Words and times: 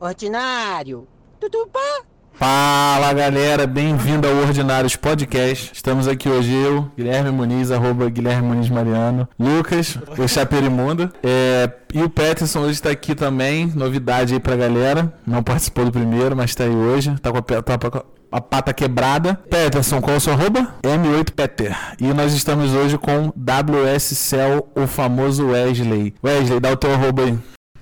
Ordinário. 0.00 1.06
Tutupá. 1.40 2.02
Fala 2.34 3.12
galera, 3.12 3.66
bem-vindo 3.66 4.28
ao 4.28 4.36
Ordinários 4.36 4.94
Podcast. 4.94 5.72
Estamos 5.74 6.06
aqui 6.06 6.28
hoje 6.28 6.54
eu, 6.54 6.88
Guilherme 6.96 7.32
Muniz, 7.32 7.72
arroba 7.72 8.08
Guilherme 8.08 8.46
Muniz 8.46 8.68
Mariano, 8.68 9.28
Lucas, 9.36 9.98
o 10.16 10.28
Chaperimundo, 10.28 11.12
é, 11.20 11.68
e 11.92 12.00
o 12.00 12.08
Peterson 12.08 12.60
hoje 12.60 12.74
está 12.74 12.90
aqui 12.90 13.16
também, 13.16 13.66
novidade 13.74 14.34
aí 14.34 14.40
pra 14.40 14.54
galera, 14.54 15.12
não 15.26 15.42
participou 15.42 15.84
do 15.84 15.90
primeiro, 15.90 16.36
mas 16.36 16.50
está 16.50 16.62
aí 16.62 16.70
hoje, 16.70 17.12
tá 17.20 17.32
com 17.32 17.38
a, 17.38 17.42
tá 17.42 18.04
a 18.30 18.40
pata 18.40 18.72
quebrada. 18.72 19.34
Peterson, 19.50 20.00
qual 20.00 20.14
é 20.14 20.18
o 20.18 20.20
seu 20.20 20.34
arroba? 20.34 20.74
M8Peter. 20.84 21.76
E 22.00 22.12
nós 22.12 22.32
estamos 22.34 22.72
hoje 22.72 22.98
com 22.98 23.32
WS 23.34 24.16
Cell, 24.16 24.68
o 24.76 24.86
famoso 24.86 25.48
Wesley. 25.48 26.14
Wesley, 26.22 26.60
dá 26.60 26.70
o 26.70 26.76
teu 26.76 26.92
arroba 26.92 27.24
aí. 27.24 27.38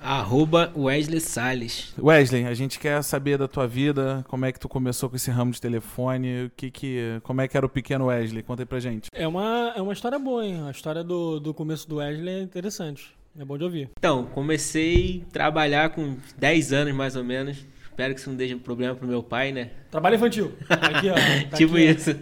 Arroba 0.07 0.71
Wesley 0.73 1.19
Salles. 1.19 1.93
Wesley, 2.01 2.45
a 2.45 2.53
gente 2.53 2.79
quer 2.79 3.03
saber 3.03 3.37
da 3.37 3.45
tua 3.45 3.67
vida, 3.67 4.23
como 4.29 4.45
é 4.45 4.53
que 4.53 4.59
tu 4.59 4.69
começou 4.69 5.09
com 5.09 5.17
esse 5.17 5.29
ramo 5.29 5.51
de 5.51 5.59
telefone, 5.59 6.45
o 6.45 6.51
que 6.55 6.71
que, 6.71 7.19
como 7.23 7.41
é 7.41 7.47
que 7.47 7.57
era 7.57 7.65
o 7.65 7.69
pequeno 7.69 8.05
Wesley? 8.05 8.41
Conta 8.41 8.61
aí 8.61 8.65
pra 8.65 8.79
gente. 8.79 9.09
É 9.11 9.27
uma, 9.27 9.73
é 9.75 9.81
uma 9.81 9.91
história 9.91 10.17
boa, 10.17 10.45
hein? 10.45 10.63
A 10.65 10.71
história 10.71 11.03
do, 11.03 11.41
do 11.41 11.53
começo 11.53 11.89
do 11.89 11.97
Wesley 11.97 12.35
é 12.35 12.41
interessante. 12.41 13.13
É 13.37 13.43
bom 13.43 13.57
de 13.57 13.65
ouvir. 13.65 13.89
Então, 13.99 14.27
comecei 14.27 15.23
a 15.27 15.31
trabalhar 15.33 15.89
com 15.89 16.15
10 16.37 16.71
anos 16.71 16.95
mais 16.95 17.17
ou 17.17 17.23
menos. 17.25 17.65
Espero 17.97 18.13
que 18.13 18.19
isso 18.19 18.29
não 18.29 18.37
deixe 18.37 18.55
problema 18.57 18.93
pro 18.93 19.07
meu 19.07 19.23
pai, 19.23 19.51
né? 19.51 19.71
Trabalho 19.89 20.17
infantil. 20.17 20.51
Aqui, 20.69 21.09
ó. 21.09 21.15
Tá 21.49 21.57
tipo 21.57 21.73
aqui, 21.73 21.87
ó. 21.87 21.91
isso. 21.91 22.15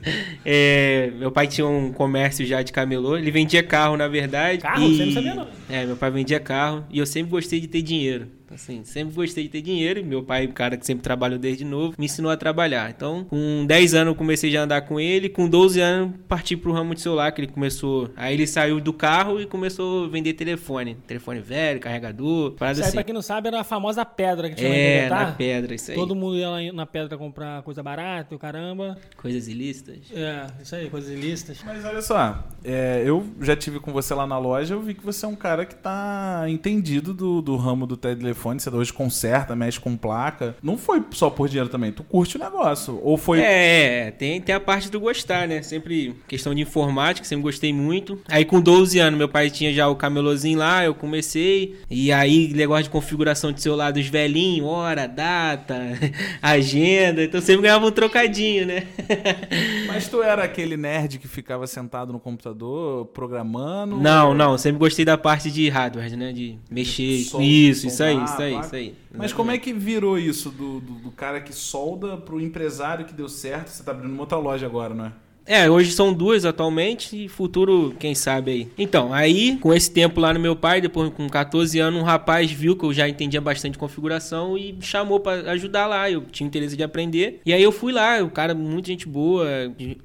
É, 0.46 1.12
meu 1.20 1.30
pai 1.34 1.48
tinha 1.48 1.68
um 1.68 1.92
comércio 1.92 2.46
já 2.46 2.62
de 2.62 2.72
camelô. 2.72 3.18
Ele 3.18 3.30
vendia 3.30 3.62
carro, 3.62 3.98
na 3.98 4.08
verdade. 4.08 4.60
Carro? 4.60 4.82
e- 4.86 4.96
Você 4.98 5.06
não 5.06 5.12
sabia, 5.12 5.34
não. 5.36 5.48
É, 5.70 5.86
meu 5.86 5.98
pai 5.98 6.10
vendia 6.12 6.40
carro. 6.40 6.86
E 6.90 6.98
eu 6.98 7.06
sempre 7.06 7.30
gostei 7.32 7.60
de 7.60 7.68
ter 7.68 7.82
dinheiro. 7.82 8.28
Assim, 8.54 8.84
sempre 8.84 9.14
gostei 9.16 9.44
de 9.46 9.50
ter 9.50 9.62
dinheiro. 9.62 10.00
E 10.00 10.04
meu 10.04 10.24
pai, 10.24 10.48
cara 10.48 10.78
que 10.78 10.86
sempre 10.86 11.04
trabalhou 11.04 11.38
desde 11.40 11.66
novo, 11.66 11.96
me 11.98 12.06
ensinou 12.06 12.32
a 12.32 12.38
trabalhar. 12.38 12.90
Então, 12.90 13.24
com 13.26 13.66
10 13.68 13.94
anos 13.94 14.12
eu 14.14 14.16
comecei 14.16 14.52
já 14.52 14.62
a 14.62 14.64
andar 14.64 14.82
com 14.82 15.00
ele. 15.00 15.30
Com 15.30 15.48
12 15.48 15.80
anos, 15.82 16.14
parti 16.28 16.56
pro 16.56 16.72
ramo 16.72 16.94
de 16.94 17.02
celular, 17.02 17.32
que 17.32 17.42
ele 17.42 17.48
começou... 17.52 18.10
Aí 18.16 18.34
ele 18.34 18.48
saiu 18.48 18.80
do 18.80 18.94
carro 18.94 19.40
e 19.42 19.46
começou 19.46 20.06
a 20.06 20.08
vender 20.08 20.34
telefone. 20.34 20.96
Telefone 21.08 21.40
velho, 21.40 21.80
carregador, 21.80 22.52
parada 22.52 22.80
aí, 22.80 22.84
assim. 22.84 22.94
pra 22.94 23.04
quem 23.04 23.14
não 23.14 23.22
sabe, 23.22 23.48
era 23.48 23.62
a 23.62 23.64
famosa 23.64 24.06
pedra 24.06 24.50
que 24.50 24.56
tinha 24.56 24.70
É, 24.70 25.00
lá 25.02 25.06
em 25.06 25.10
na 25.10 25.16
Bogotá. 25.18 25.36
pedra, 25.38 25.76
isso 25.76 25.92
aí. 25.92 25.98
Todo 25.98 26.16
mundo 26.16 26.38
ia 26.38 26.50
lá 26.50 26.58
na 26.74 26.86
pedra 26.86 27.18
comprar 27.18 27.62
coisa 27.64 27.82
barata, 27.84 28.34
e 28.34 28.36
o 28.36 28.40
caramba. 28.40 28.98
Coisas 29.18 29.48
ilícitas. 29.48 29.98
É, 30.14 30.48
isso 30.62 30.76
aí, 30.76 30.90
coisas 30.90 31.10
ilícitas. 31.10 31.60
Mas 31.66 31.84
olha 31.84 32.02
só, 32.02 32.44
é, 32.64 33.04
eu 33.06 33.26
já 33.42 33.56
tive 33.56 33.80
com 33.80 33.92
você 33.92 34.14
lá 34.14 34.26
na 34.28 34.38
loja, 34.38 34.74
eu 34.74 34.82
vi 34.82 34.94
que 34.94 35.04
você 35.06 35.26
é 35.26 35.28
um 35.30 35.36
cara 35.36 35.66
que 35.66 35.76
tá 35.76 36.46
entendido 36.48 37.14
do, 37.14 37.42
do 37.42 37.56
ramo 37.56 37.86
do 37.86 37.96
telefone, 37.98 38.35
você 38.36 38.70
hoje 38.70 38.94
conserta, 38.94 39.56
mexe 39.56 39.80
com 39.80 39.96
placa. 39.98 40.56
Não 40.62 40.78
foi 40.78 41.02
só 41.12 41.30
por 41.30 41.48
dinheiro 41.48 41.70
também, 41.70 41.92
tu 41.92 42.04
curte 42.04 42.38
o 42.38 42.40
negócio. 42.40 43.00
Ou 43.04 43.18
foi. 43.18 43.40
É, 43.42 44.12
tem, 44.12 44.40
tem 44.42 44.54
a 44.56 44.60
parte 44.60 44.90
do 44.90 45.00
gostar, 45.00 45.48
né? 45.48 45.62
Sempre 45.62 46.16
questão 46.28 46.54
de 46.54 46.62
informática, 46.62 47.28
sempre 47.28 47.44
gostei 47.44 47.74
muito. 47.74 48.20
Aí 48.28 48.46
com 48.46 48.60
12 48.62 49.00
anos, 49.00 49.18
meu 49.18 49.30
pai 49.30 49.50
tinha 49.50 49.74
já 49.74 49.88
o 49.88 49.96
camelôzinho 49.96 50.60
lá, 50.60 50.84
eu 50.84 50.94
comecei. 50.94 51.76
E 51.90 52.12
aí, 52.12 52.52
negócio 52.54 52.84
de 52.86 52.90
configuração 52.90 53.52
de 53.52 53.62
celular 53.62 53.92
dos 53.92 54.08
velhinhos, 54.08 54.68
hora, 54.68 55.08
data, 55.08 55.76
agenda. 56.42 57.24
Então 57.24 57.42
sempre 57.42 57.64
ganhava 57.64 57.86
um 57.86 57.92
trocadinho, 57.92 58.66
né? 58.66 58.84
Mas 59.88 60.08
tu 60.08 60.22
era 60.22 60.44
aquele 60.44 60.78
nerd 60.78 61.18
que 61.20 61.28
ficava 61.28 61.66
sentado 61.68 62.12
no 62.12 62.20
computador 62.20 63.06
programando? 63.08 63.98
Não, 63.98 64.34
não, 64.34 64.58
sempre 64.58 64.80
gostei 64.80 65.06
da 65.06 65.18
parte 65.18 65.50
de 65.52 65.70
hardware, 65.70 66.16
né? 66.18 66.32
De 66.32 66.58
mexer. 66.70 67.24
Sol- 67.24 67.42
isso, 67.42 67.88
isso 67.88 68.04
aí, 68.04 68.25
isso 68.26 68.42
aí, 68.42 68.52
placa. 68.52 68.66
isso 68.66 68.76
aí. 68.76 68.96
Mas 69.14 69.34
como 69.34 69.52
é 69.52 69.58
que 69.58 69.74
virou 69.74 70.18
isso 70.18 70.50
do, 70.50 70.80
do, 70.80 70.94
do 70.96 71.12
cara 71.12 71.40
que 71.42 71.54
solda 71.54 72.18
pro 72.18 72.42
empresário 72.42 73.06
que 73.06 73.14
deu 73.14 73.30
certo? 73.30 73.70
Você 73.70 73.84
tá 73.84 73.92
abrindo 73.92 74.12
uma 74.12 74.22
outra 74.22 74.38
loja 74.38 74.66
agora, 74.66 74.94
não 74.94 75.06
é? 75.06 75.14
É, 75.48 75.70
hoje 75.70 75.92
são 75.92 76.12
duas 76.12 76.44
atualmente 76.44 77.26
e 77.26 77.28
futuro, 77.28 77.96
quem 78.00 78.16
sabe 78.16 78.52
aí. 78.52 78.68
Então, 78.78 79.14
aí, 79.14 79.58
com 79.58 79.74
esse 79.74 79.92
tempo 79.92 80.20
lá 80.20 80.34
no 80.34 80.40
meu 80.40 80.56
pai, 80.56 80.82
depois 80.82 81.12
com 81.14 81.30
14 81.30 81.78
anos, 81.80 82.02
um 82.02 82.04
rapaz 82.04 82.52
viu 82.52 82.76
que 82.76 82.84
eu 82.84 82.92
já 82.92 83.08
entendia 83.08 83.40
bastante 83.40 83.78
configuração 83.78 84.58
e 84.58 84.76
chamou 84.82 85.20
pra 85.20 85.52
ajudar 85.52 85.86
lá. 85.86 86.10
Eu 86.10 86.22
tinha 86.22 86.48
interesse 86.48 86.76
de 86.76 86.84
aprender. 86.84 87.42
E 87.46 87.54
aí 87.54 87.62
eu 87.62 87.72
fui 87.72 87.94
lá, 87.94 88.24
o 88.24 88.30
cara, 88.30 88.56
muita 88.56 88.88
gente 88.88 89.08
boa, 89.08 89.46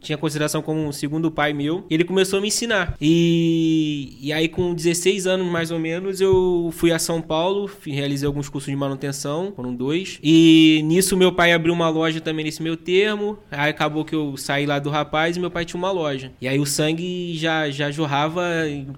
tinha 0.01 0.19
consideração 0.19 0.61
como 0.61 0.81
um 0.81 0.93
segundo 0.93 1.31
pai 1.31 1.55
meu. 1.55 1.87
Ele 1.89 2.05
começou 2.05 2.39
a 2.39 2.43
me 2.43 2.49
ensinar. 2.49 2.97
E, 3.01 4.19
e 4.21 4.33
aí, 4.33 4.47
com 4.47 4.75
16 4.75 5.27
anos 5.27 5.47
mais 5.47 5.71
ou 5.71 5.79
menos, 5.79 6.21
eu 6.21 6.71
fui 6.73 6.93
a 6.93 6.99
São 6.99 7.23
Paulo, 7.23 7.71
realizei 7.87 8.27
alguns 8.27 8.49
cursos 8.49 8.71
de 8.71 8.77
manutenção, 8.77 9.55
foram 9.57 9.75
dois. 9.75 10.19
E 10.23 10.83
nisso, 10.85 11.17
meu 11.17 11.33
pai 11.33 11.53
abriu 11.53 11.73
uma 11.73 11.89
loja 11.89 12.21
também 12.21 12.45
nesse 12.45 12.63
meu 12.63 12.77
termo. 12.77 13.39
Aí 13.51 13.71
acabou 13.71 14.05
que 14.05 14.15
eu 14.15 14.37
saí 14.37 14.67
lá 14.67 14.79
do 14.79 14.91
rapaz 14.91 15.30
e 15.37 15.41
meu 15.41 15.51
pai 15.51 15.65
tinha 15.65 15.79
uma 15.79 15.91
loja. 15.91 16.33
E 16.41 16.49
aí 16.49 16.59
o 16.59 16.67
sangue 16.67 17.37
já, 17.37 17.71
já 17.71 17.91
jorrava 17.91 18.43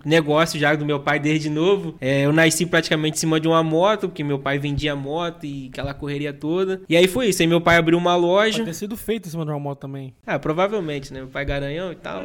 negócio 0.04 0.58
já 0.58 0.74
do 0.74 0.84
meu 0.84 1.00
pai 1.00 1.18
desde 1.18 1.48
novo. 1.50 1.94
É, 2.00 2.22
eu 2.26 2.32
nasci 2.32 2.66
praticamente 2.66 3.16
em 3.16 3.20
cima 3.20 3.38
de 3.40 3.48
uma 3.48 3.62
moto, 3.62 4.08
porque 4.08 4.24
meu 4.24 4.38
pai 4.38 4.58
vendia 4.58 4.94
moto 4.96 5.44
e 5.44 5.68
aquela 5.72 5.94
correria 5.94 6.32
toda. 6.32 6.80
E 6.88 6.96
aí 6.96 7.06
foi 7.06 7.28
isso. 7.28 7.42
Aí 7.42 7.48
meu 7.48 7.60
pai 7.60 7.76
abriu 7.76 7.98
uma 7.98 8.16
loja. 8.16 8.58
Pode 8.58 8.70
ter 8.70 8.74
sido 8.74 8.96
feito 8.96 9.26
em 9.26 9.30
cima 9.30 9.44
de 9.44 9.50
uma 9.50 9.58
moto 9.60 9.78
também. 9.80 10.14
Ah, 10.26 10.38
provavelmente, 10.38 11.12
né? 11.12 11.20
Meu 11.20 11.28
pai 11.28 11.44
garanhão 11.44 11.92
e 11.92 11.96
tal. 11.96 12.24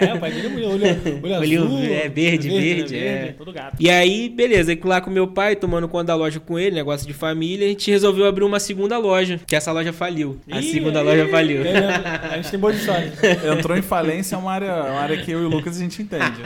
É, 0.00 0.14
o 0.14 0.20
pai 0.20 0.32
dele 0.32 0.64
olho, 0.64 0.82
olho 1.22 1.62
azul. 1.64 1.78
é 1.82 2.08
verde, 2.08 2.48
né, 2.48 2.60
verde, 2.60 2.98
é. 2.98 3.34
Todo 3.36 3.52
gato. 3.52 3.76
E 3.78 3.90
aí, 3.90 4.28
beleza, 4.28 4.72
aí 4.72 4.80
lá 4.84 5.00
com 5.00 5.10
meu 5.10 5.28
pai, 5.28 5.56
tomando 5.56 5.88
conta 5.88 6.04
da 6.06 6.14
loja 6.14 6.40
com 6.40 6.58
ele, 6.58 6.74
negócio 6.74 7.06
de 7.06 7.12
família, 7.12 7.66
a 7.66 7.68
gente 7.68 7.90
resolveu 7.90 8.26
abrir 8.26 8.44
uma 8.44 8.60
segunda 8.60 8.98
loja, 8.98 9.40
que 9.46 9.54
essa 9.56 9.72
loja 9.72 9.92
faliu. 9.92 10.38
A 10.50 10.60
Ih, 10.60 10.72
segunda 10.72 11.00
loja 11.02 11.28
faliu. 11.28 11.64
é? 11.64 11.86
A 12.32 12.36
gente 12.36 12.50
tem 12.50 12.60
boa 12.60 12.72
história. 12.72 13.11
Entrou 13.58 13.76
em 13.76 13.82
falência, 13.82 14.34
é 14.34 14.38
uma 14.38 14.52
área, 14.52 14.72
uma 14.74 15.00
área 15.00 15.16
que 15.22 15.30
eu 15.30 15.42
e 15.42 15.44
o 15.44 15.48
Lucas 15.48 15.76
a 15.76 15.80
gente 15.80 16.02
entende. 16.02 16.40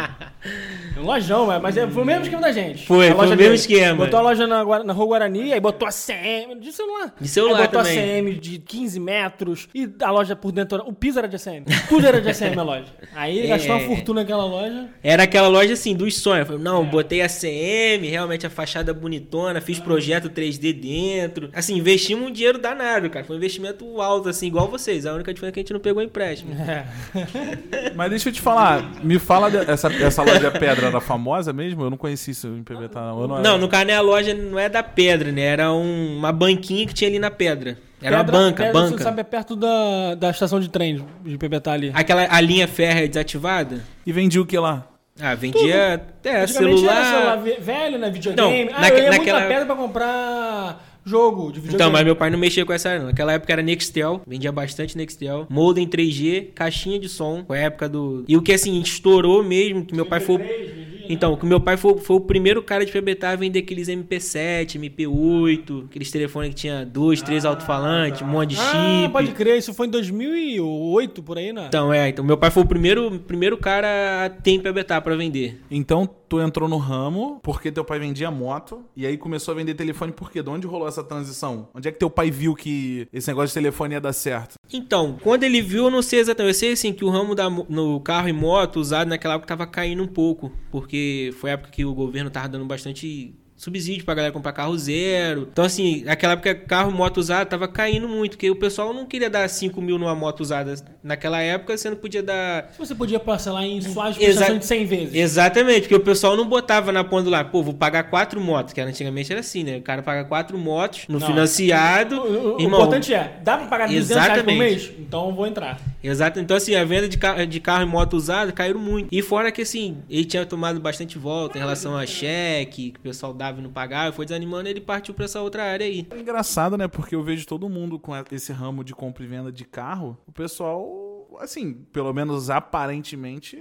É 0.96 1.00
um 1.00 1.04
lojão, 1.04 1.46
mas- 1.46 1.60
mas 1.62 1.76
é- 1.76 1.86
foi 1.88 2.02
o 2.02 2.06
mesmo 2.06 2.22
esquema 2.22 2.42
da 2.42 2.52
gente. 2.52 2.86
Foi, 2.86 3.08
A 3.08 3.14
foi 3.14 3.26
o 3.26 3.28
mesmo 3.30 3.36
dele. 3.42 3.54
esquema. 3.54 4.04
Botou 4.04 4.18
a 4.18 4.22
loja 4.22 4.46
na, 4.46 4.84
na 4.84 4.92
Rua 4.92 5.06
Guarani, 5.06 5.52
aí 5.52 5.60
botou 5.60 5.86
a 5.86 5.90
CM 5.90 6.58
de 6.60 6.72
celular. 6.72 7.14
De 7.20 7.28
celular 7.28 7.58
aí 7.60 7.66
botou 7.66 7.82
também. 7.82 7.98
a 7.98 8.02
CM 8.02 8.34
de 8.34 8.58
15 8.58 8.98
metros 9.00 9.68
e 9.74 9.88
a 10.02 10.10
loja 10.10 10.34
por 10.36 10.52
dentro. 10.52 10.82
O 10.86 10.92
piso 10.92 11.18
era 11.18 11.28
de 11.28 11.36
ACM. 11.36 11.64
Tudo 11.88 12.06
era 12.06 12.20
de 12.20 12.28
ACM 12.28 12.58
a 12.58 12.62
loja. 12.62 12.86
Aí 13.14 13.38
ele 13.38 13.46
É. 13.46 13.50
gastou 13.50 13.76
uma 13.76 13.80
fortuna 13.86 14.20
naquela 14.20 14.44
loja. 14.44 14.88
Era 15.02 15.24
aquela 15.24 15.48
loja 15.48 15.72
assim, 15.74 15.94
dos 15.94 16.16
sonhos. 16.18 16.46
Falei, 16.46 16.62
não, 16.62 16.84
botei 16.84 17.20
a 17.20 17.28
CM, 17.28 18.06
realmente 18.08 18.46
a 18.46 18.50
fachada 18.50 18.94
bonitona, 18.94 19.60
fiz 19.60 19.78
projeto 19.78 20.30
3D 20.30 20.72
dentro. 20.72 21.50
Assim, 21.52 21.76
investimos 21.76 22.28
um 22.28 22.30
dinheiro 22.32 22.58
danado, 22.58 23.10
cara. 23.10 23.24
Foi 23.24 23.36
um 23.36 23.38
investimento 23.38 24.00
alto, 24.00 24.28
assim, 24.28 24.46
igual 24.46 24.68
vocês. 24.68 25.04
A 25.06 25.12
única 25.12 25.32
diferença 25.34 25.50
é 25.50 25.54
que 25.54 25.60
a 25.60 25.62
gente 25.62 25.72
não 25.72 25.80
pegou 25.80 26.02
empréstimo. 26.02 26.54
É. 26.58 27.92
Mas 27.94 28.10
deixa 28.10 28.28
eu 28.28 28.32
te 28.32 28.40
falar, 28.40 28.82
me 29.02 29.18
fala 29.18 29.50
de- 29.50 29.70
essa, 29.70 29.92
essa 29.92 30.22
loja 30.22 30.50
pedra 30.50 30.86
era 30.88 31.00
famosa 31.00 31.52
mesmo? 31.52 31.82
Eu 31.84 31.90
não 31.90 31.96
conheci 31.96 32.30
isso 32.30 32.46
em 32.48 32.62
PBTA. 32.62 33.00
não. 33.00 33.20
Eu 33.22 33.28
não, 33.28 33.42
Não, 33.42 33.58
no 33.58 33.68
carne 33.68 33.92
a 33.92 34.00
loja 34.00 34.34
não 34.34 34.58
é 34.58 34.68
da 34.68 34.82
pedra, 34.82 35.30
né? 35.32 35.42
Era 35.42 35.72
um- 35.72 36.18
uma 36.18 36.32
banquinha 36.32 36.86
que 36.86 36.94
tinha 36.94 37.08
ali 37.08 37.18
na 37.18 37.30
pedra. 37.30 37.76
Era 38.02 38.16
uma 38.18 38.24
Pedra- 38.24 38.38
banca, 38.40 38.62
Pedra, 38.64 38.80
banca. 38.80 38.98
Você 38.98 39.02
sabe, 39.04 39.20
é 39.20 39.24
perto 39.24 39.56
da, 39.56 40.14
da 40.16 40.30
estação 40.30 40.60
de 40.60 40.68
trem 40.68 41.04
de 41.24 41.38
PBTA 41.38 41.72
ali. 41.72 41.90
Aquela 41.94 42.26
a 42.30 42.40
linha 42.40 42.68
férrea 42.68 43.08
desativada? 43.08 43.80
E 44.04 44.12
vendi 44.12 44.38
o 44.38 44.44
que 44.44 44.58
lá? 44.58 44.86
Ah, 45.18 45.34
vendia 45.34 45.94
até 45.94 46.42
Antigamente 46.42 46.76
celular. 46.80 46.94
era 46.96 47.04
celular 47.06 47.36
ve- 47.36 47.56
velho, 47.58 47.98
né? 47.98 48.10
Videogame. 48.10 48.64
Não, 48.66 48.76
ah, 48.76 48.80
naque- 48.82 48.98
eu 48.98 49.04
ia 49.04 49.10
naquela- 49.10 49.38
muito 49.40 49.48
na 49.48 49.54
pedra 49.54 49.66
pra 49.66 49.74
comprar 49.74 50.85
jogo 51.06 51.52
de 51.52 51.60
videogame. 51.60 51.74
Então, 51.74 51.90
mas 51.90 52.04
meu 52.04 52.16
pai 52.16 52.28
não 52.30 52.38
mexia 52.38 52.66
com 52.66 52.72
essa 52.72 52.88
área, 52.88 53.00
não. 53.00 53.06
Naquela 53.08 53.32
época 53.32 53.52
era 53.52 53.62
Nextel, 53.62 54.20
vendia 54.26 54.50
bastante 54.52 54.96
Nextel. 54.96 55.46
Modem 55.48 55.86
3G, 55.86 56.48
caixinha 56.54 56.98
de 56.98 57.08
som, 57.08 57.44
foi 57.46 57.58
a 57.58 57.62
época 57.62 57.88
do... 57.88 58.24
E 58.26 58.36
o 58.36 58.42
que, 58.42 58.52
assim, 58.52 58.80
estourou 58.80 59.42
mesmo, 59.44 59.84
que 59.84 59.94
meu 59.94 60.04
pai 60.06 60.20
foi... 60.20 60.86
Então, 61.08 61.36
que 61.36 61.46
meu 61.46 61.60
pai 61.60 61.76
foi, 61.76 61.98
foi 61.98 62.16
o 62.16 62.20
primeiro 62.20 62.60
cara 62.60 62.84
de 62.84 62.90
PBTA 62.90 63.30
a 63.30 63.36
vender 63.36 63.60
aqueles 63.60 63.86
MP7, 63.88 64.74
MP8, 64.76 65.84
aqueles 65.84 66.10
telefones 66.10 66.48
que 66.50 66.56
tinha 66.56 66.84
dois, 66.84 67.22
três 67.22 67.44
alto-falantes, 67.44 68.22
um 68.22 68.26
monte 68.26 68.50
de 68.50 68.56
Ah, 68.60 69.02
chip. 69.02 69.12
pode 69.12 69.30
crer, 69.30 69.56
isso 69.56 69.72
foi 69.72 69.86
em 69.86 69.90
2008, 69.90 71.22
por 71.22 71.38
aí, 71.38 71.52
né? 71.52 71.66
Então, 71.68 71.92
é, 71.92 72.08
então 72.08 72.24
meu 72.24 72.36
pai 72.36 72.50
foi 72.50 72.64
o 72.64 72.66
primeiro, 72.66 73.20
primeiro 73.20 73.56
cara 73.56 74.24
a 74.24 74.30
ter 74.30 74.60
PBTA 74.60 75.00
pra 75.00 75.14
vender. 75.14 75.60
Então 75.70 76.06
tu 76.28 76.40
entrou 76.40 76.68
no 76.68 76.78
ramo 76.78 77.40
porque 77.42 77.70
teu 77.70 77.84
pai 77.84 77.98
vendia 77.98 78.30
moto 78.30 78.84
e 78.96 79.06
aí 79.06 79.16
começou 79.16 79.52
a 79.52 79.56
vender 79.56 79.74
telefone 79.74 80.12
por 80.12 80.30
quê? 80.30 80.42
De 80.42 80.48
onde 80.48 80.66
rolou 80.66 80.88
essa 80.88 81.02
transição? 81.02 81.68
Onde 81.74 81.88
é 81.88 81.92
que 81.92 81.98
teu 81.98 82.10
pai 82.10 82.30
viu 82.30 82.54
que 82.54 83.08
esse 83.12 83.28
negócio 83.28 83.48
de 83.48 83.54
telefone 83.54 83.94
ia 83.94 84.00
dar 84.00 84.12
certo? 84.12 84.54
Então, 84.72 85.16
quando 85.22 85.44
ele 85.44 85.62
viu, 85.62 85.84
eu 85.84 85.90
não 85.90 86.02
sei 86.02 86.20
exatamente. 86.20 86.54
Eu 86.54 86.58
sei 86.58 86.72
assim 86.72 86.92
que 86.92 87.04
o 87.04 87.10
ramo 87.10 87.34
da, 87.34 87.48
no 87.48 88.00
carro 88.00 88.28
e 88.28 88.32
moto 88.32 88.76
usado 88.76 89.08
naquela 89.08 89.34
época 89.34 89.48
tava 89.48 89.66
caindo 89.66 90.02
um 90.02 90.08
pouco. 90.08 90.52
Porque 90.70 91.32
foi 91.38 91.50
a 91.50 91.52
época 91.54 91.70
que 91.70 91.84
o 91.84 91.94
governo 91.94 92.30
tava 92.30 92.48
dando 92.48 92.64
bastante 92.64 93.34
subsídio 93.56 94.04
pra 94.04 94.14
galera 94.14 94.32
comprar 94.32 94.52
carro 94.52 94.76
zero. 94.76 95.48
Então, 95.50 95.64
assim, 95.64 96.02
naquela 96.04 96.34
época, 96.34 96.54
carro 96.54 96.90
moto 96.90 97.16
usada 97.18 97.46
tava 97.46 97.66
caindo 97.66 98.08
muito, 98.08 98.32
porque 98.32 98.50
o 98.50 98.56
pessoal 98.56 98.92
não 98.92 99.06
queria 99.06 99.30
dar 99.30 99.48
5 99.48 99.80
mil 99.80 99.98
numa 99.98 100.14
moto 100.14 100.40
usada 100.40 100.74
naquela 101.02 101.40
época, 101.40 101.76
você 101.76 101.88
não 101.88 101.96
podia 101.96 102.22
dar. 102.22 102.72
Você 102.78 102.94
podia 102.94 103.18
parcelar 103.18 103.64
em 103.64 103.80
suaves 103.80 104.18
prestações 104.18 104.58
de 104.60 104.66
100 104.66 104.84
vezes. 104.86 105.14
Exatamente, 105.14 105.80
porque 105.82 105.94
o 105.94 106.00
pessoal 106.00 106.36
não 106.36 106.46
botava 106.46 106.92
na 106.92 107.02
ponta 107.02 107.30
lá, 107.30 107.44
pô, 107.44 107.62
vou 107.62 107.74
pagar 107.74 108.04
quatro 108.04 108.40
motos, 108.40 108.72
que 108.72 108.80
antigamente 108.80 109.30
era 109.32 109.40
assim, 109.40 109.64
né? 109.64 109.78
O 109.78 109.82
cara 109.82 110.02
paga 110.02 110.24
quatro 110.24 110.58
motos 110.58 111.04
no 111.08 111.18
Não. 111.18 111.26
financiado. 111.26 112.16
O, 112.16 112.56
o- 112.56 112.60
Irmão, 112.60 112.80
importante 112.80 113.14
é, 113.14 113.38
dá 113.42 113.56
pra 113.56 113.66
pagar 113.66 113.88
200 113.88 114.10
reais 114.24 114.42
por 114.42 114.52
mês? 114.52 114.90
Então 114.98 115.28
eu 115.28 115.34
vou 115.34 115.46
entrar. 115.46 115.80
Exato. 116.02 116.38
Então, 116.38 116.56
assim, 116.56 116.74
a 116.74 116.84
venda 116.84 117.08
de, 117.08 117.18
ca- 117.18 117.44
de 117.44 117.58
carro 117.60 117.82
e 117.82 117.86
moto 117.86 118.14
usada 118.14 118.52
caíram 118.52 118.78
muito. 118.78 119.08
E 119.10 119.22
fora 119.22 119.50
que, 119.50 119.62
assim, 119.62 119.96
ele 120.08 120.24
tinha 120.24 120.44
tomado 120.46 120.78
bastante 120.80 121.18
volta 121.18 121.56
em 121.58 121.60
relação 121.60 121.96
a 121.96 122.06
cheque, 122.06 122.92
que 122.92 122.98
o 122.98 123.00
pessoal 123.00 123.32
dava 123.46 123.60
e 123.60 123.62
não 123.62 123.70
pagava, 123.70 124.12
foi 124.12 124.24
desanimando, 124.24 124.68
ele 124.68 124.80
partiu 124.80 125.14
pra 125.14 125.24
essa 125.24 125.40
outra 125.40 125.64
área 125.64 125.86
aí. 125.86 126.06
É 126.10 126.18
engraçado, 126.18 126.76
né? 126.76 126.88
Porque 126.88 127.14
eu 127.14 127.22
vejo 127.22 127.46
todo 127.46 127.68
mundo 127.68 127.98
com 127.98 128.12
esse 128.30 128.52
ramo 128.52 128.82
de 128.84 128.94
compra 128.94 129.24
e 129.24 129.26
venda 129.26 129.52
de 129.52 129.64
carro. 129.64 130.16
O 130.26 130.32
pessoal, 130.32 131.28
assim, 131.40 131.74
pelo 131.92 132.12
menos 132.12 132.50
aparentemente, 132.50 133.58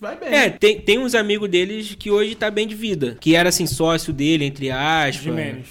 vai 0.00 0.16
bem. 0.16 0.28
É, 0.34 0.50
tem, 0.50 0.80
tem 0.80 0.98
uns 0.98 1.14
amigos 1.14 1.48
deles 1.48 1.94
que 1.94 2.10
hoje 2.10 2.34
tá 2.34 2.50
bem 2.50 2.66
de 2.66 2.74
vida. 2.74 3.16
Que 3.20 3.34
era, 3.34 3.48
assim, 3.48 3.66
sócio 3.66 4.12
dele, 4.12 4.44
entre 4.44 4.70
aspas. 4.70 5.26
Menos. 5.34 5.68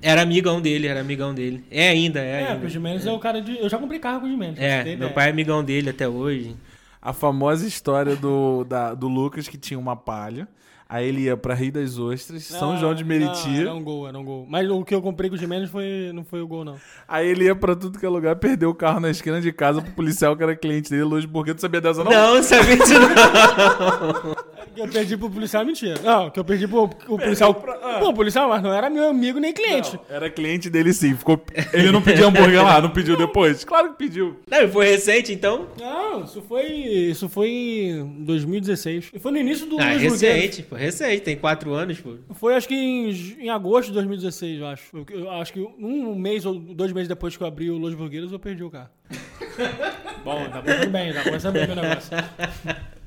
Era 0.00 0.22
amigão 0.22 0.60
dele, 0.60 0.86
era 0.86 1.00
amigão 1.00 1.34
dele. 1.34 1.64
É 1.70 1.88
ainda, 1.88 2.20
é, 2.20 2.42
É, 2.42 2.46
ainda. 2.52 2.66
o 2.66 2.68
Jimenez 2.68 3.04
é. 3.04 3.10
o 3.12 3.18
cara 3.18 3.42
de. 3.42 3.58
Eu 3.58 3.68
já 3.68 3.78
comprei 3.78 3.98
carro 3.98 4.20
com 4.20 4.26
o 4.26 4.30
Jimenez. 4.30 4.56
É, 4.58 4.94
meu 4.94 5.10
pai 5.10 5.26
é 5.26 5.30
amigão 5.30 5.64
dele 5.64 5.90
até 5.90 6.08
hoje. 6.08 6.54
A 7.02 7.12
famosa 7.12 7.66
história 7.66 8.14
do, 8.14 8.62
da- 8.64 8.94
do 8.94 9.08
Lucas 9.08 9.48
que 9.48 9.56
tinha 9.58 9.78
uma 9.78 9.96
palha. 9.96 10.46
Aí 10.90 11.06
ele 11.06 11.24
ia 11.24 11.36
pra 11.36 11.52
Rio 11.52 11.70
das 11.70 11.98
Ostras, 11.98 12.44
São 12.44 12.72
Não, 12.72 12.80
João 12.80 12.94
de 12.94 13.04
Meriti. 13.04 13.48
Não, 13.48 13.60
era 13.60 13.74
um 13.74 13.84
gol, 13.84 14.08
era 14.08 14.18
um 14.18 14.24
gol. 14.24 14.46
Mas 14.48 14.70
o 14.70 14.82
que 14.82 14.94
eu 14.94 15.02
comprei 15.02 15.28
com 15.28 15.36
o 15.36 15.38
Jimenez 15.38 15.68
foi, 15.68 16.10
não 16.14 16.24
foi 16.24 16.40
o 16.40 16.48
gol, 16.48 16.64
não. 16.64 16.76
Aí 17.06 17.28
ele 17.28 17.44
ia 17.44 17.54
pra 17.54 17.76
tudo 17.76 17.98
que 17.98 18.06
é 18.06 18.08
lugar, 18.08 18.34
perdeu 18.36 18.70
o 18.70 18.74
carro 18.74 18.98
na 18.98 19.10
esquina 19.10 19.38
de 19.38 19.52
casa 19.52 19.82
pro 19.82 19.92
policial 19.92 20.34
que 20.34 20.42
era 20.42 20.56
cliente 20.56 20.88
dele, 20.88 21.02
Luiz 21.02 21.26
Burguet. 21.26 21.56
Tu 21.56 21.60
sabia 21.60 21.82
dessa 21.82 22.02
não? 22.02 22.10
Não, 22.10 22.36
não 22.36 22.42
sabia 22.42 22.76
disso 22.78 22.94
não. 22.94 24.36
Que 24.78 24.82
eu 24.82 24.88
perdi 24.88 25.16
pro 25.16 25.28
policial, 25.28 25.64
mentira. 25.64 25.96
Não, 26.04 26.30
que 26.30 26.38
eu 26.38 26.44
perdi 26.44 26.68
pro 26.68 26.84
o 26.84 27.18
policial. 27.18 27.52
Pô, 27.52 28.10
o 28.10 28.14
policial, 28.14 28.48
mas 28.48 28.62
não 28.62 28.72
era 28.72 28.88
meu 28.88 29.08
amigo 29.08 29.40
nem 29.40 29.52
cliente. 29.52 29.94
Não, 30.08 30.16
era 30.16 30.30
cliente 30.30 30.70
dele 30.70 30.92
sim. 30.92 31.16
Ficou... 31.16 31.42
Ele 31.74 31.90
não 31.90 32.00
pediu 32.00 32.28
hambúrguer 32.28 32.62
lá, 32.62 32.80
não 32.80 32.90
pediu 32.90 33.16
depois. 33.16 33.64
Claro 33.64 33.90
que 33.90 33.98
pediu. 33.98 34.36
Não, 34.48 34.68
foi 34.68 34.88
recente, 34.88 35.32
então. 35.32 35.66
Não, 35.80 36.22
isso 36.22 36.40
foi. 36.42 36.66
Isso 36.66 37.28
foi 37.28 37.48
em 37.50 38.24
2016. 38.24 39.10
E 39.14 39.18
foi 39.18 39.32
no 39.32 39.38
início 39.38 39.66
do 39.66 39.80
Ah, 39.80 39.86
recente, 39.86 40.62
pô, 40.62 40.76
recente, 40.76 41.22
tem 41.22 41.36
quatro 41.36 41.72
anos, 41.72 42.00
pô. 42.00 42.14
Foi 42.34 42.54
acho 42.54 42.68
que 42.68 42.76
em, 42.76 43.10
em 43.40 43.50
agosto 43.50 43.88
de 43.88 43.94
2016, 43.94 44.60
eu 44.60 44.66
acho. 44.68 44.96
Eu, 44.96 45.06
eu 45.10 45.30
acho 45.32 45.52
que 45.52 45.60
um 45.60 46.14
mês 46.14 46.46
ou 46.46 46.54
dois 46.54 46.92
meses 46.92 47.08
depois 47.08 47.36
que 47.36 47.42
eu 47.42 47.48
abri 47.48 47.68
o 47.68 47.78
Los 47.78 47.94
Burgueiros, 47.94 48.30
eu 48.30 48.38
perdi 48.38 48.62
o 48.62 48.70
carro. 48.70 48.90
Bom, 50.24 50.48
tá 50.50 50.60
começando 50.60 50.90
bem, 50.90 51.12
tá 51.12 51.24
começando 51.24 51.54
bem 51.54 51.66
meu 51.66 51.76
negócio. 51.76 52.10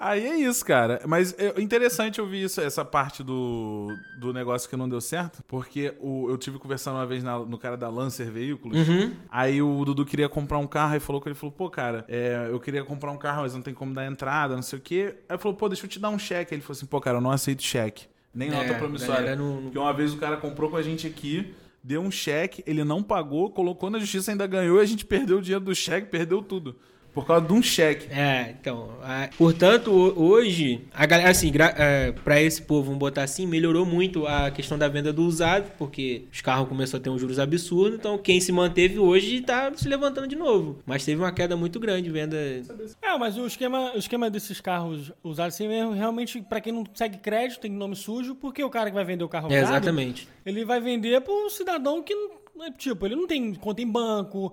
Aí 0.00 0.24
é 0.24 0.36
isso, 0.36 0.64
cara. 0.64 1.00
Mas 1.08 1.34
é 1.36 1.60
interessante 1.60 2.20
ouvir 2.20 2.44
isso, 2.44 2.60
essa 2.60 2.84
parte 2.84 3.24
do, 3.24 3.88
do 4.20 4.32
negócio 4.32 4.70
que 4.70 4.76
não 4.76 4.88
deu 4.88 5.00
certo, 5.00 5.42
porque 5.48 5.92
o, 5.98 6.30
eu 6.30 6.38
tive 6.38 6.56
conversando 6.56 6.94
uma 6.94 7.04
vez 7.06 7.24
na- 7.24 7.40
no 7.40 7.58
cara 7.58 7.76
da 7.76 7.88
Lancer 7.88 8.30
Veículos. 8.30 8.86
Uhum. 8.88 9.12
Aí 9.28 9.60
o 9.60 9.84
Dudu 9.84 10.06
queria 10.06 10.28
comprar 10.28 10.58
um 10.58 10.68
carro 10.68 10.94
e 10.94 11.00
falou 11.00 11.20
que 11.20 11.26
ele 11.28 11.34
falou, 11.34 11.52
pô, 11.52 11.68
cara, 11.68 12.04
é, 12.06 12.46
eu 12.48 12.60
queria 12.60 12.84
comprar 12.84 13.10
um 13.10 13.18
carro, 13.18 13.42
mas 13.42 13.54
não 13.54 13.60
tem 13.62 13.74
como 13.74 13.92
dar 13.92 14.06
entrada, 14.06 14.54
não 14.54 14.62
sei 14.62 14.78
o 14.78 14.82
quê. 14.82 15.16
Aí 15.28 15.36
falou, 15.36 15.56
pô, 15.56 15.68
deixa 15.68 15.84
eu 15.84 15.90
te 15.90 15.98
dar 15.98 16.10
um 16.10 16.18
cheque. 16.18 16.54
Aí 16.54 16.58
ele 16.58 16.62
falou 16.62 16.76
assim, 16.76 16.86
pô, 16.86 17.00
cara, 17.00 17.16
eu 17.18 17.20
não 17.20 17.32
aceito 17.32 17.62
cheque. 17.64 18.06
Nem 18.32 18.50
nota 18.50 18.66
É, 18.66 18.74
promissória. 18.78 19.14
galera 19.16 19.36
não- 19.36 19.54
não- 19.56 19.62
Porque 19.64 19.78
uma 19.78 19.92
vez 19.92 20.14
o 20.14 20.16
cara 20.18 20.36
comprou 20.36 20.70
com 20.70 20.76
a 20.76 20.82
gente 20.82 21.08
aqui. 21.08 21.52
Deu 21.82 22.00
um 22.02 22.10
cheque, 22.10 22.62
ele 22.66 22.84
não 22.84 23.02
pagou, 23.02 23.50
colocou 23.50 23.90
na 23.90 23.98
justiça, 23.98 24.30
ainda 24.30 24.46
ganhou 24.46 24.78
e 24.78 24.82
a 24.82 24.84
gente 24.84 25.04
perdeu 25.04 25.38
o 25.38 25.42
dinheiro 25.42 25.64
do 25.64 25.74
cheque, 25.74 26.08
perdeu 26.08 26.40
tudo. 26.42 26.76
Por 27.18 27.26
causa 27.26 27.46
de 27.46 27.52
um 27.52 27.60
cheque. 27.62 28.06
É, 28.12 28.54
então. 28.60 28.90
a- 29.02 29.28
portanto, 29.36 29.90
ho- 29.90 30.22
hoje, 30.22 30.82
a 30.94 31.04
galera, 31.06 31.30
assim, 31.30 31.50
gra- 31.50 31.74
é, 31.76 32.12
pra 32.12 32.40
esse 32.40 32.62
povo, 32.62 32.84
vamos 32.84 32.98
botar 32.98 33.22
assim, 33.24 33.46
melhorou 33.46 33.84
muito 33.84 34.26
a 34.26 34.50
questão 34.50 34.78
da 34.78 34.86
venda 34.88 35.12
do 35.12 35.22
usado, 35.24 35.70
porque 35.76 36.26
os 36.32 36.40
carros 36.40 36.68
começaram 36.68 37.00
a 37.00 37.02
ter 37.04 37.10
uns 37.10 37.20
juros 37.20 37.38
absurdos, 37.38 37.98
então 37.98 38.16
quem 38.18 38.40
se 38.40 38.52
manteve 38.52 38.98
hoje 38.98 39.40
tá 39.40 39.72
se 39.74 39.88
levantando 39.88 40.28
de 40.28 40.36
novo. 40.36 40.78
Mas 40.86 41.04
teve 41.04 41.20
uma 41.20 41.32
queda 41.32 41.56
muito 41.56 41.80
grande 41.80 42.02
de 42.02 42.10
venda. 42.10 42.36
É, 43.02 43.18
mas 43.18 43.36
o 43.36 43.46
esquema, 43.46 43.92
o 43.94 43.98
esquema 43.98 44.30
desses 44.30 44.60
carros 44.60 45.10
usados 45.24 45.54
assim 45.54 45.66
mesmo, 45.66 45.92
realmente, 45.92 46.40
pra 46.42 46.60
quem 46.60 46.72
não 46.72 46.84
segue 46.94 47.18
crédito, 47.18 47.60
tem 47.60 47.70
nome 47.70 47.96
sujo, 47.96 48.34
porque 48.36 48.62
o 48.62 48.70
cara 48.70 48.90
que 48.90 48.94
vai 48.94 49.04
vender 49.04 49.24
o 49.24 49.28
carro 49.28 49.52
É, 49.52 49.58
usado, 49.62 49.72
exatamente. 49.72 50.28
ele 50.46 50.64
vai 50.64 50.80
vender 50.80 51.20
pro 51.22 51.50
cidadão 51.50 52.02
que, 52.02 52.14
não- 52.14 52.64
é, 52.64 52.70
tipo, 52.72 53.06
ele 53.06 53.14
não 53.16 53.26
tem 53.26 53.54
conta 53.54 53.80
em 53.82 53.86
banco, 53.86 54.52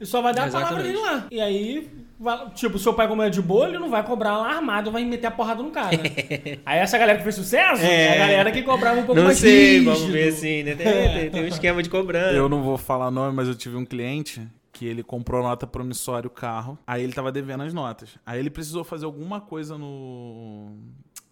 ele 0.00 0.08
só 0.08 0.20
vai 0.22 0.32
dar 0.34 0.46
a 0.48 0.50
palavra 0.50 0.80
Exatamente. 0.80 1.02
dele 1.02 1.14
lá. 1.16 1.26
E 1.30 1.40
aí, 1.40 1.88
vai- 2.20 2.50
tipo, 2.54 2.78
seu 2.78 2.92
pai 2.94 3.08
como 3.08 3.22
é 3.22 3.30
de 3.30 3.40
boa, 3.40 3.68
ele 3.68 3.78
não 3.78 3.88
vai 3.90 4.02
cobrar 4.02 4.36
lá 4.38 4.48
armado, 4.56 4.90
vai 4.90 5.04
meter 5.04 5.26
a 5.26 5.30
porrada 5.30 5.62
no 5.62 5.70
cara. 5.70 5.96
aí 6.66 6.78
essa 6.78 6.98
galera 6.98 7.18
que 7.18 7.24
fez 7.24 7.34
sucesso, 7.34 7.82
é, 7.82 8.14
a 8.14 8.18
galera 8.26 8.52
que 8.52 8.62
cobrava 8.62 9.00
um 9.00 9.04
pouco 9.04 9.16
Não 9.20 9.24
mais 9.28 9.38
sei, 9.38 9.78
rígido. 9.78 9.92
vamos 9.92 10.06
ver 10.08 10.28
assim, 10.28 10.62
né? 10.62 10.74
Tem, 10.74 10.84
tem- 10.86 11.30
tem 11.30 11.42
um 11.44 11.48
esquema 11.48 11.82
de 11.82 11.88
cobrança. 11.90 12.32
Eu 12.34 12.48
não 12.48 12.62
vou 12.62 12.76
falar 12.76 13.10
nome, 13.10 13.34
mas 13.34 13.48
eu 13.48 13.54
tive 13.54 13.76
um 13.76 13.84
cliente 13.84 14.42
que 14.76 14.84
ele 14.84 15.02
comprou 15.02 15.42
nota 15.42 15.66
promissória 15.66 16.28
o 16.28 16.30
carro. 16.30 16.78
Aí 16.86 17.02
ele 17.02 17.14
tava 17.14 17.32
devendo 17.32 17.62
as 17.62 17.72
notas. 17.72 18.18
Aí 18.26 18.38
ele 18.38 18.50
precisou 18.50 18.84
fazer 18.84 19.06
alguma 19.06 19.40
coisa 19.40 19.78
no 19.78 20.76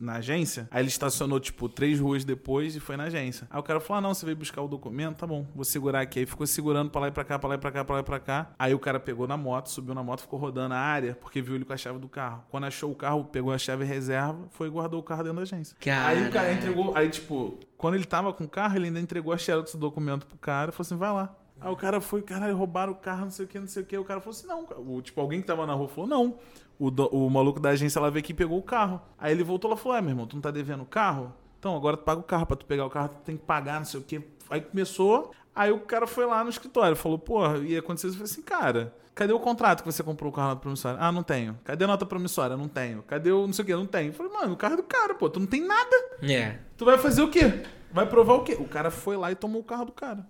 na 0.00 0.14
agência. 0.14 0.66
Aí 0.70 0.80
ele 0.80 0.88
estacionou, 0.88 1.38
tipo, 1.38 1.68
três 1.68 2.00
ruas 2.00 2.24
depois 2.24 2.74
e 2.74 2.80
foi 2.80 2.96
na 2.96 3.04
agência. 3.04 3.46
Aí 3.50 3.60
o 3.60 3.62
cara 3.62 3.80
falou: 3.80 3.98
ah, 3.98 4.00
não, 4.00 4.14
você 4.14 4.24
veio 4.24 4.36
buscar 4.36 4.62
o 4.62 4.68
documento? 4.68 5.18
Tá 5.18 5.26
bom, 5.26 5.46
vou 5.54 5.64
segurar 5.64 6.00
aqui. 6.00 6.20
Aí 6.20 6.26
ficou 6.26 6.46
segurando 6.46 6.90
pra 6.90 7.02
lá 7.02 7.08
e 7.08 7.10
pra 7.10 7.22
cá, 7.22 7.38
pra 7.38 7.50
lá 7.50 7.54
e 7.54 7.58
pra 7.58 7.70
cá, 7.70 7.84
pra 7.84 7.96
lá 7.96 8.00
e 8.00 8.04
pra 8.04 8.18
cá. 8.18 8.50
Aí 8.58 8.74
o 8.74 8.78
cara 8.78 8.98
pegou 8.98 9.28
na 9.28 9.36
moto, 9.36 9.68
subiu 9.68 9.94
na 9.94 10.02
moto, 10.02 10.20
ficou 10.22 10.38
rodando 10.38 10.74
a 10.74 10.78
área, 10.78 11.14
porque 11.14 11.42
viu 11.42 11.54
ele 11.54 11.66
com 11.66 11.72
a 11.74 11.76
chave 11.76 11.98
do 11.98 12.08
carro. 12.08 12.44
Quando 12.50 12.64
achou 12.64 12.90
o 12.90 12.94
carro, 12.94 13.24
pegou 13.24 13.52
a 13.52 13.58
chave 13.58 13.84
reserva, 13.84 14.46
foi 14.50 14.68
e 14.68 14.70
guardou 14.70 15.00
o 15.00 15.02
carro 15.02 15.22
dentro 15.22 15.36
da 15.36 15.42
agência. 15.42 15.76
Aí 16.08 16.28
o 16.28 16.30
cara 16.32 16.50
entregou. 16.50 16.96
Aí, 16.96 17.10
tipo, 17.10 17.58
quando 17.76 17.94
ele 17.94 18.04
tava 18.04 18.32
com 18.32 18.44
o 18.44 18.48
carro, 18.48 18.76
ele 18.76 18.86
ainda 18.86 19.00
entregou 19.00 19.34
a 19.34 19.38
xerox 19.38 19.72
do 19.72 19.78
documento 19.78 20.26
pro 20.26 20.38
cara 20.38 20.70
e 20.70 20.72
falou 20.72 20.86
assim: 20.86 20.96
vai 20.96 21.12
lá. 21.12 21.36
Aí 21.60 21.70
o 21.72 21.76
cara 21.76 22.00
foi, 22.00 22.20
caralho, 22.20 22.56
roubaram 22.56 22.92
o 22.92 22.96
carro, 22.96 23.22
não 23.24 23.30
sei 23.30 23.44
o 23.44 23.48
que, 23.48 23.58
não 23.58 23.66
sei 23.66 23.82
o 23.82 23.86
que. 23.86 23.96
O 23.96 24.04
cara 24.04 24.20
falou 24.20 24.32
assim: 24.36 24.46
não. 24.46 24.66
O, 24.96 25.00
tipo, 25.00 25.20
alguém 25.20 25.40
que 25.40 25.46
tava 25.46 25.66
na 25.66 25.72
rua 25.74 25.88
falou: 25.88 26.08
não. 26.08 26.36
O, 26.78 26.90
do- 26.90 27.06
o 27.08 27.30
maluco 27.30 27.60
da 27.60 27.70
agência 27.70 28.00
lá 28.00 28.10
veio 28.10 28.22
aqui 28.22 28.32
e 28.32 28.34
pegou 28.34 28.58
o 28.58 28.62
carro. 28.62 29.00
Aí 29.18 29.32
ele 29.32 29.44
voltou 29.44 29.70
lá 29.70 29.76
e 29.76 29.78
falou: 29.78 29.96
é, 29.96 30.00
meu 30.00 30.10
irmão, 30.10 30.26
tu 30.26 30.34
não 30.36 30.42
tá 30.42 30.50
devendo 30.50 30.82
o 30.82 30.86
carro? 30.86 31.32
Então 31.58 31.74
agora 31.76 31.96
tu 31.96 32.02
paga 32.02 32.20
o 32.20 32.24
carro. 32.24 32.44
Pra 32.46 32.56
tu 32.56 32.66
pegar 32.66 32.84
o 32.84 32.90
carro, 32.90 33.08
tu 33.08 33.18
tem 33.24 33.36
que 33.36 33.44
pagar, 33.44 33.78
não 33.78 33.86
sei 33.86 34.00
o 34.00 34.02
que. 34.02 34.20
Aí 34.50 34.60
começou. 34.60 35.30
Aí 35.54 35.70
o 35.70 35.78
cara 35.80 36.06
foi 36.06 36.26
lá 36.26 36.42
no 36.42 36.50
escritório, 36.50 36.96
falou: 36.96 37.18
porra, 37.18 37.58
e 37.58 37.76
aconteceu 37.76 38.10
isso. 38.10 38.18
Eu 38.20 38.26
falei 38.26 38.32
assim: 38.32 38.42
cara. 38.42 38.94
Cadê 39.14 39.32
o 39.32 39.38
contrato 39.38 39.84
que 39.84 39.92
você 39.92 40.02
comprou 40.02 40.32
o 40.32 40.34
carro 40.34 40.48
na 40.48 40.56
promissória? 40.56 40.98
Ah, 41.00 41.12
não 41.12 41.22
tenho. 41.22 41.56
Cadê 41.62 41.84
a 41.84 41.86
nota 41.86 42.04
promissória? 42.04 42.56
Não 42.56 42.66
tenho. 42.66 43.00
Cadê 43.04 43.30
o 43.30 43.46
não 43.46 43.52
sei 43.52 43.62
o 43.62 43.66
que? 43.66 43.72
Não 43.76 43.86
tenho. 43.86 44.08
Eu 44.08 44.12
falei, 44.12 44.32
mano, 44.32 44.54
o 44.54 44.56
carro 44.56 44.74
é 44.74 44.76
do 44.76 44.82
cara, 44.82 45.14
pô. 45.14 45.30
Tu 45.30 45.38
não 45.38 45.46
tem 45.46 45.64
nada. 45.64 45.96
É. 46.20 46.58
Tu 46.76 46.84
vai 46.84 46.98
fazer 46.98 47.22
o 47.22 47.30
quê? 47.30 47.62
Vai 47.92 48.06
provar 48.08 48.34
o 48.34 48.42
quê? 48.42 48.56
O 48.58 48.64
cara 48.66 48.90
foi 48.90 49.16
lá 49.16 49.30
e 49.30 49.36
tomou 49.36 49.60
o 49.60 49.64
carro 49.64 49.84
do 49.84 49.92
cara. 49.92 50.26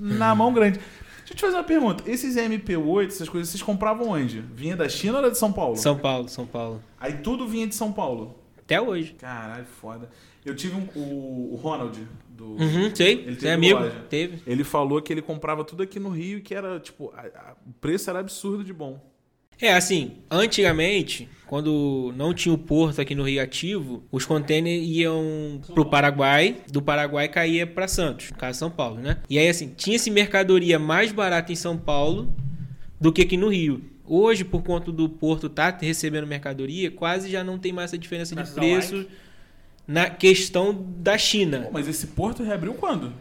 Na 0.00 0.34
mão 0.34 0.52
grande. 0.52 0.78
Deixa 0.78 1.32
eu 1.32 1.36
te 1.36 1.40
fazer 1.42 1.56
uma 1.56 1.64
pergunta. 1.64 2.10
Esses 2.10 2.36
MP8, 2.36 3.06
essas 3.08 3.28
coisas, 3.28 3.48
vocês 3.50 3.62
compravam 3.62 4.08
onde? 4.08 4.40
Vinha 4.40 4.76
da 4.76 4.88
China 4.88 5.14
ou 5.14 5.18
era 5.20 5.30
de 5.30 5.38
São 5.38 5.52
Paulo? 5.52 5.76
São 5.76 5.96
Paulo, 5.96 6.28
São 6.28 6.46
Paulo. 6.46 6.82
Aí 6.98 7.18
tudo 7.18 7.46
vinha 7.46 7.66
de 7.66 7.74
São 7.74 7.92
Paulo. 7.92 8.36
Até 8.58 8.80
hoje. 8.80 9.12
Caralho, 9.18 9.64
foda. 9.80 10.08
Eu 10.44 10.54
tive 10.56 10.74
um- 10.76 10.88
o, 10.98 11.52
o 11.52 11.56
Ronald 11.62 11.98
do. 12.30 12.52
Uhum, 12.54 12.94
sei. 12.94 13.12
Ele 13.26 13.36
teve 13.36 13.48
é 13.48 13.52
amigo? 13.52 13.78
loja. 13.78 14.06
Teve. 14.08 14.42
Ele 14.46 14.64
falou 14.64 15.00
que 15.02 15.12
ele 15.12 15.20
comprava 15.22 15.62
tudo 15.64 15.82
aqui 15.82 16.00
no 16.00 16.08
Rio 16.08 16.38
e 16.38 16.40
que 16.40 16.54
era, 16.54 16.80
tipo, 16.80 17.12
a- 17.14 17.20
a- 17.20 17.54
o 17.66 17.72
preço 17.74 18.08
era 18.10 18.18
absurdo 18.20 18.64
de 18.64 18.72
bom. 18.72 18.98
É, 19.60 19.74
assim, 19.74 20.16
antigamente, 20.30 21.28
quando 21.50 22.14
não 22.16 22.32
tinha 22.32 22.54
o 22.54 22.58
porto 22.58 23.00
aqui 23.00 23.12
no 23.12 23.24
Rio 23.24 23.42
ativo, 23.42 24.04
os 24.12 24.24
containers 24.24 24.86
iam 24.86 25.60
pro 25.74 25.84
Paraguai, 25.84 26.58
do 26.70 26.80
Paraguai 26.80 27.26
caía 27.26 27.66
pra 27.66 27.88
Santos, 27.88 28.30
no 28.30 28.36
caso 28.36 28.56
São 28.56 28.70
Paulo, 28.70 29.00
né? 29.00 29.16
E 29.28 29.36
aí, 29.36 29.48
assim, 29.48 29.74
tinha-se 29.76 30.12
mercadoria 30.12 30.78
mais 30.78 31.10
barata 31.10 31.50
em 31.50 31.56
São 31.56 31.76
Paulo 31.76 32.32
do 33.00 33.12
que 33.12 33.22
aqui 33.22 33.36
no 33.36 33.48
Rio. 33.48 33.82
Hoje, 34.06 34.44
por 34.44 34.62
conta 34.62 34.92
do 34.92 35.08
porto 35.08 35.48
estar 35.48 35.76
recebendo 35.80 36.24
mercadoria, 36.24 36.88
quase 36.88 37.28
já 37.28 37.42
não 37.42 37.58
tem 37.58 37.72
mais 37.72 37.90
essa 37.90 37.98
diferença 37.98 38.36
de 38.36 38.48
preço 38.52 39.08
na 39.88 40.08
questão 40.08 40.72
da 40.98 41.18
China. 41.18 41.68
Mas 41.72 41.88
esse 41.88 42.06
porto 42.06 42.44
reabriu 42.44 42.74
quando? 42.74 43.12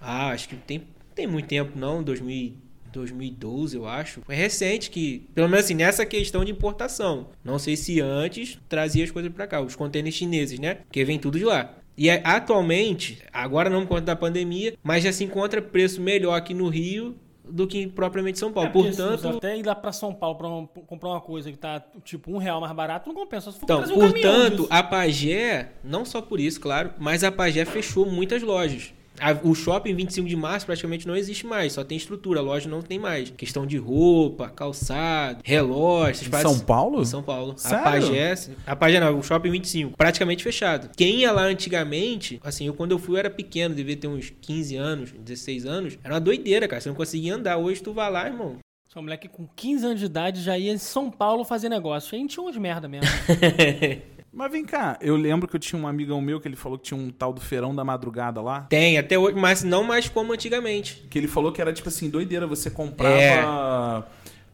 Ah, 0.00 0.30
acho 0.30 0.48
que 0.48 0.56
tem, 0.56 0.82
tem 1.14 1.26
muito 1.26 1.46
tempo 1.46 1.78
não, 1.78 2.02
2000, 2.02 2.54
2012 2.92 3.76
eu 3.76 3.86
acho. 3.86 4.20
Foi 4.22 4.34
recente 4.34 4.90
que, 4.90 5.26
pelo 5.34 5.48
menos 5.48 5.64
assim, 5.64 5.74
nessa 5.74 6.04
questão 6.06 6.44
de 6.44 6.50
importação. 6.52 7.28
Não 7.44 7.58
sei 7.58 7.76
se 7.76 8.00
antes 8.00 8.58
trazia 8.68 9.04
as 9.04 9.10
coisas 9.10 9.32
pra 9.32 9.46
cá, 9.46 9.60
os 9.60 9.76
contêineres 9.76 10.14
chineses, 10.16 10.58
né? 10.58 10.74
Porque 10.74 11.04
vem 11.04 11.18
tudo 11.18 11.38
de 11.38 11.44
lá. 11.44 11.74
E 11.96 12.08
é, 12.08 12.22
atualmente, 12.24 13.18
agora 13.32 13.68
não 13.68 13.82
por 13.82 13.88
conta 13.90 14.02
da 14.02 14.16
pandemia, 14.16 14.74
mas 14.82 15.04
já 15.04 15.12
se 15.12 15.22
encontra 15.24 15.60
preço 15.60 16.00
melhor 16.00 16.34
aqui 16.34 16.54
no 16.54 16.68
Rio 16.68 17.14
do 17.52 17.66
que 17.66 17.86
propriamente 17.88 18.38
São 18.38 18.52
Paulo. 18.52 18.68
É, 18.68 18.72
portanto, 18.72 19.20
você 19.22 19.28
até 19.28 19.58
ir 19.58 19.66
lá 19.66 19.74
pra 19.74 19.92
São 19.92 20.14
Paulo 20.14 20.38
pra 20.38 20.48
um- 20.48 20.66
comprar 20.66 21.10
uma 21.10 21.20
coisa 21.20 21.50
que 21.50 21.58
tá 21.58 21.84
tipo 22.04 22.32
um 22.32 22.38
real 22.38 22.60
mais 22.60 22.72
barato, 22.72 23.08
não 23.08 23.14
compensa. 23.14 23.50
Se 23.50 23.58
for 23.58 23.64
Então, 23.64 23.82
um 23.82 23.98
portanto, 24.12 24.66
a 24.70 24.82
Pagé, 24.82 25.72
não 25.82 26.04
só 26.04 26.22
por 26.22 26.38
isso, 26.38 26.60
claro, 26.60 26.92
mas 26.98 27.24
a 27.24 27.32
Pagé 27.32 27.64
fechou 27.64 28.06
muitas 28.06 28.40
lojas. 28.42 28.94
A- 29.18 29.36
o 29.42 29.54
shopping 29.54 29.94
25 29.94 30.28
de 30.28 30.36
março 30.36 30.64
praticamente 30.64 31.06
não 31.06 31.14
existe 31.14 31.46
mais, 31.46 31.72
só 31.74 31.84
tem 31.84 31.96
estrutura, 31.96 32.40
a 32.40 32.42
loja 32.42 32.68
não 32.68 32.80
tem 32.80 32.98
mais. 32.98 33.30
Questão 33.30 33.66
de 33.66 33.76
roupa, 33.76 34.48
calçado, 34.48 35.40
relógio, 35.44 36.28
Em 36.28 36.40
São 36.40 36.58
Paulo? 36.60 37.02
Em 37.02 37.04
São 37.04 37.22
Paulo. 37.22 37.54
Sério? 37.58 37.78
A 37.78 37.82
Pagé, 37.82 38.34
a 38.66 38.76
Pagé 38.76 39.00
não, 39.00 39.18
o 39.18 39.22
shopping 39.22 39.50
25, 39.50 39.96
praticamente 39.96 40.42
fechado. 40.42 40.90
Quem 40.96 41.16
ia 41.20 41.32
lá 41.32 41.42
antigamente, 41.42 42.40
assim, 42.42 42.66
eu 42.66 42.74
quando 42.74 42.92
eu 42.92 42.98
fui 42.98 43.14
eu 43.14 43.18
era 43.18 43.30
pequeno, 43.30 43.74
devia 43.74 43.96
ter 43.96 44.08
uns 44.08 44.32
15 44.40 44.76
anos, 44.76 45.12
16 45.12 45.66
anos, 45.66 45.98
era 46.02 46.14
uma 46.14 46.20
doideira, 46.20 46.66
cara, 46.66 46.80
você 46.80 46.88
não 46.88 46.96
conseguia 46.96 47.34
andar. 47.34 47.56
Hoje 47.58 47.82
tu 47.82 47.92
vai 47.92 48.10
lá, 48.10 48.26
irmão. 48.26 48.56
Só 48.88 48.98
um 49.00 49.02
moleque 49.02 49.28
com 49.28 49.46
15 49.54 49.86
anos 49.86 50.00
de 50.00 50.06
idade 50.06 50.40
já 50.42 50.58
ia 50.58 50.72
em 50.72 50.78
São 50.78 51.10
Paulo 51.10 51.44
fazer 51.44 51.68
negócio. 51.68 52.14
A 52.14 52.18
gente 52.18 52.30
tinha 52.32 52.42
umas 52.42 52.56
merda 52.56 52.88
mesmo. 52.88 53.06
Mas 54.32 54.52
vem 54.52 54.64
cá, 54.64 54.96
eu 55.00 55.16
lembro 55.16 55.48
que 55.48 55.56
eu 55.56 55.60
tinha 55.60 55.80
um 55.80 55.88
amigão 55.88 56.20
meu 56.20 56.40
que 56.40 56.46
ele 56.46 56.56
falou 56.56 56.78
que 56.78 56.84
tinha 56.84 56.98
um 56.98 57.10
tal 57.10 57.32
do 57.32 57.40
feirão 57.40 57.74
da 57.74 57.84
madrugada 57.84 58.40
lá. 58.40 58.62
Tem, 58.62 58.96
até 58.96 59.18
hoje, 59.18 59.36
mas 59.36 59.64
não 59.64 59.82
mais 59.82 60.08
como 60.08 60.32
antigamente. 60.32 61.04
Que 61.10 61.18
ele 61.18 61.26
falou 61.26 61.50
que 61.50 61.60
era 61.60 61.72
tipo 61.72 61.88
assim, 61.88 62.08
doideira, 62.08 62.46
você 62.46 62.70
comprava 62.70 64.06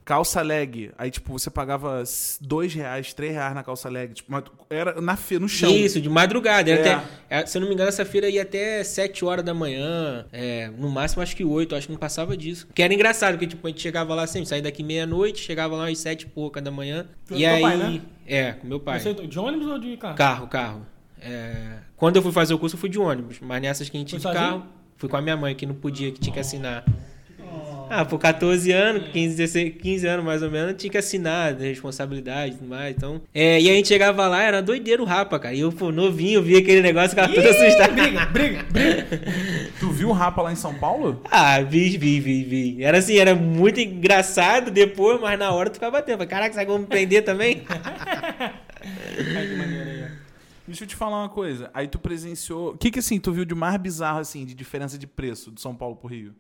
calça 0.06 0.40
leg. 0.40 0.92
Aí, 0.96 1.10
tipo, 1.10 1.32
você 1.36 1.50
pagava 1.50 2.02
dois 2.40 2.72
reais, 2.72 3.12
três 3.12 3.32
reais 3.32 3.52
na 3.54 3.64
calça 3.64 3.88
leg. 3.88 4.14
Tipo, 4.14 4.32
era 4.70 5.00
na 5.00 5.16
fe, 5.16 5.36
no 5.36 5.48
chão. 5.48 5.68
Isso, 5.70 6.00
de 6.00 6.08
madrugada. 6.08 6.70
É. 6.70 6.80
até- 6.94 7.04
é, 7.28 7.44
se 7.44 7.58
eu 7.58 7.60
não 7.60 7.68
me 7.68 7.75
engano, 7.75 7.88
essa 7.88 8.04
feira 8.04 8.30
ia 8.30 8.42
até 8.42 8.82
7 8.84 9.25
horas 9.25 9.44
da 9.44 9.52
manhã. 9.52 10.25
é, 10.32 10.70
no 10.78 10.88
máximo, 10.88 11.22
acho 11.22 11.34
que 11.34 11.44
8. 11.44 11.75
Acho 11.75 11.88
que 11.88 11.92
não 11.92 11.98
passava 11.98 12.36
disso. 12.36 12.68
Que 12.72 12.82
era 12.82 12.94
engraçado, 12.94 13.32
porque 13.34 13.48
tipo, 13.48 13.66
a 13.66 13.70
gente 13.70 13.82
chegava 13.82 14.14
lá 14.14 14.26
sempre, 14.28 14.48
saía 14.48 14.62
daqui 14.62 14.82
meia-noite, 14.84 15.40
chegava 15.42 15.75
lá 15.75 15.88
às 15.88 15.98
7 15.98 16.22
e 16.22 16.26
pouca 16.26 16.62
da 16.62 16.70
manhã. 16.70 17.06
Com 17.28 17.34
e 17.34 17.44
aí. 17.44 17.60
pai, 17.60 17.76
né? 17.76 18.00
É, 18.26 18.52
com 18.52 18.66
meu 18.68 18.78
pai. 18.78 19.00
Você, 19.00 19.12
de 19.12 19.38
ônibus 19.38 19.66
ou 19.66 19.78
de 19.78 19.96
carro? 19.96 20.14
Carro, 20.14 20.46
carro. 20.46 20.86
É, 21.20 21.78
quando 21.96 22.14
eu 22.16 22.22
fui 22.22 22.30
fazer 22.30 22.54
o 22.54 22.58
curso, 22.60 22.76
eu 22.76 22.80
fui 22.80 22.88
de 22.88 22.98
ônibus. 22.98 23.38
Mas 23.40 23.60
nessas 23.60 23.88
que 23.88 23.96
a 23.96 24.00
gente 24.00 24.10
Foi 24.10 24.18
de 24.18 24.22
sozinho? 24.22 24.40
carro, 24.40 24.66
fui 24.96 25.08
com 25.08 25.16
a 25.16 25.20
minha 25.22 25.36
mãe, 25.36 25.52
que 25.54 25.66
não 25.66 25.75
podia, 25.75 26.12
que 26.12 26.20
tinha 26.20 26.32
que 26.32 26.38
assinar. 26.38 26.84
Ah, 27.88 28.05
por 28.05 28.19
14 28.19 28.73
anos, 28.73 29.09
15, 29.12 29.37
16, 29.37 29.75
15 29.81 30.07
anos 30.07 30.25
mais 30.25 30.43
ou 30.43 30.50
menos, 30.50 30.75
tinha 30.76 30.90
que 30.90 30.99
assinar, 30.99 31.55
né, 31.55 31.69
responsabilidade 31.69 32.55
e 32.55 32.59
tudo 32.59 32.69
mais. 32.69 32.95
Então, 32.97 33.21
é, 33.33 33.61
e 33.61 33.71
a 33.71 33.75
gente 33.75 33.88
chegava 33.88 34.26
lá, 34.26 34.43
era 34.43 34.61
doideiro 34.61 35.02
o 35.05 35.07
rapa, 35.07 35.38
cara. 35.38 35.55
E 35.55 35.61
eu, 35.61 35.71
pô, 35.71 35.93
novinho, 35.93 36.43
via 36.43 36.59
aquele 36.59 36.81
negócio, 36.83 37.11
ficava 37.11 37.33
todo 37.33 37.47
assustado. 37.47 37.93
Briga, 37.95 38.26
briga, 38.26 38.62
briga. 38.71 39.07
Tu 39.78 39.90
viu 39.90 40.09
o 40.09 40.12
Rapa 40.12 40.40
lá 40.40 40.52
em 40.52 40.57
São 40.57 40.73
Paulo? 40.75 41.21
Ah, 41.31 41.61
vi, 41.61 41.99
vi, 41.99 42.19
vi, 42.19 42.45
vi. 42.45 42.83
Era 42.83 42.97
assim, 42.99 43.19
era 43.19 43.35
muito 43.35 43.78
engraçado 43.78 44.71
depois, 44.71 45.21
mas 45.21 45.38
na 45.38 45.52
hora 45.52 45.69
tu 45.69 45.75
ficava 45.75 45.99
batendo. 45.99 46.14
Falei, 46.16 46.28
Caraca, 46.28 46.55
sabe 46.55 46.66
como 46.66 46.78
me 46.81 46.87
prender 46.87 47.23
também? 47.25 47.62
Ai, 47.71 49.47
que 49.47 49.57
maneiro 49.57 49.90
aí. 49.90 50.02
ó. 50.05 50.07
Deixa 50.66 50.85
eu 50.85 50.88
te 50.88 50.97
falar 50.97 51.21
uma 51.21 51.28
coisa. 51.28 51.71
Aí 51.75 51.87
tu 51.87 51.99
presenciou. 51.99 52.71
O 52.73 52.78
que 52.78 52.90
que 52.90 52.99
assim, 52.99 53.21
tu 53.21 53.33
viu 53.33 53.45
de 53.45 53.55
mais 53.55 53.76
bizarro, 53.76 54.19
assim, 54.19 54.45
de 54.45 54.55
diferença 54.55 54.99
de 54.99 55.07
preço 55.07 55.52
de 55.52 55.61
São 55.61 55.75
Paulo 55.75 55.95
pro 55.95 56.09
Rio? 56.09 56.35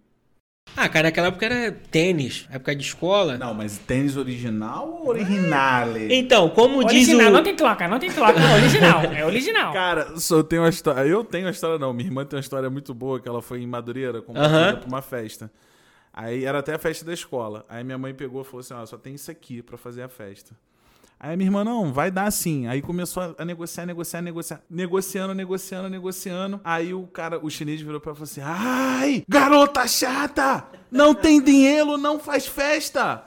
Ah, 0.74 0.88
cara, 0.88 1.08
naquela 1.08 1.28
época 1.28 1.46
era 1.46 1.72
tênis, 1.72 2.46
época 2.50 2.74
de 2.76 2.82
escola. 2.82 3.38
Não, 3.38 3.54
mas 3.54 3.78
tênis 3.78 4.16
original 4.16 4.88
ou 5.02 5.08
originale? 5.08 6.14
Então, 6.14 6.50
como 6.50 6.84
diz 6.84 7.08
o. 7.08 7.12
Original, 7.12 7.30
não 7.32 7.42
tem 7.42 7.56
troca, 7.56 7.88
não 7.88 7.98
tem 7.98 8.10
troca. 8.10 8.38
É 8.40 8.54
original, 8.56 9.00
é 9.04 9.24
original. 9.24 9.72
Cara, 9.72 10.18
só 10.18 10.42
tenho 10.42 10.62
uma 10.62 10.68
história. 10.68 11.00
Eu 11.08 11.24
tenho 11.24 11.44
uma 11.46 11.50
história, 11.50 11.78
não. 11.78 11.92
Minha 11.94 12.08
irmã 12.08 12.24
tem 12.26 12.36
uma 12.36 12.40
história 12.42 12.68
muito 12.68 12.92
boa 12.92 13.18
que 13.18 13.28
ela 13.28 13.40
foi 13.40 13.62
em 13.62 13.66
Madureira 13.66 14.20
comprar 14.20 14.44
Aham. 14.44 14.62
coisa 14.64 14.76
pra 14.78 14.88
uma 14.88 15.02
festa. 15.02 15.50
Aí 16.12 16.44
era 16.44 16.58
até 16.58 16.74
a 16.74 16.78
festa 16.78 17.04
da 17.06 17.14
escola. 17.14 17.64
Aí 17.68 17.82
minha 17.82 17.96
mãe 17.98 18.12
pegou 18.14 18.42
e 18.42 18.44
falou 18.44 18.60
assim: 18.60 18.74
ó, 18.74 18.84
só 18.84 18.98
tem 18.98 19.14
isso 19.14 19.30
aqui 19.30 19.62
pra 19.62 19.78
fazer 19.78 20.02
a 20.02 20.08
festa. 20.08 20.54
Aí 21.18 21.32
a 21.32 21.36
minha 21.36 21.46
irmã, 21.48 21.64
não, 21.64 21.92
vai 21.92 22.10
dar 22.10 22.30
sim. 22.30 22.66
Aí 22.66 22.82
começou 22.82 23.34
a- 23.38 23.44
negociar, 23.44 23.86
negociar, 23.86 24.20
negociar. 24.22 24.60
Negociando, 24.70 25.34
negociando, 25.34 25.88
negociando. 25.88 26.60
Aí 26.62 26.92
o 26.92 27.06
cara, 27.06 27.38
o 27.42 27.48
chinês 27.50 27.80
virou 27.80 27.98
pra 28.00 28.10
ela 28.10 28.16
e 28.22 28.26
falou 28.26 28.30
assim: 28.30 28.42
Ai, 28.44 29.24
garota 29.28 29.86
chata! 29.88 30.64
Não 30.90 31.14
tem 31.14 31.40
dinheiro, 31.42 31.96
não 31.96 32.18
faz 32.18 32.46
festa! 32.46 33.24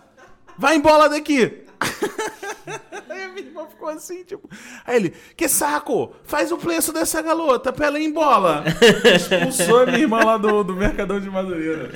Vai 0.57 0.75
embora 0.75 1.09
daqui! 1.09 1.63
Aí 3.09 3.23
a 3.23 3.29
minha 3.29 3.47
irmã 3.47 3.65
ficou 3.67 3.89
assim, 3.89 4.23
tipo. 4.23 4.47
Aí 4.85 4.95
ele, 4.95 5.13
que 5.35 5.49
saco! 5.49 6.13
Faz 6.23 6.51
o 6.51 6.57
preço 6.57 6.93
dessa 6.93 7.21
garota 7.21 7.73
pra 7.73 7.87
ela 7.87 7.99
ir 7.99 8.05
embora! 8.05 8.63
Expulsou 9.15 9.81
a 9.81 9.85
minha 9.87 9.99
irmã 9.99 10.23
lá 10.23 10.37
do, 10.37 10.63
do 10.63 10.75
Mercadão 10.75 11.19
de 11.19 11.29
Madureira. 11.29 11.89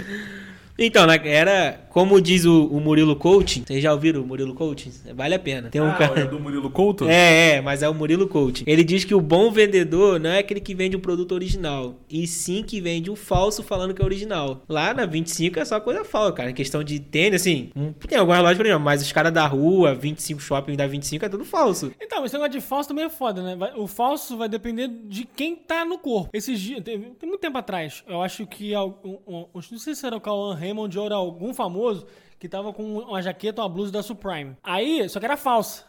Então, 0.78 1.06
na- 1.06 1.16
era. 1.16 1.80
Como 1.94 2.20
diz 2.20 2.44
o, 2.46 2.66
o 2.66 2.82
Murilo 2.82 3.16
Coaching. 3.16 3.64
Vocês 3.68 3.84
já 3.84 3.94
ouviram 3.94 4.22
o 4.22 4.26
Murilo 4.26 4.56
Coaching? 4.56 4.92
Vale 5.14 5.36
a 5.36 5.40
pena. 5.40 5.70
Tem 5.70 5.80
um 5.80 5.92
Ah, 5.92 5.94
cara. 5.94 6.22
é 6.22 6.26
do 6.26 6.40
Murilo 6.40 6.72
Couto? 6.72 7.08
É, 7.08 7.58
é, 7.58 7.62
mas 7.62 7.84
é 7.84 7.88
o 7.90 7.94
Murilo 7.94 8.28
Coaching. 8.28 8.64
Ele 8.66 8.84
diz 8.84 9.04
que 9.06 9.14
o 9.14 9.22
bom 9.22 9.52
vendedor 9.52 10.20
não 10.20 10.32
é 10.32 10.40
aquele 10.40 10.60
que 10.60 10.74
vende 10.74 10.98
um 10.98 11.00
produto 11.00 11.34
original, 11.34 11.96
e 12.10 12.26
sim 12.26 12.64
que 12.64 12.82
vende 12.82 13.12
o 13.12 13.16
falso 13.16 13.62
falando 13.62 13.94
que 13.94 14.02
é 14.02 14.06
original. 14.06 14.64
Lá 14.68 14.92
na 14.92 15.06
25 15.06 15.60
é 15.60 15.66
só 15.66 15.80
coisa 15.80 16.04
falsa, 16.04 16.32
cara. 16.34 16.50
Em 16.50 16.54
questão 16.56 16.84
de 16.84 17.00
tênis, 17.00 17.42
assim, 17.42 17.70
tem 18.08 18.18
algumas 18.18 18.42
lojas 18.42 18.58
original, 18.58 18.80
mas 18.80 19.04
os 19.04 19.12
caras 19.12 19.32
da 19.32 19.46
rua, 19.46 19.94
25 19.94 20.42
shopping 20.42 20.76
da 20.76 20.88
25 20.88 21.26
é 21.26 21.30
tudo 21.30 21.46
falso. 21.46 21.92
Então, 22.02 22.26
esse 22.26 22.34
negócio 22.34 22.54
de 22.54 22.62
falso 22.62 22.90
também 22.90 23.06
é 23.06 23.10
foda, 23.12 23.44
né? 23.56 23.72
O 23.76 23.86
falso 23.86 24.36
vai 24.36 24.50
depender 24.50 24.88
de 24.88 25.26
quem 25.26 25.56
tá 25.56 25.86
no 25.86 26.00
corpo. 26.00 26.32
Esses 26.34 26.60
dias, 26.60 26.82
tem, 26.84 27.00
tem 27.00 27.30
muito 27.30 27.42
tempo 27.42 27.60
atrás, 27.60 28.04
eu 28.08 28.20
acho 28.24 28.48
que, 28.48 28.76
um, 28.76 29.20
um, 29.28 29.46
não 29.54 29.78
sei 29.80 29.94
se 29.94 30.04
era 30.08 30.18
o 30.18 30.22
Cauan 30.22 30.56
Raymond 30.64 30.98
ou 30.98 31.14
algum 31.14 31.54
famoso 31.54 32.06
que 32.40 32.50
tava 32.50 32.74
com 32.74 32.98
uma 33.00 33.22
jaqueta 33.22 33.62
ou 33.62 33.68
uma 33.68 33.74
blusa 33.74 33.92
da 33.92 34.02
Supreme. 34.04 34.56
Aí, 34.64 35.08
só 35.10 35.20
que 35.20 35.26
era 35.26 35.38
falsa. 35.38 35.84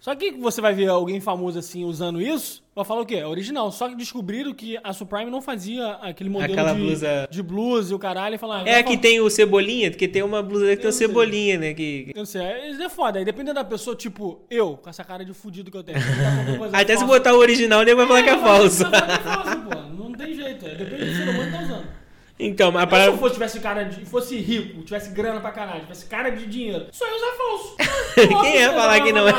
Só 0.00 0.14
que 0.14 0.32
você 0.32 0.60
vai 0.60 0.74
ver 0.74 0.88
alguém 0.88 1.18
famoso 1.18 1.58
assim 1.58 1.82
usando 1.82 2.20
isso, 2.20 2.62
vai 2.76 2.84
falar 2.84 3.00
o 3.00 3.06
quê? 3.06 3.14
É 3.14 3.26
original. 3.26 3.72
Só 3.72 3.88
que 3.88 3.94
descobriram 3.94 4.52
que 4.52 4.78
a 4.84 4.92
Supreme 4.92 5.30
não 5.30 5.40
fazia 5.40 5.92
aquele 5.92 6.28
modelo 6.28 6.52
Aquela 6.52 6.74
de, 6.74 6.80
blusa- 6.80 7.28
de 7.30 7.42
blusa 7.42 7.92
e 7.92 7.94
o 7.94 7.98
caralho 7.98 8.34
e 8.34 8.38
falar. 8.38 8.66
É 8.68 8.74
a 8.80 8.82
que 8.82 8.98
tem 8.98 9.18
o 9.20 9.30
cebolinha, 9.30 9.90
porque 9.90 10.06
tem 10.06 10.22
uma 10.22 10.42
blusa 10.42 10.66
que 10.66 10.76
tem 10.76 10.90
o 10.90 10.92
cebolinha, 10.92 11.56
né? 11.58 11.72
Que... 11.72 12.10
Eu 12.14 12.18
não 12.18 12.26
sei, 12.26 12.42
é- 12.42 12.68
isso 12.70 12.82
é 12.82 12.88
foda. 12.90 13.18
Aí 13.18 13.24
dependendo 13.24 13.54
da 13.54 13.64
pessoa, 13.64 13.96
tipo, 13.96 14.42
eu, 14.50 14.76
com 14.76 14.90
essa 14.90 15.02
cara 15.04 15.24
de 15.24 15.32
fudido 15.32 15.70
que 15.70 15.76
eu 15.78 15.82
tenho. 15.82 15.98
tá 16.70 16.78
Até 16.80 16.98
se 16.98 17.04
botar 17.06 17.32
o 17.32 17.38
original, 17.38 17.82
nego 17.82 17.96
vai 17.96 18.06
falar 18.06 18.22
que 18.24 18.28
é 18.30 18.38
falso. 18.38 18.82
Não, 18.82 18.90
é 18.98 19.18
falso, 19.20 19.60
pô. 19.62 19.74
Não 20.04 20.12
tem 20.12 20.34
jeito. 20.34 20.66
é. 20.66 20.74
Depende 20.74 21.04
do 21.06 21.14
ser 21.16 21.28
humano 21.30 21.44
que 21.46 21.50
tá 21.56 21.62
usando. 21.62 22.03
Então, 22.38 22.72
mas 22.72 22.82
a 22.82 22.86
Mas 22.90 23.02
se 23.04 23.08
eu 23.10 23.16
fosse, 23.18 23.34
tivesse 23.34 23.60
cara 23.60 23.84
de. 23.84 24.04
fosse 24.06 24.36
rico, 24.36 24.82
tivesse 24.82 25.10
grana 25.10 25.40
pra 25.40 25.52
caralho, 25.52 25.82
tivesse 25.82 26.06
cara 26.06 26.30
de 26.30 26.46
dinheiro, 26.46 26.86
só 26.90 27.06
ia 27.06 27.14
usar 27.16 27.36
falso. 27.36 27.76
Quem 28.42 28.56
ia 28.56 28.72
falar 28.72 29.00
que 29.02 29.12
não 29.12 29.28
é? 29.28 29.32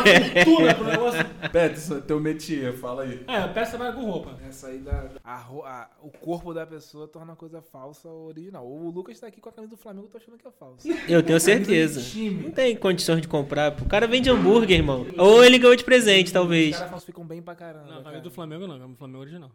Fortuna 0.45 0.73
pro 0.75 0.83
negócio. 0.85 1.25
Peterson, 1.51 1.99
teu 2.01 2.19
métier, 2.21 2.73
fala 2.73 3.03
aí. 3.03 3.21
É, 3.27 3.47
peça 3.47 3.77
vai 3.77 3.91
com 3.93 4.03
roupa. 4.05 4.37
Essa 4.47 4.67
aí 4.67 4.79
da. 4.79 5.09
a 5.23 5.35
a- 5.35 5.89
o 6.01 6.09
corpo 6.09 6.53
da 6.53 6.65
pessoa 6.65 7.07
torna 7.07 7.33
a 7.33 7.35
coisa 7.35 7.61
falsa 7.61 8.07
ou 8.07 8.27
original. 8.27 8.65
O 8.65 8.89
Lucas 8.89 9.19
tá 9.19 9.27
aqui 9.27 9.41
com 9.41 9.49
a 9.49 9.51
camisa 9.51 9.71
do 9.75 9.77
Flamengo, 9.77 10.05
eu 10.07 10.11
tô 10.11 10.17
achando 10.17 10.37
que 10.37 10.47
é 10.47 10.51
falso. 10.51 10.87
Eu 11.09 11.21
tenho 11.21 11.39
certeza. 11.39 12.01
Não 12.41 12.51
tem 12.51 12.75
condições 12.75 13.21
de 13.21 13.27
comprar. 13.27 13.73
O 13.81 13.85
cara 13.85 14.07
vende 14.07 14.29
hambúrguer, 14.29 14.77
irmão. 14.77 15.05
Ou 15.17 15.43
ele 15.43 15.57
ganhou 15.59 15.75
de 15.75 15.83
presente, 15.83 16.27
Os 16.27 16.31
talvez. 16.33 16.75
caras 16.75 16.89
falsificam 16.91 17.25
bem 17.25 17.41
pra 17.41 17.55
caramba. 17.55 17.83
Não, 17.85 17.91
cara. 17.95 18.03
camisa 18.03 18.21
do 18.23 18.31
Flamengo 18.31 18.61
não, 18.67 18.75
camisa 18.75 18.93
do 18.93 18.97
Flamengo 18.97 19.19
original. 19.19 19.51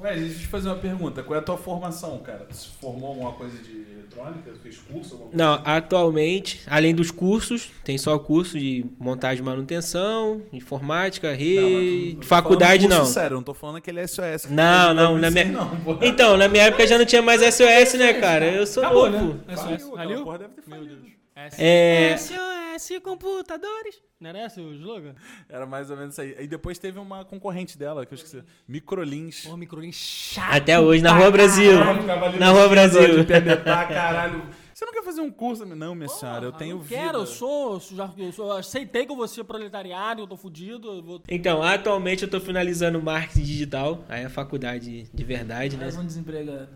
Ué, 0.00 0.14
deixa 0.16 0.34
eu 0.34 0.38
te 0.40 0.46
fazer 0.46 0.68
uma 0.68 0.76
pergunta. 0.76 1.22
Qual 1.22 1.34
é 1.36 1.38
a 1.38 1.42
tua 1.44 1.56
formação, 1.56 2.18
cara? 2.18 2.46
Tu 2.48 2.56
se 2.56 2.68
formou 2.80 3.08
alguma 3.10 3.32
coisa 3.32 3.56
de 3.62 3.72
eletrônica? 3.92 4.52
Fez 4.62 4.78
curso? 4.78 5.14
Alguma 5.14 5.30
coisa? 5.30 5.44
Não, 5.44 5.62
atualmente, 5.64 6.60
além 6.66 6.94
dos 6.94 7.10
cursos, 7.10 7.70
tem 7.84 7.96
só 7.98 8.18
curso 8.18 8.58
de 8.58 8.84
montagem 8.98 9.42
e 9.42 9.44
manutenção, 9.44 10.42
informática, 10.52 11.32
rede, 11.34 12.18
faculdade 12.26 12.86
não. 12.88 13.04
Sério, 13.04 13.34
eu 13.34 13.38
não 13.38 13.42
tô 13.44 13.54
falando 13.54 13.76
aquele 13.76 14.06
SOS. 14.06 14.46
que 14.46 14.52
Não, 14.52 14.92
não, 14.94 15.18
na 15.18 15.30
minha... 15.30 15.44
não. 15.46 15.70
Então, 16.02 16.36
na 16.36 16.48
minha 16.48 16.64
época 16.64 16.86
já 16.86 16.98
não 16.98 17.04
tinha 17.06 17.22
mais 17.22 17.40
SOS, 17.42 17.94
né, 17.98 18.14
cara? 18.14 18.46
Eu 18.46 18.66
sou 18.66 18.82
Acabou, 18.84 19.10
novo. 19.10 19.40
né? 19.46 19.56
SOS. 19.56 19.66
Aquela 19.72 19.96
Valeu? 19.96 20.24
porra 20.24 20.38
deve 20.38 20.54
ter 20.54 20.62
falido. 20.62 20.98
É. 21.58 22.16
SOS 22.16 22.32
Computadores. 23.00 24.02
Não 24.20 24.30
era 24.30 24.46
esse 24.46 24.60
o 24.60 24.72
slogan? 24.74 25.14
Era 25.48 25.66
mais 25.66 25.90
ou 25.90 25.96
menos 25.96 26.14
isso 26.14 26.20
aí. 26.20 26.34
E 26.40 26.46
depois 26.46 26.78
teve 26.78 26.98
uma 26.98 27.24
concorrente 27.24 27.76
dela, 27.78 28.06
que 28.06 28.14
eu 28.14 28.16
esqueci. 28.16 28.42
Microlins. 28.66 29.44
Porra, 29.44 29.56
microlinho 29.56 29.92
chato. 29.92 30.54
Até 30.54 30.80
hoje, 30.80 31.02
na 31.02 31.12
Rua 31.12 31.30
Brasil. 31.30 31.78
Ali 31.80 32.38
Na 32.38 32.50
Rua 32.50 32.68
Brasil. 32.68 33.18
De 33.18 33.24
PBTA, 33.24 33.86
caralho. 33.86 34.42
Você 34.72 34.84
não 34.84 34.92
quer 34.92 35.04
fazer 35.04 35.20
um 35.20 35.30
curso? 35.30 35.64
Não, 35.64 35.94
minha 35.94 36.08
senhora, 36.08 36.46
eu 36.46 36.52
tenho 36.52 36.80
vida. 36.80 37.00
quero, 37.00 37.18
eu 37.18 37.26
sou, 37.26 37.78
já, 37.78 38.10
eu 38.18 38.32
sou. 38.32 38.50
aceitei 38.50 39.06
que 39.06 39.12
eu 39.12 39.16
vou 39.16 39.28
ser 39.28 39.44
proletariado, 39.44 40.22
eu 40.22 40.26
tô 40.26 40.36
fudido. 40.36 40.88
Eu 40.88 41.02
vou... 41.02 41.22
Então, 41.28 41.62
atualmente 41.62 42.24
eu 42.24 42.28
tô 42.28 42.40
finalizando 42.40 43.00
marketing 43.00 43.42
digital. 43.42 44.04
Aí 44.08 44.22
é 44.22 44.24
a 44.26 44.30
faculdade 44.30 45.04
de 45.14 45.24
verdade, 45.24 45.76
né? 45.76 45.84
Mais 45.84 45.96
um 45.96 46.04
desempregado. 46.04 46.68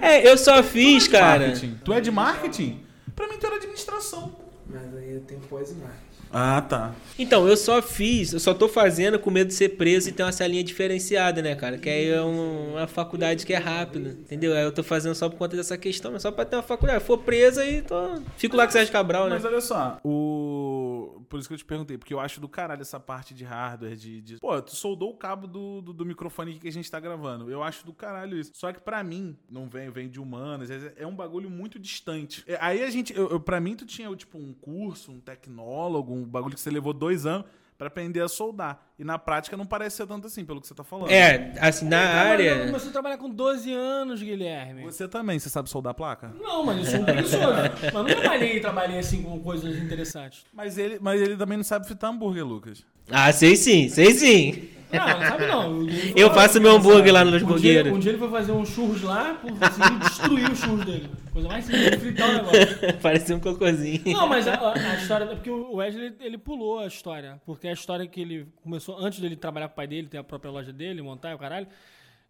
É, 0.00 0.26
eu 0.26 0.38
só 0.38 0.62
fiz, 0.62 1.06
cara. 1.06 1.48
Marketing. 1.48 1.78
Tu 1.84 1.92
é 1.92 2.00
de 2.00 2.10
marketing? 2.10 2.82
Pra 3.14 3.28
mim 3.28 3.36
tu 3.38 3.46
era 3.46 3.56
administração. 3.56 4.43
Mas 4.68 4.94
aí 4.96 5.12
eu 5.12 5.20
tenho 5.22 5.40
marketing. 5.74 6.13
Ah, 6.32 6.60
tá. 6.62 6.94
Então, 7.18 7.46
eu 7.48 7.56
só 7.56 7.80
fiz, 7.80 8.32
eu 8.32 8.40
só 8.40 8.52
tô 8.52 8.68
fazendo 8.68 9.18
com 9.20 9.30
medo 9.30 9.48
de 9.48 9.54
ser 9.54 9.70
preso 9.70 10.08
e 10.08 10.12
ter 10.12 10.24
uma 10.24 10.32
salinha 10.32 10.64
diferenciada, 10.64 11.40
né, 11.40 11.54
cara? 11.54 11.78
Que 11.78 11.88
aí 11.88 12.08
é 12.08 12.20
um- 12.22 12.72
uma 12.72 12.86
faculdade 12.88 13.46
que 13.46 13.52
é 13.52 13.58
rápida, 13.58 14.10
entendeu? 14.10 14.52
Aí 14.52 14.64
eu 14.64 14.72
tô 14.72 14.82
fazendo 14.82 15.14
só 15.14 15.28
por 15.28 15.36
conta 15.38 15.56
dessa 15.56 15.78
questão, 15.78 16.10
mas 16.12 16.22
só 16.22 16.32
pra 16.32 16.44
ter 16.44 16.56
uma 16.56 16.62
faculdade. 16.62 17.00
Se 17.00 17.06
for 17.06 17.18
preso, 17.18 17.60
aí 17.60 17.82
tô... 17.82 17.94
fico 18.36 18.56
lá 18.56 18.64
com 18.64 18.70
o 18.70 18.72
Sérgio 18.72 18.92
Cabral, 18.92 19.28
né? 19.28 19.36
Mas 19.36 19.44
olha 19.44 19.60
só, 19.60 19.98
o. 20.04 21.22
Por 21.28 21.38
isso 21.40 21.48
que 21.48 21.54
eu 21.54 21.58
te 21.58 21.64
perguntei, 21.64 21.96
porque 21.98 22.12
eu 22.14 22.20
acho 22.20 22.40
do 22.40 22.48
caralho 22.48 22.82
essa 22.82 22.98
parte 23.00 23.34
de 23.34 23.44
hardware, 23.44 23.96
de. 23.96 24.20
de- 24.20 24.36
Pô, 24.38 24.60
tu 24.60 24.74
soldou 24.76 25.10
o 25.10 25.14
cabo 25.16 25.46
do, 25.46 25.80
do, 25.80 25.92
do 25.92 26.04
microfone 26.06 26.54
que 26.54 26.68
a 26.68 26.72
gente 26.72 26.90
tá 26.90 26.98
gravando. 27.00 27.50
Eu 27.50 27.62
acho 27.62 27.84
do 27.86 27.92
caralho 27.92 28.38
isso. 28.38 28.50
Só 28.54 28.72
que 28.72 28.80
pra 28.80 29.02
mim, 29.02 29.36
não 29.50 29.68
vem, 29.68 29.90
vem 29.90 30.08
de 30.08 30.20
humanas, 30.20 30.70
é 30.70 30.92
é 30.96 31.06
um 31.06 31.14
bagulho 31.14 31.48
muito 31.50 31.78
distante. 31.78 32.42
É, 32.46 32.58
Aí 32.60 32.82
a 32.82 32.90
gente. 32.90 33.14
Eu, 33.16 33.28
eu, 33.30 33.40
pra 33.40 33.60
mim, 33.60 33.74
tu 33.74 33.84
tinha, 33.86 34.14
tipo, 34.16 34.38
um 34.38 34.52
curso, 34.52 35.10
um 35.12 35.20
tecnólogo, 35.20 36.13
um 36.14 36.24
bagulho 36.24 36.54
que 36.54 36.60
você 36.60 36.70
levou 36.70 36.92
dois 36.92 37.26
anos 37.26 37.46
pra 37.76 37.88
aprender 37.88 38.20
a 38.20 38.28
soldar. 38.28 38.80
E 38.98 39.04
na 39.04 39.18
prática 39.18 39.56
não 39.56 39.66
parece 39.66 39.96
ser 39.96 40.06
tanto 40.06 40.26
assim, 40.26 40.44
pelo 40.44 40.60
que 40.60 40.66
você 40.68 40.74
tá 40.74 40.84
falando. 40.84 41.10
É, 41.10 41.52
assim, 41.60 41.86
na 41.86 42.02
Eu 42.02 42.30
área... 42.30 42.66
comecei 42.66 42.88
a 42.88 42.92
trabalhar 42.92 43.18
com 43.18 43.28
12 43.28 43.72
anos, 43.72 44.22
Guilherme. 44.22 44.82
Você 44.84 45.08
também, 45.08 45.38
você 45.38 45.48
sabe 45.48 45.68
soldar 45.68 45.94
placa? 45.94 46.32
Não, 46.40 46.64
mas 46.64 46.78
eu 46.78 46.84
sou 46.84 47.00
um 47.00 47.04
preguiçoso. 47.04 47.42
mas 47.82 47.92
não 47.92 48.04
trabalhei, 48.04 48.60
trabalhei 48.60 48.98
assim 48.98 49.22
com 49.22 49.40
coisas 49.40 49.76
interessantes. 49.76 50.44
Mas 50.52 50.78
ele, 50.78 50.98
mas 51.00 51.20
ele 51.20 51.36
também 51.36 51.56
não 51.56 51.64
sabe 51.64 51.86
fritar 51.86 52.10
hambúrguer, 52.10 52.46
Lucas. 52.46 52.84
Ah, 53.10 53.32
sei 53.32 53.56
sim, 53.56 53.88
sei 53.88 54.12
sim. 54.12 54.68
Não, 54.98 55.06
não 55.08 55.26
sabe 55.26 55.46
não. 55.46 55.86
Eu 56.16 56.32
faço 56.32 56.60
meu 56.60 56.72
hambúrguer 56.72 57.12
lá 57.12 57.24
no 57.24 57.30
Los 57.30 57.42
um 57.42 57.52
um 57.54 57.56
dia 57.58 57.80
ele 57.80 58.18
foi 58.18 58.30
fazer 58.30 58.52
um 58.52 58.64
churros 58.64 59.02
lá, 59.02 59.34
por 59.34 59.50
destruir 59.52 60.50
os 60.50 60.58
churros 60.58 60.84
dele. 60.84 61.08
Coisa 61.32 61.48
mais 61.48 61.64
simples 61.64 61.90
de 61.90 61.96
fritar 61.98 62.30
o 62.30 62.32
negócio. 62.34 62.94
Parecia 63.02 63.36
um 63.36 63.40
cocôzinho. 63.40 64.00
Não, 64.06 64.28
mas 64.28 64.46
a, 64.46 64.72
a 64.72 64.94
história. 64.96 65.24
É 65.24 65.34
porque 65.34 65.50
o 65.50 65.74
Wesley 65.76 66.14
ele 66.20 66.38
pulou 66.38 66.78
a 66.80 66.86
história. 66.86 67.40
Porque 67.44 67.66
a 67.68 67.72
história 67.72 68.06
que 68.06 68.20
ele 68.20 68.46
começou 68.62 68.98
antes 68.98 69.18
dele 69.20 69.36
trabalhar 69.36 69.68
com 69.68 69.72
o 69.72 69.76
pai 69.76 69.86
dele, 69.86 70.06
ter 70.08 70.18
a 70.18 70.24
própria 70.24 70.50
loja 70.50 70.72
dele, 70.72 71.02
montar 71.02 71.32
e 71.32 71.34
o 71.34 71.38
caralho. 71.38 71.66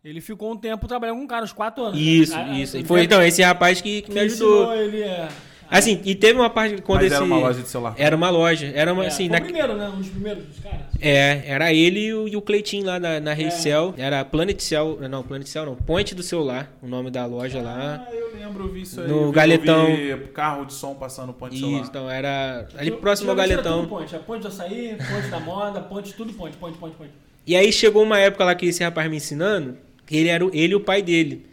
Ele 0.05 0.21
ficou 0.21 0.53
um 0.53 0.57
tempo 0.57 0.87
trabalhando 0.87 1.17
com 1.17 1.25
um 1.25 1.27
cara, 1.27 1.45
uns 1.45 1.53
4 1.53 1.83
anos. 1.83 1.99
Isso, 1.99 2.37
a- 2.37 2.49
isso. 2.59 2.77
E 2.77 2.85
foi 2.85 3.05
então 3.05 3.23
esse 3.23 3.43
rapaz 3.43 3.81
que, 3.81 4.03
que 4.03 4.09
me 4.11 4.15
que 4.15 4.21
ajudou. 4.21 4.65
ensinou 4.65 4.77
Ele 4.77 5.03
é. 5.03 5.29
Assim, 5.79 6.01
e 6.05 6.15
teve 6.15 6.39
uma 6.39 6.49
parte 6.51 6.81
quando 6.83 6.99
Mas 7.03 7.07
esse. 7.07 7.15
era 7.17 7.25
uma 7.25 7.39
loja 7.39 7.63
de 7.63 7.69
celular. 7.69 7.95
Era 7.99 8.17
uma 8.17 8.31
loja. 8.31 8.73
Era 8.75 8.93
uma, 8.93 9.05
é, 9.05 9.09
assim, 9.09 9.29
na... 9.29 9.39
o 9.39 9.43
primeiro, 9.43 9.75
né? 9.77 9.89
Um 9.89 9.97
dos 9.99 10.09
primeiros 10.09 10.45
dos 10.45 10.59
caras. 10.61 10.81
É, 11.01 11.43
era 11.47 11.73
ele 11.73 12.01
e 12.01 12.15
o, 12.15 12.29
e 12.29 12.37
o 12.37 12.41
Cleitinho 12.43 12.87
lá 12.87 12.99
na, 13.01 13.21
na 13.21 13.33
É. 13.33 13.35
Racel. 13.45 13.95
Era 13.99 14.25
Planet 14.25 14.61
Cell. 14.61 14.99
Não, 15.11 15.23
Planet 15.23 15.47
Cell 15.47 15.67
não. 15.67 15.75
Point 15.75 16.15
do 16.15 16.23
celular, 16.23 16.71
o 16.83 16.87
nome 16.87 17.11
da 17.11 17.27
loja 17.27 17.61
lá. 17.61 18.07
Ah, 18.09 18.15
eu 18.15 18.33
lembro, 18.35 18.65
eu 18.65 18.73
vi 18.73 18.83
isso 18.83 19.01
aí. 19.01 19.09
No 19.09 19.23
Eu 19.23 19.27
vi- 19.29 19.33
Galetão. 19.33 19.89
eu 19.89 20.19
vi 20.19 20.25
carro 20.29 20.65
de 20.65 20.73
som 20.73 20.95
passando 20.95 21.33
ponte 21.33 21.55
Isso, 21.55 21.65
celular. 21.65 21.87
então 21.89 22.11
era 22.11 22.67
ali 22.77 22.91
próximo 22.93 23.31
ao 23.31 23.37
Galetão. 23.37 23.81
Tudo 23.81 23.89
ponte. 23.89 24.15
É 24.15 24.19
ponte 24.19 24.43
do 24.43 24.49
açaí, 24.49 24.97
ponte 24.97 25.29
da 25.29 25.41
moda, 25.41 25.81
ponte, 25.81 26.13
tudo 26.15 26.33
ponte, 26.33 26.57
ponte, 26.57 26.79
ponte, 26.79 26.95
ponte. 26.97 27.11
E 27.47 27.55
aí 27.57 27.71
chegou 27.73 28.03
uma 28.03 28.19
época 28.19 28.45
lá 28.45 28.55
que 28.55 28.67
esse 28.67 28.83
rapaz 28.83 29.11
me 29.11 29.17
ensinando, 29.17 29.77
que 30.07 30.17
ele 30.17 30.29
era 30.29 30.45
o- 30.45 30.51
ele 30.55 30.73
e 30.73 30.77
o 30.77 30.81
pai 30.81 31.03
dele. 31.03 31.47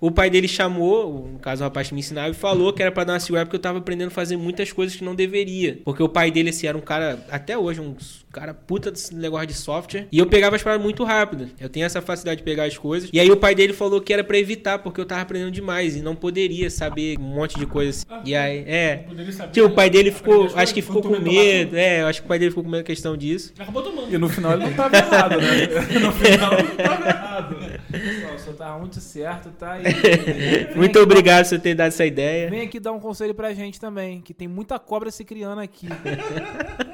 O 0.00 0.10
pai 0.10 0.30
dele 0.30 0.46
chamou, 0.46 1.28
no 1.32 1.38
caso 1.38 1.62
o 1.62 1.64
rapaz 1.64 1.88
que 1.88 1.94
me 1.94 2.00
ensinava, 2.00 2.30
e 2.30 2.34
falou 2.34 2.72
que 2.72 2.80
era 2.82 2.92
pra 2.92 3.04
dar 3.04 3.14
uma 3.14 3.20
segurada 3.20 3.46
porque 3.46 3.56
eu 3.56 3.60
tava 3.60 3.78
aprendendo 3.78 4.08
a 4.08 4.12
fazer 4.12 4.36
muitas 4.36 4.70
coisas 4.72 4.94
que 4.94 5.02
não 5.04 5.14
deveria. 5.14 5.78
Porque 5.84 6.02
o 6.02 6.08
pai 6.08 6.30
dele, 6.30 6.50
assim, 6.50 6.66
era 6.66 6.78
um 6.78 6.80
cara, 6.80 7.24
até 7.30 7.58
hoje, 7.58 7.80
um 7.80 7.96
cara 8.30 8.54
puta 8.54 8.90
desse 8.90 9.14
negócio 9.14 9.46
de 9.48 9.54
software. 9.54 10.06
E 10.12 10.18
eu 10.18 10.26
pegava 10.26 10.54
as 10.54 10.62
paradas 10.62 10.82
muito 10.84 11.02
rápido. 11.02 11.48
Eu 11.58 11.68
tenho 11.68 11.84
essa 11.84 12.00
facilidade 12.00 12.38
de 12.38 12.44
pegar 12.44 12.64
as 12.64 12.78
coisas. 12.78 13.10
E 13.12 13.18
aí 13.18 13.30
o 13.30 13.36
pai 13.36 13.54
dele 13.54 13.72
falou 13.72 14.00
que 14.00 14.12
era 14.12 14.22
pra 14.22 14.38
evitar, 14.38 14.78
porque 14.78 15.00
eu 15.00 15.04
tava 15.04 15.22
aprendendo 15.22 15.50
demais 15.50 15.96
e 15.96 16.02
não 16.02 16.14
poderia 16.14 16.70
saber 16.70 17.18
um 17.18 17.22
monte 17.22 17.58
de 17.58 17.66
coisa. 17.66 17.90
assim. 17.90 18.22
E 18.24 18.36
aí, 18.36 18.64
é. 18.66 18.96
Poderia 19.08 19.32
saber. 19.32 19.52
Tipo, 19.52 19.66
o 19.66 19.70
pai 19.70 19.90
dele 19.90 20.12
ficou, 20.12 20.34
Aprender 20.34 20.54
as 20.54 20.62
acho 20.62 20.74
que 20.74 20.82
ficou 20.82 21.02
com 21.02 21.18
medo. 21.18 21.76
É, 21.76 22.02
eu 22.02 22.06
acho 22.06 22.20
que 22.20 22.26
o 22.26 22.28
pai 22.28 22.38
dele 22.38 22.50
ficou 22.50 22.62
com 22.62 22.70
medo 22.70 22.80
da 22.82 22.86
questão 22.86 23.16
disso. 23.16 23.52
Acabou 23.58 23.82
tomando. 23.82 24.14
E 24.14 24.18
no 24.18 24.28
final 24.28 24.52
ele 24.52 24.64
não 24.64 24.72
tava 24.74 24.96
errado, 24.96 25.40
né? 25.40 25.66
No 25.98 26.12
final 26.12 26.52
ele 26.52 26.68
não 26.68 26.76
tava 26.76 27.08
errado. 27.08 27.77
Pessoal, 27.90 28.34
o 28.34 28.38
senhor 28.38 28.56
tava 28.56 28.78
muito 28.78 29.00
certo, 29.00 29.50
tá? 29.58 29.78
E- 29.80 30.74
Muito 30.76 30.98
obrigado 30.98 31.44
por 31.44 31.48
você 31.48 31.58
ter 31.58 31.74
dado 31.74 31.88
essa 31.88 32.04
ideia. 32.04 32.50
Vem 32.50 32.60
aqui 32.62 32.78
dar 32.78 32.92
um 32.92 33.00
conselho 33.00 33.34
pra 33.34 33.52
gente 33.54 33.80
também, 33.80 34.20
que 34.20 34.34
tem 34.34 34.46
muita 34.46 34.78
cobra 34.78 35.10
se 35.10 35.24
criando 35.24 35.60
aqui. 35.60 35.88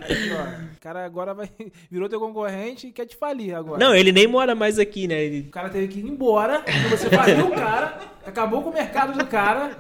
Aqui, 0.05 0.31
ó, 0.33 0.75
o 0.77 0.81
cara 0.83 1.03
agora 1.07 1.33
vai, 1.33 1.49
virou 1.91 2.11
teu 2.11 2.21
concorrente 2.21 2.89
e 2.89 2.93
quer 2.93 3.07
te 3.07 3.17
falir 3.17 3.55
agora. 3.55 3.79
Não, 3.83 3.95
ele 3.95 4.13
nem 4.13 4.27
mora 4.27 4.55
mais 4.55 4.79
aqui, 4.79 5.09
né? 5.09 5.25
Ele- 5.25 5.49
O 5.49 5.51
cara 5.51 5.71
teve 5.71 5.89
que 5.89 5.99
ir 6.01 6.05
embora, 6.07 6.63
você 6.91 7.09
faliu 7.09 7.47
o 7.47 7.51
cara, 7.53 7.99
acabou 8.27 8.61
com 8.63 8.69
o 8.69 8.75
mercado 8.75 9.17
do 9.19 9.27
cara. 9.27 9.71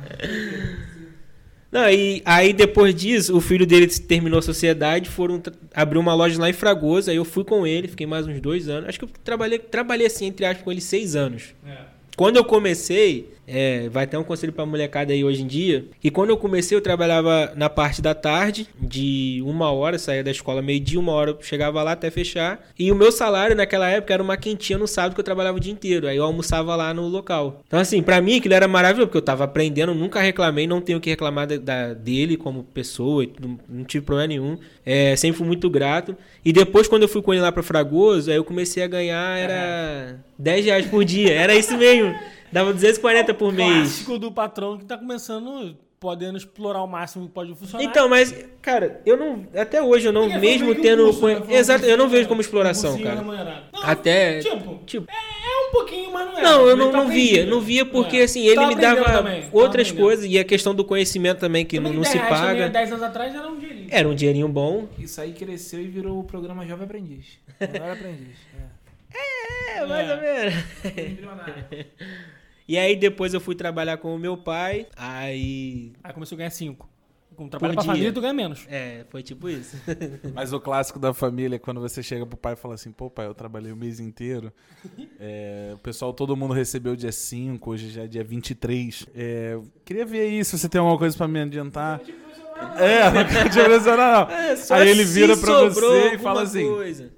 Não, 1.75 1.91
e 1.91 2.23
aí 2.25 2.53
depois 2.53 2.95
disso, 2.95 3.37
o 3.37 3.41
filho 3.41 3.67
dele 3.67 3.89
terminou 3.89 4.39
a 4.39 4.43
sociedade, 4.43 5.11
foram 5.11 5.43
abrir 5.75 5.99
uma 5.99 6.15
loja 6.15 6.41
lá 6.41 6.49
em 6.49 6.53
Fragoso, 6.53 7.11
aí 7.11 7.17
eu 7.17 7.25
fui 7.25 7.43
com 7.43 7.67
ele, 7.67 7.89
fiquei 7.89 8.07
mais 8.07 8.29
uns 8.29 8.41
dois 8.41 8.69
anos. 8.69 8.89
Acho 8.89 9.01
que 9.01 9.05
eu 9.05 9.11
trabalhei, 9.25 9.59
trabalhei 9.59 10.07
assim, 10.07 10.27
entre 10.27 10.47
aspas, 10.47 10.63
com 10.63 10.71
ele 10.71 10.81
seis 10.81 11.17
anos. 11.17 11.53
É. 11.67 11.79
Quando 12.17 12.37
eu 12.37 12.45
comecei, 12.45 13.29
é, 13.47 13.89
vai 13.89 14.07
ter 14.07 14.17
um 14.17 14.25
conselho 14.25 14.53
pra 14.53 14.65
molecada 14.67 15.13
aí 15.13 15.23
hoje 15.25 15.43
em 15.43 15.47
dia, 15.47 15.85
que 16.01 16.11
quando 16.11 16.31
eu 16.31 16.37
comecei 16.37 16.77
eu 16.77 16.81
trabalhava 16.81 17.53
na 17.57 17.69
parte 17.69 18.01
da 18.01 18.15
tarde, 18.15 18.67
de 18.81 19.43
uma 19.45 19.71
hora, 19.71 19.99
saía 19.99 20.25
da 20.25 20.31
escola 20.31 20.63
meio-dia, 20.63 20.99
uma 20.99 21.13
hora 21.13 21.37
chegava 21.41 21.83
lá 21.83 21.93
até 21.93 22.11
fechar, 22.11 22.67
e 22.79 22.91
o 22.91 22.95
meu 22.95 23.13
salário 23.13 23.55
naquela 23.57 23.89
época 23.89 24.15
era 24.15 24.23
uma 24.23 24.37
quentinha 24.37 24.79
no 24.79 24.87
sábado 24.87 25.15
que 25.15 25.21
eu 25.21 25.25
trabalhava 25.25 25.57
o 25.57 25.61
dia 25.61 25.73
inteiro, 25.73 26.07
aí 26.07 26.17
eu 26.17 26.25
almoçava 26.25 26.75
lá 26.75 26.93
no 26.95 27.07
local. 27.09 27.63
Então 27.67 27.79
assim, 27.81 28.03
pra 28.03 28.21
mim 28.21 28.39
aquilo 28.39 28.55
era 28.55 28.67
maravilhoso, 28.69 29.09
porque 29.09 29.19
eu 29.19 29.23
tava 29.23 29.45
aprendendo, 29.45 29.95
nunca 29.95 30.21
reclamei, 30.21 30.67
não 30.67 30.81
tenho 30.81 30.99
o 30.99 31.01
que 31.01 31.11
reclamar 31.11 31.47
da, 31.47 31.57
da- 31.57 31.95
dele 31.95 32.37
como 32.37 32.63
pessoa, 32.65 33.25
e 33.25 33.33
não, 33.41 33.59
não 33.69 33.85
tive 33.85 34.05
problema 34.05 34.29
nenhum, 34.29 34.59
é, 34.85 35.15
sempre 35.17 35.39
fui 35.39 35.47
muito 35.47 35.69
grato. 35.71 36.17
E 36.45 36.53
depois 36.53 36.89
quando 36.89 37.03
eu 37.03 37.09
fui 37.09 37.23
com 37.23 37.33
ele 37.33 37.43
lá 37.43 37.51
pra 37.53 37.63
Fragoso, 37.63 38.31
aí 38.31 38.37
eu 38.37 38.45
comecei 38.45 38.83
a 38.83 38.87
ganhar, 38.87 39.39
era 39.39 40.19
10 40.39 40.65
reais 40.65 40.87
por 40.87 41.05
dia, 41.05 41.33
era 41.33 41.55
isso 41.55 41.77
mesmo. 41.77 42.15
Dava 42.55 42.73
240 42.73 43.35
por 43.35 43.53
mês. 43.53 43.69
Clássico 43.79 44.19
do 44.19 44.31
patrão 44.31 44.79
que 44.79 44.85
tá 44.85 44.97
começando, 44.97 45.77
podendo 45.99 46.39
explorar 46.39 46.83
o 46.83 46.87
máximo 46.87 47.27
que 47.27 47.33
pode 47.33 47.53
funcionar. 47.57 47.85
Então, 47.85 48.09
mas, 48.09 48.33
cara, 48.63 49.01
eu 49.05 49.17
não. 49.17 49.45
Até 49.57 49.83
hoje 49.83 50.07
eu 50.07 50.13
não, 50.13 50.31
É, 50.31 50.39
mesmo 50.39 50.73
tendo. 50.77 51.03
curso, 51.07 51.19
conhe- 51.21 51.41
né? 51.41 51.57
Exato, 51.57 51.85
eu 51.85 51.97
não 51.99 52.09
vejo 52.09 52.29
como 52.29 52.41
exploração, 52.41 52.97
cara. 53.03 53.21
Não, 53.23 53.83
Até. 53.83 54.39
Tipo, 54.39 54.79
Tipo. 54.87 55.07
é 55.11 55.69
um 55.69 55.73
pouquinho, 55.73 56.13
mas 56.13 56.27
não 56.29 56.39
é. 56.39 56.43
Não, 56.43 56.61
eu 56.63 56.69
Ele 56.71 56.77
não, 56.81 56.93
tá 56.93 56.99
não 56.99 57.09
via. 57.09 57.45
Não 57.45 57.61
via 57.61 57.85
porque, 57.85 58.19
É. 58.19 58.23
assim, 58.23 58.47
ele 58.47 58.55
Tava 58.55 58.69
me 58.69 58.75
dava 58.77 59.05
também, 59.05 59.43
tava 59.43 59.57
outras 59.57 59.89
aprendendo. 59.89 60.05
coisas 60.07 60.25
e 60.31 60.39
a 60.39 60.45
questão 60.45 60.73
do 60.77 60.85
conhecimento 60.85 61.41
também, 61.41 61.67
que 61.67 61.81
não, 61.81 61.91
Também 61.91 61.97
não 61.97 62.03
10 62.13 62.13
se 62.25 62.31
paga. 62.31 62.69
10 62.69 62.93
anos 62.93 63.03
atrás 63.03 63.35
era 63.35 63.49
um 63.49 63.59
dinheirinho. 63.59 63.89
Era 63.91 64.09
um 64.09 64.15
dinheirinho 64.15 64.49
bom. 64.49 64.87
Isso 64.97 65.21
aí 65.21 65.33
cresceu 65.33 65.81
e 65.81 65.89
virou 65.89 66.21
o 66.21 66.25
programa 66.25 66.65
Jovem 66.65 66.85
Aprendiz. 66.85 67.27
Melhor 67.61 67.91
aprendiz. 67.91 68.37
É. 69.17 69.79
É, 69.79 69.87
mais 69.87 70.09
ou 70.11 70.17
menos. 70.19 70.55
E 72.67 72.79
aí 72.79 72.97
depois 72.97 73.35
eu 73.35 73.41
fui 73.41 73.55
trabalhar 73.55 73.99
com 73.99 74.15
o 74.15 74.19
meu 74.19 74.37
pai. 74.37 74.87
Aí. 74.97 75.93
Aí 76.03 76.13
começou 76.13 76.37
a 76.37 76.39
ganhar 76.39 76.51
5. 76.51 76.89
Como 77.37 77.51
trabalha 77.51 77.73
Por 77.73 77.79
pra 77.79 77.83
dia. 77.83 77.93
família, 77.93 78.13
tu 78.13 78.21
ganha 78.21 78.33
menos. 78.33 78.65
É, 78.71 79.05
foi 79.11 79.21
tipo 79.21 79.49
isso. 79.49 79.77
Mas 80.33 80.53
o 80.53 80.61
clássico 80.61 81.01
da 81.01 81.13
família 81.13 81.57
é 81.57 81.59
quando 81.59 81.81
você 81.81 82.01
chega 82.01 82.25
pro 82.25 82.37
pai 82.37 82.53
e 82.53 82.57
fala 82.57 82.75
assim, 82.75 82.93
pô 82.93 83.11
pai, 83.11 83.27
eu 83.27 83.35
trabalhei 83.35 83.73
o 83.73 83.77
mês 83.77 83.99
inteiro. 84.01 84.53
É, 85.19 85.73
o 85.75 85.79
pessoal, 85.79 86.13
todo 86.13 86.37
mundo 86.37 86.53
recebeu 86.55 86.95
dia 86.95 87.11
5, 87.11 87.71
hoje 87.71 87.89
já 87.91 88.03
é 88.05 88.07
dia 88.07 88.23
23. 88.23 89.07
É, 89.15 89.59
queria 89.85 90.05
ver 90.05 90.21
aí 90.21 90.45
se 90.45 90.57
você 90.57 90.69
tem 90.69 90.79
alguma 90.79 90.99
coisa 90.99 91.17
pra 91.17 91.27
me 91.27 91.41
adiantar. 91.41 92.01
É, 92.79 93.11
não 93.11 93.25
quero 93.27 93.51
te 93.51 93.59
impressionar, 93.59 94.29
não. 94.29 94.31
É, 94.37 94.55
só 94.57 94.75
Aí 94.75 94.89
ele 94.89 95.05
vira 95.05 95.37
pra 95.37 95.63
você 95.71 96.15
e 96.15 96.19
fala 96.19 96.43
assim, 96.43 96.69
coisa. 96.69 97.11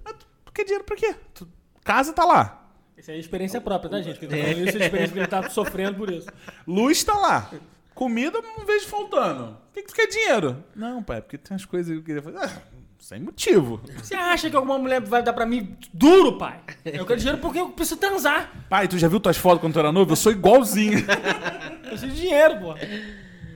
por 0.44 0.52
que 0.54 0.64
dinheiro 0.64 0.84
pra 0.84 0.96
quê? 0.96 1.14
Tu- 1.34 1.48
casa 1.84 2.12
tá 2.12 2.24
lá, 2.24 2.65
Isso 2.96 3.10
aí 3.10 3.16
é 3.16 3.20
experiência 3.20 3.60
própria, 3.60 3.90
tá, 3.90 4.00
gente? 4.02 4.18
Que 4.18 4.24
ele 4.24 4.36
tá 4.36 4.42
falando 4.48 4.68
isso 4.68 4.78
é 4.78 4.84
experiência 4.84 5.12
que 5.12 5.18
ele 5.18 5.26
tá 5.26 5.50
sofrendo 5.50 5.96
por 5.98 6.10
isso. 6.10 6.28
luz 6.66 7.04
tá 7.04 7.14
lá, 7.14 7.50
comida 7.94 8.40
não 8.40 8.64
vejo 8.64 8.86
faltando. 8.86 9.56
Por 9.72 9.82
que, 9.84 9.92
quer 9.94 10.06
dinheiro? 10.06 10.64
Não, 10.74 11.02
pai, 11.02 11.20
porque 11.20 11.36
tem 11.36 11.54
umas 11.54 11.64
coisas 11.64 11.92
que 11.92 11.98
eu 11.98 12.02
queria 12.02 12.22
fazer. 12.22 12.38
Ah, 12.38 12.62
sem 12.98 13.20
motivo. 13.20 13.80
Você 13.98 14.14
acha 14.14 14.48
que 14.48 14.56
alguma 14.56 14.78
mulher 14.78 15.00
vai 15.02 15.22
dar 15.22 15.32
pra 15.34 15.44
mim 15.44 15.76
duro, 15.92 16.38
pai? 16.38 16.60
Eu 16.84 17.04
quero 17.04 17.18
dinheiro 17.20 17.40
porque 17.40 17.58
eu 17.60 17.68
preciso 17.68 18.00
transar. 18.00 18.50
Pai, 18.70 18.88
tu 18.88 18.98
já 18.98 19.06
viu 19.08 19.20
tuas 19.20 19.36
fotos 19.36 19.60
quando 19.60 19.74
tu 19.74 19.78
era 19.78 19.92
novo? 19.92 20.12
Eu 20.12 20.16
sou 20.16 20.32
igualzinho. 20.32 20.98
Eu 20.98 21.90
preciso 21.90 22.08
de 22.12 22.20
dinheiro, 22.20 22.58
pô. 22.58 22.74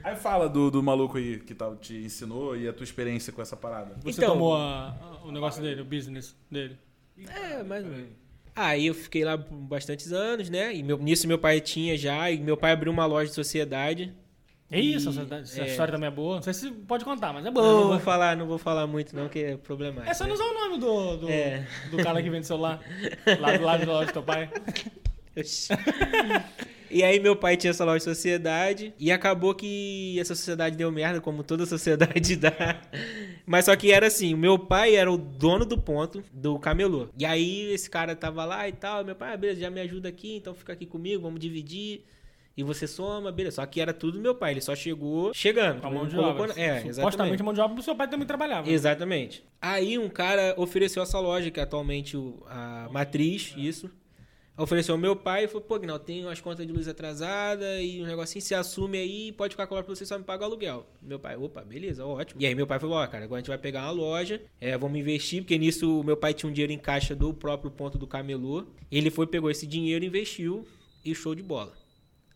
Aí 0.04 0.16
fala 0.16 0.48
do, 0.48 0.70
do 0.70 0.82
maluco 0.82 1.16
aí 1.18 1.38
que 1.40 1.54
tal, 1.54 1.76
te 1.76 1.94
ensinou 1.96 2.56
e 2.56 2.68
a 2.68 2.72
tua 2.72 2.84
experiência 2.84 3.32
com 3.32 3.40
essa 3.42 3.56
parada. 3.56 3.96
Você 4.02 4.20
Então- 4.20 4.34
tomou 4.34 4.54
a- 4.56 4.94
a- 5.00 5.26
o 5.26 5.32
negócio 5.32 5.60
dele, 5.62 5.80
o 5.80 5.84
business 5.84 6.34
dele. 6.50 6.78
É, 7.28 7.62
mais 7.62 7.84
ou 7.84 7.90
menos. 7.90 8.08
Aí 8.66 8.86
eu 8.86 8.94
fiquei 8.94 9.24
lá 9.24 9.36
por 9.38 9.54
bastantes 9.56 10.12
anos, 10.12 10.48
né? 10.50 10.74
E 10.74 10.82
meu, 10.82 10.98
nisso 10.98 11.26
meu 11.28 11.38
pai 11.38 11.60
tinha 11.60 11.96
já, 11.96 12.30
e 12.30 12.38
meu 12.38 12.56
pai 12.56 12.72
abriu 12.72 12.92
uma 12.92 13.06
loja 13.06 13.28
de 13.28 13.34
sociedade. 13.34 14.12
É 14.72 14.78
isso, 14.78 15.08
E- 15.10 15.34
essa, 15.40 15.62
é. 15.62 15.66
história 15.66 15.92
também 15.92 16.06
é 16.06 16.10
boa. 16.12 16.36
Não 16.36 16.42
sei 16.42 16.52
se 16.54 16.70
pode 16.70 17.04
contar, 17.04 17.32
mas 17.32 17.44
é 17.44 17.48
Eu 17.48 17.52
não 17.52 17.62
vou 17.62 17.84
boa. 17.86 17.98
falar, 17.98 18.36
não 18.36 18.46
vou 18.46 18.56
falar 18.58 18.86
muito 18.86 19.16
não, 19.16 19.28
que 19.28 19.38
é 19.40 19.56
problemático. 19.56 20.08
É 20.10 20.14
só 20.14 20.26
não 20.26 20.34
usar 20.34 20.44
o 20.44 20.54
nome 20.54 20.78
do, 20.78 21.16
do, 21.16 21.28
É. 21.28 21.66
do 21.90 21.96
cara 21.96 22.22
que 22.22 22.30
vende 22.30 22.46
celular 22.46 22.80
lá 23.40 23.56
do 23.56 23.64
lado 23.64 23.84
da 23.86 23.92
loja 23.92 24.06
do 24.06 24.12
teu 24.12 24.22
pai. 24.22 24.48
E 26.90 27.02
aí 27.04 27.20
meu 27.20 27.36
pai 27.36 27.56
tinha 27.56 27.70
essa 27.70 27.84
loja 27.84 27.98
de 27.98 28.04
sociedade 28.04 28.92
e 28.98 29.12
acabou 29.12 29.54
que 29.54 30.18
essa 30.18 30.34
sociedade 30.34 30.76
deu 30.76 30.90
merda, 30.90 31.20
como 31.20 31.42
toda 31.44 31.64
sociedade 31.66 32.36
dá. 32.36 32.80
Mas 33.46 33.66
só 33.66 33.76
que 33.76 33.92
era 33.92 34.06
assim, 34.08 34.34
o 34.34 34.38
meu 34.38 34.58
pai 34.58 34.96
era 34.96 35.10
o 35.10 35.16
dono 35.16 35.64
do 35.64 35.78
ponto 35.78 36.22
do 36.32 36.58
camelô. 36.58 37.08
E 37.18 37.24
aí 37.24 37.72
esse 37.72 37.88
cara 37.88 38.14
tava 38.16 38.44
lá 38.44 38.68
e 38.68 38.72
tal, 38.72 39.04
meu 39.04 39.14
pai, 39.14 39.32
ah, 39.32 39.36
beleza, 39.36 39.60
já 39.60 39.70
me 39.70 39.80
ajuda 39.80 40.08
aqui, 40.08 40.36
então 40.36 40.54
fica 40.54 40.72
aqui 40.72 40.86
comigo, 40.86 41.22
vamos 41.22 41.40
dividir. 41.40 42.04
E 42.56 42.62
você 42.62 42.86
soma, 42.86 43.30
beleza. 43.32 43.56
Só 43.56 43.64
que 43.66 43.80
era 43.80 43.92
tudo 43.94 44.20
meu 44.20 44.34
pai, 44.34 44.52
ele 44.52 44.60
só 44.60 44.74
chegou 44.74 45.32
chegando. 45.32 45.80
Com 45.80 45.86
a 45.86 45.90
mão 45.90 46.06
de 46.06 46.14
Colocou- 46.16 46.44
obra. 46.44 46.60
É, 46.60 46.92
Supostamente 46.92 47.40
a 47.40 47.44
mão 47.44 47.54
de 47.54 47.60
obra 47.60 47.76
do 47.76 47.82
seu 47.82 47.94
pai 47.94 48.08
também 48.08 48.26
trabalhava. 48.26 48.68
Exatamente. 48.68 49.42
Aí 49.62 49.96
um 49.96 50.08
cara 50.10 50.54
ofereceu 50.58 51.02
essa 51.02 51.18
loja, 51.18 51.50
que 51.50 51.58
é 51.58 51.62
atualmente 51.62 52.16
a 52.48 52.88
matriz, 52.90 53.54
isso. 53.56 53.88
Ofereceu 54.56 54.94
ao 54.94 54.98
meu 55.00 55.16
pai 55.16 55.44
e 55.44 55.48
falou, 55.48 55.62
pô, 55.62 55.78
Gnal, 55.78 55.98
tem 55.98 56.22
umas 56.22 56.40
contas 56.40 56.66
de 56.66 56.72
luz 56.72 56.86
atrasada 56.86 57.80
e 57.80 58.02
um 58.02 58.06
negocinho, 58.06 58.42
você 58.42 58.54
assume 58.54 58.98
aí, 58.98 59.32
pode 59.32 59.54
ficar 59.54 59.66
com 59.66 59.74
a 59.74 59.82
pra 59.82 59.94
você, 59.94 60.04
só 60.04 60.18
me 60.18 60.24
paga 60.24 60.42
o 60.42 60.46
aluguel. 60.46 60.86
Meu 61.00 61.18
pai, 61.18 61.34
opa, 61.36 61.62
beleza, 61.62 62.04
ótimo. 62.04 62.42
E 62.42 62.46
aí 62.46 62.54
meu 62.54 62.66
pai 62.66 62.78
falou, 62.78 62.96
ó, 62.96 63.06
cara, 63.06 63.24
agora 63.24 63.38
a 63.38 63.40
gente 63.40 63.48
vai 63.48 63.56
pegar 63.56 63.84
uma 63.84 63.90
loja, 63.90 64.42
é, 64.60 64.76
vamos 64.76 64.98
investir, 64.98 65.42
porque 65.42 65.56
nisso 65.56 66.00
o 66.00 66.04
meu 66.04 66.16
pai 66.16 66.34
tinha 66.34 66.50
um 66.50 66.52
dinheiro 66.52 66.72
em 66.72 66.78
caixa 66.78 67.14
do 67.14 67.32
próprio 67.32 67.70
ponto 67.70 67.96
do 67.96 68.06
camelô. 68.06 68.66
Ele 68.90 69.10
foi, 69.10 69.26
pegou 69.26 69.50
esse 69.50 69.66
dinheiro, 69.66 70.04
investiu 70.04 70.66
e 71.02 71.14
show 71.14 71.34
de 71.34 71.42
bola. 71.42 71.72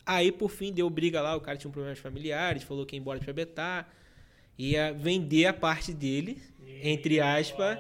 Aí, 0.07 0.33
por 0.33 0.50
fim, 0.50 0.72
deu 0.72 0.88
briga 0.88 1.20
lá, 1.20 1.37
o 1.37 1.40
cara 1.40 1.57
tinha 1.57 1.68
um 1.68 1.72
problemas 1.72 1.98
familiares, 1.98 2.62
falou 2.62 2.87
que 2.87 2.96
ia 2.96 3.00
embora 3.00 3.18
de 3.18 3.33
Betar, 3.33 3.88
ia 4.59 4.92
vender 4.92 5.46
a 5.46 5.53
parte 5.53 5.92
dele, 5.92 6.40
entre 6.83 7.20
aspas, 7.20 7.79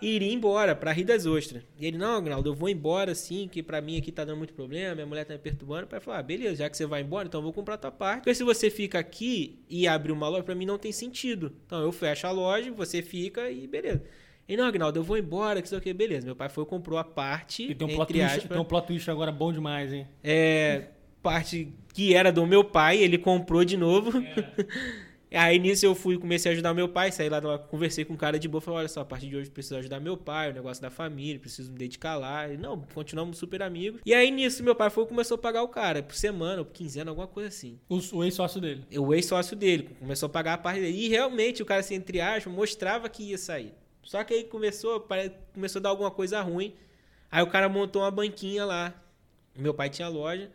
iria 0.00 0.32
embora 0.32 0.74
pra 0.74 0.92
Rio 0.92 1.06
das 1.06 1.26
Ostras. 1.26 1.62
E 1.78 1.86
ele, 1.86 1.98
não, 1.98 2.16
Agnaldo, 2.16 2.48
eu 2.48 2.54
vou 2.54 2.68
embora 2.68 3.14
sim, 3.14 3.48
que 3.50 3.62
pra 3.62 3.80
mim 3.80 3.98
aqui 3.98 4.10
tá 4.10 4.24
dando 4.24 4.38
muito 4.38 4.54
problema, 4.54 4.94
minha 4.94 5.06
mulher 5.06 5.24
tá 5.24 5.34
me 5.34 5.38
perturbando. 5.38 5.84
O 5.84 5.86
pai 5.86 6.00
falou, 6.00 6.18
ah, 6.18 6.22
beleza, 6.22 6.56
já 6.56 6.70
que 6.70 6.76
você 6.76 6.86
vai 6.86 7.02
embora, 7.02 7.28
então 7.28 7.38
eu 7.38 7.44
vou 7.44 7.52
comprar 7.52 7.76
tua 7.76 7.90
parte. 7.90 8.20
Porque 8.20 8.34
se 8.34 8.44
você 8.44 8.70
fica 8.70 8.98
aqui 8.98 9.58
e 9.68 9.86
abre 9.86 10.12
uma 10.12 10.28
loja, 10.28 10.42
pra 10.42 10.54
mim 10.54 10.66
não 10.66 10.78
tem 10.78 10.92
sentido. 10.92 11.52
Então 11.66 11.80
eu 11.80 11.92
fecho 11.92 12.26
a 12.26 12.30
loja, 12.30 12.70
você 12.72 13.02
fica 13.02 13.50
e 13.50 13.66
beleza. 13.66 14.02
E 14.48 14.56
não, 14.56 14.64
Agnaldo, 14.64 14.98
eu 14.98 15.04
vou 15.04 15.16
embora, 15.16 15.62
que 15.62 15.68
sei 15.68 15.78
o 15.78 15.80
que, 15.80 15.92
beleza. 15.92 16.26
Meu 16.26 16.34
pai 16.34 16.48
foi 16.48 16.64
e 16.64 16.66
comprou 16.66 16.98
a 16.98 17.04
parte, 17.04 17.70
E 17.70 17.74
tem 17.74 17.86
um, 17.86 17.94
plot 17.94 18.12
twist, 18.12 18.24
aspas, 18.24 18.48
tem 18.48 18.58
um 18.58 18.64
plot 18.64 18.86
twist 18.86 19.10
agora 19.10 19.30
bom 19.30 19.52
demais, 19.52 19.92
hein? 19.92 20.08
é, 20.24 20.88
parte 21.22 21.72
que 21.92 22.14
era 22.14 22.32
do 22.32 22.46
meu 22.46 22.64
pai, 22.64 22.98
ele 22.98 23.18
comprou 23.18 23.64
de 23.64 23.76
novo. 23.76 24.12
Aí 25.32 25.58
nisso 25.60 25.86
eu 25.86 25.94
fui, 25.94 26.18
comecei 26.18 26.50
a 26.50 26.52
ajudar 26.54 26.74
meu 26.74 26.88
pai, 26.88 27.12
saí 27.12 27.28
lá, 27.28 27.40
conversei 27.56 28.04
com 28.04 28.14
um 28.14 28.16
cara 28.16 28.36
de 28.38 28.48
boa, 28.48 28.60
falei, 28.60 28.80
olha 28.80 28.88
só, 28.88 29.00
a 29.02 29.04
partir 29.04 29.28
de 29.28 29.36
hoje 29.36 29.48
eu 29.48 29.52
preciso 29.52 29.76
ajudar 29.76 30.00
meu 30.00 30.16
pai, 30.16 30.50
o 30.50 30.54
negócio 30.54 30.82
da 30.82 30.90
família, 30.90 31.38
preciso 31.38 31.70
me 31.70 31.78
dedicar 31.78 32.16
lá. 32.16 32.48
Ele, 32.48 32.56
não, 32.56 32.80
continuamos 32.92 33.38
super 33.38 33.62
amigos. 33.62 34.00
E 34.04 34.12
aí 34.12 34.30
nisso 34.30 34.62
meu 34.64 34.74
pai 34.74 34.90
foi 34.90 35.04
e 35.04 35.06
começou 35.06 35.36
a 35.36 35.38
pagar 35.38 35.62
o 35.62 35.68
cara, 35.68 36.02
por 36.02 36.14
semana, 36.16 36.64
por 36.64 36.72
quinzena, 36.72 37.10
alguma 37.12 37.28
coisa 37.28 37.48
assim. 37.48 37.78
O, 37.88 38.00
o 38.16 38.24
ex-sócio 38.24 38.60
dele. 38.60 38.84
O 38.96 39.14
ex-sócio 39.14 39.56
dele, 39.56 39.88
começou 40.00 40.26
a 40.26 40.30
pagar 40.30 40.54
a 40.54 40.58
parte 40.58 40.80
dele. 40.80 40.98
E 40.98 41.08
realmente 41.08 41.62
o 41.62 41.66
cara, 41.66 41.78
assim, 41.80 41.94
entre 41.94 42.20
aspas, 42.20 42.52
mostrava 42.52 43.08
que 43.08 43.22
ia 43.22 43.38
sair. 43.38 43.72
Só 44.02 44.24
que 44.24 44.34
aí 44.34 44.44
começou, 44.44 45.06
começou 45.54 45.78
a 45.78 45.82
dar 45.82 45.88
alguma 45.90 46.10
coisa 46.10 46.40
ruim. 46.40 46.74
Aí 47.30 47.42
o 47.42 47.46
cara 47.46 47.68
montou 47.68 48.02
uma 48.02 48.10
banquinha 48.10 48.64
lá. 48.64 48.92
Meu 49.56 49.72
pai 49.72 49.88
tinha 49.90 50.08
loja. 50.08 50.50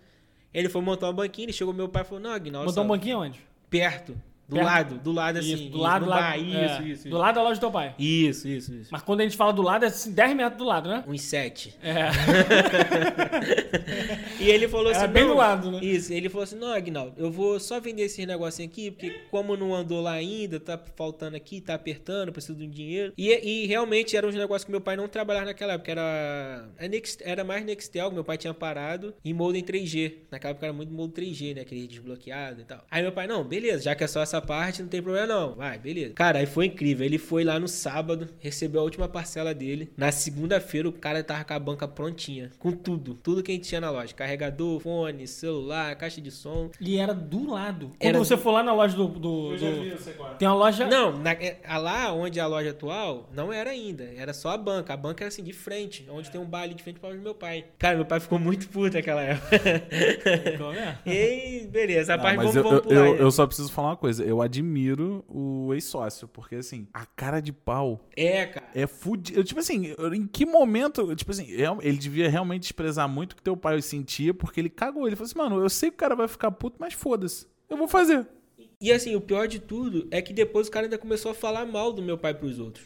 Ele 0.53 0.67
foi 0.67 0.81
montar 0.81 1.07
uma 1.07 1.13
banquinha, 1.13 1.45
ele 1.45 1.53
chegou 1.53 1.73
meu 1.73 1.87
pai 1.87 2.01
e 2.01 2.05
falou, 2.05 2.21
não, 2.21 2.31
Aguinaldo, 2.31 2.67
Mandou 2.67 2.83
um 2.83 2.87
só- 2.87 2.93
banquinho 2.93 3.19
onde? 3.19 3.39
perto. 3.69 4.19
Do 4.47 4.55
Perto? 4.57 4.65
lado, 4.67 4.95
do 4.99 5.11
lado 5.11 5.39
assim. 5.39 5.53
Isso, 5.53 5.69
do 5.69 5.77
lado, 5.79 6.05
no 6.05 6.11
lá. 6.11 6.17
bar, 6.19 6.35
é, 6.35 6.39
Isso, 6.39 6.83
isso, 6.83 7.03
Do 7.03 7.09
isso. 7.09 7.17
lado 7.17 7.35
da 7.35 7.41
loja 7.41 7.55
do 7.55 7.59
teu 7.61 7.71
pai. 7.71 7.95
Isso, 7.97 8.47
isso, 8.47 8.73
isso. 8.75 8.89
Mas 8.91 9.01
quando 9.01 9.21
a 9.21 9.23
gente 9.23 9.35
fala 9.35 9.51
do 9.51 9.63
lado, 9.63 9.85
é 9.85 9.87
assim, 9.87 10.11
10 10.11 10.35
metros 10.35 10.57
do 10.59 10.65
lado, 10.65 10.87
né? 10.87 11.03
Uns 11.07 11.21
sete. 11.21 11.75
É. 11.81 12.05
E 14.39 14.49
ele 14.49 14.67
falou 14.67 14.89
Era 14.91 15.03
assim. 15.05 15.13
bem 15.13 15.25
do 15.25 15.33
lado, 15.35 15.71
né? 15.71 15.79
Isso, 15.83 16.13
ele 16.13 16.29
falou 16.29 16.43
assim: 16.43 16.57
não, 16.57 16.71
Agnaldo, 16.71 17.13
eu 17.17 17.31
vou 17.31 17.59
só 17.59 17.79
vender 17.79 18.03
esses 18.03 18.25
negocinhos 18.27 18.71
aqui, 18.71 18.91
porque 18.91 19.09
como 19.31 19.55
não 19.57 19.73
andou 19.73 20.01
lá 20.01 20.11
ainda, 20.13 20.59
tá 20.59 20.79
faltando 20.95 21.35
aqui, 21.35 21.61
tá 21.61 21.73
apertando, 21.73 22.31
preciso 22.31 22.57
de 22.57 22.65
um 22.65 22.69
dinheiro. 22.69 23.13
E, 23.17 23.63
e 23.63 23.65
realmente 23.65 24.15
eram 24.15 24.29
uns 24.29 24.35
negócios 24.35 24.65
que 24.65 24.71
meu 24.71 24.81
pai 24.81 24.95
não 24.95 25.07
trabalhava 25.07 25.45
naquela 25.47 25.73
época. 25.73 25.91
Era, 25.91 26.69
Next- 26.89 27.23
era 27.23 27.43
mais 27.43 27.65
Nextel, 27.65 28.09
que 28.09 28.15
meu 28.15 28.23
pai 28.23 28.37
tinha 28.37 28.53
parado, 28.53 29.13
e 29.23 29.33
molde 29.33 29.59
em 29.59 29.63
3G. 29.63 30.13
Naquela 30.31 30.51
época 30.51 30.65
era 30.67 30.73
muito 30.73 30.93
molde 30.93 31.13
3G, 31.13 31.55
né? 31.55 31.61
Aquele 31.61 31.87
desbloqueado 31.87 32.61
e 32.61 32.65
tal. 32.65 32.83
Aí 32.91 33.01
meu 33.01 33.11
pai, 33.11 33.27
não, 33.27 33.43
beleza, 33.43 33.83
já 33.83 33.95
que 33.95 34.03
é 34.03 34.07
só 34.07 34.21
essa 34.21 34.34
parte, 34.41 34.81
não 34.81 34.89
tem 34.89 35.01
problema 35.01 35.27
não. 35.27 35.55
Vai, 35.55 35.77
beleza. 35.77 36.13
Cara, 36.13 36.39
aí 36.39 36.45
foi 36.45 36.65
incrível. 36.67 37.05
Ele 37.05 37.17
foi 37.17 37.43
lá 37.43 37.59
no 37.59 37.67
sábado, 37.67 38.27
recebeu 38.39 38.81
a 38.81 38.83
última 38.83 39.07
parcela 39.07 39.53
dele. 39.53 39.89
Na 39.97 40.11
segunda-feira, 40.11 40.87
o 40.89 40.91
cara 40.91 41.23
tava 41.23 41.43
com 41.43 41.53
a 41.53 41.59
banca 41.59 41.87
prontinha. 41.87 42.51
Com 42.59 42.71
tudo. 42.71 43.13
Tudo 43.15 43.41
que 43.43 43.51
a 43.51 43.55
gente 43.55 43.67
tinha 43.67 43.81
na 43.81 43.89
loja. 43.89 44.13
Carregador, 44.13 44.79
fone, 44.79 45.27
celular, 45.27 45.95
caixa 45.95 46.19
de 46.21 46.31
som. 46.31 46.69
E 46.79 46.97
era 46.97 47.13
do 47.13 47.49
lado. 47.51 47.91
Quando 47.99 48.09
Era 48.09 48.17
você 48.19 48.37
for 48.37 48.51
lá 48.51 48.63
na 48.63 48.73
loja 48.73 48.95
do. 48.95 49.07
do- 49.07 49.57
do- 49.57 50.35
Tem 50.37 50.47
uma 50.47 50.55
loja. 50.55 50.85
Não, 50.87 51.17
na- 51.17 51.31
é, 51.33 51.57
lá 51.77 52.11
onde 52.13 52.39
é 52.39 52.41
a 52.41 52.47
loja 52.47 52.71
atual, 52.71 53.29
não 53.33 53.51
era 53.51 53.69
ainda. 53.71 54.03
Era 54.15 54.33
só 54.33 54.49
a 54.49 54.57
banca. 54.57 54.93
A 54.93 54.97
banca 54.97 55.23
era 55.23 55.27
assim, 55.29 55.43
de 55.43 55.53
frente. 55.53 56.05
Onde 56.09 56.29
tem 56.29 56.39
um 56.39 56.45
bar 56.45 56.61
ali 56.63 56.73
de 56.73 56.83
frente 56.83 56.99
para 56.99 57.13
o 57.13 57.17
meu 57.17 57.33
pai. 57.35 57.65
Cara, 57.77 57.95
meu 57.95 58.05
pai 58.05 58.19
ficou 58.19 58.37
muito 58.39 58.67
puto 58.69 58.95
naquela 58.95 59.21
época. 59.21 59.55
Então, 60.53 60.71
é. 60.73 60.97
e 61.05 61.11
aí, 61.11 61.67
beleza. 61.67 62.13
A 62.13 62.17
Não, 62.17 62.23
parte 62.23 62.37
mas 62.37 62.53
vamos, 62.53 62.55
eu, 62.55 62.63
vamos 62.81 62.91
eu, 62.91 63.05
eu, 63.05 63.15
eu 63.17 63.31
só 63.31 63.45
preciso 63.45 63.71
falar 63.71 63.89
uma 63.89 63.97
coisa. 63.97 64.23
Eu 64.25 64.41
admiro 64.41 65.23
o 65.27 65.73
ex-sócio, 65.73 66.27
porque 66.27 66.55
assim, 66.55 66.87
a 66.93 67.05
cara 67.05 67.39
de 67.39 67.51
pau 67.53 68.07
É, 68.15 68.45
cara. 68.45 68.67
é 68.73 68.87
fudido. 68.87 69.43
Tipo 69.43 69.59
assim, 69.59 69.93
em 70.13 70.27
que 70.27 70.45
momento, 70.45 71.15
tipo 71.15 71.31
assim, 71.31 71.43
real- 71.43 71.79
ele 71.81 71.97
devia 71.97 72.29
realmente 72.29 72.61
desprezar 72.63 73.07
muito 73.07 73.33
o 73.33 73.35
que 73.35 73.41
teu 73.43 73.55
pai 73.55 73.81
sentia, 73.81 74.33
porque 74.33 74.59
ele 74.59 74.69
cagou. 74.69 75.07
Ele 75.07 75.15
falou 75.15 75.27
assim, 75.29 75.37
mano, 75.37 75.61
eu 75.63 75.69
sei 75.69 75.89
que 75.89 75.95
o 75.95 75.99
cara 75.99 76.15
vai 76.15 76.27
ficar 76.27 76.51
puto, 76.51 76.77
mas 76.79 76.93
foda-se. 76.93 77.47
Eu 77.69 77.77
vou 77.77 77.87
fazer. 77.87 78.27
E 78.81 78.91
assim, 78.91 79.15
o 79.15 79.21
pior 79.21 79.47
de 79.47 79.59
tudo 79.59 80.07
é 80.11 80.21
que 80.21 80.33
depois 80.33 80.67
o 80.67 80.71
cara 80.71 80.85
ainda 80.85 80.97
começou 80.97 81.31
a 81.31 81.35
falar 81.35 81.65
mal 81.65 81.93
do 81.93 82.01
meu 82.01 82.17
pai 82.17 82.33
pros 82.33 82.59
outros. 82.59 82.85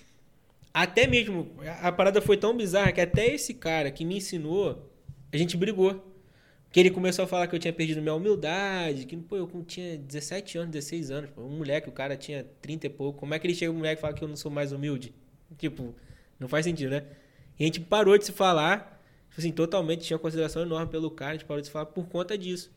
Até 0.73 1.07
mesmo, 1.07 1.49
a 1.81 1.91
parada 1.91 2.21
foi 2.21 2.37
tão 2.37 2.55
bizarra 2.55 2.91
que 2.91 3.01
até 3.01 3.33
esse 3.33 3.55
cara 3.55 3.89
que 3.91 4.05
me 4.05 4.17
ensinou, 4.17 4.87
a 5.33 5.37
gente 5.37 5.57
brigou. 5.57 6.08
Que 6.71 6.79
ele 6.79 6.91
começou 6.91 7.25
a 7.25 7.27
falar 7.27 7.47
que 7.47 7.55
eu 7.55 7.59
tinha 7.59 7.73
perdido 7.73 8.01
minha 8.01 8.13
humildade, 8.13 9.05
que, 9.05 9.17
pô, 9.17 9.35
eu 9.37 9.47
tinha 9.65 9.97
17 9.97 10.59
anos, 10.59 10.71
16 10.71 11.11
anos, 11.11 11.29
pô, 11.31 11.41
um 11.41 11.57
moleque, 11.57 11.89
o 11.89 11.91
cara 11.91 12.15
tinha 12.15 12.45
30 12.61 12.85
e 12.85 12.89
pouco. 12.89 13.19
Como 13.19 13.33
é 13.33 13.39
que 13.39 13.47
ele 13.47 13.55
chega 13.55 13.71
um 13.71 13.75
moleque 13.77 13.99
e 13.99 14.01
fala 14.01 14.13
que 14.13 14.23
eu 14.23 14.27
não 14.27 14.35
sou 14.35 14.51
mais 14.51 14.71
humilde? 14.71 15.13
Tipo, 15.57 15.95
não 16.39 16.47
faz 16.47 16.65
sentido, 16.65 16.91
né? 16.91 17.05
E 17.57 17.63
a 17.63 17.65
gente 17.65 17.79
parou 17.79 18.17
de 18.17 18.25
se 18.25 18.31
falar, 18.31 19.01
tipo 19.29 19.39
assim, 19.39 19.51
totalmente, 19.51 20.03
tinha 20.03 20.15
uma 20.15 20.21
consideração 20.21 20.61
enorme 20.61 20.91
pelo 20.91 21.09
cara, 21.09 21.31
a 21.31 21.33
gente 21.33 21.45
parou 21.45 21.59
de 21.59 21.67
se 21.67 21.73
falar 21.73 21.87
por 21.87 22.07
conta 22.07 22.37
disso. 22.37 22.71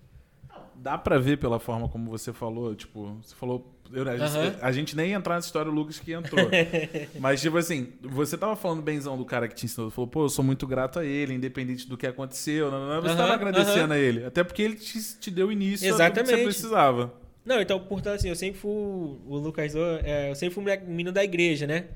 Dá 0.77 0.99
pra 0.99 1.19
ver 1.19 1.39
pela 1.39 1.59
forma 1.61 1.89
como 1.89 2.11
você 2.11 2.33
falou, 2.33 2.75
tipo, 2.75 3.17
você 3.23 3.35
falou. 3.35 3.73
eu- 3.93 4.09
a, 4.09 4.17
gente, 4.17 4.37
Aham. 4.37 4.57
a 4.63 4.73
gente 4.73 4.97
nem 4.97 5.11
ia 5.11 5.17
entrar 5.17 5.35
nessa 5.37 5.47
história, 5.47 5.71
o 5.71 5.75
Lucas 5.75 5.99
que 6.01 6.13
entrou. 6.13 6.49
Mas, 7.21 7.41
tipo 7.41 7.57
assim, 7.59 7.89
você 8.03 8.37
tava 8.39 8.57
falando 8.57 8.83
benzão 8.83 9.17
do 9.17 9.25
cara 9.25 9.47
que 9.47 9.55
te 9.55 9.67
ensinou. 9.67 9.91
Falou, 9.91 10.09
pô, 10.09 10.25
eu 10.25 10.29
sou 10.29 10.45
muito 10.45 10.67
grato 10.67 10.99
a 10.99 11.05
ele, 11.05 11.35
independente 11.35 11.89
do 11.89 11.97
que 11.97 12.07
aconteceu. 12.07 12.71
Não, 12.71 12.89
não. 12.89 13.01
Você 13.03 13.09
Aham, 13.09 13.17
tava 13.17 13.33
agradecendo 13.35 13.93
aham. 13.93 13.95
a 13.95 13.99
ele. 13.99 14.25
Até 14.25 14.43
porque 14.43 14.63
ele 14.63 14.75
te, 14.77 14.99
te 15.19 15.31
deu 15.31 15.53
início 15.53 15.87
tudo 15.89 15.97
que 15.97 15.97
você 15.97 16.13
Exatamente. 16.13 16.45
precisava. 16.45 17.13
Não, 17.45 17.61
então, 17.61 17.79
portanto, 17.81 18.15
assim, 18.17 18.29
eu 18.29 18.37
sempre 18.37 18.61
fui. 18.61 18.71
O 18.71 19.37
Lucas, 19.39 19.75
é, 19.77 20.31
eu 20.31 20.35
sempre 20.35 20.55
fui 20.55 20.63
um 20.65 20.87
menino 20.87 21.13
da 21.13 21.23
igreja, 21.25 21.67
né? 21.67 21.87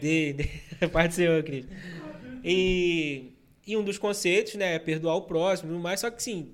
De, 0.00 0.32
de, 0.32 0.50
parte 0.92 1.10
do 1.10 1.14
Senhor. 1.14 1.44
E, 2.42 3.32
e 3.66 3.76
um 3.76 3.82
dos 3.84 3.98
conceitos, 3.98 4.54
né, 4.54 4.74
é 4.74 4.78
perdoar 4.78 5.16
o 5.16 5.22
próximo 5.22 5.74
e 5.74 5.78
mais. 5.78 6.00
Só 6.00 6.10
que, 6.10 6.16
assim, 6.16 6.48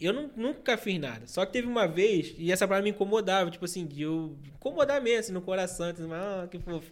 eu 0.00 0.12
não- 0.12 0.30
nunca 0.36 0.76
fiz 0.76 0.98
nada. 1.00 1.26
Só 1.26 1.44
que 1.46 1.52
teve 1.52 1.66
uma 1.66 1.86
vez, 1.86 2.34
e 2.38 2.52
essa 2.52 2.66
palavra 2.66 2.84
me 2.84 2.90
incomodava, 2.90 3.50
tipo 3.50 3.64
assim, 3.64 3.86
de 3.86 4.02
eu 4.02 4.36
incomodar 4.56 5.00
mesmo, 5.00 5.20
assim, 5.20 5.32
no 5.32 5.40
coração. 5.40 5.88
Assim, 5.88 6.08
ah, 6.12 6.46
que 6.50 6.58
fofo. 6.58 6.90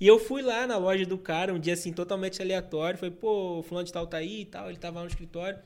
E 0.00 0.06
eu 0.06 0.18
fui 0.18 0.40
lá 0.42 0.66
na 0.66 0.78
loja 0.78 1.04
do 1.04 1.18
cara, 1.18 1.52
um 1.52 1.58
dia, 1.58 1.74
assim, 1.74 1.92
totalmente 1.92 2.40
aleatório. 2.40 2.98
Falei, 2.98 3.14
pô, 3.14 3.58
o 3.58 3.62
fulano 3.62 3.86
de 3.86 3.92
tal 3.92 4.06
tá 4.06 4.16
aí 4.16 4.42
e 4.42 4.44
tal. 4.46 4.68
Ele 4.68 4.78
tava 4.78 4.96
lá 4.96 5.02
no 5.04 5.10
escritório. 5.10 5.58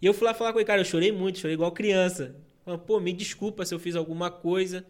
E 0.00 0.06
eu 0.06 0.14
fui 0.14 0.26
lá 0.26 0.32
falar 0.34 0.52
com 0.52 0.58
ele, 0.58 0.66
cara, 0.66 0.80
eu 0.80 0.84
chorei 0.84 1.12
muito, 1.12 1.38
chorei 1.38 1.54
igual 1.54 1.70
criança. 1.72 2.34
Falei, 2.64 2.80
pô, 2.86 2.98
me 3.00 3.12
desculpa 3.12 3.64
se 3.66 3.74
eu 3.74 3.78
fiz 3.78 3.94
alguma 3.96 4.30
coisa. 4.30 4.84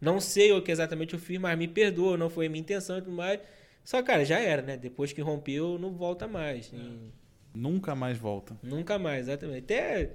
Não 0.00 0.20
sei 0.20 0.52
o 0.52 0.62
que 0.62 0.70
exatamente 0.70 1.14
eu 1.14 1.20
fiz, 1.20 1.38
mas 1.38 1.58
me 1.58 1.68
perdoa, 1.68 2.16
não 2.16 2.30
foi 2.30 2.46
a 2.46 2.50
minha 2.50 2.60
intenção 2.60 2.98
e 2.98 3.02
tudo 3.02 3.14
mais. 3.14 3.40
Só, 3.84 4.02
cara, 4.02 4.24
já 4.24 4.38
era, 4.38 4.62
né? 4.62 4.76
Depois 4.76 5.12
que 5.12 5.20
rompeu, 5.20 5.78
não 5.78 5.92
volta 5.92 6.26
mais. 6.28 6.70
E 6.72 7.10
Nunca 7.54 7.94
mais 7.94 8.16
volta. 8.16 8.56
Nunca 8.62 8.98
mais, 8.98 9.28
exatamente. 9.28 9.64
Até 9.64 10.10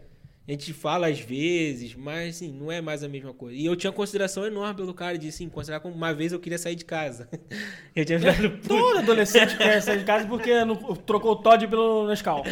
a 0.47 0.51
gente 0.51 0.73
fala 0.73 1.07
às 1.07 1.19
vezes, 1.19 1.95
mas 1.95 2.35
assim, 2.35 2.51
não 2.51 2.71
é 2.71 2.79
mais 2.79 3.03
a 3.03 3.09
mesma 3.09 3.33
coisa. 3.33 3.57
E 3.57 3.65
eu 3.65 3.75
tinha 3.75 3.91
consideração 3.91 4.45
enorme 4.45 4.75
pelo 4.75 4.93
cara, 4.93 5.17
de 5.17 5.27
assim, 5.29 5.49
considerar 5.49 5.79
como 5.79 5.95
uma 5.95 6.13
vez 6.13 6.31
eu 6.31 6.39
queria 6.39 6.57
sair 6.59 6.75
de 6.75 6.85
casa. 6.85 7.27
eu 7.95 8.05
tinha 8.05 8.19
ficado 8.19 8.51
puto. 8.61 8.67
Todo 8.67 8.97
adolescente 8.99 9.55
quer 9.57 9.81
sair 9.81 9.99
de 9.99 10.05
casa 10.05 10.27
porque 10.27 10.63
não- 10.63 10.75
trocou 10.95 11.31
o 11.31 11.35
Todd 11.37 11.67
pelo 11.67 12.07
Nescau. 12.07 12.43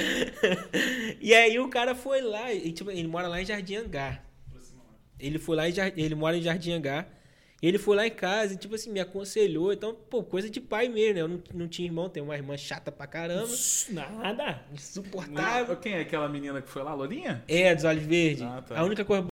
E 1.21 1.33
aí 1.33 1.59
o 1.59 1.69
cara 1.69 1.93
foi 1.93 2.21
lá, 2.21 2.51
e, 2.51 2.71
tipo, 2.71 2.89
ele 2.89 3.07
mora 3.07 3.27
lá 3.27 3.41
em 3.41 3.45
Jardim 3.45 3.75
Hangar. 3.75 4.23
Ele 5.19 5.37
foi 5.39 5.55
lá 5.55 5.69
em 5.69 5.71
Jar- 5.71 5.93
ele 5.95 6.15
mora 6.15 6.35
em 6.35 6.41
Jardim 6.41 6.71
Hangar. 6.73 7.07
Ele 7.63 7.77
foi 7.77 7.95
lá 7.95 8.05
em 8.05 8.11
casa 8.11 8.53
e, 8.53 8.57
tipo 8.57 8.75
assim, 8.75 8.91
me 8.91 8.99
aconselhou. 8.99 9.71
Então, 9.71 9.95
pô, 9.95 10.21
coisa 10.21 10.49
de 10.49 10.59
pai 10.59 10.89
mesmo, 10.89 11.13
né? 11.13 11.21
Eu 11.21 11.27
não, 11.29 11.43
não 11.53 11.65
tinha 11.65 11.87
irmão, 11.87 12.09
tenho 12.09 12.25
uma 12.25 12.35
irmã 12.35 12.57
chata 12.57 12.91
pra 12.91 13.07
caramba. 13.07 13.53
Nada. 13.89 14.65
Insuportável. 14.73 15.77
Quem 15.77 15.93
é 15.93 16.01
aquela 16.01 16.27
menina 16.27 16.61
que 16.61 16.67
foi 16.67 16.83
lá, 16.83 16.93
Lourinha? 16.93 17.41
É, 17.47 17.73
dos 17.73 17.85
olhos 17.85 18.03
verdes. 18.03 18.41
Ah, 18.41 18.61
tá. 18.61 18.77
A 18.77 18.83
única 18.83 19.05
coisa. 19.05 19.27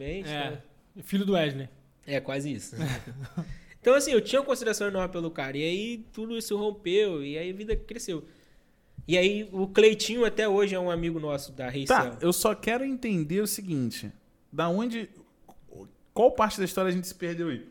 É. 0.00 0.62
Filho 1.02 1.26
do 1.26 1.34
Wesley. 1.34 1.68
É, 2.06 2.18
quase 2.20 2.50
isso. 2.50 2.74
então, 3.78 3.94
assim, 3.94 4.12
eu 4.12 4.20
tinha 4.22 4.40
uma 4.40 4.46
consideração 4.46 4.88
enorme 4.88 5.12
pelo 5.12 5.30
cara. 5.30 5.58
E 5.58 5.62
aí 5.62 5.98
tudo 6.10 6.38
isso 6.38 6.56
rompeu. 6.56 7.22
E 7.22 7.36
aí 7.36 7.50
a 7.50 7.54
vida 7.54 7.76
cresceu. 7.76 8.26
E 9.06 9.18
aí 9.18 9.46
o 9.52 9.68
Cleitinho 9.68 10.24
até 10.24 10.48
hoje 10.48 10.74
é 10.74 10.80
um 10.80 10.90
amigo 10.90 11.20
nosso 11.20 11.52
da 11.52 11.68
Reicel. 11.68 12.12
Tá, 12.12 12.18
eu 12.22 12.32
só 12.32 12.54
quero 12.54 12.82
entender 12.82 13.42
o 13.42 13.46
seguinte. 13.46 14.10
Da 14.50 14.70
onde... 14.70 15.10
Qual 16.14 16.30
parte 16.30 16.58
da 16.58 16.64
história 16.64 16.88
a 16.88 16.92
gente 16.92 17.08
se 17.08 17.14
perdeu 17.14 17.48
aí? 17.48 17.66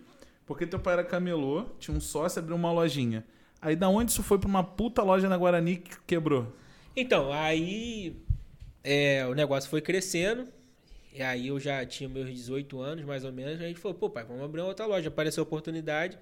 Porque 0.46 0.68
teu 0.68 0.78
pai 0.78 0.94
era 0.94 1.04
camelô, 1.04 1.66
tinha 1.80 1.96
um 1.96 2.02
sócio, 2.02 2.40
abriu 2.40 2.58
uma 2.58 2.72
lojinha. 2.72 3.26
Aí 3.62 3.76
da 3.76 3.88
onde 3.88 4.12
isso 4.12 4.22
foi 4.22 4.38
pra 4.38 4.50
uma 4.50 4.64
puta 4.64 5.02
loja 5.02 5.30
na 5.30 5.38
Guarani 5.38 5.78
que 5.78 5.98
quebrou? 6.06 6.54
Então, 6.94 7.32
aí 7.32 8.22
é, 8.84 9.26
o 9.26 9.34
negócio 9.34 9.70
foi 9.70 9.80
crescendo. 9.80 10.46
E 11.14 11.22
aí 11.22 11.48
eu 11.48 11.60
já 11.60 11.86
tinha 11.86 12.10
meus 12.10 12.30
18 12.30 12.82
anos, 12.82 13.06
mais 13.06 13.24
ou 13.24 13.32
menos. 13.32 13.62
A 13.62 13.68
gente 13.68 13.80
falou, 13.80 13.98
pô, 13.98 14.10
pai, 14.10 14.26
vamos 14.26 14.44
abrir 14.44 14.60
uma 14.60 14.68
outra 14.68 14.86
loja. 14.86 15.08
Apareceu 15.08 15.42
a 15.42 15.46
oportunidade. 15.46 16.18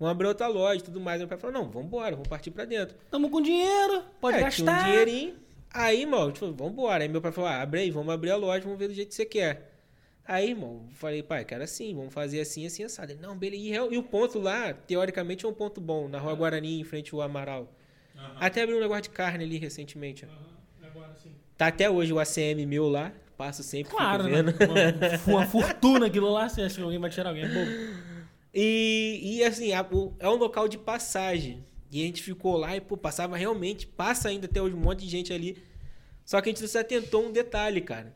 Vamos 0.00 0.10
abrir 0.10 0.26
outra 0.26 0.48
loja 0.48 0.80
e 0.80 0.82
tudo 0.82 1.00
mais. 1.00 1.20
Meu 1.20 1.28
pai 1.28 1.38
falou, 1.38 1.54
não, 1.54 1.70
vamos 1.70 1.86
embora, 1.86 2.16
vamos 2.16 2.28
partir 2.28 2.50
pra 2.50 2.64
dentro. 2.64 2.96
Tamo 3.08 3.30
com 3.30 3.40
dinheiro, 3.40 4.02
pode 4.20 4.38
é, 4.38 4.40
gastar. 4.40 4.64
Tinha 4.64 4.72
um 4.72 4.84
dinheirinho. 4.84 5.34
Aí, 5.70 6.00
irmão, 6.00 6.32
tipo, 6.32 6.52
vamos 6.52 6.72
embora. 6.72 7.04
Aí 7.04 7.08
meu 7.08 7.20
pai 7.20 7.30
falou, 7.30 7.48
ah, 7.48 7.62
abre 7.62 7.80
aí, 7.80 7.90
vamos 7.90 8.12
abrir 8.12 8.30
a 8.30 8.36
loja, 8.36 8.64
vamos 8.64 8.78
ver 8.78 8.88
do 8.88 8.94
jeito 8.94 9.10
que 9.10 9.14
você 9.14 9.24
quer. 9.24 9.71
Aí, 10.26 10.50
irmão, 10.50 10.86
falei, 10.94 11.22
pai, 11.22 11.44
quero 11.44 11.64
assim, 11.64 11.94
vamos 11.94 12.14
fazer 12.14 12.40
assim, 12.40 12.64
assim, 12.64 12.84
assado. 12.84 13.12
Ele, 13.12 13.20
não, 13.20 13.36
beleza. 13.36 13.62
E, 13.62 13.94
e 13.94 13.98
o 13.98 14.02
ponto 14.02 14.38
lá, 14.38 14.72
teoricamente, 14.72 15.44
é 15.44 15.48
um 15.48 15.52
ponto 15.52 15.80
bom, 15.80 16.08
na 16.08 16.18
Rua 16.18 16.34
Guarani, 16.34 16.80
em 16.80 16.84
frente 16.84 17.12
ao 17.14 17.20
Amaral. 17.20 17.72
Até 18.38 18.62
abriu 18.62 18.78
um 18.78 18.80
negócio 18.80 19.02
de 19.04 19.10
carne 19.10 19.42
ali 19.44 19.58
recentemente. 19.58 20.24
ó. 20.26 20.86
Agora 20.86 21.14
sim. 21.20 21.32
Tá 21.58 21.66
até 21.68 21.90
hoje 21.90 22.12
o 22.12 22.20
ACM 22.20 22.64
meu 22.66 22.88
lá, 22.88 23.12
passo 23.36 23.62
sempre, 23.62 23.90
Claro, 23.92 24.24
né? 24.24 24.40
Uma, 25.26 25.38
uma 25.40 25.46
fortuna 25.46 26.06
aquilo 26.06 26.30
lá, 26.30 26.48
você 26.48 26.62
acha 26.62 26.76
que 26.76 26.82
alguém 26.82 26.98
vai 27.00 27.10
tirar 27.10 27.30
alguém? 27.30 27.48
Bobo. 27.48 27.70
E, 28.54 29.20
e 29.38 29.44
assim, 29.44 29.72
a- 29.72 29.82
o- 29.90 30.14
é 30.18 30.28
um 30.28 30.34
local 30.36 30.68
de 30.68 30.78
passagem. 30.78 31.64
E 31.90 32.02
a 32.02 32.06
gente 32.06 32.22
ficou 32.22 32.56
lá 32.56 32.76
e, 32.76 32.80
pô, 32.80 32.96
passava 32.96 33.36
realmente, 33.36 33.86
passa 33.86 34.28
ainda 34.28 34.46
até 34.46 34.60
hoje 34.62 34.74
um 34.74 34.78
monte 34.80 35.00
de 35.00 35.08
gente 35.10 35.32
ali. 35.32 35.62
Só 36.24 36.40
que 36.40 36.48
a 36.48 36.52
gente 36.52 36.66
se 36.66 36.78
atentou 36.78 37.26
um 37.26 37.32
detalhe, 37.32 37.80
cara. 37.80 38.14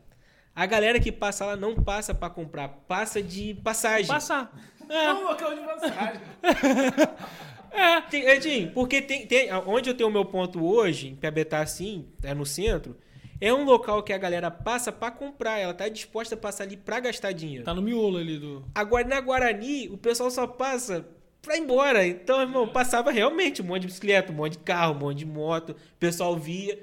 A 0.57 0.65
galera 0.65 0.99
que 0.99 1.11
passa 1.11 1.45
lá 1.45 1.55
não 1.55 1.75
passa 1.75 2.15
pra 2.15 2.31
comprar, 2.31 2.67
passa 2.87 3.21
de 3.21 3.53
passagem. 3.63 4.07
Passar. 4.07 4.51
É. 4.89 5.13
um 5.13 5.23
local 5.27 5.53
de 5.53 5.61
passagem. 5.61 6.21
Tem, 8.09 8.25
é, 8.25 8.39
Tim, 8.39 8.67
porque 8.73 9.01
tem, 9.01 9.27
tem- 9.27 9.53
onde 9.67 9.87
eu 9.89 9.93
tenho 9.93 10.09
o 10.09 10.11
meu 10.11 10.25
ponto 10.25 10.65
hoje, 10.65 11.09
em 11.09 11.15
Piabetá, 11.15 11.59
assim, 11.59 12.07
é 12.23 12.33
no 12.33 12.43
centro, 12.45 12.97
é 13.39 13.53
um 13.53 13.65
local 13.65 14.01
que 14.01 14.11
a 14.11 14.17
galera 14.17 14.49
passa 14.49 14.91
pra 14.91 15.11
comprar. 15.11 15.59
Ela 15.59 15.75
tá 15.75 15.87
disposta 15.87 16.33
a 16.33 16.37
passar 16.37 16.63
ali 16.63 16.75
pra 16.75 16.99
gastar 16.99 17.33
dinheiro. 17.33 17.63
Tá 17.63 17.75
no 17.75 17.81
miolo 17.83 18.17
ali 18.17 18.39
do. 18.39 18.65
Agora, 18.73 19.07
na 19.07 19.21
Guarani, 19.21 19.89
o 19.89 19.97
pessoal 19.97 20.31
só 20.31 20.47
passa 20.47 21.05
pra 21.39 21.55
ir 21.55 21.59
embora. 21.61 22.07
Então, 22.07 22.41
irmão, 22.41 22.67
passava 22.67 23.11
realmente 23.11 23.61
um 23.61 23.65
monte 23.65 23.81
de 23.81 23.87
bicicleta, 23.87 24.31
um 24.31 24.35
monte 24.35 24.53
de 24.53 24.59
carro, 24.59 24.95
um 24.95 24.99
monte 24.99 25.19
de 25.19 25.25
moto. 25.27 25.71
O 25.71 25.75
pessoal 25.99 26.35
via. 26.35 26.79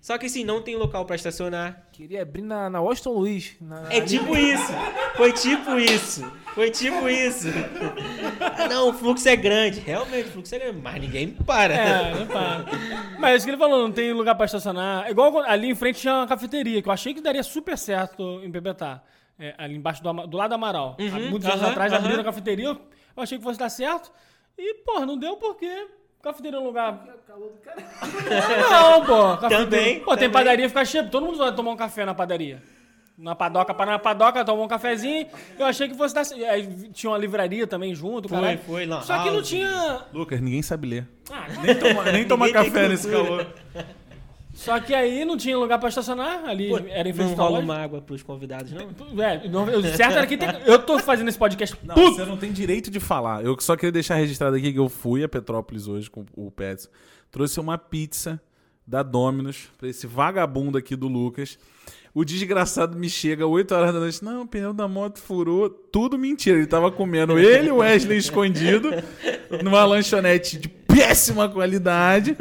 Só 0.00 0.16
que 0.18 0.26
assim, 0.26 0.44
não 0.44 0.62
tem 0.62 0.76
local 0.76 1.04
pra 1.04 1.16
estacionar. 1.16 1.88
Queria 1.92 2.22
abrir 2.22 2.42
na, 2.42 2.70
na 2.70 2.80
Washington 2.80 3.10
Luiz. 3.12 3.56
na- 3.60 3.92
É 3.92 4.00
tipo 4.00 4.36
isso. 4.36 4.72
Foi 5.16 5.32
tipo 5.32 5.78
isso. 5.78 6.32
Foi 6.54 6.70
tipo 6.70 7.08
isso. 7.08 7.48
Ah, 8.40 8.68
não, 8.68 8.90
o 8.90 8.92
fluxo 8.92 9.28
é 9.28 9.34
grande. 9.36 9.80
Realmente, 9.80 10.28
o 10.28 10.32
fluxo 10.32 10.54
é 10.54 10.58
grande. 10.58 10.80
Mas 10.80 11.00
ninguém 11.00 11.28
para. 11.30 11.74
É, 11.74 12.14
não 12.14 12.26
para. 12.26 12.64
Mas 13.18 13.32
é 13.32 13.36
isso 13.36 13.46
que 13.46 13.50
ele 13.50 13.58
falou, 13.58 13.82
não 13.82 13.92
tem 13.92 14.12
lugar 14.12 14.34
pra 14.34 14.46
estacionar. 14.46 15.06
É 15.06 15.10
Igual 15.10 15.38
ali 15.40 15.70
em 15.70 15.74
frente 15.74 16.00
tinha 16.00 16.14
uma 16.14 16.26
cafeteria, 16.26 16.80
que 16.80 16.88
eu 16.88 16.92
achei 16.92 17.12
que 17.12 17.20
daria 17.20 17.42
super 17.42 17.76
certo 17.76 18.40
em 18.44 18.50
Bebetá. 18.50 19.02
É, 19.38 19.54
ali 19.58 19.74
embaixo 19.76 20.02
do, 20.02 20.12
do 20.26 20.36
lado 20.36 20.50
do 20.50 20.54
Amaral. 20.54 20.96
Há 20.98 21.18
muitos 21.30 21.48
anos 21.48 21.62
atrás 21.62 21.92
aham. 21.92 22.00
abriram 22.02 22.20
a 22.22 22.24
cafeteria, 22.24 22.66
eu 22.68 22.78
achei 23.22 23.36
que 23.38 23.44
fosse 23.44 23.58
dar 23.58 23.68
certo. 23.68 24.10
E, 24.56 24.74
porra, 24.84 25.04
não 25.04 25.18
deu 25.18 25.36
porque 25.36 25.88
cafeteria 26.22 26.58
é 26.58 26.60
um 26.60 26.64
lugar... 26.64 27.04
Não, 28.70 29.04
pô. 29.04 29.36
cafeteria- 29.38 29.58
Também, 29.64 30.00
Pô, 30.00 30.10
tem 30.10 30.16
também. 30.28 30.30
padaria, 30.30 30.68
fica 30.68 30.84
cheio. 30.84 31.08
Todo 31.10 31.26
mundo 31.26 31.38
vai 31.38 31.54
tomar 31.54 31.70
um 31.72 31.76
café 31.76 32.04
na 32.04 32.14
padaria. 32.14 32.62
Na 33.18 33.34
padoca, 33.34 33.72
para 33.72 33.92
na 33.92 33.98
padoca, 33.98 34.44
tomar 34.44 34.62
um 34.62 34.68
cafezinho. 34.68 35.26
Eu 35.58 35.64
achei 35.66 35.88
que 35.88 35.94
fosse 35.96 36.14
dar 36.14 36.24
certo. 36.24 36.44
Aí 36.44 36.66
Tinha 36.92 37.10
uma 37.10 37.18
livraria 37.18 37.66
também 37.66 37.94
junto, 37.94 38.28
Foi, 38.28 38.38
caralho. 38.38 38.58
foi, 38.66 38.84
lan 38.86 39.00
Só 39.02 39.22
que 39.22 39.30
não 39.30 39.42
tinha... 39.42 40.02
Lucas, 40.12 40.40
ninguém 40.40 40.60
sabe 40.62 40.86
ler. 40.88 41.08
Ah, 41.30 41.46
Nem 41.62 41.74
toma, 41.74 42.04
nem 42.12 42.26
toma 42.28 42.46
Ninguém 42.46 42.62
tem 42.62 42.72
café 42.72 42.88
nesse 42.88 43.10
calor. 43.10 43.46
Só 44.56 44.80
que 44.80 44.94
aí 44.94 45.22
não 45.24 45.36
tinha 45.36 45.56
lugar 45.56 45.78
pra 45.78 45.90
estacionar, 45.90 46.44
ali 46.46 46.70
Pô, 46.70 46.78
era 46.88 47.06
em 47.08 47.12
não 47.12 47.26
frente 47.26 47.36
rola 47.38 47.58
uma 47.60 47.76
água 47.76 48.00
pros 48.00 48.22
convidados, 48.22 48.72
não? 48.72 49.22
É, 49.22 49.46
não- 49.48 49.64
o 49.64 49.82
certo 49.82 50.16
era 50.16 50.26
que 50.26 50.36
tem, 50.36 50.48
eu 50.64 50.78
tô 50.78 50.98
fazendo 50.98 51.28
esse 51.28 51.36
podcast 51.38 51.76
Não, 51.84 51.94
puto. 51.94 52.14
você 52.16 52.24
não 52.24 52.38
tem 52.38 52.50
direito 52.52 52.90
de 52.90 52.98
falar. 52.98 53.44
Eu 53.44 53.54
só 53.60 53.76
queria 53.76 53.92
deixar 53.92 54.14
registrado 54.14 54.56
aqui 54.56 54.72
que 54.72 54.78
eu 54.78 54.88
fui 54.88 55.22
a 55.22 55.28
Petrópolis 55.28 55.86
hoje 55.86 56.10
com 56.10 56.24
o 56.34 56.50
Pets. 56.50 56.88
Trouxe 57.30 57.60
uma 57.60 57.76
pizza 57.76 58.40
da 58.86 59.02
Domino's 59.02 59.68
pra 59.76 59.88
esse 59.88 60.06
vagabundo 60.06 60.78
aqui 60.78 60.96
do 60.96 61.06
Lucas. 61.06 61.58
O 62.16 62.24
desgraçado 62.24 62.96
me 62.96 63.10
chega 63.10 63.46
8 63.46 63.74
horas 63.74 63.92
da 63.92 64.00
noite. 64.00 64.24
Não, 64.24 64.44
o 64.44 64.46
pneu 64.46 64.72
da 64.72 64.88
moto 64.88 65.18
furou. 65.18 65.68
Tudo 65.68 66.16
mentira. 66.16 66.56
Ele 66.56 66.66
tava 66.66 66.90
comendo 66.90 67.38
ele 67.38 67.68
e 67.68 67.70
o 67.70 67.76
Wesley 67.76 68.16
escondido 68.16 68.88
numa 69.62 69.84
lanchonete 69.84 70.58
de 70.58 70.66
péssima 70.66 71.46
qualidade. 71.46 72.34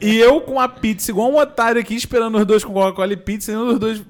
E 0.00 0.16
eu 0.16 0.40
com 0.40 0.58
a 0.58 0.68
pizza, 0.68 1.12
igual 1.12 1.30
um 1.30 1.38
otário 1.38 1.80
aqui, 1.80 1.94
esperando 1.94 2.36
os 2.36 2.44
dois 2.44 2.64
com 2.64 2.72
Coca-Cola 2.72 3.12
e 3.12 3.16
pizza. 3.16 3.52
E 3.52 3.56
um 3.56 3.66
dos 3.68 3.78
dois. 3.78 4.04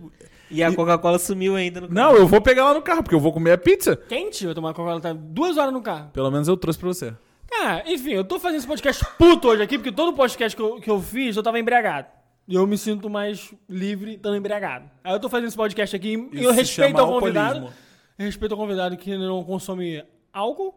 E 0.51 0.63
a 0.63 0.75
Coca-Cola 0.75 1.19
sumiu 1.19 1.57
ainda 1.57 1.83
no 1.83 1.89
Não, 1.91 2.17
eu 2.17 2.27
vou 2.27 2.41
pegar 2.41 2.65
lá 2.65 2.73
no 2.73 2.81
carro, 2.81 3.03
porque 3.03 3.15
eu 3.15 3.21
vou 3.21 3.35
comer 3.35 3.53
a 3.53 3.59
pizza. 3.59 3.97
Quente, 4.09 4.47
eu 4.47 4.55
tomar 4.55 4.73
Coca-Cola, 4.73 4.99
tá 4.99 5.13
duas 5.13 5.59
horas 5.59 5.75
no 5.75 5.83
carro. 5.83 6.09
Pelo 6.15 6.31
menos 6.31 6.49
eu 6.49 6.57
trouxe 6.57 6.79
pra 6.79 6.89
você. 6.89 7.13
Cara, 7.51 7.85
enfim, 7.87 8.13
eu 8.13 8.25
tô 8.25 8.41
fazendo 8.41 8.61
esse 8.61 8.67
podcast 8.67 9.05
puto 9.19 9.49
hoje 9.49 9.63
aqui, 9.63 9.77
porque 9.77 9.93
todo 9.93 10.17
podcast 10.17 10.57
que 10.57 10.63
eu, 10.63 10.81
que 10.81 10.89
eu 10.89 10.99
fiz, 11.03 11.37
eu 11.37 11.43
tava 11.43 11.59
embriagado. 11.59 12.16
E 12.49 12.55
eu 12.55 12.67
me 12.67 12.79
sinto 12.79 13.11
mais 13.11 13.53
livre 13.69 14.15
estando 14.15 14.37
embriagado. 14.37 14.89
Aí 15.03 15.13
eu 15.13 15.21
tô 15.21 15.29
fazendo 15.29 15.49
esse 15.49 15.57
podcast 15.57 15.97
aqui 15.97 16.29
e 16.33 16.45
eu 16.45 16.53
se 16.53 16.61
respeito 16.61 17.01
ao 17.01 17.09
convidado. 17.09 17.55
alcoolismo. 17.55 17.87
Eu 18.19 18.25
respeito 18.25 18.53
ao 18.53 18.59
convidado 18.59 18.97
que 18.97 19.17
não 19.17 19.43
consome 19.43 20.05
álcool. 20.33 20.75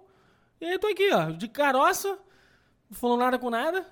E 0.60 0.65
aí 0.65 0.73
eu 0.73 0.79
tô 0.79 0.88
aqui, 0.88 1.10
ó, 1.13 1.29
de 1.29 1.47
caroça, 1.47 2.17
não 2.89 2.97
falando 2.97 3.19
nada 3.19 3.39
com 3.39 3.49
nada. 3.49 3.86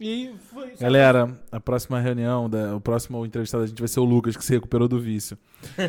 E 0.00 0.34
foi. 0.50 0.74
Galera, 0.74 1.38
a 1.52 1.60
próxima 1.60 2.00
reunião, 2.00 2.50
da, 2.50 2.74
o 2.74 2.80
próximo 2.80 3.24
entrevistado 3.24 3.62
da 3.62 3.68
gente 3.68 3.78
vai 3.78 3.86
ser 3.86 4.00
o 4.00 4.04
Lucas, 4.04 4.36
que 4.36 4.44
se 4.44 4.52
recuperou 4.52 4.88
do 4.88 4.98
vício. 4.98 5.38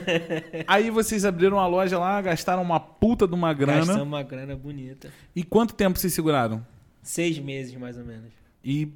Aí 0.67 0.91
vocês 0.91 1.25
abriram 1.25 1.57
uma 1.57 1.65
loja 1.65 1.97
lá, 1.97 2.21
gastaram 2.21 2.61
uma 2.61 2.79
puta 2.79 3.27
de 3.27 3.33
uma 3.33 3.51
grana. 3.53 3.79
Gastamos 3.79 4.03
uma 4.03 4.21
grana 4.21 4.55
bonita. 4.55 5.11
E 5.35 5.43
quanto 5.43 5.73
tempo 5.73 5.97
vocês 5.97 6.13
seguraram? 6.13 6.63
Seis 7.01 7.39
meses, 7.39 7.73
mais 7.75 7.97
ou 7.97 8.05
menos. 8.05 8.31
E 8.63 8.93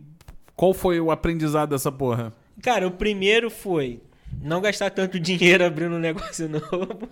qual 0.57 0.73
foi 0.73 0.99
o 0.99 1.11
aprendizado 1.11 1.69
dessa 1.69 1.91
porra? 1.91 2.33
Cara, 2.61 2.87
o 2.87 2.91
primeiro 2.91 3.49
foi 3.49 4.01
não 4.41 4.59
gastar 4.59 4.89
tanto 4.89 5.19
dinheiro 5.19 5.63
abrindo 5.63 5.95
um 5.95 5.99
negócio 5.99 6.49
novo. 6.49 7.07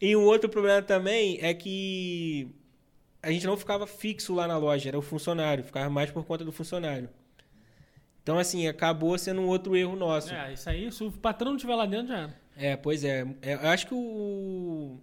e 0.00 0.14
um 0.16 0.24
outro 0.24 0.50
problema 0.50 0.82
também 0.82 1.38
é 1.40 1.54
que 1.54 2.48
a 3.22 3.30
gente 3.30 3.46
não 3.46 3.56
ficava 3.56 3.86
fixo 3.86 4.34
lá 4.34 4.48
na 4.48 4.58
loja, 4.58 4.88
era 4.88 4.98
o 4.98 5.02
funcionário, 5.02 5.62
ficava 5.62 5.88
mais 5.88 6.10
por 6.10 6.24
conta 6.24 6.44
do 6.44 6.50
funcionário. 6.50 7.08
Então, 8.24 8.38
assim, 8.38 8.66
acabou 8.66 9.16
sendo 9.16 9.40
um 9.40 9.46
outro 9.46 9.76
erro 9.76 9.94
nosso. 9.94 10.34
É, 10.34 10.52
isso 10.52 10.68
aí, 10.68 10.90
se 10.90 11.02
o 11.04 11.12
patrão 11.12 11.50
não 11.50 11.56
estiver 11.56 11.74
lá 11.76 11.86
dentro, 11.86 12.08
já 12.08 12.18
era. 12.18 12.42
É, 12.56 12.76
pois 12.76 13.04
é. 13.04 13.24
É, 13.40 13.54
Eu 13.54 13.68
acho 13.68 13.86
que 13.86 13.94
o, 13.94 14.98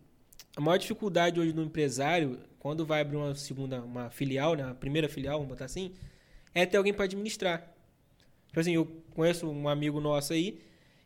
a 0.56 0.62
maior 0.62 0.78
dificuldade 0.78 1.39
hoje 1.39 1.54
do 1.54 1.63
empresário, 1.63 2.39
quando 2.60 2.86
vai 2.86 3.02
abrir 3.02 3.15
uma 3.15 3.34
segunda, 3.36 3.82
uma 3.82 4.10
filial, 4.10 4.56
né, 4.56 4.63
a 4.69 4.73
primeira 4.73 5.08
filial, 5.08 5.38
vamos 5.39 5.49
botar 5.49 5.65
assim, 5.65 5.93
é 6.53 6.65
ter 6.65 6.77
alguém 6.77 6.93
para 6.93 7.05
administrar. 7.05 7.73
Tipo 8.47 8.59
assim, 8.59 8.73
eu 8.73 8.85
conheço 9.13 9.47
um 9.47 9.67
amigo 9.67 9.99
nosso 9.99 10.33
aí, 10.33 10.59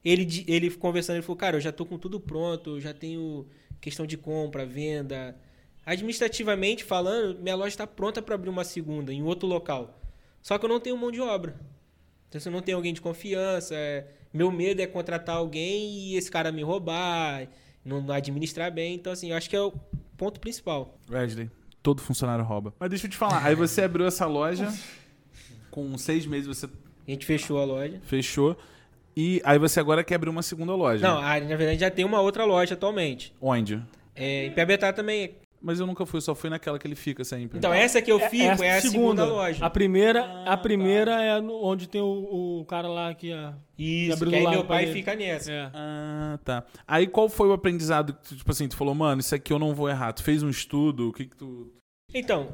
ele, 0.03 0.45
ele 0.47 0.71
conversando, 0.71 1.17
ele 1.17 1.23
falou, 1.23 1.37
cara, 1.37 1.57
eu 1.57 1.61
já 1.61 1.71
tô 1.71 1.85
com 1.85 1.97
tudo 1.97 2.19
pronto, 2.19 2.71
eu 2.71 2.81
já 2.81 2.93
tenho 2.93 3.47
questão 3.79 4.05
de 4.05 4.17
compra, 4.17 4.65
venda. 4.65 5.35
Administrativamente 5.85 6.83
falando, 6.83 7.39
minha 7.39 7.55
loja 7.55 7.69
está 7.69 7.87
pronta 7.87 8.21
para 8.21 8.35
abrir 8.35 8.49
uma 8.49 8.63
segunda 8.63 9.11
em 9.13 9.23
outro 9.23 9.47
local. 9.47 9.99
Só 10.41 10.57
que 10.57 10.65
eu 10.65 10.69
não 10.69 10.79
tenho 10.79 10.97
mão 10.97 11.11
de 11.11 11.21
obra. 11.21 11.55
Então, 12.29 12.39
se 12.39 12.47
eu 12.47 12.51
não 12.51 12.61
tenho 12.61 12.77
alguém 12.77 12.93
de 12.93 13.01
confiança, 13.01 13.75
é, 13.75 14.07
meu 14.33 14.51
medo 14.51 14.81
é 14.81 14.87
contratar 14.87 15.35
alguém 15.35 15.91
e 15.91 16.15
esse 16.15 16.31
cara 16.31 16.51
me 16.51 16.63
roubar, 16.63 17.47
não 17.85 18.01
não 18.01 18.13
administrar 18.13 18.71
bem. 18.71 18.95
Então, 18.95 19.13
assim, 19.13 19.31
eu 19.31 19.37
acho 19.37 19.49
que 19.49 19.55
é 19.55 19.61
o 19.61 19.71
ponto 20.17 20.39
principal. 20.39 20.97
Wesley, 21.09 21.49
todo 21.81 22.01
funcionário 22.01 22.43
rouba. 22.43 22.73
Mas 22.79 22.89
deixa 22.89 23.05
eu 23.05 23.11
te 23.11 23.17
falar, 23.17 23.45
aí 23.45 23.55
você 23.55 23.83
abriu 23.83 24.05
essa 24.05 24.25
loja, 24.25 24.73
com 25.73 25.97
seis 25.97 26.25
meses 26.27 26.45
você 26.47 26.67
A 26.67 27.11
gente 27.11 27.25
fechou 27.25 27.57
a 27.59 27.65
loja. 27.65 27.99
fechou, 28.03 28.55
e 29.17 29.41
aí 29.43 29.57
você 29.57 29.79
agora 29.79 30.03
quer 30.03 30.15
abrir 30.15 30.29
uma 30.29 30.43
segunda 30.43 30.75
loja. 30.75 31.05
Não, 31.07 31.17
a- 31.19 31.39
na 31.39 31.55
verdade 31.55 31.79
já 31.79 31.89
tem 31.89 32.05
uma 32.05 32.21
outra 32.21 32.45
loja 32.45 32.75
atualmente. 32.75 33.33
Onde? 33.41 33.81
É, 34.15 34.45
em 34.45 34.51
Piabetá 34.51 34.93
também. 34.93 35.35
Mas 35.65 35.79
eu 35.79 35.87
nunca 35.87 36.05
fui, 36.05 36.19
só 36.19 36.35
fui 36.35 36.49
naquela 36.49 36.77
que 36.77 36.85
ele 36.85 36.93
fica 36.95 37.23
sempre. 37.23 37.57
Então, 37.57 37.73
essa 37.73 38.01
que 38.01 38.11
eu 38.11 38.19
fico 38.19 38.61
é, 38.61 38.77
a 38.77 38.81
segunda, 38.81 39.23
loja. 39.23 39.65
A 39.65 39.69
primeira, 39.69 40.43
a 40.45 40.57
primeira 40.57 41.21
é 41.23 41.39
no- 41.39 41.63
onde 41.63 41.87
tem 41.87 42.01
o, 42.01 42.59
o 42.59 42.65
cara 42.65 42.89
lá 42.89 43.13
que 43.13 43.31
é. 43.31 43.53
Isso, 43.79 44.17
que 44.19 44.25
do 44.25 44.35
aí 44.35 44.45
meu 44.45 44.65
pai 44.65 44.83
ele. 44.83 44.91
fica 44.91 45.15
nessa. 45.15 45.51
é. 45.51 45.71
Ah, 45.73 46.37
tá. 46.43 46.63
Aí 46.85 47.07
qual 47.07 47.29
foi 47.29 47.47
o 47.47 47.53
aprendizado 47.53 48.11
que, 48.13 48.23
tu, 48.29 48.35
tipo 48.35 48.51
assim, 48.51 48.67
tu 48.67 48.75
falou, 48.75 48.93
mano, 48.93 49.21
isso 49.21 49.33
aqui 49.33 49.53
eu 49.53 49.57
não 49.59 49.73
vou 49.73 49.89
errar. 49.89 50.11
Tu 50.11 50.21
fez 50.21 50.43
um 50.43 50.49
estudo, 50.49 51.07
o 51.09 51.13
que 51.13 51.25
que 51.27 51.35
tu... 51.37 51.71
Então, 52.13 52.53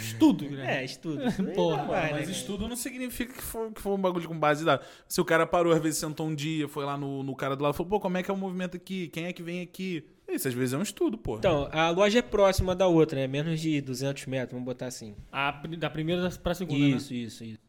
Estudo, 0.00 0.50
né? 0.50 0.80
é, 0.80 0.84
estudo. 0.84 1.20
Porra, 1.54 1.78
Não 1.78 1.88
vai, 1.88 2.12
Mas 2.12 2.26
né, 2.28 2.32
estudo 2.32 2.68
não 2.68 2.76
significa 2.76 3.32
que 3.32 3.42
foi, 3.42 3.70
que 3.72 3.80
foi 3.80 3.92
um 3.92 3.98
bagulho 3.98 4.28
com 4.28 4.38
base 4.38 4.60
de 4.60 4.66
dados. 4.66 4.86
Se 5.08 5.20
o 5.20 5.24
cara 5.24 5.46
parou, 5.46 5.72
às 5.72 5.80
vezes 5.82 5.98
sentou 5.98 6.26
um 6.26 6.34
dia, 6.34 6.68
foi 6.68 6.84
lá 6.84 6.96
no, 6.96 7.22
no 7.22 7.34
cara 7.34 7.56
do 7.56 7.62
lado 7.62 7.74
e 7.74 7.76
falou, 7.76 7.90
pô, 7.90 8.00
como 8.00 8.18
é 8.18 8.22
que 8.22 8.30
é 8.30 8.34
o 8.34 8.36
movimento 8.36 8.76
aqui? 8.76 9.08
Quem 9.08 9.24
é 9.24 9.32
que 9.32 9.42
vem 9.42 9.62
aqui? 9.62 10.04
Isso 10.28 10.46
às 10.46 10.54
vezes 10.54 10.74
é 10.74 10.78
um 10.78 10.82
estudo, 10.82 11.16
pô. 11.16 11.38
Então, 11.38 11.68
a 11.72 11.90
loja 11.90 12.18
é 12.18 12.22
próxima 12.22 12.74
da 12.74 12.86
outra, 12.86 13.18
né? 13.18 13.26
Menos 13.26 13.60
de 13.60 13.80
200 13.80 14.26
metros, 14.26 14.52
vamos 14.52 14.64
botar 14.66 14.86
assim. 14.86 15.16
A 15.30 15.50
da 15.50 15.88
primeira 15.90 16.30
pra 16.30 16.54
segunda. 16.54 16.78
né? 16.78 16.88
Isso, 16.88 17.14
isso, 17.14 17.44
isso. 17.44 17.60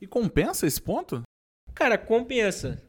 E 0.00 0.06
compensa 0.06 0.66
esse 0.66 0.80
ponto? 0.80 1.22
Cara, 1.74 1.98
compensa. 1.98 2.82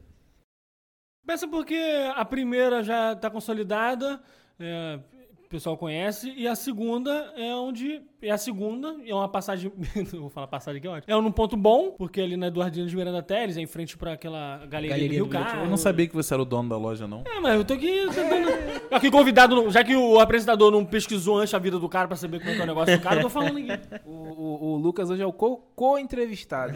Pensa 1.26 1.46
porque 1.48 1.76
a 2.14 2.24
primeira 2.24 2.82
já 2.82 3.14
tá 3.16 3.28
consolidada, 3.28 4.22
é, 4.58 5.00
pessoal 5.56 5.78
conhece, 5.78 6.34
e 6.36 6.46
a 6.46 6.54
segunda 6.54 7.32
é 7.34 7.54
onde. 7.54 8.02
É 8.22 8.30
a 8.30 8.38
segunda, 8.38 8.96
é 9.06 9.14
uma 9.14 9.28
passagem. 9.28 9.70
vou 10.12 10.30
falar 10.30 10.46
passagem 10.46 10.78
aqui, 10.78 10.86
é 10.86 10.90
ótimo. 10.90 11.12
É 11.14 11.20
num 11.20 11.30
ponto 11.30 11.56
bom, 11.56 11.90
porque 11.92 12.20
ali 12.20 12.36
na 12.36 12.46
Eduardino 12.46 12.86
de 12.86 12.96
Miranda 12.96 13.22
Teles, 13.22 13.56
é 13.56 13.60
em 13.60 13.66
frente 13.66 13.96
pra 13.96 14.14
aquela 14.14 14.58
galeria, 14.66 14.90
Galeria 14.96 15.18
do 15.24 15.28
Rio. 15.28 15.62
Eu 15.64 15.68
não 15.68 15.76
sabia 15.76 16.06
que 16.08 16.14
você 16.14 16.32
era 16.32 16.42
o 16.42 16.46
dono 16.46 16.68
da 16.68 16.76
loja, 16.78 17.06
não. 17.06 17.22
É, 17.26 17.38
mas 17.40 17.54
eu 17.56 17.64
tô 17.64 17.74
aqui 17.74 18.06
tentando. 18.14 18.66
Aqui 18.88 19.10
convidado, 19.10 19.68
já 19.70 19.82
que 19.82 19.96
o 19.96 20.20
apresentador 20.20 20.70
não 20.70 20.84
pesquisou 20.84 21.38
antes 21.38 21.52
a 21.52 21.58
vida 21.58 21.76
do 21.76 21.88
cara 21.88 22.06
pra 22.06 22.16
saber 22.16 22.38
como 22.38 22.50
é 22.52 22.54
que 22.54 22.60
é 22.60 22.64
o 22.64 22.66
negócio 22.68 22.96
do 22.96 23.02
cara, 23.02 23.16
eu 23.16 23.22
tô 23.22 23.28
falando 23.28 23.58
aqui. 23.58 24.00
O, 24.06 24.10
o- 24.12 24.64
o 24.64 24.76
Lucas 24.76 25.10
hoje 25.10 25.22
é 25.22 25.26
o 25.26 25.32
co- 25.32 25.60
co-entrevistado. 25.74 26.72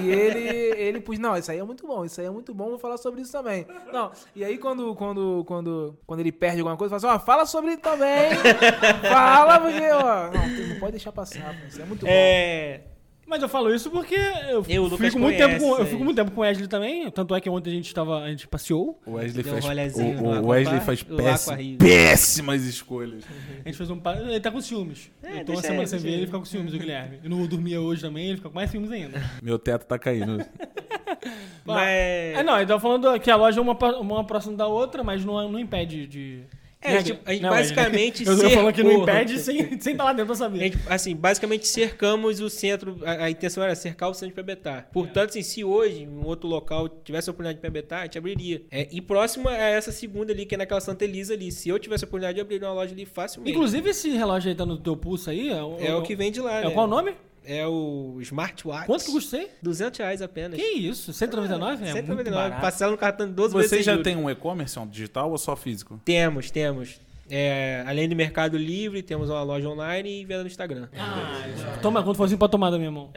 E 0.00 0.08
ele, 0.08 0.48
ele 0.80 1.00
pôs, 1.00 1.18
não, 1.18 1.36
isso 1.36 1.50
aí 1.50 1.58
é 1.58 1.62
muito 1.64 1.84
bom, 1.86 2.04
isso 2.04 2.20
aí 2.20 2.26
é 2.28 2.30
muito 2.30 2.54
bom, 2.54 2.68
vou 2.70 2.78
falar 2.78 2.98
sobre 2.98 3.20
isso 3.22 3.32
também. 3.32 3.66
Não, 3.92 4.12
e 4.34 4.44
aí 4.44 4.58
quando, 4.58 4.94
quando, 4.94 5.42
quando, 5.44 5.98
quando 6.06 6.20
ele 6.20 6.30
perde 6.30 6.60
alguma 6.60 6.76
coisa, 6.76 6.98
fala 7.00 7.14
assim, 7.14 7.22
ó, 7.22 7.26
fala 7.26 7.44
sobre 7.44 7.72
ele 7.72 7.80
também. 7.80 8.30
fala, 9.10 9.58
porque, 9.60 9.90
ó, 9.90 10.30
não, 10.30 10.69
não 10.70 10.80
pode 10.80 10.92
deixar 10.92 11.12
passar, 11.12 11.54
isso 11.68 11.80
é 11.80 11.84
muito 11.84 12.06
bom. 12.06 12.10
É. 12.10 12.80
Mas 13.26 13.40
eu 13.42 13.48
falo 13.48 13.72
isso 13.72 13.88
porque 13.92 14.16
eu, 14.16 14.64
Eu, 14.68 14.90
fico 14.98 15.16
muito 15.16 15.36
conhece 15.36 15.52
tempo 15.52 15.60
com, 15.60 15.78
eu 15.78 15.86
fico 15.86 16.02
muito 16.02 16.16
tempo 16.16 16.32
com 16.32 16.40
o 16.40 16.42
Wesley 16.42 16.66
também. 16.66 17.08
Tanto 17.12 17.32
é 17.32 17.40
que 17.40 17.48
ontem 17.48 17.70
a 17.70 17.74
gente 17.74 17.94
tava. 17.94 18.24
A 18.24 18.28
gente 18.28 18.48
passeou. 18.48 19.00
O 19.06 19.12
Wesley 19.12 19.46
um 19.46 19.50
faz, 19.50 19.64
rolezinho 19.66 20.20
o, 20.20 20.28
o 20.42 20.48
Wesley 20.48 20.80
faz 20.80 21.02
o 21.02 21.14
péss- 21.16 21.46
Aquarrio. 21.46 21.78
péssimas 21.78 22.64
escolhas. 22.64 23.22
A 23.64 23.68
gente 23.68 23.76
fez 23.78 23.88
um. 23.88 24.00
pa- 24.00 24.16
Ele 24.16 24.40
tá 24.40 24.50
com 24.50 24.60
ciúmes. 24.60 25.12
É, 25.22 25.42
eu 25.42 25.44
tô 25.44 25.52
uma 25.52 25.62
semana 25.62 25.86
sem 25.86 26.00
ver 26.00 26.10
ele, 26.10 26.26
fica 26.26 26.40
com 26.40 26.44
ciúmes, 26.44 26.74
o 26.74 26.78
Guilherme. 26.78 27.20
Eu 27.22 27.30
não 27.30 27.46
dormia 27.46 27.80
hoje 27.80 28.02
também, 28.02 28.26
ele 28.26 28.36
fica 28.38 28.48
com 28.48 28.54
mais 28.56 28.68
ciúmes 28.68 28.90
ainda. 28.90 29.22
Meu 29.40 29.60
teto 29.60 29.86
tá 29.86 29.96
caindo. 29.96 30.44
Mas. 31.64 31.88
É, 31.88 32.42
não, 32.42 32.56
ele 32.56 32.66
tava 32.66 32.80
falando 32.80 33.20
que 33.20 33.30
a 33.30 33.36
loja 33.36 33.60
é 33.60 33.62
uma, 33.62 33.74
uma 34.00 34.24
próxima 34.24 34.56
da 34.56 34.66
outra, 34.66 35.04
mas 35.04 35.24
não, 35.24 35.48
não 35.48 35.58
impede 35.60 36.04
de. 36.06 36.40
É, 36.82 36.96
a 36.96 37.00
gente- 37.00 37.18
a 37.26 37.32
gente 37.32 37.42
né, 37.42 37.50
basicamente 37.50 38.26
Wesley? 38.26 38.36
Eu 38.46 38.48
tô 38.50 38.56
falando 38.56 38.74
que 38.74 38.82
não 38.82 38.90
cercou- 38.90 39.08
impede 39.10 39.38
sem 39.38 39.76
estar 39.92 40.02
lá 40.04 40.12
dentro 40.12 40.26
pra 40.28 40.34
saber. 40.34 40.58
gente, 40.60 40.78
assim, 40.88 41.14
basicamente 41.14 41.68
cercamos 41.68 42.40
o 42.40 42.48
centro. 42.48 42.98
A, 43.04 43.24
a 43.24 43.30
intenção 43.30 43.62
era 43.62 43.74
cercar 43.74 44.08
o 44.08 44.14
centro 44.14 44.28
de 44.28 44.34
Piabetá. 44.34 44.86
Portanto, 44.90 45.30
assim, 45.30 45.42
se 45.42 45.62
hoje, 45.62 46.04
em 46.04 46.08
um 46.08 46.24
outro 46.26 46.48
local, 46.48 46.88
tivesse 46.88 47.28
a 47.28 47.32
oportunidade 47.32 47.58
de 47.58 47.60
Piabetá, 47.60 47.98
a 47.98 48.02
gente 48.04 48.16
abriria. 48.16 48.62
É, 48.70 48.88
e 48.90 49.00
próxima 49.02 49.50
a 49.50 49.56
essa 49.68 49.92
segunda 49.92 50.32
ali, 50.32 50.46
que 50.46 50.54
é 50.54 50.58
naquela 50.58 50.80
Santa 50.80 51.04
Elisa 51.04 51.34
ali. 51.34 51.52
Se 51.52 51.68
eu 51.68 51.78
tivesse 51.78 52.04
a 52.04 52.06
oportunidade 52.06 52.36
de 52.36 52.40
abrir 52.40 52.62
uma 52.62 52.72
loja 52.72 52.94
ali 52.94 53.04
facilmente. 53.04 53.54
Inclusive, 53.54 53.90
esse 53.90 54.08
relógio 54.10 54.48
aí 54.48 54.54
tá 54.56 54.64
no 54.64 54.78
teu 54.78 54.96
pulso 54.96 55.28
aí. 55.28 55.50
É, 55.50 55.62
o- 55.62 55.76
é 55.80 55.94
o 55.94 56.02
que 56.02 56.16
vende 56.16 56.40
lá, 56.40 56.60
É 56.60 56.64
né? 56.66 56.70
qual 56.70 56.86
o 56.86 56.88
nome? 56.88 57.12
É 57.44 57.66
o 57.66 58.18
Smartwatch. 58.20 58.86
Quanto 58.86 59.04
que 59.04 59.12
custa 59.12 59.36
isso 59.38 59.48
aí? 59.48 59.52
200 59.62 59.98
reais 59.98 60.22
apenas. 60.22 60.60
Que 60.60 60.66
isso? 60.66 61.12
199? 61.12 61.74
É, 61.74 61.76
muito 61.76 61.92
199. 62.06 62.30
barato. 62.30 62.60
Parcela 62.60 62.92
no 62.92 62.98
cartão 62.98 63.30
12 63.30 63.54
vezes 63.56 63.70
Você 63.70 63.82
já 63.82 63.98
tem 64.02 64.16
um 64.16 64.28
e-commerce 64.28 64.78
um 64.78 64.86
digital 64.86 65.30
ou 65.30 65.38
só 65.38 65.56
físico? 65.56 66.00
Temos, 66.04 66.50
temos. 66.50 67.00
É, 67.30 67.84
além 67.86 68.08
do 68.08 68.16
Mercado 68.16 68.58
Livre, 68.58 69.02
temos 69.02 69.30
uma 69.30 69.42
loja 69.42 69.68
online 69.68 70.20
e 70.20 70.24
venda 70.24 70.42
no 70.42 70.48
Instagram. 70.48 70.88
Ah, 70.98 71.78
Toma 71.80 72.02
quando 72.02 72.16
for 72.16 72.24
assim 72.24 72.36
pra 72.36 72.48
tomar 72.48 72.70
da 72.70 72.78
minha 72.78 72.90
mão. 72.90 73.10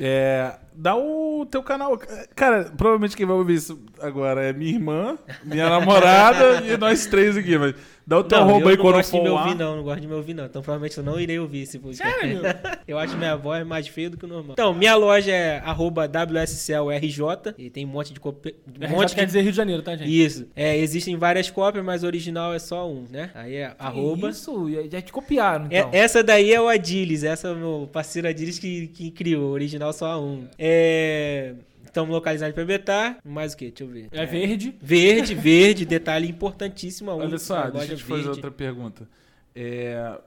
É, 0.00 0.54
dá 0.72 0.96
o 0.96 1.44
teu 1.50 1.62
canal. 1.62 1.98
Cara, 2.34 2.72
provavelmente 2.76 3.16
quem 3.16 3.26
vai 3.26 3.36
ouvir 3.36 3.54
isso 3.54 3.78
agora 4.00 4.42
é 4.44 4.52
minha 4.52 4.72
irmã, 4.72 5.18
minha 5.44 5.68
namorada 5.68 6.62
e 6.64 6.76
nós 6.76 7.06
três 7.06 7.36
aqui. 7.36 7.58
Mas 7.58 7.74
dá 8.08 8.18
o 8.18 8.24
teu 8.24 8.38
não, 8.38 8.48
arroba 8.48 8.64
eu 8.64 8.68
aí 8.70 8.76
não 8.76 8.82
quando 8.84 8.94
gosto 8.94 9.10
de 9.12 9.18
for 9.18 9.22
me 9.22 9.28
ouvir, 9.28 9.54
não. 9.54 9.76
Não 9.76 9.82
gosto 9.82 10.00
de 10.00 10.06
me 10.08 10.14
ouvir, 10.14 10.34
não. 10.34 10.44
Então 10.46 10.62
provavelmente 10.62 10.96
eu 10.96 11.04
não 11.04 11.20
irei 11.20 11.38
ouvir 11.38 11.60
esse 11.62 11.78
podcast. 11.78 12.18
Sério? 12.20 12.40
eu 12.88 12.98
acho 12.98 13.16
minha 13.16 13.36
voz 13.36 13.66
mais 13.66 13.86
feia 13.86 14.08
do 14.08 14.16
que 14.16 14.24
o 14.24 14.28
normal. 14.28 14.52
Então, 14.52 14.72
minha 14.72 14.94
loja 14.94 15.30
é 15.30 15.58
arroba 15.58 16.06
WSCLRJ 16.08 17.54
e 17.58 17.68
tem 17.70 17.84
um 17.84 17.88
monte 17.88 18.12
de... 18.14 18.20
Um 18.20 18.32
RJ 18.32 18.88
monte 18.88 19.14
quer 19.14 19.20
de... 19.20 19.26
dizer 19.26 19.42
Rio 19.42 19.50
de 19.50 19.56
Janeiro, 19.56 19.82
tá, 19.82 19.94
gente? 19.94 20.24
Isso. 20.24 20.46
É, 20.56 20.76
existem 20.76 21.16
várias 21.16 21.50
cópias, 21.50 21.84
mas 21.84 22.02
o 22.02 22.06
original 22.06 22.54
é 22.54 22.58
só 22.58 22.88
um, 22.88 23.04
né? 23.10 23.30
Aí 23.34 23.56
é 23.56 23.74
arroba... 23.78 24.30
Isso, 24.30 24.70
já- 24.70 24.88
já 24.88 25.02
te 25.02 25.12
copiaram, 25.12 25.66
É- 25.70 25.80
então. 25.80 25.90
essa 25.92 26.22
daí 26.22 26.52
é 26.52 26.60
o 26.60 26.68
Adilis, 26.68 27.24
essa 27.24 27.48
é 27.48 27.52
o 27.52 27.56
meu 27.56 27.88
parceiro 27.92 28.26
Adilis 28.26 28.58
que, 28.58 28.88
que 28.88 29.10
criou, 29.10 29.50
o 29.50 29.52
original 29.52 29.92
só 29.92 30.20
um. 30.20 30.46
É, 30.58 31.52
estamos 31.98 32.14
localizados 32.14 32.52
em 32.52 32.54
Piabetá, 32.54 33.16
mais 33.24 33.52
o 33.52 33.56
que? 33.56 33.70
Deixa 33.70 33.84
eu 33.84 33.88
ver. 33.88 34.08
É 34.12 34.24
verde. 34.24 34.74
Verde, 34.80 35.34
verde, 35.34 35.84
detalhe 35.84 36.28
importantíssimo. 36.28 37.10
a 37.10 37.16
Olha 37.16 37.38
só, 37.38 37.68
deixa 37.70 37.92
eu 37.92 37.96
te 37.96 38.04
fazer 38.04 38.22
verde. 38.22 38.28
outra 38.28 38.50
pergunta. 38.50 39.08
É, 39.54 40.18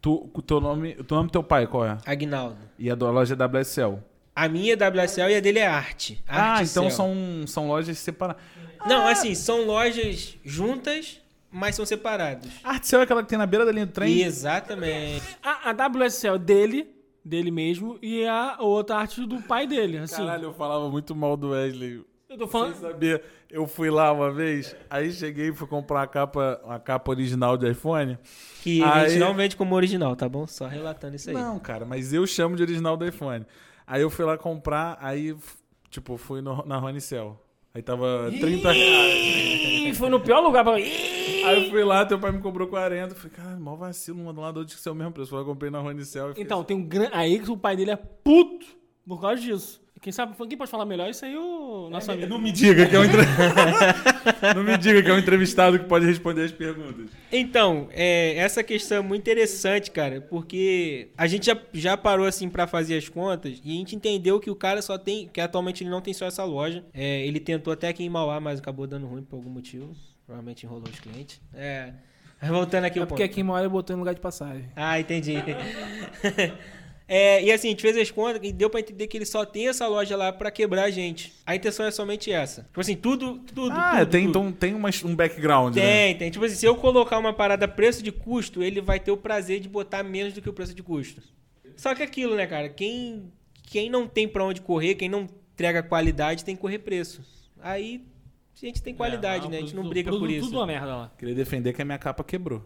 tu, 0.00 0.30
o 0.32 0.42
teu 0.42 0.60
nome, 0.60 0.96
o 0.98 1.04
teu 1.04 1.16
nome 1.16 1.28
do 1.28 1.32
teu 1.32 1.42
pai 1.42 1.66
qual 1.66 1.86
é? 1.86 1.98
Agnaldo. 2.04 2.56
E 2.78 2.90
a 2.90 2.94
da 2.94 3.10
loja 3.10 3.34
é 3.38 3.60
WSL. 3.60 3.98
A 4.34 4.48
minha 4.48 4.72
é 4.72 4.76
WSL 4.76 5.30
e 5.30 5.36
a 5.36 5.40
dele 5.40 5.58
é 5.58 5.66
Arte. 5.66 6.22
Ah, 6.26 6.54
Arte 6.54 6.70
então 6.70 6.84
Cell. 6.84 6.96
são, 6.96 7.46
são 7.46 7.68
lojas 7.68 7.98
separadas. 7.98 8.42
Não, 8.86 9.06
assim, 9.06 9.34
são 9.34 9.64
lojas 9.66 10.36
juntas, 10.44 11.20
mas 11.50 11.76
são 11.76 11.84
separadas. 11.84 12.50
A 12.64 12.70
Artcel 12.70 13.00
é 13.00 13.02
aquela 13.04 13.22
que 13.22 13.28
tem 13.28 13.38
na 13.38 13.46
beira 13.46 13.64
da 13.64 13.70
linha 13.70 13.86
do 13.86 13.92
trem? 13.92 14.22
Exatamente. 14.22 15.22
A, 15.42 15.70
a 15.70 15.88
WSL 15.88 16.38
dele, 16.38 16.88
dele 17.24 17.50
mesmo, 17.50 17.98
e 18.02 18.26
a 18.26 18.56
outra 18.60 18.96
arte 18.96 19.24
do 19.26 19.40
pai 19.42 19.66
dele. 19.66 19.98
Assim, 19.98 20.16
Caralho, 20.16 20.44
eu 20.44 20.54
falava 20.54 20.88
muito 20.90 21.14
mal 21.14 21.36
do 21.36 21.50
Wesley. 21.50 22.04
eu 22.28 22.38
tô 22.38 22.44
Sem 22.44 22.48
falando. 22.52 22.74
saber, 22.80 23.22
eu 23.50 23.66
fui 23.66 23.90
lá 23.90 24.10
uma 24.12 24.30
vez, 24.30 24.74
aí 24.88 25.12
cheguei 25.12 25.48
e 25.50 25.52
fui 25.52 25.66
comprar 25.66 26.00
uma 26.00 26.06
capa, 26.06 26.60
uma 26.64 26.78
capa 26.80 27.10
original 27.10 27.56
de 27.56 27.70
iPhone. 27.70 28.18
Que 28.62 28.82
a 28.82 29.00
gente 29.00 29.12
Aí- 29.14 29.18
não 29.18 29.34
vende 29.34 29.56
como 29.56 29.74
original, 29.74 30.16
tá 30.16 30.28
bom? 30.28 30.46
Só 30.46 30.66
relatando 30.66 31.16
isso 31.16 31.28
aí. 31.30 31.34
Não, 31.36 31.58
cara, 31.58 31.84
mas 31.84 32.12
eu 32.12 32.26
chamo 32.26 32.56
de 32.56 32.62
original 32.62 32.96
do 32.96 33.06
iPhone. 33.06 33.44
Aí 33.86 34.00
eu 34.00 34.08
fui 34.08 34.24
lá 34.24 34.38
comprar, 34.38 34.96
aí, 35.00 35.36
tipo, 35.90 36.16
fui 36.16 36.40
no- 36.40 36.64
na 36.64 36.78
Ronicel. 36.78 37.38
Aí 37.74 37.82
tava 37.82 38.30
30 38.38 38.70
reais. 38.70 39.96
Foi 39.98 40.08
no 40.08 40.20
pior 40.20 40.40
lugar 40.40 40.64
pra. 40.64 40.74
Aí 40.74 41.64
eu 41.64 41.70
fui 41.70 41.82
lá, 41.84 42.04
teu 42.06 42.18
pai 42.18 42.32
me 42.32 42.40
cobrou 42.40 42.68
40. 42.68 43.12
Eu 43.12 43.16
falei, 43.16 43.36
cara, 43.36 43.56
mó 43.58 43.76
vacilo, 43.76 44.18
mandou 44.18 44.44
lá 44.44 44.52
do 44.52 44.64
que 44.64 44.72
ser 44.72 44.90
o 44.90 44.94
mesmo 44.94 45.12
preço. 45.12 45.34
Eu 45.34 45.44
comprei 45.44 45.70
na 45.70 45.80
Ronicel. 45.80 46.34
Então, 46.36 46.62
tem 46.62 46.76
um 46.76 46.84
grande. 46.84 47.10
Aí 47.12 47.38
que 47.38 47.50
o 47.50 47.56
pai 47.56 47.76
dele 47.76 47.90
é 47.90 47.96
puto 47.96 48.66
por 49.06 49.20
causa 49.20 49.40
disso. 49.40 49.81
Quem 50.02 50.12
sabe, 50.12 50.34
quem 50.48 50.58
pode 50.58 50.68
falar 50.68 50.84
melhor 50.84 51.08
isso 51.08 51.24
aí 51.24 51.36
o 51.36 51.88
nosso 51.88 52.10
amigo. 52.10 52.26
Não 52.28 52.36
me 52.40 52.50
diga 52.50 52.86
que 52.86 52.96
é 52.96 52.98
um 52.98 53.04
entre... 53.04 53.22
Não 54.52 54.64
me 54.64 54.76
diga 54.76 55.00
que 55.00 55.08
é 55.08 55.14
um 55.14 55.18
entrevistado 55.18 55.78
que 55.78 55.84
pode 55.84 56.04
responder 56.04 56.42
as 56.44 56.50
perguntas. 56.50 57.06
Então, 57.30 57.88
é, 57.92 58.34
essa 58.36 58.64
questão 58.64 58.98
é 58.98 59.00
muito 59.00 59.20
interessante, 59.20 59.92
cara, 59.92 60.20
porque 60.20 61.08
a 61.16 61.28
gente 61.28 61.46
já, 61.46 61.56
já 61.72 61.96
parou 61.96 62.26
assim 62.26 62.48
pra 62.50 62.66
fazer 62.66 62.96
as 62.96 63.08
contas 63.08 63.60
e 63.64 63.70
a 63.70 63.74
gente 63.78 63.94
entendeu 63.94 64.40
que 64.40 64.50
o 64.50 64.56
cara 64.56 64.82
só 64.82 64.98
tem, 64.98 65.28
que 65.32 65.40
atualmente 65.40 65.84
ele 65.84 65.90
não 65.90 66.00
tem 66.00 66.12
só 66.12 66.26
essa 66.26 66.42
loja. 66.42 66.84
É, 66.92 67.24
ele 67.24 67.38
tentou 67.38 67.72
até 67.72 67.86
aqui 67.86 68.02
em 68.02 68.10
Mauá, 68.10 68.40
mas 68.40 68.58
acabou 68.58 68.88
dando 68.88 69.06
ruim 69.06 69.22
por 69.22 69.36
algum 69.36 69.50
motivo. 69.50 69.94
Provavelmente 70.26 70.66
enrolou 70.66 70.88
os 70.92 70.98
clientes. 70.98 71.40
É, 71.54 71.92
mas 72.40 72.50
voltando 72.50 72.86
aqui 72.86 72.98
É 72.98 73.02
ao 73.02 73.06
porque 73.06 73.22
ponto. 73.22 73.30
aqui 73.30 73.40
em 73.40 73.44
Mauá 73.44 73.60
ele 73.60 73.68
botou 73.68 73.94
em 73.94 73.98
lugar 74.00 74.14
de 74.16 74.20
passagem. 74.20 74.64
Ah, 74.74 74.98
entendi. 74.98 75.34
É, 77.08 77.42
e 77.44 77.52
assim, 77.52 77.68
a 77.68 77.70
gente 77.70 77.82
fez 77.82 77.96
as 77.96 78.10
contas 78.10 78.40
e 78.42 78.52
deu 78.52 78.70
pra 78.70 78.80
entender 78.80 79.06
que 79.06 79.16
ele 79.18 79.26
só 79.26 79.44
tem 79.44 79.68
essa 79.68 79.86
loja 79.86 80.16
lá 80.16 80.32
pra 80.32 80.50
quebrar 80.50 80.84
a 80.84 80.90
gente. 80.90 81.32
A 81.44 81.54
intenção 81.54 81.84
é 81.84 81.90
somente 81.90 82.30
essa. 82.32 82.62
Tipo 82.62 82.80
assim, 82.80 82.96
tudo, 82.96 83.38
tudo, 83.40 83.70
Ah, 83.72 83.98
tudo, 84.00 84.10
tem, 84.10 84.26
tudo. 84.26 84.30
então 84.30 84.52
tem 84.52 84.74
uma, 84.74 84.88
um 85.04 85.14
background, 85.14 85.74
né? 85.76 85.82
Tem, 85.82 86.16
tem. 86.16 86.30
Tipo 86.30 86.44
assim, 86.44 86.54
se 86.56 86.64
eu 86.66 86.76
colocar 86.76 87.18
uma 87.18 87.32
parada 87.32 87.66
preço 87.68 88.02
de 88.02 88.10
custo, 88.12 88.62
ele 88.62 88.80
vai 88.80 88.98
ter 89.00 89.10
o 89.10 89.16
prazer 89.16 89.60
de 89.60 89.68
botar 89.68 90.02
menos 90.02 90.32
do 90.32 90.40
que 90.40 90.48
o 90.48 90.52
preço 90.52 90.74
de 90.74 90.82
custo. 90.82 91.20
Só 91.76 91.94
que 91.94 92.02
aquilo, 92.02 92.34
né, 92.36 92.46
cara? 92.46 92.68
Quem, 92.68 93.30
quem 93.64 93.90
não 93.90 94.06
tem 94.06 94.26
pra 94.28 94.44
onde 94.44 94.60
correr, 94.60 94.94
quem 94.94 95.08
não 95.08 95.26
entrega 95.54 95.82
qualidade, 95.82 96.44
tem 96.44 96.54
que 96.54 96.60
correr 96.62 96.78
preço. 96.78 97.20
Aí 97.60 98.02
a 98.62 98.66
gente 98.66 98.80
tem 98.82 98.94
qualidade, 98.94 99.46
É, 99.46 99.50
né? 99.50 99.56
A 99.58 99.60
gente 99.60 99.74
não 99.74 99.82
produto- 99.82 99.92
briga 99.92 100.10
por 100.10 100.30
isso. 100.30 100.46
Tudo 100.46 100.58
uma 100.58 100.66
merda 100.66 100.86
lá. 100.96 101.12
Queria 101.18 101.34
defender 101.34 101.72
que 101.72 101.82
a 101.82 101.84
minha 101.84 101.98
capa 101.98 102.22
quebrou. 102.22 102.62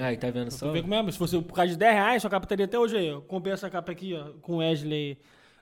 Aí, 0.00 0.16
tá 0.16 0.30
vendo 0.30 0.48
Tu 0.48 0.54
só? 0.54 0.70
vê 0.72 0.82
como 0.82 0.94
é? 0.94 1.10
Se 1.10 1.18
fosse 1.18 1.40
por 1.40 1.54
causa 1.54 1.70
de 1.72 1.78
10 1.78 1.94
reais, 1.94 2.22
sua 2.22 2.30
capa 2.30 2.44
estaria 2.44 2.64
até 2.66 2.78
hoje 2.78 2.96
aí. 2.96 3.12
ó. 3.12 3.20
Comprei 3.20 3.52
essa 3.54 3.70
capa 3.70 3.90
aqui, 3.92 4.14
ó, 4.14 4.32
com 4.42 4.54
o 4.54 4.56
Wesley. 4.58 5.18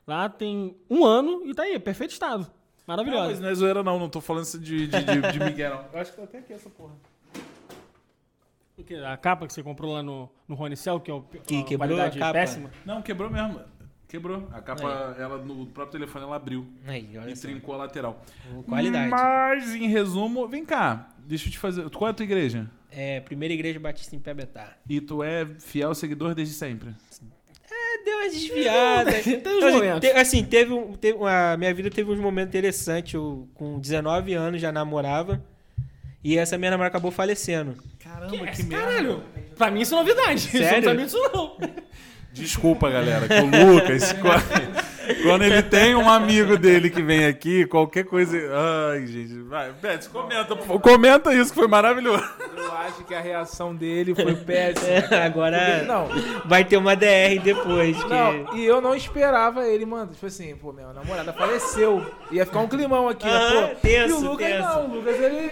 Lá 0.06 0.28
tem 0.28 0.76
um 0.90 1.04
ano 1.04 1.42
e 1.46 1.54
tá 1.54 1.62
aí, 1.64 1.78
perfeito 1.78 2.10
estado. 2.12 2.40
Não, 2.42 2.94
Maravilhosa. 2.96 3.30
mas 3.30 3.40
não 3.40 3.48
é 3.48 3.54
zoeira 3.54 3.82
não, 3.82 3.98
não 3.98 4.08
tô 4.08 4.20
falando 4.20 4.44
isso 4.44 4.58
de, 4.60 4.86
de, 4.86 5.02
de, 5.04 5.32
de 5.32 5.40
Miguel, 5.40 5.70
não. 5.76 5.84
Eu 5.92 6.00
acho 6.00 6.10
que 6.12 6.16
tá 6.18 6.22
até 6.24 6.38
aqui 6.38 6.52
essa 6.52 6.70
porra. 6.70 6.92
O 8.78 8.84
quê? 8.84 8.94
A 8.96 9.16
capa 9.16 9.46
que 9.46 9.52
você 9.52 9.62
comprou 9.62 9.92
lá 9.94 10.02
no, 10.02 10.28
no 10.46 10.54
Rony 10.54 10.76
Cell, 10.76 11.00
que 11.00 11.10
é 11.10 11.14
o, 11.14 11.22
Que 11.22 11.62
quebrou 11.64 12.00
a 12.00 12.10
capa? 12.10 12.32
péssima. 12.32 12.70
Não, 12.84 13.00
quebrou 13.02 13.30
mesmo. 13.30 13.60
Quebrou. 14.08 14.48
A 14.52 14.60
capa, 14.60 15.16
ela 15.18 15.38
no 15.38 15.66
próprio 15.66 15.98
telefone, 15.98 16.24
ela 16.24 16.36
abriu. 16.36 16.66
Aí, 16.86 17.08
olha 17.20 17.30
E 17.32 17.36
só. 17.36 17.42
trincou 17.48 17.74
a 17.74 17.78
lateral. 17.78 18.22
Qualidade. 18.66 19.10
Mas, 19.10 19.74
em 19.74 19.88
resumo, 19.88 20.46
vem 20.46 20.64
cá. 20.64 21.08
Deixa 21.26 21.48
eu 21.48 21.52
te 21.52 21.58
fazer. 21.58 21.88
Qual 21.90 22.06
é 22.08 22.10
a 22.12 22.14
tua 22.14 22.24
igreja? 22.24 22.70
É, 22.90 23.18
primeira 23.20 23.52
igreja 23.52 23.80
batista 23.80 24.14
em 24.14 24.20
Pebetá. 24.20 24.74
E 24.88 25.00
tu 25.00 25.22
é 25.24 25.44
fiel 25.58 25.92
seguidor 25.94 26.34
desde 26.34 26.54
sempre. 26.54 26.94
É, 27.68 28.04
deu 28.04 28.16
uma 28.18 28.30
desviada. 28.30 29.10
Tem 29.22 29.36
uns 29.36 29.40
Então, 29.40 29.72
momentos. 29.72 30.00
te- 30.08 30.16
assim, 30.16 30.44
teve, 30.44 30.72
um, 30.72 30.92
teve 30.92 31.18
a 31.24 31.56
minha 31.56 31.74
vida 31.74 31.90
teve 31.90 32.10
uns 32.10 32.20
momentos 32.20 32.50
interessantes. 32.50 33.12
Eu, 33.14 33.48
com 33.54 33.78
19 33.80 34.34
anos, 34.34 34.60
já 34.60 34.70
namorava. 34.70 35.44
E 36.22 36.38
essa 36.38 36.56
minha 36.56 36.70
namorada 36.70 36.90
acabou 36.90 37.10
falecendo. 37.10 37.76
Caramba, 37.98 38.46
que, 38.46 38.64
Caralho! 38.66 39.22
Pra 39.56 39.70
mim 39.70 39.80
isso 39.80 39.94
é 39.94 39.98
novidade. 39.98 40.40
Sério? 40.42 40.90
Eu 40.90 40.94
não 40.94 41.06
sabia 41.08 41.22
disso, 41.22 41.30
não. 41.34 41.56
Desculpa, 42.36 42.90
galera, 42.90 43.26
que 43.26 43.34
o 43.34 43.46
Lucas, 43.46 44.14
quando, 45.22 45.42
ele 45.42 45.62
tem 45.62 45.94
um 45.94 46.08
amigo 46.08 46.56
dele 46.58 46.90
que 46.90 47.02
vem 47.02 47.26
aqui, 47.26 47.66
qualquer 47.66 48.04
coisa. 48.04 48.36
Ai, 48.92 49.06
gente, 49.06 49.38
vai, 49.42 49.72
Pets, 49.80 50.08
comenta, 50.08 50.56
por 50.56 50.66
favor. 50.66 50.80
comenta 50.80 51.34
isso 51.34 51.50
que 51.52 51.58
foi 51.58 51.68
maravilhoso. 51.68 52.22
Eu 52.56 52.72
acho 52.72 53.04
que 53.04 53.14
a 53.14 53.20
reação 53.20 53.74
dele 53.74 54.14
foi 54.14 54.34
péssima. 54.34 54.86
É, 55.16 55.24
Agora 55.24 55.84
Não, 55.84 56.08
vai 56.44 56.64
ter 56.64 56.76
uma 56.76 56.94
DR 56.96 57.38
depois. 57.42 57.96
que- 58.02 58.08
não, 58.08 58.54
e 58.56 58.64
eu 58.64 58.80
não 58.80 58.94
esperava 58.94 59.66
ele, 59.66 59.84
mano. 59.86 60.12
Tipo 60.12 60.26
assim, 60.26 60.54
pô, 60.56 60.72
minha 60.72 60.92
namorada 60.92 61.32
faleceu. 61.32 62.04
Ia 62.30 62.44
ficar 62.46 62.60
um 62.60 62.68
climão 62.68 63.08
aqui, 63.08 63.26
né, 63.26 63.32
Aham, 63.32 63.68
pô. 63.68 63.74
tenso, 63.82 64.08
e 64.08 64.12
o 64.26 64.30
Lucas 64.30 64.46
tenso. 64.46 64.62
não, 64.62 64.84
o 64.86 64.94
Lucas 64.94 65.16
ele 65.20 65.50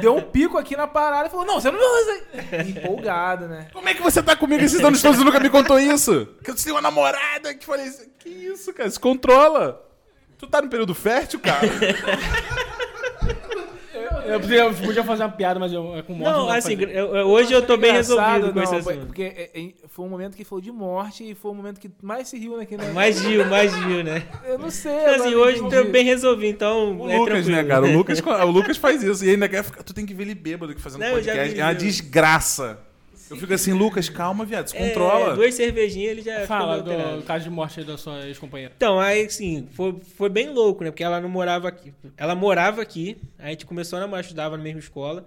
deu 0.00 0.16
um 0.16 0.20
pico 0.22 0.58
aqui 0.58 0.76
na 0.76 0.86
parada 0.86 1.28
e 1.28 1.30
falou: 1.30 1.46
Não, 1.46 1.60
você 1.60 1.70
não 1.70 1.78
fazer. 1.78 2.68
Empolgado, 2.70 3.46
né? 3.48 3.68
Como 3.72 3.88
é 3.88 3.94
que 3.94 4.02
você 4.02 4.22
tá 4.22 4.34
comigo 4.36 4.62
esses 4.64 4.82
anos 4.82 5.00
todos 5.02 5.20
e 5.20 5.24
nunca 5.24 5.40
me 5.40 5.50
contou 5.50 5.78
isso? 5.78 6.28
Que 6.42 6.50
eu 6.50 6.54
tenho 6.56 6.74
uma 6.74 6.82
namorada 6.82 7.54
que 7.54 7.64
falei 7.66 7.86
isso. 7.86 8.08
Que 8.18 8.28
isso, 8.28 8.72
cara? 8.74 8.79
Se 8.88 9.00
controla. 9.00 9.84
Tu 10.38 10.46
tá 10.46 10.62
no 10.62 10.68
período 10.70 10.94
fértil, 10.94 11.40
cara? 11.40 11.60
Eu 14.26 14.38
podia, 14.40 14.58
eu 14.64 14.74
podia 14.74 15.02
fazer 15.04 15.22
uma 15.24 15.28
piada, 15.30 15.58
mas 15.58 15.72
eu, 15.72 15.96
é 15.96 16.02
com 16.02 16.12
morte. 16.12 16.32
Não, 16.36 16.46
pra 16.46 16.54
assim, 16.56 16.74
eu- 16.80 16.88
eu- 17.16 17.26
hoje 17.26 17.52
eu 17.52 17.62
tô 17.66 17.76
bem 17.76 17.92
resolvido 17.92 18.48
com 18.52 18.54
não, 18.54 18.62
esse 18.62 18.80
foi- 18.82 18.92
assunto. 18.94 19.06
Porque 19.06 19.22
é, 19.24 19.50
é, 19.54 19.72
foi 19.88 20.04
um 20.04 20.08
momento 20.08 20.36
que 20.36 20.44
falou 20.44 20.62
de 20.62 20.70
morte 20.70 21.28
e 21.30 21.34
foi 21.34 21.50
o 21.50 21.54
momento 21.54 21.80
que 21.80 21.90
mais 22.00 22.28
se 22.28 22.38
riu 22.38 22.56
naquele 22.56 22.84
Mais 22.92 23.18
Gil, 23.20 23.44
mais 23.46 23.72
Gil, 23.74 24.04
né? 24.04 24.22
Eu 24.46 24.58
não 24.58 24.70
sei. 24.70 24.92
Então, 24.92 25.14
assim, 25.14 25.34
hoje 25.34 25.60
não 25.60 25.72
eu 25.72 25.84
tô 25.84 25.90
bem 25.90 26.04
resolvido, 26.04 26.48
então. 26.50 26.96
O 27.00 27.10
é 27.10 27.16
Lucas, 27.18 27.44
tranquilo. 27.44 27.56
né, 27.56 27.64
cara? 27.64 27.86
O 27.86 27.92
Lucas, 27.92 28.20
o 28.20 28.50
Lucas 28.50 28.76
faz 28.76 29.02
isso. 29.02 29.24
E 29.24 29.30
ainda 29.30 29.48
quer 29.48 29.64
ficar. 29.64 29.82
Tu 29.82 29.92
tem 29.92 30.06
que 30.06 30.14
ver 30.14 30.22
ele 30.24 30.34
bêbado 30.34 30.70
aqui 30.72 30.80
fazendo 30.80 31.00
Não, 31.00 31.10
podcast. 31.12 31.58
é 31.58 31.64
uma 31.64 31.74
desgraça. 31.74 32.78
Eu 33.30 33.36
fico 33.36 33.54
assim, 33.54 33.72
Lucas, 33.72 34.08
calma, 34.08 34.44
viado. 34.44 34.68
Se 34.68 34.76
É, 34.76 34.88
controla. 34.88 35.34
duas 35.34 35.54
cervejinhas 35.54 36.10
ele 36.10 36.22
já 36.22 36.46
Fala 36.46 36.82
do 36.82 37.22
caso 37.22 37.44
de 37.44 37.50
morte 37.50 37.82
da 37.84 37.96
sua 37.96 38.26
ex-companheira. 38.26 38.74
Então, 38.76 38.98
aí 38.98 39.24
assim, 39.24 39.68
foi, 39.72 39.96
foi 40.16 40.28
bem 40.28 40.50
louco, 40.50 40.82
né? 40.82 40.90
Porque 40.90 41.04
ela 41.04 41.20
não 41.20 41.28
morava 41.28 41.68
aqui. 41.68 41.92
Ela 42.16 42.34
morava 42.34 42.82
aqui, 42.82 43.16
a 43.38 43.48
gente 43.50 43.64
começou 43.64 43.96
a 43.98 44.00
namorar, 44.00 44.22
estudava 44.22 44.56
na 44.56 44.62
mesma 44.62 44.80
escola. 44.80 45.26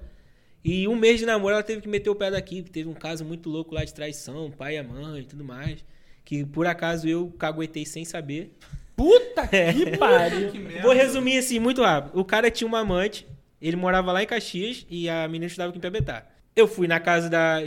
E 0.66 0.88
um 0.88 0.96
mês 0.96 1.20
de 1.20 1.26
namoro 1.26 1.54
ela 1.54 1.64
teve 1.64 1.82
que 1.82 1.88
meter 1.90 2.10
o 2.10 2.16
pé 2.16 2.32
daqui, 2.32 2.62
porque 2.62 2.72
teve 2.80 2.90
um 2.90 2.94
caso 2.94 3.24
muito 3.26 3.50
louco 3.50 3.74
lá 3.76 3.84
de 3.84 3.94
traição, 3.94 4.50
pai 4.52 4.76
e 4.76 4.78
a 4.78 4.84
mãe 4.84 5.20
e 5.22 5.26
tudo 5.26 5.44
mais. 5.44 5.84
Que 6.26 6.46
por 6.46 6.66
acaso 6.68 7.08
eu 7.08 7.34
caguetei 7.38 7.86
sem 7.86 8.06
saber. 8.06 8.56
Puta 8.96 9.48
que 9.48 9.96
pariu. 9.98 10.52
Vou 10.82 10.94
resumir 10.94 11.38
assim, 11.38 11.60
muito 11.60 11.82
rápido. 11.82 12.18
O 12.20 12.24
cara 12.24 12.50
tinha 12.50 12.68
uma 12.68 12.80
amante, 12.80 13.28
ele 13.62 13.76
morava 13.76 14.12
lá 14.12 14.24
em 14.24 14.26
Caxias 14.26 14.86
e 14.90 15.10
a 15.10 15.28
menina 15.28 15.48
estudava 15.48 15.70
aqui 15.70 15.80
em 15.80 15.82
Pebetá. 15.82 16.26
Eu 16.56 16.68
fui 16.68 16.88
na 16.88 17.00
casa 17.00 17.30
da 17.30 17.62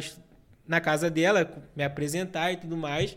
na 0.66 0.80
casa 0.80 1.10
dela, 1.10 1.64
me 1.74 1.84
apresentar 1.84 2.52
e 2.52 2.56
tudo 2.56 2.76
mais. 2.76 3.16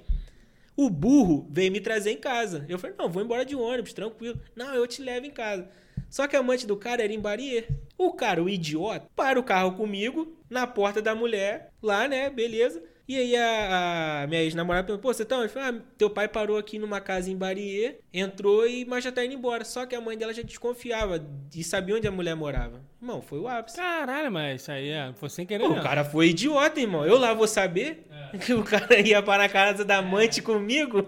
O 0.76 0.90
burro 0.90 1.48
veio 1.50 1.72
me 1.72 1.82
trazer 1.82 2.12
em 2.12 2.18
casa. 2.18 2.66
Eu 2.70 2.80
falei, 2.80 2.96
não, 2.98 3.10
vou 3.10 3.22
embora 3.22 3.46
de 3.46 3.56
ônibus, 3.56 3.92
tranquilo. 3.92 4.40
Não, 4.56 4.74
eu 4.74 4.88
te 4.88 5.02
levo 5.02 5.26
em 5.26 5.32
casa. 5.32 5.68
Só 6.10 6.28
que 6.28 6.36
a 6.36 6.40
amante 6.40 6.66
do 6.66 6.78
cara 6.78 7.04
era 7.04 7.14
em 7.14 7.20
Barier. 7.20 7.68
O 7.98 8.14
cara, 8.14 8.42
o 8.42 8.50
idiota, 8.50 9.08
para 9.16 9.40
o 9.40 9.44
carro 9.44 9.74
comigo, 9.74 10.38
na 10.50 10.66
porta 10.66 11.02
da 11.02 11.14
mulher, 11.14 11.72
lá, 11.82 12.08
né, 12.08 12.30
beleza. 12.30 12.82
E 13.10 13.18
aí 13.18 13.36
a, 13.36 14.22
a 14.24 14.28
minha 14.28 14.44
ex-namorada 14.44 14.86
perguntou, 14.86 15.10
pô, 15.10 15.12
você 15.12 15.26
tá 15.26 15.36
onde? 15.40 15.52
Falei, 15.52 15.70
ah, 15.80 15.82
teu 15.98 16.12
pai 16.12 16.28
parou 16.28 16.60
aqui 16.60 16.78
numa 16.78 17.02
casa 17.02 17.28
em 17.32 17.36
Barier, 17.36 17.98
entrou 18.14 18.68
e 18.68 18.86
mas 18.86 19.04
já 19.04 19.12
tá 19.12 19.26
indo 19.26 19.34
embora. 19.34 19.66
Só 19.66 19.84
que 19.88 19.96
a 19.96 20.00
mãe 20.02 20.16
dela 20.16 20.32
já 20.32 20.44
desconfiava 20.44 21.20
e 21.56 21.64
sabia 21.64 21.96
onde 21.96 22.08
a 22.08 22.12
mulher 22.12 22.36
morava. 22.36 22.82
Irmão, 23.02 23.20
foi 23.20 23.40
o 23.40 23.48
ápice. 23.48 23.78
Caralho, 23.78 24.32
mas 24.32 24.62
isso 24.62 24.72
aí 24.72 24.90
é, 24.90 25.12
foi 25.16 25.28
sem 25.28 25.44
querer. 25.44 25.64
Pô, 25.64 25.72
o 25.72 25.82
cara 25.82 26.06
foi 26.06 26.28
idiota, 26.28 26.80
irmão. 26.80 27.04
Eu 27.04 27.18
lá 27.18 27.34
vou 27.34 27.48
saber 27.48 28.06
que 28.46 28.54
o 28.54 28.64
cara 28.64 29.00
ia 29.00 29.24
para 29.24 29.46
a 29.46 29.50
casa 29.50 29.84
da 29.84 29.98
amante 29.98 30.40
comigo. 30.40 31.04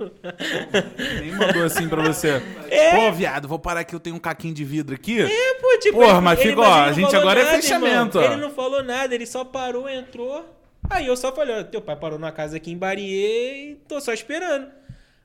Nem 1.21 1.31
mandou 1.33 1.63
assim 1.65 1.87
pra 1.87 2.01
você. 2.01 2.41
É. 2.67 2.95
Pô, 2.95 3.11
viado, 3.11 3.47
vou 3.47 3.59
parar 3.59 3.81
aqui, 3.81 3.93
eu 3.93 3.99
tenho 3.99 4.15
um 4.15 4.19
caquinho 4.19 4.55
de 4.55 4.65
vidro 4.65 4.95
aqui. 4.95 5.21
É, 5.21 5.53
pô, 5.61 5.77
tipo. 5.79 5.99
Porra, 5.99 6.19
mas 6.19 6.39
ele- 6.39 6.49
fica, 6.49 6.61
ó, 6.61 6.73
a 6.81 6.91
gente 6.93 7.15
agora 7.15 7.41
é 7.41 7.43
nada, 7.43 7.55
fechamento, 7.57 8.17
irmão. 8.17 8.31
ó. 8.31 8.33
Ele 8.33 8.41
não 8.41 8.49
falou 8.51 8.81
nada, 8.81 9.13
ele 9.13 9.27
só 9.27 9.45
parou, 9.45 9.87
entrou. 9.87 10.57
Aí 10.91 11.07
eu 11.07 11.15
só 11.15 11.33
falei, 11.33 11.55
ó, 11.55 11.63
teu 11.63 11.81
pai 11.81 11.95
parou 11.95 12.19
numa 12.19 12.33
casa 12.33 12.57
aqui 12.57 12.69
em 12.69 12.77
Barier 12.77 13.55
e 13.55 13.75
tô 13.87 14.01
só 14.01 14.11
esperando. 14.11 14.69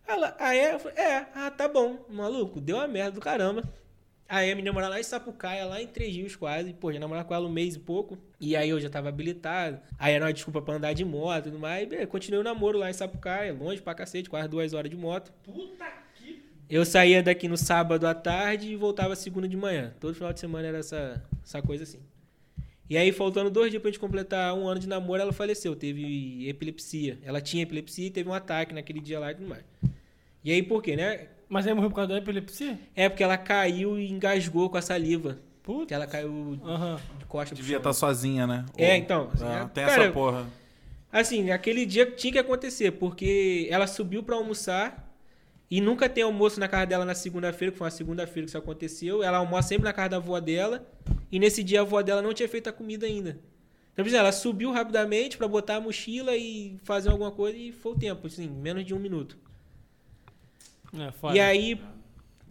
Ela, 0.07 0.37
é? 0.39 0.75
Eu 0.75 0.79
falei, 0.79 0.97
é, 0.97 1.27
ah, 1.35 1.51
tá 1.51 1.67
bom, 1.67 2.07
maluco, 2.09 2.61
deu 2.61 2.77
uma 2.77 2.87
merda 2.87 3.11
do 3.11 3.21
caramba. 3.21 3.65
Aí 4.29 4.51
a 4.51 4.55
menina 4.55 4.73
morava 4.73 4.95
lá 4.95 5.01
em 5.01 5.03
Sapucaia, 5.03 5.67
lá 5.67 5.83
em 5.83 5.89
Três 5.89 6.15
Rios 6.15 6.37
quase. 6.37 6.73
Pô, 6.73 6.93
já 6.93 7.01
namorava 7.01 7.27
com 7.27 7.35
ela 7.35 7.47
um 7.47 7.53
mês 7.53 7.75
e 7.75 7.81
pouco. 7.81 8.17
E 8.41 8.55
aí 8.55 8.69
eu 8.71 8.79
já 8.81 8.89
tava 8.89 9.09
habilitado. 9.09 9.81
Aí 9.99 10.15
era 10.15 10.25
uma 10.25 10.33
desculpa 10.33 10.63
pra 10.63 10.75
andar 10.75 10.93
de 10.93 11.05
moto 11.05 11.41
e 11.41 11.51
tudo 11.51 11.59
mais. 11.59 11.89
E, 11.91 12.07
continuei 12.07 12.41
o 12.41 12.45
namoro 12.45 12.79
lá 12.79 12.89
em 12.89 12.93
Sapucaia, 12.93 13.53
longe 13.53 13.83
pra 13.83 13.95
cacete, 13.95 14.31
quase 14.31 14.49
duas 14.49 14.73
horas 14.73 14.89
de 14.89 14.97
moto. 14.97 15.33
Eu 16.71 16.85
saía 16.85 17.23
daqui 17.23 17.49
no 17.49 17.57
sábado 17.57 18.07
à 18.07 18.15
tarde 18.15 18.73
e 18.73 18.77
voltava 18.77 19.17
segunda 19.17 19.49
de 19.49 19.57
manhã. 19.57 19.93
Todo 19.99 20.15
final 20.15 20.33
de 20.33 20.39
semana 20.39 20.69
era 20.69 20.79
essa, 20.79 21.25
essa 21.45 21.61
coisa 21.61 21.83
assim. 21.83 22.01
E 22.89 22.97
aí, 22.97 23.11
faltando 23.11 23.51
dois 23.51 23.71
dias 23.71 23.83
pra 23.83 23.91
gente 23.91 23.99
completar 23.99 24.55
um 24.55 24.69
ano 24.69 24.79
de 24.81 24.89
namoro, 24.89 25.21
ela 25.21 25.33
faleceu. 25.33 25.75
Teve 25.75 26.49
epilepsia. 26.49 27.19
Ela 27.25 27.41
tinha 27.41 27.63
epilepsia 27.63 28.07
e 28.07 28.11
teve 28.11 28.29
um 28.29 28.35
ataque 28.35 28.73
naquele 28.73 29.01
dia 29.01 29.19
lá 29.19 29.33
e 29.33 29.35
tudo 29.35 29.49
mais. 29.49 29.65
E 30.45 30.53
aí, 30.53 30.63
por 30.63 30.83
quê, 30.83 30.95
né? 30.95 31.27
Mas 31.49 31.67
aí 31.67 31.75
morreu 31.75 31.91
por 31.91 31.97
causa 31.97 32.13
da 32.13 32.19
epilepsia? 32.19 32.79
É 32.95 33.09
porque 33.09 33.23
ela 33.25 33.37
caiu 33.37 33.99
e 33.99 34.11
engasgou 34.11 34.71
com 34.71 34.77
a 34.77 34.83
saliva. 34.83 35.39
Puta. 35.63 35.87
Que 35.87 35.95
ela 35.95 36.07
caiu 36.07 36.61
de 37.19 37.25
costa 37.25 37.55
pro 37.55 37.63
Devia 37.63 37.79
estar 37.79 37.93
sozinha, 37.93 38.47
né? 38.47 38.65
É, 38.77 38.91
Ou- 38.93 38.97
então. 38.97 39.31
Ah, 39.41 39.69
tem 39.73 39.85
cara, 39.85 40.05
essa 40.05 40.13
porra. 40.13 40.47
Assim, 41.11 41.51
aquele 41.51 41.85
dia 41.85 42.07
tinha 42.07 42.33
que 42.35 42.39
acontecer, 42.39 42.93
porque 42.93 43.67
ela 43.71 43.87
subiu 43.89 44.23
pra 44.23 44.37
almoçar 44.37 45.13
e 45.69 45.81
nunca 45.81 46.09
tem 46.09 46.23
almoço 46.23 46.61
na 46.61 46.69
casa 46.69 46.87
dela 46.87 47.05
na 47.05 47.15
segunda-feira, 47.15 47.73
que 47.73 47.79
foi 47.79 47.87
uma 47.87 47.91
segunda-feira 47.91 48.43
que 48.45 48.51
isso 48.51 48.59
aconteceu. 48.59 49.23
Ela 49.25 49.39
almoça 49.39 49.69
sempre 49.69 49.85
na 49.85 49.93
casa 49.93 50.11
da 50.11 50.17
avó 50.19 50.39
dela 50.39 50.87
e 51.31 51.39
nesse 51.39 51.63
dia 51.63 51.81
a 51.81 51.83
avó 51.83 52.03
dela 52.03 52.23
não 52.23 52.33
tinha 52.35 52.49
feito 52.49 52.69
a 52.69 52.73
comida 52.73 53.07
ainda. 53.07 53.39
Então, 53.93 54.05
exemplo, 54.05 54.21
ela 54.25 54.33
subiu 54.33 54.71
rapidamente 54.73 55.39
pra 55.39 55.49
botar 55.49 55.77
a 55.77 55.81
mochila 55.81 56.37
e 56.37 56.79
fazer 56.85 57.09
alguma 57.09 57.31
coisa 57.31 57.57
e 57.57 57.73
foi 57.73 57.93
o 57.93 57.99
tempo, 57.99 58.27
assim, 58.27 58.47
menos 58.47 58.85
de 58.85 58.95
um 58.95 58.99
minuto. 58.99 59.39
É. 60.95 61.35
E 61.35 61.41
aí, 61.41 61.81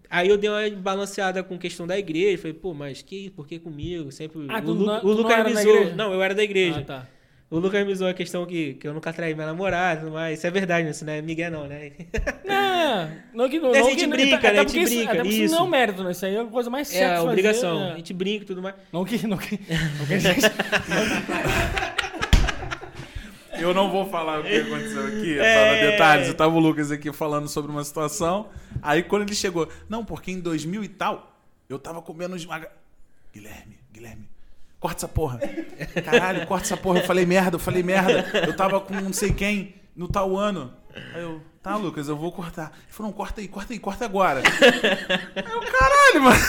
aí 0.09 0.27
eu 0.27 0.37
dei 0.37 0.49
uma 0.49 0.69
balanceada 0.81 1.43
com 1.43 1.57
questão 1.57 1.85
da 1.85 1.97
igreja. 1.97 2.37
Falei, 2.39 2.53
pô, 2.53 2.73
mas 2.73 3.01
que, 3.01 3.29
por 3.29 3.47
que 3.47 3.59
comigo? 3.59 4.11
Sempre. 4.11 4.47
Ah, 4.49 4.59
o, 4.59 4.71
Lu, 4.73 4.85
não- 4.85 5.03
não 5.03 5.11
Lucas 5.11 5.63
zoou. 5.63 5.75
igreja? 5.75 5.95
Não, 5.95 6.13
eu 6.13 6.21
era 6.21 6.33
da 6.33 6.43
igreja. 6.43 6.79
Ah, 6.79 6.83
tá. 6.83 7.07
O 7.49 7.59
Lucas 7.59 7.85
me 7.85 7.93
zoou 7.93 8.09
a 8.09 8.13
questão 8.13 8.43
que, 8.45 8.73
que 8.73 8.87
eu 8.87 8.93
nunca 8.93 9.13
traí 9.13 9.33
minha 9.35 9.45
namorada, 9.45 10.09
mais 10.09 10.39
isso 10.39 10.47
é 10.47 10.51
verdade, 10.51 10.89
isso 10.89 11.05
não 11.05 11.13
é 11.13 11.21
Miguel 11.21 11.51
não, 11.51 11.67
né? 11.67 11.91
Não, 12.43 13.11
não 13.43 13.49
que 13.49 13.59
não. 13.59 13.69
Mas 13.71 13.85
a 13.85 13.89
gente 13.89 13.99
que- 14.01 14.07
brinca, 14.07 14.35
até 14.37 14.53
né? 14.53 14.59
A 14.59 14.63
gente 14.63 14.81
isso- 14.81 14.95
brinca, 14.95 15.27
isso 15.27 15.41
isso. 15.43 15.53
não 15.53 15.61
é 15.61 15.63
um 15.63 15.67
mérito, 15.69 16.03
né? 16.03 16.11
Isso 16.11 16.25
aí 16.25 16.35
é 16.35 16.41
a 16.41 16.45
coisa 16.45 16.69
mais 16.69 16.89
É 16.89 16.97
certa. 16.99 17.15
fazer, 17.17 17.27
obrigação. 17.27 17.81
é. 17.83 17.91
A 17.93 17.95
gente 17.97 18.13
brinca 18.13 18.43
e 18.43 18.47
tudo 18.47 18.61
mais. 18.61 18.75
Não 18.91 19.03
que. 19.05 19.27
Não 19.27 19.37
que, 19.37 19.59
não 19.99 20.05
que 20.07 20.13
a 20.13 20.19
gente. 20.19 20.41
Eu 23.59 23.73
não 23.73 23.89
vou 23.89 24.05
falar 24.09 24.39
o 24.41 24.43
que 24.43 24.55
aconteceu 24.55 25.07
aqui, 25.07 25.39
É. 25.39 25.91
detalhes. 25.91 26.27
Eu 26.27 26.33
tava 26.35 26.53
o 26.55 26.59
Lucas 26.59 26.91
aqui 26.91 27.11
falando 27.13 27.47
sobre 27.47 27.71
uma 27.71 27.83
situação. 27.83 28.49
Aí 28.81 29.01
quando 29.03 29.23
ele 29.23 29.35
chegou, 29.35 29.67
não, 29.89 30.03
porque 30.03 30.31
em 30.31 30.39
2000 30.39 30.83
e 30.83 30.87
tal, 30.89 31.35
eu 31.69 31.79
tava 31.79 32.01
comendo 32.01 32.35
esmaga... 32.35 32.69
Guilherme, 33.33 33.77
Guilherme, 33.93 34.27
corta 34.85 34.99
essa 34.99 35.07
porra. 35.07 35.39
Caralho, 36.05 36.45
corta 36.45 36.65
essa 36.65 36.77
porra. 36.77 36.99
Eu 36.99 37.05
falei 37.05 37.25
merda, 37.25 37.55
eu 37.55 37.59
falei 37.59 37.81
merda. 37.81 38.23
Eu 38.45 38.55
tava 38.55 38.79
com 38.79 38.93
não 38.93 39.11
sei 39.11 39.33
quem 39.33 39.73
no 39.95 40.07
tal 40.07 40.37
ano. 40.37 40.71
Aí 41.13 41.23
eu, 41.23 41.41
tá, 41.63 41.75
Lucas, 41.75 42.07
eu 42.07 42.15
vou 42.15 42.31
cortar. 42.31 42.71
Ele 42.83 42.93
falou, 42.93 43.11
não, 43.11 43.17
corta 43.17 43.41
aí, 43.41 43.47
corta 43.47 43.73
aí, 43.73 43.79
corta 43.79 44.05
agora. 44.05 44.41
Aí 44.41 45.51
eu, 45.51 45.61
caralho, 45.61 46.21
mano. 46.21 46.37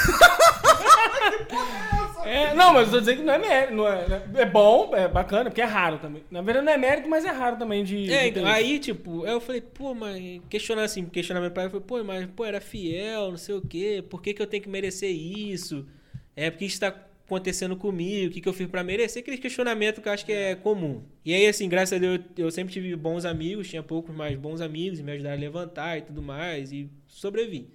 É, 2.26 2.52
não, 2.54 2.74
mas 2.74 2.88
eu 2.88 2.94
tô 2.94 2.98
dizendo 2.98 3.18
que 3.18 3.22
não 3.22 3.34
é 3.34 3.38
mérito. 3.38 3.74
Não 3.74 3.86
é, 3.86 4.04
é 4.34 4.44
bom, 4.44 4.90
é 4.96 5.06
bacana, 5.06 5.44
porque 5.48 5.62
é 5.62 5.64
raro 5.64 5.98
também. 5.98 6.24
Na 6.28 6.42
verdade, 6.42 6.66
não 6.66 6.72
é 6.72 6.76
mérito, 6.76 7.08
mas 7.08 7.24
é 7.24 7.30
raro 7.30 7.56
também 7.56 7.84
de. 7.84 8.12
É, 8.12 8.22
de 8.22 8.28
então, 8.30 8.46
aí, 8.46 8.80
tipo, 8.80 9.24
eu 9.24 9.40
falei, 9.40 9.60
pô, 9.60 9.94
mas 9.94 10.40
questionar 10.48 10.82
assim, 10.82 11.04
questionar 11.04 11.40
meu 11.40 11.52
pai, 11.52 11.66
eu 11.66 11.70
falei, 11.70 11.84
pô, 11.86 12.02
mas 12.02 12.26
pô, 12.34 12.44
era 12.44 12.60
fiel, 12.60 13.30
não 13.30 13.36
sei 13.36 13.54
o 13.54 13.62
quê, 13.62 14.04
por 14.10 14.20
que, 14.20 14.34
que 14.34 14.42
eu 14.42 14.46
tenho 14.46 14.60
que 14.60 14.68
merecer 14.68 15.08
isso? 15.08 15.86
É 16.34 16.50
porque 16.50 16.64
isso 16.64 16.80
tá 16.80 16.92
acontecendo 17.26 17.76
comigo, 17.76 18.30
o 18.30 18.32
que, 18.32 18.40
que 18.40 18.48
eu 18.48 18.52
fiz 18.52 18.68
pra 18.68 18.84
merecer, 18.84 19.20
aquele 19.20 19.36
questionamento 19.36 20.00
que 20.00 20.08
eu 20.08 20.12
acho 20.12 20.24
que 20.24 20.32
é 20.32 20.54
comum. 20.54 21.02
E 21.24 21.34
aí, 21.34 21.46
assim, 21.46 21.68
graças 21.68 21.92
a 21.92 21.98
Deus, 21.98 22.20
eu 22.36 22.50
sempre 22.52 22.72
tive 22.72 22.94
bons 22.94 23.24
amigos, 23.24 23.68
tinha 23.68 23.82
poucos, 23.82 24.14
mas 24.14 24.38
bons 24.38 24.60
amigos, 24.60 25.00
e 25.00 25.02
me 25.02 25.12
ajudaram 25.12 25.36
a 25.36 25.40
levantar 25.40 25.98
e 25.98 26.02
tudo 26.02 26.22
mais, 26.22 26.72
e 26.72 26.88
sobrevivi. 27.08 27.68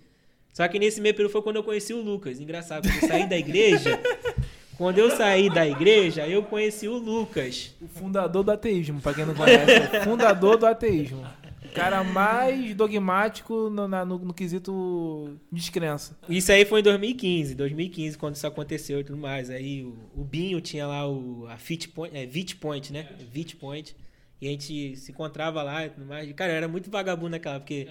Só 0.54 0.68
que 0.68 0.80
nesse 0.80 1.02
meio 1.02 1.14
período 1.14 1.32
foi 1.32 1.42
quando 1.42 1.58
eu 1.58 1.64
conheci 1.64 1.94
o 1.94 2.02
Lucas. 2.02 2.40
Engraçado, 2.40 2.88
quando 2.88 3.04
eu 3.04 3.10
saí 3.10 3.28
da 3.28 3.38
igreja, 3.38 4.00
quando 4.78 4.98
eu 4.98 5.12
saí 5.12 5.50
da 5.50 5.68
igreja, 5.68 6.26
eu 6.28 6.44
conheci 6.44 6.88
o 6.88 6.98
Lucas. 6.98 7.76
O 7.82 7.88
fundador 7.88 8.44
do 8.44 8.52
ateísmo, 8.52 9.02
pra 9.02 9.14
quem 9.14 9.26
não 9.26 9.36
conhece. 9.36 9.98
o 9.98 10.04
fundador 10.04 10.58
do 10.58 10.66
ateísmo. 10.66 11.26
O 11.72 11.74
cara 11.74 12.04
mais 12.04 12.76
dogmático 12.76 13.70
no, 13.70 13.88
na- 13.88 14.04
no- 14.04 14.20
no 14.20 14.34
quesito 14.34 15.38
descrença. 15.52 16.18
Isso 16.28 16.52
aí 16.52 16.66
foi 16.66 16.82
em 16.82 16.84
2015, 16.84 17.56
2015, 17.56 18.18
quando 18.18 18.36
isso 18.36 18.46
aconteceu 18.46 19.00
e 19.00 19.04
tudo 19.06 19.18
mais. 19.18 19.50
Aí 19.50 19.84
o, 19.84 19.96
o 20.22 20.24
Binho 20.26 20.60
tinha 20.60 20.86
lá 20.86 21.08
o, 21.10 21.48
a 21.48 21.58
Fit 21.58 21.88
Point, 21.90 22.16
é, 22.16 22.26
Vit 22.26 22.58
Point, 22.58 22.92
né? 22.92 23.08
Vit 23.32 23.56
Point. 23.56 23.96
E 24.42 24.48
a 24.48 24.52
gente 24.52 24.98
se 24.98 25.12
encontrava 25.12 25.64
lá 25.64 25.86
e 25.86 25.90
tudo 25.92 26.06
mais. 26.06 26.30
E, 26.30 26.34
Cara, 26.34 26.52
eu 26.52 26.58
era 26.58 26.68
muito 26.68 26.90
vagabundo 26.92 27.30
naquela, 27.30 27.60
porque. 27.60 27.88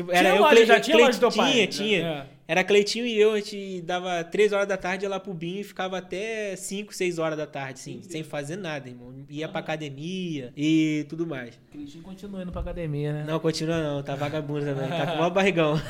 Tipo, 0.00 0.12
era 0.12 0.30
Tinha 0.30 0.34
eu, 0.34 0.40
loja, 0.42 0.64
já 0.64 0.80
tinha 0.80 0.96
Cle- 0.96 1.04
loja 1.04 1.18
do 1.18 1.20
teu 1.20 1.30
pai? 1.36 1.52
Tinha, 1.52 1.66
tinha. 1.66 2.06
É. 2.06 2.26
Era 2.48 2.64
Cleitinho 2.64 3.06
e 3.06 3.20
eu, 3.20 3.32
a 3.32 3.36
gente 3.36 3.82
dava 3.82 4.24
3 4.24 4.50
horas 4.52 4.66
da 4.66 4.76
tarde, 4.78 5.04
ia 5.04 5.08
lá 5.10 5.20
pro 5.20 5.34
Binho 5.34 5.60
e 5.60 5.64
ficava 5.64 5.98
até 5.98 6.56
5, 6.56 6.94
6 6.94 7.18
horas 7.18 7.36
da 7.36 7.46
tarde, 7.46 7.74
assim, 7.80 8.00
sem 8.02 8.24
fazer 8.24 8.56
nada, 8.56 8.88
irmão. 8.88 9.12
Ia 9.28 9.46
pra 9.46 9.60
academia 9.60 10.52
e 10.56 11.04
tudo 11.08 11.26
mais. 11.26 11.54
O 11.54 11.58
Cristinho 11.70 12.02
continua 12.02 12.42
indo 12.42 12.50
pra 12.50 12.62
academia, 12.62 13.12
né? 13.12 13.24
Não, 13.26 13.38
continua 13.38 13.78
não, 13.82 14.02
tá 14.02 14.14
vagabundo 14.16 14.64
também, 14.64 14.88
tá 14.88 15.06
com 15.06 15.12
o 15.12 15.16
maior 15.18 15.30
barrigão. 15.30 15.74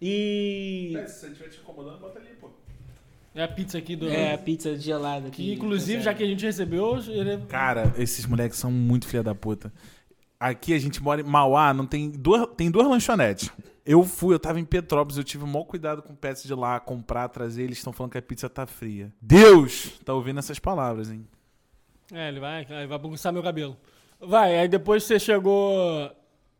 e. 0.00 0.92
Se 0.94 1.02
você 1.12 1.26
estiver 1.26 1.48
te 1.48 1.58
incomodando, 1.58 1.98
bota 1.98 2.20
ali, 2.20 2.28
pô. 2.40 2.50
É 3.34 3.42
a 3.42 3.48
pizza 3.48 3.78
aqui 3.78 3.96
do. 3.96 4.08
É, 4.08 4.34
a 4.34 4.38
pizza 4.38 4.76
gelada 4.78 5.26
aqui. 5.26 5.42
Que 5.44 5.52
inclusive, 5.52 6.02
já 6.02 6.14
que 6.14 6.22
a 6.22 6.26
gente 6.26 6.44
recebeu, 6.46 6.98
ele... 7.08 7.38
Cara, 7.48 7.92
esses 7.98 8.24
moleques 8.26 8.58
são 8.58 8.70
muito 8.70 9.08
filha 9.08 9.22
da 9.22 9.34
puta. 9.34 9.72
Aqui 10.42 10.74
a 10.74 10.78
gente 10.78 11.00
mora 11.00 11.20
em 11.20 11.24
Mauá, 11.24 11.72
não 11.72 11.86
tem 11.86 12.10
duas, 12.10 12.48
tem 12.56 12.68
duas 12.68 12.84
lanchonetes. 12.88 13.48
Eu 13.86 14.02
fui, 14.02 14.34
eu 14.34 14.40
tava 14.40 14.58
em 14.58 14.64
Petrópolis, 14.64 15.16
eu 15.16 15.22
tive 15.22 15.44
o 15.44 15.46
maior 15.46 15.64
cuidado 15.64 16.02
com 16.02 16.16
pets 16.16 16.42
de 16.42 16.52
lá, 16.52 16.80
comprar, 16.80 17.28
trazer, 17.28 17.62
eles 17.62 17.78
estão 17.78 17.92
falando 17.92 18.10
que 18.10 18.18
a 18.18 18.22
pizza 18.22 18.50
tá 18.50 18.66
fria. 18.66 19.12
Deus 19.20 20.00
tá 20.04 20.12
ouvindo 20.12 20.40
essas 20.40 20.58
palavras, 20.58 21.12
hein? 21.12 21.24
É, 22.12 22.26
ele 22.26 22.40
vai, 22.40 22.66
ele 22.68 22.88
vai 22.88 22.98
bagunçar 22.98 23.32
meu 23.32 23.40
cabelo. 23.40 23.76
Vai, 24.20 24.58
aí 24.58 24.66
depois 24.66 25.04
você 25.04 25.16
chegou. 25.16 26.10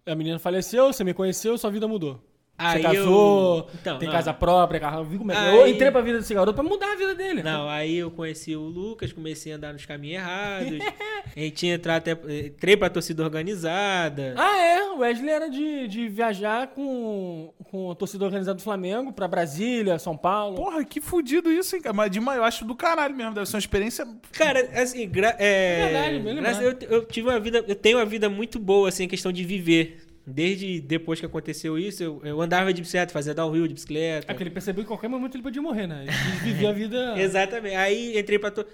A 0.06 0.14
menina 0.14 0.38
faleceu, 0.38 0.92
você 0.92 1.02
me 1.02 1.12
conheceu, 1.12 1.58
sua 1.58 1.70
vida 1.70 1.88
mudou. 1.88 2.22
Aí 2.62 2.82
você 2.82 2.88
casou, 2.88 3.58
eu- 3.58 3.66
Então, 3.80 3.98
tem 3.98 4.08
não. 4.08 4.14
casa 4.14 4.32
própria, 4.34 4.80
carro. 4.80 5.06
Como 5.18 5.30
é 5.32 5.34
que 5.34 5.40
Aí- 5.40 5.56
Eu 5.56 5.66
entrei 5.68 5.90
pra 5.90 6.00
vida 6.00 6.18
desse 6.18 6.32
garoto 6.34 6.54
pra 6.54 6.62
mudar 6.62 6.92
a 6.92 6.96
vida 6.96 7.14
dele. 7.14 7.42
Não, 7.42 7.68
aí 7.68 7.96
eu 7.96 8.10
conheci 8.10 8.54
o 8.56 8.60
Lucas, 8.62 9.12
comecei 9.12 9.52
a 9.52 9.56
andar 9.56 9.72
nos 9.72 9.84
caminhos 9.86 10.22
errados. 10.22 10.78
a 11.36 11.38
gente 11.40 11.54
tinha 11.56 11.74
entrado 11.74 11.98
até. 12.08 12.12
Entrei 12.46 12.76
pra 12.76 12.88
torcida 12.90 13.22
organizada. 13.22 14.34
Ah, 14.36 14.58
é. 14.58 14.82
O 14.92 14.98
Wesley 14.98 15.30
era 15.30 15.48
de, 15.48 15.88
de 15.88 16.08
viajar 16.08 16.68
com, 16.68 17.52
com 17.70 17.90
a 17.90 17.94
torcida 17.94 18.24
organizada 18.24 18.56
do 18.56 18.62
Flamengo 18.62 19.12
pra 19.12 19.26
Brasília, 19.26 19.98
São 19.98 20.16
Paulo. 20.16 20.56
Porra, 20.56 20.84
que 20.84 21.00
fudido 21.00 21.50
isso, 21.50 21.74
hein, 21.74 21.82
cara? 21.82 21.94
Mas 21.94 22.10
de 22.10 22.18
eu 22.18 22.44
acho 22.44 22.64
do 22.64 22.74
caralho 22.74 23.14
mesmo, 23.14 23.32
deve 23.34 23.46
ser 23.46 23.56
uma 23.56 23.60
experiência. 23.60 24.06
Cara, 24.32 24.68
assim, 24.74 25.08
gra 25.08 25.34
é, 25.38 25.84
Verdade, 25.84 26.18
graças- 26.40 26.58
lembrado. 26.62 26.82
eu, 26.82 26.90
eu 26.98 27.04
tive 27.06 27.28
uma 27.28 27.40
vida, 27.40 27.64
eu 27.66 27.74
tenho 27.74 27.98
uma 27.98 28.04
vida 28.04 28.28
muito 28.28 28.58
boa, 28.58 28.88
assim, 28.90 29.04
em 29.04 29.08
questão 29.08 29.32
de 29.32 29.42
viver. 29.44 30.01
Desde 30.24 30.80
depois 30.80 31.18
que 31.18 31.26
aconteceu 31.26 31.76
isso, 31.76 32.02
eu, 32.02 32.20
eu 32.24 32.40
andava 32.40 32.72
de 32.72 32.80
bicicleta, 32.80 33.12
fazia 33.12 33.34
downhill 33.34 33.66
de 33.66 33.74
bicicleta. 33.74 34.26
É 34.28 34.32
porque 34.32 34.44
ele 34.44 34.50
percebeu 34.50 34.84
que 34.84 34.86
a 34.86 34.94
qualquer 34.94 35.08
momento 35.08 35.34
ele 35.34 35.42
podia 35.42 35.60
morrer, 35.60 35.88
né? 35.88 36.04
Ele 36.04 36.52
viver 36.52 36.66
a 36.66 36.72
vida. 36.72 37.14
Exatamente. 37.20 37.74
Aí 37.74 38.18
entrei 38.18 38.38
pra. 38.38 38.50
To... 38.52 38.64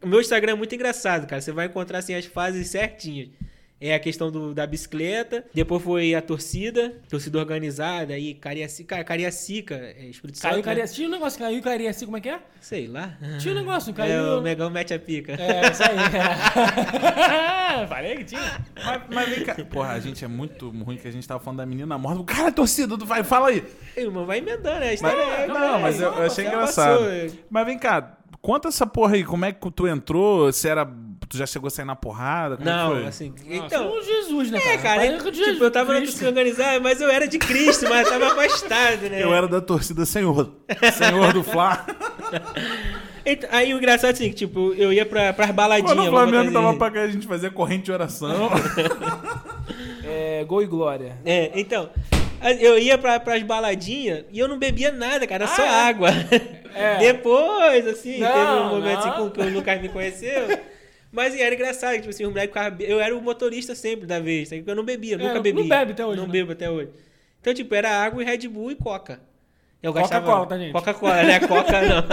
O 0.00 0.06
meu 0.06 0.20
Instagram 0.20 0.52
é 0.52 0.54
muito 0.54 0.74
engraçado, 0.74 1.26
cara. 1.26 1.40
Você 1.40 1.50
vai 1.50 1.66
encontrar 1.66 1.98
assim 1.98 2.14
as 2.14 2.26
fases 2.26 2.68
certinhas. 2.68 3.28
É 3.84 3.94
a 3.94 3.98
questão 3.98 4.30
do, 4.30 4.54
da 4.54 4.64
bicicleta, 4.64 5.44
depois 5.52 5.82
foi 5.82 6.14
a 6.14 6.22
torcida, 6.22 6.94
torcida 7.08 7.36
organizada, 7.40 8.14
aí 8.14 8.32
Cariacica, 8.32 8.94
cara, 8.94 9.02
Cariacica, 9.04 9.74
é 9.74 10.04
Espírito 10.06 10.38
Santo. 10.38 10.42
Caiu 10.50 10.56
né? 10.58 10.62
Cariacica. 10.62 10.94
Tinha 10.96 11.08
um 11.08 11.10
negócio, 11.10 11.38
caiu 11.40 11.60
Cariacica, 11.62 12.04
como 12.06 12.16
é 12.16 12.20
que 12.20 12.28
é? 12.28 12.38
Sei 12.60 12.86
lá. 12.86 13.18
Tinha 13.40 13.52
um 13.52 13.56
negócio, 13.58 13.90
É, 13.90 13.94
caiu. 13.94 14.38
o 14.38 14.40
Megão 14.40 14.70
mete 14.70 14.94
a 14.94 15.00
pica. 15.00 15.32
É, 15.32 15.68
isso 15.72 15.82
aí. 15.82 15.96
Falei 17.88 18.16
que 18.18 18.24
tinha. 18.24 18.40
Mas, 18.84 19.02
mas 19.10 19.28
vem 19.28 19.44
cá. 19.44 19.54
Porra, 19.64 19.92
a 19.92 20.00
gente 20.00 20.24
é 20.24 20.28
muito 20.28 20.70
ruim 20.70 20.96
que 20.96 21.08
a 21.08 21.10
gente 21.10 21.26
tava 21.26 21.40
falando 21.42 21.58
da 21.58 21.66
menina 21.66 21.96
morta. 21.98 22.22
Cara, 22.24 22.52
torcida, 22.52 22.96
tu 22.96 23.04
vai, 23.04 23.24
fala 23.24 23.48
aí. 23.48 23.64
Irmão, 23.96 24.24
vai 24.26 24.38
emendando, 24.38 24.78
né? 24.80 24.86
A 24.86 24.90
Mas, 24.90 24.94
história 24.94 25.20
é- 25.22 25.46
não, 25.48 25.80
mas 25.80 26.00
eu, 26.00 26.12
eu 26.12 26.22
achei 26.22 26.44
já 26.44 26.50
engraçado. 26.52 26.98
passou. 27.00 27.38
Mas 27.50 27.66
vem 27.66 27.78
cá, 27.78 28.18
conta 28.40 28.68
essa 28.68 28.86
porra 28.86 29.14
aí. 29.14 29.24
Como 29.24 29.44
é 29.44 29.52
que 29.52 29.70
tu 29.70 29.86
entrou? 29.88 30.52
Se 30.52 30.68
era. 30.68 30.88
Tu 31.32 31.38
já 31.38 31.46
chegou 31.46 31.68
a 31.68 31.70
sair 31.70 31.86
na 31.86 31.96
porrada? 31.96 32.58
Como 32.58 32.68
é 32.68 32.72
Não, 32.72 32.90
foi? 32.90 33.06
assim. 33.06 33.32
Então, 33.46 33.64
Então. 33.66 34.02
Jesus, 34.02 34.50
né, 34.50 34.60
cara? 34.60 34.72
É, 34.74 34.76
cara, 34.76 35.18
que 35.18 35.28
o 35.28 35.32
tipo, 35.32 35.64
eu 35.64 35.70
tava 35.70 35.94
na 35.94 36.00
torcida 36.00 36.26
organizada, 36.28 36.78
mas 36.78 37.00
eu 37.00 37.08
era 37.08 37.26
de 37.26 37.38
Cristo, 37.38 37.86
mas 37.88 38.06
tava 38.06 38.26
afastado, 38.26 39.08
né? 39.08 39.22
Eu 39.22 39.32
era 39.32 39.48
da 39.48 39.58
torcida 39.62 40.04
Senhor. 40.04 40.52
Senhor 40.92 41.32
do 41.32 41.42
Fla. 41.42 41.86
Então, 43.24 43.48
aí 43.52 43.72
o 43.72 43.78
engraçado 43.78 44.10
é 44.10 44.12
assim, 44.14 44.28
que, 44.30 44.34
tipo, 44.34 44.74
eu 44.74 44.92
ia 44.92 45.06
pra, 45.06 45.32
pras 45.32 45.52
baladinhas. 45.52 45.92
Quando 45.94 46.04
o 46.08 46.10
Flamengo 46.10 46.38
fazer- 46.38 46.52
tava 46.52 46.74
pra 46.76 46.90
cá, 46.90 47.02
a 47.02 47.08
gente 47.08 47.24
fazia 47.24 47.50
corrente 47.52 47.84
de 47.84 47.92
oração. 47.92 48.50
É, 50.04 50.44
gol 50.44 50.60
e 50.62 50.66
glória. 50.66 51.16
É, 51.24 51.52
então. 51.54 51.88
Eu 52.60 52.76
ia 52.76 52.98
pra, 52.98 53.20
pras 53.20 53.40
baladinhas 53.44 54.24
e 54.32 54.38
eu 54.40 54.48
não 54.48 54.58
bebia 54.58 54.90
nada, 54.90 55.24
cara, 55.28 55.46
só 55.46 55.62
é? 55.62 55.68
água. 55.68 56.08
É. 56.74 56.98
Depois, 57.12 57.86
assim, 57.86 58.18
Não, 58.18 58.32
teve 58.32 58.50
um 58.50 58.68
momento 58.70 58.98
assim 58.98 59.10
com- 59.12 59.30
que 59.30 59.40
o 59.40 59.48
Lucas 59.54 59.80
me 59.80 59.88
conheceu. 59.88 60.58
Mas 61.12 61.38
era 61.38 61.54
engraçado, 61.54 61.94
tipo 61.96 62.08
assim, 62.08 62.24
os 62.24 62.30
moleques 62.30 62.50
ficavam 62.56 62.78
be- 62.78 62.84
Eu 62.90 62.98
era 62.98 63.14
o 63.14 63.20
motorista 63.20 63.74
sempre 63.74 64.06
da 64.06 64.18
vez, 64.18 64.48
sabe? 64.48 64.64
eu 64.66 64.74
não 64.74 64.82
bebia, 64.84 65.14
É, 65.14 65.18
nunca 65.18 65.34
não 65.34 65.42
bebi. 65.42 65.62
bebe 65.68 65.92
até 65.92 66.06
hoje, 66.06 66.16
Não 66.18 66.26
né? 66.26 66.32
bebo 66.32 66.52
até 66.52 66.70
hoje. 66.70 66.90
Então, 67.40 67.52
tipo, 67.52 67.74
era 67.74 67.90
água 68.02 68.22
e 68.22 68.24
Red 68.24 68.48
Bull 68.48 68.70
e 68.70 68.74
Coca. 68.76 69.20
Eu 69.82 69.92
gastava- 69.92 70.24
Coca-Cola, 70.24 70.46
tá, 70.48 70.58
gente? 70.58 70.72
Coca-Cola, 70.72 71.22
né? 71.24 71.40
Coca 71.40 71.82
não. 71.82 72.04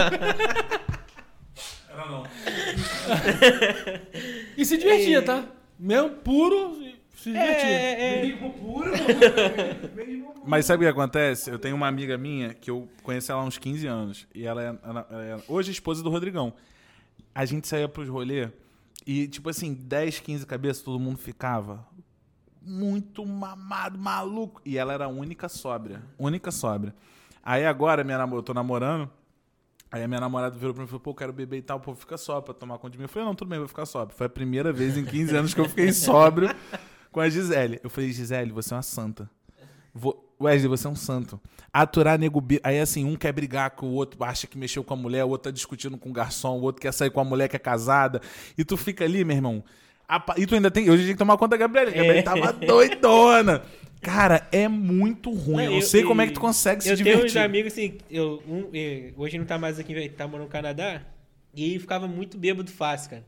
Era 1.88 2.06
não. 2.10 2.24
E 4.56 4.64
se 4.64 4.76
divertia, 4.76 5.22
tá? 5.22 5.44
Mesmo 5.78 6.10
puro, 6.10 6.76
se 7.16 7.30
divertia. 7.32 7.68
É, 7.70 8.26
é, 8.26 8.26
é. 8.26 8.36
Mas 10.44 10.66
sabe 10.66 10.84
o 10.84 10.86
que 10.88 10.92
acontece? 10.92 11.50
Eu 11.50 11.58
tenho 11.58 11.76
uma 11.76 11.86
amiga 11.86 12.18
minha 12.18 12.52
que 12.54 12.70
eu 12.70 12.88
conheço 13.02 13.30
ela 13.32 13.40
há 13.42 13.44
uns 13.44 13.56
15 13.58 13.86
anos. 13.86 14.26
E 14.34 14.46
ela 14.46 14.62
é, 14.62 14.74
ela- 14.86 15.06
ela 15.10 15.24
é 15.24 15.38
hoje 15.48 15.70
esposa 15.70 16.02
do 16.02 16.10
Rodrigão. 16.10 16.52
A 17.34 17.44
gente 17.44 17.66
saía 17.68 17.88
pros 17.88 18.08
rolê 18.08 18.48
e, 19.06 19.26
tipo 19.28 19.48
assim, 19.48 19.74
10, 19.74 20.20
15 20.20 20.46
cabeças, 20.46 20.82
todo 20.82 20.98
mundo 21.00 21.16
ficava 21.18 21.86
muito 22.62 23.24
mamado, 23.24 23.98
maluco. 23.98 24.60
E 24.64 24.76
ela 24.76 24.92
era 24.92 25.06
a 25.06 25.08
única 25.08 25.48
sóbria. 25.48 26.02
Única 26.18 26.50
sóbria. 26.50 26.94
Aí 27.42 27.64
agora, 27.66 28.04
minha 28.04 28.18
namor... 28.18 28.38
eu 28.38 28.42
tô 28.42 28.52
namorando. 28.54 29.10
Aí 29.90 30.04
a 30.04 30.08
minha 30.08 30.20
namorada 30.20 30.56
virou 30.56 30.72
pra 30.72 30.82
mim 30.82 30.86
e 30.86 30.88
falou, 30.88 31.00
pô, 31.00 31.14
quero 31.14 31.32
beber 31.32 31.56
e 31.56 31.62
tal, 31.62 31.80
pô, 31.80 31.94
fica 31.94 32.16
só 32.16 32.40
pra 32.40 32.54
tomar 32.54 32.78
conta 32.78 32.92
de 32.92 32.98
mim. 32.98 33.04
Eu 33.04 33.08
falei, 33.08 33.26
não, 33.26 33.34
tudo 33.34 33.48
bem, 33.48 33.58
vou 33.58 33.66
ficar 33.66 33.86
sóbrio. 33.86 34.16
Foi 34.16 34.26
a 34.26 34.30
primeira 34.30 34.72
vez 34.72 34.96
em 34.96 35.04
15 35.04 35.36
anos 35.36 35.54
que 35.54 35.60
eu 35.60 35.68
fiquei 35.68 35.92
sóbrio 35.92 36.48
com 37.10 37.18
a 37.20 37.28
Gisele. 37.28 37.80
Eu 37.82 37.90
falei, 37.90 38.12
Gisele, 38.12 38.52
você 38.52 38.72
é 38.72 38.76
uma 38.76 38.82
santa. 38.82 39.28
Vo- 39.92 40.22
Wesley, 40.40 40.68
você 40.68 40.86
é 40.86 40.90
um 40.90 40.96
santo. 40.96 41.40
Aturar 41.72 42.18
nego. 42.18 42.42
Aí, 42.62 42.78
assim, 42.80 43.04
um 43.04 43.16
quer 43.16 43.32
brigar 43.32 43.70
com 43.72 43.86
o 43.86 43.92
outro, 43.92 44.22
acha 44.24 44.46
que 44.46 44.56
mexeu 44.56 44.82
com 44.82 44.94
a 44.94 44.96
mulher, 44.96 45.24
o 45.24 45.28
outro 45.28 45.50
tá 45.50 45.54
discutindo 45.54 45.98
com 45.98 46.08
o 46.08 46.12
garçom, 46.12 46.58
o 46.58 46.62
outro 46.62 46.80
quer 46.80 46.92
sair 46.92 47.10
com 47.10 47.20
a 47.20 47.24
mulher 47.24 47.48
que 47.48 47.56
é 47.56 47.58
casada. 47.58 48.20
E 48.56 48.64
tu 48.64 48.76
fica 48.76 49.04
ali, 49.04 49.24
meu 49.24 49.36
irmão. 49.36 49.64
E 50.36 50.46
tu 50.46 50.54
ainda 50.54 50.70
tem. 50.70 50.84
Hoje 50.84 50.92
a 50.92 50.96
gente 50.96 51.06
tem 51.06 51.14
que 51.14 51.18
tomar 51.18 51.36
conta 51.36 51.50
da 51.50 51.56
Gabriela. 51.56 51.90
A 51.90 51.94
Gabriela 51.94 52.22
tava 52.22 52.52
doidona. 52.52 53.62
Cara, 54.00 54.48
é 54.50 54.66
muito 54.66 55.30
ruim. 55.30 55.64
Eu 55.64 55.70
não 55.72 55.82
sei 55.82 56.02
como 56.02 56.22
é 56.22 56.26
que 56.26 56.32
tu 56.32 56.40
consegue 56.40 56.82
se 56.82 56.90
eu 56.90 56.96
tenho 56.96 57.16
uns 57.16 57.32
divertir. 57.32 57.38
amigos 57.42 57.72
assim, 57.72 57.98
eu, 58.10 58.42
um, 58.48 58.70
hoje 59.16 59.38
não 59.38 59.44
tá 59.44 59.58
mais 59.58 59.78
aqui, 59.78 59.92
ele 59.92 60.08
tá 60.08 60.26
morando 60.26 60.46
no 60.46 60.50
Canadá, 60.50 61.02
e 61.54 61.64
ele 61.64 61.78
ficava 61.78 62.08
muito 62.08 62.38
bêbado 62.38 62.70
fácil, 62.70 63.10
cara. 63.10 63.24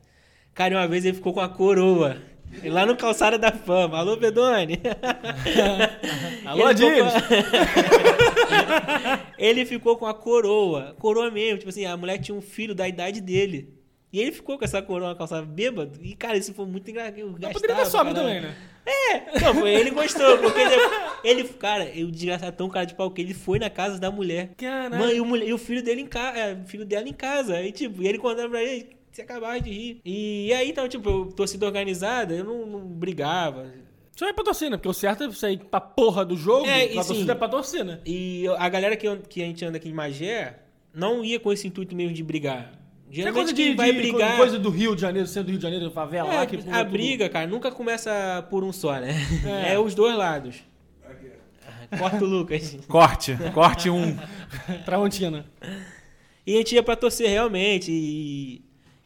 Cara, 0.53 0.75
uma 0.75 0.87
vez 0.87 1.05
ele 1.05 1.15
ficou 1.15 1.31
com 1.31 1.41
a 1.41 1.49
coroa. 1.49 2.17
E 2.61 2.69
Lá 2.69 2.85
no 2.85 2.95
Calçada 2.95 3.37
da 3.37 3.51
Fama. 3.51 3.97
Alô, 3.97 4.15
Bedone. 4.15 4.79
Alô, 6.45 6.69
Ele 6.69 6.75
ficou 6.75 7.03
ele 9.37 9.65
ficou 9.65 9.97
com 9.97 10.05
a 10.05 10.13
coroa. 10.13 10.95
Coroa 10.99 11.31
mesmo. 11.31 11.59
Tipo 11.59 11.69
assim, 11.69 11.85
a 11.85 11.95
mulher 11.97 12.17
tinha 12.19 12.35
um 12.35 12.41
filho 12.41 12.75
da 12.75 12.87
idade 12.87 13.21
dele. 13.21 13.73
E 14.11 14.19
ele 14.19 14.31
ficou 14.31 14.59
com 14.59 14.65
essa 14.65 14.81
coroa 14.81 15.15
calçada 15.15 15.45
bêbado. 15.45 15.99
E, 16.03 16.15
cara, 16.15 16.37
isso 16.37 16.53
foi 16.53 16.67
muito 16.67 16.89
engraçado. 16.91 17.35
Mas 17.41 17.53
poderia 17.53 17.75
ter 17.75 17.85
sóbrio 17.87 18.13
também, 18.13 18.41
né? 18.41 18.55
É, 18.85 19.39
não, 19.39 19.55
foi, 19.55 19.73
ele 19.73 19.91
gostou, 19.91 20.37
porque 20.39 20.59
ele, 20.59 20.75
ele 21.23 21.43
cara, 21.53 21.85
o 21.85 22.11
desgraçado 22.11 22.55
tão 22.55 22.69
cara 22.69 22.85
de 22.85 22.93
pau 22.93 23.09
que 23.09 23.21
ele 23.21 23.33
foi 23.33 23.57
na 23.57 23.69
casa 23.69 23.97
da 23.97 24.11
mulher. 24.11 24.51
Caralho. 24.57 24.97
Mãe, 24.97 25.15
e 25.15 25.21
o, 25.21 25.35
e 25.37 25.53
o 25.53 25.57
filho 25.57 25.81
dele 25.81 26.01
em 26.01 26.05
casa, 26.05 26.37
é, 26.37 26.57
filho 26.65 26.85
dela 26.85 27.07
em 27.07 27.13
casa. 27.13 27.55
Aí, 27.55 27.71
tipo, 27.71 28.03
e 28.03 28.07
ele 28.07 28.17
contando 28.17 28.49
pra 28.49 28.61
ele, 28.61 28.89
você 29.15 29.21
acabava 29.21 29.59
de 29.61 29.69
rir. 29.69 30.01
E, 30.03 30.51
aí, 30.53 30.69
então, 30.69 30.87
tipo, 30.89 31.09
eu, 31.09 31.25
torcida 31.27 31.65
organizada, 31.65 32.33
eu 32.33 32.43
não, 32.43 32.65
não 32.65 32.79
brigava. 32.81 33.71
Só 34.15 34.27
é 34.27 34.33
pra 34.33 34.43
torcida, 34.43 34.77
porque 34.77 34.87
o 34.89 34.93
certo 34.93 35.23
é 35.23 35.27
você 35.27 35.51
ir 35.51 35.57
pra 35.59 35.79
porra 35.81 36.23
do 36.25 36.35
jogo, 36.35 36.65
É, 36.67 36.85
e 36.85 36.93
pra 36.93 37.03
sim. 37.03 37.07
torcida 37.09 37.31
é 37.31 37.35
pra 37.35 37.47
torcida. 37.49 38.01
E 38.05 38.43
eu- 38.45 38.55
a 38.59 38.69
galera 38.69 38.95
que, 38.95 39.07
eu- 39.07 39.17
que 39.17 39.41
a 39.41 39.45
gente 39.45 39.63
anda 39.65 39.77
aqui 39.77 39.89
em 39.89 39.93
Magé, 39.93 40.59
não 40.93 41.23
ia 41.23 41.39
com 41.39 41.51
esse 41.51 41.67
intuito 41.67 41.95
mesmo 41.95 42.13
de 42.13 42.23
brigar. 42.23 42.73
É 43.09 43.15
Geralmente 43.15 43.35
coisa 43.41 43.53
de, 43.53 43.63
quem 43.63 43.75
vai 43.75 43.91
de- 43.91 43.97
brigar. 43.97 44.37
coisa 44.37 44.57
do 44.57 44.69
Rio 44.71 44.95
de 44.95 45.01
Janeiro, 45.01 45.27
sendo 45.27 45.45
do 45.45 45.49
Rio 45.49 45.57
de 45.57 45.63
Janeiro, 45.63 45.91
favela 45.91 46.33
É, 46.33 46.37
lá 46.37 46.45
que 46.47 46.55
a 46.55 46.59
tudo. 46.83 46.91
briga, 46.91 47.29
cara, 47.29 47.45
nunca 47.47 47.71
começa 47.71 48.45
por 48.49 48.63
um 48.63 48.71
só, 48.73 48.99
né? 48.99 49.13
É. 49.45 49.73
É, 49.73 49.79
os 49.79 49.93
dois 49.95 50.15
lados. 50.15 50.63
Corta 51.97 52.23
o 52.23 52.27
Lucas. 52.27 52.77
Corte, 52.87 53.37
corte 53.53 53.89
um. 53.89 54.17
Tramontina. 54.85 55.45
E 56.45 56.55
a 56.55 56.57
gente 56.57 56.73
ia 56.75 56.81
pra 56.83 56.95
torcer 56.95 57.29
realmente. 57.29 57.91
E, 57.91 58.63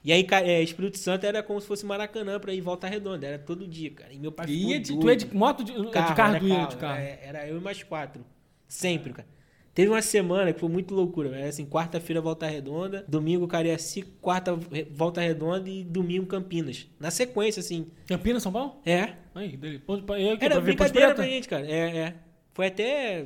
e 0.07 0.11
aí, 0.13 0.25
é, 0.43 0.63
Espírito 0.63 0.97
Santo 0.97 1.25
era 1.25 1.43
como 1.43 1.59
se 1.61 1.67
fosse 1.67 1.85
Maracanã 1.85 2.39
pra 2.39 2.53
ir 2.53 2.61
volta 2.61 2.87
redonda. 2.87 3.27
Era 3.27 3.37
todo 3.39 3.67
dia, 3.67 3.91
cara. 3.91 4.13
E 4.13 4.17
meu 4.19 4.31
pai 4.31 4.45
E 4.49 4.55
ficou 4.57 4.71
ia 4.71 4.79
de- 4.79 4.87
doido. 4.93 5.01
tu 5.01 5.09
é 5.09 5.15
de 5.15 5.35
moto 5.35 5.63
de, 5.63 5.71
é 5.73 5.75
de 5.75 5.91
carro, 5.91 6.35
era 6.35 6.43
ia 6.45 6.65
de 6.65 6.77
carro. 6.77 6.99
É, 6.99 7.19
Era 7.23 7.47
eu 7.47 7.57
e 7.57 7.61
mais 7.61 7.83
quatro. 7.83 8.23
Sempre, 8.67 9.13
cara. 9.13 9.27
Teve 9.73 9.91
uma 9.91 10.01
semana 10.01 10.51
que 10.51 10.59
foi 10.59 10.69
muito 10.69 10.95
loucura. 10.95 11.35
Era 11.37 11.49
assim, 11.49 11.63
quarta-feira 11.65 12.19
Volta 12.19 12.47
Redonda, 12.47 13.05
domingo 13.07 13.47
Cariaci, 13.47 14.01
quarta 14.21 14.57
Volta 14.89 15.21
Redonda 15.21 15.69
e 15.69 15.83
domingo 15.83 16.25
Campinas. 16.25 16.87
Na 16.99 17.11
sequência, 17.11 17.59
assim. 17.59 17.87
Campinas, 18.07 18.41
São 18.41 18.51
Paulo? 18.51 18.77
É. 18.83 19.13
Aí, 19.35 19.55
dele. 19.55 19.77
Ponte, 19.77 20.01
pra, 20.03 20.19
eu, 20.19 20.31
Era 20.39 20.55
pra 20.55 20.61
brincadeira 20.61 21.13
pra 21.13 21.25
gente, 21.25 21.47
cara. 21.47 21.67
É, 21.69 21.95
é. 21.97 22.13
Foi 22.55 22.65
até 22.67 23.25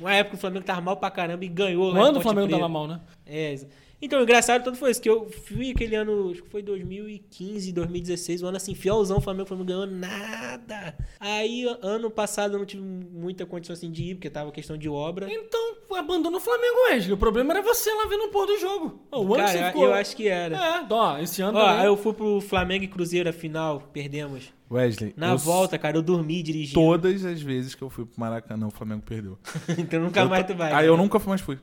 uma 0.00 0.12
época 0.12 0.30
que 0.30 0.36
o 0.36 0.40
Flamengo 0.40 0.64
tava 0.64 0.80
mal 0.80 0.96
pra 0.96 1.10
caramba 1.12 1.44
e 1.44 1.48
ganhou 1.48 1.92
Quando 1.92 2.16
o 2.16 2.20
Flamengo 2.20 2.48
Preta. 2.48 2.60
tava 2.60 2.68
mal, 2.72 2.88
né? 2.88 3.00
É, 3.24 3.52
exa- 3.52 3.68
então, 4.00 4.20
o 4.20 4.22
engraçado 4.22 4.62
todo 4.64 4.76
foi 4.76 4.90
isso, 4.90 5.00
que 5.00 5.08
eu 5.08 5.28
fui 5.30 5.70
aquele 5.70 5.94
ano, 5.96 6.30
acho 6.30 6.42
que 6.42 6.48
foi 6.50 6.62
2015, 6.62 7.72
2016, 7.72 8.42
um 8.42 8.46
ano 8.48 8.56
assim, 8.56 8.74
fielzão, 8.74 9.18
o 9.18 9.20
Flamengo, 9.20 9.46
Flamengo 9.46 9.68
ganhou 9.68 9.86
nada. 9.86 10.96
Aí, 11.18 11.64
ano 11.82 12.10
passado, 12.10 12.54
eu 12.54 12.58
não 12.58 12.66
tive 12.66 12.82
muita 12.82 13.46
condição 13.46 13.72
assim 13.74 13.90
de 13.90 14.02
ir, 14.10 14.14
porque 14.16 14.28
tava 14.30 14.52
questão 14.52 14.76
de 14.76 14.88
obra. 14.88 15.26
Então, 15.30 15.76
abandona 15.96 16.36
o 16.36 16.40
Flamengo, 16.40 16.76
Wesley. 16.90 17.12
O 17.12 17.16
problema 17.16 17.52
era 17.54 17.62
você 17.62 17.92
lá 17.94 18.06
vendo 18.06 18.24
o 18.24 18.28
pôr 18.28 18.46
do 18.46 18.58
jogo. 18.58 19.00
O 19.10 19.20
ano 19.22 19.34
que 19.34 19.36
Cara, 19.40 19.48
você 19.52 19.58
eu- 19.62 19.66
ficou... 19.68 19.84
eu 19.86 19.94
acho 19.94 20.16
que 20.16 20.28
era. 20.28 20.56
É, 20.56 20.86
ó, 20.90 21.18
esse 21.18 21.40
ano 21.42 21.58
Ó, 21.58 21.64
também. 21.64 21.80
aí 21.80 21.86
eu 21.86 21.96
fui 21.96 22.12
pro 22.12 22.40
Flamengo 22.40 22.84
e 22.84 22.88
Cruzeiro, 22.88 23.28
a 23.28 23.32
final, 23.32 23.80
perdemos. 23.92 24.52
Wesley, 24.70 25.14
Na 25.16 25.32
eu- 25.32 25.38
volta, 25.38 25.78
cara, 25.78 25.96
eu 25.96 26.02
dormi 26.02 26.42
dirigindo. 26.42 26.74
Todas 26.80 27.24
as 27.24 27.40
vezes 27.40 27.74
que 27.74 27.82
eu 27.82 27.88
fui 27.90 28.04
pro 28.06 28.18
Maracanã, 28.18 28.66
o 28.66 28.70
Flamengo 28.70 29.02
perdeu. 29.02 29.38
então 29.78 30.00
nunca 30.00 30.20
Eu 30.20 30.28
mais 30.28 30.46
tu 30.46 30.54
vai. 30.54 30.72
Aí 30.72 30.82
né? 30.84 30.88
eu 30.88 30.96
nunca 30.96 31.18
mais 31.20 31.40
fui. 31.40 31.58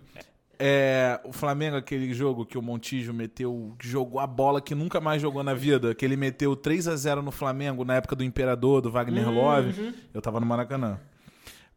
É, 0.63 1.19
o 1.23 1.33
Flamengo, 1.33 1.75
aquele 1.75 2.13
jogo 2.13 2.45
que 2.45 2.55
o 2.55 2.61
Montijo 2.61 3.11
meteu, 3.11 3.75
jogou 3.81 4.19
a 4.19 4.27
bola 4.27 4.61
que 4.61 4.75
nunca 4.75 5.01
mais 5.01 5.19
jogou 5.19 5.41
na 5.43 5.55
vida, 5.55 5.95
que 5.95 6.05
ele 6.05 6.15
meteu 6.15 6.55
3 6.55 6.87
a 6.87 6.95
0 6.95 7.23
no 7.23 7.31
Flamengo 7.31 7.83
na 7.83 7.95
época 7.95 8.15
do 8.15 8.23
Imperador, 8.23 8.79
do 8.79 8.91
Wagner 8.91 9.27
Uhum. 9.27 9.33
Love. 9.33 9.93
Eu 10.13 10.21
tava 10.21 10.39
no 10.39 10.45
Maracanã. 10.45 10.99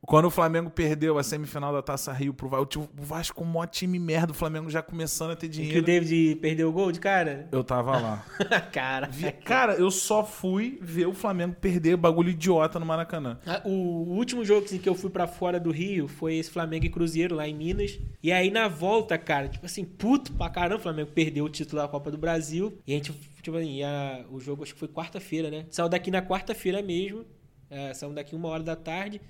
Quando 0.07 0.27
o 0.27 0.31
Flamengo 0.31 0.71
perdeu 0.71 1.19
a 1.19 1.23
semifinal 1.23 1.73
da 1.73 1.83
Taça 1.83 2.13
Rio 2.13 2.35
pro 2.35 2.49
Vasco, 2.49 2.89
o 2.99 3.03
Vasco 3.03 3.43
o 3.43 3.47
maior 3.47 3.67
time 3.67 3.99
merda, 3.99 4.33
o 4.33 4.35
Flamengo 4.35 4.69
já 4.71 4.83
começando 4.83 5.31
a 5.31 5.37
ter 5.37 5.49
Que 5.49 5.61
o 5.61 5.63
dinheiro. 5.63 5.83
David 5.83 6.37
perdeu 6.37 6.69
o 6.69 6.73
gol 6.73 6.93
de 6.93 7.01
cara? 7.01 7.49
Eu 7.51 7.65
tava 7.65 7.99
lá. 7.99 8.25
cara. 8.73 9.09
Vi- 9.09 9.33
Cara, 9.33 9.75
eu 9.75 9.91
só 9.91 10.25
fui 10.25 10.79
ver 10.83 11.07
o 11.07 11.15
Flamengo 11.15 11.55
perder 11.61 11.97
bagulho 11.97 12.31
idiota 12.31 12.79
no 12.79 12.87
Maracanã. 12.87 13.39
Ah, 13.47 13.63
O 13.65 13.71
último 14.15 14.45
jogo 14.45 14.65
assim, 14.67 14.79
que 14.79 14.89
eu 14.89 14.95
fui 14.95 15.11
pra 15.11 15.27
fora 15.27 15.59
do 15.59 15.71
Rio 15.71 16.07
foi 16.09 16.35
esse 16.37 16.51
Flamengo 16.51 16.85
e 16.87 16.91
Cruzeiro 16.91 17.35
lá 17.35 17.49
em 17.49 17.55
Minas. 17.55 17.99
E 18.23 18.31
aí 18.33 18.51
na 18.51 18.69
volta, 18.69 19.17
cara, 19.19 19.49
tipo 19.49 19.65
assim, 19.67 19.85
puto 19.85 20.33
pra 20.35 20.51
caramba, 20.51 20.77
o 20.77 20.83
Flamengo 20.83 21.11
perdeu 21.15 21.45
o 21.45 21.49
título 21.49 21.81
da 21.83 21.89
Copa 21.89 22.11
do 22.11 22.19
Brasil. 22.19 22.77
E 22.87 22.93
a 22.93 22.97
gente, 22.97 23.13
tipo 23.43 23.57
assim, 23.57 23.83
a- 23.83 24.25
o 24.31 24.39
jogo 24.41 24.63
acho 24.63 24.75
que 24.75 24.79
foi 24.81 24.89
quarta-feira, 24.89 25.51
né? 25.51 25.67
Saiu 25.71 25.89
daqui 25.89 26.11
na 26.11 26.21
quarta-feira 26.23 26.83
mesmo. 26.83 27.25
É, 27.71 27.93
saímos 27.95 28.15
daqui 28.15 28.37
uma 28.37 28.49
hora 28.49 28.63
da 28.63 28.77
tarde. 28.77 29.21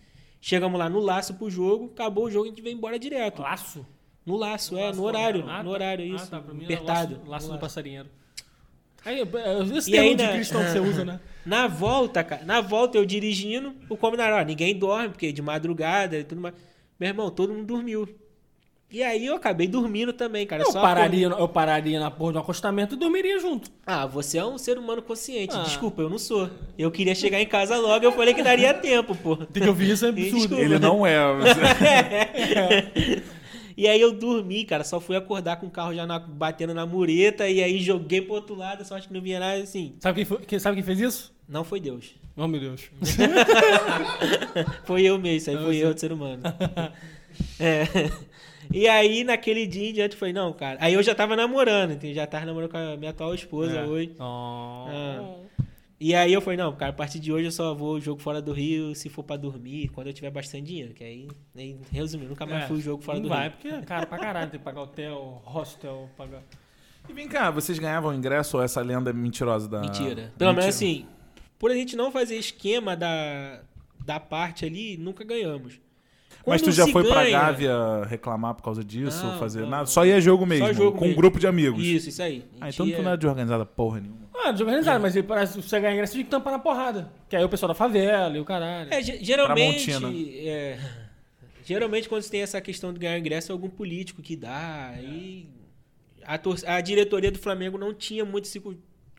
Chegamos 0.47 0.79
lá 0.79 0.91
no 0.91 1.01
laço 1.01 1.33
pro 1.33 1.49
jogo, 1.49 1.87
acabou 1.95 2.27
o 2.27 2.31
jogo 2.31 2.45
e 2.45 2.49
a 2.49 2.51
gente 2.51 2.61
veio 2.61 2.77
embora 2.77 2.99
direto. 2.99 3.41
Laço? 3.41 3.87
No 4.27 4.37
laço, 4.37 4.77
é, 4.77 4.93
no 4.93 5.03
horário. 5.03 5.43
Ah, 5.49 5.63
no 5.63 5.71
tá. 5.71 5.75
horário, 5.75 6.05
isso. 6.05 6.27
Ah, 6.27 6.29
tá, 6.33 6.41
pra 6.43 6.53
mim 6.53 6.67
era 6.67 6.75
apertado. 6.75 7.15
Laço, 7.15 7.31
laço 7.31 7.47
no 7.47 7.49
do 7.49 7.53
laço. 7.53 7.61
passarinheiro. 7.61 8.11
Aí, 9.07 9.21
é, 9.21 9.77
esse 9.79 9.91
E 9.91 9.99
aí, 9.99 10.15
de 10.15 10.29
cristão 10.29 10.63
que 10.63 10.69
você 10.69 10.81
usa, 10.81 11.03
né? 11.03 11.19
Na 11.47 11.67
volta, 11.67 12.23
cara, 12.23 12.45
na 12.45 12.61
volta 12.61 12.99
eu 12.99 13.07
dirigindo, 13.07 13.75
o 13.89 13.97
combinado, 13.97 14.37
ó, 14.37 14.45
ninguém 14.45 14.79
dorme, 14.79 15.09
porque 15.09 15.29
é 15.29 15.33
de 15.33 15.41
madrugada 15.41 16.19
e 16.19 16.25
tudo 16.25 16.43
mais. 16.43 16.55
Meu 17.01 17.09
irmão, 17.09 17.31
todo 17.31 17.55
mundo 17.55 17.65
dormiu. 17.65 18.07
E 18.95 19.03
aí 19.03 19.27
eu 19.27 19.35
acabei 19.35 19.67
dormindo 19.67 20.13
também, 20.13 20.47
cara. 20.47 20.63
Eu 20.63 20.71
só 20.71 20.81
pararia, 20.81 21.27
eu 21.27 21.49
pararia 21.49 21.99
na 21.99 22.13
porra 22.13 22.35
do 22.35 22.39
acostamento 22.39 22.95
e 22.95 22.97
dormiria 22.97 23.41
junto. 23.41 23.69
Ah, 23.85 24.07
você 24.07 24.39
é 24.39 24.45
um 24.45 24.57
ser 24.57 24.79
humano 24.79 25.03
consciente. 25.03 25.53
Ah. 25.57 25.63
Desculpa, 25.63 26.01
eu 26.03 26.09
não 26.09 26.17
sou. 26.17 26.49
Eu 26.79 26.93
queria 26.93 27.13
chegar 27.13 27.41
em 27.41 27.47
casa 27.47 27.77
logo, 27.77 28.05
eu 28.05 28.13
falei 28.13 28.33
que 28.35 28.43
daria 28.43 28.73
tempo, 28.79 29.17
pô. 29.17 29.35
Tem 29.37 29.65
que 29.65 29.69
ouvir 29.69 29.91
isso, 29.91 30.07
é 30.07 30.11
absurdo. 30.11 30.37
Desculpa. 30.37 30.63
Ele 30.63 30.79
não 30.79 31.05
é. 31.05 31.17
E 33.77 33.89
aí 33.89 34.01
eu 34.01 34.13
dormi, 34.13 34.65
cara. 34.65 34.85
Só 34.85 35.01
fui 35.01 35.17
acordar 35.17 35.57
com 35.57 35.67
o 35.67 35.71
carro 35.71 35.93
já 35.93 36.07
na- 36.07 36.21
batendo 36.21 36.73
na 36.73 36.87
mureta. 36.87 37.49
E 37.49 37.61
aí 37.61 37.81
joguei 37.81 38.21
pro 38.21 38.35
outro 38.35 38.55
lado, 38.55 38.85
só 38.85 38.95
acho 38.97 39.09
que 39.09 39.15
não 39.15 39.21
vinha 39.21 39.41
nada 39.41 39.61
assim. 39.61 39.97
Sabe 39.99 40.15
quem, 40.19 40.25
foi- 40.25 40.39
quem- 40.47 40.59
sabe 40.61 40.77
quem 40.77 40.85
fez 40.85 41.01
isso? 41.01 41.35
Não 41.49 41.65
foi 41.65 41.81
Deus. 41.81 42.15
Oh, 42.37 42.47
meu 42.47 42.61
Deus. 42.61 42.89
Foi 44.85 45.03
eu 45.03 45.19
mesmo, 45.19 45.37
isso 45.39 45.51
aí 45.51 45.57
foi 45.57 45.77
eu 45.77 45.95
de 45.95 46.01
ser 46.01 46.13
humano. 46.13 46.43
É. 47.59 47.85
E 48.73 48.89
aí, 48.89 49.25
naquele 49.25 49.67
dia 49.67 49.91
em 49.91 49.93
diante, 49.93 50.13
eu 50.15 50.19
falei, 50.19 50.33
não, 50.35 50.53
cara. 50.53 50.79
Aí 50.81 50.95
eu 50.95 51.03
já 51.03 51.15
tava 51.15 51.37
namorando, 51.37 51.93
entendeu? 51.93 52.15
Já 52.17 52.27
tava 52.27 52.47
namorando 52.47 52.71
com 52.71 52.77
a 52.77 52.97
minha 52.97 53.11
atual 53.11 53.35
esposa 53.35 53.81
É. 53.81 53.85
hoje. 53.87 54.13
Oh. 54.19 54.87
Ah. 54.89 55.35
E 56.01 56.15
aí 56.15 56.33
eu 56.33 56.41
falei, 56.41 56.57
não, 56.59 56.75
cara, 56.75 56.91
a 56.91 56.95
partir 56.95 57.19
de 57.19 57.33
hoje 57.33 57.47
eu 57.47 57.53
só 57.53 57.73
vou 57.75 58.01
jogo 58.01 58.21
fora 58.21 58.43
do 58.43 58.53
Rio 58.53 58.95
se 58.95 59.09
for 59.09 59.23
pra 59.23 59.37
dormir, 59.37 59.89
quando 59.89 60.09
eu 60.09 60.13
tiver 60.13 60.31
bastante 60.31 60.65
dinheiro. 60.67 60.93
Que 60.93 61.05
aí, 61.05 61.29
aí 61.57 61.77
resumindo, 61.91 62.31
nunca 62.31 62.45
mais 62.45 62.65
É, 62.65 62.67
fui 62.67 62.81
jogo 62.81 63.03
fora 63.03 63.19
não 63.19 63.23
do 63.23 63.29
vai, 63.29 63.45
Rio. 63.45 63.53
porque 63.53 63.69
é 63.69 63.81
caro 63.83 64.07
pra 64.07 64.19
caralho. 64.19 64.51
Tem 64.51 64.59
que 64.59 64.65
pagar 64.65 64.83
hotel, 64.83 65.41
hostel, 65.45 66.11
pagar... 66.17 66.43
E 67.09 67.13
vem 67.13 67.29
cá, 67.29 67.51
vocês 67.51 67.79
ganhavam 67.79 68.15
ingresso 68.15 68.57
ou 68.57 68.63
essa 68.63 68.81
lenda 68.81 69.11
é 69.11 69.13
mentirosa 69.13 69.69
da. 69.69 69.81
Mentira. 69.83 70.33
Pelo 70.39 70.53
menos 70.53 70.67
assim, 70.67 71.07
por 71.59 71.71
a 71.71 71.75
gente 71.75 71.95
não 71.97 72.11
fazer 72.11 72.37
esquema 72.37 72.97
da, 72.97 73.61
da 74.05 74.19
parte 74.19 74.65
ali, 74.65 74.97
nunca 74.97 75.23
ganhamos. 75.23 75.79
Mas 76.47 76.61
tu 76.63 76.71
já 76.73 76.87
foi 76.89 77.05
pra 77.05 77.25
ganha- 77.25 77.39
Gávea 77.41 78.05
reclamar 78.07 78.55
por 78.55 78.63
causa 78.63 78.85
disso, 78.85 79.25
Não, 79.25 79.39
fazer 79.39 79.63
não, 79.63 79.69
nada? 79.71 79.87
Só 79.87 80.05
ia 80.05 80.21
jogo 80.21 80.45
mesmo, 80.45 80.67
Só 80.67 80.73
jogo 80.73 80.99
com 80.99 81.05
um 81.05 81.09
mesmo. 81.09 81.17
grupo 81.21 81.39
de 81.39 81.47
amigos. 81.47 81.83
Isso, 81.83 82.09
isso 82.11 82.23
aí. 82.23 82.45
Ah, 82.61 82.69
então 82.69 82.87
ia- 82.87 82.97
tu 82.97 83.03
não 83.03 83.13
é 83.13 83.17
de 83.17 83.27
organizada 83.27 83.65
porra 83.65 84.01
nenhuma. 84.01 84.25
Ah, 84.35 84.53
desorganizado, 84.53 85.01
mas 85.01 85.17
ele 85.17 85.27
parece, 85.27 85.55
se 85.55 85.63
você 85.69 85.81
ganhar 85.81 85.95
ingresso, 85.95 86.13
tem 86.15 86.25
que 86.25 86.31
tampar 86.31 86.53
na 86.53 86.59
porrada. 86.59 87.11
Que 87.31 87.37
aí 87.37 87.43
o 87.45 87.49
pessoal 87.49 87.69
da 87.69 87.75
favela 87.75 88.37
e 88.37 88.41
o 88.41 88.45
caralho. 88.45 88.93
É, 88.93 89.03
ge- 89.03 89.19
geralmente. 89.25 89.91
É, 90.47 90.79
geralmente, 91.65 92.09
quando 92.09 92.23
você 92.23 92.31
tem 92.31 92.43
essa 92.43 92.61
questão 92.61 92.93
de 92.93 92.99
ganhar 92.99 93.19
ingresso, 93.19 93.51
é 93.51 93.53
algum 93.53 93.71
político 93.71 94.21
que 94.21 94.37
dá. 94.37 94.93
E 95.01 95.49
a, 96.25 96.37
tor- 96.37 96.59
a 96.67 96.81
diretoria 96.81 97.31
do 97.31 97.39
Flamengo 97.39 97.79
não 97.79 97.95
tinha 97.95 98.25
muito 98.25 98.45
esse 98.45 98.61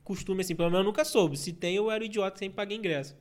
costume 0.03 0.41
assim. 0.41 0.55
Pelo 0.55 0.69
menos 0.69 0.81
eu 0.83 0.85
nunca 0.85 1.03
soube. 1.03 1.37
Se 1.37 1.51
tem, 1.53 1.75
eu 1.75 1.89
era 1.89 2.03
o 2.03 2.05
idiota 2.05 2.37
sem 2.37 2.51
pagar 2.51 2.75
ingresso. 2.75 3.15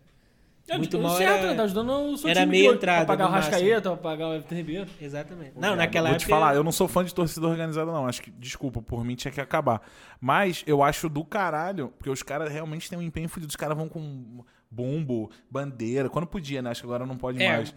É, 0.66 0.78
muito 0.78 0.90
tipo, 0.92 1.02
mal 1.02 1.16
certo, 1.16 1.38
era- 1.40 1.48
né? 1.50 1.54
Tá 1.54 1.62
ajudando 1.64 1.90
o 1.90 2.16
seu 2.16 2.30
era 2.30 2.40
time 2.40 2.50
meia 2.52 2.62
de 2.62 2.68
hoje, 2.68 2.76
entrada, 2.78 3.04
Pra 3.04 3.16
pagar 3.16 3.28
o. 3.28 3.32
Rascaeta, 3.32 3.90
pra 3.90 3.96
pagar 3.98 4.28
o 4.28 4.34
Everton 4.34 4.54
Ribeiro. 4.54 4.86
Exatamente. 5.00 5.52
Não, 5.54 5.60
viado, 5.60 5.76
naquela 5.76 6.08
Vou 6.08 6.14
época. 6.16 6.26
te 6.26 6.30
falar, 6.30 6.54
eu 6.54 6.64
não 6.64 6.72
sou 6.72 6.88
fã 6.88 7.04
de 7.04 7.14
torcida 7.14 7.46
organizada, 7.46 7.92
não. 7.92 8.06
Acho 8.06 8.22
que, 8.22 8.30
desculpa, 8.30 8.80
por 8.80 9.04
mim 9.04 9.14
tinha 9.14 9.30
que 9.30 9.40
acabar. 9.42 9.82
Mas 10.20 10.64
eu 10.66 10.82
acho 10.82 11.08
do 11.10 11.22
caralho, 11.24 11.92
porque 11.98 12.08
os 12.08 12.22
caras 12.22 12.50
realmente 12.50 12.88
têm 12.88 12.98
um 12.98 13.02
empenho 13.02 13.28
fudido. 13.28 13.50
Os 13.50 13.56
caras 13.56 13.76
vão 13.76 13.88
com 13.90 14.42
bumbo, 14.70 15.30
bandeira. 15.50 16.08
Quando 16.08 16.26
podia, 16.26 16.62
né? 16.62 16.70
Acho 16.70 16.80
que 16.80 16.86
agora 16.86 17.04
não 17.04 17.16
pode 17.18 17.42
É. 17.42 17.56
mais. 17.56 17.74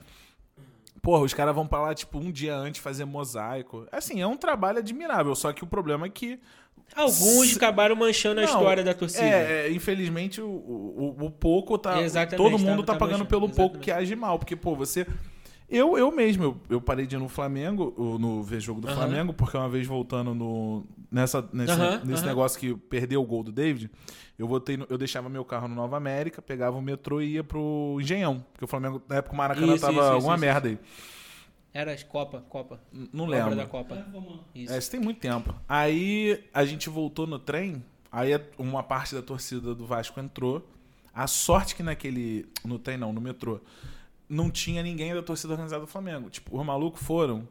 Porra, 1.01 1.23
os 1.23 1.33
caras 1.33 1.53
vão 1.53 1.67
pra 1.67 1.79
lá, 1.81 1.93
tipo, 1.93 2.17
um 2.17 2.31
dia 2.31 2.55
antes 2.55 2.81
fazer 2.81 3.05
mosaico. 3.05 3.85
Assim, 3.91 4.21
é 4.21 4.27
um 4.27 4.35
trabalho 4.35 4.79
admirável. 4.79 5.35
Só 5.35 5.53
que 5.53 5.63
o 5.63 5.67
problema 5.67 6.05
é 6.05 6.09
que 6.09 6.39
Alguns 6.95 7.55
acabaram 7.55 7.95
manchando 7.95 8.39
a 8.39 8.43
Não, 8.43 8.49
história 8.49 8.83
da 8.83 8.93
torcida. 8.93 9.23
É, 9.23 9.67
é, 9.67 9.71
infelizmente 9.71 10.41
o, 10.41 10.47
o, 10.47 11.15
o 11.25 11.31
pouco 11.31 11.77
tá. 11.77 12.01
Exatamente, 12.01 12.37
todo 12.37 12.57
mundo 12.59 12.83
tá- 12.83 12.87
tá, 12.87 12.93
tá 12.93 12.99
pagando 12.99 13.19
manchando, 13.19 13.29
pelo 13.29 13.47
pouco 13.49 13.77
exatamente. 13.77 13.83
que 13.83 13.91
age 13.91 14.15
mal. 14.15 14.39
Porque, 14.39 14.55
pô, 14.55 14.75
você. 14.75 15.05
Eu, 15.69 15.97
eu 15.97 16.09
mesmo, 16.13 16.43
eu, 16.45 16.57
eu 16.69 16.81
parei 16.81 17.05
de 17.05 17.15
ir 17.17 17.19
no 17.19 17.27
Flamengo, 17.27 17.93
no 18.17 18.41
ver 18.41 18.61
jogo 18.61 18.79
do 18.79 18.87
Aham. 18.87 18.95
Flamengo, 18.95 19.33
porque 19.33 19.57
uma 19.57 19.67
vez 19.67 19.85
voltando 19.85 20.33
no. 20.33 20.85
Nessa, 21.11 21.47
nesse 21.53 21.71
Aham, 21.73 22.01
nesse 22.05 22.21
aham. 22.21 22.29
negócio 22.29 22.59
que 22.59 22.73
perdeu 22.73 23.21
o 23.21 23.25
gol 23.25 23.43
do 23.43 23.51
David, 23.51 23.89
eu 24.39 24.47
voltei 24.47 24.75
no- 24.77 24.87
eu 24.89 24.97
deixava 24.97 25.27
meu 25.29 25.43
carro 25.45 25.67
no 25.67 25.75
Nova 25.75 25.97
América, 25.97 26.41
pegava 26.41 26.77
o 26.77 26.81
metrô 26.81 27.21
e 27.21 27.33
ia 27.33 27.43
pro 27.43 27.97
Engenhão. 28.01 28.43
Porque 28.53 28.63
o 28.65 28.67
Flamengo, 28.67 29.01
na 29.09 29.17
época, 29.17 29.33
o 29.33 29.37
Maracanã 29.37 29.73
Isso, 29.73 29.81
tava 29.81 29.93
isso, 29.97 30.03
isso, 30.03 30.13
alguma 30.13 30.35
isso, 30.35 30.41
merda 30.41 30.67
aí. 30.69 30.79
Era 31.73 31.93
as 31.93 32.01
Copa, 32.03 32.43
Copa. 32.49 32.79
Não 32.91 33.25
Obra 33.25 33.37
lembro. 33.39 33.55
da 33.55 33.65
Copa. 33.67 34.05
Isso. 34.55 34.73
É, 34.73 34.77
isso 34.77 34.89
tem 34.89 34.99
muito 34.99 35.19
tempo. 35.19 35.53
Aí 35.67 36.43
a 36.53 36.65
gente 36.65 36.89
voltou 36.89 37.27
no 37.27 37.37
trem, 37.37 37.83
aí 38.11 38.31
uma 38.57 38.81
parte 38.81 39.13
da 39.13 39.21
torcida 39.21 39.75
do 39.75 39.85
Vasco 39.85 40.19
entrou. 40.19 40.67
A 41.13 41.27
sorte 41.27 41.75
que 41.75 41.83
naquele. 41.83 42.47
No 42.63 42.77
trem 42.79 42.97
não, 42.97 43.11
no 43.13 43.21
metrô. 43.21 43.59
Não 44.29 44.49
tinha 44.49 44.81
ninguém 44.83 45.13
da 45.13 45.21
torcida 45.21 45.53
organizada 45.53 45.81
do 45.81 45.87
Flamengo. 45.87 46.29
Tipo, 46.29 46.59
os 46.59 46.65
malucos 46.65 47.01
foram 47.01 47.47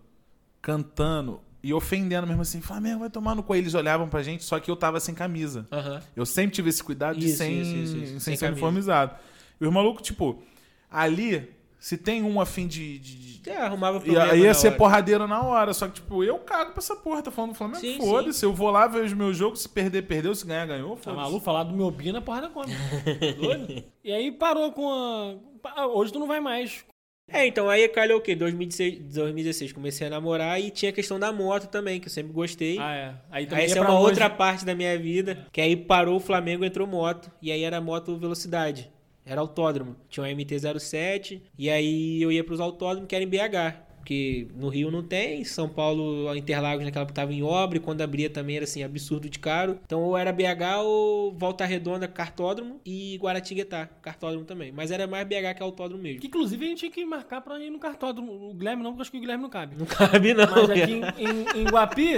cantando 0.61 1.41
e 1.63 1.73
ofendendo 1.73 2.27
mesmo 2.27 2.43
assim, 2.43 2.61
Flamengo 2.61 3.01
vai 3.01 3.11
tomar 3.11 3.35
no 3.35 3.43
cu. 3.43 3.55
Eles 3.55 3.75
olhavam 3.75 4.09
pra 4.09 4.23
gente, 4.23 4.45
só 4.45 4.61
que 4.61 4.71
eu 4.71 4.77
tava 4.77 5.01
sem 5.01 5.15
camisa. 5.15 5.67
Aham. 5.73 6.01
Eu 6.15 6.25
sempre 6.27 6.53
tive 6.55 6.69
esse 6.69 6.83
cuidado 6.83 7.19
de 7.19 7.27
Isso, 7.27 7.39
sem, 7.39 7.61
isso, 7.61 7.71
isso, 7.77 7.97
isso. 7.97 8.07
sem 8.13 8.21
Sem 8.21 8.37
ser 8.37 8.47
camisa. 8.47 8.53
uniformizado. 8.61 9.17
E 9.61 9.67
os 9.67 9.73
malucos, 9.73 10.03
tipo, 10.07 10.43
ali, 10.91 11.49
Se 11.87 11.97
tem 11.97 12.21
um 12.25 12.41
afim 12.41 12.67
de. 12.67 12.99
de- 12.99 13.15
de- 13.17 13.45
Você 13.45 13.51
arrumava 13.53 13.99
Ia, 13.99 14.03
problema 14.03 14.35
ia 14.35 14.49
na 14.49 14.55
ser 14.55 14.67
hora. 14.69 14.77
porradeiro 14.77 15.29
na 15.29 15.41
hora. 15.41 15.73
Só 15.73 15.87
que, 15.87 15.95
tipo, 15.95 16.25
eu 16.25 16.37
cago 16.41 16.73
pra 16.73 16.81
essa 16.81 16.97
porra. 16.97 17.23
Tá 17.23 17.31
falando 17.31 17.53
do 17.53 17.57
Flamengo? 17.57 17.79
Sim, 17.79 17.99
Foda-se. 17.99 18.45
Eu 18.45 18.53
vou 18.53 18.71
lá, 18.73 18.89
vejo 18.89 19.15
meu 19.15 19.33
jogo. 19.33 19.55
Se 19.55 19.69
perder, 19.69 20.03
perdeu. 20.03 20.35
Se 20.35 20.45
ganhar, 20.45 20.67
ganhou. 20.67 20.97
Tá 20.97 21.13
maluco? 21.13 21.45
Falar 21.45 21.63
do 21.63 21.73
meu 21.77 21.89
Bina, 21.93 22.21
porra 22.21 22.41
da 22.41 22.49
conta. 22.49 22.71
Doido? 23.41 23.85
E 24.03 24.13
aí 24.13 24.33
parou 24.33 24.73
com 24.73 24.91
a... 24.91 25.35
Ah, 25.77 25.87
Hoje 25.87 26.13
tu 26.13 26.19
não 26.19 26.27
vai 26.27 26.41
mais. 26.41 26.85
É, 27.31 27.47
então 27.47 27.69
aí 27.71 27.87
calhou 27.89 28.19
o 28.19 28.21
quê? 28.21 28.35
2016, 28.35 28.99
2016 29.15 29.73
comecei 29.73 30.09
a 30.09 30.11
namorar 30.11 30.61
e 30.61 30.71
tinha 30.71 30.91
a 30.91 30.93
questão 30.95 31.21
da 31.21 31.33
moto 31.33 31.69
também, 31.69 32.01
que 32.01 32.07
eu 32.09 32.13
sempre 32.13 32.33
gostei. 32.33 32.79
Ah, 32.81 32.95
é. 32.95 33.15
Aí 33.31 33.49
Aí 33.51 33.65
essa 33.65 33.79
é 33.79 33.81
uma 33.81 33.91
longe. 33.91 34.11
outra 34.11 34.29
parte 34.29 34.65
da 34.65 34.75
minha 34.75 34.99
vida, 34.99 35.47
que 35.53 35.61
aí 35.61 35.77
parou 35.77 36.17
o 36.17 36.21
Flamengo, 36.21 36.65
entrou 36.65 36.87
moto, 36.87 37.31
e 37.41 37.53
aí 37.53 37.63
era 37.63 37.81
moto 37.81 38.17
velocidade. 38.17 38.91
Era 39.27 39.41
autódromo. 39.41 39.97
Tinha 40.09 40.25
um 40.25 40.29
MT-07, 40.29 41.43
e 41.59 41.69
aí 41.69 42.23
eu 42.23 42.31
ia 42.31 42.45
pros 42.45 42.61
autódromos 42.61 43.09
que 43.09 43.15
era 43.15 43.25
em 43.25 43.29
BH. 43.29 43.85
Porque 44.07 44.47
no 44.55 44.69
Rio 44.69 44.89
não 44.89 45.03
tem, 45.03 45.43
São 45.43 45.69
Paulo, 45.69 46.33
Interlagos 46.37 46.85
naquela 46.85 47.03
época 47.03 47.17
tava 47.17 47.33
em 47.35 47.43
obra, 47.43 47.77
e 47.79 47.81
quando 47.81 48.03
abria 48.03 48.31
também 48.31 48.55
era 48.55 48.63
assim, 48.63 48.85
absurdo 48.85 49.29
de 49.29 49.41
caro. 49.41 49.81
Então 49.85 50.01
ou 50.01 50.17
era 50.17 50.33
BH 50.33 50.79
ou 50.85 51.33
Volta 51.37 51.65
Redonda, 51.65 52.07
cartódromo, 52.07 52.81
e 52.87 53.17
Guaratinguetá, 53.21 53.87
cartódromo 54.01 54.45
também. 54.45 54.71
Mas 54.71 54.93
era 54.93 55.09
mais 55.09 55.27
BH 55.27 55.57
que 55.57 55.63
autódromo 55.65 56.01
mesmo. 56.05 56.21
Que 56.21 56.29
inclusive 56.29 56.65
a 56.65 56.69
gente 56.69 56.79
tinha 56.79 56.91
que 56.93 57.05
marcar 57.05 57.41
pra 57.41 57.59
ir 57.59 57.69
no 57.69 57.81
cartódromo. 57.81 58.31
O 58.49 58.55
Guilherme 58.55 58.81
não, 58.85 58.93
porque 58.93 59.03
acho 59.03 59.11
que 59.11 59.17
o 59.19 59.21
Guilherme 59.21 59.43
não 59.43 59.51
cabe. 59.51 59.75
Não 59.77 59.87
cabe 59.87 60.35
não. 60.35 60.47
Mas 60.53 60.71
aqui 60.71 60.93
em, 60.93 61.03
em, 61.29 61.63
em 61.63 61.65
Guapi, 61.65 62.15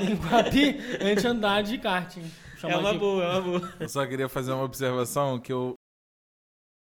em 0.00 0.14
Guapi, 0.14 0.78
a 0.98 1.04
gente 1.08 1.26
andar 1.26 1.62
de 1.62 1.76
kart. 1.76 2.16
É 2.62 2.74
uma 2.74 2.92
de- 2.94 2.98
boa, 2.98 3.22
é 3.22 3.28
uma 3.32 3.40
boa. 3.42 3.72
Eu 3.78 3.88
só 3.90 4.06
queria 4.06 4.30
fazer 4.30 4.50
uma 4.52 4.64
observação 4.64 5.38
que 5.38 5.52
eu. 5.52 5.74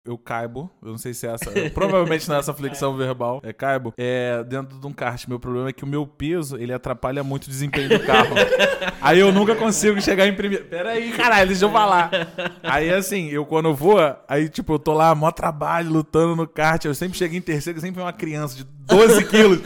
Eu 0.07 0.17
caibo, 0.17 0.71
eu 0.83 0.91
não 0.91 0.99
sei 0.99 1.13
se 1.13 1.27
é 1.27 1.33
essa. 1.33 1.51
provavelmente 1.75 2.29
não 2.29 2.37
é 2.37 2.39
essa 2.39 2.55
flexão 2.55 2.97
verbal. 2.97 3.41
É 3.43 3.53
caibo. 3.53 3.93
É 3.97 4.45
dentro 4.45 4.79
de 4.79 4.87
um 4.87 4.93
kart. 4.93 5.27
Meu 5.27 5.41
problema 5.41 5.69
é 5.71 5.73
que 5.73 5.85
o 5.85 5.87
meu 5.87 6.07
peso 6.07 6.57
ele 6.57 6.73
atrapalha 6.73 7.25
muito 7.25 7.47
o 7.47 7.51
desempenho 7.51 7.89
do 7.89 8.01
carro. 8.01 8.35
aí 9.03 9.19
eu 9.19 9.33
nunca 9.33 9.55
consigo 9.57 10.01
chegar 10.01 10.27
em 10.27 10.35
primeiro. 10.35 10.65
Pera 10.67 10.91
aí, 10.91 11.11
caralho, 11.13 11.49
deixa 11.49 11.65
eu 11.65 11.71
falar. 11.71 12.11
Aí 12.63 12.91
assim, 12.91 13.29
eu 13.31 13.45
quando 13.45 13.67
eu 13.69 13.75
vou, 13.75 13.99
aí 14.29 14.49
tipo, 14.49 14.75
eu 14.75 14.79
tô 14.79 14.93
lá, 14.93 15.15
mó 15.15 15.31
trabalho, 15.31 15.91
lutando 15.91 16.37
no 16.37 16.47
kart. 16.47 16.85
Eu 16.85 16.95
sempre 16.95 17.19
chego 17.19 17.35
em 17.35 17.41
terceiro, 17.41 17.81
sempre 17.81 18.01
uma 18.01 18.13
criança 18.13 18.57
de 18.57 18.65
12 18.65 19.25
quilos. 19.27 19.61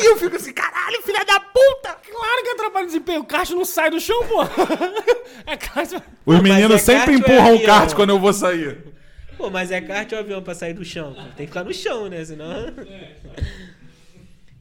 e 0.00 0.06
eu 0.06 0.16
fico 0.16 0.36
assim, 0.36 0.52
caralho, 0.52 1.02
filha 1.02 1.24
da 1.24 1.38
puta! 1.40 1.96
Claro 2.10 2.42
que 2.42 2.48
atrapalha 2.50 2.84
o 2.84 2.86
desempenho. 2.86 3.20
O 3.20 3.24
kart 3.24 3.50
não 3.50 3.64
sai 3.64 3.90
do 3.90 4.00
chão, 4.00 4.24
pô. 4.26 4.42
É 5.46 5.56
kart. 5.58 5.90
Os 6.24 6.40
meninos 6.40 6.76
é 6.76 6.78
sempre 6.78 7.14
é 7.14 7.18
empurram 7.18 7.52
o 7.52 7.54
avião? 7.56 7.66
kart 7.66 7.92
quando 7.94 8.10
eu 8.10 8.18
vou 8.18 8.32
sair. 8.32 8.53
Pô, 9.36 9.50
mas 9.50 9.70
é 9.70 9.80
kart 9.80 10.10
ou 10.12 10.18
avião 10.18 10.42
pra 10.42 10.54
sair 10.54 10.74
do 10.74 10.84
chão? 10.84 11.12
Tem 11.36 11.46
que 11.46 11.52
ficar 11.52 11.64
no 11.64 11.74
chão, 11.74 12.08
né? 12.08 12.24
Senão. 12.24 12.66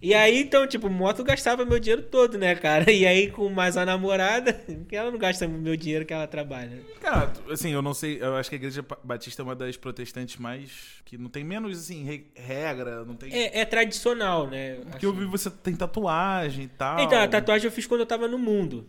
E 0.04 0.14
aí, 0.14 0.42
então, 0.42 0.68
tipo, 0.68 0.90
moto 0.90 1.24
gastava 1.24 1.64
meu 1.64 1.80
dinheiro 1.80 2.02
todo, 2.04 2.38
né, 2.38 2.54
cara? 2.56 2.92
E 2.92 3.08
aí, 3.08 3.32
com 3.32 3.48
mais 3.48 3.78
a 3.78 3.86
namorada, 3.86 4.52
que 4.90 4.94
ela 4.98 5.10
não 5.10 5.18
gasta 5.18 5.48
meu 5.48 5.78
dinheiro 5.78 6.06
que 6.06 6.14
ela 6.14 6.28
trabalha. 6.28 6.82
Cara, 7.00 7.32
assim, 7.50 7.72
eu 7.72 7.82
não 7.82 7.94
sei, 7.94 8.18
eu 8.22 8.36
acho 8.36 8.50
que 8.50 8.56
a 8.56 8.60
igreja 8.60 8.86
batista 9.02 9.42
é 9.42 9.44
uma 9.46 9.56
das 9.56 9.78
protestantes 9.78 10.36
mais. 10.36 10.70
que 11.06 11.18
não 11.18 11.30
tem 11.30 11.42
menos, 11.46 11.80
assim, 11.80 12.04
re- 12.04 12.28
regra, 12.36 13.06
não 13.06 13.16
tem. 13.16 13.32
É, 13.34 13.62
é 13.62 13.66
tradicional, 13.66 14.46
né? 14.48 14.76
Porque 14.92 15.06
eu 15.06 15.14
vi 15.14 15.24
você 15.24 15.50
tem 15.50 15.74
tatuagem 15.74 16.66
e 16.66 16.68
tal. 16.68 17.00
Então, 17.00 17.18
a 17.22 17.28
tatuagem 17.28 17.66
eu 17.68 17.72
fiz 17.72 17.88
quando 17.88 18.02
eu 18.02 18.06
tava 18.06 18.28
no 18.28 18.38
mundo. 18.38 18.86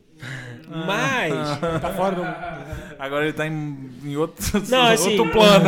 Mas. 0.69 1.33
Tá 1.81 1.95
fora 1.95 2.17
do. 2.17 2.23
Agora 2.99 3.25
ele 3.25 3.33
tá 3.33 3.47
em, 3.47 3.89
em 4.03 4.17
outro, 4.17 4.45
Não, 4.69 4.83
assim- 4.89 5.17
outro 5.19 5.31
plano. 5.33 5.67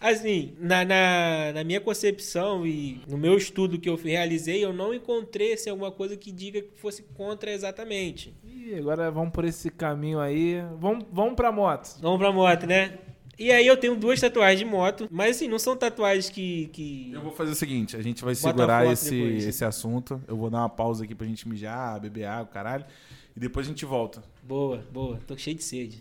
Assim, 0.00 0.54
na, 0.60 0.84
na, 0.84 1.52
na 1.54 1.64
minha 1.64 1.80
concepção 1.80 2.64
e 2.64 3.00
no 3.08 3.18
meu 3.18 3.36
estudo 3.36 3.80
que 3.80 3.88
eu 3.88 3.96
realizei, 3.96 4.64
eu 4.64 4.72
não 4.72 4.94
encontrei 4.94 5.54
assim, 5.54 5.70
alguma 5.70 5.90
coisa 5.90 6.16
que 6.16 6.30
diga 6.30 6.62
que 6.62 6.78
fosse 6.78 7.02
contra 7.02 7.50
exatamente. 7.50 8.32
Ih, 8.44 8.76
agora 8.76 9.10
vamos 9.10 9.32
por 9.32 9.44
esse 9.44 9.70
caminho 9.70 10.20
aí. 10.20 10.62
Vamos, 10.78 11.04
vamos 11.12 11.34
pra 11.34 11.50
moto. 11.50 11.98
Vamos 12.00 12.18
pra 12.18 12.30
moto, 12.30 12.64
né? 12.64 12.96
E 13.36 13.50
aí 13.52 13.66
eu 13.66 13.76
tenho 13.76 13.96
duas 13.96 14.20
tatuagens 14.20 14.58
de 14.58 14.64
moto, 14.64 15.08
mas 15.10 15.36
assim, 15.36 15.48
não 15.48 15.58
são 15.58 15.76
tatuagens 15.76 16.28
que. 16.28 16.66
que... 16.72 17.12
Eu 17.12 17.22
vou 17.22 17.32
fazer 17.32 17.52
o 17.52 17.54
seguinte, 17.54 17.96
a 17.96 18.02
gente 18.02 18.24
vai 18.24 18.34
Bota 18.34 18.48
segurar 18.48 18.86
esse, 18.92 19.10
depois. 19.10 19.46
esse 19.46 19.64
assunto. 19.64 20.20
Eu 20.26 20.36
vou 20.36 20.50
dar 20.50 20.58
uma 20.58 20.68
pausa 20.68 21.04
aqui 21.04 21.14
pra 21.14 21.26
gente 21.26 21.48
mijar, 21.48 22.00
beber 22.00 22.24
água, 22.24 22.52
caralho. 22.52 22.84
E 23.36 23.40
depois 23.40 23.66
a 23.66 23.68
gente 23.68 23.84
volta. 23.84 24.22
Boa, 24.42 24.84
boa. 24.92 25.20
Tô 25.26 25.36
cheio 25.36 25.56
de 25.56 25.62
sede. 25.62 25.98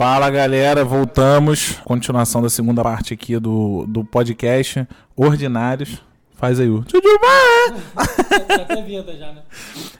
Fala 0.00 0.30
galera, 0.30 0.82
voltamos. 0.82 1.72
Continuação 1.84 2.40
da 2.40 2.48
segunda 2.48 2.82
parte 2.82 3.12
aqui 3.12 3.38
do, 3.38 3.84
do 3.86 4.02
podcast 4.02 4.88
Ordinários. 5.14 6.02
Faz 6.36 6.58
aí 6.58 6.70
o. 6.70 6.82
Tá 6.82 8.62
até 8.62 9.16
já, 9.18 9.30
né? 9.30 9.42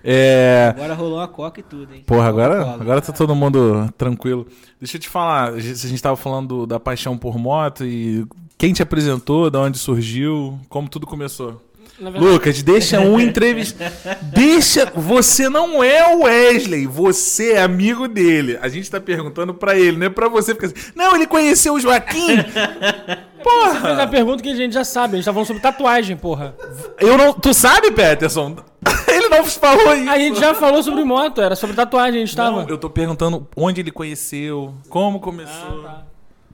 É. 0.03 0.73
Agora 0.75 0.95
rolou 0.95 1.19
uma 1.19 1.29
coca 1.29 1.61
e 1.61 1.63
tudo, 1.63 1.95
hein? 1.95 2.03
Porra, 2.07 2.29
agora, 2.29 2.71
agora 2.81 3.03
tá 3.03 3.13
todo 3.13 3.35
mundo 3.35 3.93
tranquilo. 3.99 4.47
Deixa 4.81 4.97
eu 4.97 5.01
te 5.03 5.09
falar, 5.11 5.51
a 5.51 5.61
gente 5.61 5.85
a 5.85 5.89
gente 5.91 6.03
tava 6.03 6.17
falando 6.17 6.67
da 6.67 6.81
paixão 6.81 7.19
por 7.19 7.37
moto 7.37 7.85
e 7.85 8.27
quem 8.57 8.73
te 8.73 8.83
apresentou, 8.83 9.51
de 9.51 9.59
onde 9.59 9.77
surgiu, 9.77 10.59
como 10.71 10.89
tudo 10.89 11.07
começou. 11.07 11.61
Verdade, 12.01 12.25
Lucas, 12.25 12.63
deixa 12.63 13.01
um 13.01 13.21
entrevista. 13.21 13.93
Deixa. 14.33 14.91
Você 14.95 15.49
não 15.49 15.83
é 15.83 16.15
o 16.15 16.23
Wesley, 16.23 16.87
você 16.87 17.53
é 17.53 17.63
amigo 17.63 18.09
dele. 18.09 18.59
A 18.63 18.69
gente 18.69 18.91
tá 18.91 19.01
perguntando 19.01 19.53
pra 19.53 19.79
ele, 19.79 19.97
não 19.99 20.07
é 20.07 20.11
pra 20.11 20.29
você 20.29 20.55
ficar 20.55 20.69
assim. 20.69 20.93
Não, 20.95 21.15
ele 21.15 21.27
conheceu 21.27 21.75
o 21.75 21.81
Joaquim. 21.81 22.37
fez 23.41 23.41
a 23.41 23.43
Porra! 23.43 24.09
pergunta 24.09 24.43
que 24.43 24.51
a 24.51 24.55
gente 24.55 24.73
já 24.73 24.85
sabe. 24.85 25.15
A 25.15 25.17
gente 25.17 25.25
tá 25.25 25.33
falando 25.33 25.47
sobre 25.47 25.63
tatuagem, 25.63 26.17
porra. 26.17 26.55
Eu 26.99 27.17
não. 27.17 27.33
Tu 27.33 27.53
sabe, 27.55 27.91
Peterson? 27.91 28.57
Ele 29.09 29.29
não 29.29 29.45
falou 29.45 29.95
isso. 29.95 30.11
A 30.11 30.19
gente 30.19 30.41
já 30.41 30.55
falou 30.55 30.83
sobre 30.83 31.05
moto, 31.05 31.41
era 31.41 31.55
sobre 31.55 31.77
tatuagem, 31.77 32.23
a 32.23 32.25
gente 32.25 32.37
tava. 32.37 32.63
Não, 32.63 32.69
eu 32.69 32.79
tô 32.79 32.89
perguntando 32.89 33.47
onde 33.57 33.81
ele 33.81 33.91
conheceu, 33.91 34.73
como 34.89 35.21
começou. 35.21 35.85
Ah, 35.85 35.89
tá. 35.89 36.10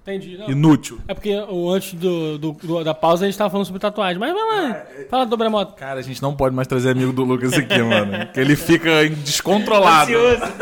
Entendi. 0.07 0.37
Não. 0.39 0.49
Inútil. 0.49 0.99
É 1.09 1.15
porque 1.15 1.35
o, 1.49 1.69
antes 1.71 1.95
do, 1.95 2.39
do- 2.39 2.53
do- 2.63 2.85
da 2.85 2.95
pausa 2.95 3.25
a 3.25 3.29
gente 3.29 3.37
tava 3.37 3.51
falando 3.51 3.67
sobre 3.67 3.81
tatuagem. 3.81 4.19
Mas 4.21 4.33
vai 4.33 4.43
lá, 4.45 4.83
fala 5.11 5.29
sobre 5.29 5.47
a 5.47 5.51
moto. 5.51 5.75
Cara, 5.77 5.99
a 5.99 6.03
gente 6.03 6.23
não 6.23 6.35
pode 6.35 6.55
mais 6.55 6.69
trazer 6.69 6.91
amigo 6.91 7.13
do 7.13 7.25
Lucas 7.25 7.53
aqui, 7.55 7.79
mano. 7.83 8.27
Que 8.33 8.39
ele 8.39 8.55
fica 8.55 9.09
descontrolado. 9.09 10.13
Ansioso. 10.17 10.53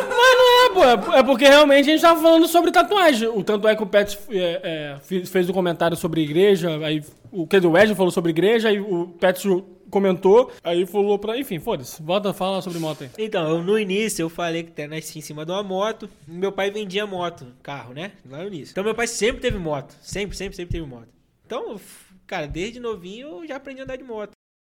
Pô. 0.74 0.84
é- 0.84 1.18
É 1.20 1.22
porque 1.22 1.44
realmente 1.46 1.88
a 1.88 1.92
gente 1.92 2.00
tava 2.02 2.20
falando 2.20 2.46
sobre 2.48 2.70
tatuagem. 2.70 3.28
O 3.28 3.42
tanto 3.42 3.66
é 3.68 3.74
que 3.76 3.82
o 3.82 3.86
Pet 3.86 4.18
é, 4.30 4.60
é, 4.62 4.96
fez 5.02 5.28
fez 5.30 5.48
um 5.48 5.52
comentário 5.52 5.96
sobre 5.96 6.20
igreja, 6.22 6.76
aí 6.84 7.02
o 7.32 7.46
que 7.46 7.60
do 7.60 7.70
Wesley 7.70 7.96
falou 7.96 8.10
sobre 8.10 8.30
igreja, 8.30 8.68
aí 8.68 8.80
o 8.80 9.08
Pet 9.20 9.46
comentou, 9.90 10.50
aí 10.62 10.84
falou 10.86 11.18
pra. 11.18 11.38
Enfim, 11.38 11.58
foda-se. 11.60 12.02
Volta 12.02 12.32
sobre 12.60 12.78
moto 12.80 13.04
aí. 13.04 13.10
Então, 13.18 13.62
no 13.62 13.78
início 13.78 14.22
eu 14.22 14.28
falei 14.28 14.64
que 14.64 14.70
até 14.70 14.86
nasci 14.88 15.18
em 15.18 15.22
cima 15.22 15.44
de 15.46 15.52
uma 15.52 15.62
moto. 15.62 16.08
Meu 16.26 16.50
pai 16.50 16.70
vendia 16.70 17.06
moto, 17.06 17.46
carro, 17.62 17.94
né? 17.94 18.12
Lá 18.28 18.38
no 18.38 18.48
início. 18.48 18.72
Então 18.72 18.82
meu 18.84 18.94
pai 18.94 19.06
sempre 19.06 19.40
teve 19.40 19.56
moto. 19.58 19.94
Sempre, 20.02 20.36
sempre, 20.36 20.56
sempre 20.56 20.72
teve 20.72 20.86
moto. 20.86 21.08
Então, 21.46 21.78
cara, 22.26 22.46
desde 22.48 22.80
novinho 22.80 23.28
eu 23.42 23.46
já 23.46 23.56
aprendi 23.56 23.80
a 23.80 23.84
andar 23.84 23.96
de 23.96 24.02
moto. 24.04 24.32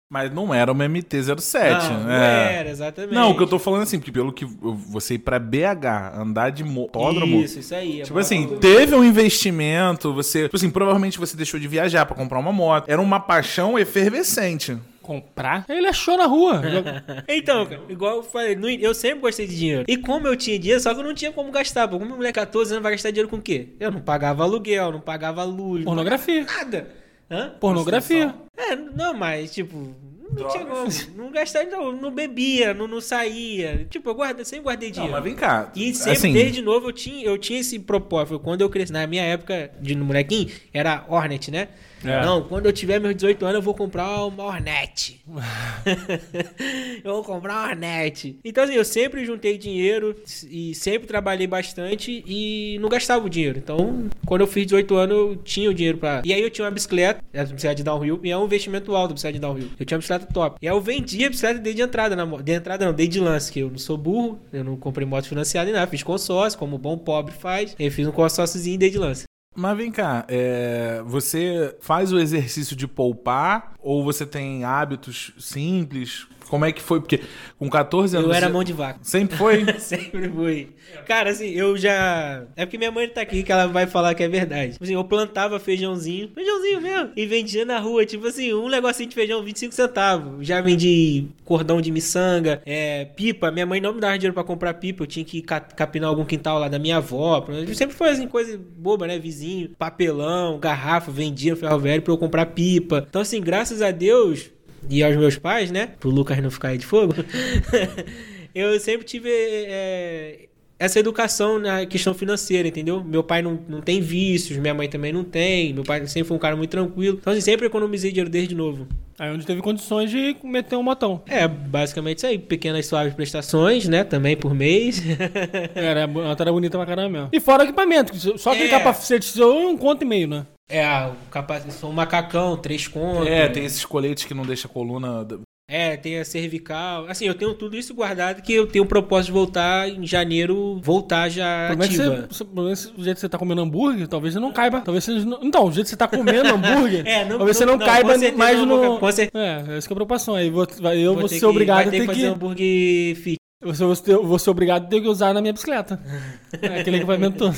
Mas 0.08 0.32
não 0.32 0.53
era 0.53 0.72
uma 0.72 0.86
MT-07, 0.88 1.89
não, 1.89 1.99
não 2.01 2.08
né? 2.08 2.53
era, 2.60 2.70
exatamente. 2.70 3.14
Não, 3.16 3.32
o 3.32 3.36
que 3.38 3.41
eu 3.41 3.47
tô 3.47 3.58
falando 3.58 3.82
assim, 3.82 3.97
porque 3.97 4.12
pelo 4.12 4.32
que 4.32 4.45
você 4.45 5.16
ir 5.16 5.20
pra 5.20 5.39
BH, 5.39 6.16
andar 6.16 6.51
de 6.51 6.64
motódromo. 6.64 7.41
Isso, 7.41 7.58
isso 7.58 7.74
aí. 7.74 8.01
é 8.01 8.03
Tipo 8.03 8.20
assim, 8.20 8.58
teve 8.60 8.93
um 8.93 9.03
investimento, 9.03 10.14
você. 10.14 10.43
Tipo 10.43 10.58
assim, 10.58 10.70
provavelmente 10.70 11.18
você 11.18 11.36
deixou 11.36 11.60
de 11.60 11.68
viajar 11.68 12.06
pra 12.06 12.16
comprar 12.16 12.38
uma 12.38 12.51
moto. 12.51 12.88
Era 12.88 13.01
uma 13.01 13.20
paixão 13.20 13.80
efervescente. 13.80 14.78
Comprar? 15.01 15.66
Ele 15.68 15.88
achou 15.88 16.18
na 16.18 16.26
rua. 16.26 16.62
Então, 17.28 17.66
cara, 17.66 17.82
igual 17.89 18.18
eu 18.18 18.24
falei, 18.24 18.58
eu 18.82 18.93
sempre 18.93 19.20
gostei 19.22 19.47
de 19.47 19.56
dinheiro. 19.58 19.86
E 19.88 19.97
como 19.97 20.28
eu 20.28 20.36
tinha 20.36 20.58
dinheiro, 20.60 20.82
só 20.82 20.93
que 20.93 20.99
eu 20.99 21.03
não 21.03 21.16
tinha 21.16 21.32
como 21.32 21.51
gastar. 21.51 21.88
Como 21.88 22.06
uma 22.06 22.16
mulher 22.16 22.30
de 22.30 22.36
14 22.36 22.74
anos 22.74 22.84
vai 22.84 22.91
gastar 22.91 23.10
dinheiro 23.10 23.30
com 23.30 23.38
o 23.38 23.41
quê? 23.41 23.70
Eu 23.80 23.91
não 23.91 24.01
pagava 24.01 24.43
aluguel, 24.43 24.91
não 24.91 25.01
pagava 25.01 25.43
luz. 25.43 25.80
não 25.80 25.86
Pornografia. 25.86 26.45
pagava 26.45 26.66
Nada. 26.66 27.05
Hã? 27.30 27.55
Pornografia. 27.59 28.34
É, 28.55 28.76
não, 28.76 29.13
mas, 29.13 29.51
tipo, 29.53 29.95
Não 30.32 30.47
tinha 30.49 30.65
como. 30.65 30.88
Não 31.15 31.32
gastava, 31.32 31.65
não, 31.65 31.91
não 31.91 32.11
bebia, 32.11 32.73
não, 32.73 32.88
não 32.88 33.01
saía. 33.01 33.86
Tipo, 33.89 34.09
eu 34.09 34.15
guarda, 34.15 34.43
sempre 34.45 34.65
guardei 34.65 34.89
Não, 34.89 34.93
dinheiro. 34.93 35.13
mas 35.13 35.23
vem 35.23 35.36
cá. 35.36 35.71
E 35.76 35.93
sempre, 35.93 36.11
assim, 36.11 36.34
desde 36.34 36.61
novo, 36.61 36.89
eu 36.89 36.93
tinha, 36.93 37.26
eu 37.26 37.38
tinha 37.38 37.59
esse 37.59 37.80
propósito. 37.80 38.39
Quando 38.39 38.61
eu 38.61 38.69
cresci, 38.69 38.91
na 38.91 39.05
minha 39.07 39.23
época 39.23 39.71
de 39.82 39.95
molequinho, 39.95 40.49
era 40.73 41.03
Hornet, 41.07 41.49
né? 41.51 41.69
É. 42.10 42.26
Não, 42.26 42.43
quando 42.43 42.66
eu 42.66 42.74
tiver 42.74 42.99
meus 42.99 43.16
18 43.16 43.43
anos, 43.45 43.56
eu 43.56 43.62
vou 43.62 43.74
comprar 43.74 44.26
uma 44.26 44.43
Hornet. 44.43 45.22
eu 47.03 47.14
vou 47.14 47.24
comprar 47.24 47.53
uma 47.53 47.70
Hornet. 47.70 48.39
Então, 48.43 48.64
assim, 48.64 48.74
eu 48.74 48.86
sempre 48.86 49.26
juntei 49.26 49.58
dinheiro 49.58 50.16
e 50.49 50.74
sempre 50.76 51.08
trabalhei 51.08 51.47
bastante 51.47 52.24
e 52.26 52.78
não 52.80 52.89
gastava 52.89 53.26
o 53.26 53.30
dinheiro. 53.30 53.58
Então, 53.58 54.08
quando 54.26 54.41
eu 54.41 54.47
fiz 54.47 54.66
18 54.66 54.95
anos, 54.95 55.18
eu 55.18 55.36
tinha 55.38 55.70
o 55.70 55.74
dinheiro 55.74 55.97
pra. 55.97 56.22
E 56.24 56.34
aí 56.34 56.41
eu 56.41 56.49
tinha 56.49 56.66
uma 56.66 56.72
bicicleta, 56.72 57.24
era 57.34 57.45
bicicleta 57.45 57.76
de 57.76 57.84
downhill, 57.84 58.20
e 58.24 58.32
é 58.32 58.38
um 58.38 58.45
investimento 58.45 58.95
alto 58.95 59.12
a 59.12 59.14
bicicleta 59.14 59.34
de 59.34 59.41
downhill. 59.41 59.70
Eu 59.80 59.86
tinha 59.86 59.95
uma 59.95 59.99
bicicleta 59.99 60.26
top. 60.32 60.58
E 60.62 60.68
aí 60.68 60.74
eu 60.74 60.82
vendia 60.82 61.28
a 61.28 61.30
bicicleta 61.30 61.60
desde 61.60 61.82
de 61.82 61.88
entrada, 61.88 62.16
na 62.16 62.26
de 62.26 62.51
entrada 62.51 62.86
não, 62.86 62.93
desde 62.93 63.14
de 63.14 63.20
lance, 63.20 63.51
que 63.51 63.60
eu 63.60 63.70
não 63.70 63.78
sou 63.78 63.97
burro, 63.97 64.39
eu 64.51 64.64
não 64.64 64.76
comprei 64.76 65.06
moto 65.06 65.28
financiada 65.28 65.66
nem 65.66 65.74
nada, 65.74 65.88
fiz 65.88 66.03
consórcio, 66.03 66.58
como 66.58 66.78
bom 66.78 66.97
pobre 66.97 67.34
faz. 67.34 67.76
Eu 67.78 67.91
fiz 67.91 68.08
um 68.08 68.12
consórciozinho 68.12 68.78
desde 68.78 68.97
de 68.97 68.99
lance. 68.99 69.26
Mas 69.56 69.78
vem 69.78 69.91
cá, 69.91 70.26
é, 70.28 71.01
você 71.06 71.76
faz 71.80 72.12
o 72.12 72.20
exercício 72.20 72.76
de 72.76 72.88
poupar 72.88 73.74
ou 73.82 74.03
você 74.03 74.26
tem 74.26 74.64
hábitos 74.64 75.32
simples? 75.39 76.28
Como 76.49 76.64
é 76.64 76.72
que 76.72 76.80
foi? 76.82 76.99
Porque 76.99 77.22
com 77.58 77.68
14 77.68 78.16
anos. 78.16 78.30
Eu 78.30 78.36
era 78.36 78.47
mão 78.49 78.64
de 78.64 78.72
vaca. 78.72 78.99
Sempre 79.01 79.36
foi? 79.36 79.66
Sempre 79.80 80.30
fui. 80.30 80.70
Cara, 81.08 81.32
assim, 81.32 81.47
eu 81.49 81.76
já. 81.76 82.43
É 82.56 82.66
porque 82.68 82.78
minha 82.78 82.91
mãe 82.91 83.08
tá 83.08 83.22
aqui 83.22 83.41
que 83.41 83.51
ela 83.51 83.66
vai 83.68 83.88
falar 83.88 84.14
que 84.14 84.22
é 84.22 84.28
verdade. 84.28 84.74
Tipo 84.74 84.84
assim, 84.84 84.93
eu 84.93 85.03
plantava 85.03 85.60
feijãozinho, 85.60 86.30
feijãozinho 86.36 86.82
mesmo, 86.82 87.10
e 87.16 87.26
vendia 87.26 87.66
na 87.66 87.80
rua, 87.80 88.06
tipo 88.06 88.28
assim, 88.28 88.53
um 88.53 88.70
negocinho 88.70 89.10
de 89.10 89.16
feijão 89.16 89.41
25 89.43 89.74
centavos. 89.74 90.45
Já 90.45 90.62
vendi 90.62 91.26
cordão 91.43 91.82
de 91.82 91.91
miçanga, 91.91 92.62
é, 92.64 93.06
pipa. 93.06 93.49
Minha 93.49 93.66
mãe 93.66 93.82
não 93.82 93.93
me 93.95 93.99
dava 93.99 94.16
dinheiro 94.16 94.34
pra 94.36 94.43
comprar 94.43 94.76
pipa, 94.76 95.01
eu 95.01 95.08
tinha 95.08 95.26
que 95.26 95.41
ca- 95.41 95.60
capinar 95.60 96.10
algum 96.12 96.26
quintal 96.26 96.60
lá 96.60 96.68
da 96.68 96.78
minha 96.78 96.97
avó. 96.97 97.43
Sempre 97.74 97.95
foi 97.95 98.10
assim, 98.10 98.28
coisa 98.28 98.60
boba, 98.78 99.08
né? 99.08 99.18
Vizinho, 99.18 99.45
papelão, 99.78 100.60
garrafa, 100.60 101.12
vendia 101.12 101.56
ferro 101.56 101.80
velho 101.80 102.02
pra 102.02 102.14
eu 102.14 102.18
comprar 102.18 102.46
pipa. 102.48 103.06
Então, 103.08 103.22
assim, 103.22 103.41
graças 103.41 103.82
a 103.82 103.91
Deus, 103.91 104.52
e 104.89 105.04
aos 105.04 105.16
meus 105.16 105.38
pais, 105.38 105.72
né? 105.72 105.88
Pro 106.00 106.10
Lucas 106.10 106.41
não 106.41 106.52
ficar 106.52 106.70
aí 106.70 106.78
de 106.78 106.86
fogo. 106.86 107.14
eu 108.54 108.80
sempre 108.80 109.06
tive 109.06 109.30
é, 109.30 110.48
essa 110.78 110.99
educação 110.99 111.57
na 111.59 111.86
questão 111.86 112.13
financeira, 112.13 112.67
entendeu? 112.67 113.03
Meu 113.03 113.23
pai 113.23 113.41
não, 113.41 113.59
não 113.67 113.82
tem 113.82 114.01
vícios, 114.01 114.57
minha 114.57 114.73
mãe 114.73 114.89
também 114.89 115.13
não 115.13 115.23
tem. 115.23 115.73
Meu 115.73 115.84
pai 115.84 116.05
sempre 116.07 116.28
foi 116.28 116.36
um 116.38 116.39
cara 116.39 116.55
muito 116.55 116.69
tranquilo. 116.71 117.17
Então, 117.21 117.32
assim, 117.32 117.41
sempre 117.41 117.65
economizei 117.67 118.11
dinheiro 118.11 118.30
desde 118.30 118.53
novo. 118.53 118.88
Aí 119.17 119.32
onde 119.32 119.45
teve 119.45 119.61
condições 119.61 120.11
de 120.11 120.36
meter 120.43 120.76
um 120.76 120.84
motão. 120.84 121.21
É, 121.28 121.47
basicamente 121.47 122.17
isso 122.17 122.28
aí. 122.28 122.38
Pequenas 122.38 122.86
suaves 122.86 123.13
prestações, 123.13 123.88
né? 123.88 124.03
Também 124.03 124.36
por 124.36 124.53
mês. 124.53 125.01
Era, 125.73 126.03
a 126.03 126.07
moto 126.07 126.41
era 126.41 126.51
bonita 126.51 126.78
pra 126.78 126.86
caramba 126.86 127.09
mesmo. 127.09 127.30
E 127.32 127.39
fora 127.39 127.63
o 127.63 127.65
equipamento, 127.65 128.13
só 128.38 128.51
aquele 128.51 128.67
É. 128.67 128.71
capacete 128.71 129.26
seu 129.26 129.51
é 129.51 129.67
um 129.67 129.78
conto 129.78 130.01
e 130.01 130.05
meio, 130.05 130.28
né? 130.28 130.45
é, 130.69 130.86
o 131.07 131.13
capaz... 131.30 131.63
sou 131.76 131.89
um 131.91 131.93
macacão, 131.93 132.57
três 132.57 132.88
contos. 132.88 133.28
É, 133.28 133.47
tem 133.47 133.63
esses 133.63 133.86
coletes 133.86 134.26
que 134.26 134.34
não 134.34 134.43
deixa 134.43 134.67
a 134.67 134.69
coluna. 134.69 135.26
É, 135.68 135.97
tem 135.97 136.20
a 136.20 136.24
cervical. 136.26 137.07
Assim, 137.07 137.26
eu 137.26 137.34
tenho 137.34 137.51
tudo 137.55 137.76
isso 137.76 137.91
guardado 137.95 138.39
que 138.43 138.53
eu 138.53 138.68
tenho 138.68 138.86
o 138.86 138.88
propósito 138.88 139.28
de 139.28 139.32
voltar 139.32 139.89
em 139.89 140.05
janeiro, 140.05 140.80
voltar 140.84 141.28
já 141.28 141.70
Como 141.72 141.82
é 141.84 141.88
que 141.88 141.95
ativa. 141.95 142.16
você, 142.16 142.28
você- 142.28 142.45
pelo 142.45 142.63
menos 142.66 142.86
o 142.95 143.03
jeito 143.03 143.16
que 143.16 143.22
você 143.22 143.30
tá 143.30 143.38
comendo 143.39 143.61
hambúrguer, 143.61 144.07
talvez 144.07 144.36
você 144.36 144.39
não 144.39 144.51
caiba. 144.51 144.82
Talvez 144.82 145.03
você 145.03 145.11
não, 145.26 145.39
então, 145.41 145.66
o 145.66 145.72
jeito 145.72 145.86
que 145.86 145.89
você 145.89 145.97
tá 145.97 146.07
comendo 146.07 146.49
hambúrguer, 146.53 147.07
É, 147.07 147.26
não- 147.26 147.38
talvez 147.39 147.57
você 147.57 147.66
não- 147.66 147.74
não, 147.74 147.80
não, 147.80 147.86
caiba 147.86 148.09
mais 148.38 148.59
não 148.59 148.68
vou 148.68 148.99
no. 149.01 149.11
certeza. 149.11 149.43
É, 149.43 149.78
essa 149.78 149.88
que 149.88 149.93
é 149.93 149.95
a 149.95 149.95
preocupação. 149.95 150.36
Aí 150.36 150.51
vou, 150.51 150.68
eu 150.93 151.13
vou, 151.16 151.24
ter 151.24 151.30
ser 151.30 151.39
que- 151.39 151.45
obrigado 151.47 151.78
vai 151.78 151.88
a 151.88 151.91
ter 151.91 151.99
que 152.01 152.07
que. 152.07 152.13
fazer 152.13 152.28
hambúrguer 152.28 153.16
fit. 153.16 153.38
Eu 153.59 153.74
vou, 153.74 153.95
ser- 153.95 154.11
eu 154.11 154.24
vou 154.24 154.38
ser 154.38 154.49
obrigado 154.51 154.84
a 154.84 154.88
ter 154.88 155.01
que 155.01 155.07
usar 155.07 155.34
na 155.34 155.41
minha 155.41 155.53
bicicleta. 155.53 155.99
É, 156.61 156.80
aquele 156.82 156.97
equipamento 156.97 157.38
todo. 157.39 157.55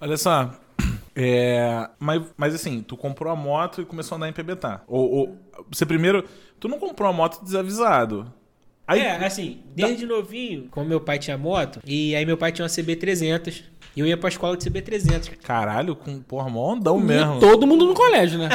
Olha 0.00 0.16
só. 0.16 0.52
É, 1.14 1.88
mas, 1.98 2.22
mas 2.36 2.54
assim, 2.54 2.82
tu 2.86 2.96
comprou 2.96 3.32
a 3.32 3.36
moto 3.36 3.80
e 3.80 3.84
começou 3.84 4.14
a 4.14 4.18
andar 4.18 4.28
em 4.28 4.32
PBTA. 4.32 4.82
Ou, 4.86 5.10
ou 5.10 5.36
você 5.70 5.86
primeiro. 5.86 6.24
Tu 6.58 6.68
não 6.68 6.78
comprou 6.78 7.08
a 7.08 7.12
moto 7.12 7.42
desavisado. 7.44 8.32
Aí, 8.86 9.00
É, 9.00 9.24
assim, 9.26 9.58
desde 9.74 10.06
novinho, 10.06 10.68
como 10.70 10.88
meu 10.88 11.00
pai 11.00 11.18
tinha 11.18 11.36
moto, 11.36 11.80
e 11.84 12.14
aí 12.14 12.24
meu 12.24 12.36
pai 12.36 12.52
tinha 12.52 12.62
uma 12.64 12.68
CB300, 12.68 13.64
e 13.96 14.00
eu 14.00 14.06
ia 14.06 14.16
pra 14.16 14.28
escola 14.28 14.56
de 14.56 14.64
CB300. 14.70 15.30
Caralho, 15.42 15.96
com 15.96 16.20
porra, 16.20 16.48
mó 16.48 16.72
ondão 16.72 17.00
mesmo. 17.00 17.36
E 17.38 17.40
todo 17.40 17.66
mundo 17.66 17.84
no 17.84 17.94
colégio, 17.94 18.38
né? 18.38 18.48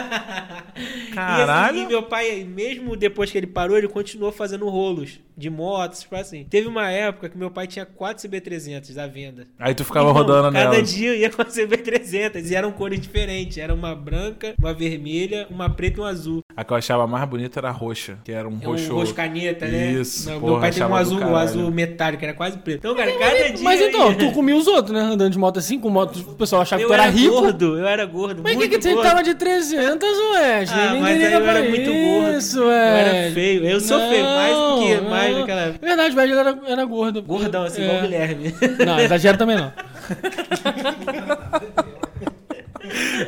Caralho. 1.14 1.76
E, 1.78 1.80
assim, 1.82 1.86
e 1.86 1.88
meu 1.88 2.04
pai, 2.04 2.44
mesmo 2.46 2.96
depois 2.96 3.30
que 3.30 3.38
ele 3.38 3.48
parou, 3.48 3.78
ele 3.78 3.88
continuou 3.90 4.32
fazendo 4.32 4.70
rolos 4.70 5.20
de 5.38 5.50
motos, 5.50 6.02
tipo 6.02 6.16
assim. 6.16 6.46
Teve 6.50 6.68
uma 6.68 6.90
época 6.92 7.30
que 7.30 7.38
meu 7.38 7.50
pai 7.52 7.68
tinha 7.68 7.86
quatro 7.86 8.28
CB300 8.28 8.98
à 8.98 9.08
venda. 9.08 9.48
Aí 9.60 9.74
tu 9.74 9.84
ficava 9.84 10.10
Irmão, 10.10 10.22
rodando 10.22 10.52
Cada 10.52 10.72
nela. 10.72 10.82
dia 10.84 11.10
eu 11.10 11.16
ia 11.16 11.30
com 11.30 11.42
a 11.42 11.46
CB300 11.46 12.50
e 12.50 12.56
eram 12.56 12.72
cores 12.72 13.00
diferentes. 13.00 13.58
Era 13.58 13.74
uma 13.74 13.96
branca, 13.96 14.54
uma 14.60 14.74
vermelha, 14.74 15.48
uma 15.50 15.70
preta 15.70 16.00
e 16.00 16.02
um 16.02 16.06
azul. 16.06 16.42
A 16.56 16.64
que 16.64 16.72
eu 16.74 16.78
achava 16.78 17.08
mais 17.08 17.28
bonita 17.28 17.60
era 17.60 17.70
a 17.70 17.72
roxa, 17.72 18.18
que 18.24 18.32
era 18.32 18.48
um 18.48 18.54
É 18.62 18.68
um 18.68 18.72
roxo. 18.72 18.94
roxo 18.94 19.14
caneta, 19.14 19.66
né? 19.68 19.92
Isso, 19.94 20.30
Não, 20.30 20.40
porra, 20.40 20.52
meu 20.52 20.62
pai 20.62 20.72
tem 20.72 20.84
um 20.84 20.96
azul, 20.96 21.20
um 21.20 21.36
azul 21.36 21.72
metálico, 21.72 22.24
era 22.24 22.34
quase 22.34 22.58
preto. 22.58 22.80
Então, 22.80 22.96
cara, 22.96 23.12
cada 23.18 23.50
dia. 23.52 23.64
Mas 23.64 23.80
eu 23.82 23.88
então, 23.90 24.14
tu 24.14 24.32
comia 24.32 24.56
os 24.56 24.68
outros, 24.68 24.94
né? 24.94 25.02
Andando 25.02 25.32
de 25.32 25.38
moto 25.40 25.60
assim, 25.60 25.80
com 25.80 25.90
moto, 25.90 26.18
o 26.20 26.36
pessoal 26.36 26.62
achava 26.62 26.80
que 26.80 26.86
eu 26.86 26.90
tu 26.90 26.94
era, 26.94 27.04
era 27.04 27.12
rico. 27.12 27.32
gordo, 27.42 27.78
eu 27.80 27.88
era 27.88 28.06
gordo. 28.06 28.42
Mas 28.44 28.52
que 28.54 28.58
muito 28.58 28.76
que 28.78 28.82
você 28.82 28.94
gordo. 28.94 29.08
tava 29.08 29.24
de 29.24 29.34
300, 29.36 30.10
ué? 30.34 30.66
Ah, 30.70 30.96
mas 31.00 31.22
eu 31.22 31.28
era 31.46 31.64
muito 31.64 31.92
gordo. 31.92 32.38
isso, 32.38 32.60
Eu 32.60 32.68
ué. 32.68 33.00
era 33.26 33.34
feio. 33.34 33.66
Eu 33.66 33.80
sou 33.80 34.00
feio, 34.10 34.24
mais 34.24 34.56
do 34.56 34.80
que 34.80 35.02
Não, 35.02 35.10
mais 35.24 35.38
naquela 35.38 35.62
época. 35.62 35.86
É 35.86 35.88
verdade, 35.88 36.12
o 36.12 36.16
Badger 36.16 36.38
era, 36.38 36.60
era 36.68 36.86
gordo. 36.86 37.22
Gordão, 37.24 37.64
assim, 37.64 37.82
É. 37.82 37.86
igual 37.86 37.98
o 37.98 38.02
Guilherme. 38.02 38.56
Não, 38.86 39.00
exagero 39.00 39.38
também 39.38 39.56
não. 39.58 39.72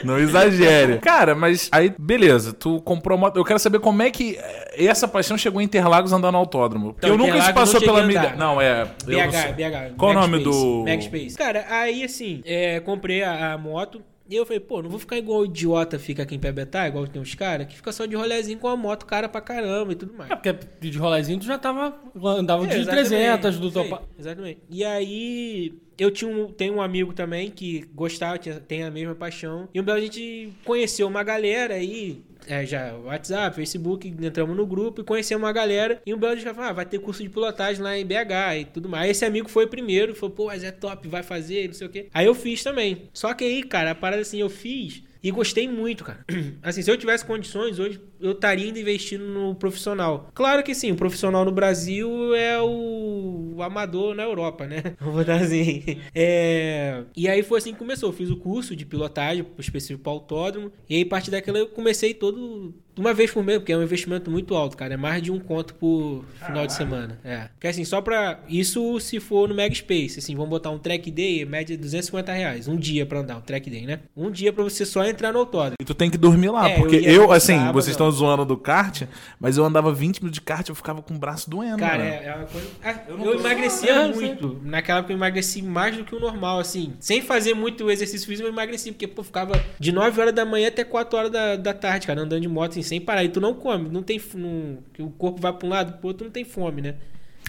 Não 0.04 0.18
exagere. 0.20 0.98
Cara, 0.98 1.36
mas 1.36 1.70
aí, 1.72 1.94
beleza, 1.98 2.52
tu 2.54 2.82
comprou 2.82 3.16
a 3.18 3.20
moto. 3.20 3.38
Eu 3.38 3.46
quero 3.46 3.60
saber 3.60 3.80
como 3.80 4.02
é 4.02 4.12
que 4.12 4.36
eh, 4.38 4.86
essa 4.86 5.08
paixão 5.08 5.38
chegou 5.38 5.62
em 5.62 5.66
Interlagos 5.66 6.12
andando 6.12 6.34
no 6.34 6.40
autódromo. 6.40 6.96
Então, 6.98 7.12
eu 7.12 7.18
nunca 7.18 7.30
isso 7.38 7.50
Interlagos 7.50 7.74
passou 7.74 7.82
pela 7.82 8.06
minha. 8.06 8.36
Não, 8.36 8.60
é. 8.60 8.86
não 9.08 9.28
BH. 9.28 9.54
BH. 9.56 9.96
Qual 9.98 10.12
o 10.12 10.14
nome 10.16 10.38
Magspace, 10.40 10.60
do- 10.60 10.84
Magspace. 10.86 11.38
Cara, 11.38 11.66
aí 11.70 12.04
assim, 12.04 12.42
é, 12.46 12.80
comprei 12.82 13.24
a, 13.24 13.54
a 13.54 13.58
moto. 13.58 14.02
E 14.30 14.36
eu 14.36 14.46
falei, 14.46 14.60
pô, 14.60 14.82
não 14.82 14.90
vou 14.90 15.00
ficar 15.00 15.18
igual 15.18 15.42
o 15.42 15.46
idiota 15.46 16.00
fica 16.00 16.24
aqui 16.24 16.34
em 16.36 16.40
Pebetá, 16.40 16.88
igual 16.88 17.06
tem 17.08 17.22
uns 17.22 17.36
caras, 17.36 17.68
que 17.68 17.76
fica 17.76 17.92
só 17.92 18.06
de 18.06 18.16
rolezinho 18.16 18.58
com 18.58 18.68
a 18.70 18.76
moto 18.78 19.06
cara 19.06 19.28
pra 19.28 19.42
caramba 19.42 19.92
e 19.92 19.96
tudo 19.96 20.14
mais. 20.14 20.32
É 20.32 20.36
porque 20.36 20.56
de 20.90 20.98
rolezinho 20.98 21.40
tu 21.40 21.46
já 21.46 21.58
tava. 21.58 21.94
Andava 22.24 22.64
É, 22.64 22.68
de 22.68 22.78
exatamente, 22.80 23.10
300 23.10 23.60
do 23.60 23.66
isso 23.68 23.74
teu 23.74 23.82
aí, 23.84 23.90
pa- 23.90 24.02
Exatamente. 24.18 24.60
E 24.70 24.84
aí, 24.86 25.74
eu 25.98 26.10
tinha 26.10 26.32
um, 26.32 26.48
tenho 26.48 26.76
um 26.76 26.82
amigo 26.82 27.14
também 27.14 27.52
que 27.52 27.86
gostava, 27.94 28.38
tinha, 28.38 28.60
tem 28.62 28.84
a 28.84 28.90
mesma 28.90 29.14
paixão. 29.14 29.68
E 29.74 29.80
um 29.82 29.84
belo 29.84 29.98
a 29.98 30.02
gente 30.02 30.54
conheceu 30.64 31.06
uma 31.08 31.22
galera 31.22 31.74
aí, 31.74 32.24
é, 32.48 32.66
já 32.66 32.94
WhatsApp, 32.96 33.56
Facebook, 33.56 34.08
entramos 34.08 34.56
no 34.56 34.66
grupo 34.66 35.02
e 35.02 35.04
conhecemos 35.04 35.44
uma 35.44 35.52
galera. 35.52 36.02
E 36.06 36.14
um 36.14 36.18
belo 36.18 36.34
a 36.34 36.36
gente 36.36 36.46
falou, 36.46 36.70
ah, 36.70 36.74
vai 36.74 36.86
ter 36.86 37.00
curso 37.00 37.24
de 37.24 37.30
pilotagem 37.30 37.82
lá 37.82 37.98
em 37.98 38.06
BH 38.06 38.60
e 38.60 38.66
tudo 38.66 38.90
mais. 38.90 39.12
Esse 39.12 39.26
amigo 39.26 39.50
foi 39.50 39.68
primeiro, 39.68 40.16
falou, 40.16 40.36
pô, 40.36 40.46
mas 40.48 40.64
é 40.64 40.72
top, 40.72 41.08
vai 41.08 41.24
fazer, 41.24 41.68
não 41.68 41.74
sei 41.74 41.88
o 41.88 41.90
quê. 41.90 42.08
Aí 42.14 42.26
eu 42.26 42.36
fiz 42.36 42.64
também. 42.64 43.10
Só 43.14 43.34
que 43.34 43.44
aí, 43.44 43.64
cara, 43.64 43.92
a 43.92 43.96
parada 43.96 44.22
assim, 44.22 44.40
eu 44.40 44.50
fiz. 44.50 45.04
E 45.24 45.32
gostei 45.32 45.70
muito, 45.70 46.04
cara. 46.04 46.26
Assim, 46.62 46.82
se 46.82 46.92
eu 46.92 46.98
tivesse 46.98 47.26
condições, 47.26 47.80
hoje 47.80 48.02
eu 48.20 48.34
estaria 48.34 48.66
ainda 48.66 48.78
investindo 48.78 49.24
no 49.24 49.56
profissional. 49.56 50.30
Claro 50.34 50.62
que 50.62 50.76
sim, 50.76 50.92
o 50.92 50.98
profissional 50.98 51.46
no 51.46 51.52
Brasil 51.52 52.36
é 52.36 52.62
o, 52.62 53.54
o 53.56 53.64
amador 53.64 54.14
na 54.14 54.24
Europa, 54.24 54.68
né? 54.68 54.84
Vou 55.00 55.14
botar 55.14 55.36
assim. 55.36 55.82
É... 56.14 57.04
E 57.16 57.30
aí 57.30 57.42
foi 57.42 57.60
assim 57.60 57.72
que 57.72 57.80
começou. 57.80 58.10
Eu 58.10 58.14
fiz 58.14 58.30
o 58.30 58.36
curso 58.36 58.76
de 58.76 58.86
pilotagem 58.86 59.46
específico 59.58 60.04
para 60.04 60.12
autódromo. 60.12 60.74
E 60.90 60.96
aí, 60.96 61.04
a 61.04 61.08
partir 61.08 61.32
daquela, 61.32 61.58
eu 61.58 61.68
comecei 61.68 62.14
todo. 62.14 62.74
Uma 62.98 63.14
vez 63.14 63.32
por 63.32 63.44
mês, 63.44 63.58
porque 63.60 63.72
é 63.74 63.78
um 63.78 63.84
investimento 63.84 64.30
muito 64.30 64.56
alto, 64.56 64.78
cara. 64.78 64.94
É 64.94 64.98
mais 64.98 65.22
de 65.22 65.32
um 65.32 65.40
conto 65.40 65.74
por 65.76 66.24
final 66.46 66.68
de 66.68 66.74
semana. 66.74 67.20
É. 67.24 67.48
Porque 67.54 67.68
assim, 67.68 67.84
só 67.84 68.02
pra. 68.02 68.40
Isso 68.48 69.00
se 69.00 69.20
for 69.20 69.48
no 69.50 69.56
Mega 69.56 69.74
Space. 69.74 70.20
Assim, 70.20 70.36
vamos 70.36 70.50
botar 70.50 70.70
um 70.70 70.78
track 70.78 71.10
day, 71.10 71.44
média 71.46 71.76
de 71.76 71.82
250 71.82 72.32
reais. 72.32 72.68
Um 72.68 72.76
dia 72.78 73.06
pra 73.06 73.20
andar, 73.20 73.38
um 73.38 73.42
track 73.42 73.70
day, 73.70 73.86
né? 73.86 74.00
Um 74.16 74.30
dia 74.30 74.54
pra 74.54 74.64
você 74.64 74.86
só 74.86 75.04
entrar 75.06 75.32
no 75.34 75.40
autódromo. 75.40 75.76
E 75.82 75.86
tu 75.86 75.94
tem 75.94 76.10
que 76.10 76.18
dormir 76.18 76.50
lá, 76.50 76.70
É, 76.70 76.76
porque 76.78 76.98
eu 76.98 77.24
eu, 77.24 77.32
assim, 77.32 77.56
sábado, 77.58 77.74
vocês 77.74 77.92
estão 77.94 78.10
zoando 78.12 78.46
do 78.46 78.58
kart, 78.58 79.04
mas 79.40 79.58
eu 79.58 79.64
andava 79.66 79.92
20 79.94 80.20
minutos 80.20 80.36
de 80.36 80.42
kart 80.42 80.68
eu 80.70 80.76
ficava 80.76 81.02
com 81.02 81.16
o 81.16 81.18
braço 81.18 81.50
doendo. 81.50 81.78
Cara, 81.80 81.98
mano. 81.98 82.10
é, 82.10 82.26
é 82.26 82.36
uma 82.36 82.46
coisa. 82.46 82.68
Ah, 82.84 82.96
eu 83.08 83.18
tô- 83.18 83.34
emagrecia 83.34 83.92
É, 83.92 84.14
muito. 84.14 84.60
Naquela 84.64 85.00
época 85.00 85.14
eu 85.14 85.18
emagreci 85.18 85.62
mais 85.62 85.96
do 85.98 86.04
que 86.04 86.16
o 86.16 86.20
normal, 86.20 86.60
assim. 86.60 86.94
Sem 87.00 87.22
fazer 87.22 87.54
muito 87.54 87.90
exercício 87.90 88.28
físico, 88.28 88.48
eu 88.48 88.52
emagreci. 88.52 88.92
Porque, 88.92 89.08
pô, 89.08 89.24
ficava 89.24 89.54
de 89.80 89.92
9 89.92 90.20
horas 90.22 90.34
da 90.34 90.46
manhã 90.46 90.68
até 90.68 90.84
4 90.84 91.18
horas 91.18 91.32
da, 91.32 91.56
da 91.56 91.74
tarde, 91.74 92.06
cara, 92.08 92.22
andando 92.22 92.42
de 92.42 92.48
moto, 92.48 92.72
assim, 92.72 92.83
sem 92.84 93.00
parar. 93.02 93.24
E 93.24 93.30
tu 93.30 93.40
não 93.42 93.54
come, 93.54 93.90
não 93.90 94.04
tem. 94.04 94.22
Não, 94.36 94.78
que 94.94 95.02
o 95.02 95.10
corpo 95.10 95.42
vai 95.42 95.52
pra 95.54 95.66
um 95.68 95.70
lado, 95.72 95.98
pro 96.00 96.08
outro, 96.10 96.26
não 96.26 96.32
tem 96.32 96.44
fome, 96.46 96.82
né? 96.82 96.96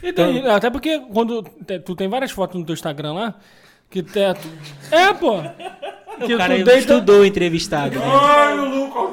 Então, 0.03 0.31
Então- 0.33 0.55
até 0.55 0.71
porque 0.71 0.99
quando 1.13 1.43
tu 1.85 1.95
tem 1.95 2.09
várias 2.09 2.31
fotos 2.31 2.59
no 2.59 2.65
teu 2.67 2.75
Instagram 2.75 3.13
lá, 3.13 3.35
que 3.91 4.03
teto. 4.03 4.47
É, 4.91 5.13
pô! 5.15 5.37
que 6.27 6.35
O 6.35 6.39
cara 6.39 6.55
tu 6.57 6.65
deita, 6.65 6.79
estudou 6.79 7.21
o 7.21 7.25
entrevistado. 7.25 7.99
Né? 7.99 8.05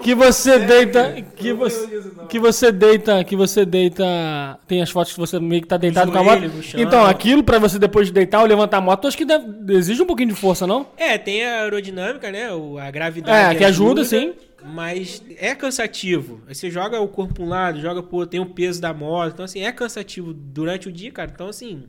que 0.03 0.13
você 0.15 0.59
deita, 0.59 1.15
que 1.35 1.53
você, 1.53 2.01
que 2.29 2.39
você 2.39 2.71
deita, 2.71 3.23
que 3.23 3.35
você 3.35 3.65
deita, 3.65 4.03
tem 4.67 4.81
as 4.81 4.89
fotos 4.89 5.13
que 5.13 5.19
você 5.19 5.39
meio 5.39 5.61
que 5.61 5.67
tá 5.67 5.77
deitado 5.77 6.11
com 6.11 6.17
a 6.17 6.23
moto. 6.23 6.39
joelho 6.39 6.63
chão. 6.63 6.79
Então, 6.79 7.05
aquilo 7.05 7.43
pra 7.43 7.57
você 7.59 7.77
depois 7.79 8.07
de 8.07 8.13
deitar 8.13 8.41
ou 8.41 8.45
levantar 8.47 8.77
a 8.77 8.81
moto, 8.81 9.07
acho 9.07 9.17
que 9.17 9.25
deve, 9.25 9.45
exige 9.73 10.01
um 10.01 10.05
pouquinho 10.05 10.29
de 10.29 10.35
força, 10.35 10.65
não? 10.67 10.87
É, 10.97 11.17
tem 11.17 11.43
a 11.45 11.61
aerodinâmica, 11.63 12.31
né? 12.31 12.51
o- 12.51 12.77
A 12.77 12.89
gravidade. 12.91 13.55
É, 13.55 13.57
que 13.57 13.63
ajuda, 13.63 14.03
sim. 14.03 14.33
Mas 14.63 15.23
é 15.37 15.53
cansativo. 15.55 16.41
Aí 16.47 16.55
você 16.55 16.69
joga 16.69 16.99
o 16.99 17.07
corpo 17.07 17.33
pra 17.33 17.43
um 17.43 17.49
lado, 17.49 17.79
joga 17.81 18.01
pro 18.03 18.17
outro, 18.17 18.31
tem 18.31 18.39
o 18.39 18.45
peso 18.47 18.79
da 18.81 18.93
moto. 18.93 19.33
Então, 19.33 19.45
assim, 19.45 19.61
é 19.61 19.71
cansativo 19.71 20.33
durante 20.33 20.87
o 20.87 20.91
dia, 20.91 21.11
cara. 21.11 21.31
Então, 21.33 21.47
assim, 21.47 21.85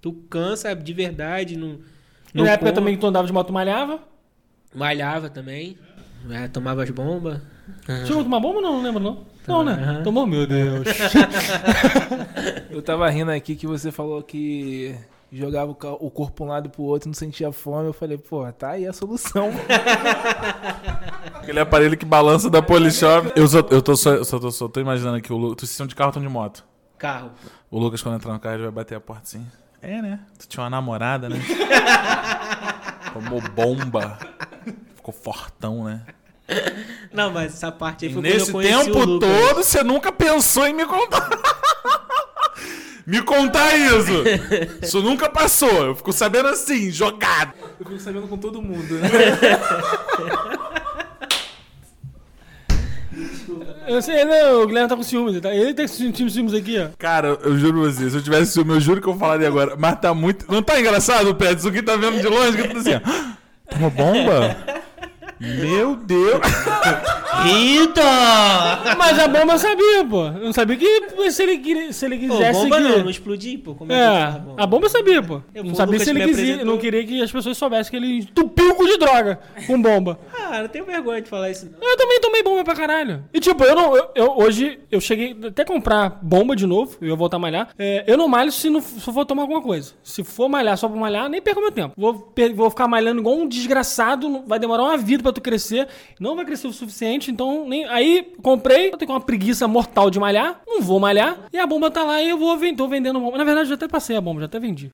tu 0.00 0.12
cansa 0.30 0.74
de 0.74 0.92
verdade. 0.92 1.56
Não, 1.56 1.80
E 2.34 2.38
não 2.38 2.44
na 2.44 2.52
época 2.52 2.72
também 2.72 2.94
que 2.94 3.00
tu 3.00 3.06
andava 3.06 3.26
de 3.26 3.32
moto 3.32 3.52
malhava. 3.52 4.00
Malhava 4.74 5.28
também. 5.28 5.76
É, 6.30 6.48
tomava 6.48 6.82
as 6.82 6.90
bombas. 6.90 7.40
Chegou 8.06 8.20
a 8.20 8.24
tomar 8.24 8.40
bomba 8.40 8.56
ou 8.56 8.62
não? 8.62 8.72
Não 8.74 8.82
lembro, 8.82 9.00
não. 9.02 9.26
Não, 9.46 9.64
né? 9.64 9.72
Aham. 9.72 10.02
Tomou, 10.04 10.26
meu 10.26 10.46
Deus. 10.46 10.86
Eu 12.70 12.80
tava 12.80 13.08
rindo 13.10 13.30
aqui 13.30 13.56
que 13.56 13.66
você 13.66 13.90
falou 13.90 14.22
que 14.22 14.94
jogava 15.32 15.70
o 15.70 15.76
o 16.06 16.10
corpo 16.10 16.32
pra 16.36 16.44
um 16.44 16.48
lado 16.48 16.66
e 16.66 16.68
pro 16.68 16.82
outro 16.82 17.08
e 17.08 17.10
não 17.10 17.14
sentia 17.14 17.50
fome. 17.50 17.88
Eu 17.88 17.92
falei, 17.92 18.18
pô, 18.18 18.50
tá 18.52 18.70
aí 18.70 18.86
a 18.86 18.92
solução. 18.92 19.50
Aquele 21.34 21.60
aparelho 21.60 21.96
que 21.96 22.04
balança 22.04 22.50
da 22.50 22.60
Polishop. 22.60 23.32
Eu, 23.34 23.48
só, 23.48 23.58
eu 23.70 23.80
tô 23.80 23.96
só, 23.96 24.10
eu 24.10 24.24
só, 24.24 24.38
tô, 24.38 24.50
só 24.50 24.68
tô 24.68 24.80
imaginando 24.80 25.16
aqui 25.16 25.32
o 25.32 25.36
Lucas. 25.36 25.56
Tu 25.56 25.66
se 25.66 25.86
de 25.86 25.94
carro 25.94 26.12
ou 26.14 26.22
de 26.22 26.28
moto? 26.28 26.64
Carro. 26.98 27.30
O 27.70 27.78
Lucas, 27.78 28.02
quando 28.02 28.16
entrar 28.16 28.32
no 28.32 28.38
carro, 28.38 28.56
ele 28.56 28.62
vai 28.64 28.72
bater 28.72 28.94
a 28.94 29.00
porta 29.00 29.22
assim. 29.24 29.46
É, 29.80 30.00
né? 30.00 30.20
Tu 30.38 30.46
tinha 30.46 30.62
uma 30.62 30.70
namorada, 30.70 31.28
né? 31.28 31.36
Tomou 33.12 33.40
bomba. 33.40 34.18
Ficou 34.94 35.12
fortão, 35.12 35.84
né? 35.84 36.02
Não, 37.12 37.30
mas 37.30 37.54
essa 37.54 37.72
parte 37.72 38.04
aí 38.04 38.10
E 38.10 38.14
foi 38.14 38.22
quando 38.22 38.32
eu 38.32 38.38
nesse 38.38 38.52
conheci 38.52 38.84
tempo 38.84 38.98
o 38.98 39.04
Lucas. 39.04 39.28
todo, 39.28 39.62
você 39.64 39.82
nunca 39.82 40.12
pensou 40.12 40.66
em 40.66 40.74
me 40.74 40.86
contar. 40.86 41.28
me 43.06 43.22
contar 43.22 43.74
isso. 43.76 44.12
Isso 44.82 45.02
nunca 45.02 45.28
passou. 45.28 45.86
Eu 45.86 45.94
fico 45.94 46.12
sabendo 46.12 46.48
assim, 46.48 46.90
jogado. 46.90 47.52
Eu 47.80 47.86
fico 47.86 48.00
sabendo 48.00 48.28
com 48.28 48.38
todo 48.38 48.60
mundo. 48.62 48.94
né? 48.94 49.08
Eu 53.86 54.00
sei, 54.00 54.24
não, 54.24 54.62
o 54.62 54.66
Guilherme 54.66 54.88
tá 54.88 54.96
com 54.96 55.02
ciúmes. 55.02 55.32
Ele 55.32 55.40
tá, 55.40 55.54
ele 55.54 55.74
tá 55.74 55.82
com 55.82 56.28
ciúmes 56.28 56.54
aqui, 56.54 56.78
ó. 56.78 56.88
Cara, 56.98 57.38
eu 57.42 57.58
juro 57.58 57.82
pra 57.82 57.90
você, 57.90 58.08
se 58.08 58.16
eu 58.16 58.22
tivesse 58.22 58.52
ciúme, 58.52 58.72
eu 58.72 58.80
juro 58.80 59.00
que 59.00 59.08
eu 59.08 59.16
falaria 59.16 59.48
agora. 59.48 59.76
Mas 59.76 60.00
tá 60.00 60.14
muito. 60.14 60.50
Não 60.50 60.62
tá 60.62 60.78
engraçado, 60.80 61.34
Pedro? 61.34 61.68
O 61.68 61.72
que 61.72 61.82
tá 61.82 61.96
vendo 61.96 62.20
de 62.20 62.28
longe, 62.28 62.56
que 62.56 62.68
tá 62.68 62.78
assim, 62.78 62.94
ó. 62.94 63.32
Uma 63.76 63.90
bomba? 63.90 64.81
Meu 65.42 65.96
Deus! 65.96 66.40
Eita! 67.44 68.02
Mas 68.96 69.18
a 69.18 69.26
bomba 69.26 69.54
eu 69.54 69.58
sabia, 69.58 70.04
pô. 70.08 70.26
Eu 70.26 70.32
não 70.44 70.52
sabia 70.52 70.76
que 70.76 71.30
se 71.32 71.42
ele, 71.42 71.92
se 71.92 72.04
ele 72.06 72.28
Pô, 72.28 72.34
quisesse. 72.34 72.60
bomba 72.62 72.76
que... 72.76 72.82
não, 72.82 72.98
não 73.00 73.10
explodir, 73.10 73.58
pô. 73.58 73.74
Como 73.74 73.92
é, 73.92 73.96
que 73.96 74.00
É, 74.00 74.06
fala 74.26 74.38
bomba? 74.38 74.62
a 74.62 74.66
bomba 74.66 74.86
eu 74.86 74.90
sabia, 74.90 75.22
pô. 75.22 75.42
Eu- 75.54 75.64
não 75.64 75.74
sabia 75.74 75.98
se 75.98 76.10
ele 76.10 76.24
quisia, 76.24 76.64
não 76.64 76.78
queria 76.78 77.04
que 77.04 77.20
as 77.20 77.32
pessoas 77.32 77.56
soubessem 77.58 77.90
que 77.90 77.96
ele 77.96 78.18
entupiu 78.18 78.76
o 78.78 78.86
de 78.86 78.96
droga 78.98 79.40
com 79.66 79.80
bomba. 79.80 80.18
Ah, 80.32 80.60
não 80.62 80.68
tenho 80.68 80.84
vergonha 80.84 81.20
de 81.20 81.28
falar 81.28 81.50
isso. 81.50 81.66
não. 81.80 81.90
Eu 81.90 81.96
também 81.96 82.20
tomei 82.20 82.42
bomba 82.42 82.62
pra 82.64 82.74
caralho. 82.76 83.24
E 83.34 83.40
tipo, 83.40 83.64
eu 83.64 83.74
não. 83.74 83.96
Eu, 83.96 84.10
eu- 84.14 84.38
hoje 84.38 84.78
eu 84.92 85.00
cheguei 85.00 85.34
até 85.46 85.64
comprar 85.64 86.20
bomba 86.22 86.54
de 86.54 86.66
novo, 86.66 86.98
eu 87.00 87.08
ia 87.08 87.16
voltar 87.16 87.38
a 87.38 87.40
malhar. 87.40 87.70
É, 87.78 88.04
eu 88.06 88.16
não 88.18 88.28
malho 88.28 88.52
se, 88.52 88.68
não, 88.68 88.82
se 88.82 89.00
for 89.00 89.24
tomar 89.24 89.42
alguma 89.42 89.62
coisa. 89.62 89.94
Se 90.04 90.22
for 90.22 90.50
malhar 90.50 90.76
só 90.76 90.86
pra 90.86 91.00
malhar, 91.00 91.30
nem 91.30 91.40
perco 91.40 91.62
meu 91.62 91.72
tempo. 91.72 91.94
Vou, 91.96 92.32
vou 92.54 92.70
ficar 92.70 92.86
malhando 92.86 93.20
igual 93.20 93.36
um 93.36 93.48
desgraçado, 93.48 94.42
vai 94.46 94.58
demorar 94.58 94.82
uma 94.84 94.98
vida 94.98 95.22
pra 95.22 95.32
tu 95.32 95.40
crescer. 95.40 95.88
Não 96.20 96.36
vai 96.36 96.44
crescer 96.44 96.66
o 96.66 96.72
suficiente, 96.72 97.30
então 97.30 97.66
nem. 97.66 97.86
Aí 97.86 98.34
comprei, 98.42 98.92
eu 98.92 98.98
tenho 98.98 99.12
uma 99.12 99.20
preguiça 99.20 99.66
mortal 99.66 100.10
de 100.10 100.20
malhar, 100.20 100.60
não 100.66 100.82
vou 100.82 101.00
malhar. 101.00 101.38
E 101.50 101.58
a 101.58 101.66
bomba 101.66 101.90
tá 101.90 102.04
lá 102.04 102.20
e 102.20 102.28
eu 102.28 102.36
vou 102.36 102.54
vender, 102.58 102.76
tô 102.76 102.86
vendendo 102.86 103.18
bomba. 103.18 103.38
Na 103.38 103.44
verdade, 103.44 103.70
já 103.70 103.74
até 103.74 103.88
passei 103.88 104.14
a 104.14 104.20
bomba, 104.20 104.40
já 104.40 104.46
até 104.46 104.60
vendi. 104.60 104.90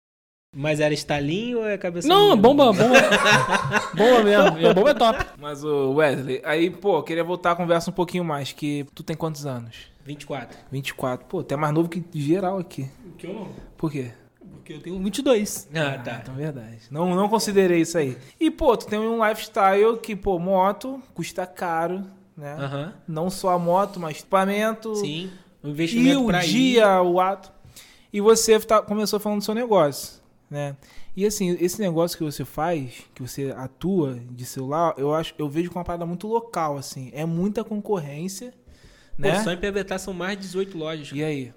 Mas 0.56 0.80
era 0.80 0.94
estalinho 0.94 1.58
ou 1.58 1.66
é 1.68 1.76
cabeça 1.76 2.08
Não, 2.08 2.24
minha? 2.30 2.36
bomba, 2.36 2.72
bomba. 2.72 3.00
bomba 3.94 4.22
mesmo. 4.24 4.58
E 4.58 4.66
a 4.66 4.72
bomba 4.74 4.90
é 4.90 4.94
top. 4.94 5.26
Mas 5.38 5.62
o 5.62 5.92
Wesley, 5.94 6.40
aí, 6.44 6.70
pô, 6.70 7.02
queria 7.02 7.22
voltar 7.22 7.52
a 7.52 7.56
conversa 7.56 7.90
um 7.90 7.94
pouquinho 7.94 8.24
mais, 8.24 8.52
que 8.52 8.86
tu 8.94 9.02
tem 9.02 9.14
quantos 9.14 9.44
anos? 9.44 9.76
24. 10.04 10.56
24. 10.72 11.26
Pô, 11.26 11.42
tu 11.42 11.52
é 11.52 11.56
mais 11.56 11.74
novo 11.74 11.88
que 11.88 12.02
geral 12.14 12.58
aqui. 12.58 12.88
Que 13.18 13.26
eu 13.26 13.34
não. 13.34 13.48
Por 13.76 13.92
quê? 13.92 14.10
Porque 14.54 14.72
eu 14.72 14.80
tenho 14.80 14.98
22. 15.02 15.68
Ah, 15.74 15.98
tá. 16.02 16.20
Então, 16.22 16.34
verdade. 16.34 16.78
Não, 16.90 17.14
não 17.14 17.28
considerei 17.28 17.82
isso 17.82 17.98
aí. 17.98 18.16
E, 18.40 18.50
pô, 18.50 18.74
tu 18.76 18.86
tem 18.86 18.98
um 18.98 19.26
lifestyle 19.26 19.98
que, 19.98 20.16
pô, 20.16 20.38
moto 20.38 21.02
custa 21.14 21.46
caro, 21.46 22.04
né? 22.34 22.92
Não 23.06 23.28
só 23.28 23.50
a 23.50 23.58
moto, 23.58 24.00
mas 24.00 24.16
equipamento. 24.18 24.94
Sim. 24.96 25.30
E 25.62 25.68
investimento 25.68 26.24
o 26.24 26.26
pra 26.28 26.42
ir. 26.44 26.48
dia, 26.48 27.02
o 27.02 27.20
ato. 27.20 27.52
E 28.10 28.20
você 28.22 28.58
tá, 28.60 28.80
começou 28.80 29.20
falando 29.20 29.40
do 29.40 29.44
seu 29.44 29.54
negócio, 29.54 30.18
né? 30.50 30.76
E 31.16 31.26
assim, 31.26 31.56
esse 31.60 31.80
negócio 31.80 32.16
que 32.16 32.24
você 32.24 32.44
faz, 32.44 33.02
que 33.14 33.22
você 33.22 33.52
atua 33.56 34.18
de 34.30 34.44
celular, 34.44 34.94
eu 34.96 35.14
acho, 35.14 35.34
eu 35.38 35.48
vejo 35.48 35.70
com 35.70 35.78
uma 35.78 35.84
parada 35.84 36.06
muito 36.06 36.26
local, 36.26 36.76
assim. 36.76 37.10
É 37.12 37.24
muita 37.24 37.62
concorrência, 37.62 38.54
Pô, 39.16 39.22
né? 39.22 39.42
só 39.42 39.52
em 39.52 39.56
PBTA 39.56 39.98
são 39.98 40.14
mais 40.14 40.36
de 40.36 40.44
18 40.44 40.78
lojas. 40.78 41.10
E 41.12 41.22
aí? 41.22 41.52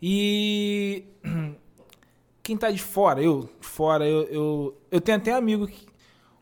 E 0.00 1.04
quem 2.42 2.56
tá 2.56 2.70
de 2.70 2.82
fora, 2.82 3.22
eu, 3.22 3.48
de 3.60 3.66
fora, 3.66 4.06
eu, 4.06 4.24
eu, 4.24 4.78
eu 4.90 5.00
tenho 5.00 5.18
até 5.18 5.32
amigo 5.32 5.66
que. 5.66 5.90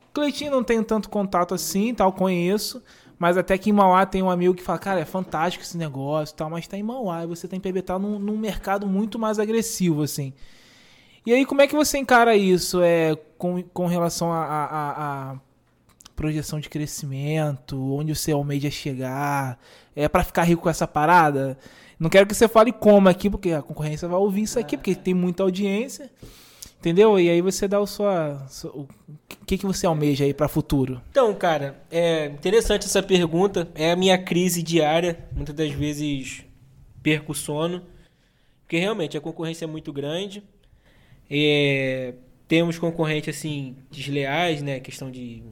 O 0.09 0.12
Cleitinho 0.12 0.51
não 0.51 0.64
tenho 0.64 0.83
tanto 0.83 1.09
contato 1.09 1.55
assim, 1.55 1.95
tal, 1.95 2.12
conheço. 2.12 2.83
Mas 3.16 3.37
até 3.37 3.57
que 3.59 3.68
em 3.68 3.72
Mauá 3.72 4.07
tem 4.07 4.22
um 4.22 4.31
amigo 4.31 4.55
que 4.55 4.62
fala, 4.62 4.78
cara, 4.78 4.99
é 4.99 5.05
fantástico 5.05 5.62
esse 5.62 5.76
negócio 5.76 6.35
tal, 6.35 6.49
mas 6.49 6.66
tá 6.66 6.78
em 6.78 6.83
Mauá 6.83 7.22
e 7.22 7.26
você 7.26 7.47
tem 7.47 7.61
PB 7.61 7.83
tá 7.83 7.99
num, 7.99 8.18
num 8.18 8.39
mercado 8.39 8.87
muito 8.87 9.18
mais 9.18 9.39
agressivo, 9.39 10.03
assim. 10.03 10.33
E 11.27 11.33
aí, 11.33 11.45
como 11.45 11.61
é 11.62 11.66
que 11.66 11.75
você 11.77 11.99
encara 11.99 12.35
isso 12.37 12.81
é, 12.83 13.14
com, 13.37 13.62
com 13.62 13.87
relação 13.87 14.33
a, 14.33 14.39
a, 14.45 15.31
a- 15.33 15.37
projeção 16.16 16.61
de 16.61 16.68
crescimento, 16.68 17.95
onde 17.95 18.14
você 18.14 18.33
almeja 18.33 18.71
chegar? 18.71 19.59
É 19.97 20.09
pra 20.09 20.25
ficar 20.25 20.43
rico 20.45 20.62
com 20.62 20.71
essa 20.71 20.87
parada? 20.87 21.59
Não 21.99 22.09
quero 22.11 22.27
que 22.27 22.35
você 22.35 22.49
fale 22.49 22.73
como 22.73 23.09
aqui, 23.09 23.29
porque 23.31 23.53
a 23.53 23.62
concorrência 23.62 24.09
vai 24.09 24.18
ouvir 24.18 24.43
isso 24.43 24.59
aqui, 24.59 24.77
porque 24.77 24.95
tem 24.95 25.14
muita 25.14 25.43
audiência. 25.43 26.11
Entendeu? 26.79 27.21
E 27.21 27.29
aí 27.29 27.43
você 27.43 27.68
dá 27.68 27.79
o 27.79 27.87
sua. 27.87 28.47
o 28.73 28.87
que, 29.47 29.59
que 29.59 29.66
você 29.66 29.87
almeja 29.87 30.25
aí 30.25 30.33
pra 30.33 30.49
futuro? 30.49 31.01
Então, 31.11 31.35
cara, 31.35 31.79
é 31.91 32.27
interessante 32.27 32.87
essa 32.87 33.03
pergunta. 33.03 33.68
É 33.75 33.91
a 33.93 33.97
minha 33.97 34.16
crise 34.16 34.62
diária. 34.62 35.18
Muitas 35.37 35.55
das 35.55 35.71
vezes 35.73 36.43
perco 37.03 37.33
o 37.33 37.35
sono. 37.35 37.83
Porque 38.62 38.79
realmente 38.79 39.14
a 39.16 39.21
concorrência 39.21 39.66
é 39.66 39.68
muito 39.68 39.93
grande. 39.93 40.43
É, 41.31 42.14
temos 42.49 42.78
concorrentes 42.78 43.37
assim, 43.37 43.76
desleais, 43.91 44.61
né? 44.62 44.81
Questão 44.81 45.11
de. 45.11 45.43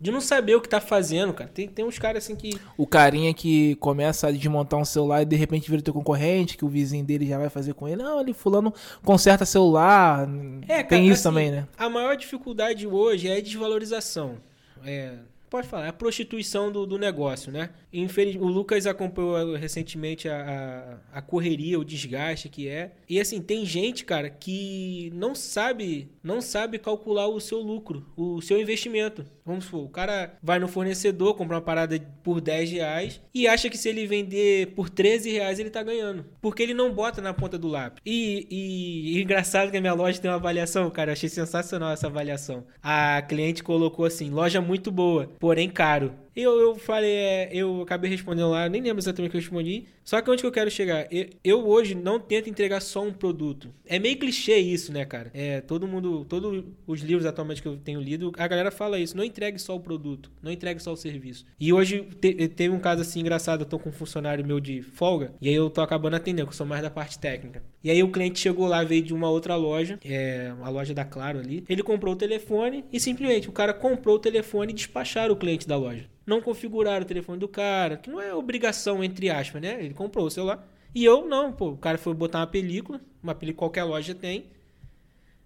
De 0.00 0.10
não 0.10 0.20
saber 0.20 0.56
o 0.56 0.60
que 0.60 0.68
tá 0.68 0.80
fazendo, 0.80 1.32
cara. 1.32 1.48
Tem, 1.48 1.68
tem 1.68 1.84
uns 1.84 1.96
caras 1.96 2.24
assim 2.24 2.34
que. 2.34 2.58
O 2.76 2.86
carinha 2.86 3.32
que 3.32 3.76
começa 3.76 4.26
a 4.26 4.32
desmontar 4.32 4.80
um 4.80 4.84
celular 4.84 5.22
e 5.22 5.26
de 5.26 5.36
repente 5.36 5.70
vira 5.70 5.80
teu 5.80 5.94
concorrente, 5.94 6.56
que 6.56 6.64
o 6.64 6.68
vizinho 6.68 7.04
dele 7.04 7.24
já 7.24 7.38
vai 7.38 7.48
fazer 7.48 7.74
com 7.74 7.86
ele. 7.86 8.02
Não, 8.02 8.20
ele 8.20 8.32
fulano 8.32 8.74
conserta 9.04 9.44
celular. 9.44 10.28
É, 10.66 10.78
tem 10.78 10.84
cara, 10.84 11.02
isso 11.02 11.12
assim, 11.12 11.22
também, 11.22 11.50
né? 11.52 11.68
A 11.78 11.88
maior 11.88 12.16
dificuldade 12.16 12.84
hoje 12.84 13.28
é 13.28 13.36
a 13.36 13.40
desvalorização. 13.40 14.38
É, 14.84 15.12
pode 15.52 15.68
falar, 15.68 15.84
é 15.84 15.88
a 15.90 15.92
prostituição 15.92 16.72
do, 16.72 16.86
do 16.86 16.96
negócio, 16.96 17.52
né? 17.52 17.68
Infeliz... 17.92 18.36
O 18.36 18.46
Lucas 18.46 18.86
acompanhou 18.86 19.54
recentemente 19.54 20.26
a, 20.26 20.98
a, 21.12 21.18
a 21.18 21.20
correria, 21.20 21.78
o 21.78 21.84
desgaste 21.84 22.48
que 22.48 22.66
é. 22.66 22.92
E 23.06 23.20
assim, 23.20 23.38
tem 23.38 23.66
gente, 23.66 24.02
cara, 24.02 24.30
que 24.30 25.12
não 25.14 25.34
sabe, 25.34 26.10
não 26.22 26.40
sabe 26.40 26.78
calcular 26.78 27.28
o 27.28 27.38
seu 27.38 27.58
lucro, 27.60 28.06
o 28.16 28.40
seu 28.40 28.58
investimento. 28.58 29.26
Vamos 29.44 29.64
supor, 29.64 29.84
o 29.84 29.88
cara 29.88 30.34
vai 30.42 30.58
no 30.60 30.68
fornecedor, 30.68 31.34
compra 31.34 31.56
uma 31.56 31.62
parada 31.62 31.98
por 32.22 32.40
10 32.40 32.70
reais 32.70 33.20
e 33.34 33.48
acha 33.48 33.68
que 33.68 33.76
se 33.76 33.88
ele 33.88 34.06
vender 34.06 34.68
por 34.74 34.88
13 34.88 35.30
reais 35.32 35.58
ele 35.58 35.68
tá 35.70 35.82
ganhando. 35.82 36.24
Porque 36.40 36.62
ele 36.62 36.74
não 36.74 36.92
bota 36.92 37.20
na 37.20 37.34
ponta 37.34 37.58
do 37.58 37.66
lápis. 37.68 38.00
E, 38.06 38.46
e- 38.50 39.18
e 39.18 39.22
engraçado 39.22 39.70
que 39.70 39.76
a 39.76 39.80
minha 39.80 39.94
loja 39.94 40.20
tem 40.20 40.30
uma 40.30 40.36
avaliação, 40.36 40.88
cara. 40.90 41.10
Eu 41.10 41.14
achei 41.14 41.28
sensacional 41.28 41.90
essa 41.92 42.06
avaliação. 42.06 42.64
A 42.82 43.20
cliente 43.22 43.62
colocou 43.62 44.04
assim: 44.04 44.30
loja 44.30 44.60
muito 44.60 44.90
boa, 44.92 45.28
porém 45.40 45.68
caro. 45.68 46.12
E 46.34 46.40
eu, 46.42 46.58
eu 46.58 46.74
falei, 46.76 47.10
é, 47.12 47.50
eu 47.52 47.82
acabei 47.82 48.10
respondendo 48.10 48.50
lá, 48.50 48.68
nem 48.68 48.80
lembro 48.80 48.98
exatamente 49.00 49.28
o 49.28 49.30
que 49.32 49.36
eu 49.36 49.40
respondi. 49.40 49.84
Só 50.02 50.20
que 50.20 50.30
onde 50.30 50.42
que 50.42 50.46
eu 50.46 50.52
quero 50.52 50.70
chegar? 50.70 51.06
Eu, 51.12 51.28
eu 51.44 51.66
hoje 51.68 51.94
não 51.94 52.18
tento 52.18 52.48
entregar 52.48 52.80
só 52.80 53.02
um 53.02 53.12
produto. 53.12 53.72
É 53.86 53.98
meio 53.98 54.16
clichê 54.18 54.56
isso, 54.56 54.92
né, 54.92 55.04
cara? 55.04 55.30
É, 55.34 55.60
todo 55.60 55.86
mundo, 55.86 56.24
todos 56.24 56.64
os 56.86 57.00
livros 57.00 57.26
atualmente 57.26 57.60
que 57.60 57.68
eu 57.68 57.76
tenho 57.76 58.00
lido, 58.00 58.32
a 58.38 58.48
galera 58.48 58.70
fala 58.70 58.98
isso. 58.98 59.16
Não 59.16 59.24
entregue 59.24 59.58
só 59.58 59.76
o 59.76 59.80
produto, 59.80 60.30
não 60.42 60.50
entregue 60.50 60.82
só 60.82 60.92
o 60.92 60.96
serviço. 60.96 61.44
E 61.60 61.72
hoje 61.72 62.02
te- 62.20 62.48
teve 62.48 62.74
um 62.74 62.80
caso 62.80 63.02
assim 63.02 63.20
engraçado, 63.20 63.60
eu 63.62 63.66
tô 63.66 63.78
com 63.78 63.90
um 63.90 63.92
funcionário 63.92 64.44
meu 64.46 64.58
de 64.58 64.80
folga, 64.82 65.34
e 65.40 65.48
aí 65.48 65.54
eu 65.54 65.68
tô 65.70 65.80
acabando 65.82 66.16
atendendo, 66.16 66.46
que 66.48 66.52
eu 66.52 66.56
sou 66.56 66.66
mais 66.66 66.82
da 66.82 66.90
parte 66.90 67.18
técnica. 67.18 67.62
E 67.84 67.90
aí 67.90 68.02
o 68.02 68.12
cliente 68.12 68.38
chegou 68.38 68.66
lá, 68.68 68.84
veio 68.84 69.02
de 69.02 69.12
uma 69.12 69.28
outra 69.28 69.56
loja, 69.56 69.98
é, 70.04 70.52
uma 70.56 70.68
loja 70.68 70.94
da 70.94 71.04
Claro 71.04 71.40
ali. 71.40 71.64
Ele 71.68 71.82
comprou 71.82 72.14
o 72.14 72.16
telefone 72.16 72.84
e 72.92 73.00
simplesmente 73.00 73.48
o 73.48 73.52
cara 73.52 73.74
comprou 73.74 74.16
o 74.16 74.20
telefone 74.20 74.72
e 74.72 74.76
despacharam 74.76 75.34
o 75.34 75.36
cliente 75.36 75.66
da 75.66 75.76
loja. 75.76 76.08
Não 76.24 76.40
configuraram 76.40 77.02
o 77.04 77.08
telefone 77.08 77.38
do 77.38 77.48
cara, 77.48 77.96
que 77.96 78.08
não 78.08 78.20
é 78.20 78.32
obrigação, 78.32 79.02
entre 79.02 79.28
aspas, 79.30 79.60
né? 79.60 79.84
Ele 79.84 79.94
comprou 79.94 80.26
o 80.26 80.30
celular. 80.30 80.64
E 80.94 81.04
eu 81.04 81.26
não, 81.26 81.52
pô. 81.52 81.70
O 81.70 81.76
cara 81.76 81.98
foi 81.98 82.14
botar 82.14 82.38
uma 82.38 82.46
película, 82.46 83.00
uma 83.22 83.34
película 83.34 83.68
qualquer 83.68 83.82
loja 83.82 84.14
tem. 84.14 84.46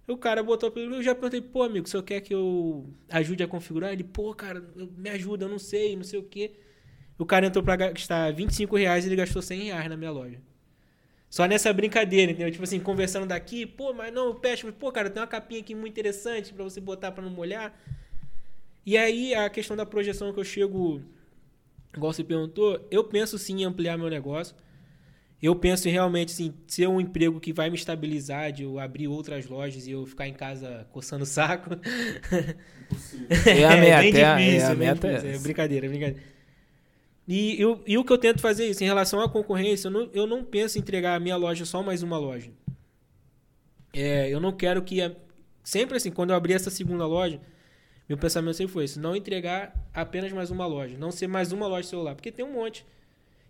O 0.07 0.15
cara 0.15 0.43
botou 0.43 0.69
a 0.69 0.71
película, 0.71 0.99
eu 0.99 1.03
já 1.03 1.15
perguntei, 1.15 1.41
pô, 1.41 1.63
amigo, 1.63 1.89
senhor 1.89 2.03
quer 2.03 2.21
que 2.21 2.33
eu 2.33 2.87
ajude 3.09 3.43
a 3.43 3.47
configurar? 3.47 3.91
Ele, 3.91 4.03
pô, 4.03 4.33
cara, 4.33 4.63
me 4.95 5.09
ajuda, 5.09 5.45
eu 5.45 5.49
não 5.49 5.59
sei, 5.59 5.95
não 5.95 6.03
sei 6.03 6.19
o 6.19 6.23
quê. 6.23 6.53
O 7.17 7.25
cara 7.25 7.47
entrou 7.47 7.63
pra 7.63 7.75
gastar 7.75 8.31
25 8.31 8.75
reais 8.77 9.03
e 9.05 9.09
ele 9.09 9.15
gastou 9.15 9.41
100 9.41 9.63
reais 9.63 9.89
na 9.89 9.97
minha 9.97 10.11
loja. 10.11 10.39
Só 11.29 11.45
nessa 11.45 11.71
brincadeira, 11.73 12.31
entendeu? 12.31 12.51
Tipo 12.51 12.63
assim, 12.63 12.79
conversando 12.79 13.27
daqui, 13.27 13.65
pô, 13.65 13.93
mas 13.93 14.13
não, 14.13 14.33
peste, 14.33 14.71
pô, 14.71 14.91
cara, 14.91 15.09
tem 15.09 15.21
uma 15.21 15.27
capinha 15.27 15.59
aqui 15.59 15.75
muito 15.75 15.91
interessante 15.93 16.53
para 16.53 16.63
você 16.63 16.79
botar 16.79 17.11
para 17.11 17.23
não 17.23 17.29
molhar. 17.31 17.73
E 18.85 18.97
aí 18.97 19.33
a 19.35 19.49
questão 19.49 19.75
da 19.75 19.85
projeção 19.85 20.31
que 20.33 20.39
eu 20.39 20.43
chego, 20.43 21.01
igual 21.95 22.13
você 22.13 22.23
perguntou, 22.23 22.85
eu 22.91 23.03
penso 23.03 23.37
sim 23.37 23.61
em 23.61 23.65
ampliar 23.65 23.97
meu 23.97 24.09
negócio. 24.09 24.55
Eu 25.41 25.55
penso 25.55 25.87
em 25.87 25.91
realmente 25.91 26.33
assim, 26.33 26.53
ser 26.67 26.87
um 26.87 26.99
emprego 27.01 27.39
que 27.39 27.53
vai 27.53 27.69
me 27.69 27.75
estabilizar, 27.77 28.51
de 28.51 28.63
eu 28.63 28.79
abrir 28.79 29.07
outras 29.07 29.45
lojas 29.47 29.87
e 29.87 29.91
eu 29.91 30.05
ficar 30.05 30.27
em 30.27 30.33
casa 30.33 30.87
coçando 30.91 31.23
o 31.23 31.27
saco. 31.27 31.71
É 33.51 33.65
a 33.65 33.77
meta, 33.77 33.99
bem 34.01 34.13
é 34.19 34.23
a- 34.23 34.39
difícil, 34.39 34.59
é 34.59 34.63
a 34.71 34.75
bem 34.75 34.93
meta 34.93 35.07
é 35.07 35.13
difícil, 35.15 35.29
é 35.29 35.37
brincadeira, 35.39 35.85
é 35.85 35.89
brincadeira. 35.89 36.36
E, 37.27 37.59
eu, 37.61 37.83
e 37.85 37.97
o 37.97 38.05
que 38.05 38.11
eu 38.13 38.17
tento 38.17 38.39
fazer 38.41 38.65
é 38.65 38.67
isso, 38.69 38.83
em 38.83 38.87
relação 38.87 39.19
à 39.19 39.29
concorrência, 39.29 39.87
eu 39.87 39.91
não, 39.91 40.09
eu 40.13 40.25
não 40.27 40.43
penso 40.43 40.77
em 40.77 40.81
entregar 40.81 41.15
a 41.15 41.19
minha 41.19 41.35
loja 41.35 41.65
só 41.65 41.83
mais 41.83 42.01
uma 42.01 42.17
loja. 42.17 42.51
É, 43.93 44.29
eu 44.29 44.39
não 44.39 44.51
quero 44.51 44.81
que. 44.83 45.01
a- 45.01 45.15
sempre 45.63 45.97
assim, 45.97 46.11
quando 46.11 46.29
eu 46.31 46.35
abrir 46.35 46.53
essa 46.53 46.69
segunda 46.69 47.05
loja, 47.05 47.41
meu 48.07 48.17
pensamento 48.17 48.55
sempre 48.55 48.73
foi 48.73 48.85
isso: 48.85 48.99
não 48.99 49.15
entregar 49.15 49.73
apenas 49.93 50.31
mais 50.31 50.51
uma 50.51 50.65
loja, 50.65 50.97
não 50.97 51.11
ser 51.11 51.27
mais 51.27 51.51
uma 51.51 51.67
loja 51.67 51.87
celular, 51.87 52.15
porque 52.15 52.31
tem 52.31 52.45
um 52.45 52.53
monte. 52.53 52.85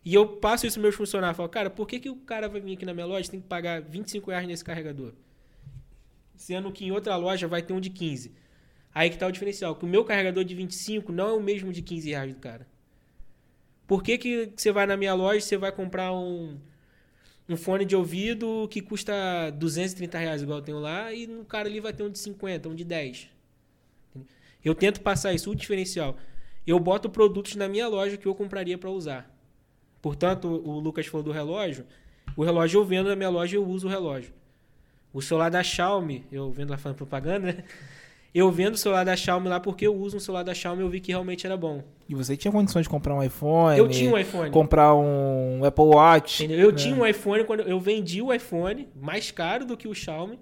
E 0.04 0.14
eu 0.14 0.26
passo 0.38 0.66
isso 0.66 0.76
para 0.76 0.84
meus 0.84 0.96
funcionários, 0.96 1.36
falo, 1.36 1.50
cara, 1.50 1.70
por 1.70 1.86
que, 1.88 2.00
que 2.00 2.10
o 2.10 2.16
cara 2.16 2.48
vai 2.48 2.62
vir 2.62 2.74
aqui 2.74 2.86
na 2.86 2.94
minha 2.94 3.06
loja 3.06 3.28
e 3.28 3.32
tem 3.32 3.42
que 3.42 3.48
pagar 3.48 3.82
25 3.82 4.32
reais 4.32 4.48
nesse 4.48 4.64
carregador? 4.64 5.14
Sendo 6.36 6.72
que 6.72 6.86
em 6.86 6.92
outra 6.92 7.16
loja 7.18 7.48
vai 7.48 7.62
ter 7.62 7.74
um 7.74 7.80
de 7.80 7.90
15. 7.90 8.34
Aí 8.94 9.10
que 9.10 9.18
tá 9.18 9.28
o 9.28 9.32
diferencial, 9.32 9.76
que 9.76 9.84
o 9.84 9.88
meu 9.88 10.06
carregador 10.06 10.44
de 10.46 10.56
25 10.56 11.12
não 11.12 11.28
é 11.30 11.34
o 11.34 11.42
mesmo 11.42 11.74
de 11.74 11.82
15 11.82 12.10
reais 12.10 12.34
do 12.34 12.40
cara. 12.40 12.66
Por 13.88 14.04
que, 14.04 14.18
que 14.18 14.52
você 14.56 14.72
vai 14.72 14.86
na 14.86 14.98
minha 14.98 15.14
loja 15.14 15.38
e 15.38 15.42
você 15.42 15.58
vai 15.58 15.72
comprar 15.72 16.14
um, 16.14 16.58
um 17.48 17.56
fone 17.56 17.86
de 17.86 17.96
ouvido 17.96 18.68
que 18.70 18.82
custa 18.82 19.14
230 19.52 20.18
reais, 20.18 20.42
igual 20.42 20.60
eu 20.60 20.64
tenho 20.64 20.80
lá, 20.80 21.14
e 21.14 21.26
no 21.26 21.46
cara 21.46 21.70
ali 21.70 21.80
vai 21.80 21.94
ter 21.94 22.04
um 22.04 22.10
de 22.10 22.20
50, 22.20 22.68
um 22.68 22.76
de 22.76 22.84
10? 22.84 23.30
Eu 24.64 24.76
tento 24.76 25.00
passar 25.00 25.34
isso, 25.34 25.50
o 25.50 25.56
diferencial. 25.56 26.18
Eu 26.66 26.78
boto 26.80 27.10
produtos 27.10 27.56
na 27.56 27.70
minha 27.70 27.88
loja 27.88 28.18
que 28.18 28.26
eu 28.26 28.36
compraria 28.36 28.78
para 28.78 28.90
usar. 28.90 29.34
Portanto, 30.02 30.48
o 30.48 30.80
Lucas 30.80 31.08
falou 31.08 31.24
do 31.24 31.32
relógio. 31.32 31.86
O 32.36 32.44
relógio 32.44 32.82
eu 32.82 32.86
vendo 32.86 33.08
na 33.08 33.16
minha 33.16 33.30
loja 33.30 33.56
eu 33.56 33.66
uso 33.66 33.88
o 33.88 33.90
relógio. 33.90 34.34
O 35.14 35.22
celular 35.22 35.50
da 35.50 35.64
Xiaomi, 35.64 36.26
eu 36.30 36.52
vendo 36.52 36.72
lá 36.72 36.78
falando 36.78 36.98
propaganda, 36.98 37.54
né? 37.54 37.64
Eu 38.34 38.52
vendo 38.52 38.76
o 38.76 38.78
celular 38.78 39.04
da 39.04 39.16
Xiaomi 39.16 39.48
lá 39.48 39.60
porque 39.60 39.88
eu 39.88 39.96
uso 39.96 40.18
um 40.18 40.20
celular 40.20 40.44
da 40.44 40.54
Xiaomi 40.54 40.82
e 40.82 40.86
eu 40.86 40.90
vi 40.90 41.00
que 41.00 41.12
realmente 41.12 41.46
era 41.46 41.58
bom. 41.58 41.84
E 42.08 42.14
você 42.14 42.38
tinha 42.38 42.52
condições 42.52 42.84
de 42.84 42.90
comprar 42.90 43.16
um 43.16 43.24
iPhone? 43.24 43.78
Eu 43.78 43.88
tinha 43.88 44.12
um 44.12 44.18
iPhone. 44.18 44.52
Comprar 44.52 44.94
um 44.96 45.64
Apple 45.64 45.86
Watch? 45.86 46.44
Entendeu? 46.44 46.66
Eu 46.66 46.72
né? 46.72 46.78
tinha 46.78 46.96
um 46.96 47.06
iPhone 47.06 47.44
quando 47.46 47.62
eu 47.62 47.80
vendi 47.80 48.22
o 48.22 48.34
iPhone 48.34 48.88
mais 48.96 49.32
caro 49.32 49.66
do 49.66 49.76
que 49.76 49.88
o 49.88 49.94
Xiaomi 49.94 50.40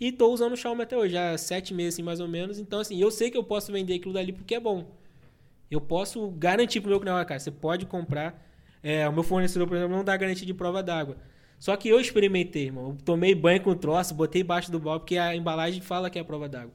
e 0.00 0.10
tô 0.10 0.32
usando 0.32 0.52
o 0.52 0.56
Xiaomi 0.56 0.82
até 0.82 0.96
hoje, 0.96 1.16
há 1.16 1.36
sete 1.38 1.72
meses 1.72 1.94
assim, 1.94 2.02
mais 2.02 2.20
ou 2.20 2.28
menos. 2.28 2.58
Então 2.58 2.80
assim, 2.80 2.98
eu 2.98 3.10
sei 3.10 3.30
que 3.30 3.36
eu 3.36 3.44
posso 3.44 3.72
vender 3.72 3.94
aquilo 3.94 4.14
dali 4.14 4.32
porque 4.32 4.54
é 4.54 4.60
bom. 4.60 4.86
Eu 5.70 5.80
posso 5.80 6.28
garantir 6.30 6.80
pro 6.80 6.90
meu 6.90 7.00
cliente, 7.00 7.26
cara, 7.26 7.40
você 7.40 7.50
pode 7.50 7.86
comprar. 7.86 8.42
É, 8.82 9.08
o 9.08 9.12
meu 9.12 9.22
fornecedor, 9.22 9.66
por 9.66 9.76
exemplo, 9.76 9.96
não 9.96 10.04
dá 10.04 10.16
garantia 10.16 10.46
de 10.46 10.52
prova 10.52 10.82
d'água. 10.82 11.16
Só 11.58 11.74
que 11.76 11.88
eu 11.88 11.98
experimentei, 11.98 12.64
irmão. 12.66 12.90
Eu 12.90 12.96
tomei 13.04 13.34
banho 13.34 13.60
com 13.62 13.74
troço, 13.74 14.14
botei 14.14 14.42
embaixo 14.42 14.70
do 14.70 14.78
balde, 14.78 15.00
porque 15.00 15.16
a 15.16 15.34
embalagem 15.34 15.80
fala 15.80 16.10
que 16.10 16.18
é 16.18 16.22
a 16.22 16.24
prova 16.24 16.48
d'água. 16.48 16.72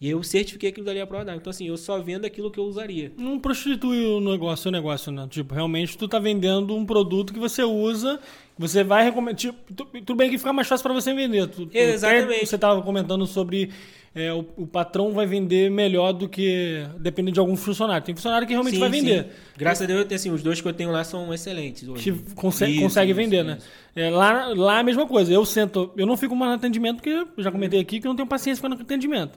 E 0.00 0.08
eu 0.08 0.22
certifiquei 0.22 0.68
aquilo 0.70 0.86
dali 0.86 1.00
a 1.00 1.06
prova 1.06 1.24
d'água. 1.24 1.40
Então, 1.40 1.50
assim, 1.50 1.66
eu 1.66 1.76
só 1.76 1.98
vendo 2.00 2.24
aquilo 2.24 2.52
que 2.52 2.58
eu 2.60 2.64
usaria. 2.64 3.10
Não 3.18 3.36
prostitui 3.38 4.04
o 4.06 4.20
negócio, 4.20 4.68
o 4.68 4.72
negócio, 4.72 5.10
né? 5.10 5.26
Tipo, 5.28 5.54
realmente 5.54 5.98
tu 5.98 6.06
tá 6.06 6.20
vendendo 6.20 6.76
um 6.76 6.86
produto 6.86 7.32
que 7.32 7.38
você 7.40 7.64
usa, 7.64 8.20
você 8.56 8.84
vai 8.84 9.02
recomendar. 9.04 9.34
Tipo, 9.34 9.58
tu- 9.74 9.84
tudo 9.86 10.14
bem 10.14 10.30
que 10.30 10.38
fica 10.38 10.52
mais 10.52 10.68
fácil 10.68 10.84
pra 10.84 10.92
você 10.94 11.12
vender. 11.12 11.48
Tu, 11.48 11.68
Exatamente. 11.74 12.46
Você 12.46 12.56
tava 12.56 12.80
comentando 12.82 13.26
sobre 13.26 13.70
é, 14.14 14.32
o, 14.32 14.44
o 14.56 14.66
patrão 14.68 15.10
vai 15.12 15.26
vender 15.26 15.68
melhor 15.68 16.12
do 16.12 16.28
que 16.28 16.86
dependendo 17.00 17.34
de 17.34 17.40
algum 17.40 17.56
funcionário. 17.56 18.06
Tem 18.06 18.14
funcionário 18.14 18.46
que 18.46 18.52
realmente 18.52 18.74
Sim, 18.74 18.80
vai 18.80 18.92
sim. 18.92 19.00
vender. 19.00 19.26
Graças 19.56 19.82
a 19.82 19.86
Deus, 19.86 20.06
assim, 20.12 20.30
os 20.30 20.44
dois 20.44 20.60
que 20.60 20.68
eu 20.68 20.72
tenho 20.72 20.92
lá 20.92 21.02
são 21.02 21.34
excelentes 21.34 21.88
hoje. 21.88 22.04
Que 22.12 22.34
consegue, 22.36 22.72
Isso, 22.74 22.82
consegue 22.82 23.10
isso, 23.10 23.20
vender, 23.20 23.42
né? 23.42 23.56
isso. 23.58 23.66
É, 23.96 24.10
lá, 24.10 24.46
lá 24.54 24.76
é 24.76 24.80
a 24.80 24.84
mesma 24.84 25.08
coisa. 25.08 25.32
Eu 25.32 25.44
sento, 25.44 25.90
eu 25.96 26.06
não 26.06 26.16
fico 26.16 26.36
mais 26.36 26.50
no 26.52 26.56
atendimento, 26.56 26.98
porque 26.98 27.10
eu 27.36 27.42
já 27.42 27.50
comentei 27.50 27.80
aqui 27.80 27.98
que 28.00 28.06
eu 28.06 28.10
não 28.10 28.16
tenho 28.16 28.28
paciência 28.28 28.60
para 28.60 28.76
no 28.76 28.80
atendimento. 28.80 29.36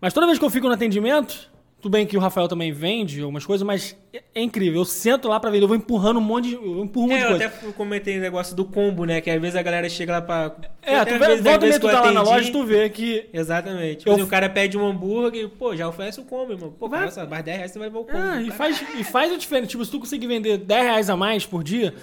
Mas 0.00 0.12
toda 0.12 0.26
vez 0.26 0.38
que 0.38 0.44
eu 0.44 0.50
fico 0.50 0.66
no 0.66 0.74
atendimento, 0.74 1.50
tudo 1.80 1.92
bem 1.92 2.06
que 2.06 2.16
o 2.16 2.20
Rafael 2.20 2.48
também 2.48 2.72
vende 2.72 3.20
algumas 3.20 3.44
coisas, 3.46 3.66
mas 3.66 3.96
é, 4.12 4.22
é 4.34 4.42
incrível. 4.42 4.80
Eu 4.80 4.84
sento 4.84 5.28
lá 5.28 5.38
para 5.40 5.50
vender, 5.50 5.64
eu 5.64 5.68
vou 5.68 5.76
empurrando 5.76 6.18
um 6.18 6.22
monte 6.22 6.48
de, 6.48 6.54
eu 6.54 6.82
empurro 6.84 7.06
um 7.06 7.10
monte 7.10 7.16
É, 7.16 7.18
de 7.18 7.24
eu 7.24 7.38
coisa. 7.38 7.46
até 7.46 7.72
comentei 7.72 8.18
o 8.18 8.20
negócio 8.20 8.54
do 8.56 8.64
combo, 8.64 9.04
né? 9.04 9.20
Que 9.20 9.30
às 9.30 9.40
vezes 9.40 9.56
a 9.56 9.62
galera 9.62 9.88
chega 9.88 10.12
lá 10.12 10.22
pra. 10.22 10.54
É, 10.82 11.04
tu 11.04 11.12
vê, 11.18 11.18
vezes, 11.18 11.44
volta 11.44 11.64
e 11.64 11.68
vezes 11.68 11.80
tu 11.80 11.86
eu 11.88 11.92
tá 11.92 12.00
lá 12.02 12.12
na 12.12 12.22
loja 12.22 12.48
e 12.48 12.52
tu 12.52 12.64
vê 12.64 12.88
que... 12.90 13.26
Exatamente. 13.32 13.98
Tipo 13.98 14.10
Eu- 14.10 14.14
assim, 14.14 14.22
o 14.22 14.26
cara 14.26 14.48
pede 14.48 14.76
um 14.76 14.86
hambúrguer, 14.86 15.48
pô, 15.48 15.74
já 15.76 15.88
oferece 15.88 16.20
o 16.20 16.24
combo, 16.24 16.52
irmão. 16.52 16.72
Pô, 16.78 16.88
Vai- 16.88 17.04
nossa, 17.04 17.24
mais 17.26 17.44
10 17.44 17.56
reais 17.56 17.72
você 17.72 17.78
vai 17.78 17.88
levar 17.88 18.00
o 18.00 18.04
combo. 18.04 18.18
Ah, 18.18 18.42
e 18.42 18.50
faz, 18.50 18.82
e 18.98 19.04
faz 19.04 19.32
a 19.32 19.36
diferença. 19.36 19.68
Tipo, 19.68 19.84
se 19.84 19.90
tu 19.90 19.98
conseguir 20.00 20.26
vender 20.26 20.58
10 20.58 20.82
reais 20.84 21.10
a 21.10 21.16
mais 21.16 21.46
por 21.46 21.62
dia, 21.64 21.94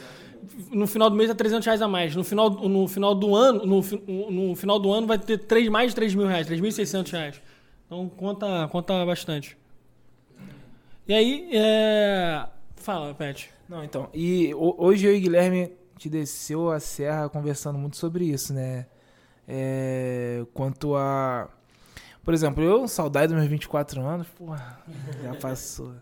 no 0.72 0.88
final 0.88 1.10
do 1.10 1.16
mês 1.16 1.30
é 1.30 1.34
300 1.34 1.66
reais 1.66 1.82
a 1.82 1.88
mais. 1.88 2.16
No 2.16 2.24
final, 2.24 2.50
no 2.50 2.88
final 2.88 3.14
do 3.16 3.36
ano, 3.36 3.66
no, 3.66 3.82
no 4.32 4.56
final 4.56 4.80
do 4.80 4.92
ano 4.92 5.08
vai 5.08 5.18
ter 5.18 5.38
3, 5.38 5.68
mais 5.70 5.90
de 5.92 5.96
3 5.96 6.14
mil 6.16 6.28
reais, 6.28 6.48
3.600 6.48 7.12
reais. 7.12 7.42
Então 7.94 8.10
conta, 8.10 8.68
conta 8.72 9.06
bastante. 9.06 9.56
E 11.08 11.14
aí, 11.14 11.48
é... 11.54 12.48
Fala, 12.76 13.14
Pet. 13.14 13.52
Não, 13.70 13.84
então. 13.84 14.10
E 14.12 14.52
ho- 14.56 14.74
hoje 14.80 15.06
eu 15.06 15.16
e 15.16 15.20
Guilherme 15.20 15.72
te 15.96 16.10
desceu 16.10 16.72
a 16.72 16.80
serra 16.80 17.30
conversando 17.30 17.78
muito 17.78 17.96
sobre 17.98 18.26
isso, 18.26 18.52
né? 18.52 18.88
É, 19.48 20.44
quanto 20.56 20.96
a. 20.96 21.48
Por 22.24 22.34
exemplo, 22.34 22.64
eu, 22.64 22.88
saudade 22.88 23.28
dos 23.28 23.36
meus 23.38 23.48
24 23.48 24.02
anos, 24.02 24.28
porra, 24.30 24.82
já 25.22 25.36
passou. 25.36 25.94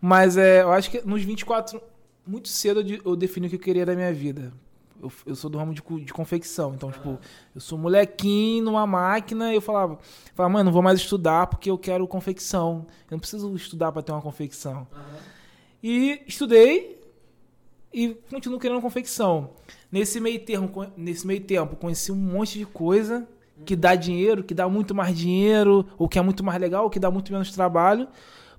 Mas 0.00 0.38
é, 0.38 0.62
eu 0.62 0.72
acho 0.72 0.90
que 0.90 1.06
nos 1.06 1.22
24, 1.22 1.78
muito 2.26 2.48
cedo 2.48 2.82
eu 3.04 3.14
defini 3.16 3.48
o 3.48 3.50
que 3.50 3.56
eu 3.56 3.60
queria 3.60 3.84
da 3.84 3.94
minha 3.94 4.14
vida. 4.14 4.50
Eu, 5.04 5.12
eu 5.26 5.34
sou 5.34 5.50
do 5.50 5.58
ramo 5.58 5.74
de, 5.74 5.82
de 6.04 6.12
confecção, 6.12 6.74
então, 6.74 6.90
tipo, 6.90 7.18
eu 7.54 7.60
sou 7.60 7.78
molequinho 7.78 8.64
numa 8.64 8.86
máquina 8.86 9.52
e 9.52 9.56
eu 9.56 9.60
falava, 9.60 9.98
falava, 10.34 10.52
mano, 10.52 10.64
não 10.64 10.72
vou 10.72 10.82
mais 10.82 10.98
estudar 10.98 11.46
porque 11.46 11.70
eu 11.70 11.76
quero 11.76 12.08
confecção. 12.08 12.86
Eu 13.10 13.16
não 13.16 13.18
preciso 13.18 13.54
estudar 13.54 13.92
para 13.92 14.02
ter 14.02 14.12
uma 14.12 14.22
confecção. 14.22 14.86
E 15.82 16.22
estudei 16.26 17.00
e 17.92 18.14
continuo 18.30 18.58
querendo 18.58 18.80
confecção. 18.80 19.50
Nesse 19.92 20.18
meio 20.18 20.40
termo, 20.40 20.70
nesse 20.96 21.26
meio 21.26 21.40
tempo, 21.42 21.76
conheci 21.76 22.10
um 22.10 22.16
monte 22.16 22.58
de 22.58 22.66
coisa 22.66 23.28
que 23.64 23.76
dá 23.76 23.94
dinheiro, 23.94 24.42
que 24.42 24.54
dá 24.54 24.68
muito 24.68 24.94
mais 24.94 25.16
dinheiro, 25.16 25.86
ou 25.96 26.08
que 26.08 26.18
é 26.18 26.22
muito 26.22 26.42
mais 26.42 26.60
legal, 26.60 26.84
ou 26.84 26.90
que 26.90 26.98
dá 26.98 27.10
muito 27.10 27.30
menos 27.30 27.52
trabalho, 27.52 28.08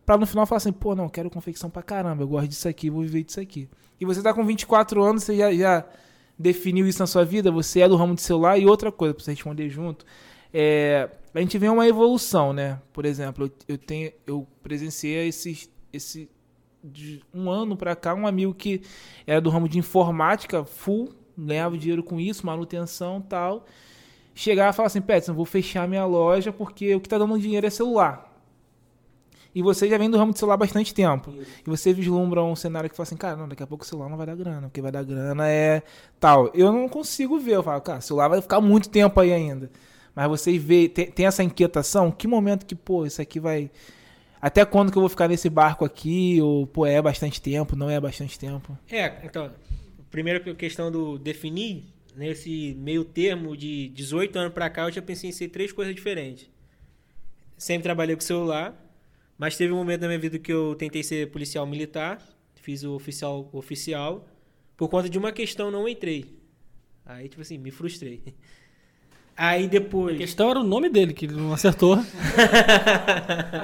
pra 0.05 0.17
no 0.17 0.25
final 0.25 0.45
falar 0.45 0.57
assim, 0.57 0.71
pô, 0.71 0.95
não, 0.95 1.09
quero 1.09 1.29
confecção 1.29 1.69
pra 1.69 1.83
caramba, 1.83 2.23
eu 2.23 2.27
gosto 2.27 2.47
disso 2.47 2.67
aqui, 2.67 2.89
vou 2.89 3.01
viver 3.01 3.23
disso 3.23 3.39
aqui. 3.39 3.67
E 3.99 4.05
você 4.05 4.21
tá 4.21 4.33
com 4.33 4.45
24 4.45 5.03
anos, 5.03 5.23
você 5.23 5.35
já, 5.35 5.53
já 5.53 5.85
definiu 6.38 6.88
isso 6.88 6.99
na 6.99 7.07
sua 7.07 7.23
vida, 7.23 7.51
você 7.51 7.81
é 7.81 7.88
do 7.88 7.95
ramo 7.95 8.15
de 8.15 8.21
celular, 8.21 8.57
e 8.57 8.65
outra 8.65 8.91
coisa, 8.91 9.13
pra 9.13 9.23
você 9.23 9.31
responder 9.31 9.69
junto, 9.69 10.05
é, 10.53 11.09
a 11.33 11.39
gente 11.39 11.57
vê 11.57 11.67
uma 11.67 11.88
evolução, 11.88 12.53
né? 12.53 12.79
Por 12.93 13.05
exemplo, 13.05 13.45
eu, 13.45 13.51
eu 13.67 13.77
tenho, 13.77 14.11
eu 14.25 14.47
presenciei 14.63 15.27
esses, 15.27 15.69
esse 15.91 16.29
de 16.83 17.21
um 17.33 17.49
ano 17.49 17.75
pra 17.75 17.95
cá, 17.95 18.13
um 18.13 18.27
amigo 18.27 18.53
que 18.53 18.81
era 19.25 19.41
do 19.41 19.49
ramo 19.49 19.67
de 19.67 19.79
informática, 19.79 20.63
full, 20.63 21.09
ganhava 21.38 21.77
dinheiro 21.77 22.03
com 22.03 22.19
isso, 22.19 22.45
manutenção 22.45 23.21
tal. 23.21 23.65
Chegar 24.33 24.69
e 24.69 24.73
falar 24.73 24.88
assim, 24.88 25.01
Petson, 25.01 25.33
vou 25.33 25.45
fechar 25.45 25.88
minha 25.88 26.05
loja 26.05 26.51
porque 26.51 26.93
o 26.95 26.99
que 26.99 27.09
tá 27.09 27.17
dando 27.17 27.39
dinheiro 27.39 27.65
é 27.65 27.69
celular. 27.69 28.34
E 29.55 29.61
você 29.61 29.87
já 29.87 29.97
vem 29.97 30.09
do 30.09 30.17
ramo 30.17 30.33
de 30.33 30.39
celular 30.39 30.55
há 30.55 30.57
bastante 30.57 30.93
tempo. 30.93 31.33
E 31.65 31.69
você 31.69 31.93
vislumbra 31.93 32.43
um 32.43 32.57
cenário 32.57 32.89
que 32.89 32.95
fala 32.95 33.05
assim, 33.05 33.15
cara, 33.15 33.37
não, 33.37 33.47
daqui 33.47 33.63
a 33.63 33.67
pouco 33.67 33.86
o 33.86 33.87
celular 33.87 34.09
não 34.09 34.17
vai 34.17 34.27
dar 34.27 34.36
grana, 34.36 34.63
porque 34.63 34.82
vai 34.82 34.91
dar 34.91 35.01
grana 35.01 35.49
é 35.49 35.82
tal. 36.19 36.51
Eu 36.53 36.73
não 36.73 36.89
consigo 36.89 37.39
ver, 37.39 37.55
eu 37.55 37.63
falo, 37.63 37.79
cara, 37.79 37.99
o 37.99 38.01
celular 38.01 38.27
vai 38.27 38.41
ficar 38.41 38.59
muito 38.59 38.89
tempo 38.89 39.17
aí 39.17 39.32
ainda. 39.32 39.71
Mas 40.13 40.27
você 40.27 40.59
vê, 40.59 40.89
tem, 40.89 41.09
tem 41.09 41.25
essa 41.25 41.41
inquietação, 41.41 42.11
que 42.11 42.27
momento 42.27 42.65
que, 42.65 42.75
pô, 42.75 43.05
isso 43.05 43.21
aqui 43.21 43.39
vai. 43.39 43.71
Até 44.41 44.65
quando 44.65 44.91
que 44.91 44.97
eu 44.97 45.01
vou 45.01 45.09
ficar 45.09 45.29
nesse 45.29 45.49
barco 45.49 45.86
aqui? 45.86 46.41
Ou, 46.41 46.67
pô, 46.67 46.86
é 46.86 47.01
bastante 47.01 47.41
tempo, 47.41 47.77
não 47.77 47.89
é 47.89 47.97
bastante 47.97 48.37
tempo? 48.37 48.77
É, 48.91 49.21
então, 49.23 49.49
primeira 50.11 50.41
questão 50.53 50.91
do 50.91 51.17
definir, 51.17 51.86
nesse 52.13 52.75
meio 52.77 53.05
termo 53.05 53.55
de 53.55 53.87
18 53.87 54.37
anos 54.37 54.53
pra 54.53 54.69
cá, 54.69 54.83
eu 54.83 54.91
já 54.91 55.01
pensei 55.01 55.29
em 55.29 55.33
ser 55.33 55.47
três 55.47 55.71
coisas 55.71 55.95
diferentes. 55.95 56.49
Sempre 57.57 57.83
trabalhei 57.83 58.17
com 58.17 58.21
celular, 58.21 58.84
mas 59.37 59.57
teve 59.57 59.74
um 59.74 59.78
momento 59.78 60.01
da 60.01 60.07
minha 60.07 60.20
vida 60.20 60.39
que 60.39 60.51
eu 60.51 60.75
tentei 60.75 61.03
ser 61.03 61.29
policial 61.32 61.66
militar, 61.66 62.21
fiz 62.62 62.83
o 62.83 62.93
oficial 62.93 63.49
oficial, 63.51 64.28
por 64.78 64.89
conta 64.89 65.09
de 65.09 65.17
uma 65.17 65.32
questão 65.32 65.70
não 65.70 65.87
entrei. 65.87 66.25
Aí, 67.05 67.29
tipo 67.29 67.41
assim, 67.41 67.57
me 67.57 67.71
frustrei. 67.71 68.24
Aí 69.37 69.66
A 69.66 69.67
depois. 69.67 70.17
questão 70.17 70.49
era 70.49 70.59
o 70.59 70.63
nome 70.63 70.87
dele, 70.89 71.13
que 71.13 71.25
ele 71.25 71.36
não 71.36 71.53
acertou. 71.53 71.95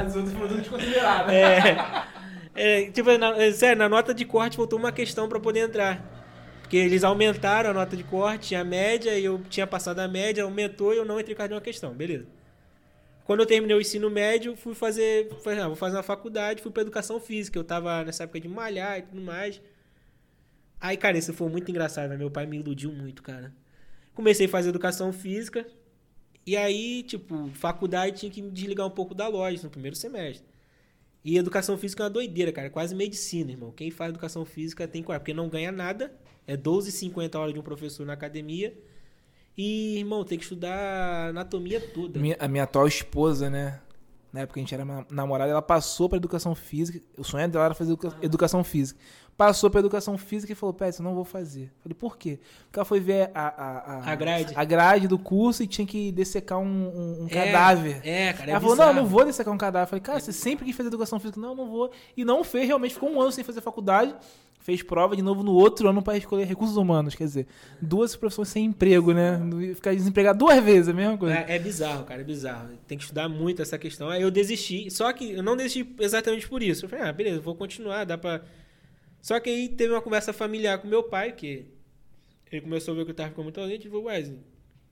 As 0.06 0.16
outras 0.16 0.34
foram 0.34 0.58
desconsideradas. 0.58 1.34
É, 1.34 2.06
é, 2.54 2.92
tipo, 2.92 3.18
na, 3.18 3.38
é, 3.42 3.52
sério, 3.54 3.78
na 3.78 3.88
nota 3.88 4.14
de 4.14 4.26
corte 4.26 4.58
faltou 4.58 4.78
uma 4.78 4.92
questão 4.92 5.30
pra 5.30 5.40
poder 5.40 5.62
entrar. 5.62 6.20
Porque 6.62 6.76
eles 6.76 7.06
aumentaram 7.06 7.70
a 7.70 7.74
nota 7.74 7.96
de 7.96 8.04
corte, 8.04 8.54
a 8.54 8.66
média, 8.66 9.18
e 9.18 9.24
eu 9.24 9.42
tinha 9.50 9.66
passado 9.66 10.00
a 10.00 10.08
média, 10.10 10.44
aumentou 10.44 10.94
e 10.94 10.98
eu 10.98 11.06
não 11.06 11.18
entrei 11.20 11.34
por 11.36 11.40
causa 11.40 11.50
de 11.50 11.54
uma 11.56 11.62
questão, 11.62 11.94
beleza. 11.94 12.28
Quando 13.32 13.40
eu 13.40 13.46
terminei 13.46 13.78
o 13.78 13.80
ensino 13.80 14.10
médio, 14.10 14.58
fui 14.58 14.76
fazer. 14.76 15.34
Falei, 15.42 15.62
ah, 15.62 15.68
vou 15.68 15.76
fazer 15.78 15.96
uma 15.96 16.04
faculdade, 16.04 16.62
fui 16.62 16.70
pra 16.70 16.82
educação 16.82 17.18
física. 17.18 17.58
Eu 17.58 17.64
tava 17.64 18.04
nessa 18.04 18.26
época 18.26 18.42
de 18.42 18.50
malhar 18.50 19.00
e 19.00 19.04
tudo 19.04 19.22
mais. 19.22 19.62
Aí, 20.82 20.98
cara, 20.98 21.18
isso 21.18 21.34
foi 21.34 21.48
muito 21.48 21.72
engraçado, 21.72 22.10
né? 22.10 22.18
Meu 22.18 22.30
pai 22.30 22.46
me 22.46 22.58
iludiu 22.58 22.92
muito, 22.92 23.24
cara. 23.24 23.56
Comecei 24.14 24.48
a 24.48 24.50
fazer 24.50 24.68
educação 24.68 25.14
física. 25.14 25.66
E 26.46 26.58
aí, 26.58 27.04
tipo, 27.04 27.50
faculdade 27.54 28.20
tinha 28.20 28.30
que 28.30 28.42
me 28.42 28.52
desligar 28.52 28.86
um 28.86 28.92
pouco 28.92 29.16
da 29.16 29.30
loja 29.30 29.64
no 29.64 29.70
primeiro 29.70 29.96
semestre. 29.96 30.46
E 31.24 31.38
educação 31.38 31.78
física 31.78 32.04
é 32.04 32.08
uma 32.08 32.10
doideira, 32.10 32.52
cara. 32.52 32.68
É 32.68 32.70
quase 32.70 32.94
medicina, 32.94 33.50
irmão. 33.50 33.72
Quem 33.72 33.90
faz 33.92 34.10
educação 34.10 34.44
física 34.44 34.86
tem 34.90 35.02
coragem, 35.02 35.22
porque 35.22 35.34
não 35.34 35.48
ganha 35.48 35.72
nada. 35.72 36.14
É 36.46 36.58
12,50 36.58 37.34
a 37.34 37.40
hora 37.40 37.54
de 37.54 37.60
um 37.60 37.64
professor 37.64 38.06
na 38.06 38.12
academia. 38.12 38.78
E, 39.64 40.00
irmão, 40.00 40.24
tem 40.24 40.38
que 40.40 40.44
estudar 40.44 41.30
anatomia 41.30 41.80
toda. 41.80 42.20
Minha- 42.20 42.36
a 42.40 42.48
minha 42.48 42.64
atual 42.64 42.88
esposa, 42.88 43.48
né? 43.48 43.80
Na 44.34 44.40
época 44.40 44.60
a 44.60 44.62
gente 44.64 44.74
era 44.74 44.84
namorada, 45.10 45.52
ela 45.52 45.62
passou 45.62 46.08
pra 46.10 46.18
educação 46.18 46.56
física. 46.56 47.00
O 47.18 47.24
sonho 47.24 47.48
dela 47.50 47.66
era 47.66 47.74
fazer 47.76 47.92
educa- 47.92 48.18
educação 48.22 48.64
física. 48.64 49.00
Passou 49.38 49.72
pra 49.72 49.80
educação 49.80 50.18
física 50.20 50.54
e 50.54 50.56
falou: 50.56 50.72
Pé, 50.74 50.90
eu 50.90 51.04
não 51.04 51.16
vou 51.16 51.26
fazer. 51.26 51.72
Falei, 51.82 51.96
por 52.00 52.16
quê? 52.16 52.40
Porque 52.66 52.78
ela 52.78 52.86
foi 52.86 53.00
ver 53.00 53.32
a, 53.34 53.48
a, 53.48 54.12
A 54.12 54.16
grade. 54.16 54.54
a 54.56 54.64
grade 54.64 55.08
do 55.08 55.18
curso 55.18 55.64
e 55.64 55.68
tinha 55.68 55.88
que 55.88 56.12
dessecar 56.12 56.60
um, 56.60 56.64
um- 56.66 57.24
um 57.24 57.28
É, 57.28 57.30
cadáver. 57.52 58.02
É, 58.04 58.34
cara. 58.34 58.50
É 58.50 58.52
ela 58.52 58.60
falou, 58.60 58.76
não, 58.76 58.84
bizarro. 58.84 59.00
eu 59.00 59.04
não 59.04 59.10
vou 59.10 59.26
dessecar 59.26 59.54
um 59.54 59.58
cadáver. 59.58 59.88
Falei, 59.90 60.02
cara, 60.02 60.20
você 60.20 60.32
sempre 60.32 60.66
quis 60.66 60.76
fazer 60.76 60.90
educação 60.90 61.20
física. 61.20 61.40
Não, 61.40 61.56
não 61.56 61.70
vou. 61.72 61.90
E 62.16 62.24
não 62.24 62.44
fez, 62.44 62.68
realmente. 62.68 62.94
Ficou 62.94 63.10
um 63.10 63.20
ano 63.20 63.32
sem 63.32 63.44
fazer 63.44 63.62
faculdade. 63.62 64.14
Fez 64.60 64.84
prova 64.84 65.16
de 65.16 65.24
novo 65.24 65.42
no 65.42 65.54
outro 65.54 65.90
ano 65.90 66.04
para 66.04 66.16
escolher 66.16 66.46
recursos 66.46 66.78
humanos. 66.78 67.16
Quer 67.16 67.24
dizer, 67.24 67.48
duas 67.82 68.16
profissões 68.16 68.50
sem 68.50 68.66
emprego, 68.66 69.12
né? 69.12 69.42
Ficar 69.74 69.96
desempregado 69.96 70.38
duas 70.38 70.64
vezes, 70.64 70.90
a 70.90 70.94
mesma 70.94 71.18
coisa. 71.18 71.34
É, 71.36 71.56
é 71.56 71.58
bizarro, 71.60 72.04
cara, 72.04 72.22
é 72.22 72.24
bizarro. 72.24 72.70
Tem 72.88 72.96
que 72.96 73.04
estudar 73.06 73.28
muito 73.28 73.60
essa 73.64 73.76
questão. 73.80 74.08
Aí 74.10 74.22
eu 74.22 74.30
desisti. 74.30 74.92
Só 74.92 75.12
que 75.14 75.32
eu 75.32 75.42
não 75.42 75.58
desisti 75.58 75.96
exatamente 76.00 76.48
por 76.48 76.62
isso. 76.62 76.86
Eu 76.86 76.90
falei, 76.90 77.06
ah, 77.06 77.12
beleza, 77.12 77.42
vou 77.42 77.56
continuar, 77.56 78.04
dá 78.06 78.20
pra. 78.20 78.42
Só 79.22 79.40
que 79.40 79.50
aí 79.50 79.70
teve 79.70 79.94
uma 79.94 80.02
conversa 80.02 80.34
familiar 80.34 80.80
com 80.80 80.88
meu 80.88 81.04
pai, 81.04 81.32
que 81.34 81.66
ele 82.52 82.62
começou 82.62 82.94
a 82.94 82.98
ver 82.98 83.06
que 83.06 83.12
eu 83.12 83.16
tava 83.16 83.30
ficando 83.30 83.44
muito 83.46 83.60
ausente 83.62 83.88
e 83.88 83.90
falou, 83.90 84.06
Wesley, 84.06 84.40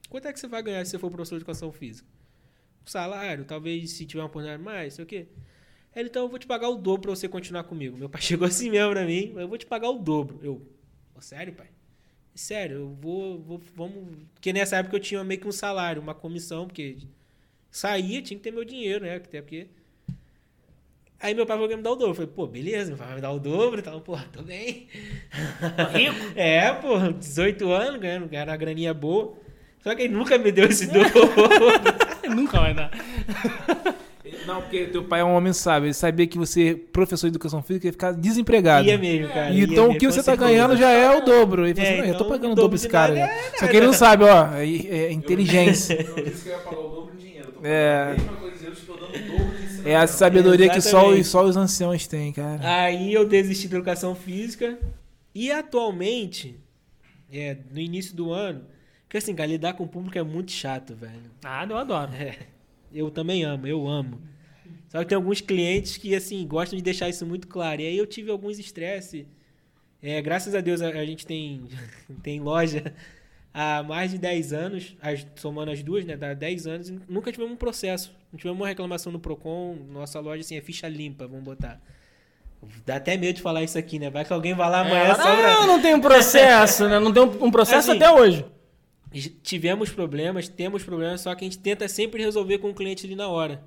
quanto 0.08 0.28
é 0.28 0.32
que 0.32 0.40
você 0.40 0.46
vai 0.48 0.62
ganhar 0.62 0.84
se 0.84 0.92
você 0.92 0.98
for 0.98 1.10
professor 1.10 1.36
de 1.36 1.42
educação 1.42 1.70
física? 1.72 2.08
O 2.86 2.90
salário, 2.90 3.44
talvez 3.44 3.90
se 3.92 4.06
tiver 4.06 4.22
uma 4.22 4.28
oportunidade 4.28 4.62
mais, 4.62 4.94
sei 4.94 5.04
o 5.04 5.06
quê. 5.06 5.26
Ele, 5.94 6.08
então 6.08 6.22
eu 6.22 6.28
vou 6.28 6.38
te 6.38 6.46
pagar 6.46 6.68
o 6.68 6.76
dobro 6.76 7.02
pra 7.02 7.10
você 7.10 7.28
continuar 7.28 7.64
comigo. 7.64 7.96
Meu 7.98 8.08
pai 8.08 8.22
chegou 8.22 8.46
assim 8.46 8.70
mesmo 8.70 8.92
pra 8.92 9.04
mim, 9.04 9.34
eu 9.36 9.48
vou 9.48 9.58
te 9.58 9.66
pagar 9.66 9.90
o 9.90 9.98
dobro. 9.98 10.38
Eu, 10.42 10.62
"Pô, 11.12 11.20
sério, 11.20 11.52
pai? 11.52 11.68
Sério, 12.34 12.76
eu 12.76 12.88
vou, 12.94 13.38
vou, 13.40 13.60
vamos. 13.74 14.16
Porque 14.34 14.52
nessa 14.52 14.76
época 14.76 14.96
eu 14.96 15.00
tinha 15.00 15.22
meio 15.24 15.40
que 15.40 15.48
um 15.48 15.52
salário, 15.52 16.00
uma 16.00 16.14
comissão, 16.14 16.66
porque 16.66 16.96
saía, 17.70 18.22
tinha 18.22 18.38
que 18.38 18.42
ter 18.44 18.52
meu 18.52 18.64
dinheiro, 18.64 19.04
né? 19.04 19.16
Até 19.16 19.42
porque. 19.42 19.68
Aí 21.22 21.34
meu 21.34 21.44
pai 21.44 21.56
falou 21.56 21.68
que 21.68 21.74
ia 21.74 21.76
me 21.76 21.82
dar 21.82 21.90
o 21.92 21.96
dobro. 21.96 22.10
Eu 22.12 22.14
falei, 22.14 22.30
pô, 22.34 22.46
beleza, 22.46 22.88
meu 22.88 22.96
pai 22.96 23.06
vai 23.08 23.16
me 23.16 23.22
dar 23.22 23.32
o 23.32 23.38
dobro 23.38 23.78
e 23.78 23.82
tal. 23.82 24.00
Pô, 24.00 24.16
tô 24.32 24.42
bem. 24.42 24.86
Rico? 25.92 26.16
é, 26.34 26.72
pô, 26.72 26.98
18 27.12 27.70
anos, 27.70 28.00
ganhando, 28.00 28.26
ganhando 28.28 28.48
uma 28.48 28.56
graninha 28.56 28.94
boa. 28.94 29.34
Só 29.82 29.94
que 29.94 30.02
ele 30.02 30.14
nunca 30.14 30.38
me 30.38 30.50
deu 30.52 30.66
esse 30.66 30.86
dobro. 30.86 31.10
Nunca 32.34 32.60
vai 32.60 32.74
dar. 32.74 32.90
Não, 34.46 34.60
porque 34.62 34.84
teu 34.86 35.04
pai 35.04 35.20
é 35.20 35.24
um 35.24 35.34
homem 35.34 35.52
sábio. 35.52 35.86
Ele 35.86 35.94
sabia 35.94 36.26
que 36.26 36.38
você, 36.38 36.74
professor 36.92 37.26
de 37.28 37.32
educação 37.32 37.62
física, 37.62 37.86
ia 37.86 37.92
ficar 37.92 38.12
desempregado. 38.12 38.86
Ia 38.86 38.96
mesmo, 38.98 39.28
cara. 39.28 39.50
Ia 39.50 39.64
então 39.64 39.90
o 39.90 39.98
que 39.98 40.06
você 40.06 40.22
tá 40.22 40.36
ganhando 40.36 40.76
já 40.76 40.90
é 40.90 41.16
o 41.16 41.24
dobro. 41.24 41.66
Ele 41.66 41.74
falou 41.74 41.88
É, 41.88 41.92
assim, 41.92 42.00
não, 42.02 42.06
eu 42.06 42.12
tô 42.14 42.24
então, 42.24 42.28
pagando 42.28 42.52
o 42.52 42.54
dobro 42.54 42.78
de 42.78 42.88
cara. 42.88 43.18
é 43.18 43.52
Só 43.58 43.66
que 43.66 43.76
ele 43.76 43.86
não 43.86 43.92
sabe, 43.92 44.24
ó. 44.24 44.54
É, 44.54 44.64
é 44.64 45.12
inteligência. 45.12 45.94
Eu 46.02 46.16
não 46.16 46.24
disse 46.24 46.42
que 46.44 46.48
eu 46.48 46.52
ia 46.52 46.58
pagar 46.60 46.78
o 46.78 46.88
dobro 46.88 47.12
em 47.14 47.18
dinheiro. 47.18 47.48
Eu 47.48 47.60
tô 47.60 47.66
É. 47.66 48.02
a 48.02 48.06
mesma 48.14 48.32
coisa, 48.36 48.66
eu 48.66 48.72
estou 48.72 48.96
dando 48.96 49.14
o 49.14 49.38
dobro. 49.38 49.59
É 49.84 49.96
a 49.96 50.06
sabedoria 50.06 50.68
que 50.68 50.80
só, 50.80 51.08
os- 51.20 51.26
só 51.28 51.44
os 51.44 51.56
anciãos 51.56 52.06
têm, 52.06 52.32
cara. 52.32 52.82
Aí 52.84 53.12
eu 53.12 53.26
desisti 53.26 53.68
da 53.68 53.76
educação 53.76 54.14
física. 54.14 54.78
E 55.34 55.50
atualmente, 55.52 56.58
é, 57.32 57.56
no 57.70 57.78
início 57.78 58.14
do 58.16 58.32
ano, 58.32 58.64
porque 59.04 59.18
assim, 59.18 59.34
cara, 59.34 59.48
lidar 59.48 59.74
com 59.74 59.84
o 59.84 59.88
público 59.88 60.18
é 60.18 60.22
muito 60.22 60.50
chato, 60.52 60.94
velho. 60.94 61.30
Ah, 61.44 61.66
eu 61.68 61.76
adoro. 61.76 62.12
É, 62.14 62.36
eu 62.92 63.10
também 63.10 63.44
amo, 63.44 63.66
eu 63.66 63.86
amo. 63.88 64.20
Só 64.88 64.98
que 65.00 65.06
tem 65.06 65.16
alguns 65.16 65.40
clientes 65.40 65.96
que, 65.96 66.14
assim, 66.14 66.44
gostam 66.46 66.76
de 66.76 66.82
deixar 66.82 67.08
isso 67.08 67.24
muito 67.24 67.46
claro. 67.46 67.80
E 67.80 67.86
aí 67.86 67.96
eu 67.96 68.06
tive 68.06 68.30
alguns 68.30 68.58
estresse. 68.58 69.26
É, 70.02 70.20
graças 70.20 70.54
a 70.54 70.60
Deus 70.60 70.80
a, 70.82 70.88
a 70.88 71.04
gente 71.06 71.24
tem, 71.26 71.62
tem 72.22 72.40
loja 72.40 72.92
há 73.52 73.82
mais 73.82 74.10
de 74.10 74.18
10 74.18 74.52
anos, 74.52 74.96
as- 75.00 75.26
somando 75.36 75.70
as 75.70 75.82
duas, 75.82 76.04
né? 76.04 76.16
Dá 76.16 76.34
10 76.34 76.66
anos, 76.66 76.88
e 76.88 76.98
nunca 77.08 77.30
tivemos 77.32 77.52
um 77.52 77.56
processo. 77.56 78.14
Não 78.32 78.38
tivemos 78.38 78.58
uma 78.60 78.68
reclamação 78.68 79.12
no 79.12 79.18
Procon. 79.18 79.76
Nossa 79.90 80.20
loja, 80.20 80.40
assim, 80.40 80.56
é 80.56 80.60
ficha 80.60 80.88
limpa, 80.88 81.26
vamos 81.26 81.44
botar. 81.44 81.80
Dá 82.84 82.96
até 82.96 83.16
medo 83.16 83.36
de 83.36 83.42
falar 83.42 83.62
isso 83.62 83.78
aqui, 83.78 83.98
né? 83.98 84.10
Vai 84.10 84.24
que 84.24 84.32
alguém 84.32 84.54
vai 84.54 84.68
lá 84.70 84.80
amanhã 84.80 85.14
só 85.14 85.22
pra... 85.22 85.54
não, 85.60 85.66
não 85.66 85.82
tem 85.82 85.94
um 85.94 86.00
processo, 86.00 86.88
né? 86.88 86.98
Não 86.98 87.12
tem 87.12 87.22
um, 87.22 87.44
um 87.46 87.50
processo 87.50 87.90
Assim, 87.90 88.00
até 88.02 88.10
hoje. 88.12 88.44
tivemos 89.42 89.90
problemas, 89.90 90.46
temos 90.48 90.82
problemas, 90.84 91.22
só 91.22 91.34
que 91.34 91.44
a 91.44 91.46
gente 91.46 91.58
tenta 91.58 91.88
sempre 91.88 92.22
resolver 92.22 92.58
com 92.58 92.68
o 92.70 92.74
cliente 92.74 93.06
ali 93.06 93.16
na 93.16 93.28
hora. 93.28 93.62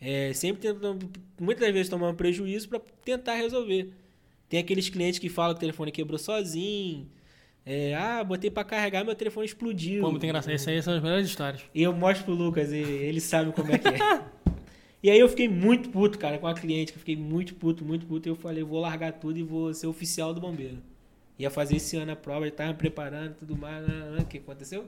É, 0.00 0.32
sempre 0.32 0.62
tentando, 0.62 1.10
muitas 1.40 1.72
vezes 1.72 1.88
tomando 1.88 2.14
prejuízo 2.16 2.68
para 2.68 2.80
tentar 3.04 3.34
resolver. 3.34 3.92
Tem 4.48 4.60
aqueles 4.60 4.88
clientes 4.88 5.18
que 5.18 5.28
falam 5.28 5.52
que 5.54 5.58
o 5.58 5.60
telefone 5.60 5.90
quebrou 5.90 6.18
sozinho. 6.18 7.08
É, 7.66 7.94
ah, 7.94 8.22
botei 8.22 8.50
para 8.50 8.62
carregar, 8.64 9.04
meu 9.04 9.14
telefone 9.14 9.46
explodiu. 9.46 10.02
Pô, 10.02 10.10
muito 10.10 10.24
engraçado. 10.24 10.52
Essas 10.52 10.68
aí 10.68 10.82
são 10.82 10.94
as 10.94 11.02
melhores 11.02 11.26
histórias. 11.26 11.62
E 11.74 11.82
eu 11.82 11.92
mostro 11.94 12.24
pro 12.24 12.34
Lucas, 12.34 12.70
e 12.70 12.76
ele 12.76 13.20
sabe 13.20 13.52
como 13.52 13.72
é 13.72 13.78
que 13.78 13.88
é. 13.88 13.92
e 15.02 15.10
aí 15.10 15.18
eu 15.18 15.28
fiquei 15.28 15.48
muito 15.48 15.88
puto, 15.88 16.18
cara, 16.18 16.38
com 16.38 16.46
a 16.46 16.52
cliente, 16.54 16.92
eu 16.92 16.98
fiquei 16.98 17.16
muito 17.16 17.54
puto, 17.54 17.82
muito 17.84 18.04
puto. 18.06 18.28
E 18.28 18.30
eu 18.30 18.36
falei, 18.36 18.62
vou 18.62 18.80
largar 18.80 19.12
tudo 19.12 19.38
e 19.38 19.42
vou 19.42 19.72
ser 19.72 19.86
oficial 19.86 20.34
do 20.34 20.40
bombeiro. 20.42 20.76
Ia 21.38 21.50
fazer 21.50 21.76
esse 21.76 21.96
ano 21.96 22.12
a 22.12 22.16
prova, 22.16 22.44
já 22.44 22.52
tava 22.52 22.70
me 22.70 22.76
preparando 22.76 23.30
e 23.30 23.34
tudo 23.34 23.56
mais. 23.56 23.86
né, 23.86 23.94
né, 24.10 24.18
O 24.20 24.24
que 24.26 24.38
aconteceu? 24.38 24.86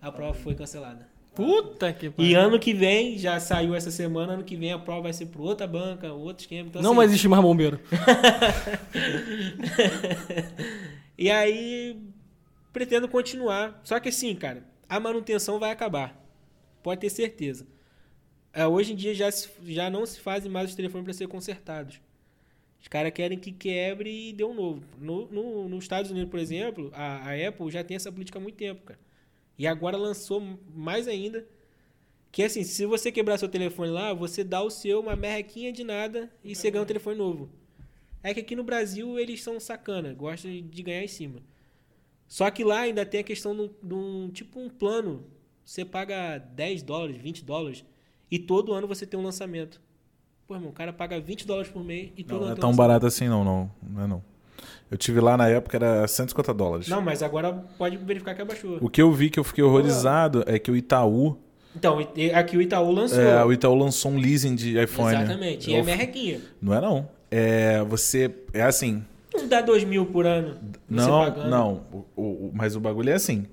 A 0.00 0.10
prova 0.10 0.32
foi 0.34 0.54
cancelada. 0.54 1.06
Puta 1.34 1.92
que 1.92 2.06
E 2.06 2.10
pariu. 2.10 2.40
ano 2.40 2.58
que 2.58 2.74
vem, 2.74 3.16
já 3.16 3.38
saiu 3.40 3.74
essa 3.74 3.90
semana, 3.90 4.34
ano 4.34 4.44
que 4.44 4.54
vem 4.56 4.72
a 4.72 4.78
prova 4.78 5.02
vai 5.02 5.12
ser 5.12 5.26
para 5.26 5.40
outra 5.40 5.66
banca, 5.66 6.12
outro 6.12 6.42
esquema. 6.42 6.68
Então, 6.68 6.82
Não 6.82 6.90
assim, 6.90 6.96
vai 6.96 7.06
existir 7.06 7.28
mais 7.28 7.42
bombeiro. 7.42 7.80
e 11.26 11.30
aí, 11.30 11.96
pretendo 12.72 13.08
continuar. 13.08 13.80
Só 13.84 14.00
que 14.00 14.08
assim, 14.10 14.34
cara, 14.36 14.64
a 14.88 15.00
manutenção 15.00 15.58
vai 15.58 15.70
acabar. 15.70 16.18
Pode 16.82 17.00
ter 17.02 17.10
certeza. 17.10 17.66
É, 18.52 18.66
hoje 18.66 18.92
em 18.92 18.96
dia 18.96 19.14
já, 19.14 19.28
já 19.64 19.90
não 19.90 20.06
se 20.06 20.20
fazem 20.20 20.50
mais 20.50 20.70
os 20.70 20.76
telefones 20.76 21.04
para 21.04 21.14
ser 21.14 21.28
consertados. 21.28 22.00
Os 22.80 22.88
caras 22.88 23.12
querem 23.12 23.38
que 23.38 23.52
quebre 23.52 24.30
e 24.30 24.32
dê 24.32 24.44
um 24.44 24.54
novo. 24.54 24.84
No, 24.98 25.26
no- 25.30 25.68
nos 25.68 25.84
Estados 25.84 26.10
Unidos, 26.10 26.30
por 26.30 26.40
exemplo, 26.40 26.90
a, 26.94 27.30
a 27.30 27.48
Apple 27.48 27.70
já 27.70 27.84
tem 27.84 27.96
essa 27.96 28.12
política 28.12 28.38
há 28.38 28.42
muito 28.42 28.56
tempo, 28.56 28.82
cara. 28.84 29.00
E 29.58 29.66
agora 29.66 29.96
lançou 29.96 30.40
mais 30.74 31.08
ainda. 31.08 31.46
Que 32.32 32.42
assim, 32.44 32.64
se 32.64 32.86
você 32.86 33.12
quebrar 33.12 33.38
seu 33.38 33.48
telefone 33.48 33.90
lá, 33.90 34.14
você 34.14 34.42
dá 34.44 34.62
o 34.62 34.70
seu 34.70 35.00
uma 35.00 35.16
merrequinha 35.16 35.72
de 35.72 35.84
nada 35.84 36.30
e 36.44 36.54
você 36.56 36.70
ganha 36.70 36.82
um 36.82 36.86
telefone 36.86 37.16
novo. 37.18 37.50
É 38.22 38.32
que 38.32 38.40
aqui 38.40 38.54
no 38.54 38.62
Brasil 38.64 39.18
eles 39.18 39.42
são 39.42 39.58
sacana, 39.58 40.12
gostam 40.14 40.50
de 40.50 40.82
ganhar 40.82 41.02
em 41.02 41.08
cima. 41.08 41.40
Só 42.28 42.50
que 42.50 42.64
lá 42.64 42.80
ainda 42.80 43.04
tem 43.04 43.20
a 43.20 43.24
questão 43.24 43.54
de 43.82 43.94
um, 43.94 44.30
tipo 44.32 44.58
um 44.60 44.68
plano. 44.68 45.24
Você 45.64 45.84
paga 45.84 46.38
10 46.38 46.82
dólares, 46.82 47.16
20 47.20 47.44
dólares 47.44 47.84
e 48.30 48.38
todo 48.38 48.72
ano 48.72 48.86
você 48.86 49.04
tem 49.06 49.18
um 49.18 49.22
lançamento. 49.22 49.80
Pô, 50.46 50.54
irmão, 50.54 50.70
o 50.70 50.72
cara 50.72 50.92
paga 50.92 51.20
20 51.20 51.46
dólares 51.46 51.70
por 51.70 51.84
mês 51.84 52.10
e 52.16 52.24
todo 52.24 52.30
Não, 52.32 52.36
ano 52.38 52.44
não 52.46 52.52
é 52.52 52.54
tem 52.54 52.60
tão 52.60 52.70
lançamento. 52.70 52.88
barato 52.88 53.06
assim, 53.06 53.28
não, 53.28 53.44
não. 53.44 53.70
Não 53.82 54.02
é 54.04 54.06
não. 54.06 54.24
Eu 54.90 54.96
tive 54.96 55.20
lá 55.20 55.36
na 55.36 55.48
época, 55.48 55.76
era 55.76 56.06
150 56.06 56.52
dólares. 56.54 56.88
Não, 56.88 57.00
mas 57.00 57.22
agora 57.22 57.52
pode 57.78 57.96
verificar 57.96 58.34
que 58.34 58.42
abaixou. 58.42 58.78
O 58.80 58.88
que 58.88 59.00
eu 59.02 59.10
vi 59.12 59.30
que 59.30 59.38
eu 59.38 59.44
fiquei 59.44 59.64
horrorizado 59.64 60.44
é 60.46 60.58
que 60.58 60.70
o 60.70 60.76
Itaú, 60.76 61.38
Então, 61.74 61.98
aqui 62.34 62.56
o 62.56 62.62
Itaú 62.62 62.92
lançou. 62.92 63.20
é, 63.20 63.44
o 63.44 63.52
Itaú 63.52 63.74
lançou 63.74 64.12
um 64.12 64.18
leasing 64.18 64.54
de 64.54 64.78
iPhone. 64.82 65.14
Exatamente. 65.16 65.70
E 65.70 65.74
é 65.74 65.80
Eu- 65.80 65.84
merrequinha. 65.84 66.40
Não 66.60 66.74
é 66.74 66.80
não. 66.80 67.08
É, 67.34 67.82
você, 67.84 68.30
é 68.52 68.62
assim, 68.62 69.02
não 69.34 69.48
dá 69.48 69.62
2 69.62 69.84
mil 69.84 70.04
por 70.06 70.26
ano? 70.26 70.58
Não, 70.88 71.48
não. 71.48 71.82
O, 72.14 72.20
o- 72.22 72.50
mas 72.54 72.76
o 72.76 72.80
bagulho 72.80 73.08
é 73.10 73.14
assim. 73.14 73.46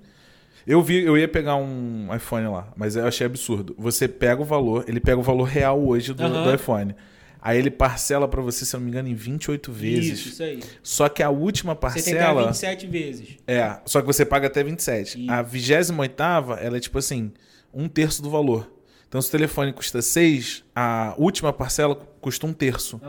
Eu 0.68 0.82
vi, 0.84 1.02
eu 1.02 1.18
ia 1.18 1.28
pegar 1.28 1.56
um 1.56 2.14
iPhone 2.14 2.48
lá, 2.48 2.68
mas 2.76 2.96
eu 2.98 3.08
achei 3.08 3.26
absurdo. 3.26 3.74
Você 3.80 4.08
pega 4.08 4.42
o 4.42 4.46
valor, 4.46 4.84
ele 4.88 5.00
pega 5.00 5.18
o 5.18 5.24
valor 5.24 5.44
real 5.46 5.82
hoje 5.82 6.14
do, 6.14 6.22
Aham. 6.22 6.44
do 6.44 6.54
iPhone. 6.54 6.94
Aí 7.42 7.58
ele 7.58 7.72
parcela 7.72 8.28
pra 8.28 8.42
você, 8.42 8.66
se 8.66 8.76
eu 8.76 8.80
não 8.82 8.86
me 8.86 8.92
engano, 8.92 9.08
em 9.08 9.16
28 9.16 9.72
vezes. 9.72 10.20
Isso, 10.20 10.30
isso 10.30 10.44
aí. 10.44 10.60
Só 10.84 11.08
que 11.08 11.24
a 11.24 11.30
última 11.30 11.74
Você 11.74 12.02
tem 12.04 12.14
que 12.14 12.20
pagar 12.20 12.26
parcela. 12.34 12.48
27 12.52 12.88
vezes. 12.88 13.38
É, 13.48 13.78
só 13.86 14.02
que 14.02 14.08
você 14.08 14.26
paga 14.26 14.48
até 14.48 14.62
27. 14.62 15.22
Isso. 15.24 15.32
A 15.32 15.42
28 15.42 16.22
ela 16.62 16.76
é 16.76 16.80
tipo 16.82 16.98
assim, 16.98 17.32
um 17.74 17.88
terço 17.88 18.22
do 18.22 18.30
valor. 18.30 18.70
Então, 19.08 19.22
se 19.22 19.30
o 19.30 19.32
telefone 19.32 19.72
custa 19.74 20.02
6, 20.02 20.64
a 20.76 21.16
última 21.18 21.54
parcela 21.54 21.96
custa 22.20 22.46
um 22.46 22.54
terço. 22.54 23.00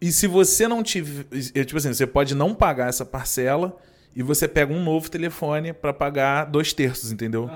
E 0.00 0.12
se 0.12 0.26
você 0.26 0.68
não 0.68 0.82
tiver. 0.82 1.26
é, 1.54 1.64
Tipo 1.64 1.78
assim, 1.78 1.92
você 1.92 2.06
pode 2.06 2.34
não 2.34 2.54
pagar 2.54 2.88
essa 2.88 3.04
parcela 3.04 3.76
e 4.14 4.22
você 4.22 4.46
pega 4.46 4.72
um 4.72 4.82
novo 4.82 5.10
telefone 5.10 5.72
pra 5.72 5.92
pagar 5.92 6.44
dois 6.44 6.72
terços, 6.72 7.10
entendeu? 7.12 7.50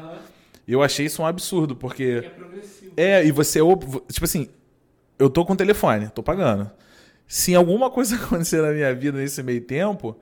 Eu 0.66 0.82
achei 0.82 1.06
isso 1.06 1.22
um 1.22 1.26
absurdo, 1.26 1.74
porque. 1.76 2.30
É, 2.96 3.24
e 3.24 3.30
você. 3.30 3.58
Tipo 4.10 4.24
assim, 4.24 4.48
eu 5.18 5.30
tô 5.30 5.44
com 5.44 5.52
o 5.52 5.56
telefone, 5.56 6.08
tô 6.10 6.22
pagando. 6.22 6.70
Se 7.26 7.54
alguma 7.54 7.90
coisa 7.90 8.16
acontecer 8.22 8.60
na 8.60 8.72
minha 8.72 8.94
vida 8.94 9.18
nesse 9.18 9.42
meio 9.42 9.60
tempo, 9.60 10.16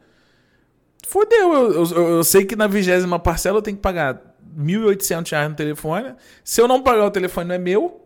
fodeu. 1.07 1.53
Eu, 1.53 1.73
eu, 1.73 2.09
eu- 2.17 2.25
sei 2.25 2.45
que 2.45 2.55
na 2.57 2.67
vigésima 2.67 3.19
parcela 3.19 3.59
eu 3.59 3.63
tenho 3.63 3.77
que 3.77 3.83
pagar 3.83 4.21
1.800 4.59 5.31
reais 5.31 5.49
no 5.51 5.57
telefone. 5.57 6.15
Se 6.45 6.61
eu 6.61 6.69
não 6.69 6.83
pagar 6.83 7.05
o 7.07 7.11
telefone, 7.11 7.49
não 7.49 7.55
é 7.55 7.59
meu. 7.59 8.00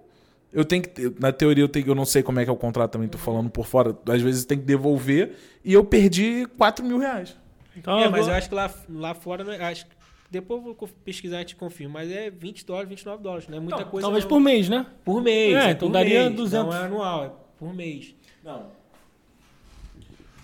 Eu 0.54 0.64
tenho 0.64 0.82
que. 0.84 1.12
Na 1.18 1.32
teoria, 1.32 1.64
eu, 1.64 1.68
tenho, 1.68 1.88
eu 1.88 1.94
não 1.94 2.04
sei 2.04 2.22
como 2.22 2.38
é 2.40 2.44
que 2.44 2.48
é 2.50 2.52
o 2.52 2.56
contrato 2.56 2.92
também, 2.92 3.08
tô 3.08 3.18
falando 3.18 3.50
por 3.50 3.66
fora. 3.66 3.94
Às 4.08 4.22
vezes 4.22 4.44
tem 4.44 4.56
que 4.56 4.64
devolver. 4.64 5.32
E 5.64 5.72
eu 5.72 5.84
perdi 5.84 6.46
4 6.56 6.84
mil 6.84 6.98
reais. 6.98 7.36
Então, 7.76 7.98
é, 7.98 8.08
mas 8.08 8.20
agora- 8.20 8.32
eu 8.34 8.38
acho 8.38 8.48
que 8.48 8.54
lá, 8.54 8.74
lá 8.88 9.14
fora, 9.14 9.42
não 9.42 9.52
é- 9.52 9.62
acho, 9.64 9.84
que- 9.86 9.92
depois 10.30 10.64
eu 10.64 10.74
vou 10.78 10.88
pesquisar 11.04 11.42
e 11.42 11.44
te 11.44 11.56
confirmo, 11.56 11.94
mas 11.94 12.08
é 12.10 12.30
20 12.30 12.64
dólares, 12.64 12.88
29 12.88 13.22
dólares, 13.22 13.48
não 13.48 13.56
é 13.56 13.60
muita 13.60 13.76
Então, 13.80 13.90
coisa 13.90 14.04
talvez 14.06 14.24
não. 14.24 14.28
por 14.28 14.40
mês, 14.40 14.68
né? 14.68 14.86
Por 15.04 15.20
mês. 15.22 15.54
É, 15.56 15.66
É, 15.66 15.70
então 15.72 15.88
por 15.88 15.92
daria 15.94 16.24
mês, 16.24 16.36
200. 16.36 16.66
Não 16.74 16.80
é 16.82 16.84
anual, 16.86 17.24
é 17.24 17.30
por 17.58 17.74
mês. 17.74 18.14
Não. 18.44 18.66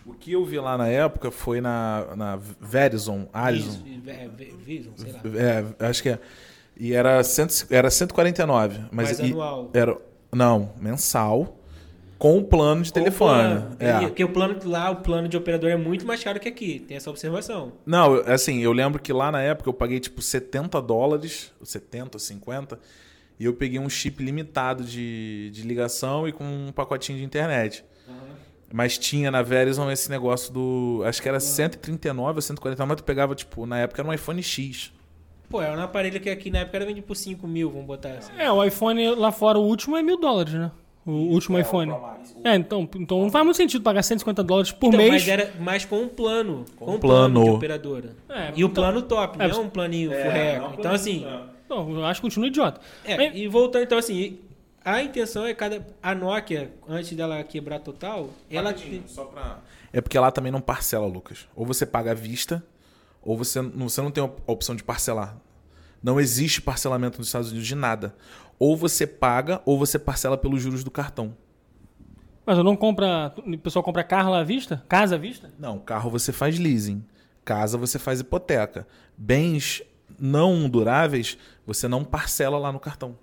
O 0.07 0.13
que 0.15 0.33
eu 0.33 0.45
vi 0.45 0.59
lá 0.59 0.77
na 0.77 0.89
época 0.89 1.31
foi 1.31 1.61
na, 1.61 2.07
na 2.17 2.37
Verizon, 2.37 3.29
Alison. 3.33 3.81
Isso, 4.67 4.91
é, 4.97 5.03
sei 5.03 5.13
lá. 5.13 5.21
É, 5.81 5.87
acho 5.87 6.03
que 6.03 6.09
é. 6.09 6.19
E 6.77 6.95
era, 6.95 7.23
cento, 7.23 7.67
era 7.71 7.91
149. 7.91 8.81
Mas, 8.91 9.19
Mas 9.19 9.21
anual. 9.21 9.71
Era, 9.75 9.97
não, 10.33 10.73
mensal. 10.81 11.57
Com 12.19 12.37
o 12.39 12.45
plano 12.45 12.83
de 12.83 12.93
telefone. 12.93 13.31
Com 13.33 13.57
o 13.57 13.61
plano. 13.61 13.77
É. 13.79 14.01
Porque 14.01 14.23
o 14.23 14.29
plano 14.29 14.59
lá, 14.65 14.91
o 14.91 14.97
plano 14.97 15.27
de 15.27 15.37
operador 15.37 15.71
é 15.71 15.77
muito 15.77 16.07
mais 16.07 16.23
caro 16.23 16.39
que 16.39 16.49
aqui. 16.49 16.79
Tem 16.81 16.97
essa 16.97 17.09
observação. 17.09 17.73
Não, 17.87 18.17
assim, 18.27 18.61
eu 18.61 18.73
lembro 18.73 19.01
que 19.01 19.13
lá 19.13 19.33
na 19.33 19.41
época 19.41 19.71
eu 19.71 19.75
paguei 19.75 19.99
tipo 20.01 20.21
70 20.21 20.83
dólares, 20.83 21.51
70, 21.63 22.19
50, 22.19 22.79
e 23.39 23.47
eu 23.47 23.55
peguei 23.55 23.79
um 23.79 23.89
chip 23.89 24.23
limitado 24.23 24.85
de, 24.85 25.51
de 25.51 25.63
ligação 25.63 26.29
e 26.29 26.33
com 26.33 26.45
um 26.45 26.73
pacotinho 26.73 27.19
de 27.19 27.25
internet. 27.25 27.83
Mas 28.73 28.97
tinha 28.97 29.31
na 29.31 29.43
Verizon 29.43 29.91
esse 29.91 30.09
negócio 30.11 30.53
do. 30.53 31.03
Acho 31.05 31.21
que 31.21 31.29
era 31.29 31.41
139 31.41 32.37
ou 32.37 32.43
149, 32.43 32.89
mas 32.89 32.97
tu 32.99 33.05
pegava, 33.05 33.35
tipo, 33.35 33.67
na 33.67 33.79
época 33.79 34.01
era 34.01 34.09
um 34.09 34.13
iPhone 34.13 34.41
X. 34.43 34.93
Pô, 35.51 35.61
é 35.61 35.71
um 35.77 35.81
aparelho 35.83 36.21
que 36.21 36.31
aqui 36.31 36.49
na 36.51 36.61
época 36.61 36.79
era 36.79 36.87
vendido 36.87 37.07
por 37.07 37.17
5 37.17 37.47
mil, 37.47 37.69
vamos 37.71 37.87
botar 37.87 38.11
assim. 38.11 38.33
É, 38.39 38.51
o 38.51 38.63
iPhone 38.65 39.15
lá 39.17 39.31
fora, 39.33 39.59
o 39.59 39.63
último 39.63 39.97
é 39.97 40.03
mil 40.03 40.17
dólares, 40.19 40.55
né? 40.55 40.71
O 41.05 41.11
último 41.11 41.59
iPhone. 41.59 41.93
É, 42.45 42.55
então, 42.55 42.89
então 42.95 43.21
não 43.23 43.31
faz 43.31 43.45
muito 43.45 43.57
sentido 43.57 43.83
pagar 43.83 44.03
150 44.03 44.45
dólares 44.45 44.71
por 44.71 44.89
Então, 44.89 44.99
mês. 44.99 45.11
mas 45.13 45.29
era 45.29 45.53
mais 45.59 45.85
com 45.85 46.03
um 46.03 46.09
plano. 46.09 46.65
Com, 46.77 46.93
um 46.93 46.95
um 46.95 46.99
plano. 47.01 47.35
plano. 47.35 47.45
de 47.45 47.57
operadora. 47.57 48.11
É, 48.29 48.53
e 48.55 48.63
o 48.63 48.69
então- 48.69 48.71
plano 48.71 49.03
top, 49.03 49.37
É, 49.43 49.49
não 49.49 49.57
é 49.57 49.59
um 49.61 49.69
planinho 49.69 50.11
furreco. 50.11 50.75
então, 50.79 50.93
assim, 50.93 51.27
Não, 51.69 51.91
eu 51.99 52.05
acho 52.05 52.21
que 52.21 52.27
continua 52.27 52.47
idiota. 52.49 52.81
É, 53.05 53.17
Mas- 53.17 53.33
e 53.35 53.49
voltando 53.49 53.83
então 53.83 53.97
assim, 53.99 54.39
a 54.85 55.03
intenção 55.03 55.47
é 55.47 55.55
cada 55.55 55.85
a 56.03 56.15
Nokia 56.15 56.71
antes 56.89 57.13
dela 57.17 57.43
quebrar 57.43 57.79
total, 57.81 58.29
ela 58.51 58.75
Só 59.07 59.25
pra... 59.25 59.59
É 59.93 60.01
porque 60.01 60.19
lá 60.19 60.31
também 60.31 60.53
não 60.53 60.61
parcela, 60.61 61.07
Lucas. 61.07 61.49
Ou 61.57 61.65
você 61.67 61.85
paga 61.87 62.11
à 62.13 62.15
vista, 62.15 62.63
ou 63.23 63.37
você 63.37 63.61
não, 63.61 63.89
você 63.89 64.01
não 64.01 64.11
tem 64.11 64.23
a 64.25 64.31
opção 64.51 64.75
de 64.75 64.83
parcelar. 64.83 65.37
Não 66.03 66.19
existe 66.19 66.63
parcelamento 66.63 67.19
nos 67.19 67.27
Estados 67.29 67.51
Unidos 67.51 67.67
de 67.69 67.75
nada. 67.75 68.15
Ou 68.59 68.77
você 68.77 69.07
paga, 69.07 69.61
ou 69.65 69.79
você 69.79 69.99
parcela 69.99 70.37
pelos 70.37 70.63
juros 70.63 70.83
do 70.83 70.91
cartão. 70.91 71.37
Mas 72.45 72.57
eu 72.59 72.65
não 72.65 72.75
compra. 72.75 73.35
O 73.37 73.59
pessoal 73.59 73.83
compra 73.83 74.03
carro 74.03 74.31
lá 74.31 74.41
à 74.41 74.45
vista? 74.45 74.83
Casa 74.89 75.15
à 75.15 75.19
vista? 75.19 75.51
Não, 75.59 75.79
carro 75.79 76.11
você 76.11 76.33
faz 76.33 76.59
leasing. 76.59 77.05
Casa 77.45 77.77
você 77.79 77.99
faz 77.99 78.21
hipoteca. 78.21 78.87
Bens 79.17 79.83
não 80.19 80.69
duráveis, 80.69 81.39
você 81.67 81.87
não 81.87 82.03
parcela 82.05 82.59
lá 82.59 82.73
no 82.73 82.81
cartão. 82.81 83.17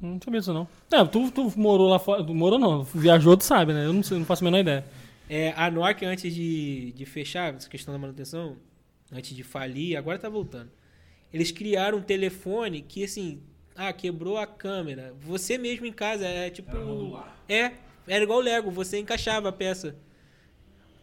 Não 0.00 0.18
sabia 0.22 0.40
disso, 0.40 0.52
não. 0.52 0.68
É, 0.92 1.04
tu, 1.04 1.30
tu 1.30 1.52
morou 1.56 1.88
lá 1.88 1.98
fora. 1.98 2.22
Tu 2.24 2.34
morou 2.34 2.58
não, 2.58 2.82
viajou, 2.82 3.36
tu 3.36 3.44
sabe, 3.44 3.72
né? 3.72 3.86
Eu 3.86 3.92
não, 3.92 4.02
sei, 4.02 4.18
não 4.18 4.26
faço 4.26 4.42
a 4.42 4.46
menor 4.46 4.58
ideia. 4.58 4.84
é, 5.28 5.52
a 5.56 5.70
Nokia 5.70 6.08
antes 6.08 6.34
de, 6.34 6.92
de 6.92 7.06
fechar 7.06 7.54
essa 7.54 7.68
questão 7.68 7.92
da 7.94 7.98
manutenção, 7.98 8.56
antes 9.12 9.34
de 9.34 9.42
falir, 9.42 9.96
agora 9.96 10.18
tá 10.18 10.28
voltando. 10.28 10.70
Eles 11.32 11.50
criaram 11.50 11.98
um 11.98 12.02
telefone 12.02 12.82
que 12.82 13.04
assim, 13.04 13.40
ah, 13.74 13.92
quebrou 13.92 14.38
a 14.38 14.46
câmera. 14.46 15.14
Você 15.20 15.58
mesmo 15.58 15.86
em 15.86 15.92
casa 15.92 16.26
é 16.26 16.50
tipo 16.50 17.20
é, 17.48 17.72
era 18.06 18.22
igual 18.24 18.38
o 18.38 18.42
Lego, 18.42 18.70
você 18.70 18.98
encaixava 18.98 19.48
a 19.48 19.52
peça. 19.52 19.96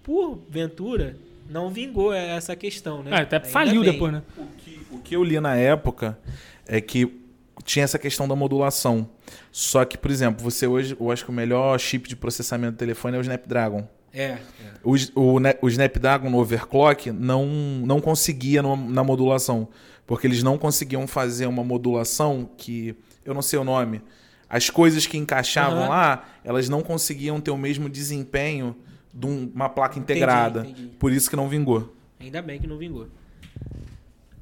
Por 0.01 0.41
ventura, 0.49 1.15
não 1.49 1.69
vingou 1.69 2.13
essa 2.13 2.55
questão, 2.55 3.03
né? 3.03 3.11
Ah, 3.13 3.21
até 3.21 3.37
Ainda 3.37 3.49
faliu 3.49 3.81
bem. 3.81 3.91
depois, 3.91 4.13
né? 4.13 4.23
O 4.37 4.45
que, 4.57 4.81
o 4.91 4.99
que 4.99 5.15
eu 5.15 5.23
li 5.23 5.39
na 5.39 5.55
época 5.55 6.17
é 6.65 6.81
que 6.81 7.21
tinha 7.63 7.83
essa 7.83 7.99
questão 7.99 8.27
da 8.27 8.35
modulação. 8.35 9.09
Só 9.51 9.85
que, 9.85 9.97
por 9.97 10.11
exemplo, 10.11 10.43
você 10.43 10.67
hoje, 10.67 10.97
eu 10.99 11.11
acho 11.11 11.23
que 11.23 11.31
o 11.31 11.33
melhor 11.33 11.77
chip 11.79 12.07
de 12.09 12.15
processamento 12.15 12.73
do 12.73 12.77
telefone 12.77 13.15
é 13.15 13.19
o 13.19 13.21
Snapdragon. 13.21 13.87
É, 14.13 14.23
é. 14.23 14.39
O, 14.83 14.91
o, 15.15 15.37
o 15.61 15.67
Snapdragon 15.69 16.29
no 16.29 16.37
overclock 16.37 17.11
não, 17.11 17.45
não 17.47 17.99
conseguia 17.99 18.61
no- 18.61 18.75
na 18.77 19.03
modulação. 19.03 19.67
Porque 20.05 20.27
eles 20.27 20.43
não 20.43 20.57
conseguiam 20.57 21.07
fazer 21.07 21.45
uma 21.47 21.63
modulação 21.63 22.49
que. 22.57 22.95
Eu 23.25 23.33
não 23.33 23.41
sei 23.41 23.57
o 23.57 23.63
nome. 23.63 24.01
As 24.49 24.69
coisas 24.69 25.07
que 25.07 25.17
encaixavam 25.17 25.79
Aham. 25.79 25.89
lá, 25.89 26.29
elas 26.43 26.69
não 26.69 26.81
conseguiam 26.83 27.39
ter 27.41 27.49
o 27.51 27.57
mesmo 27.57 27.89
desempenho 27.89 28.75
de 29.13 29.25
um- 29.25 29.49
uma 29.55 29.69
placa 29.69 29.97
integrada. 29.97 30.59
entendi. 30.61 30.89
Por 30.99 31.11
isso 31.11 31.29
que 31.29 31.35
não 31.35 31.47
vingou. 31.49 31.95
Ainda 32.19 32.41
bem 32.41 32.59
que 32.59 32.67
não 32.67 32.77
vingou. 32.77 33.07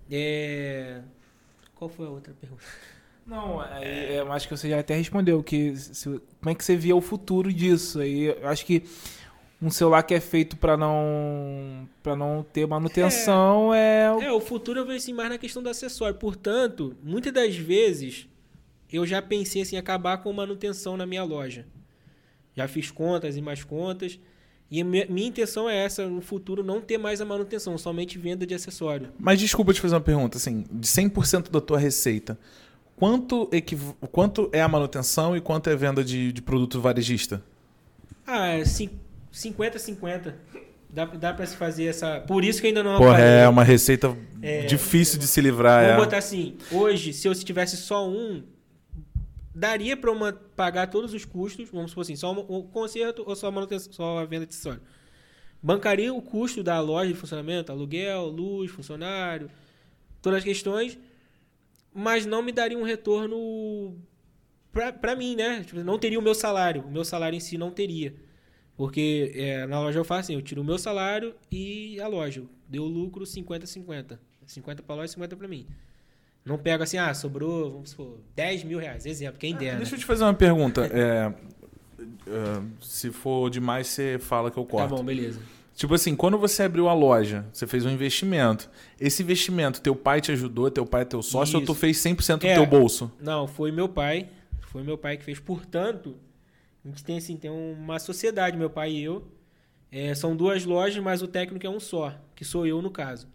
É... 0.09 0.99
Qual 1.75 1.89
foi 1.89 2.05
a 2.05 2.09
outra 2.09 2.33
pergunta? 2.39 2.61
Não, 3.25 3.61
aí, 3.61 4.15
eu 4.17 4.31
acho 4.31 4.47
que 4.47 4.57
você 4.57 4.69
já 4.69 4.79
até 4.79 4.95
respondeu. 4.95 5.41
Que 5.43 5.75
se- 5.75 6.09
como 6.39 6.49
é 6.49 6.55
que 6.55 6.63
você 6.65 6.75
via 6.75 6.95
o 6.95 7.01
futuro 7.01 7.51
disso? 7.53 7.99
Aí 7.99 8.25
eu 8.25 8.47
acho 8.47 8.65
que 8.65 8.83
um 9.61 9.69
celular 9.69 10.01
que 10.03 10.13
é 10.13 10.19
feito 10.19 10.57
pra 10.57 10.75
não 10.75 11.87
para 12.01 12.15
não 12.15 12.43
ter 12.51 12.65
manutenção 12.67 13.73
é, 13.73 14.11
o- 14.11 14.21
É, 14.21 14.31
o 14.31 14.39
futuro 14.39 14.79
eu 14.79 14.85
vejo 14.85 14.97
assim 14.97 15.13
mais 15.13 15.29
na 15.29 15.37
questão 15.37 15.61
do 15.61 15.69
acessório. 15.69 16.15
Portanto, 16.17 16.95
muitas 17.03 17.31
das 17.31 17.55
vezes 17.55 18.27
eu 18.91 19.05
já 19.05 19.21
pensei 19.21 19.61
assim, 19.61 19.75
em 19.75 19.79
acabar 19.79 20.17
com 20.17 20.31
manutenção 20.33 20.97
na 20.97 21.05
minha 21.05 21.23
loja. 21.23 21.65
Já 22.55 22.67
fiz 22.67 22.91
contas 22.91 23.37
e 23.37 23.41
mais 23.41 23.63
contas. 23.63 24.19
E 24.69 24.83
minha, 24.83 25.05
minha 25.09 25.27
intenção 25.27 25.69
é 25.69 25.75
essa, 25.77 26.07
no 26.07 26.21
futuro, 26.21 26.63
não 26.63 26.79
ter 26.81 26.97
mais 26.97 27.19
a 27.21 27.25
manutenção, 27.25 27.77
somente 27.77 28.17
venda 28.17 28.45
de 28.47 28.53
acessório. 28.53 29.09
Mas 29.19 29.37
desculpa 29.39 29.73
te 29.73 29.81
fazer 29.81 29.95
uma 29.95 30.01
pergunta, 30.01 30.37
assim, 30.37 30.63
de 30.71 30.87
100% 30.87 31.49
da 31.51 31.59
tua 31.59 31.77
receita, 31.77 32.39
quanto, 32.95 33.49
equiv- 33.51 33.93
quanto 34.13 34.49
é 34.53 34.61
a 34.61 34.67
manutenção 34.69 35.35
e 35.35 35.41
quanto 35.41 35.69
é 35.69 35.75
venda 35.75 36.03
de, 36.05 36.31
de 36.31 36.41
produto 36.41 36.79
varejista? 36.79 37.43
Ah, 38.25 38.47
é 38.47 38.63
cin- 38.63 38.89
50-50. 39.33 40.33
Dá, 40.89 41.05
dá 41.05 41.33
pra 41.33 41.45
se 41.45 41.55
fazer 41.55 41.85
essa. 41.85 42.19
Por 42.21 42.43
isso 42.43 42.59
que 42.59 42.67
eu 42.67 42.69
ainda 42.69 42.83
não 42.83 42.97
Porra, 42.97 43.11
aparei. 43.13 43.29
é 43.43 43.47
uma 43.47 43.63
receita 43.63 44.15
É. 44.41 44.65
difícil 44.65 45.17
de 45.17 45.25
se 45.25 45.39
livrar. 45.39 45.83
Vamos 45.85 46.01
é. 46.01 46.05
botar 46.05 46.17
assim, 46.17 46.57
hoje, 46.71 47.13
se 47.13 47.27
eu 47.27 47.33
tivesse 47.33 47.77
só 47.77 48.05
um, 48.09 48.43
daria 49.55 49.95
para 49.95 50.11
uma 50.11 50.33
pagar 50.33 50.87
todos 50.87 51.13
os 51.13 51.23
custos, 51.23 51.69
vamos 51.71 51.91
supor 51.91 52.01
assim, 52.01 52.15
só 52.17 52.33
um- 52.33 52.39
o 52.39 52.63
conserto 52.63 53.23
ou 53.25 53.35
só 53.37 53.47
a 53.47 53.51
manutenção, 53.51 53.93
só 53.93 54.19
a 54.19 54.25
venda 54.25 54.45
de 54.45 54.51
acessório. 54.53 54.81
Bancaria 55.63 56.13
o 56.13 56.21
custo 56.21 56.61
da 56.61 56.79
loja 56.81 57.13
de 57.13 57.17
funcionamento, 57.19 57.71
aluguel, 57.71 58.25
luz, 58.25 58.69
funcionário, 58.71 59.49
todas 60.21 60.39
as 60.39 60.43
questões, 60.43 60.97
mas 61.93 62.25
não 62.25 62.41
me 62.41 62.51
daria 62.51 62.77
um 62.77 62.83
retorno 62.83 63.95
pra, 64.73 64.91
pra 64.91 65.15
mim, 65.15 65.35
né? 65.37 65.63
Tipo, 65.65 65.81
não 65.83 65.97
teria 65.99 66.19
o 66.19 66.21
meu 66.21 66.33
salário, 66.35 66.81
o 66.85 66.91
meu 66.91 67.05
salário 67.05 67.37
em 67.37 67.39
si 67.39 67.57
não 67.57 67.71
teria. 67.71 68.13
Porque 68.75 69.31
é, 69.35 69.65
na 69.67 69.79
loja 69.79 69.99
eu 69.99 70.03
faço 70.03 70.21
assim, 70.21 70.33
eu 70.33 70.41
tiro 70.41 70.61
o 70.61 70.63
meu 70.65 70.77
salário 70.77 71.35
e 71.51 71.99
a 72.01 72.07
loja. 72.07 72.43
Deu 72.67 72.83
lucro 72.85 73.25
50-50. 73.25 74.17
50 74.47 74.83
pra 74.83 74.95
loja, 74.95 75.07
50 75.09 75.35
pra 75.35 75.47
mim. 75.47 75.65
Não 76.43 76.57
pego 76.57 76.83
assim, 76.83 76.97
ah, 76.97 77.13
sobrou, 77.13 77.71
vamos 77.71 77.91
supor, 77.91 78.17
10 78.35 78.63
mil 78.63 78.79
reais. 78.79 79.05
Exemplo, 79.05 79.37
quem 79.39 79.55
dera. 79.55 79.77
Deixa 79.77 79.95
eu 79.95 79.99
te 79.99 80.05
fazer 80.05 80.23
uma 80.23 80.33
pergunta. 80.33 80.87
é, 80.87 81.31
é, 82.27 82.61
se 82.81 83.11
for 83.11 83.49
demais, 83.49 83.87
você 83.87 84.17
fala 84.19 84.49
que 84.49 84.57
eu 84.57 84.63
Tá 84.63 84.69
corto. 84.71 84.95
bom, 84.95 85.03
beleza. 85.03 85.39
Tipo 85.75 85.93
assim, 85.93 86.15
quando 86.15 86.37
você 86.37 86.63
abriu 86.63 86.89
a 86.89 86.93
loja, 86.93 87.45
você 87.53 87.65
fez 87.67 87.85
um 87.85 87.89
investimento. 87.91 88.69
Esse 88.99 89.23
investimento, 89.23 89.81
teu 89.81 89.95
pai 89.95 90.19
te 90.21 90.31
ajudou, 90.31 90.69
teu 90.69 90.85
pai 90.85 91.03
é 91.03 91.05
teu 91.05 91.21
sócio, 91.21 91.59
ou 91.59 91.65
tu 91.65 91.71
Isso. 91.71 91.81
fez 91.81 91.97
100% 91.97 92.39
do 92.41 92.47
É. 92.47 92.53
teu 92.55 92.65
bolso? 92.65 93.11
Não, 93.19 93.47
foi 93.47 93.71
meu 93.71 93.87
pai. 93.87 94.27
Foi 94.61 94.83
meu 94.83 94.97
pai 94.97 95.17
que 95.17 95.23
fez. 95.23 95.39
Portanto, 95.39 96.15
a 96.83 96.87
gente 96.87 97.03
tem 97.03 97.17
assim, 97.17 97.37
tem 97.37 97.51
uma 97.51 97.99
sociedade, 97.99 98.57
meu 98.57 98.69
pai 98.69 98.91
e 98.91 99.03
eu. 99.03 99.27
É, 99.91 100.15
são 100.15 100.35
duas 100.35 100.63
lojas, 100.65 101.03
mas 101.03 101.21
o 101.21 101.27
técnico 101.27 101.65
é 101.65 101.69
um 101.69 101.79
só, 101.79 102.15
que 102.35 102.45
sou 102.45 102.65
eu 102.65 102.81
no 102.81 102.89
caso. 102.89 103.27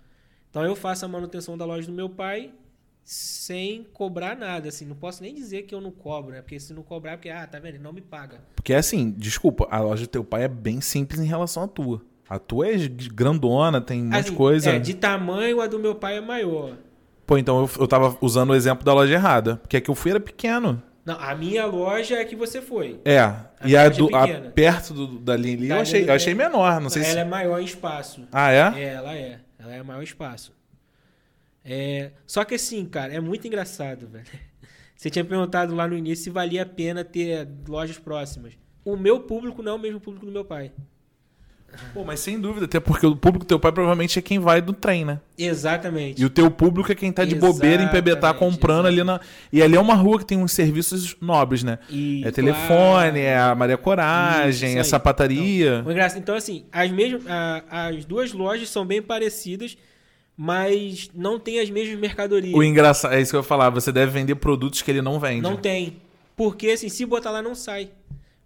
Então 0.50 0.64
eu 0.64 0.74
faço 0.74 1.04
a 1.04 1.08
manutenção 1.08 1.56
da 1.56 1.64
loja 1.64 1.86
do 1.86 1.92
meu 1.92 2.08
pai 2.08 2.52
sem 3.04 3.86
cobrar 3.92 4.36
nada, 4.36 4.68
assim. 4.68 4.84
Não 4.84 4.96
posso 4.96 5.22
nem 5.22 5.34
dizer 5.34 5.62
que 5.62 5.74
eu 5.74 5.80
não 5.80 5.92
cobro, 5.92 6.32
né? 6.32 6.40
Porque 6.40 6.58
se 6.58 6.74
não 6.74 6.82
cobrar, 6.82 7.12
é 7.12 7.16
porque, 7.16 7.28
ah, 7.28 7.46
tá 7.46 7.58
vendo, 7.58 7.74
ele 7.74 7.82
não 7.82 7.92
me 7.92 8.00
paga. 8.00 8.40
Porque 8.56 8.74
assim, 8.74 9.10
desculpa, 9.10 9.68
a 9.70 9.78
loja 9.80 10.06
do 10.06 10.08
teu 10.08 10.24
pai 10.24 10.44
é 10.44 10.48
bem 10.48 10.80
simples 10.80 11.20
em 11.20 11.26
relação 11.26 11.62
à 11.62 11.68
tua. 11.68 12.02
A 12.28 12.38
tua 12.38 12.66
é 12.66 12.76
grandona, 12.88 13.80
tem 13.80 14.02
um 14.02 14.06
monte 14.06 14.16
Assim, 14.16 14.30
de 14.30 14.36
coisa. 14.36 14.70
É, 14.70 14.78
de 14.80 14.94
tamanho, 14.94 15.60
a 15.60 15.68
do 15.68 15.78
meu 15.78 15.94
pai 15.94 16.16
é 16.16 16.20
maior. 16.20 16.76
Pô, 17.24 17.38
então 17.38 17.60
eu, 17.60 17.70
eu 17.80 17.86
tava 17.86 18.16
usando 18.20 18.50
o 18.50 18.54
exemplo 18.54 18.84
da 18.84 18.92
loja 18.92 19.14
errada. 19.14 19.56
Porque 19.56 19.76
a 19.76 19.80
que 19.80 19.90
eu 19.90 19.94
fui 19.94 20.10
era 20.10 20.18
pequeno. 20.18 20.82
Não, 21.06 21.14
a 21.20 21.36
minha 21.36 21.64
loja 21.64 22.16
é 22.16 22.24
que 22.24 22.34
você 22.34 22.60
foi. 22.60 23.00
É. 23.04 23.20
e 23.64 23.76
a, 23.76 23.84
loja 23.84 23.86
é 23.86 23.90
do, 23.90 24.16
a 24.16 24.50
perto 24.50 24.92
do, 24.92 25.18
da 25.20 25.36
linha 25.36 25.56
ali, 25.56 25.68
Da 25.68 25.76
eu 25.76 25.80
achei, 25.80 26.08
eu 26.10 26.12
achei 26.12 26.32
é- 26.32 26.36
menor. 26.36 26.80
Não 26.80 26.90
sei 26.90 27.02
ela 27.02 27.12
se. 27.12 27.18
é 27.18 27.24
maior 27.24 27.60
em 27.60 27.64
espaço. 27.64 28.26
Ah, 28.32 28.50
é? 28.50 28.72
É, 28.74 28.84
ela 28.94 29.14
é. 29.14 29.40
Ela 29.56 29.74
é 29.74 29.82
maior 29.84 30.02
espaço. 30.02 30.52
É, 31.64 32.10
só 32.26 32.44
que 32.44 32.56
assim, 32.56 32.84
cara, 32.84 33.12
é 33.14 33.20
muito 33.20 33.46
engraçado, 33.46 34.06
velho. 34.10 34.26
Você 34.96 35.08
tinha 35.08 35.24
perguntado 35.24 35.74
lá 35.76 35.86
no 35.86 35.96
início 35.96 36.24
se 36.24 36.30
valia 36.30 36.62
a 36.62 36.66
pena 36.66 37.04
ter 37.04 37.46
lojas 37.68 37.98
próximas. 37.98 38.54
O 38.84 38.96
meu 38.96 39.20
público 39.20 39.62
não 39.62 39.72
é 39.72 39.74
o 39.76 39.78
mesmo 39.78 40.00
público 40.00 40.26
do 40.26 40.32
meu 40.32 40.44
pai. 40.44 40.72
Pô, 41.92 42.04
mas 42.04 42.20
sem 42.20 42.40
dúvida, 42.40 42.64
até 42.64 42.80
porque 42.80 43.06
o 43.06 43.14
público 43.14 43.44
do 43.44 43.48
teu 43.48 43.60
pai 43.60 43.70
provavelmente 43.70 44.18
é 44.18 44.22
quem 44.22 44.38
vai 44.38 44.62
do 44.62 44.72
trem, 44.72 45.04
né? 45.04 45.20
Exatamente. 45.36 46.20
E 46.20 46.24
o 46.24 46.30
teu 46.30 46.50
público 46.50 46.90
é 46.90 46.94
quem 46.94 47.12
tá 47.12 47.24
de 47.24 47.34
bobeira 47.34 47.82
em 47.82 47.86
Exatamente, 47.86 48.38
comprando 48.38 48.86
ali 48.86 49.04
na. 49.04 49.20
E 49.52 49.62
ali 49.62 49.76
é 49.76 49.80
uma 49.80 49.94
rua 49.94 50.18
que 50.18 50.24
tem 50.24 50.38
uns 50.38 50.52
serviços 50.52 51.16
nobres, 51.20 51.62
né? 51.62 51.78
E, 51.90 52.22
É 52.24 52.30
telefone, 52.30 52.66
claro, 52.68 53.16
é 53.18 53.38
a 53.38 53.54
Maria 53.54 53.76
Coragem, 53.76 54.70
Isso 54.70 54.78
é 54.78 54.84
sapataria. 54.84 55.82
o 55.86 55.90
engraçado- 55.90 56.18
Então, 56.18 56.34
assim, 56.34 56.64
as, 56.72 56.90
mesmas, 56.90 57.22
as 57.70 58.04
duas 58.06 58.32
lojas 58.32 58.68
são 58.70 58.86
bem 58.86 59.02
parecidas, 59.02 59.76
mas 60.36 61.10
não 61.14 61.38
tem 61.38 61.60
as 61.60 61.70
mesmas 61.70 61.98
mercadorias. 61.98 62.54
O 62.54 62.62
engraçado, 62.62 63.14
é 63.14 63.20
isso 63.20 63.30
que 63.32 63.36
eu 63.36 63.40
ia 63.40 63.44
falar, 63.44 63.70
você 63.70 63.90
deve 63.92 64.12
vender 64.12 64.34
produtos 64.36 64.82
que 64.82 64.90
ele 64.90 65.02
não 65.02 65.18
vende. 65.20 65.42
Não 65.42 65.56
tem. 65.56 65.96
Porque, 66.36 66.68
assim, 66.68 66.88
se 66.88 67.04
botar 67.06 67.30
lá, 67.30 67.40
não 67.40 67.54
sai. 67.54 67.88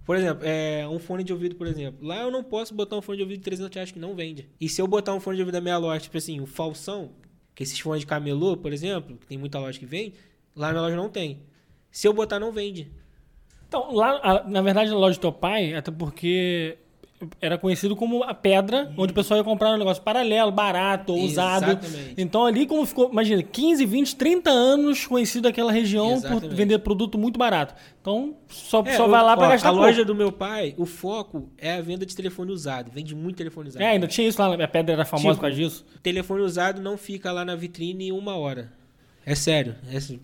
Por 0.04 0.16
exemplo, 0.16 0.42
é, 0.44 0.88
um 0.88 0.98
fone 0.98 1.22
de 1.22 1.32
ouvido, 1.32 1.54
por 1.54 1.66
exemplo. 1.66 2.06
Lá 2.06 2.22
eu 2.22 2.30
não 2.30 2.42
posso 2.42 2.74
botar 2.74 2.96
um 2.96 3.02
fone 3.02 3.18
de 3.18 3.22
ouvido 3.22 3.38
de 3.38 3.44
300 3.44 3.74
reais 3.74 3.92
que 3.92 3.98
não 3.98 4.14
vende. 4.14 4.48
E 4.60 4.68
se 4.68 4.80
eu 4.80 4.86
botar 4.86 5.14
um 5.14 5.20
fone 5.20 5.36
de 5.36 5.42
ouvido 5.42 5.54
da 5.54 5.60
minha 5.60 5.78
loja, 5.78 6.00
tipo 6.00 6.16
assim, 6.16 6.40
o 6.40 6.46
falsão, 6.46 7.12
que 7.54 7.62
esses 7.62 7.78
fones 7.78 8.00
de 8.00 8.06
camelô, 8.06 8.56
por 8.56 8.72
exemplo, 8.72 9.16
que 9.16 9.26
tem 9.26 9.38
muita 9.38 9.58
loja 9.58 9.78
que 9.78 9.86
vende, 9.86 10.14
lá 10.56 10.68
na 10.68 10.72
minha 10.72 10.82
loja 10.82 10.96
não 10.96 11.08
tem. 11.08 11.42
Se 11.90 12.08
eu 12.08 12.12
botar, 12.12 12.38
não 12.38 12.52
vende. 12.52 12.90
Então, 13.68 13.94
lá, 13.94 14.44
na 14.48 14.62
verdade, 14.62 14.90
na 14.90 14.96
loja 14.96 15.18
do 15.18 15.20
teu 15.20 15.32
pai, 15.32 15.74
até 15.74 15.90
porque 15.90 16.78
era 17.40 17.58
conhecido 17.58 17.94
como 17.94 18.22
a 18.24 18.32
pedra, 18.32 18.90
onde 18.96 19.12
o 19.12 19.14
pessoal 19.14 19.38
ia 19.38 19.44
comprar 19.44 19.74
um 19.74 19.76
negócio 19.76 20.02
paralelo, 20.02 20.50
barato, 20.50 21.12
usado. 21.14 21.64
Exatamente. 21.72 22.14
Então, 22.16 22.46
ali, 22.46 22.66
como 22.66 22.84
ficou, 22.86 23.10
imagina, 23.12 23.42
15, 23.42 23.84
20, 23.84 24.16
30 24.16 24.50
anos 24.50 25.06
conhecido 25.06 25.46
aquela 25.46 25.70
região 25.70 26.08
por 26.20 26.26
Exatamente. 26.28 26.54
vender 26.54 26.78
produto 26.78 27.18
muito 27.18 27.38
barato. 27.38 27.74
Então, 28.00 28.34
só, 28.48 28.82
É, 28.86 28.96
só 28.96 29.06
vai 29.06 29.22
lá 29.22 29.36
pra 29.36 29.46
ó, 29.46 29.50
gastar 29.50 29.68
A 29.68 29.72
pouco. 29.72 29.86
loja 29.86 30.04
do 30.04 30.14
meu 30.14 30.32
pai, 30.32 30.74
o 30.78 30.86
foco 30.86 31.50
é 31.58 31.74
a 31.74 31.82
venda 31.82 32.06
de 32.06 32.16
telefone 32.16 32.50
usado. 32.52 32.90
Vende 32.90 33.14
muito 33.14 33.36
telefone 33.36 33.68
usado. 33.68 33.82
É, 33.82 33.88
ainda 33.90 34.06
tinha 34.06 34.26
isso 34.26 34.40
lá, 34.40 34.54
a 34.54 34.68
pedra 34.68 34.94
era 34.94 35.04
famosa 35.04 35.28
Tipo, 35.28 35.34
por 35.36 35.40
causa 35.42 35.56
disso. 35.56 35.84
Telefone 36.02 36.42
usado 36.42 36.80
não 36.80 36.96
fica 36.96 37.30
lá 37.32 37.44
na 37.44 37.54
vitrine 37.54 38.08
em 38.08 38.12
uma 38.12 38.34
hora. 38.36 38.72
É 39.26 39.34
sério. 39.34 39.74
É 39.92 39.98
assim, 39.98 40.18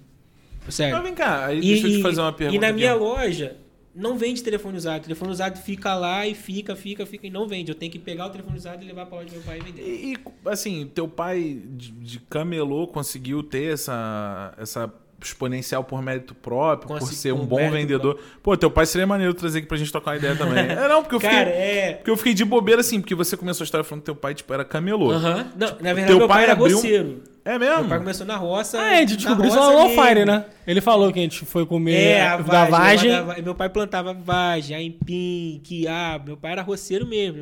sério. 0.71 0.95
Mas 0.95 1.05
vem 1.05 1.15
cá, 1.15 1.45
aí 1.47 1.59
E, 1.59 1.61
deixa 1.61 1.87
eu 1.87 1.91
te 1.93 2.03
fazer 2.03 2.21
uma 2.23 2.33
pergunta. 2.33 2.57
e 2.57 2.59
na 2.59 2.69
aqui. 2.69 2.77
minha 2.79 2.95
loja, 2.95 3.57
não 3.97 4.17
vende 4.19 4.43
telefone 4.43 4.77
usado. 4.77 5.03
telefone 5.05 5.31
usado 5.33 5.59
fica 5.59 5.95
lá 5.95 6.27
e 6.27 6.35
fica, 6.35 6.77
fica, 6.77 7.07
fica 7.07 7.27
e 7.27 7.31
não 7.31 7.49
vende. 7.49 7.71
Eu 7.71 7.75
tenho 7.75 7.91
que 7.91 7.99
pegar 7.99 8.27
o 8.27 8.31
telefone 8.31 8.57
usado 8.57 8.83
e 8.83 8.87
levar 8.87 9.09
loja 9.11 9.27
do 9.27 9.33
meu 9.33 9.43
pai 9.43 9.59
e 9.59 9.63
vender. 9.63 9.83
E, 9.83 10.13
e, 10.13 10.19
assim, 10.49 10.91
teu 10.95 11.09
pai 11.09 11.63
de, 11.71 11.91
de 11.93 12.21
camelô 12.21 12.87
conseguiu 12.87 13.43
ter 13.43 13.73
essa, 13.73 14.55
essa 14.59 14.93
exponencial 15.23 15.83
por 15.83 16.03
mérito 16.03 16.35
próprio, 16.35 16.89
por 16.89 16.99
Consegui- 16.99 17.17
ser 17.17 17.33
um 17.33 17.39
por 17.39 17.47
bom 17.47 17.71
vendedor. 17.71 18.21
Pô, 18.43 18.57
teu 18.57 18.71
pai 18.71 18.85
seria 18.87 19.07
maneiro 19.07 19.33
trazer 19.35 19.59
aqui 19.61 19.67
pra 19.67 19.77
gente 19.79 19.91
tocar 19.91 20.11
uma 20.13 20.17
ideia 20.19 20.37
também. 20.37 20.59
é, 20.69 20.89
não, 20.89 21.03
porque 21.03 21.15
eu 21.17 21.21
fiquei... 21.21 21.37
Cara, 21.37 21.51
é. 21.51 21.93
Porque 21.95 22.11
eu 22.11 22.17
fiquei 22.17 22.35
de 22.35 22.45
bobeira 22.45 22.81
assim, 22.83 23.01
porque 23.01 23.15
você 23.15 23.37
começou 23.37 23.65
a 23.65 23.67
história 23.67 23.83
falando 23.85 24.03
que 24.03 24.07
teu 24.07 24.15
pai, 24.17 24.35
tipo, 24.35 24.53
era 24.53 24.65
camelô. 24.65 25.11
Aham. 25.11 25.53
Não, 25.57 25.69
na 25.69 25.75
verdade, 25.95 26.07
teu 26.07 26.19
meu 26.19 26.29
pai 26.29 26.37
pai 26.37 26.43
era 26.45 26.53
abriu- 26.53 26.77
roceiro. 26.77 27.23
É 27.47 27.59
Meu 27.59 27.61
mesmo? 27.77 27.89
pai 27.89 27.99
começou 27.99 28.27
na 28.27 28.37
roça. 28.37 28.81
Ah, 28.81 28.95
é, 28.95 28.97
a 28.97 29.01
gente 29.03 29.11
na 29.11 29.17
descobriu 29.17 29.49
isso 29.51 29.57
no. 29.57 29.89
Fire, 29.91 30.25
né? 30.25 30.45
Ele 30.67 30.81
falou 30.81 31.13
que 31.13 31.19
a 31.21 31.23
gente 31.23 31.45
foi 31.45 31.65
comer 31.65 31.95
É, 31.95 32.27
a 32.27 32.37
da 32.39 32.65
vagem. 32.65 33.11
da 33.13 33.23
va- 33.23 33.37
Meu 33.41 33.55
pai 33.55 33.69
plantava 33.69 34.13
vagem, 34.13 34.77
aipim, 34.77 35.61
quiabo. 35.63 36.25
Meu 36.27 36.37
pai 36.37 36.53
era 36.53 36.63
roceiro 36.63 37.07
mesmo. 37.07 37.39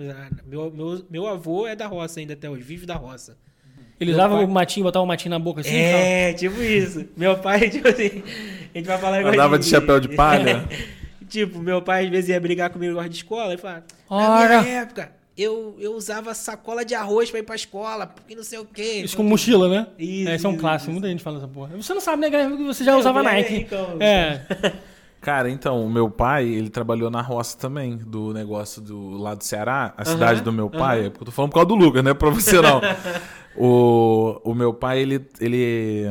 Meu, 0.47 0.71
meu, 0.71 1.05
meu 1.11 1.27
avô 1.27 1.67
é 1.67 1.75
da 1.75 1.87
roça 1.87 2.21
ainda 2.21 2.35
até 2.35 2.51
hoje, 2.51 2.63
vive 2.63 2.85
da 2.85 2.97
roça. 2.97 3.37
Ele 3.99 4.11
Meu 4.11 4.19
usava 4.19 4.35
pai- 4.37 4.45
o 4.45 4.49
matinho, 4.49 4.85
botava 4.85 5.03
o 5.05 5.09
matinho 5.09 5.31
na 5.31 5.39
boca 5.39 5.63
assim. 5.63 5.75
É, 5.75 6.35
tipo 6.35 6.61
isso. 6.61 7.07
Meu 7.17 7.39
pai, 7.39 7.61
tipo 7.71 7.89
assim, 7.89 8.23
a 8.75 8.79
gente 8.79 8.87
vai 8.87 8.99
falar 8.99 9.19
agora 9.21 9.35
Andava 9.35 9.59
de 9.59 9.65
chapéu 9.65 9.99
de 10.01 10.09
palha? 10.11 10.65
tipo, 11.31 11.61
meu 11.61 11.81
pai 11.81 12.05
às 12.05 12.11
vezes 12.11 12.29
ia 12.29 12.39
brigar 12.41 12.69
comigo 12.69 12.91
negócio 12.93 13.09
de 13.09 13.17
escola 13.17 13.55
e 13.55 13.57
falava, 13.57 13.85
na 14.11 14.17
Ora. 14.17 14.63
minha 14.63 14.81
época, 14.83 15.11
eu, 15.37 15.75
eu 15.81 15.95
usava 15.95 16.33
sacola 16.35 16.85
de 16.85 16.95
arroz 16.95 17.31
pra 17.31 17.41
ir 17.41 17.43
pra 17.43 17.55
escola, 17.57 18.07
porque 18.07 18.35
não 18.37 18.45
sei 18.45 18.59
o 18.59 18.65
quê. 18.65 19.03
Isso 19.05 19.17
com 19.17 19.23
mochila, 19.25 19.69
né? 19.69 19.87
Isso, 19.99 20.29
é, 20.29 20.37
isso 20.37 20.47
é 20.47 20.51
um 20.51 20.57
clássico, 20.57 20.91
isso. 20.91 20.93
muita 20.93 21.09
gente 21.09 21.23
fala 21.23 21.39
essa 21.39 21.49
porra. 21.49 21.77
Você 21.77 21.93
não 21.95 22.01
sabe, 22.01 22.21
né, 22.23 22.31
Guilherme, 22.31 22.57
que 22.57 22.65
você 22.65 22.85
já 22.85 22.95
o 22.97 23.01
usava 23.01 23.23
Nike. 23.23 23.53
ricão, 23.55 23.97
É. 24.01 24.41
Cara, 25.21 25.49
então, 25.49 25.83
o 25.87 25.89
meu 25.91 26.11
pai, 26.11 26.47
ele 26.47 26.69
trabalhou 26.69 27.11
na 27.11 27.23
roça 27.23 27.57
também, 27.57 27.97
do 27.97 28.35
negócio 28.35 28.83
do 28.83 29.13
lado 29.17 29.39
do 29.39 29.45
Ceará, 29.45 29.95
a 29.97 30.05
cidade 30.05 30.43
do 30.43 30.53
meu 30.53 30.69
pai, 30.69 31.07
é 31.07 31.09
porque 31.09 31.23
eu 31.23 31.27
tô 31.27 31.33
falando 31.33 31.51
por 31.51 31.55
causa 31.55 31.69
do 31.69 31.75
Lucas, 31.75 32.05
não 32.05 32.11
é 32.11 32.15
pra 32.15 32.29
você 32.29 32.61
não. 32.61 32.83
o, 33.57 34.39
o 34.45 34.55
meu 34.55 34.75
pai, 34.75 35.01
ele, 35.01 35.25
ele 35.41 36.05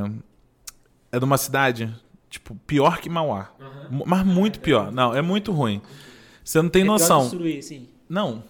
é 1.12 1.20
de 1.20 1.24
uma 1.26 1.38
cidade, 1.38 1.94
tipo, 2.28 2.56
pior 2.66 2.98
que 3.00 3.08
Mauá. 3.08 3.52
Mu- 3.90 4.04
Mas 4.08 4.26
muito 4.26 4.60
pior. 4.60 4.92
Não, 4.92 5.16
é 5.16 5.22
muito 5.22 5.52
ruim. 5.52 5.80
Você 6.44 6.60
não 6.60 6.70
tem 6.70 6.82
É 6.82 6.86
pior 6.86 6.96
que 6.96 7.02
noção. 7.02 7.30
Suruí, 7.30 7.62
sim. 7.62 7.88
Não, 8.10 8.44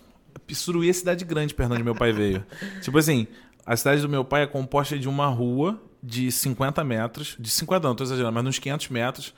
Suruí 0.54 0.90
é 0.90 0.94
cidade 0.94 1.26
grande 1.26 1.54
perto 1.54 1.70
de 1.70 1.76
onde 1.76 1.84
meu 1.84 1.96
pai 1.96 2.12
veio. 2.12 2.46
tipo 2.82 2.98
assim, 2.98 3.28
a 3.66 3.76
cidade 3.76 4.02
do 4.02 4.10
meu 4.10 4.24
pai 4.24 4.44
é 4.44 4.48
composta 4.48 4.98
de 4.98 5.08
uma 5.10 5.28
rua 5.28 5.82
de 6.02 6.32
50 6.32 6.84
metros, 6.84 7.36
de 7.40 7.50
50 7.50 7.88
não, 7.88 7.96
tô 7.96 8.04
exagerando, 8.04 8.34
mas 8.34 8.46
uns 8.46 8.60
500 8.60 8.90
metros, 8.90 9.34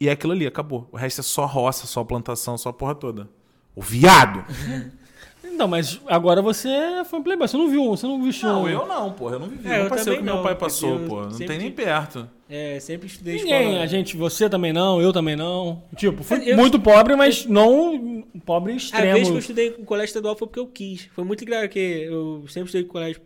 e 0.00 0.08
é 0.08 0.12
aquilo 0.12 0.32
ali, 0.32 0.46
acabou. 0.46 0.88
O 0.92 0.96
resto 0.96 1.20
é 1.20 1.24
só 1.24 1.46
roça, 1.46 1.86
só 1.86 2.04
plantação, 2.04 2.56
só 2.56 2.68
a 2.68 2.72
porra 2.72 2.94
toda. 2.94 3.28
O 3.74 3.82
viado! 3.82 4.44
Não, 5.52 5.66
mas 5.66 6.00
agora 6.06 6.40
você 6.40 6.68
foi 7.06 7.18
um 7.18 7.22
playboy. 7.22 7.48
Você 7.48 7.56
não 7.56 7.68
viu, 7.68 7.84
você 7.88 8.06
não 8.06 8.22
vestiu. 8.22 8.48
Não, 8.48 8.68
eu 8.68 8.86
não, 8.86 9.12
porra, 9.12 9.34
eu 9.34 9.40
não 9.40 9.48
vivi. 9.48 9.68
É, 9.68 9.78
eu 9.80 9.84
eu 9.84 9.88
passei 9.88 10.12
o 10.12 10.16
que 10.16 10.20
também 10.20 10.24
meu 10.24 10.36
não, 10.36 10.42
pai 10.42 10.54
passou, 10.54 10.98
eu 11.00 11.08
pô. 11.08 11.20
Não 11.22 11.30
sempre 11.32 11.46
tem 11.48 11.58
nem 11.58 11.70
perto. 11.72 12.28
É, 12.48 12.78
sempre 12.80 13.06
estudei 13.08 13.36
Ninguém, 13.36 13.62
escola. 13.66 13.82
a 13.82 13.86
gente, 13.86 14.16
você 14.16 14.48
também 14.48 14.72
não, 14.72 15.02
eu 15.02 15.12
também 15.12 15.36
não. 15.36 15.82
Tipo, 15.96 16.22
fui 16.22 16.40
Eu- 16.50 16.56
muito 16.56 16.78
pobre, 16.80 17.14
mas 17.16 17.44
não 17.44 18.24
pobre 18.46 18.72
A 18.72 18.74
vez 18.76 18.90
que 18.90 18.96
extremo. 18.96 19.28
eu 19.34 19.38
estudei 19.38 19.68
em 19.78 19.84
colégio 19.84 20.10
estadual 20.10 20.36
foi 20.36 20.46
porque 20.46 20.60
eu 20.60 20.66
quis. 20.66 21.06
Foi 21.14 21.24
muito 21.24 21.42
engraçado, 21.42 21.68
porque 21.68 22.06
eu 22.08 22.44
sempre 22.48 22.66
estudei 22.68 22.86
em 22.86 22.88
colégio 22.88 23.20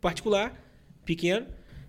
particular, 0.00 0.54
pequeno. 1.04 1.46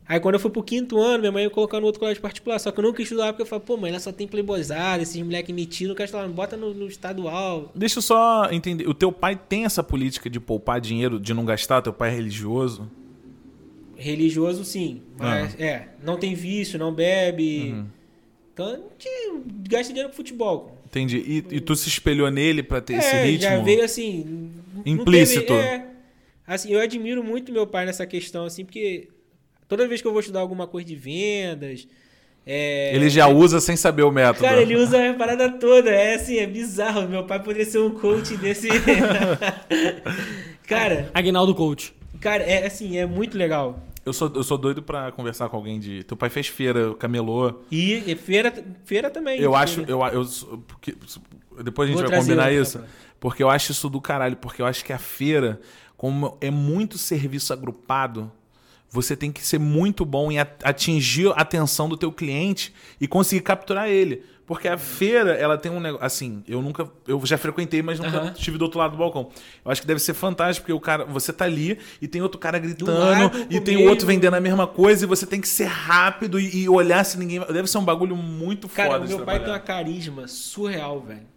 Aí 0.09 0.19
quando 0.19 0.33
eu 0.33 0.39
fui 0.39 0.49
pro 0.49 0.63
quinto 0.63 0.99
ano, 0.99 1.19
minha 1.19 1.31
mãe 1.31 1.43
ia 1.43 1.51
colocar 1.51 1.79
no 1.79 1.85
outro 1.85 1.99
colégio 1.99 2.19
particular. 2.19 2.57
Só 2.57 2.71
que 2.71 2.79
eu 2.79 2.83
nunca 2.83 2.99
estudar 2.99 3.31
porque 3.31 3.43
eu 3.43 3.45
falei, 3.45 3.63
pô, 3.63 3.77
mãe, 3.77 3.91
ela 3.91 3.99
só 3.99 4.11
tem 4.11 4.27
playboyzada, 4.27 5.03
esses 5.03 5.21
moleque 5.21 5.53
metidos, 5.53 5.89
não 5.89 5.95
quero 5.95 6.05
estudar, 6.05 6.27
bota 6.29 6.57
no, 6.57 6.73
no 6.73 6.87
estadual. 6.87 7.71
Deixa 7.75 7.99
eu 7.99 8.01
só 8.01 8.49
entender. 8.49 8.89
O 8.89 8.93
teu 8.95 9.11
pai 9.11 9.35
tem 9.35 9.65
essa 9.65 9.83
política 9.83 10.27
de 10.27 10.39
poupar 10.39 10.81
dinheiro, 10.81 11.19
de 11.19 11.31
não 11.31 11.45
gastar? 11.45 11.83
Teu 11.83 11.93
pai 11.93 12.09
é 12.09 12.13
religioso? 12.15 12.89
Religioso, 13.95 14.65
sim. 14.65 15.03
Mas, 15.15 15.59
é, 15.59 15.89
não 16.03 16.17
tem 16.17 16.33
vício, 16.33 16.79
não 16.79 16.91
bebe. 16.91 17.85
Então, 18.51 18.65
a 18.65 18.77
gente 18.77 19.43
gasta 19.69 19.93
dinheiro 19.93 20.09
com 20.09 20.15
futebol. 20.15 20.75
Entendi. 20.87 21.17
E, 21.17 21.57
e 21.57 21.61
tu 21.61 21.75
se 21.75 21.87
espelhou 21.87 22.31
nele 22.31 22.63
pra 22.63 22.81
ter 22.81 22.95
esse 22.95 23.15
é, 23.15 23.25
ritmo? 23.25 23.41
já 23.47 23.59
veio 23.59 23.83
assim. 23.83 24.49
Implícito. 24.83 25.45
teve- 25.45 25.59
é, 25.59 25.87
assim, 26.47 26.71
eu 26.71 26.79
admiro 26.79 27.23
muito 27.23 27.51
meu 27.51 27.67
pai 27.67 27.85
nessa 27.85 28.07
questão, 28.07 28.45
assim, 28.45 28.65
porque 28.65 29.07
toda 29.69 29.87
vez 29.87 30.01
que 30.01 30.07
eu 30.07 30.11
vou 30.11 30.19
estudar 30.19 30.41
alguma 30.41 30.67
coisa 30.67 30.85
de 30.87 30.95
vendas. 30.95 31.87
é, 32.45 32.93
Ele 32.93 33.09
já 33.09 33.27
usa 33.27 33.61
sem 33.61 33.77
saber 33.77 34.03
o 34.03 34.11
método. 34.11 34.43
Cara, 34.43 34.61
ele 34.61 34.75
usa 34.75 35.11
a 35.11 35.13
parada 35.13 35.49
toda. 35.51 35.89
É 35.89 36.15
assim, 36.15 36.37
é 36.37 36.45
bizarro. 36.47 37.07
Meu 37.07 37.23
pai 37.25 37.39
poderia 37.41 37.65
ser 37.65 37.79
um 37.79 37.91
coach 37.91 38.35
desse. 38.35 38.67
cara, 40.67 41.09
Aguinaldo 41.13 41.53
Coach. 41.55 41.93
cara, 42.19 42.43
é 42.43 42.65
assim, 42.65 42.97
é 42.97 43.05
muito 43.05 43.37
legal. 43.37 43.79
Eu 44.05 44.13
sou, 44.13 44.31
eu 44.33 44.43
sou 44.43 44.57
doido 44.57 44.81
pra 44.81 45.11
conversar 45.11 45.49
com 45.49 45.57
alguém 45.57 45.79
de. 45.79 46.03
Teu 46.03 46.17
pai 46.17 46.29
fez 46.29 46.47
feira, 46.47 46.93
camelô. 46.95 47.61
E, 47.69 48.03
e 48.11 48.15
feira, 48.15 48.51
feira 48.85 49.09
também. 49.09 49.35
Eu 49.39 49.51
feira. 49.51 49.57
acho. 49.63 49.81
Eu, 49.81 49.99
eu, 50.07 50.57
porque, 50.67 50.95
depois 51.63 51.87
a 51.89 51.91
gente 51.91 52.01
Vou 52.01 52.09
vai 52.09 52.19
combinar 52.19 52.51
isso. 52.51 52.79
pra- 52.79 52.87
Porque 53.19 53.43
eu 53.43 53.49
acho 53.49 53.71
isso 53.71 53.89
do 53.89 54.01
caralho. 54.01 54.37
Porque 54.37 54.61
eu 54.61 54.65
acho 54.65 54.83
que 54.83 54.93
a 54.93 54.97
feira, 54.97 55.59
como 55.97 56.37
é 56.41 56.49
muito 56.49 56.97
serviço 56.97 57.51
agrupado, 57.53 58.31
você 58.91 59.15
tem 59.15 59.31
que 59.31 59.45
ser 59.45 59.59
muito 59.59 60.03
bom 60.03 60.31
em 60.31 60.39
atingir 60.39 61.29
a 61.29 61.41
atenção 61.41 61.87
do 61.87 61.95
teu 61.95 62.11
cliente 62.11 62.73
e 62.99 63.07
conseguir 63.07 63.41
capturar 63.41 63.87
ele. 63.87 64.23
Porque 64.49 64.67
a 64.67 64.79
feira, 64.79 65.33
ela 65.33 65.59
tem 65.59 65.71
um 65.71 65.79
negócio. 65.79 66.03
Assim, 66.03 66.43
eu 66.47 66.59
nunca. 66.59 66.89
Eu 67.07 67.23
já 67.23 67.37
frequentei, 67.37 67.83
mas 67.83 67.99
nunca 67.99 68.17
Aham. 68.17 68.31
estive 68.35 68.57
do 68.57 68.63
outro 68.63 68.79
lado 68.79 68.93
do 68.93 68.97
balcão. 68.97 69.29
Eu 69.63 69.71
acho 69.71 69.79
que 69.79 69.85
deve 69.85 69.99
ser 69.99 70.15
fantástico, 70.15 70.63
porque 70.65 70.73
o 70.73 70.79
cara. 70.79 71.05
Você 71.05 71.31
tá 71.31 71.45
ali 71.45 71.77
e 72.01 72.07
tem 72.07 72.23
outro 72.23 72.39
cara 72.39 72.57
gritando, 72.57 73.45
e 73.47 73.61
tem 73.61 73.87
outro 73.87 74.07
vendendo 74.07 74.33
a 74.33 74.41
mesma 74.41 74.65
coisa, 74.65 75.05
e 75.05 75.07
você 75.07 75.27
tem 75.27 75.39
que 75.39 75.47
ser 75.47 75.65
rápido 75.65 76.39
e, 76.39 76.63
e 76.63 76.67
olhar 76.67 77.03
se 77.03 77.19
ninguém. 77.19 77.39
Deve 77.41 77.67
ser 77.67 77.77
um 77.77 77.85
bagulho 77.85 78.15
muito 78.15 78.67
Cara, 78.67 78.93
foda 78.93 79.05
meu 79.05 79.19
pai 79.23 79.37
tem 79.37 79.49
uma 79.49 79.59
trabalhar. 79.59 79.83
carisma 79.83 80.27
surreal, 80.27 80.99
velho. 80.99 81.27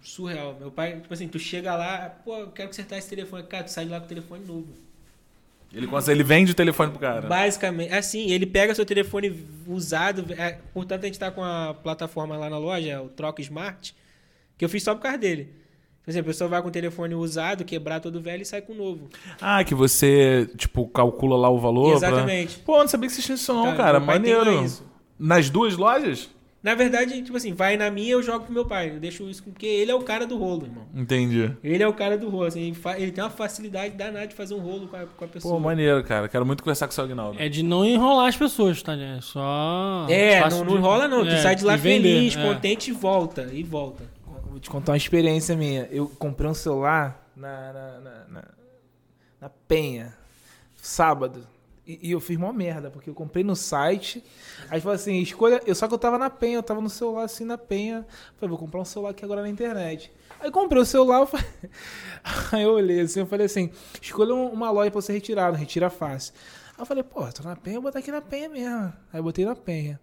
Surreal. 0.00 0.56
Meu 0.58 0.70
pai, 0.70 0.98
tipo 0.98 1.12
assim, 1.12 1.28
tu 1.28 1.38
chega 1.38 1.76
lá, 1.76 2.08
pô, 2.24 2.38
eu 2.38 2.46
quero 2.52 2.68
consertar 2.70 2.96
esse 2.96 3.10
telefone. 3.10 3.42
Cara, 3.42 3.64
tu 3.64 3.70
sai 3.70 3.84
de 3.84 3.90
lá 3.90 4.00
com 4.00 4.06
o 4.06 4.08
telefone 4.08 4.46
novo. 4.46 4.68
Ele, 5.74 5.86
consegue- 5.86 6.16
ele 6.18 6.24
vende 6.24 6.52
o 6.52 6.54
telefone 6.54 6.90
pro 6.90 7.00
cara. 7.00 7.26
Basicamente, 7.28 7.92
assim, 7.92 8.30
ele 8.30 8.44
pega 8.46 8.74
seu 8.74 8.84
telefone 8.84 9.46
usado, 9.66 10.26
é, 10.36 10.58
portanto 10.74 11.04
a 11.04 11.06
gente 11.06 11.18
tá 11.18 11.30
com 11.30 11.42
a 11.42 11.74
plataforma 11.74 12.36
lá 12.36 12.50
na 12.50 12.58
loja, 12.58 13.00
o 13.00 13.08
Troca 13.08 13.40
Smart, 13.42 13.94
que 14.58 14.64
eu 14.64 14.68
fiz 14.68 14.82
só 14.82 14.94
por 14.94 15.00
causa 15.02 15.18
dele. 15.18 15.48
Por 16.04 16.10
exemplo, 16.10 16.30
a 16.30 16.32
pessoa 16.34 16.48
vai 16.50 16.60
com 16.60 16.68
o 16.68 16.70
telefone 16.72 17.14
usado, 17.14 17.64
quebrar 17.64 18.00
todo 18.00 18.20
velho 18.20 18.42
e 18.42 18.44
sai 18.44 18.60
com 18.60 18.72
o 18.72 18.76
novo. 18.76 19.08
Ah, 19.40 19.62
que 19.62 19.72
você, 19.74 20.50
tipo, 20.56 20.86
calcula 20.88 21.36
lá 21.36 21.48
o 21.48 21.58
valor. 21.60 21.96
pra- 21.98 22.08
Exatamente. 22.08 22.58
Pô, 22.58 22.78
não 22.78 22.88
sabia 22.88 23.08
que 23.08 23.14
existia 23.14 23.36
isso 23.36 23.54
não, 23.54 23.62
Cara, 23.66 23.76
cara. 23.76 24.00
Maneiro. 24.00 24.66
Nas 25.18 25.48
duas 25.48 25.76
lojas? 25.76 26.28
Na 26.62 26.76
verdade, 26.76 27.20
tipo 27.22 27.36
assim, 27.36 27.52
vai 27.52 27.76
na 27.76 27.90
minha, 27.90 28.12
eu 28.12 28.22
jogo 28.22 28.44
pro 28.44 28.54
meu 28.54 28.64
pai. 28.64 28.90
Eu 28.90 29.00
deixo 29.00 29.28
isso 29.28 29.42
porque 29.42 29.66
ele 29.66 29.90
é 29.90 29.94
o 29.94 30.02
cara 30.02 30.24
do 30.24 30.38
rolo, 30.38 30.64
irmão. 30.64 30.86
Entendi. 30.94 31.50
Ele 31.64 31.82
é 31.82 31.88
o 31.88 31.92
cara 31.92 32.16
do 32.16 32.28
rolo, 32.28 32.44
assim, 32.44 32.60
ele, 32.60 32.74
fa- 32.74 32.96
ele 32.96 33.10
tem 33.10 33.24
uma 33.24 33.30
facilidade 33.30 33.96
danada 33.96 34.28
de 34.28 34.34
fazer 34.36 34.54
um 34.54 34.60
rolo 34.60 34.86
com 34.86 34.94
a, 34.96 35.04
com 35.06 35.24
a 35.24 35.28
pessoa. 35.28 35.54
Pô, 35.54 35.60
maneiro, 35.60 36.04
cara. 36.04 36.28
Quero 36.28 36.46
muito 36.46 36.62
conversar 36.62 36.86
com 36.86 36.92
o 36.92 36.94
seu 36.94 37.02
Agnaldo. 37.02 37.40
É 37.42 37.48
de 37.48 37.64
não 37.64 37.84
enrolar 37.84 38.28
as 38.28 38.36
pessoas, 38.36 38.80
tá? 38.80 38.94
É 38.94 39.20
só. 39.20 40.06
É, 40.08 40.40
não, 40.50 40.58
não 40.60 40.66
de- 40.66 40.74
enrola 40.78 41.08
não. 41.08 41.24
Tu 41.24 41.30
é, 41.32 41.38
sai 41.42 41.56
de 41.56 41.64
lá 41.64 41.74
e 41.74 41.78
vender, 41.78 42.14
feliz, 42.14 42.36
é. 42.36 42.42
contente 42.54 42.90
e 42.90 42.92
volta. 42.94 43.48
E 43.52 43.62
volta. 43.64 44.04
Vou 44.48 44.60
te 44.60 44.70
contar 44.70 44.92
uma 44.92 44.98
experiência 44.98 45.56
minha. 45.56 45.88
Eu 45.90 46.06
comprei 46.16 46.48
um 46.48 46.54
celular 46.54 47.26
na, 47.34 47.72
na, 47.72 47.98
na, 48.00 48.24
na- 48.28 48.48
na 49.40 49.48
Penha, 49.66 50.14
sábado. 50.76 51.44
E, 51.86 52.08
e 52.08 52.12
eu 52.12 52.20
fiz 52.20 52.36
mó 52.36 52.52
merda, 52.52 52.90
porque 52.90 53.10
eu 53.10 53.14
comprei 53.14 53.42
no 53.42 53.56
site. 53.56 54.22
Aí 54.70 54.80
falou 54.80 54.94
assim, 54.94 55.18
escolha. 55.20 55.60
Eu, 55.66 55.74
só 55.74 55.88
que 55.88 55.94
eu 55.94 55.98
tava 55.98 56.16
na 56.16 56.30
Penha, 56.30 56.56
eu 56.58 56.62
tava 56.62 56.80
no 56.80 56.88
celular 56.88 57.24
assim 57.24 57.44
na 57.44 57.58
Penha. 57.58 58.06
Falei, 58.36 58.48
vou 58.50 58.58
comprar 58.58 58.80
um 58.80 58.84
celular 58.84 59.10
aqui 59.10 59.24
agora 59.24 59.42
na 59.42 59.48
internet. 59.48 60.12
Aí 60.40 60.50
comprei 60.50 60.80
o 60.80 60.84
celular, 60.84 61.20
eu 61.20 61.26
falei- 61.26 61.46
aí 62.52 62.62
eu 62.62 62.72
olhei 62.72 63.00
assim, 63.00 63.20
eu 63.20 63.26
falei 63.26 63.46
assim, 63.46 63.70
escolha 64.00 64.34
um- 64.34 64.48
uma 64.52 64.70
loja 64.70 64.90
pra 64.90 65.00
você 65.00 65.12
retirar, 65.12 65.50
não 65.52 65.58
retira 65.58 65.90
fácil. 65.90 66.32
Aí 66.76 66.82
eu 66.82 66.86
falei, 66.86 67.02
pô, 67.02 67.26
tô 67.32 67.42
na 67.42 67.56
Penha, 67.56 67.74
vou 67.76 67.84
botar 67.84 67.98
aqui 67.98 68.10
na 68.12 68.20
Penha 68.20 68.48
mesmo. 68.48 68.92
Aí 69.12 69.18
eu 69.18 69.22
botei 69.22 69.44
na 69.44 69.54
Penha. 69.56 70.00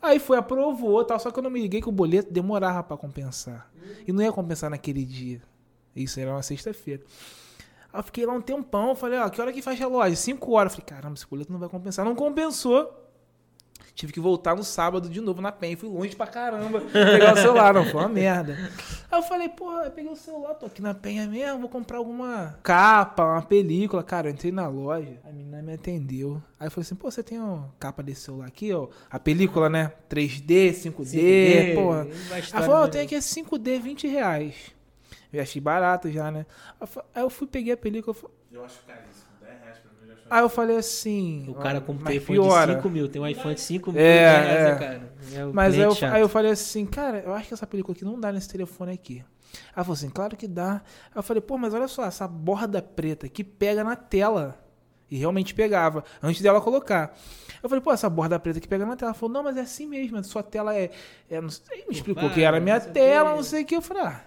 Aí 0.00 0.18
foi, 0.18 0.36
aprovou 0.38 1.04
tal, 1.04 1.18
só 1.18 1.30
que 1.30 1.38
eu 1.38 1.42
não 1.42 1.50
me 1.50 1.60
liguei 1.60 1.80
que 1.80 1.88
o 1.88 1.92
boleto 1.92 2.32
demorava 2.32 2.82
pra 2.82 2.96
compensar. 2.96 3.70
E 4.06 4.12
não 4.12 4.22
ia 4.22 4.32
compensar 4.32 4.70
naquele 4.70 5.04
dia. 5.04 5.42
Isso 5.94 6.20
era 6.20 6.30
uma 6.32 6.42
sexta-feira. 6.42 7.02
Aí 7.92 7.98
eu 8.00 8.04
fiquei 8.04 8.26
lá 8.26 8.32
um 8.32 8.40
tempão, 8.40 8.94
falei, 8.94 9.18
ó, 9.18 9.28
que 9.28 9.40
hora 9.40 9.52
que 9.52 9.62
fecha 9.62 9.84
a 9.84 9.88
loja? 9.88 10.14
Cinco 10.16 10.52
horas. 10.52 10.72
Falei, 10.74 10.86
caramba, 10.86 11.14
esse 11.14 11.26
boleto 11.26 11.52
não 11.52 11.58
vai 11.58 11.68
compensar. 11.68 12.04
Não 12.04 12.14
compensou. 12.14 13.02
Tive 13.94 14.12
que 14.12 14.20
voltar 14.20 14.54
no 14.54 14.62
sábado 14.62 15.08
de 15.08 15.22
novo 15.22 15.40
na 15.40 15.50
penha. 15.50 15.74
Fui 15.74 15.88
longe 15.88 16.14
pra 16.14 16.26
caramba 16.26 16.82
pegar 16.92 17.32
o 17.32 17.36
celular. 17.38 17.72
Não, 17.72 17.82
foi 17.86 17.98
uma 18.00 18.08
merda. 18.10 18.54
Aí 19.10 19.18
eu 19.18 19.22
falei, 19.22 19.48
porra, 19.48 19.84
eu 19.84 19.90
peguei 19.90 20.12
o 20.12 20.16
celular, 20.16 20.52
tô 20.52 20.66
aqui 20.66 20.82
na 20.82 20.92
penha 20.92 21.26
mesmo, 21.26 21.60
vou 21.60 21.68
comprar 21.70 21.96
alguma 21.96 22.58
capa, 22.62 23.24
uma 23.24 23.40
película. 23.40 24.02
Cara, 24.02 24.28
eu 24.28 24.32
entrei 24.34 24.52
na 24.52 24.68
loja, 24.68 25.18
a 25.24 25.32
menina 25.32 25.62
me 25.62 25.72
atendeu. 25.72 26.42
Aí 26.60 26.66
eu 26.66 26.70
falei 26.70 26.82
assim, 26.84 26.94
pô, 26.94 27.10
você 27.10 27.22
tem 27.22 27.38
uma 27.40 27.72
capa 27.78 28.02
desse 28.02 28.20
celular 28.22 28.46
aqui, 28.48 28.70
ó? 28.70 28.88
A 29.10 29.18
película, 29.18 29.70
né? 29.70 29.90
3D, 30.10 30.72
5D, 30.74 31.74
porra. 31.74 32.04
Vai 32.04 32.10
Ela 32.10 32.38
história 32.40 32.66
falou, 32.66 32.82
ó, 32.82 32.86
do- 32.86 32.90
tem 32.92 33.00
aqui 33.00 33.14
esse 33.14 33.40
5D, 33.42 33.80
20 33.80 34.06
reais. 34.08 34.75
Eu 35.32 35.42
achei 35.42 35.60
barato 35.60 36.10
já, 36.10 36.30
né? 36.30 36.46
Aí 37.14 37.22
eu 37.22 37.30
fui, 37.30 37.46
peguei 37.46 37.72
a 37.72 37.76
película. 37.76 38.16
eu 38.50 38.64
acho 38.64 38.80
caríssimo. 38.86 39.26
10 39.40 39.60
reais 39.60 39.78
pra 39.78 39.90
mim 39.90 39.96
eu 40.02 40.06
já 40.08 40.14
acho 40.14 40.22
Aí 40.30 40.40
eu 40.42 40.48
falei 40.48 40.76
assim. 40.76 41.46
O 41.48 41.54
cara 41.54 41.80
com 41.80 41.92
um 41.92 41.98
telefone 41.98 42.38
piora. 42.38 42.74
de 42.74 42.82
5 42.82 42.90
mil, 42.90 43.08
tem 43.08 43.22
um 43.22 43.26
iPhone 43.26 43.54
de 43.54 43.60
5 43.60 43.92
mil 43.92 44.00
É, 44.00 44.18
reais, 44.18 44.48
é. 44.48 44.64
né, 44.64 44.78
cara? 44.78 45.12
É 45.34 45.44
o 45.44 45.54
Mas 45.54 45.74
aí 45.74 45.80
eu, 45.80 45.92
aí 46.12 46.20
eu 46.20 46.28
falei 46.28 46.50
assim, 46.50 46.86
cara, 46.86 47.18
eu 47.18 47.34
acho 47.34 47.48
que 47.48 47.54
essa 47.54 47.66
película 47.66 47.94
aqui 47.94 48.04
não 48.04 48.18
dá 48.18 48.32
nesse 48.32 48.48
telefone 48.48 48.92
aqui. 48.92 49.24
Aí 49.52 49.72
ela 49.76 49.84
falou 49.84 49.94
assim, 49.94 50.10
claro 50.10 50.36
que 50.36 50.46
dá. 50.48 50.82
Aí 51.06 51.16
eu 51.16 51.22
falei, 51.22 51.40
pô, 51.40 51.56
mas 51.56 51.74
olha 51.74 51.88
só, 51.88 52.04
essa 52.04 52.26
borda 52.26 52.82
preta 52.82 53.28
que 53.28 53.44
pega 53.44 53.82
na 53.84 53.96
tela. 53.96 54.58
E 55.08 55.16
realmente 55.16 55.54
pegava, 55.54 56.02
antes 56.20 56.42
dela 56.42 56.60
colocar. 56.60 57.16
Eu 57.62 57.68
falei, 57.68 57.80
pô, 57.80 57.92
essa 57.92 58.10
borda 58.10 58.40
preta 58.40 58.58
que 58.58 58.66
pega 58.66 58.84
na 58.84 58.96
tela. 58.96 59.10
Ela 59.10 59.14
falou, 59.14 59.32
não, 59.32 59.42
mas 59.44 59.56
é 59.56 59.60
assim 59.60 59.86
mesmo, 59.86 60.18
a 60.18 60.22
sua 60.24 60.42
tela 60.42 60.74
é. 60.74 60.90
é 61.30 61.40
não 61.40 61.48
sei, 61.48 61.84
me 61.86 61.94
explicou 61.94 62.28
que 62.30 62.42
era 62.42 62.56
a 62.56 62.60
minha 62.60 62.80
tela, 62.80 63.34
não 63.34 63.42
sei 63.42 63.62
o 63.62 63.66
que. 63.66 63.76
Eu 63.76 63.82
falei, 63.82 64.02
ah, 64.02 64.20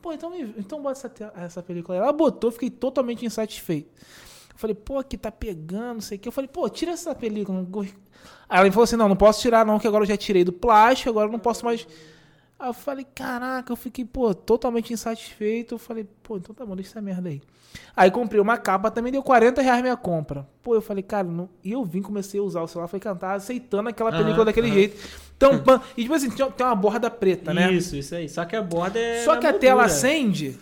pô, 0.00 0.12
então, 0.12 0.30
me- 0.30 0.54
então 0.58 0.80
bota 0.82 0.98
essa, 0.98 1.32
essa 1.36 1.62
película 1.62 1.96
aí. 1.98 2.02
Ela 2.02 2.12
botou, 2.12 2.50
fiquei 2.50 2.70
totalmente 2.70 3.24
insatisfeito. 3.24 3.90
Falei, 4.56 4.74
pô, 4.74 4.98
aqui 4.98 5.16
tá 5.16 5.30
pegando, 5.30 5.94
não 5.94 6.00
sei 6.00 6.16
o 6.18 6.20
que. 6.20 6.28
Eu 6.28 6.32
falei, 6.32 6.48
pô, 6.48 6.68
tira 6.68 6.92
essa 6.92 7.14
película. 7.14 7.64
Aí 8.48 8.60
ela 8.60 8.70
falou 8.72 8.84
assim, 8.84 8.96
não, 8.96 9.08
não 9.08 9.16
posso 9.16 9.40
tirar 9.40 9.64
não, 9.64 9.78
que 9.78 9.86
agora 9.86 10.02
eu 10.02 10.08
já 10.08 10.16
tirei 10.16 10.42
do 10.44 10.52
plástico, 10.52 11.10
agora 11.10 11.28
eu 11.28 11.32
não 11.32 11.38
posso 11.38 11.64
mais... 11.64 11.86
Aí 12.58 12.68
eu 12.68 12.74
falei, 12.74 13.06
caraca, 13.14 13.72
eu 13.72 13.76
fiquei, 13.76 14.04
pô, 14.04 14.34
totalmente 14.34 14.92
insatisfeito. 14.92 15.76
Eu 15.76 15.78
falei, 15.78 16.06
pô, 16.22 16.38
então 16.38 16.54
tá 16.54 16.66
bom, 16.66 16.74
deixa 16.74 16.90
essa 16.90 17.00
merda 17.00 17.28
aí. 17.28 17.40
Aí 17.94 18.10
comprei 18.10 18.40
uma 18.40 18.56
capa, 18.56 18.90
também 18.90 19.12
deu 19.12 19.22
40 19.22 19.62
reais 19.62 19.80
minha 19.80 19.96
compra. 19.96 20.46
Pô, 20.62 20.74
eu 20.74 20.80
falei, 20.80 21.02
cara, 21.02 21.28
não... 21.28 21.48
e 21.62 21.72
eu 21.72 21.84
vim, 21.84 22.02
comecei 22.02 22.40
a 22.40 22.42
usar 22.42 22.62
o 22.62 22.66
celular, 22.66 22.88
falei, 22.88 23.00
cara, 23.00 23.16
tava 23.16 23.34
aceitando 23.34 23.88
aquela 23.88 24.10
película 24.10 24.44
daquele 24.44 24.68
aham. 24.68 24.74
jeito. 24.76 25.08
Tampando. 25.38 25.82
E 25.96 26.02
tipo 26.02 26.14
assim, 26.14 26.30
tem 26.30 26.46
uma 26.60 26.74
borda 26.74 27.08
preta, 27.08 27.54
né? 27.54 27.72
Isso, 27.72 27.94
isso 27.94 28.14
aí. 28.14 28.28
Só 28.28 28.44
que 28.44 28.56
a 28.56 28.62
borda 28.62 28.98
é. 28.98 29.22
Só 29.24 29.36
que 29.36 29.46
a 29.46 29.52
moldura. 29.52 29.58
tela 29.58 29.84
acende 29.84 30.58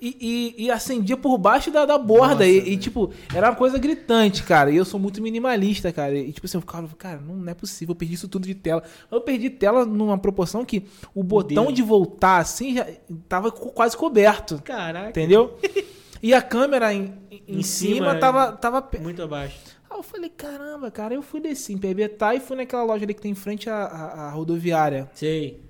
e, 0.00 0.54
e, 0.58 0.64
e 0.64 0.70
acendia 0.70 1.16
por 1.16 1.36
baixo 1.38 1.70
da, 1.70 1.84
da 1.84 1.96
borda. 1.98 2.34
Nossa, 2.34 2.46
e, 2.46 2.72
e, 2.72 2.76
tipo, 2.76 3.12
era 3.34 3.50
uma 3.50 3.56
coisa 3.56 3.78
gritante, 3.78 4.42
cara. 4.42 4.70
E 4.70 4.76
eu 4.76 4.84
sou 4.84 4.98
muito 5.00 5.22
minimalista, 5.22 5.92
cara. 5.92 6.14
E 6.16 6.32
tipo 6.32 6.46
assim, 6.46 6.56
eu 6.56 6.60
ficava, 6.62 6.88
cara, 6.96 7.20
não, 7.20 7.36
não 7.36 7.50
é 7.50 7.54
possível, 7.54 7.92
eu 7.92 7.96
perdi 7.96 8.14
isso 8.14 8.28
tudo 8.28 8.46
de 8.46 8.54
tela. 8.54 8.82
Eu 9.10 9.20
perdi 9.20 9.50
tela 9.50 9.84
numa 9.84 10.18
proporção 10.18 10.64
que 10.64 10.84
o 11.14 11.22
botão 11.22 11.64
dedo. 11.66 11.74
de 11.76 11.82
voltar 11.82 12.38
assim 12.38 12.74
já 12.74 12.86
tava 13.28 13.50
quase 13.50 13.96
coberto. 13.96 14.60
Caraca. 14.62 15.08
Entendeu? 15.10 15.58
E 16.24 16.32
a 16.32 16.40
câmera 16.40 16.94
em, 16.94 17.12
em, 17.32 17.42
Em 17.58 17.62
cima, 17.64 17.94
cima, 18.10 18.14
tava. 18.14 18.52
tava 18.52 18.88
Muito 19.00 19.20
abaixo. 19.20 19.58
Aí 19.90 19.98
eu 19.98 20.04
falei, 20.04 20.30
caramba, 20.30 20.88
cara, 20.88 21.12
eu 21.14 21.20
fui 21.20 21.40
descer 21.40 21.72
em 21.72 21.78
PBTA 21.78 22.36
e 22.36 22.40
fui 22.40 22.56
naquela 22.56 22.84
loja 22.84 23.04
ali 23.04 23.12
que 23.12 23.20
tem 23.20 23.32
em 23.32 23.34
frente 23.34 23.68
à, 23.68 23.74
à- 23.86 24.28
à 24.28 24.30
rodoviária. 24.30 25.10
Sei. 25.14 25.60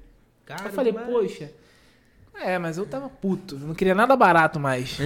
Cara, 0.45 0.67
Eu 0.69 0.73
falei, 0.73 0.93
demais. 0.93 1.09
poxa. 1.11 1.51
É, 2.35 2.59
mas 2.59 2.79
eu 2.79 2.87
tava 2.87 3.09
puto. 3.09 3.57
Eu 3.57 3.69
não 3.69 3.75
queria 3.75 3.95
nada 3.95 4.17
barato 4.17 4.59
mais. 4.59 4.99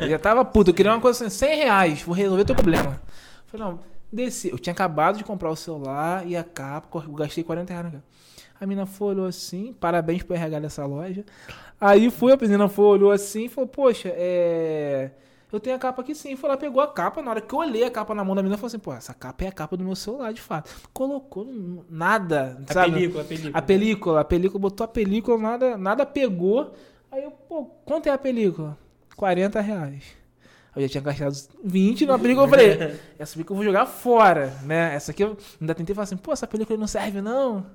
eu 0.00 0.08
já 0.08 0.18
tava 0.18 0.44
puto. 0.44 0.70
Eu 0.70 0.74
queria 0.74 0.92
uma 0.92 1.00
coisa 1.00 1.26
assim, 1.26 1.38
100 1.38 1.56
reais. 1.56 2.02
Vou 2.02 2.14
resolver 2.14 2.44
teu 2.44 2.54
problema. 2.54 3.00
Eu 3.02 3.58
falei, 3.58 3.66
não, 3.66 3.80
desci. 4.12 4.48
Eu 4.50 4.58
tinha 4.58 4.72
acabado 4.72 5.18
de 5.18 5.24
comprar 5.24 5.50
o 5.50 5.56
celular 5.56 6.26
e 6.26 6.36
a 6.36 6.44
capa. 6.44 7.04
Eu 7.06 7.12
gastei 7.12 7.44
40 7.44 7.72
reais 7.72 7.84
na 7.84 7.90
capa. 7.92 8.04
A 8.60 8.66
menina 8.66 8.86
foi, 8.86 9.08
olhou 9.08 9.26
assim. 9.26 9.72
Parabéns 9.72 10.22
pro 10.22 10.36
RH 10.36 10.60
dessa 10.60 10.86
loja. 10.86 11.24
Aí 11.80 12.10
fui, 12.10 12.32
a 12.32 12.36
menina 12.36 12.68
foi, 12.68 12.84
olhou 12.84 13.10
assim 13.10 13.46
e 13.46 13.48
falou, 13.48 13.66
poxa, 13.66 14.08
é... 14.14 15.10
Eu 15.52 15.60
tenho 15.60 15.76
a 15.76 15.78
capa 15.78 16.00
aqui 16.02 16.14
sim. 16.14 16.34
Foi 16.34 16.48
lá, 16.48 16.56
pegou 16.56 16.82
a 16.82 16.86
capa. 16.88 17.20
Na 17.22 17.30
hora 17.30 17.40
que 17.40 17.54
eu 17.54 17.58
olhei 17.58 17.84
a 17.84 17.90
capa 17.90 18.14
na 18.14 18.24
mão 18.24 18.34
da 18.34 18.42
menina, 18.42 18.56
falou 18.56 18.68
assim, 18.68 18.78
pô, 18.78 18.92
essa 18.92 19.12
capa 19.12 19.44
é 19.44 19.48
a 19.48 19.52
capa 19.52 19.76
do 19.76 19.84
meu 19.84 19.94
celular, 19.94 20.32
de 20.32 20.40
fato. 20.40 20.70
Colocou 20.92 21.46
nada, 21.90 22.58
A 22.68 22.72
sabe? 22.72 22.92
película, 22.92 23.22
a 23.22 23.26
película. 23.26 23.58
A 23.58 23.62
película, 23.62 24.20
a 24.20 24.24
película, 24.24 24.60
botou 24.60 24.84
a 24.84 24.88
película, 24.88 25.36
nada, 25.38 25.76
nada 25.76 26.06
pegou. 26.06 26.72
Aí 27.10 27.22
eu, 27.22 27.30
pô, 27.30 27.66
quanto 27.84 28.06
é 28.08 28.10
a 28.12 28.18
película? 28.18 28.78
40 29.16 29.60
reais. 29.60 30.21
Eu 30.74 30.82
já 30.82 30.88
tinha 30.88 31.02
gastado 31.02 31.36
20 31.62 32.06
na 32.06 32.18
película, 32.18 32.46
eu 32.46 32.50
falei, 32.50 32.98
essa 33.18 33.34
película 33.34 33.54
eu 33.54 33.56
vou 33.56 33.64
jogar 33.64 33.84
fora, 33.84 34.56
né? 34.64 34.94
Essa 34.94 35.10
aqui 35.10 35.22
eu 35.22 35.36
ainda 35.60 35.74
tentei 35.74 35.94
falar 35.94 36.04
assim, 36.04 36.16
pô, 36.16 36.32
essa 36.32 36.46
película 36.46 36.78
não 36.78 36.86
serve 36.86 37.20
não. 37.20 37.66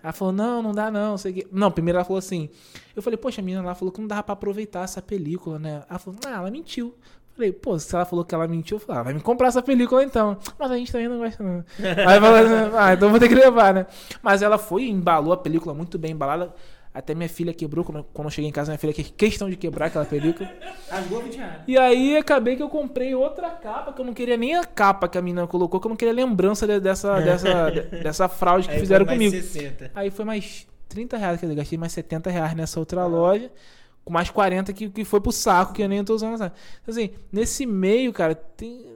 Ela 0.00 0.12
falou, 0.12 0.32
não, 0.32 0.62
não 0.62 0.72
dá 0.72 0.88
não, 0.88 1.18
sei 1.18 1.32
o 1.32 1.34
quê. 1.34 1.46
Não, 1.50 1.72
primeiro 1.72 1.98
ela 1.98 2.04
falou 2.04 2.18
assim, 2.18 2.48
eu 2.94 3.02
falei, 3.02 3.16
poxa, 3.16 3.40
a 3.40 3.44
menina 3.44 3.64
lá 3.64 3.74
falou 3.74 3.90
que 3.90 4.00
não 4.00 4.06
dava 4.06 4.22
pra 4.22 4.34
aproveitar 4.34 4.84
essa 4.84 5.02
película, 5.02 5.58
né? 5.58 5.82
Ela 5.90 5.98
falou, 5.98 6.20
ah, 6.24 6.36
ela 6.36 6.50
mentiu. 6.50 6.94
Falei, 7.34 7.52
pô, 7.52 7.78
se 7.78 7.94
ela 7.94 8.04
falou 8.06 8.24
que 8.24 8.34
ela 8.34 8.48
mentiu, 8.48 8.76
eu 8.76 8.80
falei, 8.80 9.00
ah, 9.00 9.02
vai 9.02 9.12
me 9.12 9.20
comprar 9.20 9.48
essa 9.48 9.60
película 9.60 10.02
então. 10.04 10.38
Mas 10.58 10.70
a 10.70 10.76
gente 10.76 10.90
também 10.92 11.08
não 11.08 11.18
gosta, 11.18 11.42
não. 11.42 11.64
Aí 12.06 12.20
falou 12.20 12.36
assim, 12.36 12.76
ah, 12.78 12.94
então 12.94 13.10
vou 13.10 13.18
ter 13.18 13.28
que 13.28 13.34
levar, 13.34 13.74
né? 13.74 13.86
Mas 14.22 14.40
ela 14.40 14.56
foi 14.56 14.84
e 14.84 14.90
embalou 14.90 15.32
a 15.32 15.36
película 15.36 15.74
muito 15.74 15.98
bem 15.98 16.12
embalada. 16.12 16.54
Até 16.98 17.14
minha 17.14 17.28
filha 17.28 17.52
quebrou, 17.52 17.84
quando, 17.84 18.04
quando 18.12 18.26
eu 18.26 18.30
cheguei 18.30 18.48
em 18.48 18.52
casa, 18.52 18.70
minha 18.70 18.78
filha 18.78 18.94
fez 18.94 19.12
questão 19.16 19.50
de 19.50 19.56
quebrar 19.56 19.86
aquela 19.86 20.04
película. 20.06 20.48
Rasgou 20.88 21.20
20 21.22 21.36
reais. 21.36 21.60
E 21.68 21.76
aí 21.76 22.16
acabei 22.16 22.56
que 22.56 22.62
eu 22.62 22.68
comprei 22.70 23.14
outra 23.14 23.50
capa, 23.50 23.92
que 23.92 24.00
eu 24.00 24.04
não 24.04 24.14
queria 24.14 24.36
nem 24.36 24.54
a 24.56 24.64
capa 24.64 25.06
que 25.08 25.18
a 25.18 25.22
menina 25.22 25.46
colocou, 25.46 25.78
que 25.78 25.86
eu 25.86 25.90
não 25.90 25.96
queria 25.96 26.14
lembrança 26.14 26.66
de- 26.66 26.80
dessa, 26.80 27.20
dessa, 27.20 27.70
de- 27.70 27.82
dessa 28.02 28.28
fraude 28.28 28.66
que 28.68 28.74
Aí 28.74 28.80
fizeram 28.80 29.04
foi 29.04 29.14
mais 29.16 29.30
comigo. 29.30 29.46
60. 29.46 29.90
Aí 29.94 30.10
foi 30.10 30.24
mais 30.24 30.66
30 30.88 31.16
reais, 31.18 31.38
quer 31.38 31.46
dizer, 31.46 31.56
gastei 31.56 31.76
mais 31.78 31.92
70 31.92 32.30
reais 32.30 32.54
nessa 32.54 32.80
outra 32.80 33.04
loja. 33.06 33.50
com 34.04 34.12
mais 34.12 34.30
40 34.30 34.72
que, 34.72 34.88
que 34.88 35.04
foi 35.04 35.20
pro 35.20 35.32
saco, 35.32 35.72
que 35.74 35.82
eu 35.82 35.88
nem 35.88 36.02
tô 36.04 36.14
usando 36.14 36.34
essa. 36.34 36.52
Então, 36.82 36.92
assim, 36.94 37.10
nesse 37.30 37.66
meio, 37.66 38.12
cara, 38.12 38.34
tem 38.34 38.86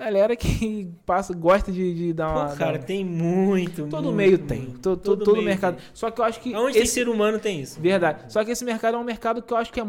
galera 0.00 0.34
que 0.36 0.90
passa, 1.06 1.32
gosta 1.34 1.70
de, 1.70 1.94
de 1.94 2.12
dar 2.12 2.28
uma. 2.30 2.48
Pô, 2.50 2.56
cara, 2.56 2.78
dar- 2.78 2.84
tem 2.84 3.04
muito. 3.04 3.86
todo 3.86 4.04
muito, 4.04 4.16
meio 4.16 4.38
tem. 4.38 4.60
muito. 4.62 4.78
To- 4.80 4.96
to- 4.96 5.16
todo 5.18 5.32
meio 5.34 5.44
mercado. 5.44 5.76
tem. 5.76 5.84
Só 5.94 6.10
que 6.10 6.20
eu 6.20 6.24
acho 6.24 6.40
que. 6.40 6.52
Aonde 6.54 6.74
tem 6.74 6.82
esse- 6.82 6.94
ser 6.94 7.08
humano 7.08 7.38
tem 7.38 7.60
isso. 7.60 7.80
Verdade. 7.80 8.32
Só 8.32 8.44
que 8.44 8.50
esse 8.50 8.64
mercado 8.64 8.96
é 8.96 8.98
um 8.98 9.04
mercado 9.04 9.40
que 9.42 9.52
eu 9.52 9.56
acho 9.56 9.72
que 9.72 9.80
é, 9.80 9.86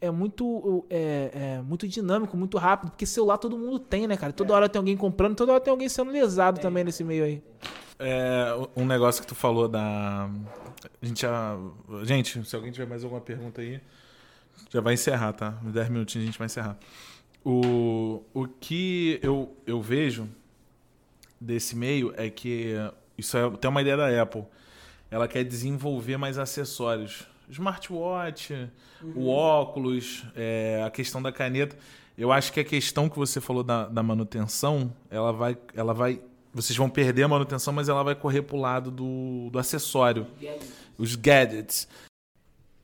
é 0.00 0.10
muito 0.10 0.84
é, 0.90 1.30
é 1.58 1.62
muito 1.62 1.86
dinâmico, 1.86 2.36
muito 2.36 2.56
rápido, 2.58 2.90
porque 2.90 3.04
celular 3.06 3.38
todo 3.38 3.56
mundo 3.58 3.78
tem, 3.78 4.06
né, 4.06 4.16
cara? 4.16 4.32
Toda 4.32 4.54
hora 4.54 4.68
tem 4.68 4.78
alguém 4.78 4.96
comprando, 4.96 5.36
toda 5.36 5.52
hora 5.52 5.60
tem 5.60 5.70
alguém 5.70 5.88
sendo 5.88 6.10
lesado 6.10 6.60
também 6.60 6.82
nesse 6.84 7.04
meio 7.04 7.24
aí. 7.24 7.42
É, 7.98 8.46
um 8.74 8.86
negócio 8.86 9.20
que 9.20 9.28
tu 9.28 9.34
falou 9.34 9.68
da. 9.68 10.28
A 11.02 11.06
gente 11.06 11.20
já. 11.22 11.54
Gente, 12.02 12.42
se 12.46 12.56
alguém 12.56 12.72
tiver 12.72 12.86
mais 12.86 13.04
alguma 13.04 13.20
pergunta 13.20 13.60
aí, 13.60 13.78
já 14.70 14.80
vai 14.80 14.94
encerrar, 14.94 15.34
tá? 15.34 15.58
Em 15.62 15.70
10 15.70 15.88
minutinhos 15.90 16.24
a 16.24 16.26
gente 16.26 16.38
vai 16.38 16.46
encerrar. 16.46 16.78
O, 17.44 18.22
o 18.34 18.46
que 18.46 19.18
eu, 19.22 19.56
eu 19.66 19.80
vejo 19.80 20.28
desse 21.40 21.74
meio 21.74 22.12
é 22.16 22.28
que 22.28 22.74
isso 23.16 23.36
é 23.36 23.44
até 23.44 23.68
uma 23.68 23.80
ideia 23.80 23.96
da 23.96 24.22
Apple. 24.22 24.44
Ela 25.10 25.26
quer 25.26 25.44
desenvolver 25.44 26.16
mais 26.16 26.38
acessórios. 26.38 27.26
Smartwatch, 27.48 28.70
o 29.14 29.28
óculos, 29.28 30.24
é, 30.36 30.82
a 30.86 30.90
questão 30.90 31.20
da 31.20 31.32
caneta. 31.32 31.76
Eu 32.16 32.30
acho 32.30 32.52
que 32.52 32.60
a 32.60 32.64
questão 32.64 33.08
que 33.08 33.18
você 33.18 33.40
falou 33.40 33.64
da, 33.64 33.86
da 33.88 34.02
manutenção, 34.02 34.92
ela 35.10 35.32
vai, 35.32 35.56
ela 35.74 35.92
vai. 35.92 36.20
Vocês 36.52 36.76
vão 36.76 36.88
perder 36.88 37.24
a 37.24 37.28
manutenção, 37.28 37.72
mas 37.72 37.88
ela 37.88 38.02
vai 38.02 38.14
correr 38.14 38.42
pro 38.42 38.56
lado 38.56 38.90
do, 38.90 39.48
do 39.50 39.58
acessório. 39.58 40.26
Os 40.96 41.16
gadgets. 41.16 41.88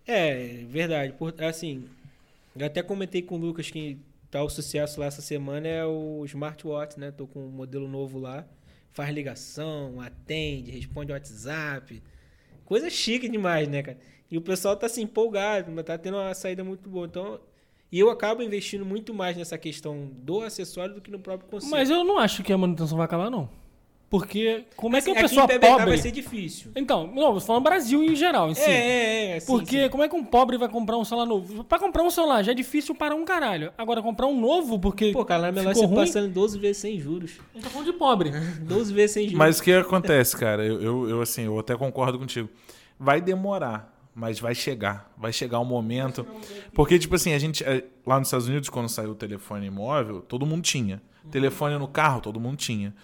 É, 0.06 0.64
verdade. 0.68 1.12
Por, 1.12 1.34
assim, 1.44 1.88
eu 2.56 2.66
até 2.66 2.82
comentei 2.82 3.22
com 3.22 3.36
o 3.36 3.38
Lucas 3.38 3.70
que 3.70 3.98
tá 4.30 4.42
o 4.42 4.48
sucesso 4.48 5.00
lá 5.00 5.06
essa 5.06 5.22
semana 5.22 5.66
é 5.66 5.84
o 5.84 6.24
smartwatch, 6.24 6.98
né? 6.98 7.10
Tô 7.10 7.26
com 7.26 7.46
um 7.46 7.50
modelo 7.50 7.88
novo 7.88 8.18
lá. 8.18 8.46
Faz 8.90 9.14
ligação, 9.14 10.00
atende, 10.00 10.70
responde 10.70 11.12
WhatsApp. 11.12 12.02
Coisa 12.64 12.88
chique 12.90 13.28
demais, 13.28 13.68
né, 13.68 13.82
cara? 13.82 13.98
E 14.30 14.36
o 14.36 14.40
pessoal 14.40 14.76
tá 14.76 14.86
assim 14.86 15.02
empolgado, 15.02 15.70
mas 15.70 15.84
tá 15.84 15.96
tendo 15.96 16.16
uma 16.16 16.34
saída 16.34 16.64
muito 16.64 16.88
boa. 16.88 17.06
Então, 17.06 17.40
e 17.90 17.98
eu 17.98 18.10
acabo 18.10 18.42
investindo 18.42 18.84
muito 18.84 19.14
mais 19.14 19.36
nessa 19.36 19.56
questão 19.56 20.10
do 20.12 20.40
acessório 20.40 20.94
do 20.94 21.00
que 21.00 21.10
no 21.10 21.18
próprio 21.18 21.48
conceito. 21.48 21.70
Mas 21.70 21.88
eu 21.88 22.04
não 22.04 22.18
acho 22.18 22.42
que 22.42 22.52
a 22.52 22.58
manutenção 22.58 22.96
vai 22.96 23.04
acabar, 23.04 23.30
não. 23.30 23.48
Porque 24.08 24.64
como 24.76 24.96
é 24.96 25.02
que 25.02 25.10
a 25.10 25.12
Aqui 25.14 25.22
pessoa 25.22 25.44
em 25.44 25.48
PBK 25.48 25.66
pobre... 25.66 25.86
vai 25.86 25.98
ser 25.98 26.12
difícil. 26.12 26.70
Então, 26.76 27.10
não, 27.12 27.40
falando 27.40 27.64
Brasil 27.64 28.04
em 28.04 28.14
geral, 28.14 28.48
em 28.50 28.54
si. 28.54 28.60
É, 28.62 28.70
é, 28.70 29.36
é. 29.36 29.40
sim, 29.40 29.46
Porque 29.48 29.84
sim. 29.84 29.88
como 29.90 30.04
é 30.04 30.08
que 30.08 30.14
um 30.14 30.24
pobre 30.24 30.56
vai 30.56 30.68
comprar 30.68 30.96
um 30.96 31.04
celular 31.04 31.26
novo? 31.26 31.64
Pra 31.64 31.76
comprar 31.78 32.04
um 32.04 32.10
celular 32.10 32.42
já 32.44 32.52
é 32.52 32.54
difícil 32.54 32.94
para 32.94 33.16
um 33.16 33.24
caralho. 33.24 33.72
Agora, 33.76 34.00
comprar 34.00 34.28
um 34.28 34.40
novo 34.40 34.78
porque 34.78 35.10
Pô, 35.10 35.24
cara, 35.24 35.48
é 35.48 35.52
melhor 35.52 35.74
ficou 35.74 35.88
você 35.88 35.94
ruim, 35.94 36.06
passando 36.06 36.28
12 36.32 36.58
vezes 36.58 36.76
sem 36.78 37.00
juros. 37.00 37.32
a 37.50 37.54
gente 37.58 37.64
tá 37.64 37.70
falando 37.70 37.92
de 37.92 37.98
pobre. 37.98 38.30
12 38.62 38.94
vezes 38.94 39.10
sem 39.10 39.24
juros. 39.24 39.38
Mas 39.38 39.58
o 39.58 39.62
que 39.64 39.72
acontece, 39.72 40.36
cara? 40.36 40.64
Eu, 40.64 40.80
eu, 40.80 41.08
eu, 41.10 41.20
assim, 41.20 41.42
eu 41.42 41.58
até 41.58 41.76
concordo 41.76 42.16
contigo. 42.16 42.48
Vai 42.98 43.20
demorar, 43.20 43.92
mas 44.14 44.38
vai 44.38 44.54
chegar. 44.54 45.12
Vai 45.18 45.32
chegar 45.32 45.58
um 45.58 45.64
momento. 45.64 46.24
Porque, 46.72 46.96
tipo 46.96 47.16
assim, 47.16 47.32
a 47.32 47.38
gente. 47.40 47.64
eh, 47.64 47.82
Lá 48.06 48.20
nos 48.20 48.28
Estados 48.28 48.46
Unidos, 48.46 48.68
quando 48.68 48.88
saiu 48.88 49.10
o 49.10 49.14
telefone 49.16 49.68
móvel, 49.68 50.20
todo 50.22 50.46
mundo 50.46 50.62
tinha. 50.62 51.02
Telefone 51.28 51.76
no 51.76 51.88
carro, 51.88 52.20
todo 52.20 52.38
mundo 52.38 52.56
tinha. 52.56 52.94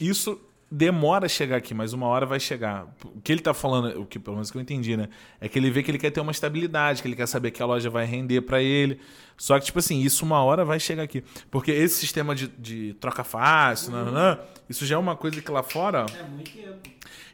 Isso 0.00 0.40
demora 0.70 1.26
a 1.26 1.28
chegar 1.28 1.56
aqui, 1.56 1.72
mas 1.72 1.92
uma 1.92 2.06
hora 2.06 2.26
vai 2.26 2.40
chegar. 2.40 2.86
O 3.04 3.20
que 3.20 3.30
ele 3.30 3.40
tá 3.40 3.54
falando, 3.54 4.00
o 4.00 4.06
que 4.06 4.18
pelo 4.18 4.34
menos 4.36 4.50
que 4.50 4.56
eu 4.58 4.62
entendi, 4.62 4.96
né? 4.96 5.08
É 5.40 5.48
que 5.48 5.56
ele 5.58 5.70
vê 5.70 5.82
que 5.82 5.90
ele 5.90 5.98
quer 5.98 6.10
ter 6.10 6.20
uma 6.20 6.32
estabilidade, 6.32 7.00
que 7.00 7.06
ele 7.06 7.14
quer 7.14 7.26
saber 7.28 7.52
que 7.52 7.62
a 7.62 7.66
loja 7.66 7.88
vai 7.88 8.04
render 8.04 8.40
pra 8.40 8.60
ele. 8.60 8.98
Só 9.36 9.58
que, 9.58 9.66
tipo 9.66 9.78
assim, 9.78 10.00
isso 10.00 10.24
uma 10.24 10.42
hora 10.42 10.64
vai 10.64 10.80
chegar 10.80 11.04
aqui. 11.04 11.22
Porque 11.50 11.70
esse 11.70 11.96
sistema 12.00 12.34
de, 12.34 12.48
de 12.48 12.94
troca 12.94 13.22
fácil, 13.22 13.92
nananã, 13.92 14.38
isso 14.68 14.84
já 14.84 14.96
é 14.96 14.98
uma 14.98 15.14
coisa 15.14 15.40
que 15.40 15.50
lá 15.50 15.62
fora. 15.62 16.06
É 16.18 16.22
muito 16.24 16.50
tempo. 16.50 16.88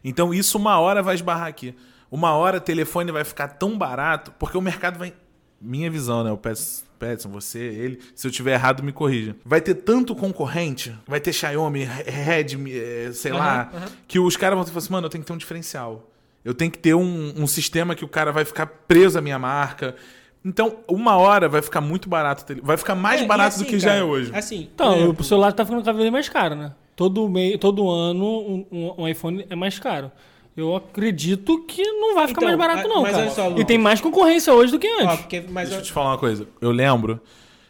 então 0.04 0.34
isso 0.34 0.58
uma 0.58 0.78
hora 0.78 1.02
vai 1.02 1.14
esbarrar 1.14 1.46
aqui. 1.46 1.74
Uma 2.10 2.32
hora 2.32 2.58
o 2.58 2.60
telefone 2.60 3.10
vai 3.12 3.24
ficar 3.24 3.48
tão 3.48 3.78
barato, 3.78 4.32
porque 4.38 4.58
o 4.58 4.60
mercado 4.62 4.98
vai. 4.98 5.14
Minha 5.60 5.90
visão, 5.90 6.24
né? 6.24 6.32
O 6.32 6.36
Pets- 6.36 6.84
Petson, 7.00 7.30
você, 7.30 7.58
ele. 7.58 7.98
Se 8.14 8.28
eu 8.28 8.30
tiver 8.30 8.52
errado, 8.52 8.82
me 8.82 8.92
corrija. 8.92 9.34
Vai 9.44 9.60
ter 9.60 9.74
tanto 9.74 10.14
concorrente, 10.14 10.94
vai 11.08 11.18
ter 11.18 11.32
Xiaomi, 11.32 11.82
Redmi, 11.84 12.72
eh, 12.76 13.10
sei 13.12 13.32
lá, 13.32 13.72
que 14.06 14.18
os 14.20 14.36
caras 14.36 14.54
vão 14.56 14.64
ter 14.64 14.68
que 14.68 14.74
falar 14.74 14.84
assim, 14.84 14.92
mano, 14.92 15.06
eu 15.06 15.10
tenho 15.10 15.22
que 15.24 15.26
ter 15.26 15.32
um 15.32 15.38
diferencial. 15.38 16.06
Eu 16.44 16.54
tenho 16.54 16.70
que 16.70 16.78
ter 16.78 16.94
um, 16.94 17.32
um 17.36 17.46
sistema 17.46 17.94
que 17.94 18.04
o 18.04 18.08
cara 18.08 18.30
vai 18.32 18.44
ficar 18.44 18.66
preso 18.66 19.18
à 19.18 19.20
minha 19.20 19.38
marca. 19.38 19.96
Então, 20.44 20.76
uma 20.88 21.16
hora 21.18 21.48
vai 21.48 21.60
ficar 21.60 21.80
muito 21.82 22.08
barato. 22.08 22.54
Vai 22.62 22.76
ficar 22.76 22.94
mais 22.94 23.20
É, 23.22 23.26
barato 23.26 23.56
assim, 23.56 23.64
do 23.64 23.68
que 23.68 23.78
já 23.78 23.88
cara, 23.90 24.00
é 24.00 24.04
hoje. 24.04 24.30
Assim, 24.34 24.68
Então, 24.74 24.94
exemplo, 24.96 25.20
o 25.20 25.24
celular 25.24 25.52
tá 25.52 25.64
ficando 25.66 25.82
cada 25.84 25.98
vez 25.98 26.10
mais 26.10 26.28
caro, 26.30 26.54
né? 26.54 26.72
Todo, 26.96 27.28
meio, 27.28 27.58
todo 27.58 27.88
ano 27.90 28.24
um, 28.24 28.66
um- 28.72 28.94
um 29.02 29.08
iPhone 29.08 29.44
é 29.50 29.54
mais 29.56 29.78
caro. 29.78 30.10
Eu 30.56 30.74
acredito 30.76 31.64
que 31.64 31.82
não 31.82 32.14
vai 32.14 32.28
ficar 32.28 32.40
Então, 32.42 32.56
mais 32.56 32.58
barato, 32.58 32.88
mas- 32.88 32.94
não, 32.96 33.02
mas 33.02 33.12
cara. 33.12 33.22
olha 33.24 33.30
só, 33.54 33.58
e 33.58 33.64
tem 33.64 33.78
mais 33.78 34.00
concorrência 34.00 34.52
hoje 34.52 34.72
do 34.72 34.78
que 34.78 34.88
ó, 34.88 35.04
antes. 35.04 35.20
porque, 35.20 35.40
mas 35.48 35.68
Deixa 35.68 35.80
eu 35.82 35.86
te 35.86 35.92
falar 35.92 36.10
uma 36.10 36.18
coisa. 36.18 36.46
Eu 36.60 36.70
lembro 36.70 37.20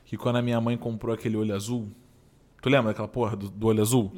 que 0.06 0.16
quando 0.16 0.36
a 0.36 0.42
minha 0.42 0.60
mãe 0.60 0.76
comprou 0.76 1.14
aquele 1.14 1.36
olho 1.36 1.54
azul. 1.54 1.88
Tu 2.62 2.68
lembra 2.68 2.88
daquela 2.92 3.08
porra 3.08 3.36
do, 3.36 3.48
do 3.48 3.66
olho 3.68 3.80
azul? 3.80 4.12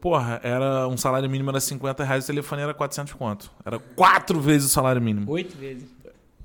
Porra, 0.00 0.40
era 0.42 0.88
um 0.88 0.96
salário 0.96 1.28
mínimo 1.28 1.50
era 1.50 1.60
50 1.60 2.02
reais, 2.04 2.24
o 2.24 2.26
telefone 2.26 2.62
era 2.62 2.72
400 2.72 3.12
conto. 3.12 3.50
Era 3.64 3.78
quatro 3.78 4.40
vezes 4.40 4.68
o 4.70 4.72
salário 4.72 5.00
mínimo. 5.00 5.30
oito 5.30 5.56
vezes. 5.56 5.88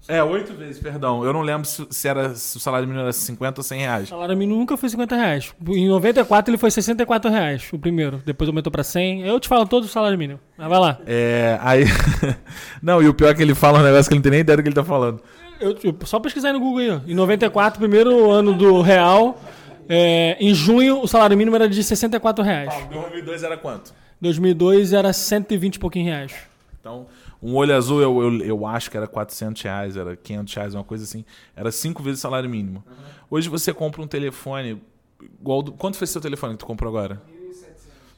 É, 0.08 0.24
oito 0.24 0.54
vezes, 0.54 0.80
perdão. 0.80 1.24
Eu 1.26 1.34
não 1.34 1.42
lembro 1.42 1.66
se, 1.68 1.86
se 1.90 2.08
era, 2.08 2.36
se 2.36 2.58
o 2.58 2.60
salário 2.60 2.88
mínimo 2.88 3.02
era 3.04 3.12
50 3.12 3.60
ou 3.60 3.64
100 3.64 3.80
reais. 3.80 4.04
O 4.04 4.10
salário 4.10 4.38
mínimo 4.38 4.60
nunca 4.60 4.78
foi 4.78 4.88
50 4.88 5.16
reais. 5.16 5.54
Em 5.68 5.88
94 5.90 6.52
ele 6.52 6.58
foi 6.60 6.70
64 6.70 7.32
reais, 7.32 7.68
o 7.74 7.80
primeiro. 7.80 8.22
Depois 8.24 8.48
aumentou 8.48 8.72
pra 8.72 8.84
100. 8.84 9.22
Eu 9.24 9.40
te 9.40 9.48
falo 9.48 9.66
todo 9.66 9.86
o 9.86 9.88
salário 9.88 10.18
mínimo. 10.18 10.40
Mas 10.58 10.68
vai 10.68 10.80
lá. 10.80 11.00
É, 11.08 11.58
aí... 11.62 11.86
não, 12.84 13.02
e 13.02 13.08
o 13.08 13.14
pior 13.16 13.30
é 13.30 13.34
que 13.34 13.42
ele 13.42 13.56
fala 13.56 13.80
um 13.80 13.84
negócio 13.84 14.08
que 14.10 14.14
ele 14.14 14.20
não 14.20 14.24
tem 14.24 14.32
nem 14.32 14.40
ideia 14.42 14.58
do 14.58 14.62
que 14.64 14.70
ele 14.70 14.76
tá 14.76 14.84
falando. 14.84 15.22
Eu, 15.60 15.76
eu- 15.84 15.98
só 16.06 16.20
pesquisar 16.20 16.50
aí 16.50 16.54
no 16.54 16.60
Google 16.60 16.80
aí. 16.80 16.92
ó. 16.92 17.00
Em 17.08 17.16
94, 17.16 17.80
primeiro 17.80 18.30
ano 18.30 18.54
do 18.54 18.82
real. 18.82 19.42
é, 19.90 20.38
em 20.40 20.54
junho, 20.54 21.02
o 21.02 21.08
salário 21.08 21.36
mínimo 21.36 21.56
era 21.56 21.68
de 21.68 21.84
64 21.84 22.44
reais. 22.44 22.72
Em 22.92 22.94
2002 22.94 23.42
era 23.44 23.58
quanto? 23.58 23.92
2002 24.22 24.94
era 24.94 25.12
120 25.12 25.76
e 25.76 25.80
pouquinho 25.80 26.06
reais. 26.06 26.32
Então, 26.80 27.08
um 27.46 27.56
olho 27.56 27.76
azul 27.76 28.02
eu, 28.02 28.22
eu, 28.24 28.46
eu 28.46 28.66
acho 28.66 28.90
que 28.90 28.98
era 28.98 29.06
400 29.08 29.62
reais, 29.62 29.96
era 29.96 30.16
500 30.16 30.54
reais, 30.56 30.74
uma 30.74 30.84
coisa 30.84 31.04
assim. 31.04 31.24
Era 31.56 31.72
cinco 31.72 32.02
vezes 32.02 32.20
o 32.20 32.22
salário 32.24 32.50
mínimo. 32.50 32.84
Hoje 33.30 33.48
você 33.50 33.72
compra 33.72 34.02
um 34.02 34.08
telefone 34.08 34.82
igual... 35.22 35.62
Do, 35.62 35.72
quanto 35.72 35.96
foi 35.98 36.08
seu 36.08 36.20
telefone 36.20 36.54
que 36.54 36.60
tu 36.60 36.66
comprou 36.66 36.90
agora? 36.90 37.22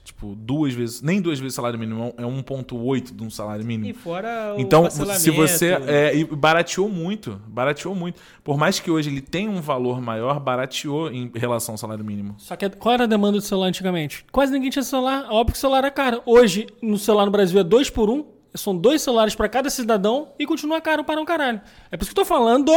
Tipo, 0.02 0.34
duas 0.34 0.74
vezes... 0.74 1.02
Nem 1.02 1.20
duas 1.22 1.38
vezes 1.38 1.54
o 1.54 1.56
salário 1.58 1.78
mínimo, 1.78 2.14
é 2.18 2.24
1.8 2.24 3.14
de 3.14 3.22
um 3.22 3.30
salário 3.30 3.64
E 3.64 3.68
mínimo. 3.68 3.94
fora 3.96 4.56
o 4.56 4.62
Então, 4.62 4.90
se 4.90 5.30
você... 5.30 5.74
É, 5.86 6.16
e 6.16 6.24
barateou 6.24 6.88
muito, 6.88 7.42
barateou 7.48 7.94
muito. 7.94 8.22
Por 8.42 8.58
mais 8.58 8.80
que 8.80 8.90
hoje 8.90 9.10
ele 9.10 9.20
tenha 9.20 9.52
um 9.52 9.60
valor 9.60 10.00
maior, 10.00 10.40
barateou 10.40 11.12
em 11.12 11.30
relação 11.36 11.74
ao 11.74 11.78
salário 11.78 12.06
mínimo. 12.06 12.36
Só 12.38 12.56
que 12.56 12.70
qual 12.70 12.94
era 12.94 13.04
a 13.04 13.08
demanda 13.08 13.40
do 13.40 13.42
celular 13.42 13.68
antigamente? 13.68 14.26
Quase 14.32 14.54
ninguém 14.54 14.70
tinha 14.70 14.84
celular. 14.84 15.26
Óbvio 15.30 15.52
que 15.52 15.58
o 15.58 15.60
celular 15.60 15.80
era 15.80 15.92
caro. 15.92 16.22
Hoje, 16.26 16.68
no 16.82 16.98
celular 16.98 17.26
no 17.26 17.32
Brasil 17.32 17.60
é 17.60 17.64
dois 17.66 17.90
por 17.90 18.10
um. 18.10 18.37
São 18.58 18.76
dois 18.76 19.02
celulares 19.02 19.36
para 19.36 19.48
cada 19.48 19.70
cidadão 19.70 20.34
e 20.38 20.46
continua 20.46 20.82
caro 20.82 21.04
para 21.04 21.22
um 21.22 21.26
caralho. 21.26 21.62
É 21.92 21.96
por 21.98 22.04
isso 22.04 22.14
que 22.14 22.20
eu 22.20 22.24
tô 22.24 22.28
falando, 22.28 22.72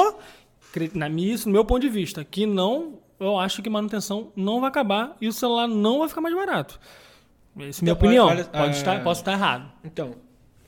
na 0.94 1.08
minha, 1.08 1.34
isso 1.34 1.48
no 1.48 1.52
meu 1.52 1.64
ponto 1.64 1.80
de 1.80 1.88
vista, 1.88 2.24
que 2.24 2.46
não, 2.46 2.98
eu 3.18 3.38
acho 3.38 3.62
que 3.62 3.68
manutenção 3.70 4.32
não 4.36 4.60
vai 4.60 4.68
acabar 4.68 5.16
e 5.20 5.26
o 5.28 5.32
celular 5.32 5.66
não 5.66 5.98
vai 6.00 6.08
ficar 6.08 6.20
mais 6.20 6.34
barato. 6.34 6.78
Essa 7.58 7.62
é 7.62 7.62
a 7.62 7.66
minha 7.66 7.72
Então, 7.82 7.94
opinião. 7.94 8.26
olha- 8.28 8.44
Pode 8.44 8.64
ah, 8.64 8.70
estar, 8.70 9.02
posso 9.02 9.20
estar 9.22 9.32
errado. 9.32 9.70
Então, 9.84 10.14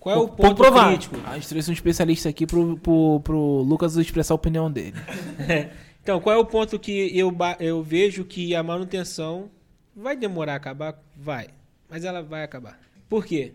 qual 0.01 0.17
é 0.17 0.19
o 0.19 0.29
ponto 0.29 0.57
provável. 0.57 0.89
crítico? 0.91 1.17
A 1.27 1.35
gente 1.35 1.49
trouxe 1.49 1.71
um 1.71 1.75
especialista 1.75 2.29
aqui 2.29 2.47
pro, 2.47 2.77
pro, 2.79 3.21
pro 3.21 3.39
Lucas 3.63 3.97
expressar 3.97 4.35
a 4.35 4.37
opinião 4.37 4.71
dele. 4.71 4.95
Então, 6.03 6.21
qual 6.21 6.35
é 6.35 6.39
o 6.39 6.45
ponto 6.45 6.77
que 6.81 7.17
eu, 7.17 7.33
eu 7.61 7.81
vejo 7.81 8.25
que 8.25 8.57
a 8.57 8.63
manutenção 8.65 9.49
vai 9.95 10.17
demorar 10.17 10.55
a 10.55 10.57
acabar? 10.57 10.99
Vai. 11.17 11.47
Mas 11.89 12.05
ela 12.05 12.21
vai 12.25 12.43
acabar. 12.43 12.77
Por 13.09 13.25
quê? 13.25 13.53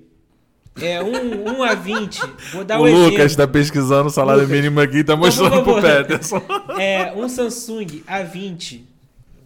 É 0.82 1.02
um, 1.02 1.58
um 1.58 1.64
a 1.64 1.74
20. 1.74 2.22
Vou 2.54 2.64
dar 2.64 2.80
o 2.80 2.84
um 2.84 3.06
Lucas 3.06 3.20
exemplo. 3.20 3.36
tá 3.38 3.48
pesquisando 3.48 4.08
o 4.08 4.12
salário 4.12 4.44
Lucas. 4.44 4.56
mínimo 4.56 4.80
aqui 4.80 4.98
e 4.98 5.04
tá 5.04 5.16
mostrando 5.16 5.64
Por 5.64 5.80
pro. 5.80 5.82
Peterson. 5.82 6.42
É 6.80 7.12
um 7.16 7.28
Samsung 7.28 8.04
A20. 8.08 8.82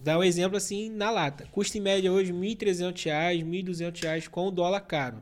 Dá 0.03 0.17
um 0.17 0.23
exemplo 0.23 0.57
assim 0.57 0.89
na 0.89 1.09
lata. 1.09 1.45
Custa 1.51 1.77
em 1.77 1.81
média 1.81 2.11
hoje 2.11 2.31
R$ 2.31 2.37
1.300, 2.37 3.05
R$ 3.05 3.43
1.200 3.43 4.27
com 4.29 4.47
o 4.47 4.51
dólar 4.51 4.81
caro. 4.81 5.17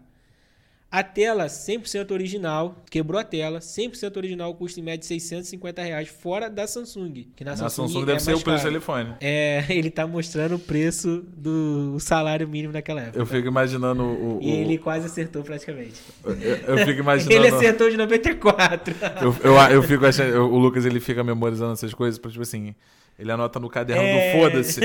A 0.92 1.04
tela 1.04 1.46
100% 1.46 2.10
original, 2.12 2.76
quebrou 2.90 3.22
a 3.22 3.24
tela, 3.24 3.60
100% 3.60 4.18
original, 4.18 4.56
custa 4.56 4.80
em 4.80 4.84
média 4.84 5.08
650 5.08 5.84
reais, 5.84 6.08
fora 6.10 6.50
da 6.50 6.66
Samsung. 6.66 7.28
Que 7.36 7.44
na, 7.44 7.52
Na 7.52 7.58
Samsung, 7.58 7.88
Samsung 7.90 8.02
é 8.02 8.06
deve 8.08 8.20
ser 8.22 8.32
mais 8.32 8.42
o 8.42 8.44
preço 8.44 8.58
do 8.58 8.62
caro. 8.64 8.70
telefone. 8.74 9.16
É, 9.22 9.66
ele 9.70 9.92
tá 9.92 10.08
mostrando 10.08 10.56
o 10.56 10.60
preço 10.60 11.24
do 11.38 12.00
salário 12.00 12.48
mínimo 12.48 12.74
naquela 12.74 13.02
época. 13.02 13.20
Eu 13.20 13.26
fico 13.28 13.48
imaginando 13.48 14.02
o. 14.02 14.38
o- 14.38 14.42
E 14.42 14.50
ele 14.50 14.80
quase 14.80 15.06
acertou 15.06 15.44
praticamente. 15.44 16.02
eu, 16.26 16.34
eu 16.76 16.78
fico 16.86 17.02
imaginando. 17.02 17.34
Ele 17.36 17.48
acertou 17.56 17.88
de 17.88 17.96
94. 17.96 18.96
Eu, 19.22 19.36
eu, 19.44 19.56
eu 19.76 19.84
fico 19.84 20.04
achando. 20.08 20.30
eu- 20.34 20.52
o 20.52 20.58
Lucas 20.58 20.88
ele 20.88 21.00
fica 21.00 21.24
memorizando 21.24 21.74
essas 21.74 21.94
coisas, 21.94 22.18
pra, 22.18 22.32
tipo 22.32 22.42
assim. 22.42 22.74
Ele 23.20 23.30
anota 23.34 23.60
no 23.60 23.70
caderno 23.70 24.02
É. 24.02 24.32
do 24.34 24.40
foda-se. 24.40 24.80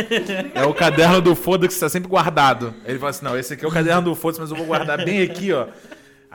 É 0.54 0.64
o 0.66 0.74
caderno 0.74 1.22
do 1.22 1.36
foda-se 1.36 1.72
que 1.76 1.80
tá 1.80 1.88
sempre 1.88 2.08
guardado. 2.08 2.74
Ele 2.84 2.98
fala 2.98 3.10
assim: 3.10 3.24
não, 3.24 3.38
esse 3.38 3.54
aqui 3.54 3.64
é 3.64 3.68
o 3.68 3.70
caderno 3.70 4.02
do 4.02 4.14
foda-se, 4.16 4.40
mas 4.40 4.50
eu 4.50 4.56
vou 4.56 4.66
guardar 4.66 5.04
bem 5.04 5.22
aqui, 5.22 5.52
ó. 5.52 5.68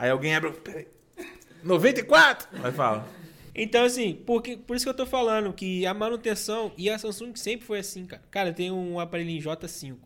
Aí 0.00 0.08
alguém 0.10 0.34
abre. 0.34 0.50
Peraí. 0.52 0.86
94! 1.62 2.48
Aí 2.64 2.72
fala. 2.72 3.06
Então, 3.54 3.84
assim, 3.84 4.14
porque, 4.24 4.56
por 4.56 4.74
isso 4.76 4.84
que 4.86 4.88
eu 4.88 4.94
tô 4.94 5.04
falando 5.04 5.52
que 5.52 5.84
a 5.84 5.92
manutenção 5.92 6.72
e 6.78 6.88
a 6.88 6.98
Samsung 6.98 7.32
sempre 7.34 7.66
foi 7.66 7.80
assim, 7.80 8.06
cara. 8.06 8.22
Cara, 8.30 8.52
tem 8.52 8.70
um 8.70 8.98
aparelhinho 8.98 9.42
J5. 9.42 9.96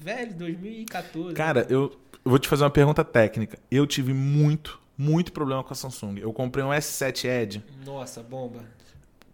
Velho, 0.00 0.34
2014. 0.34 1.34
Cara, 1.34 1.66
eu, 1.70 1.84
eu 2.24 2.30
vou 2.30 2.38
te 2.38 2.48
fazer 2.48 2.64
uma 2.64 2.70
pergunta 2.70 3.02
técnica. 3.02 3.58
Eu 3.70 3.86
tive 3.86 4.12
muito, 4.12 4.78
muito 4.98 5.32
problema 5.32 5.64
com 5.64 5.72
a 5.72 5.76
Samsung. 5.76 6.18
Eu 6.18 6.32
comprei 6.32 6.62
um 6.64 6.68
S7 6.68 7.24
Edge. 7.26 7.64
Nossa, 7.86 8.22
bomba. 8.22 8.60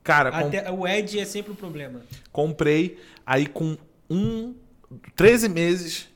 Cara, 0.04 0.30
com- 0.30 0.48
Até, 0.48 0.70
o 0.70 0.86
Edge 0.86 1.18
é 1.18 1.24
sempre 1.24 1.50
o 1.50 1.56
problema. 1.56 2.02
comprei. 2.30 2.98
Aí 3.26 3.46
com 3.46 3.76
um. 4.08 4.54
13 5.16 5.48
meses. 5.48 6.08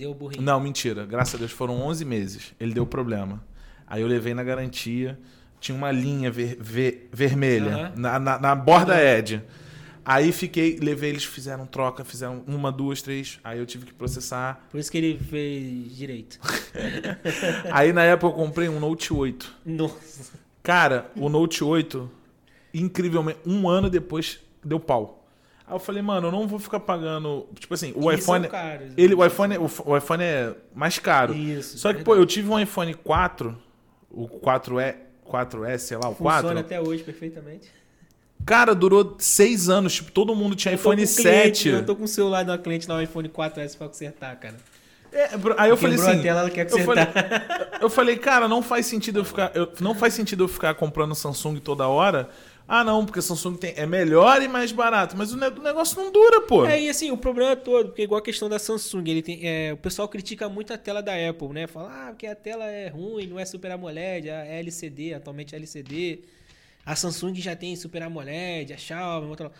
Deu 0.00 0.14
burrinho. 0.14 0.42
Não, 0.42 0.58
mentira. 0.58 1.04
Graças 1.04 1.34
a 1.34 1.38
Deus 1.38 1.52
foram 1.52 1.80
11 1.82 2.04
meses. 2.06 2.54
Ele 2.58 2.72
deu 2.72 2.86
problema. 2.86 3.44
Aí 3.86 4.00
eu 4.00 4.08
levei 4.08 4.32
na 4.32 4.42
garantia. 4.42 5.18
Tinha 5.60 5.76
uma 5.76 5.92
linha 5.92 6.30
ver- 6.30 6.56
ver- 6.58 7.08
vermelha 7.12 7.74
Aham. 7.74 7.92
na, 7.96 8.18
na, 8.18 8.38
na 8.38 8.54
borda 8.54 8.98
Edge. 9.02 9.42
Aí 10.02 10.32
fiquei, 10.32 10.78
levei, 10.80 11.10
eles 11.10 11.24
fizeram 11.24 11.66
troca, 11.66 12.02
fizeram 12.02 12.42
uma, 12.46 12.72
duas, 12.72 13.02
três. 13.02 13.38
Aí 13.44 13.58
eu 13.58 13.66
tive 13.66 13.84
que 13.84 13.92
processar. 13.92 14.66
Por 14.70 14.80
isso 14.80 14.90
que 14.90 14.96
ele 14.96 15.18
fez 15.18 15.94
direito. 15.94 16.40
Aí 17.70 17.92
na 17.92 18.02
época 18.04 18.32
eu 18.32 18.36
comprei 18.44 18.68
um 18.70 18.80
Note 18.80 19.12
8. 19.12 19.54
Nossa. 19.66 20.32
Cara, 20.62 21.10
o 21.14 21.28
Note 21.28 21.62
8, 21.62 22.10
incrivelmente, 22.72 23.40
um 23.46 23.68
ano 23.68 23.90
depois 23.90 24.40
deu 24.64 24.80
pau. 24.80 25.19
Aí 25.70 25.76
eu 25.76 25.78
falei, 25.78 26.02
mano, 26.02 26.26
eu 26.26 26.32
não 26.32 26.48
vou 26.48 26.58
ficar 26.58 26.80
pagando. 26.80 27.46
Tipo 27.56 27.74
assim, 27.74 27.92
o 27.94 28.10
iPhone. 28.10 28.42
são 28.42 28.50
caros. 28.50 28.92
Ele, 28.96 29.14
o, 29.14 29.24
iPhone 29.24 29.56
o, 29.56 29.70
o 29.86 29.96
iPhone 29.96 30.24
é 30.24 30.52
mais 30.74 30.98
caro. 30.98 31.32
Isso. 31.32 31.78
Só 31.78 31.94
que, 31.94 32.02
pô, 32.02 32.16
eu 32.16 32.26
tive 32.26 32.50
um 32.50 32.58
iPhone 32.58 32.92
4, 32.92 33.56
o 34.10 34.26
4E, 34.26 34.96
4S, 35.24 35.78
sei 35.78 35.96
lá, 35.96 36.08
o 36.08 36.14
Funciona 36.16 36.42
4. 36.42 36.58
até 36.58 36.80
hoje 36.80 37.04
perfeitamente. 37.04 37.70
Cara, 38.44 38.74
durou 38.74 39.14
seis 39.20 39.68
anos. 39.68 39.94
Tipo, 39.94 40.10
todo 40.10 40.34
mundo 40.34 40.56
tinha 40.56 40.74
iPhone 40.74 41.06
com 41.06 41.12
um 41.12 41.14
cliente, 41.14 41.58
7. 41.58 41.68
Eu 41.68 41.86
tô 41.86 41.94
com 41.94 42.02
o 42.02 42.08
celular 42.08 42.44
uma 42.44 42.58
cliente 42.58 42.88
lá, 42.88 43.00
iPhone 43.00 43.28
4S 43.28 43.76
pra 43.78 43.86
consertar, 43.86 44.34
cara. 44.40 44.56
É, 45.12 45.28
aí 45.56 45.70
eu 45.70 45.76
falei 45.76 45.96
assim. 45.96 46.18
a 46.18 46.22
tela, 46.22 46.40
ela 46.40 46.50
quer 46.50 46.66
eu 46.68 46.78
falei, 46.80 47.06
consertar. 47.06 47.78
eu 47.80 47.90
falei, 47.90 48.16
cara, 48.16 48.48
não 48.48 48.60
faz 48.60 48.86
sentido 48.86 49.20
eu 49.20 49.24
ficar. 49.24 49.52
eu- 49.54 49.70
não 49.80 49.94
faz 49.94 50.14
sentido 50.14 50.42
eu 50.44 50.48
ficar 50.48 50.74
comprando 50.74 51.14
Samsung 51.14 51.58
toda 51.58 51.86
hora. 51.86 52.28
Ah, 52.72 52.84
não, 52.84 53.04
porque 53.04 53.20
Samsung 53.20 53.56
tem, 53.56 53.74
é 53.76 53.84
melhor 53.84 54.40
e 54.40 54.46
mais 54.46 54.70
barato. 54.70 55.16
Mas 55.16 55.32
o, 55.32 55.36
ne- 55.36 55.48
o 55.48 55.60
negócio 55.60 56.00
não 56.00 56.12
dura, 56.12 56.42
pô. 56.42 56.64
É, 56.64 56.80
e 56.80 56.88
assim, 56.88 57.10
o 57.10 57.16
problema 57.16 57.56
todo, 57.56 57.88
porque 57.88 58.02
igual 58.02 58.20
a 58.20 58.22
questão 58.22 58.48
da 58.48 58.60
Samsung, 58.60 59.02
ele 59.10 59.22
tem, 59.22 59.40
é, 59.44 59.72
o 59.72 59.76
pessoal 59.76 60.08
critica 60.08 60.48
muito 60.48 60.72
a 60.72 60.78
tela 60.78 61.02
da 61.02 61.12
Apple, 61.28 61.48
né? 61.48 61.66
Fala, 61.66 61.90
ah, 61.92 62.10
porque 62.10 62.28
a 62.28 62.34
tela 62.36 62.64
é 62.66 62.86
ruim, 62.86 63.26
não 63.26 63.40
é 63.40 63.44
Super 63.44 63.72
AMOLED, 63.72 64.28
é 64.28 64.60
LCD, 64.60 65.14
atualmente 65.14 65.52
é 65.52 65.58
LCD. 65.58 66.20
A 66.86 66.94
Samsung 66.94 67.34
já 67.34 67.56
tem 67.56 67.74
Super 67.74 68.04
AMOLED, 68.04 68.72
a 68.72 68.76
Xiaomi, 68.76 69.26
outra... 69.26 69.50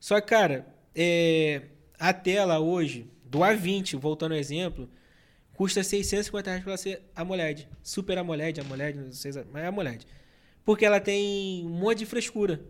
Só 0.00 0.20
que, 0.20 0.26
cara, 0.26 0.66
é, 0.96 1.62
a 1.96 2.12
tela 2.12 2.58
hoje, 2.58 3.06
do 3.24 3.38
A20, 3.38 3.96
voltando 3.96 4.32
ao 4.32 4.38
exemplo, 4.38 4.88
custa 5.54 5.84
650 5.84 6.50
reais 6.50 6.64
pra 6.64 6.76
ser 6.76 7.02
AMOLED. 7.14 7.68
Super 7.84 8.18
AMOLED, 8.18 8.60
AMOLED, 8.62 8.98
não 8.98 9.12
sei, 9.12 9.30
mas 9.52 9.62
é 9.62 9.66
AMOLED. 9.68 10.04
Porque 10.68 10.84
ela 10.84 11.00
tem 11.00 11.64
um 11.64 11.70
monte 11.70 12.00
de 12.00 12.04
frescura. 12.04 12.60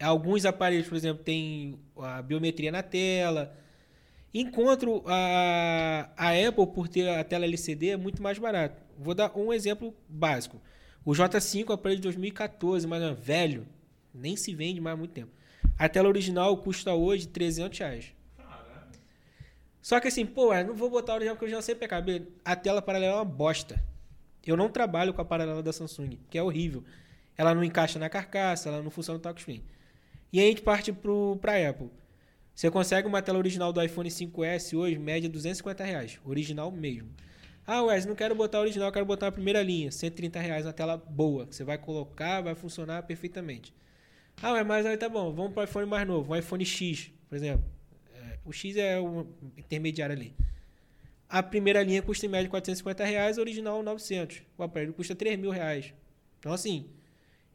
Alguns 0.00 0.44
aparelhos, 0.44 0.86
por 0.86 0.94
exemplo, 0.94 1.24
tem 1.24 1.76
a 1.96 2.22
biometria 2.22 2.70
na 2.70 2.80
tela. 2.80 3.58
Enquanto 4.32 5.02
a, 5.04 6.10
a 6.16 6.28
Apple, 6.28 6.68
por 6.68 6.86
ter 6.86 7.08
a 7.08 7.24
tela 7.24 7.44
LCD, 7.44 7.88
é 7.88 7.96
muito 7.96 8.22
mais 8.22 8.38
barato. 8.38 8.80
Vou 8.96 9.14
dar 9.16 9.36
um 9.36 9.52
exemplo 9.52 9.92
básico. 10.08 10.62
O 11.04 11.10
J5 11.10 11.64
é 11.66 11.70
um 11.72 11.74
aparelho 11.74 11.96
de 11.96 12.04
2014, 12.04 12.86
mas 12.86 13.02
é 13.02 13.12
velho. 13.12 13.66
Nem 14.14 14.36
se 14.36 14.54
vende 14.54 14.80
mais 14.80 14.94
há 14.94 14.96
muito 14.96 15.10
tempo. 15.10 15.32
A 15.76 15.88
tela 15.88 16.08
original 16.08 16.56
custa 16.58 16.94
hoje 16.94 17.26
300 17.26 17.76
reais. 17.80 18.14
Só 19.82 19.98
que 19.98 20.06
assim, 20.06 20.24
pô, 20.24 20.54
eu 20.54 20.68
não 20.68 20.74
vou 20.74 20.88
botar 20.88 21.14
a 21.14 21.16
original 21.16 21.34
porque 21.34 21.46
original 21.46 21.62
sempre 21.62 21.84
é 21.84 21.88
cabelo. 21.88 22.28
A 22.44 22.54
tela 22.54 22.80
paralela 22.80 23.14
é 23.14 23.16
uma 23.16 23.24
bosta. 23.24 23.84
Eu 24.46 24.56
não 24.56 24.70
trabalho 24.70 25.12
com 25.12 25.20
a 25.20 25.24
paralela 25.24 25.64
da 25.64 25.72
Samsung, 25.72 26.16
que 26.30 26.38
é 26.38 26.42
horrível. 26.44 26.84
Ela 27.38 27.54
não 27.54 27.62
encaixa 27.62 27.98
na 27.98 28.10
carcaça, 28.10 28.68
ela 28.68 28.82
não 28.82 28.90
funciona 28.90 29.16
no 29.16 29.22
touchscreen. 29.22 29.62
E 30.32 30.40
aí 30.40 30.46
a 30.46 30.48
gente 30.48 30.62
parte 30.62 30.92
pro, 30.92 31.38
pra 31.40 31.68
Apple. 31.68 31.88
Você 32.54 32.68
consegue 32.72 33.06
uma 33.06 33.22
tela 33.22 33.38
original 33.38 33.72
do 33.72 33.80
iPhone 33.80 34.10
5S 34.10 34.76
hoje, 34.76 34.98
média 34.98 35.28
250 35.28 35.84
reais. 35.84 36.18
Original 36.24 36.72
mesmo. 36.72 37.08
Ah, 37.64 37.82
Wes, 37.82 38.04
não 38.04 38.16
quero 38.16 38.34
botar 38.34 38.58
original, 38.60 38.90
quero 38.90 39.06
botar 39.06 39.28
a 39.28 39.32
primeira 39.32 39.62
linha. 39.62 39.92
130 39.92 40.40
reais 40.40 40.66
uma 40.66 40.72
tela 40.72 40.96
boa. 40.96 41.46
que 41.46 41.54
Você 41.54 41.62
vai 41.62 41.78
colocar, 41.78 42.40
vai 42.40 42.56
funcionar 42.56 43.04
perfeitamente. 43.04 43.72
Ah, 44.42 44.54
ué, 44.54 44.64
mas 44.64 44.84
aí 44.86 44.96
tá 44.96 45.08
bom. 45.08 45.32
Vamos 45.32 45.52
para 45.52 45.60
o 45.60 45.64
iPhone 45.64 45.86
mais 45.86 46.06
novo. 46.06 46.32
Um 46.32 46.36
iPhone 46.36 46.64
X, 46.64 47.12
por 47.28 47.36
exemplo. 47.36 47.64
É, 48.12 48.38
o 48.44 48.52
X 48.52 48.76
é 48.76 48.98
o 48.98 49.26
intermediário 49.56 50.16
ali. 50.16 50.34
A 51.28 51.42
primeira 51.42 51.82
linha 51.82 52.02
custa 52.02 52.26
em 52.26 52.28
média 52.28 52.48
450 52.48 53.04
reais, 53.04 53.38
original 53.38 53.82
900. 53.82 54.42
O 54.56 54.62
aparelho 54.64 54.94
custa 54.94 55.14
3 55.14 55.38
mil 55.38 55.50
reais. 55.50 55.92
Então, 56.40 56.52
assim, 56.52 56.88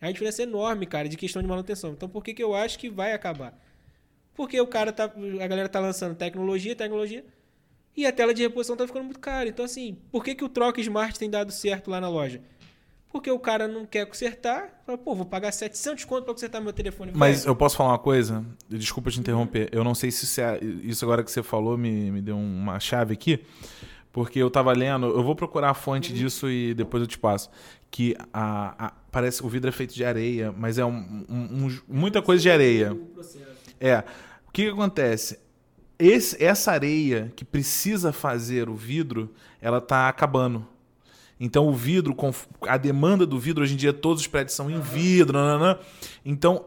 é 0.04 0.08
uma 0.08 0.14
diferença 0.14 0.44
enorme, 0.44 0.86
cara, 0.86 1.08
de 1.10 1.18
questão 1.18 1.42
de 1.42 1.48
manutenção. 1.48 1.92
Então, 1.92 2.08
por 2.10 2.24
que, 2.24 2.34
que 2.34 2.44
eu 2.44 2.54
acho 2.56 2.78
que 2.80 2.90
vai 2.90 3.14
acabar? 3.14 3.58
Porque 4.36 4.60
o 4.60 4.68
cara 4.68 4.92
tá. 4.92 5.06
A 5.06 5.48
galera 5.48 5.70
tá 5.70 5.80
lançando 5.80 6.16
tecnologia, 6.16 6.76
tecnologia. 6.76 7.24
E 7.96 8.06
a 8.08 8.12
tela 8.12 8.34
de 8.34 8.42
reposição 8.42 8.76
tá 8.76 8.88
ficando 8.88 9.06
muito 9.06 9.20
cara. 9.20 9.48
Então, 9.48 9.64
assim, 9.64 9.98
por 10.12 10.24
que, 10.24 10.34
que 10.34 10.44
o 10.44 10.50
troca 10.50 10.82
Smart 10.82 11.18
tem 11.20 11.30
dado 11.30 11.52
certo 11.52 11.92
lá 11.92 12.02
na 12.02 12.10
loja? 12.10 12.42
Porque 13.12 13.30
o 13.30 13.38
cara 13.38 13.68
não 13.68 13.86
quer 13.86 14.08
consertar. 14.08 14.82
Fala, 14.88 14.98
pô, 14.98 15.14
vou 15.14 15.26
pagar 15.28 15.52
700 15.52 16.04
conto 16.06 16.24
pra 16.24 16.34
consertar 16.34 16.60
meu 16.60 16.74
telefone. 16.74 17.12
Mas 17.14 17.46
eu 17.46 17.56
posso 17.56 17.78
falar 17.78 17.92
uma 17.92 18.00
coisa? 18.00 18.44
Desculpa 18.68 19.12
te 19.12 19.20
interromper. 19.20 19.70
Eu 19.72 19.84
não 19.84 19.94
sei 19.94 20.10
se 20.10 20.26
isso, 20.26 20.42
é- 20.42 20.58
isso 20.64 21.06
agora 21.06 21.24
que 21.24 21.30
você 21.32 21.44
falou 21.44 21.78
me, 21.78 22.10
me 22.10 22.22
deu 22.24 22.36
uma 22.36 22.80
chave 22.80 23.14
aqui. 23.14 23.40
Porque 24.12 24.40
eu 24.40 24.50
tava 24.50 24.74
lendo, 24.74 25.06
eu 25.06 25.24
vou 25.24 25.36
procurar 25.36 25.70
a 25.70 25.74
fonte 25.76 26.12
disso 26.12 26.50
e 26.50 26.74
depois 26.74 27.02
eu 27.02 27.08
te 27.08 27.20
passo. 27.20 27.52
Que 27.92 28.16
a, 28.34 28.88
a- 28.88 28.94
parece 29.14 29.40
que 29.40 29.45
o 29.45 29.49
vidro 29.49 29.69
é 29.69 29.72
feito 29.72 29.94
de 29.94 30.03
areia, 30.03 30.52
mas 30.57 30.77
é 30.77 30.84
um- 30.85 31.26
um- 31.30 31.65
um- 31.68 31.80
muita 31.88 32.22
coisa 32.22 32.41
de 32.41 32.49
areia. 32.49 32.98
É. 33.80 34.03
O 34.48 34.52
que, 34.52 34.64
que 34.65 34.69
acontece? 34.69 35.40
Esse- 35.99 36.44
essa 36.44 36.72
areia 36.72 37.31
que 37.35 37.45
precisa 37.45 38.11
fazer 38.11 38.68
o 38.68 38.76
vidro, 38.76 39.31
ela 39.61 39.80
tá 39.80 40.10
acabando. 40.10 40.68
Então 41.40 41.68
o 41.68 41.73
vidro, 41.73 42.15
a 42.68 42.77
demanda 42.77 43.26
do 43.26 43.40
vidro 43.40 43.64
hoje 43.64 43.73
em 43.76 43.77
dia 43.77 43.94
todos 43.94 44.22
os 44.22 44.27
prédios 44.27 44.56
são 44.56 44.69
em 44.69 44.80
vidro, 44.81 45.38
nananã. 45.38 45.77
então 46.26 46.65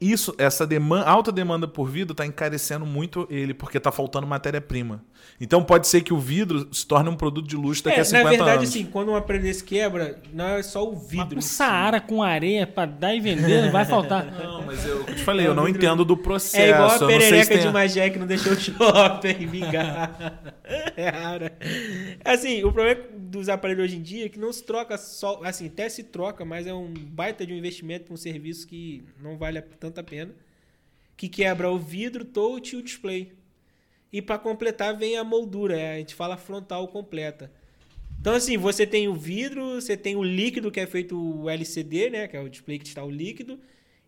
isso, 0.00 0.34
essa 0.36 0.66
demanda, 0.66 1.06
alta 1.06 1.30
demanda 1.32 1.66
por 1.68 1.88
vidro 1.88 2.12
está 2.12 2.26
encarecendo 2.26 2.84
muito 2.84 3.26
ele 3.30 3.54
porque 3.54 3.78
está 3.78 3.90
faltando 3.92 4.26
matéria-prima. 4.26 5.02
Então 5.40 5.62
pode 5.64 5.88
ser 5.88 6.00
que 6.02 6.12
o 6.14 6.18
vidro 6.18 6.68
se 6.72 6.86
torne 6.86 7.08
um 7.10 7.16
produto 7.16 7.46
de 7.48 7.56
luxo 7.56 7.82
daqui 7.84 7.98
É, 7.98 8.00
a 8.00 8.04
50 8.04 8.24
na 8.24 8.30
verdade, 8.30 8.58
anos. 8.58 8.68
assim, 8.70 8.84
quando 8.86 9.10
um 9.10 9.16
aparelho 9.16 9.44
desse 9.44 9.64
quebra, 9.64 10.20
não 10.32 10.46
é 10.48 10.62
só 10.62 10.88
o 10.88 10.94
vidro. 10.96 11.34
Um 11.36 11.38
em 11.38 11.42
si. 11.42 11.48
Saara 11.54 12.00
com 12.00 12.22
areia 12.22 12.66
pra 12.66 12.86
dar 12.86 13.14
e 13.14 13.20
vender, 13.20 13.62
não 13.62 13.72
vai 13.72 13.84
faltar. 13.84 14.24
Não, 14.44 14.62
mas 14.62 14.84
eu, 14.86 14.98
eu 15.00 15.14
te 15.14 15.22
falei, 15.24 15.44
É, 15.46 15.48
eu 15.48 15.54
não 15.54 15.64
vidro- 15.64 15.78
entendo 15.82 16.04
do 16.04 16.16
processo. 16.16 16.56
É 16.62 16.70
igual 16.70 16.90
a 16.90 16.94
eu 16.94 17.00
não 17.00 17.08
sei 17.08 17.20
se 17.20 17.26
perereca 17.28 17.54
tem 17.54 17.66
de 17.66 17.72
Magé 17.72 18.10
que 18.10 18.18
não 18.18 18.26
deixou 18.26 18.52
o 18.52 18.56
shopping 18.60 19.46
vingar. 19.46 20.54
É 20.96 21.08
rara. 21.10 21.52
Assim, 22.24 22.62
o 22.64 22.72
problema 22.72 23.00
dos 23.18 23.48
aparelhos 23.48 23.84
hoje 23.84 23.96
em 23.96 24.02
dia 24.02 24.26
é 24.26 24.28
que 24.28 24.38
não 24.38 24.52
se 24.52 24.62
troca 24.64 24.96
só. 24.96 25.40
Assim, 25.44 25.66
até 25.66 25.88
se 25.88 26.04
troca, 26.04 26.44
mas 26.44 26.66
é 26.66 26.72
um 26.74 26.92
baita 26.94 27.44
de 27.46 27.52
um 27.52 27.56
investimento 27.56 28.04
para 28.06 28.14
um 28.14 28.16
serviço 28.16 28.66
que 28.66 29.04
não 29.22 29.36
vale 29.36 29.58
a- 29.58 29.62
tanto 29.80 29.98
a 30.00 30.02
pena. 30.04 30.30
Que 31.16 31.28
quebra 31.28 31.70
o 31.70 31.78
vidro, 31.78 32.24
touch 32.24 32.74
e 32.74 32.78
o 32.78 32.82
display. 32.82 33.32
E 34.14 34.22
para 34.22 34.38
completar 34.38 34.96
vem 34.96 35.18
a 35.18 35.24
moldura, 35.24 35.76
é, 35.76 35.94
a 35.94 35.98
gente 35.98 36.14
fala 36.14 36.36
frontal 36.36 36.86
completa. 36.86 37.50
Então, 38.20 38.32
assim, 38.32 38.56
você 38.56 38.86
tem 38.86 39.08
o 39.08 39.14
vidro, 39.16 39.80
você 39.80 39.96
tem 39.96 40.14
o 40.14 40.22
líquido 40.22 40.70
que 40.70 40.78
é 40.78 40.86
feito 40.86 41.18
o 41.18 41.50
LCD, 41.50 42.10
né? 42.10 42.28
Que 42.28 42.36
é 42.36 42.40
o 42.40 42.48
display 42.48 42.78
que 42.78 42.86
está 42.86 43.02
o 43.02 43.10
líquido. 43.10 43.58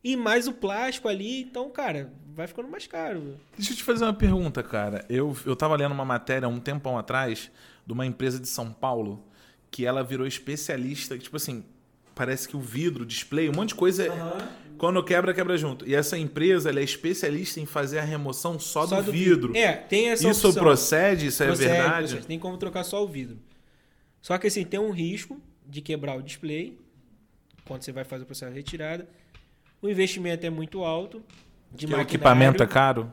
E 0.04 0.16
mais 0.16 0.46
o 0.46 0.52
plástico 0.52 1.08
ali. 1.08 1.40
Então, 1.40 1.68
cara, 1.70 2.12
vai 2.32 2.46
ficando 2.46 2.68
mais 2.68 2.86
caro. 2.86 3.36
Deixa 3.58 3.72
eu 3.72 3.76
te 3.76 3.82
fazer 3.82 4.04
uma 4.04 4.14
pergunta, 4.14 4.62
cara. 4.62 5.04
Eu, 5.08 5.36
eu 5.44 5.56
tava 5.56 5.74
lendo 5.74 5.90
uma 5.90 6.04
matéria 6.04 6.48
um 6.48 6.60
tempão 6.60 6.96
atrás 6.96 7.50
de 7.84 7.92
uma 7.92 8.06
empresa 8.06 8.38
de 8.38 8.46
São 8.46 8.72
Paulo 8.72 9.20
que 9.72 9.84
ela 9.84 10.04
virou 10.04 10.24
especialista, 10.24 11.18
tipo 11.18 11.36
assim, 11.36 11.64
parece 12.14 12.48
que 12.48 12.56
o 12.56 12.60
vidro, 12.60 13.02
o 13.02 13.06
display, 13.06 13.50
um 13.50 13.54
monte 13.54 13.70
de 13.70 13.74
coisa, 13.74 14.06
quando 14.78 15.02
quebra, 15.02 15.32
quebra 15.34 15.56
junto. 15.56 15.86
E 15.88 15.94
essa 15.94 16.18
empresa, 16.18 16.70
ela 16.70 16.80
é 16.80 16.84
especialista 16.84 17.60
em 17.60 17.66
fazer 17.66 17.98
a 17.98 18.02
remoção 18.02 18.58
só, 18.58 18.86
Só 18.86 19.02
do, 19.02 19.10
vidro. 19.12 19.56
É, 19.56 19.72
tem 19.72 20.10
essa 20.10 20.28
Isso 20.28 20.48
opção. 20.48 20.62
procede? 20.62 21.26
Isso 21.26 21.42
Procede, 21.44 21.70
é 21.70 21.72
verdade? 21.74 22.08
procede. 22.08 22.26
Tem 22.26 22.38
como 22.38 22.56
trocar 22.56 22.84
só 22.84 23.02
o 23.02 23.06
vidro. 23.08 23.38
Só 24.20 24.36
que 24.38 24.46
assim, 24.46 24.64
tem 24.64 24.78
um 24.80 24.90
risco 24.90 25.40
de 25.66 25.80
quebrar 25.80 26.16
o 26.16 26.22
display 26.22 26.78
quando 27.64 27.82
você 27.82 27.92
vai 27.92 28.04
fazer 28.04 28.22
o 28.24 28.26
processo 28.26 28.52
de 28.52 28.58
retirada. 28.58 29.08
O 29.80 29.88
investimento 29.88 30.46
é 30.46 30.50
muito 30.50 30.84
alto. 30.84 31.22
De 31.72 31.86
o 31.86 32.00
equipamento 32.00 32.62
é 32.62 32.66
caro? 32.66 33.12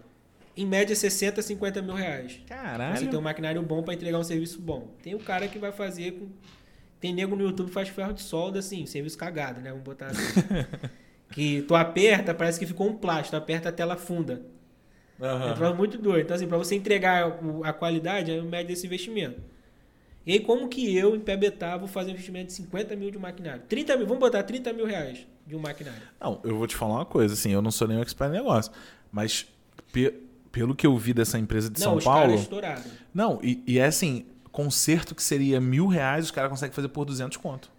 Em 0.56 0.66
média, 0.66 0.96
60, 0.96 1.42
50 1.42 1.82
mil 1.82 1.96
reais. 1.96 2.40
Caralho. 2.48 2.98
Você 2.98 3.08
tem 3.08 3.18
um 3.18 3.22
maquinário 3.22 3.62
bom 3.64 3.82
para 3.82 3.96
entregar 3.96 4.20
um 4.20 4.24
serviço 4.24 4.62
bom. 4.62 4.96
Tem 5.02 5.16
o 5.16 5.20
cara 5.20 5.48
que 5.48 5.58
vai 5.58 5.72
fazer 5.72 6.12
com. 6.14 6.30
Tem 7.00 7.12
nego 7.14 7.36
no 7.36 7.44
YouTube 7.44 7.68
que 7.68 7.74
faz 7.74 7.90
ferro 7.90 8.14
de 8.14 8.22
solda, 8.22 8.60
assim, 8.60 8.86
serviço 8.86 9.18
cagado, 9.18 9.60
né? 9.60 9.72
Vamos 9.72 9.84
botar 9.84 10.08
assim. 10.08 10.22
que 11.32 11.62
tu 11.64 11.76
aperta, 11.76 12.34
parece 12.34 12.60
que 12.60 12.66
ficou 12.66 12.88
um 12.88 12.96
plástico, 12.96 13.32
tu 13.32 13.38
aperta 13.38 13.70
a 13.70 13.72
tela 13.72 13.96
funda. 13.96 14.42
É 15.20 15.52
um 15.52 15.54
troço 15.54 15.76
muito 15.76 15.98
doido. 15.98 16.26
Então, 16.26 16.36
assim, 16.36 16.48
pra 16.48 16.58
você 16.58 16.76
entregar 16.76 17.40
a 17.64 17.72
qualidade, 17.74 18.32
é 18.32 18.40
o 18.42 18.46
médio 18.46 18.68
desse 18.68 18.86
investimento. 18.86 19.40
E 20.26 20.34
aí, 20.34 20.40
como 20.40 20.68
que 20.68 20.96
eu, 20.96 21.16
em 21.16 21.20
pé 21.20 21.36
betá, 21.38 21.76
vou 21.78 21.88
fazer 21.88 22.10
um 22.10 22.14
investimento 22.14 22.48
de 22.48 22.54
50 22.54 22.96
mil 22.96 23.12
de 23.12 23.18
um 23.18 23.22
maquinário? 23.22 23.62
30 23.68 23.98
mil, 23.98 24.06
vamos 24.08 24.20
botar 24.22 24.44
30 24.44 24.72
mil 24.74 24.86
reais 24.86 25.26
de 25.46 25.56
um 25.56 25.60
maquinário. 25.60 26.02
Não, 26.20 26.40
eu 26.44 26.56
vou 26.58 26.66
te 26.68 26.76
falar 26.76 26.96
uma 26.96 27.06
coisa, 27.06 27.34
assim, 27.34 27.52
eu 27.52 27.62
não 27.62 27.72
sou 27.72 27.88
nenhum 27.88 28.02
expert 28.02 28.30
em 28.32 28.34
negócio, 28.38 28.72
mas 29.12 29.46
pe- 29.92 30.14
pelo 30.52 30.74
que 30.76 30.88
eu 30.88 30.98
vi 30.98 31.14
dessa 31.14 31.38
empresa 31.38 31.70
de 31.70 31.80
Não, 31.82 32.00
São 32.00 32.14
Paulo... 32.14 32.36
estouraram. 32.36 32.82
Não, 33.14 33.40
e, 33.44 33.62
e 33.68 33.80
é 33.80 33.86
assim, 33.86 34.26
conserto 34.52 35.14
que 35.14 35.22
seria 35.24 35.60
mil 35.60 35.88
reais, 35.88 36.26
os 36.26 36.32
caras 36.32 36.50
conseguem 36.50 36.74
fazer 36.74 36.88
por 36.90 37.04
200 37.06 37.38
conto. 37.38 37.70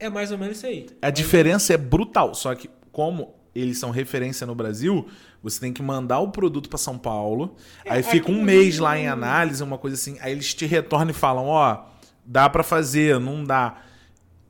É 0.00 0.08
mais 0.08 0.32
ou 0.32 0.38
menos 0.38 0.56
isso 0.56 0.66
aí. 0.66 0.86
A 1.02 1.10
diferença 1.10 1.74
é 1.74 1.76
brutal, 1.76 2.34
só 2.34 2.54
que 2.54 2.68
como 2.90 3.34
eles 3.54 3.78
são 3.78 3.90
referência 3.90 4.46
no 4.46 4.54
Brasil, 4.54 5.06
você 5.42 5.60
tem 5.60 5.72
que 5.72 5.82
mandar 5.82 6.20
o 6.20 6.30
produto 6.30 6.68
para 6.68 6.78
São 6.78 6.96
Paulo, 6.96 7.54
É, 7.84 7.92
aí 7.92 8.02
fica 8.02 8.30
aqui 8.30 8.32
um 8.32 8.42
mês 8.42 8.78
lá 8.78 8.98
em 8.98 9.06
análise, 9.08 9.62
uma 9.62 9.76
coisa 9.78 9.96
assim, 9.96 10.16
aí 10.20 10.32
eles 10.32 10.54
te 10.54 10.66
retornam 10.66 11.10
e 11.10 11.14
falam, 11.14 11.46
ó, 11.46 11.84
dá 12.24 12.48
para 12.48 12.62
fazer, 12.62 13.20
não 13.20 13.44
dá. 13.44 13.76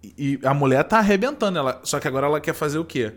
E 0.02 0.38
e 0.42 0.46
a 0.46 0.54
mulher 0.54 0.84
tá 0.84 0.98
arrebentando, 0.98 1.58
ela, 1.58 1.80
só 1.82 1.98
que 1.98 2.08
agora 2.08 2.26
ela 2.26 2.40
quer 2.40 2.54
fazer 2.54 2.78
o 2.78 2.84
quê? 2.84 3.12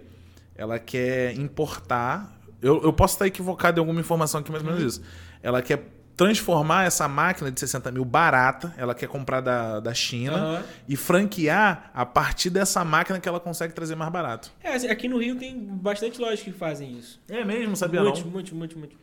Ela 0.55 0.79
quer 0.79 1.33
importar. 1.37 2.39
Eu, 2.61 2.81
eu 2.83 2.93
posso 2.93 3.15
estar 3.15 3.27
equivocado 3.27 3.79
em 3.79 3.81
alguma 3.81 3.99
informação 3.99 4.41
aqui, 4.41 4.51
mais 4.51 4.63
ou 4.63 4.71
menos 4.71 4.95
isso. 4.95 5.01
Ela 5.41 5.61
quer 5.61 5.85
transformar 6.15 6.85
essa 6.85 7.07
máquina 7.07 7.51
de 7.51 7.59
60 7.59 7.91
mil 7.91 8.05
barata, 8.05 8.73
ela 8.77 8.93
quer 8.93 9.07
comprar 9.07 9.41
da, 9.41 9.79
da 9.79 9.93
China 9.93 10.37
Aham. 10.37 10.65
e 10.87 10.95
franquear 10.95 11.89
a 11.93 12.05
partir 12.05 12.49
dessa 12.49 12.83
máquina 12.85 13.19
que 13.19 13.27
ela 13.27 13.39
consegue 13.39 13.73
trazer 13.73 13.95
mais 13.95 14.11
barato. 14.11 14.51
É, 14.61 14.73
aqui 14.91 15.07
no 15.07 15.17
Rio 15.17 15.35
tem 15.37 15.59
bastante 15.59 16.19
lojas 16.21 16.41
que 16.41 16.51
fazem 16.51 16.97
isso. 16.97 17.19
É 17.27 17.43
mesmo, 17.43 17.75
sabia 17.75 18.01
Muito, 18.03 18.21
não? 18.23 18.29
muito, 18.31 18.55
muito, 18.55 18.77
muito. 18.77 18.95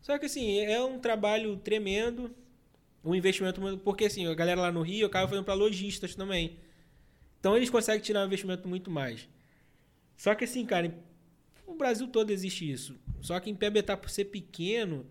Só 0.00 0.16
que 0.18 0.26
assim, 0.26 0.60
é 0.60 0.80
um 0.82 0.98
trabalho 1.00 1.56
tremendo, 1.56 2.30
um 3.04 3.14
investimento, 3.14 3.60
muito- 3.60 3.78
porque 3.82 4.04
assim, 4.04 4.26
a 4.28 4.34
galera 4.34 4.60
lá 4.60 4.70
no 4.72 4.82
Rio 4.82 5.06
acaba 5.06 5.26
fazendo 5.26 5.44
para 5.44 5.54
lojistas 5.54 6.14
também. 6.14 6.58
Então 7.40 7.56
eles 7.56 7.70
conseguem 7.70 8.00
tirar 8.00 8.22
um 8.22 8.26
investimento 8.26 8.68
muito 8.68 8.90
mais. 8.90 9.28
Só 10.16 10.34
que 10.34 10.44
assim, 10.44 10.64
cara, 10.64 10.94
no 11.66 11.74
Brasil 11.74 12.06
todo 12.08 12.30
existe 12.30 12.70
isso. 12.70 12.96
Só 13.20 13.38
que 13.40 13.50
em 13.50 13.54
PBTA, 13.54 13.96
por 13.96 14.08
ser 14.10 14.26
pequeno, 14.26 15.04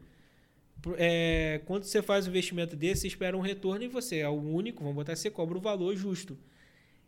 é, 0.97 1.61
quando 1.65 1.83
você 1.83 2.01
faz 2.01 2.27
um 2.27 2.29
investimento 2.29 2.75
desse, 2.75 3.01
você 3.01 3.07
espera 3.07 3.37
um 3.37 3.41
retorno 3.41 3.83
e 3.83 3.87
você 3.87 4.17
é 4.17 4.29
o 4.29 4.33
único, 4.33 4.83
vamos 4.83 4.95
botar, 4.95 5.15
você 5.15 5.29
cobra 5.29 5.57
o 5.57 5.61
valor 5.61 5.95
justo. 5.95 6.37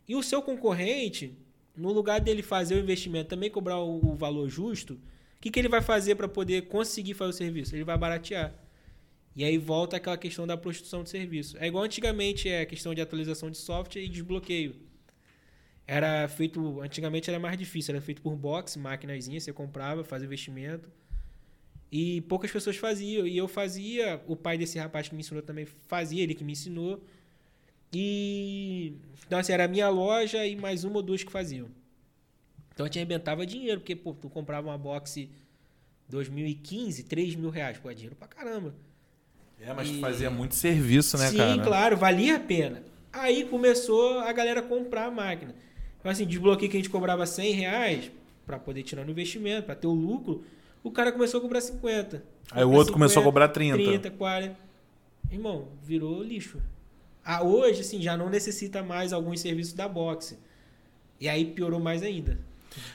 E 0.08 0.16
o 0.16 0.24
seu 0.24 0.42
concorrente, 0.42 1.38
no 1.76 1.92
lugar 1.92 2.20
dele 2.20 2.42
fazer 2.42 2.76
o 2.76 2.80
investimento 2.80 3.30
também 3.30 3.50
cobrar 3.50 3.80
o, 3.80 4.14
o 4.14 4.16
valor 4.16 4.50
justo, 4.50 4.94
o 4.94 5.00
que, 5.40 5.52
que 5.52 5.60
ele 5.60 5.70
vai 5.70 5.82
fazer 5.82 6.16
para 6.16 6.28
poder 6.28 6.64
conseguir 6.68 7.14
fazer 7.14 7.30
o 7.30 7.34
serviço? 7.34 7.76
Ele 7.76 7.84
vai 7.84 7.98
baratear. 7.98 8.54
E 9.36 9.44
aí 9.44 9.58
volta 9.58 9.98
aquela 9.98 10.18
questão 10.18 10.48
da 10.48 10.58
prostituição 10.58 11.04
de 11.04 11.10
serviço. 11.10 11.58
É 11.60 11.68
igual 11.68 11.84
antigamente 11.84 12.50
é 12.50 12.62
a 12.62 12.66
questão 12.66 12.96
de 12.96 13.02
atualização 13.02 13.52
de 13.52 13.58
software 13.58 14.02
e 14.02 14.10
desbloqueio. 14.10 14.76
Era 15.86 16.28
feito, 16.28 16.82
antigamente 16.82 17.30
era 17.30 17.40
mais 17.40 17.58
difícil, 17.58 17.94
era 17.94 18.02
feito 18.02 18.22
por 18.22 18.36
box, 18.36 18.76
maquinazinha, 18.78 19.40
você 19.40 19.54
comprava, 19.54 20.04
fazia 20.04 20.26
investimento. 20.26 20.90
E 21.92 22.22
poucas 22.22 22.52
pessoas 22.52 22.76
faziam. 22.78 23.26
E 23.26 23.38
eu 23.38 23.48
fazia, 23.48 24.22
o 24.28 24.36
pai 24.36 24.58
desse 24.58 24.78
rapaz 24.78 25.08
que 25.08 25.16
me 25.16 25.22
ensinou 25.22 25.42
também 25.42 25.66
fazia, 25.66 26.22
ele 26.24 26.36
que 26.36 26.44
me 26.44 26.52
ensinou. 26.54 27.04
E 27.94 28.94
então 29.26 29.40
assim, 29.40 29.54
era 29.54 29.66
a 29.66 29.68
minha 29.68 29.90
loja 29.90 30.46
e 30.46 30.56
mais 30.56 30.84
uma 30.84 30.98
ou 30.98 31.02
duas 31.04 31.24
que 31.24 31.32
faziam. 31.32 31.68
Então 32.74 32.86
a 32.86 32.88
gente 32.88 33.00
arrebentava 33.00 33.46
dinheiro, 33.46 33.80
porque 33.80 33.96
pô, 33.96 34.14
tu 34.14 34.30
comprava 34.30 34.68
uma 34.68 34.78
box 34.78 35.30
2015, 36.10 37.04
3 37.04 37.36
mil 37.36 37.50
reais, 37.50 37.78
pô, 37.78 37.90
é 37.90 37.94
dinheiro 37.94 38.16
pra 38.16 38.28
caramba. 38.28 38.76
É, 39.60 39.74
mas 39.74 39.90
E- 39.90 40.00
fazia 40.00 40.30
muito 40.30 40.54
serviço, 40.56 41.18
né, 41.18 41.30
Sim, 41.32 41.38
cara? 41.38 41.64
claro, 41.64 41.98
valia 41.98 42.36
a 42.36 42.40
pena. 42.40 42.84
Aí 43.12 43.46
começou 43.46 44.20
a 44.20 44.32
galera 44.32 44.62
comprar 44.62 45.06
a 45.06 45.12
máquina. 45.12 45.56
Então, 46.00 46.12
assim, 46.12 46.26
desbloqueio 46.26 46.70
que 46.70 46.78
a 46.78 46.80
gente 46.80 46.90
cobrava 46.92 47.26
100 47.26 47.54
reais 47.54 48.12
para 48.46 48.60
poder 48.60 48.84
tirar 48.84 49.04
no 49.04 49.12
investimento, 49.12 49.66
para 49.66 49.76
ter 49.76 49.88
o 49.88 49.92
lucro, 49.94 50.46
o 50.84 50.92
cara 50.92 51.12
começou 51.12 51.40
a 51.40 51.42
cobrar 51.42 51.62
50. 51.62 52.24
Aí 52.52 52.64
o 52.64 52.72
outro 52.72 52.94
começou 52.94 53.22
a 53.22 53.26
cobrar 53.26 53.50
30. 53.50 53.76
30, 53.78 54.12
40. 54.12 54.56
Irmão, 55.32 55.68
virou 55.84 56.24
lixo. 56.24 56.62
Ah, 57.24 57.44
hoje, 57.44 57.82
assim, 57.82 58.02
já 58.02 58.16
não 58.16 58.30
necessita 58.30 58.82
mais 58.82 59.12
alguns 59.12 59.42
serviços 59.42 59.74
da 59.74 59.88
boxe. 59.88 60.38
E 61.20 61.28
aí 61.28 61.46
piorou 61.46 61.80
mais 61.80 62.02
ainda. 62.02 62.40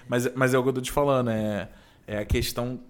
Mas, 0.09 0.33
mas 0.35 0.55
é 0.55 0.59
o 0.59 0.63
que 0.63 0.69
eu 0.71 0.73
tô 0.73 0.81
te 0.81 0.93
falando, 0.93 1.31
é, 1.31 1.69
é 2.07 2.19
a 2.19 2.25
questão. 2.25 2.81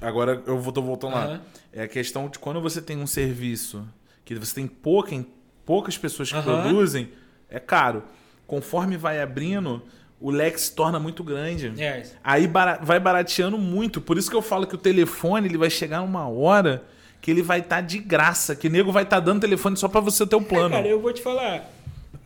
Agora 0.00 0.42
eu 0.46 0.58
vou, 0.58 0.72
tô 0.72 0.82
voltando 0.82 1.14
lá. 1.14 1.24
Aham. 1.24 1.42
É 1.72 1.82
a 1.82 1.88
questão 1.88 2.28
de 2.28 2.38
quando 2.38 2.60
você 2.60 2.82
tem 2.82 2.96
um 2.96 3.06
serviço 3.06 3.86
que 4.24 4.34
você 4.34 4.54
tem 4.56 4.66
pouca, 4.66 5.24
poucas 5.64 5.96
pessoas 5.96 6.30
que 6.30 6.36
Aham. 6.36 6.62
produzem, 6.62 7.12
é 7.48 7.60
caro. 7.60 8.02
Conforme 8.46 8.96
vai 8.96 9.20
abrindo, 9.20 9.82
o 10.20 10.30
leque 10.30 10.60
se 10.60 10.72
torna 10.74 10.98
muito 10.98 11.22
grande. 11.22 11.72
É, 11.82 12.02
Aí 12.24 12.46
bara- 12.46 12.78
vai 12.82 12.98
barateando 12.98 13.56
muito. 13.58 14.00
Por 14.00 14.18
isso 14.18 14.28
que 14.30 14.36
eu 14.36 14.42
falo 14.42 14.66
que 14.66 14.74
o 14.74 14.78
telefone 14.78 15.46
ele 15.48 15.56
vai 15.58 15.70
chegar 15.70 16.00
numa 16.00 16.28
hora 16.28 16.84
que 17.20 17.30
ele 17.30 17.42
vai 17.42 17.60
estar 17.60 17.80
de 17.80 17.98
graça. 17.98 18.54
Que 18.56 18.68
nego 18.68 18.90
vai 18.92 19.04
estar 19.04 19.20
dando 19.20 19.40
telefone 19.40 19.76
só 19.76 19.88
pra 19.88 20.00
você 20.00 20.26
ter 20.26 20.36
o 20.36 20.42
plano. 20.42 20.70
Cara, 20.70 20.86
eu 20.88 21.00
vou 21.00 21.12
te 21.12 21.22
falar. 21.22 21.70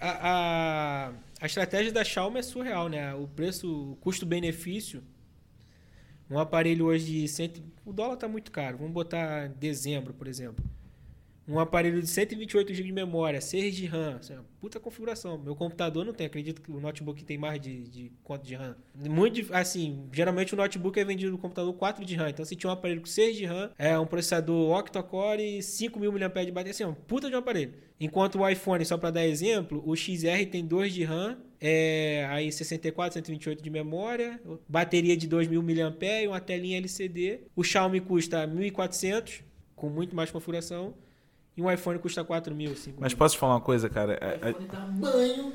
A, 0.00 0.08
a, 0.10 1.10
a 1.40 1.46
estratégia 1.46 1.92
da 1.92 2.02
Xiaomi 2.02 2.38
é 2.38 2.42
surreal, 2.42 2.88
né? 2.88 3.14
O 3.14 3.26
preço, 3.28 3.92
o 3.92 3.96
custo-benefício. 3.96 5.02
Um 6.30 6.38
aparelho 6.38 6.86
hoje 6.86 7.04
de. 7.04 7.28
Cento, 7.28 7.62
o 7.84 7.92
dólar 7.92 8.16
tá 8.16 8.26
muito 8.26 8.50
caro. 8.50 8.78
Vamos 8.78 8.92
botar 8.92 9.48
dezembro, 9.60 10.14
por 10.14 10.26
exemplo. 10.26 10.64
Um 11.46 11.58
aparelho 11.58 12.00
de 12.00 12.06
128 12.06 12.72
GB 12.72 12.86
de 12.86 12.92
memória, 12.92 13.40
6 13.40 13.74
de 13.74 13.86
RAM. 13.86 14.20
É 14.30 14.38
puta 14.60 14.78
configuração. 14.78 15.36
Meu 15.38 15.56
computador 15.56 16.04
não 16.04 16.12
tem. 16.12 16.26
Acredito 16.26 16.62
que 16.62 16.70
o 16.70 16.78
notebook 16.78 17.24
tem 17.24 17.36
mais 17.36 17.60
de, 17.60 17.88
de 17.88 18.12
quanto 18.22 18.44
de 18.44 18.54
RAM. 18.54 18.76
Muito, 18.94 19.52
assim, 19.52 20.08
geralmente 20.12 20.54
o 20.54 20.56
notebook 20.56 20.98
é 20.98 21.04
vendido 21.04 21.32
no 21.32 21.38
computador 21.38 21.74
4 21.74 22.04
de 22.04 22.14
RAM. 22.14 22.30
Então, 22.30 22.44
se 22.44 22.54
tinha 22.54 22.70
um 22.70 22.72
aparelho 22.72 23.00
com 23.00 23.06
6 23.06 23.36
de 23.36 23.44
RAM, 23.44 23.70
é 23.76 23.98
um 23.98 24.06
processador 24.06 24.78
octa-core 24.78 25.42
e 25.42 25.58
5.000 25.58 26.12
mAh 26.12 26.44
de 26.44 26.52
bateria. 26.52 26.70
Assim, 26.70 26.84
é 26.84 26.86
um 26.86 26.94
puta 26.94 27.28
de 27.28 27.34
um 27.34 27.38
aparelho. 27.38 27.74
Enquanto 27.98 28.38
o 28.38 28.48
iPhone, 28.48 28.84
só 28.84 28.96
para 28.96 29.10
dar 29.10 29.26
exemplo, 29.26 29.82
o 29.84 29.96
XR 29.96 30.46
tem 30.50 30.64
2 30.64 30.92
de 30.92 31.04
RAM, 31.04 31.38
é, 31.60 32.26
aí 32.30 32.50
64, 32.50 33.14
128 33.14 33.62
de 33.62 33.70
memória, 33.70 34.40
bateria 34.68 35.16
de 35.16 35.28
2.000 35.28 35.62
mAh, 35.62 36.28
uma 36.28 36.40
telinha 36.40 36.78
LCD. 36.78 37.42
O 37.54 37.62
Xiaomi 37.62 38.00
custa 38.00 38.46
1.400, 38.46 39.42
com 39.76 39.88
muito 39.88 40.16
mais 40.16 40.30
configuração. 40.30 40.94
E 41.56 41.60
um 41.60 41.70
iPhone 41.70 41.98
custa 41.98 42.24
4 42.24 42.54
mil, 42.54 42.74
5 42.74 42.96
Mas 43.00 43.12
mil. 43.12 43.18
posso 43.18 43.34
te 43.34 43.38
falar 43.38 43.54
uma 43.54 43.60
coisa, 43.60 43.88
cara? 43.90 44.14
É- 44.14 44.48
é- 44.48 44.52
tamanho. 44.52 45.52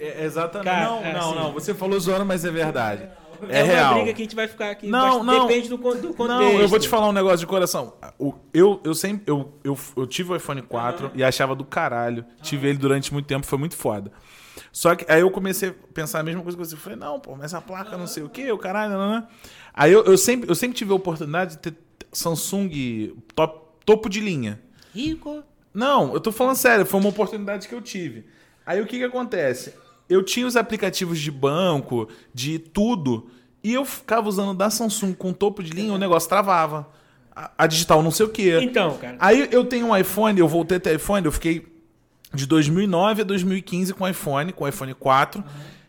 é- 0.00 0.22
é 0.22 0.24
exatamente. 0.24 0.64
Cara, 0.68 0.84
não, 0.86 1.04
é 1.04 1.12
não, 1.12 1.30
assim. 1.30 1.38
não. 1.38 1.52
Você 1.52 1.74
falou 1.74 1.98
zoando, 2.00 2.26
mas 2.26 2.44
é 2.44 2.50
verdade. 2.50 3.08
É, 3.48 3.60
É, 3.60 3.62
uma 3.62 3.72
real. 3.72 3.94
briga 3.94 4.14
que 4.14 4.22
a 4.22 4.24
gente 4.24 4.34
vai 4.34 4.48
ficar 4.48 4.70
aqui. 4.70 4.88
Não, 4.88 5.22
não. 5.22 5.46
Depende 5.46 5.68
do, 5.68 5.76
do 5.76 5.82
contexto. 6.12 6.26
Não, 6.26 6.42
eu 6.60 6.66
vou 6.66 6.78
te 6.80 6.88
falar 6.88 7.08
um 7.08 7.12
negócio 7.12 7.38
de 7.38 7.46
coração. 7.46 7.94
O, 8.18 8.34
eu, 8.52 8.80
eu 8.82 8.94
sempre. 8.96 9.22
Eu, 9.30 9.52
eu, 9.62 9.78
eu 9.96 10.06
tive 10.08 10.32
o 10.32 10.36
iPhone 10.36 10.60
4 10.60 11.12
e 11.14 11.22
achava 11.22 11.54
do 11.54 11.64
caralho. 11.64 12.24
Tive 12.42 12.68
ele 12.68 12.78
durante 12.78 13.12
muito 13.12 13.26
tempo, 13.26 13.46
foi 13.46 13.58
muito 13.58 13.76
foda. 13.76 14.10
Só 14.72 14.96
que 14.96 15.06
aí 15.10 15.20
eu 15.20 15.30
comecei 15.30 15.68
a 15.68 15.74
pensar 15.94 16.18
a 16.18 16.22
mesma 16.24 16.42
coisa 16.42 16.58
que 16.58 16.64
você. 16.66 16.74
Falei, 16.76 16.98
não, 16.98 17.20
pô, 17.20 17.36
mas 17.36 17.44
essa 17.44 17.60
placa 17.60 17.96
não 17.96 18.08
sei 18.08 18.24
o 18.24 18.28
quê, 18.28 18.50
o 18.50 18.58
caralho, 18.58 18.92
não, 18.94 19.08
não. 19.20 19.28
Aí 19.72 19.92
eu, 19.92 20.02
eu, 20.04 20.18
sempre, 20.18 20.50
eu 20.50 20.54
sempre 20.56 20.76
tive 20.76 20.90
a 20.90 20.96
oportunidade 20.96 21.52
de 21.52 21.58
ter 21.58 21.74
Samsung 22.12 23.14
top, 23.36 23.60
topo 23.86 24.08
de 24.08 24.20
linha. 24.20 24.60
Rico. 24.94 25.42
Não, 25.72 26.14
eu 26.14 26.20
tô 26.20 26.32
falando 26.32 26.56
sério, 26.56 26.86
foi 26.86 26.98
uma 26.98 27.08
oportunidade 27.08 27.68
que 27.68 27.74
eu 27.74 27.80
tive. 27.80 28.24
Aí 28.66 28.80
o 28.80 28.86
que 28.86 28.98
que 28.98 29.04
acontece? 29.04 29.74
Eu 30.08 30.22
tinha 30.22 30.46
os 30.46 30.56
aplicativos 30.56 31.18
de 31.18 31.30
banco, 31.30 32.08
de 32.32 32.58
tudo, 32.58 33.28
e 33.62 33.74
eu 33.74 33.84
ficava 33.84 34.28
usando 34.28 34.56
da 34.56 34.70
Samsung 34.70 35.14
com 35.14 35.32
topo 35.32 35.62
de 35.62 35.72
linha, 35.72 35.92
o 35.92 35.98
negócio 35.98 36.28
travava. 36.28 36.88
A, 37.34 37.50
a 37.58 37.66
digital 37.66 38.02
não 38.02 38.10
sei 38.10 38.26
o 38.26 38.28
quê. 38.28 38.58
Então, 38.62 38.98
cara. 38.98 39.16
Aí 39.20 39.48
eu 39.52 39.64
tenho 39.64 39.86
um 39.86 39.96
iPhone, 39.96 40.38
eu 40.38 40.48
voltei 40.48 40.78
a 40.78 40.80
ter 40.80 40.96
iPhone, 40.96 41.24
eu 41.24 41.32
fiquei 41.32 41.66
de 42.32 42.46
2009 42.46 43.22
a 43.22 43.24
2015 43.24 43.94
com 43.94 44.08
iPhone, 44.08 44.52
com 44.52 44.66
iPhone 44.66 44.94
4. 44.94 45.44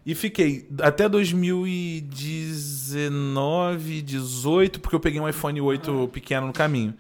E 0.06 0.16
fiquei 0.16 0.68
até 0.82 1.10
2019, 1.10 4.02
18, 4.02 4.80
porque 4.80 4.96
eu 4.96 5.00
peguei 5.00 5.20
um 5.20 5.30
iPhone 5.30 5.62
8 5.62 6.10
pequeno 6.12 6.48
no 6.48 6.54
caminho. 6.54 6.96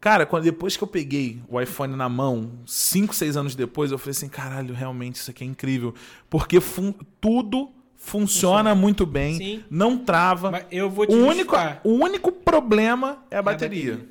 Cara, 0.00 0.24
quando, 0.24 0.44
depois 0.44 0.76
que 0.76 0.82
eu 0.84 0.88
peguei 0.88 1.40
o 1.48 1.60
iPhone 1.60 1.96
na 1.96 2.08
mão, 2.08 2.52
5, 2.64 3.14
6 3.14 3.36
anos 3.36 3.54
depois, 3.56 3.90
eu 3.90 3.98
falei 3.98 4.12
assim: 4.12 4.28
caralho, 4.28 4.72
realmente 4.74 5.16
isso 5.16 5.30
aqui 5.30 5.42
é 5.42 5.46
incrível. 5.46 5.92
Porque 6.30 6.60
fun- 6.60 6.94
tudo 7.20 7.70
funciona 7.96 8.74
muito 8.76 9.04
bem, 9.04 9.34
Sim. 9.36 9.64
não 9.68 9.98
trava. 9.98 10.52
Mas 10.52 10.66
eu 10.70 10.88
vou 10.88 11.04
te 11.04 11.12
O 11.14 11.26
único, 11.26 11.56
o 11.82 11.90
único 11.94 12.30
problema 12.30 13.24
é 13.30 13.34
a 13.34 13.38
É 13.38 13.40
a 13.40 13.42
bateria. 13.42 13.90
bateria. 13.96 14.08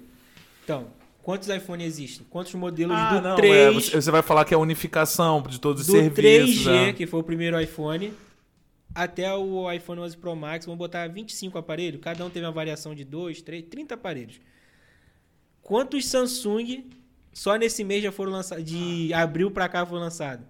Então, 0.64 0.88
quantos 1.24 1.48
iPhones 1.48 1.88
existem? 1.88 2.28
Quantos 2.30 2.54
modelos 2.54 2.98
Ah, 2.98 3.16
do 3.16 3.22
não, 3.30 3.36
3, 3.38 3.94
é, 3.94 4.02
você, 4.02 4.12
vai 4.12 4.22
falar 4.22 4.44
que 4.44 4.54
é 4.54 4.58
a 4.58 4.60
unificação 4.60 5.42
de 5.42 5.58
todos 5.58 5.84
os 5.84 5.88
do 5.88 5.94
serviços. 5.94 6.66
3G, 6.66 6.90
é. 6.90 6.94
que 6.94 7.08
foi 7.08 7.22
o 7.22 7.24
primeiro 7.24 7.58
iPhone, 7.62 8.14
até 8.94 9.34
o 9.34 9.72
iPhone 9.72 10.02
11 10.02 10.18
Pro 10.18 10.36
Max, 10.36 10.66
vamos 10.66 10.78
botar 10.80 11.08
25 11.08 11.58
aparelhos, 11.58 12.02
cada 12.02 12.26
um 12.26 12.30
teve 12.30 12.46
uma 12.46 12.52
variação 12.52 12.94
de 12.94 13.06
2, 13.06 13.42
3, 13.42 13.64
30 13.70 13.94
aparelhos. 13.94 14.36
Quantos 15.68 16.06
Samsung 16.06 16.86
só 17.34 17.58
nesse 17.58 17.84
mês 17.84 18.02
já 18.02 18.10
foram 18.10 18.32
lançados, 18.32 18.64
de 18.64 19.14
abril 19.14 19.52
pra 19.52 19.68
cá 19.68 19.86
foram 19.86 20.00
lançados? 20.00 20.48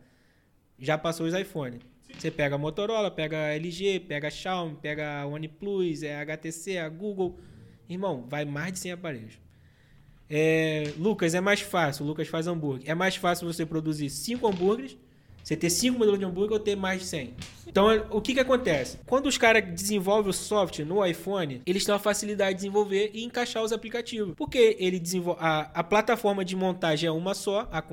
Já 0.77 0.95
passou 0.95 1.25
os 1.25 1.33
iPhone. 1.33 1.79
Você 2.15 2.29
pega 2.29 2.53
a 2.53 2.57
Motorola, 2.59 3.09
pega 3.09 3.35
a 3.35 3.55
LG, 3.55 4.01
pega 4.01 4.27
a 4.27 4.29
Xiaomi, 4.29 4.77
pega 4.79 5.21
a 5.21 5.25
OnePlus, 5.25 6.03
é 6.03 6.17
a 6.17 6.21
HTC, 6.21 6.77
a 6.77 6.87
Google. 6.87 7.35
Irmão, 7.89 8.27
vai 8.29 8.45
mais 8.45 8.73
de 8.73 8.77
100 8.77 8.91
aparelhos. 8.91 9.39
É, 10.29 10.93
Lucas, 10.99 11.33
é 11.33 11.41
mais 11.41 11.61
fácil. 11.61 12.05
O 12.05 12.07
Lucas 12.07 12.27
faz 12.27 12.45
hambúrguer. 12.45 12.87
É 12.87 12.93
mais 12.93 13.15
fácil 13.15 13.51
você 13.51 13.65
produzir 13.65 14.11
5 14.11 14.47
hambúrgueres, 14.47 14.95
você 15.47 15.55
ter 15.55 15.69
5 15.69 15.97
modelos 15.97 16.19
de 16.19 16.25
hambúrguer 16.25 16.53
ou 16.53 16.59
ter 16.59 16.75
mais 16.75 16.99
de 17.01 17.07
100. 17.07 17.33
Então, 17.67 17.87
o 18.11 18.19
que 18.19 18.33
que 18.33 18.39
acontece? 18.39 18.97
Quando 19.05 19.27
os 19.27 19.37
caras 19.37 19.63
desenvolvem 19.63 20.29
o 20.29 20.33
software 20.33 20.83
no 20.83 21.05
iPhone, 21.05 21.61
eles 21.65 21.85
têm 21.85 21.93
a 21.95 21.99
facilidade 21.99 22.51
de 22.51 22.55
desenvolver 22.57 23.11
e 23.13 23.23
encaixar 23.23 23.63
os 23.63 23.71
aplicativos. 23.71 24.33
Porque 24.35 24.75
ele 24.79 24.99
desenvolve 24.99 25.39
a, 25.41 25.69
a 25.73 25.83
plataforma 25.83 26.43
de 26.43 26.55
montagem 26.55 27.07
é 27.07 27.11
uma 27.11 27.33
só, 27.33 27.67
a 27.71 27.83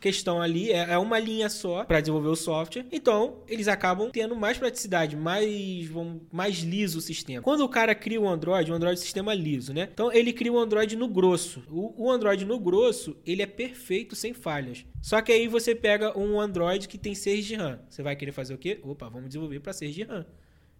questão 0.00 0.40
ali 0.40 0.70
é, 0.70 0.92
é 0.92 0.98
uma 0.98 1.18
linha 1.18 1.48
só 1.48 1.84
para 1.84 2.00
desenvolver 2.00 2.28
o 2.28 2.36
software. 2.36 2.86
Então, 2.92 3.38
eles 3.48 3.68
acabam 3.68 4.10
tendo 4.10 4.36
mais 4.36 4.56
praticidade, 4.56 5.16
mais 5.16 5.86
vão, 5.88 6.20
mais 6.32 6.58
liso 6.58 6.98
o 6.98 7.02
sistema. 7.02 7.42
Quando 7.42 7.62
o 7.62 7.68
cara 7.68 7.94
cria 7.94 8.20
o 8.20 8.28
Android, 8.28 8.70
o 8.70 8.74
Android 8.74 8.96
é 8.96 9.00
um 9.00 9.02
sistema 9.02 9.34
liso, 9.34 9.74
né? 9.74 9.88
Então, 9.92 10.12
ele 10.12 10.32
cria 10.32 10.52
o 10.52 10.58
Android 10.58 10.94
no 10.96 11.08
grosso. 11.08 11.62
O, 11.70 12.06
o 12.06 12.10
Android 12.10 12.44
no 12.44 12.58
grosso, 12.58 13.16
ele 13.26 13.42
é 13.42 13.46
perfeito 13.46 14.14
sem 14.14 14.32
falhas. 14.32 14.84
Só 15.06 15.22
que 15.22 15.30
aí 15.30 15.46
você 15.46 15.72
pega 15.72 16.18
um 16.18 16.40
Android 16.40 16.88
que 16.88 16.98
tem 16.98 17.14
6 17.14 17.46
de 17.46 17.54
RAM. 17.54 17.78
Você 17.88 18.02
vai 18.02 18.16
querer 18.16 18.32
fazer 18.32 18.52
o 18.54 18.58
quê? 18.58 18.80
Opa, 18.82 19.08
vamos 19.08 19.28
desenvolver 19.28 19.60
para 19.60 19.72
6 19.72 19.94
de 19.94 20.02
RAM. 20.02 20.26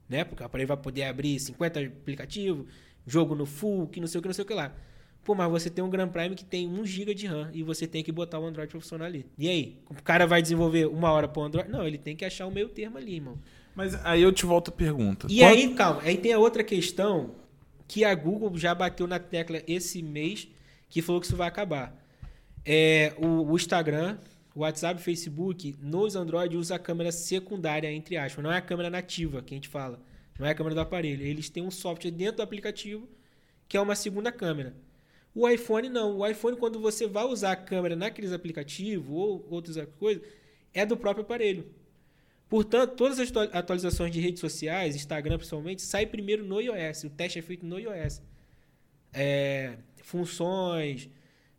Né? 0.09 0.24
Porque 0.24 0.43
o 0.43 0.47
aparelho 0.47 0.66
vai 0.66 0.77
poder 0.77 1.05
abrir 1.05 1.39
50 1.39 1.78
aplicativos, 1.78 2.66
jogo 3.07 3.36
no 3.36 3.47
full, 3.47 3.86
que 3.86 4.01
não 4.01 4.09
sei 4.09 4.19
o 4.19 4.23
que, 4.23 4.27
não 4.27 4.35
sei 4.35 4.43
o 4.43 4.44
que 4.44 4.53
lá. 4.53 4.74
Pô, 5.23 5.32
mas 5.36 5.48
você 5.48 5.70
tem 5.70 5.85
um 5.85 5.89
Grand 5.89 6.09
Prime 6.09 6.35
que 6.35 6.44
tem 6.44 6.66
1 6.66 6.85
GB 6.85 7.15
de 7.15 7.28
RAM 7.28 7.51
e 7.55 7.62
você 7.62 7.86
tem 7.86 8.03
que 8.03 8.11
botar 8.11 8.40
o 8.40 8.44
Android 8.44 8.69
pra 8.69 8.81
funcionar 8.81 9.05
ali. 9.05 9.24
E 9.39 9.48
aí? 9.48 9.78
O 9.89 10.03
cara 10.03 10.27
vai 10.27 10.43
desenvolver 10.43 10.86
uma 10.86 11.12
hora 11.12 11.28
pro 11.28 11.43
Android? 11.43 11.70
Não, 11.70 11.86
ele 11.86 11.97
tem 11.97 12.16
que 12.16 12.24
achar 12.24 12.48
o 12.48 12.51
meio 12.51 12.69
termo 12.69 12.98
ali, 12.98 13.15
irmão. 13.15 13.39
Mas 13.77 13.94
aí 14.05 14.23
eu 14.23 14.32
te 14.32 14.44
volto 14.44 14.70
a 14.70 14.73
pergunta. 14.73 15.28
E 15.31 15.44
aí, 15.44 15.73
calma, 15.73 16.03
aí 16.03 16.16
tem 16.16 16.32
a 16.32 16.39
outra 16.40 16.65
questão 16.65 17.36
que 17.86 18.05
a 18.05 18.12
Google 18.12 18.59
já 18.59 18.74
bateu 18.74 19.07
na 19.07 19.20
tecla 19.20 19.62
esse 19.69 20.03
mês 20.03 20.48
que 20.89 21.01
falou 21.01 21.20
que 21.20 21.28
isso 21.28 21.36
vai 21.36 21.47
acabar. 21.47 22.05
É, 22.66 23.14
o, 23.16 23.52
o 23.52 23.56
Instagram, 23.56 24.18
o 24.55 24.60
WhatsApp, 24.60 25.01
Facebook, 25.01 25.76
nos 25.80 26.16
Android 26.16 26.56
usa 26.56 26.74
a 26.74 26.78
câmera 26.78 27.12
secundária, 27.12 27.90
entre 27.93 28.16
aspas. 28.16 28.43
Não 28.43 28.51
é 28.51 28.56
a 28.56 28.62
câmera 28.62 28.90
nativa 28.90 29.40
que 29.40 29.55
a 29.55 29.56
gente 29.56 29.68
fala. 29.68 30.01
Não 30.38 30.47
é 30.47 30.51
a 30.51 30.55
câmera 30.55 30.74
do 30.74 30.80
aparelho. 30.80 31.24
Eles 31.24 31.48
têm 31.48 31.62
um 31.62 31.70
software 31.70 32.10
dentro 32.10 32.38
do 32.38 32.43
aplicativo 32.43 33.09
que 33.68 33.76
é 33.76 33.80
uma 33.80 33.94
segunda 33.94 34.30
câmera. 34.30 34.74
O 35.34 35.48
iPhone 35.48 35.88
não. 35.88 36.18
O 36.18 36.26
iPhone, 36.26 36.56
quando 36.56 36.80
você 36.80 37.06
vai 37.06 37.24
usar 37.24 37.52
a 37.52 37.56
câmera 37.56 37.94
naqueles 37.94 38.32
aplicativos 38.32 39.09
ou 39.10 39.47
outras 39.51 39.76
coisas, 39.98 40.22
é 40.72 40.84
do 40.86 40.97
próprio 40.97 41.24
aparelho. 41.24 41.66
Portanto, 42.48 42.94
todas 42.94 43.18
as 43.18 43.28
atu- 43.28 43.56
atualizações 43.56 44.12
de 44.12 44.20
redes 44.20 44.40
sociais, 44.40 44.94
Instagram 44.94 45.36
principalmente, 45.36 45.82
sai 45.82 46.06
primeiro 46.06 46.44
no 46.44 46.60
iOS. 46.60 47.05
O 47.05 47.10
teste 47.10 47.38
é 47.38 47.43
feito 47.43 47.66
no 47.66 47.78
iOS. 47.78 48.22
É, 49.12 49.76
funções, 50.02 51.09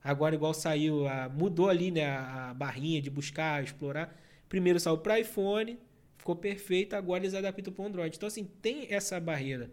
agora 0.09 0.35
igual 0.35 0.53
saiu, 0.53 1.07
a- 1.07 1.29
mudou 1.29 1.69
ali 1.69 1.91
né, 1.91 2.05
a, 2.07 2.49
a 2.49 2.53
barrinha 2.53 3.01
de 3.01 3.09
buscar, 3.09 3.63
explorar. 3.63 4.15
Primeiro 4.49 4.79
saiu 4.79 4.97
para 4.97 5.19
iPhone, 5.19 5.77
ficou 6.17 6.35
perfeito, 6.35 6.95
agora 6.95 7.21
eles 7.23 7.33
adaptam 7.33 7.73
para 7.73 7.85
Android. 7.85 8.15
Então, 8.15 8.27
assim, 8.27 8.45
tem 8.61 8.87
essa 8.89 9.19
barreira. 9.19 9.69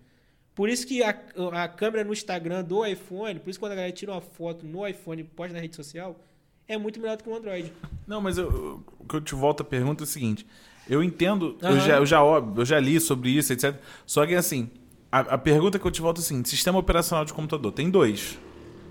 Por 0.54 0.68
isso 0.68 0.86
que 0.86 1.02
a, 1.02 1.10
a 1.52 1.68
câmera 1.68 2.04
no 2.04 2.12
Instagram 2.12 2.62
do 2.64 2.84
iPhone, 2.86 3.40
por 3.40 3.50
isso 3.50 3.58
que 3.58 3.64
quando 3.64 3.72
a 3.72 3.76
galera 3.76 3.92
tira 3.92 4.12
uma 4.12 4.20
foto 4.20 4.64
no 4.64 4.86
iPhone 4.86 5.20
e 5.20 5.24
posta 5.24 5.52
na 5.54 5.60
rede 5.60 5.74
social, 5.74 6.20
é 6.68 6.78
muito 6.78 7.00
melhor 7.00 7.16
do 7.16 7.24
que 7.24 7.28
o 7.28 7.34
Android. 7.34 7.72
Não, 8.06 8.20
mas 8.20 8.38
eu- 8.38 8.50
eu- 8.50 8.84
o 9.00 9.04
que 9.04 9.16
eu 9.16 9.20
te 9.20 9.34
volto 9.34 9.62
a 9.62 9.64
pergunta 9.64 10.02
é 10.02 10.04
o 10.04 10.06
seguinte. 10.06 10.46
Eu 10.88 11.02
entendo, 11.02 11.56
eu 11.60 11.68
Aham. 11.68 11.80
já, 11.80 11.96
eu, 11.96 12.06
já, 12.06 12.18
eu 12.20 12.64
já 12.64 12.78
li 12.78 13.00
sobre 13.00 13.30
isso, 13.30 13.52
etc. 13.52 13.74
Só 14.06 14.24
que 14.26 14.34
assim, 14.34 14.70
a, 15.10 15.20
a 15.20 15.38
pergunta 15.38 15.78
que 15.78 15.84
eu 15.86 15.90
te 15.90 16.00
volto 16.00 16.18
é 16.18 16.20
o 16.20 16.22
seguinte: 16.24 16.48
sistema 16.48 16.78
operacional 16.78 17.24
de 17.24 17.32
computador 17.34 17.72
tem 17.72 17.90
dois: 17.90 18.38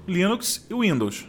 Linux 0.08 0.66
e 0.70 0.74
Windows. 0.74 1.28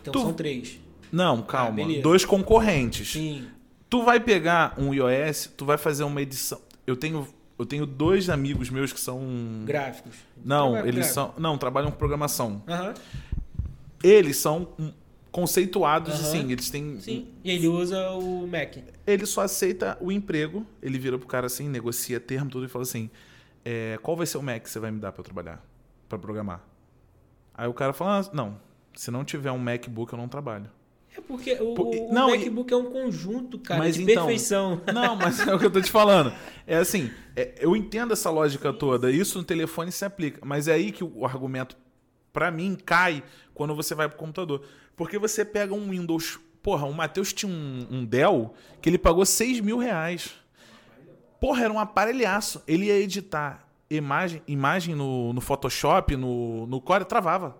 Então 0.00 0.12
Tu- 0.12 0.20
são 0.20 0.32
três. 0.32 0.78
Não, 1.12 1.42
calma. 1.42 1.82
Ah, 1.82 2.02
dois 2.02 2.24
concorrentes. 2.24 3.12
Sim. 3.12 3.46
Tu 3.88 4.02
vai 4.04 4.20
pegar 4.20 4.74
um 4.78 4.94
iOS, 4.94 5.50
tu 5.56 5.64
vai 5.64 5.76
fazer 5.76 6.04
uma 6.04 6.22
edição. 6.22 6.60
Eu 6.86 6.96
tenho, 6.96 7.26
eu 7.58 7.66
tenho 7.66 7.84
dois 7.84 8.30
amigos 8.30 8.70
meus 8.70 8.92
que 8.92 9.00
são. 9.00 9.20
Gráficos. 9.64 10.14
Não, 10.44 10.70
Trabalho 10.72 10.84
eles 10.88 10.94
gráfico. 11.12 11.14
são. 11.14 11.34
Não, 11.42 11.58
trabalham 11.58 11.90
com 11.90 11.96
programação. 11.98 12.62
Aham. 12.68 12.94
Eles 14.02 14.36
são 14.36 14.68
conceituados, 15.30 16.14
assim. 16.14 16.50
Eles 16.52 16.70
têm. 16.70 16.98
Sim. 17.00 17.28
E 17.44 17.50
ele 17.50 17.68
usa 17.68 18.10
o 18.12 18.46
Mac. 18.46 18.76
Ele 19.06 19.26
só 19.26 19.42
aceita 19.42 19.98
o 20.00 20.10
emprego. 20.12 20.64
Ele 20.82 20.98
vira 20.98 21.18
pro 21.18 21.26
cara 21.26 21.46
assim, 21.46 21.68
negocia 21.68 22.18
termo, 22.20 22.48
tudo 22.50 22.66
e 22.66 22.68
fala 22.68 22.82
assim: 22.84 23.10
é, 23.64 23.98
qual 24.02 24.16
vai 24.16 24.26
ser 24.26 24.38
o 24.38 24.42
Mac 24.42 24.62
que 24.62 24.70
você 24.70 24.78
vai 24.78 24.90
me 24.90 24.98
dar 25.00 25.12
pra 25.12 25.20
eu 25.20 25.24
trabalhar? 25.24 25.64
Pra 26.08 26.18
programar? 26.18 26.64
Aí 27.54 27.68
o 27.68 27.74
cara 27.74 27.92
fala: 27.92 28.20
ah, 28.20 28.30
não, 28.32 28.56
se 28.94 29.10
não 29.10 29.24
tiver 29.24 29.50
um 29.52 29.58
MacBook, 29.58 30.12
eu 30.12 30.18
não 30.18 30.28
trabalho. 30.28 30.70
É 31.16 31.20
porque 31.20 31.52
o, 31.54 31.74
Pô, 31.74 31.90
o 31.90 32.12
não, 32.12 32.30
MacBook 32.30 32.72
é 32.72 32.76
um 32.76 32.90
conjunto, 32.90 33.58
cara, 33.58 33.80
Mas 33.80 33.96
de 33.96 34.02
então- 34.02 34.26
perfeição. 34.26 34.80
Não, 34.94 35.16
mas 35.16 35.40
é 35.46 35.52
o 35.54 35.58
que 35.58 35.66
eu 35.66 35.70
tô 35.70 35.80
te 35.80 35.90
falando. 35.90 36.32
É 36.66 36.76
assim, 36.76 37.10
é, 37.34 37.54
eu 37.58 37.74
entendo 37.74 38.12
essa 38.12 38.30
lógica 38.30 38.72
toda. 38.72 39.10
Isso 39.10 39.36
no 39.38 39.44
telefone 39.44 39.90
se 39.90 40.04
aplica. 40.04 40.40
Mas 40.44 40.68
é 40.68 40.74
aí 40.74 40.92
que 40.92 41.02
o 41.02 41.26
argumento, 41.26 41.76
pra 42.32 42.50
mim, 42.52 42.76
cai 42.76 43.24
quando 43.52 43.74
você 43.74 43.92
vai 43.92 44.08
pro 44.08 44.16
computador. 44.18 44.62
Porque 44.94 45.18
você 45.18 45.44
pega 45.44 45.74
um 45.74 45.90
Windows. 45.90 46.38
Porra, 46.62 46.86
o 46.86 46.92
Matheus 46.94 47.32
tinha 47.32 47.50
um, 47.50 47.86
um 47.90 48.04
Dell 48.04 48.54
que 48.80 48.88
ele 48.88 48.98
pagou 48.98 49.26
6 49.26 49.58
mil 49.60 49.78
reais. 49.78 50.30
Porra, 51.40 51.64
era 51.64 51.72
um 51.72 51.80
aparelhaço. 51.80 52.62
Ele 52.68 52.86
ia 52.86 52.98
editar 53.00 53.66
imagem, 53.90 54.42
imagem 54.46 54.94
no, 54.94 55.32
no 55.32 55.40
Photoshop, 55.40 56.14
no, 56.16 56.66
no 56.66 56.80
Core, 56.80 57.04
travava. 57.04 57.56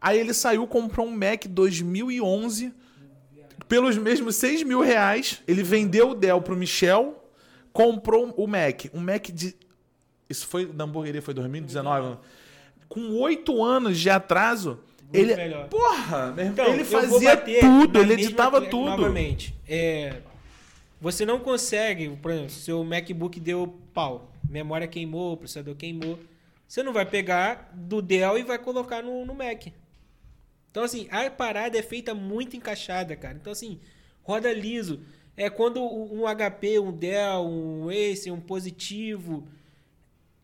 Aí 0.00 0.18
ele 0.18 0.32
saiu, 0.32 0.66
comprou 0.66 1.06
um 1.06 1.10
Mac 1.10 1.44
2011 1.46 2.72
pelos 3.68 3.96
mesmos 3.98 4.36
6 4.36 4.62
mil 4.62 4.80
reais. 4.80 5.42
Ele 5.46 5.62
vendeu 5.62 6.10
o 6.10 6.14
Dell 6.14 6.40
pro 6.40 6.56
Michel, 6.56 7.22
comprou 7.72 8.32
o 8.36 8.46
Mac. 8.46 8.86
Um 8.94 9.00
Mac 9.00 9.26
de. 9.28 9.54
Isso 10.28 10.46
foi 10.46 10.66
da 10.66 10.84
hamburgueria, 10.84 11.20
foi 11.20 11.34
2019. 11.34 12.18
Com 12.88 13.20
8 13.20 13.62
anos 13.62 13.98
de 13.98 14.08
atraso. 14.08 14.80
ele. 15.12 15.36
melhor. 15.36 15.68
Porra, 15.68 16.34
Então, 16.38 16.66
ele 16.66 16.84
fazia 16.84 17.36
tudo, 17.36 17.94
na 17.94 18.00
ele 18.00 18.16
mesma 18.16 18.28
editava 18.28 18.60
tecla 18.60 18.70
tudo. 18.70 18.90
Novamente, 18.90 19.54
é, 19.68 20.16
você 21.00 21.24
não 21.24 21.38
consegue, 21.38 22.10
por 22.20 22.30
exemplo, 22.30 22.50
seu 22.50 22.82
MacBook 22.84 23.38
deu 23.40 23.78
pau, 23.92 24.30
memória 24.48 24.86
queimou, 24.86 25.36
processador 25.36 25.74
queimou, 25.74 26.18
você 26.66 26.82
não 26.82 26.92
vai 26.92 27.06
pegar 27.06 27.70
do 27.74 28.00
Dell 28.00 28.38
e 28.38 28.42
vai 28.42 28.58
colocar 28.58 29.02
no, 29.02 29.24
no 29.24 29.34
Mac. 29.34 29.66
Então, 30.70 30.84
assim, 30.84 31.08
a 31.10 31.30
parada 31.30 31.76
é 31.78 31.82
feita 31.82 32.14
muito 32.14 32.56
encaixada, 32.56 33.16
cara. 33.16 33.36
Então, 33.36 33.52
assim, 33.52 33.80
roda 34.22 34.52
liso. 34.52 35.00
É 35.36 35.48
quando 35.48 35.82
um 35.82 36.24
HP, 36.26 36.78
um 36.78 36.92
Dell, 36.92 37.46
um 37.46 37.88
Acer, 37.88 38.32
um 38.32 38.40
positivo, 38.40 39.48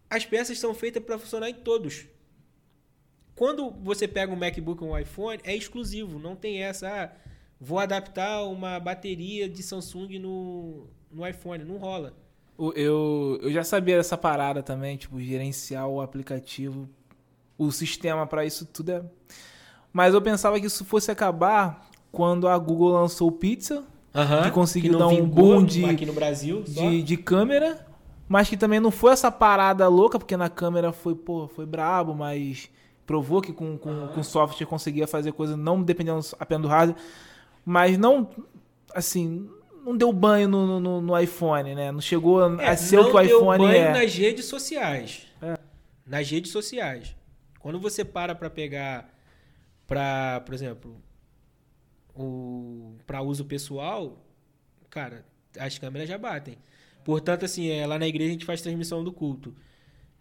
as 0.08 0.24
peças 0.24 0.58
são 0.58 0.74
feitas 0.74 1.02
para 1.02 1.18
funcionar 1.18 1.50
em 1.50 1.54
todos. 1.54 2.06
Quando 3.34 3.70
você 3.70 4.08
pega 4.08 4.32
um 4.32 4.36
MacBook 4.36 4.82
ou 4.82 4.90
um 4.90 4.98
iPhone, 4.98 5.40
é 5.44 5.54
exclusivo. 5.54 6.18
Não 6.18 6.34
tem 6.34 6.62
essa, 6.62 6.88
ah, 6.88 7.10
vou 7.60 7.78
adaptar 7.78 8.44
uma 8.44 8.80
bateria 8.80 9.48
de 9.48 9.62
Samsung 9.62 10.18
no, 10.18 10.86
no 11.10 11.26
iPhone. 11.26 11.62
Não 11.62 11.76
rola. 11.76 12.16
Eu, 12.58 13.38
eu 13.42 13.52
já 13.52 13.62
sabia 13.62 13.98
dessa 13.98 14.16
parada 14.16 14.62
também, 14.62 14.96
tipo, 14.96 15.20
gerenciar 15.20 15.86
o 15.86 16.00
aplicativo, 16.00 16.88
o 17.58 17.70
sistema 17.70 18.26
pra 18.26 18.46
isso 18.46 18.64
tudo 18.64 18.92
é. 18.92 19.04
Mas 19.96 20.12
eu 20.12 20.20
pensava 20.20 20.60
que 20.60 20.66
isso 20.66 20.84
fosse 20.84 21.10
acabar 21.10 21.88
quando 22.12 22.46
a 22.46 22.58
Google 22.58 22.90
lançou 22.92 23.28
o 23.28 23.32
Pixel, 23.32 23.82
Aham, 24.14 24.42
que 24.42 24.50
conseguiu 24.50 24.92
não 24.92 24.98
dar 24.98 25.06
um 25.08 25.26
boom 25.26 25.64
de- 25.64 25.86
aqui 25.86 26.04
no 26.04 26.12
Brasil. 26.12 26.62
de, 26.62 27.02
de 27.02 27.16
câmera, 27.16 27.86
mas 28.28 28.46
que 28.46 28.58
também 28.58 28.78
não 28.78 28.90
foi 28.90 29.12
essa 29.12 29.30
parada 29.32 29.88
louca, 29.88 30.18
porque 30.18 30.36
na 30.36 30.50
câmera 30.50 30.92
foi, 30.92 31.14
pô, 31.14 31.48
foi 31.48 31.64
brabo, 31.64 32.14
mas 32.14 32.68
provou 33.06 33.40
que 33.40 33.54
com, 33.54 33.78
com, 33.78 34.08
com 34.08 34.22
software 34.22 34.66
conseguia 34.66 35.06
fazer 35.06 35.32
coisa 35.32 35.56
não 35.56 35.82
dependendo 35.82 36.20
apenas 36.38 36.62
do 36.62 36.68
hardware, 36.68 37.00
mas 37.64 37.96
não, 37.96 38.28
assim, 38.94 39.48
não 39.82 39.96
deu 39.96 40.12
banho 40.12 40.46
no, 40.46 40.78
no, 40.78 41.00
no 41.00 41.18
iPhone, 41.18 41.74
né? 41.74 41.90
Não 41.90 42.02
chegou 42.02 42.58
É, 42.60 42.68
a 42.68 42.76
ser 42.76 42.98
o 42.98 43.04
não 43.04 43.10
que 43.12 43.16
o 43.16 43.22
deu 43.22 43.38
iPhone 43.38 43.64
banho 43.64 43.76
é. 43.78 43.92
nas 43.94 44.14
redes 44.14 44.44
sociais. 44.44 45.22
É. 45.40 45.56
Nas 46.06 46.30
redes 46.30 46.52
sociais. 46.52 47.16
Quando 47.60 47.80
você 47.80 48.04
para 48.04 48.34
pra 48.34 48.50
pegar, 48.50 49.08
pra, 49.86 50.40
por 50.44 50.54
exemplo, 50.54 51.00
o 52.14 52.94
para 53.06 53.22
uso 53.22 53.44
pessoal, 53.44 54.18
cara, 54.90 55.24
as 55.58 55.78
câmeras 55.78 56.08
já 56.08 56.18
batem. 56.18 56.56
Portanto, 57.04 57.44
assim, 57.44 57.68
é, 57.70 57.86
lá 57.86 57.98
na 57.98 58.06
igreja 58.06 58.30
a 58.30 58.32
gente 58.32 58.44
faz 58.44 58.60
transmissão 58.60 59.04
do 59.04 59.12
culto. 59.12 59.54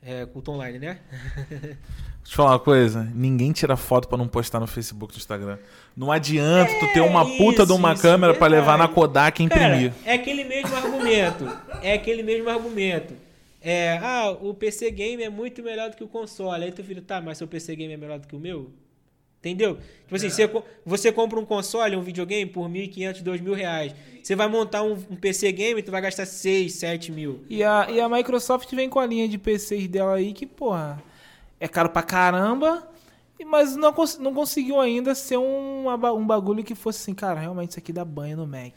É, 0.02 0.24
culto 0.28 0.52
online, 0.52 0.78
né? 0.78 1.00
Deixa 1.50 1.78
eu 2.26 2.32
te 2.32 2.36
falar 2.36 2.52
uma 2.52 2.60
coisa. 2.60 3.04
Ninguém 3.14 3.52
tira 3.52 3.76
foto 3.76 4.08
pra 4.08 4.18
não 4.18 4.28
postar 4.28 4.60
no 4.60 4.68
Facebook 4.68 5.14
no 5.14 5.18
Instagram. 5.18 5.58
Não 5.96 6.12
adianta 6.12 6.72
tu 6.80 6.94
ter 6.94 7.02
uma 7.02 7.22
É 7.22 7.38
puta 7.38 7.66
de 7.66 7.72
uma 7.72 7.94
isso, 7.94 8.02
câmera 8.04 8.34
pra 8.36 8.48
levar 8.48 8.78
na. 8.78 8.88
Kodak 8.88 9.42
e 9.42 9.46
imprimir. 9.46 9.94
Cara, 9.94 10.12
é 10.12 10.14
aquele 10.14 10.44
mesmo 10.44 10.76
argumento. 10.76 11.46
É 11.82 11.94
aquele 11.94 12.22
mesmo 12.22 12.50
argumento. 12.50 13.16
É, 13.62 13.98
ah, 13.98 14.30
o 14.30 14.54
PC 14.54 14.92
game 14.92 15.24
é 15.24 15.30
muito 15.30 15.64
melhor 15.64 15.90
do 15.90 15.96
que 15.96 16.04
o 16.04 16.08
console. 16.08 16.66
Aí 16.66 16.72
tu 16.72 16.84
vira, 16.84 17.02
tá, 17.02 17.20
mas 17.20 17.40
seu 17.40 17.48
PC 17.48 17.76
game 17.76 17.94
é 17.94 17.98
melhor 17.98 18.20
do 18.20 18.28
que 18.28 18.36
o 18.36 18.40
meu? 18.40 18.72
Entendeu? 19.46 19.78
Tipo 20.04 20.16
assim, 20.16 20.30
você, 20.30 20.48
co- 20.48 20.64
você 20.84 21.12
compra 21.12 21.40
um 21.40 21.46
console, 21.46 21.96
um 21.96 22.02
videogame 22.02 22.50
por 22.50 22.68
1.500, 22.68 23.22
2.000 23.24 23.54
reais. 23.54 23.94
Você 24.24 24.36
vai 24.36 24.48
montar 24.48 24.82
um, 24.82 24.94
um 25.10 25.16
PC 25.16 25.52
game, 25.52 25.84
tu 25.84 25.92
vai 25.92 26.02
gastar 26.02 26.26
6, 26.26 26.74
7 26.74 27.12
mil. 27.12 27.44
E 27.48 27.64
a, 27.64 27.88
e 27.92 28.02
a 28.02 28.10
Microsoft 28.10 28.74
vem 28.74 28.90
com 28.90 29.00
a 29.00 29.06
linha 29.06 29.28
de 29.28 29.38
PCs 29.38 29.88
dela 29.88 30.16
aí 30.16 30.34
que, 30.34 30.48
porra, 30.48 31.02
é 31.60 31.68
caro 31.68 31.90
pra 31.90 32.02
caramba, 32.02 32.88
mas 33.46 33.76
não, 33.76 33.94
cons- 33.94 34.18
não 34.18 34.34
conseguiu 34.34 34.80
ainda 34.82 35.14
ser 35.14 35.38
um, 35.38 35.88
um 35.88 36.26
bagulho 36.26 36.64
que 36.64 36.74
fosse 36.74 37.02
assim, 37.04 37.14
cara, 37.14 37.40
realmente 37.40 37.70
isso 37.72 37.80
aqui 37.80 37.94
dá 37.94 38.04
banho 38.04 38.38
no 38.38 38.48
Mac. 38.48 38.74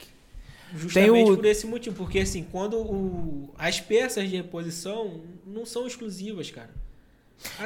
Justamente 0.75 1.31
o- 1.31 1.35
por 1.35 1.45
esse 1.45 1.65
motivo. 1.65 1.95
Porque 1.95 2.19
assim, 2.19 2.43
quando 2.51 2.77
o, 2.77 3.49
as 3.57 3.79
peças 3.79 4.29
de 4.29 4.35
reposição 4.35 5.21
não 5.47 5.65
são 5.65 5.87
exclusivas, 5.87 6.51
cara. 6.51 6.69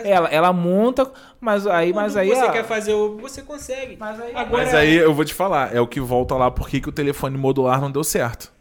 Ela, 0.04 0.28
ela 0.30 0.54
monta, 0.54 1.12
mas 1.42 1.66
aí, 1.66 1.92
mas 1.94 2.16
aí 2.16 2.30
você 2.30 2.46
a- 2.46 2.52
quer 2.52 2.64
fazer 2.66 2.94
o. 2.94 3.18
Você 3.18 3.42
consegue. 3.42 3.98
Mas 3.98 4.20
aí- 4.20 4.36
Agora, 4.36 4.64
Mas 4.64 4.74
aí 4.74 4.96
eu 4.96 5.14
vou 5.14 5.26
te 5.26 5.34
falar, 5.34 5.76
é 5.76 5.82
o 5.82 5.88
que 5.88 6.00
volta 6.00 6.36
lá 6.36 6.52
porque 6.52 6.80
que 6.80 6.90
o 6.90 6.92
telefone 6.92 7.38
modular 7.38 7.82
não 7.82 7.92
deu 7.92 8.04
certo. 8.04 8.52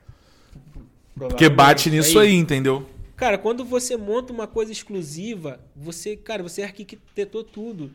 Porque 1.17 1.49
bate 1.49 1.91
nisso 1.91 2.19
aí, 2.19 2.35
entendeu? 2.35 2.87
Cara, 3.17 3.39
quando 3.39 3.65
você 3.65 3.97
monta 3.97 4.33
uma 4.33 4.47
coisa 4.47 4.73
exclusiva, 4.73 5.61
você, 5.77 6.17
cara, 6.17 6.43
você 6.43 6.63
arquitetou 6.63 7.45
tudo. 7.45 7.91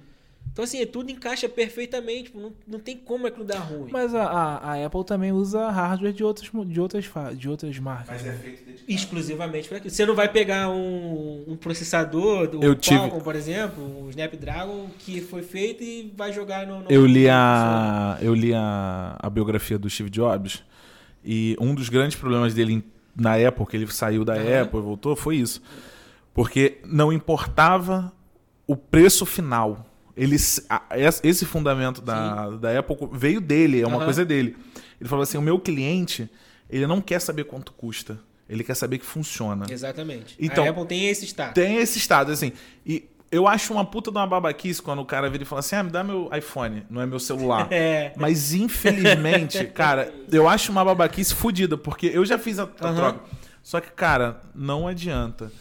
Então, 0.51 0.63
assim, 0.63 0.83
tudo 0.87 1.11
encaixa 1.11 1.47
perfeitamente. 1.47 2.23
tipo, 2.25 2.39
Não, 2.39 2.51
não 2.67 2.79
tem 2.79 2.97
como 2.97 3.27
aquilo 3.27 3.45
dar 3.45 3.59
ruim. 3.59 3.89
Mas 3.91 4.13
a, 4.15 4.23
a, 4.23 4.73
a 4.73 4.85
Apple 4.85 5.03
também 5.05 5.31
usa 5.31 5.69
hardware 5.69 6.13
de 6.13 6.23
outras, 6.23 6.49
de 6.67 6.79
outras, 6.81 7.05
de 7.37 7.47
outras 7.49 7.77
marcas. 7.79 8.23
né? 8.23 8.39
Exclusivamente 8.87 9.67
para 9.67 9.77
aquilo. 9.77 9.93
Você 9.93 10.05
não 10.05 10.15
vai 10.15 10.27
pegar 10.29 10.69
um, 10.69 11.43
um 11.47 11.55
processador, 11.55 12.49
o 12.55 12.63
Eu 12.63 12.73
tive- 12.75 12.97
Qualcomm, 12.97 13.21
por 13.21 13.35
exemplo, 13.35 13.83
o 14.05 14.09
Snapdragon, 14.09 14.87
que 14.99 15.21
foi 15.21 15.43
feito 15.43 15.83
e 15.83 16.11
vai 16.17 16.33
jogar 16.33 16.65
no. 16.65 16.81
no 16.81 16.91
Eu 16.91 17.05
li 17.05 17.27
a 17.29 18.17
eu 18.21 18.33
li 18.33 18.53
a, 18.53 19.15
a 19.19 19.29
biografia 19.29 19.77
do 19.77 19.89
Steve 19.89 20.09
Jobs 20.09 20.63
e 21.23 21.55
um 21.59 21.75
dos 21.75 21.89
grandes 21.89 22.17
problemas 22.17 22.53
dele 22.53 22.73
em- 22.73 22.83
na 23.15 23.35
Apple, 23.35 23.65
que 23.65 23.75
ele 23.77 23.87
saiu 23.91 24.23
da 24.23 24.33
Aham. 24.35 24.61
Apple 24.63 24.79
e 24.79 24.83
voltou, 24.83 25.15
foi 25.15 25.35
isso. 25.37 25.61
Porque 26.33 26.79
não 26.85 27.11
importava 27.11 28.13
o 28.65 28.75
preço 28.75 29.25
final. 29.25 29.85
Ele, 30.17 30.35
esse 30.35 31.45
fundamento 31.45 32.01
da, 32.01 32.49
da 32.49 32.79
Apple 32.79 32.97
veio 33.13 33.39
dele, 33.39 33.81
é 33.81 33.87
uma 33.87 33.97
Aham. 33.97 34.05
coisa 34.05 34.25
dele. 34.25 34.57
Ele 34.99 35.07
falou 35.07 35.21
assim: 35.21 35.37
o 35.37 35.41
meu 35.41 35.59
cliente, 35.59 36.27
ele 36.69 36.87
não 36.87 36.99
quer 36.99 37.21
saber 37.21 37.43
quanto 37.43 37.71
custa. 37.71 38.19
Ele 38.49 38.63
quer 38.63 38.75
saber 38.75 38.97
que 38.97 39.05
funciona. 39.05 39.65
Exatamente. 39.69 40.35
Então, 40.39 40.63
a 40.65 40.69
Apple 40.69 40.85
tem 40.85 41.07
esse 41.07 41.25
status. 41.25 41.53
Tem 41.53 41.75
esse 41.77 41.99
estado, 41.99 42.31
assim. 42.31 42.51
E 42.85 43.05
eu 43.29 43.47
acho 43.47 43.73
uma 43.73 43.83
puta 43.85 44.09
de 44.09 44.17
uma 44.17 44.25
babaquice 44.25 44.81
quando 44.81 44.99
o 45.01 45.05
cara 45.05 45.29
vira 45.29 45.43
e 45.43 45.45
fala 45.45 45.59
assim: 45.59 45.75
ah, 45.75 45.83
me 45.83 45.91
dá 45.91 46.03
meu 46.03 46.29
iPhone, 46.35 46.83
não 46.89 47.01
é 47.01 47.05
meu 47.05 47.19
celular. 47.19 47.67
É. 47.71 48.13
Mas 48.15 48.53
infelizmente, 48.53 49.65
cara, 49.75 50.11
eu 50.31 50.47
acho 50.47 50.71
uma 50.71 50.83
babaquice 50.83 51.33
fodida, 51.35 51.77
porque 51.77 52.07
eu 52.07 52.25
já 52.25 52.39
fiz 52.39 52.57
a, 52.57 52.63
a 52.63 52.87
Aham. 52.87 52.95
troca. 52.95 53.19
Só 53.61 53.79
que, 53.81 53.91
cara, 53.91 54.41
não 54.55 54.87
adianta. 54.87 55.51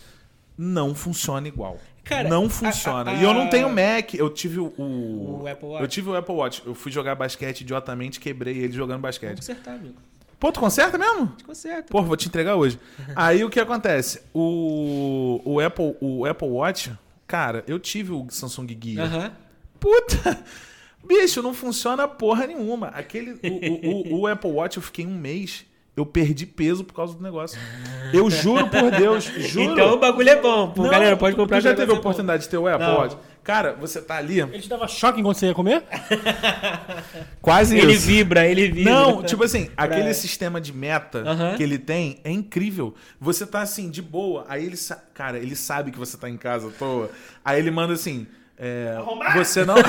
Não 0.57 0.95
funciona 0.95 1.47
igual. 1.47 1.79
Cara, 2.07 2.29
não 2.29 2.47
a- 2.47 2.51
funciona. 2.51 3.11
a- 3.11 3.15
E 3.15 3.23
eu 3.25 3.35
não 3.35 3.43
a- 3.43 3.49
tenho 3.49 3.69
Mac, 3.69 4.15
eu 4.15 4.31
tive 4.31 4.59
o. 4.61 4.67
o- 4.79 5.43
O 5.43 5.49
Apple 5.49 5.67
Watch. 5.69 5.83
Eu 5.83 5.89
tive 5.89 6.09
o 6.11 6.17
Apple 6.17 6.35
Watch. 6.35 6.63
Eu 6.65 6.75
fui 6.75 6.91
jogar 6.93 7.15
basquete 7.15 7.63
idiotamente, 7.63 8.21
quebrei 8.21 8.57
ele 8.59 8.73
jogando 8.73 9.01
basquete. 9.01 9.37
consertar, 9.37 9.75
amigo. 9.75 9.95
Pô, 10.39 10.53
tu 10.53 10.61
conserta 10.61 10.97
mesmo? 10.99 11.35
Conserta. 11.45 11.91
Porra, 11.91 12.07
vou 12.07 12.17
te 12.17 12.29
entregar 12.29 12.57
hoje. 12.57 12.79
Aí 13.17 13.43
o 13.43 13.49
que 13.51 13.59
acontece? 13.59 14.21
O, 14.35 15.41
o, 15.45 15.61
Apple, 15.61 15.97
o 16.01 16.27
Apple 16.27 16.49
Watch, 16.49 16.93
cara, 17.27 17.65
eu 17.67 17.79
tive 17.79 18.13
o 18.13 18.27
Samsung 18.31 18.67
Gear. 18.81 19.07
Aham. 19.07 19.33
Puta! 19.81 20.45
Bicho, 21.07 21.41
não 21.41 21.55
funciona 21.55 22.07
porra 22.09 22.47
nenhuma. 22.47 22.89
Aquele, 22.89 23.33
o, 23.33 23.39
o, 24.13 24.17
o- 24.17 24.21
o 24.23 24.27
Apple 24.27 24.51
Watch, 24.51 24.77
eu 24.77 24.83
fiquei 24.83 25.07
um 25.07 25.17
mês, 25.17 25.65
eu 25.97 26.05
perdi 26.05 26.45
peso 26.45 26.85
por 26.85 26.95
causa 26.95 27.15
do 27.17 27.23
negócio. 27.23 27.59
Eu 28.13 28.29
juro 28.31 28.69
por 28.69 28.91
Deus, 28.91 29.25
juro. 29.49 29.73
Então 29.73 29.95
o 29.95 29.99
bagulho 29.99 30.29
é 30.29 30.37
bom. 30.41 30.69
Pô, 30.71 30.83
Não, 30.83 30.91
galera, 30.91 31.17
pode 31.17 31.35
comprar. 31.35 31.59
Tu 31.59 31.65
já 31.65 31.75
teve 31.75 31.91
a 31.91 31.95
oportunidade 31.95 32.43
de 32.43 32.49
ter 32.49 32.59
o 32.59 32.69
Apple 32.69 32.87
Não. 32.87 32.97
Watch? 32.99 33.17
Cara, 33.43 33.75
você 33.75 34.03
tá 34.03 34.17
ali, 34.17 34.41
Ele 34.41 34.59
te 34.61 34.69
dava 34.69 34.89
choque 34.89 35.21
enquanto 35.21 35.37
você 35.39 35.47
ia 35.47 35.55
comer? 35.55 35.85
quase 37.41 37.79
Ele 37.79 37.93
isso. 37.93 38.05
vibra, 38.07 38.45
ele 38.45 38.69
vibra. 38.73 38.93
Não, 38.93 39.23
tipo 39.23 39.45
assim, 39.45 39.71
aquele 39.77 40.13
sistema 40.15 40.61
de 40.61 40.73
meta 40.73 41.21
Aham. 41.21 41.55
que 41.57 41.63
ele 41.63 41.79
tem 41.79 42.19
é 42.25 42.31
incrível. 42.33 42.93
Você 43.21 43.47
tá 43.47 43.61
assim, 43.63 43.89
de 43.89 44.03
boa, 44.03 44.45
aí 44.49 44.67
ele, 44.67 44.77
sa- 44.77 45.01
cara, 45.15 45.39
ele 45.39 45.55
sabe 45.55 45.93
que 45.93 45.99
você 45.99 46.17
tá 46.19 46.29
em 46.29 46.37
casa 46.37 46.67
à 46.69 46.71
toa. 46.73 47.09
Aí 47.45 47.61
ele 47.61 47.71
manda 47.71 47.93
assim, 47.93 48.27
é, 48.59 48.97
você 49.37 49.65
não... 49.65 49.77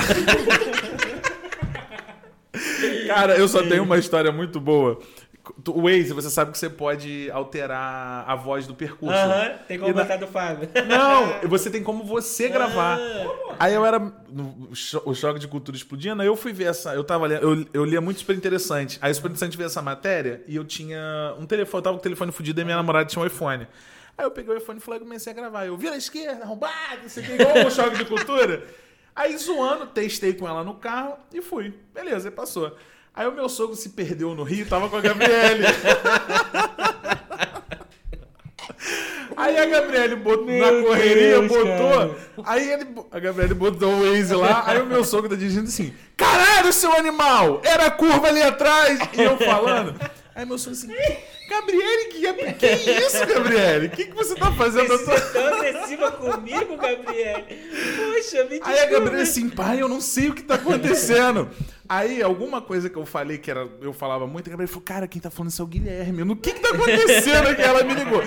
cara, 3.08 3.36
eu 3.36 3.48
só 3.48 3.62
tenho 3.62 3.82
uma 3.82 3.98
história 3.98 4.30
muito 4.32 4.60
boa. 4.60 5.00
O 5.68 5.82
Waze, 5.82 6.12
você 6.12 6.28
sabe 6.30 6.52
que 6.52 6.58
você 6.58 6.68
pode 6.70 7.30
alterar 7.30 8.24
a 8.28 8.34
voz 8.34 8.66
do 8.66 8.74
percurso. 8.74 9.14
Aham, 9.14 9.58
tem 9.66 9.78
como 9.78 9.90
E 9.90 9.94
na- 9.94 10.02
botar 10.02 10.16
do 10.16 10.26
Fábio. 10.26 10.68
Não, 10.86 11.48
você 11.48 11.70
tem 11.70 11.82
como 11.82 12.04
você 12.04 12.48
gravar. 12.48 12.98
Ah. 12.98 13.56
Aí 13.58 13.74
eu 13.74 13.84
era. 13.84 13.98
no 13.98 14.68
O 15.04 15.14
choque 15.14 15.38
de 15.38 15.48
cultura 15.48 15.76
explodindo, 15.76 16.20
aí 16.22 16.28
eu 16.28 16.36
fui 16.36 16.52
ver 16.52 16.64
essa. 16.64 16.94
Eu 16.94 17.02
tava 17.04 17.26
lendo, 17.26 17.42
eu, 17.42 17.66
eu 17.72 17.84
lia 17.84 18.00
muito 18.00 18.20
super 18.20 18.36
interessante. 18.36 18.98
Aí 19.02 19.12
super 19.14 19.28
interessante 19.28 19.56
ver 19.56 19.64
essa 19.64 19.82
matéria 19.82 20.42
e 20.46 20.56
eu 20.56 20.64
tinha 20.64 21.34
um 21.38 21.46
telefone, 21.46 21.78
eu 21.78 21.82
tava 21.82 21.96
com 21.96 22.00
o 22.00 22.02
telefone 22.02 22.32
fudido 22.32 22.60
e 22.60 22.64
minha 22.64 22.76
namorada 22.76 23.04
tinha 23.06 23.22
um 23.22 23.26
iPhone. 23.26 23.66
Aí 24.16 24.24
eu 24.24 24.30
peguei 24.30 24.52
o 24.52 24.58
iPhone 24.58 24.78
e 24.78 24.82
falei, 24.82 25.00
comecei 25.00 25.32
a 25.32 25.36
gravar. 25.36 25.64
Eu 25.66 25.76
vira 25.76 25.94
à 25.94 25.96
esquerda, 25.98 26.42
arrombado, 26.44 27.06
o 27.06 27.10
que, 27.10 27.32
igual 27.32 27.66
o 27.66 27.70
choque 27.70 27.96
de 27.98 28.04
cultura. 28.04 28.64
Aí 29.14 29.36
zoando, 29.36 29.86
testei 29.86 30.32
com 30.34 30.48
ela 30.48 30.62
no 30.64 30.74
carro 30.74 31.16
e 31.32 31.40
fui. 31.42 31.74
Beleza, 31.94 32.30
passou. 32.30 32.76
Aí 33.18 33.26
o 33.26 33.32
meu 33.32 33.48
sogro 33.48 33.74
se 33.74 33.88
perdeu 33.88 34.32
no 34.32 34.44
Rio, 34.44 34.64
tava 34.64 34.88
com 34.88 34.96
a 34.96 35.00
Gabriele. 35.00 35.64
Aí 39.36 39.58
a 39.58 39.66
Gabriele 39.66 40.14
botou 40.14 40.44
Meu 40.46 40.82
na 40.82 40.86
correria, 40.86 41.40
Deus, 41.40 41.48
botou. 41.48 42.16
Aí 42.44 42.70
ele, 42.70 42.86
a 43.10 43.18
Gabriele 43.18 43.54
botou 43.54 43.92
o 43.92 44.02
Waze 44.04 44.36
lá. 44.36 44.62
Aí 44.66 44.80
o 44.80 44.86
meu 44.86 45.02
sogro 45.02 45.28
tá 45.28 45.34
dirigindo 45.34 45.66
assim: 45.66 45.92
Caralho, 46.16 46.72
seu 46.72 46.92
animal! 46.92 47.60
Era 47.64 47.86
a 47.86 47.90
curva 47.90 48.28
ali 48.28 48.40
atrás! 48.40 49.00
E 49.12 49.20
eu 49.20 49.36
falando. 49.36 49.98
Aí 50.38 50.46
meu 50.46 50.56
sogro 50.56 50.78
assim: 50.78 50.86
Gabriele, 51.48 52.04
que, 52.12 52.24
é- 52.24 52.52
que 52.52 52.66
isso, 52.68 53.26
Gabriele? 53.26 53.86
O 53.88 53.90
que, 53.90 54.04
que 54.04 54.14
você 54.14 54.36
tá 54.36 54.52
fazendo? 54.52 54.86
Você 54.86 55.20
tão 55.32 55.46
agressiva 55.54 56.12
comigo, 56.12 56.76
Gabriel. 56.76 57.44
Poxa, 57.44 58.44
me 58.44 58.60
Aí 58.62 58.78
a 58.78 58.86
Gabriele 58.86 59.16
desculpa. 59.16 59.22
assim, 59.22 59.48
pai, 59.50 59.82
eu 59.82 59.88
não 59.88 60.00
sei 60.00 60.28
o 60.28 60.34
que 60.34 60.42
tá 60.44 60.54
acontecendo. 60.54 61.50
Aí, 61.88 62.22
alguma 62.22 62.60
coisa 62.62 62.88
que 62.88 62.96
eu 62.96 63.04
falei 63.04 63.38
que 63.38 63.50
era, 63.50 63.66
eu 63.80 63.92
falava 63.92 64.28
muito, 64.28 64.46
a 64.46 64.50
Gabriele 64.50 64.70
falou, 64.70 64.84
cara, 64.84 65.08
quem 65.08 65.20
tá 65.20 65.28
falando 65.30 65.50
isso 65.50 65.60
é 65.60 65.64
o 65.64 65.68
Guilherme. 65.68 66.22
No 66.22 66.36
que 66.36 66.52
que 66.52 66.60
tá 66.60 66.68
acontecendo 66.68 67.48
aqui? 67.48 67.62
Ela 67.62 67.82
me 67.82 67.94
ligou. 67.94 68.22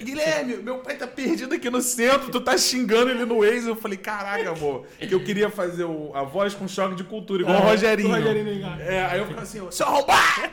Guilherme, 0.00 0.58
meu 0.58 0.78
pai 0.78 0.94
tá 0.96 1.06
perdido 1.06 1.54
aqui 1.54 1.70
no 1.70 1.80
centro, 1.80 2.30
tu 2.30 2.38
tá 2.40 2.56
xingando 2.58 3.10
ele 3.10 3.24
no 3.24 3.40
Waze. 3.40 3.66
Eu 3.68 3.74
falei, 3.74 3.96
caraca, 3.96 4.50
amor, 4.50 4.84
que 4.98 5.12
eu 5.14 5.24
queria 5.24 5.48
fazer 5.50 5.84
o- 5.84 6.12
a 6.14 6.22
voz 6.22 6.54
com 6.54 6.68
choque 6.68 6.94
de 6.94 7.02
cultura, 7.04 7.42
igual 7.42 7.56
o 7.56 7.64
Rogerinho. 7.64 8.10
o 8.10 8.12
Rogerinho. 8.12 8.66
É, 8.80 9.02
aí 9.06 9.18
eu 9.18 9.26
falei 9.26 9.42
assim, 9.42 9.66
seu 9.70 9.86
arrombado! 9.86 10.52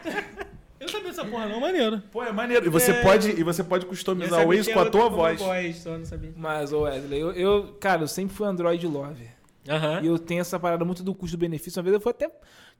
Eu 0.81 0.85
não 0.87 0.93
sabia 0.93 1.09
dessa 1.09 1.23
porra 1.23 1.45
não, 1.45 1.59
maneiro. 1.59 2.01
Pô, 2.11 2.23
é 2.23 2.31
maneiro. 2.31 2.65
E 2.65 2.69
você, 2.69 2.89
É. 2.91 3.01
pode, 3.03 3.29
e 3.29 3.43
você 3.43 3.63
pode 3.63 3.85
customizar 3.85 4.39
sabia 4.39 4.45
o 4.47 4.49
Waze 4.49 4.67
que 4.67 4.73
com 4.73 4.79
a 4.79 4.89
tua 4.89 5.07
voz. 5.09 5.39
voz. 5.39 5.75
Só 5.77 5.95
não 5.95 6.03
sabia. 6.05 6.33
Mas, 6.35 6.73
ô 6.73 6.81
Wesley, 6.81 7.19
eu, 7.21 7.31
eu, 7.33 7.73
cara, 7.79 8.01
eu 8.01 8.07
sempre 8.07 8.35
fui 8.35 8.47
Android 8.47 8.87
Lover. 8.87 9.29
Aham. 9.69 10.01
E 10.01 10.07
eu 10.07 10.17
tenho 10.17 10.41
essa 10.41 10.59
parada 10.59 10.83
muito 10.83 11.03
do 11.03 11.13
custo-benefício. 11.13 11.79
Uma 11.79 11.83
vez 11.83 11.93
eu 11.93 12.01
fui 12.01 12.09
até 12.09 12.31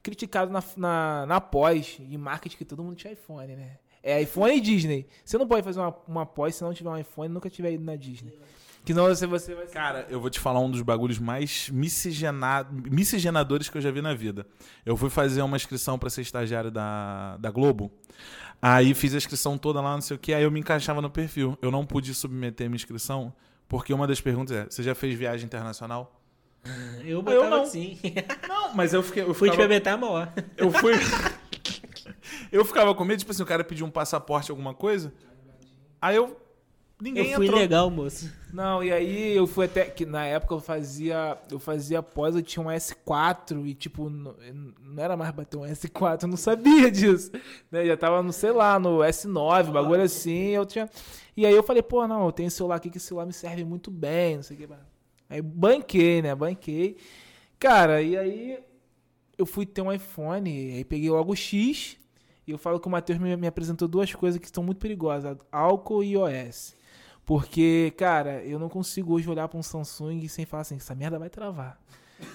criticado 0.02 0.50
na, 0.50 0.60
na, 0.76 1.26
na 1.26 1.40
pós, 1.40 1.96
em 2.00 2.18
marketing, 2.18 2.56
que 2.56 2.64
todo 2.64 2.82
mundo 2.82 2.96
tinha 2.96 3.12
iPhone, 3.12 3.54
né? 3.54 3.76
É 4.02 4.20
iPhone 4.20 4.56
e 4.56 4.60
Disney. 4.60 5.06
Você 5.24 5.38
não 5.38 5.46
pode 5.46 5.62
fazer 5.62 5.78
uma, 5.78 5.94
uma 6.08 6.26
pós 6.26 6.56
se 6.56 6.64
não 6.64 6.74
tiver 6.74 6.90
um 6.90 6.98
iPhone 6.98 7.28
e 7.30 7.32
nunca 7.32 7.48
tiver 7.48 7.70
ido 7.70 7.84
na 7.84 7.94
Disney. 7.94 8.36
Que 8.84 8.92
não 8.92 9.04
você, 9.06 9.26
você 9.26 9.54
vai 9.54 9.66
ser. 9.66 9.72
Cara, 9.72 10.06
eu 10.10 10.20
vou 10.20 10.28
te 10.28 10.40
falar 10.40 10.58
um 10.60 10.70
dos 10.70 10.82
bagulhos 10.82 11.18
mais 11.18 11.68
miscigena- 11.70 12.66
miscigenadores 12.72 13.68
que 13.68 13.78
eu 13.78 13.82
já 13.82 13.90
vi 13.90 14.02
na 14.02 14.12
vida. 14.14 14.44
Eu 14.84 14.96
fui 14.96 15.08
fazer 15.08 15.40
uma 15.42 15.56
inscrição 15.56 15.98
pra 15.98 16.10
ser 16.10 16.22
estagiário 16.22 16.70
da, 16.70 17.36
da 17.36 17.50
Globo. 17.50 17.92
Aí 18.60 18.92
fiz 18.94 19.14
a 19.14 19.16
inscrição 19.16 19.56
toda 19.58 19.80
lá, 19.80 19.94
não 19.94 20.00
sei 20.00 20.16
o 20.16 20.18
que, 20.18 20.32
aí 20.34 20.42
eu 20.42 20.50
me 20.50 20.58
encaixava 20.60 21.00
no 21.02 21.10
perfil. 21.10 21.56
Eu 21.62 21.70
não 21.70 21.84
pude 21.86 22.12
submeter 22.14 22.68
minha 22.68 22.76
inscrição, 22.76 23.32
porque 23.68 23.92
uma 23.94 24.06
das 24.06 24.20
perguntas 24.20 24.56
é: 24.56 24.64
você 24.68 24.82
já 24.82 24.94
fez 24.94 25.16
viagem 25.18 25.46
internacional? 25.46 26.20
Eu 27.00 27.06
Eu 27.18 27.22
botava 27.22 27.50
não. 27.50 27.62
assim. 27.62 27.98
Não, 28.48 28.72
mas 28.74 28.94
eu 28.94 29.02
fiquei. 29.02 29.22
Eu 29.24 29.34
Fui 29.34 29.48
ficava, 29.48 29.62
experimentar 29.62 29.94
a 29.94 29.96
maior. 29.96 30.32
eu 30.56 30.70
fui. 30.70 30.92
eu 32.52 32.64
ficava 32.64 32.94
com 32.94 33.04
medo, 33.04 33.18
tipo 33.18 33.32
assim, 33.32 33.42
o 33.42 33.46
cara 33.46 33.64
pediu 33.64 33.84
um 33.86 33.90
passaporte, 33.90 34.50
alguma 34.50 34.72
coisa. 34.74 35.12
Aí 36.00 36.16
eu. 36.16 36.36
Ninguém 37.02 37.30
Eu 37.30 37.36
fui 37.36 37.46
entrou. 37.46 37.60
legal, 37.60 37.90
moço. 37.90 38.30
Não, 38.52 38.84
e 38.84 38.92
aí 38.92 39.36
eu 39.36 39.44
fui 39.44 39.64
até. 39.64 39.86
que 39.86 40.06
Na 40.06 40.24
época 40.24 40.54
eu 40.54 40.60
fazia. 40.60 41.36
Eu 41.50 41.58
fazia 41.58 42.00
pós, 42.00 42.36
eu 42.36 42.42
tinha 42.42 42.64
um 42.64 42.68
S4 42.68 43.66
e, 43.66 43.74
tipo, 43.74 44.08
não, 44.08 44.36
não 44.80 45.02
era 45.02 45.16
mais 45.16 45.32
bater 45.34 45.56
um 45.56 45.62
S4, 45.62 46.22
eu 46.22 46.28
não 46.28 46.36
sabia 46.36 46.88
disso. 46.92 47.32
Né? 47.72 47.86
Já 47.86 47.96
tava, 47.96 48.22
no, 48.22 48.32
sei 48.32 48.52
lá, 48.52 48.78
no 48.78 48.98
S9, 48.98 49.72
bagulho 49.72 50.02
assim. 50.02 50.50
Eu 50.50 50.64
tinha. 50.64 50.88
E 51.36 51.44
aí 51.44 51.52
eu 51.52 51.64
falei, 51.64 51.82
pô, 51.82 52.06
não, 52.06 52.24
eu 52.26 52.30
tenho 52.30 52.46
esse 52.46 52.58
celular 52.58 52.76
aqui 52.76 52.88
que 52.88 52.98
esse 52.98 53.06
celular 53.06 53.26
me 53.26 53.32
serve 53.32 53.64
muito 53.64 53.90
bem, 53.90 54.36
não 54.36 54.42
sei 54.44 54.56
o 54.56 54.60
que. 54.60 54.68
Aí 55.28 55.42
banquei, 55.42 56.22
né? 56.22 56.32
Banquei. 56.36 56.98
Cara, 57.58 58.00
e 58.00 58.16
aí 58.16 58.58
eu 59.36 59.44
fui 59.44 59.66
ter 59.66 59.82
um 59.82 59.92
iPhone, 59.92 60.74
aí 60.76 60.84
peguei 60.84 61.10
logo 61.10 61.32
o 61.32 61.36
X. 61.36 61.96
E 62.46 62.52
eu 62.52 62.58
falo 62.58 62.78
que 62.78 62.86
o 62.86 62.90
Matheus 62.90 63.18
me, 63.18 63.36
me 63.36 63.46
apresentou 63.48 63.88
duas 63.88 64.14
coisas 64.14 64.38
que 64.38 64.46
estão 64.46 64.62
muito 64.62 64.78
perigosas: 64.78 65.36
álcool 65.50 66.04
e 66.04 66.12
iOS. 66.12 66.80
Porque, 67.24 67.92
cara, 67.96 68.42
eu 68.44 68.58
não 68.58 68.68
consigo 68.68 69.14
hoje 69.14 69.30
olhar 69.30 69.48
pra 69.48 69.58
um 69.58 69.62
Samsung 69.62 70.26
sem 70.28 70.44
falar 70.44 70.62
assim, 70.62 70.76
essa 70.76 70.94
merda 70.94 71.18
vai 71.18 71.30
travar. 71.30 71.78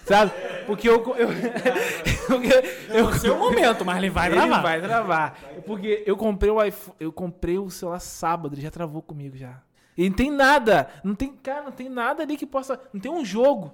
Sabe? 0.05 0.31
Porque 0.65 0.87
eu. 0.87 1.03
eu, 1.15 1.29
eu 2.93 3.05
No 3.05 3.13
seu 3.15 3.37
momento, 3.37 3.85
mas 3.85 3.97
ele 3.97 4.09
vai 4.09 4.27
ele 4.27 4.35
gravar. 4.35 4.61
vai 4.61 4.81
travar. 4.81 5.39
Porque 5.65 6.03
eu 6.05 6.17
comprei 6.17 6.51
o 6.51 6.63
iPhone, 6.63 6.95
eu 6.99 7.11
comprei 7.11 7.57
o 7.57 7.69
celular 7.69 7.99
sábado, 7.99 8.55
ele 8.55 8.61
já 8.61 8.71
travou 8.71 9.01
comigo 9.01 9.37
já. 9.37 9.61
E 9.97 10.09
não 10.09 10.15
tem 10.15 10.29
nada, 10.29 10.87
não 11.03 11.15
tem, 11.15 11.33
cara, 11.33 11.63
não 11.63 11.71
tem 11.71 11.89
nada 11.89 12.23
ali 12.23 12.37
que 12.37 12.45
possa, 12.45 12.79
não 12.93 12.99
tem 13.01 13.11
um 13.11 13.25
jogo. 13.25 13.73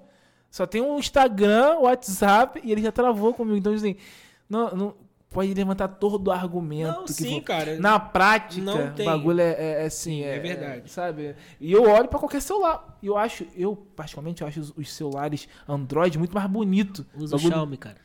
Só 0.50 0.66
tem 0.68 0.82
um 0.82 1.00
Instagram, 1.00 1.80
WhatsApp 1.80 2.62
e 2.64 2.72
ele 2.72 2.82
já 2.82 2.92
travou 2.92 3.34
comigo. 3.34 3.58
Então 3.58 3.74
assim, 3.74 3.96
não, 4.48 4.70
não 4.72 4.96
pode 5.34 5.54
levantar 5.54 5.88
todo 5.88 6.28
o 6.28 6.32
argumento 6.32 6.92
Não, 7.00 7.06
que 7.06 7.14
sim, 7.14 7.36
for. 7.36 7.42
cara. 7.44 7.78
Na 7.80 8.00
prática, 8.00 8.72
o 8.72 9.04
bagulho 9.06 9.42
é, 9.42 9.52
é, 9.52 9.72
é 9.84 9.86
assim, 9.86 10.18
Sim, 10.20 10.24
é, 10.24 10.36
é 10.36 10.40
verdade. 10.40 10.90
sabe? 10.92 11.36
E 11.60 11.72
eu 11.72 11.84
olho 11.90 12.08
pra 12.08 12.20
qualquer 12.20 12.42
celular. 12.42 12.98
E 13.02 13.08
eu 13.08 13.18
acho, 13.18 13.46
eu 13.56 13.76
particularmente 13.76 14.42
eu 14.42 14.48
acho 14.48 14.60
os, 14.62 14.70
os 14.78 14.94
celulares 14.94 15.48
Android 15.68 16.18
muito 16.18 16.34
mais 16.34 16.50
bonito. 16.50 17.06
Usa 17.16 17.36
o 17.36 17.40
Bagulho- 17.40 17.54
Xiaomi, 17.54 17.78
cara. 17.78 17.98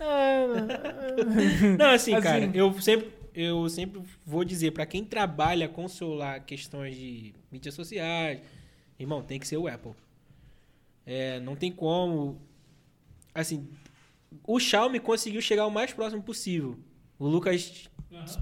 É, 0.00 0.46
Não, 1.78 1.90
assim, 1.90 2.12
Assim. 2.14 2.20
cara, 2.22 2.50
eu 2.52 2.78
sempre, 2.80 3.10
eu 3.34 3.68
sempre 3.70 4.02
vou 4.26 4.44
dizer, 4.44 4.72
pra 4.72 4.84
quem 4.84 5.04
trabalha 5.04 5.68
com 5.68 5.86
celular, 5.88 6.40
questões 6.40 6.96
de 6.96 7.32
mídias 7.50 7.74
sociais, 7.74 8.40
irmão, 8.98 9.22
tem 9.22 9.38
que 9.38 9.46
ser 9.48 9.56
o 9.56 9.66
Apple. 9.68 9.92
É, 11.06 11.38
não 11.40 11.54
tem 11.54 11.70
como. 11.70 12.40
Assim, 13.34 13.66
o 14.46 14.58
Xiaomi 14.58 14.98
conseguiu 15.00 15.40
chegar 15.40 15.66
o 15.66 15.70
mais 15.70 15.92
próximo 15.92 16.22
possível. 16.22 16.76
O 17.18 17.26
Lucas 17.26 17.88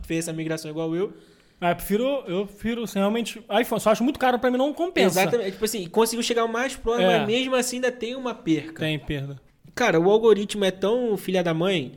fez 0.04 0.20
essa 0.20 0.32
migração 0.32 0.70
igual 0.70 0.94
eu. 0.94 1.12
Ah, 1.60 1.70
eu 1.70 1.76
prefiro, 1.76 2.04
eu 2.26 2.46
prefiro 2.46 2.82
assim, 2.82 2.98
realmente. 2.98 3.38
iPhone, 3.60 3.80
só 3.80 3.90
acho 3.90 4.02
muito 4.02 4.18
caro 4.18 4.38
pra 4.38 4.50
mim, 4.50 4.58
não 4.58 4.72
compensa. 4.74 5.20
Exatamente. 5.20 5.52
Tipo 5.52 5.64
assim, 5.64 5.88
conseguiu 5.88 6.22
chegar 6.22 6.44
o 6.44 6.48
mais 6.52 6.74
próximo, 6.74 7.08
É. 7.08 7.18
mas 7.18 7.26
mesmo 7.26 7.54
assim 7.54 7.76
ainda 7.76 7.92
tem 7.92 8.16
uma 8.16 8.34
perca. 8.34 8.80
Tem 8.80 8.98
perda. 8.98 9.40
Cara, 9.74 10.00
o 10.00 10.10
algoritmo 10.10 10.64
é 10.64 10.70
tão 10.70 11.16
filha 11.16 11.42
da 11.42 11.54
mãe 11.54 11.92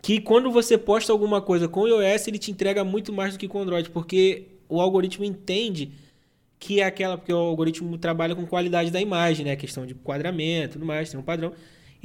que 0.00 0.20
quando 0.20 0.50
você 0.52 0.78
posta 0.78 1.10
alguma 1.12 1.40
coisa 1.42 1.66
com 1.68 1.80
o 1.80 1.88
iOS, 1.88 2.28
ele 2.28 2.38
te 2.38 2.50
entrega 2.52 2.84
muito 2.84 3.12
mais 3.12 3.32
do 3.32 3.38
que 3.40 3.48
com 3.48 3.58
o 3.58 3.62
Android, 3.62 3.90
porque 3.90 4.46
o 4.68 4.80
algoritmo 4.80 5.24
entende 5.24 5.90
que 6.58 6.80
é 6.80 6.84
aquela, 6.84 7.18
porque 7.18 7.32
o 7.32 7.36
algoritmo 7.36 7.98
trabalha 7.98 8.34
com 8.36 8.46
qualidade 8.46 8.90
da 8.90 9.00
imagem, 9.00 9.44
né? 9.44 9.56
Questão 9.56 9.84
de 9.84 9.94
enquadramento, 9.94 10.74
tudo 10.74 10.86
mais, 10.86 11.10
tem 11.10 11.18
um 11.18 11.22
padrão. 11.22 11.52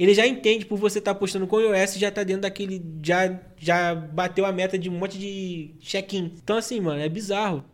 Ele 0.02 0.14
já 0.14 0.26
entende 0.26 0.66
por 0.66 0.76
você 0.76 0.98
estar 0.98 1.14
postando 1.14 1.46
com 1.46 1.54
o 1.54 1.60
iOS, 1.60 1.94
já 1.94 2.10
tá 2.10 2.24
dentro 2.24 2.42
daquele 2.42 2.84
já 3.04 3.38
já 3.56 3.94
bateu 3.94 4.44
a 4.44 4.50
meta 4.50 4.76
de 4.76 4.90
um 4.90 4.98
monte 4.98 5.16
de 5.16 5.76
check-in. 5.78 6.34
Então 6.42 6.56
assim, 6.56 6.80
mano, 6.80 7.00
é 7.00 7.08
bizarro. 7.08 7.64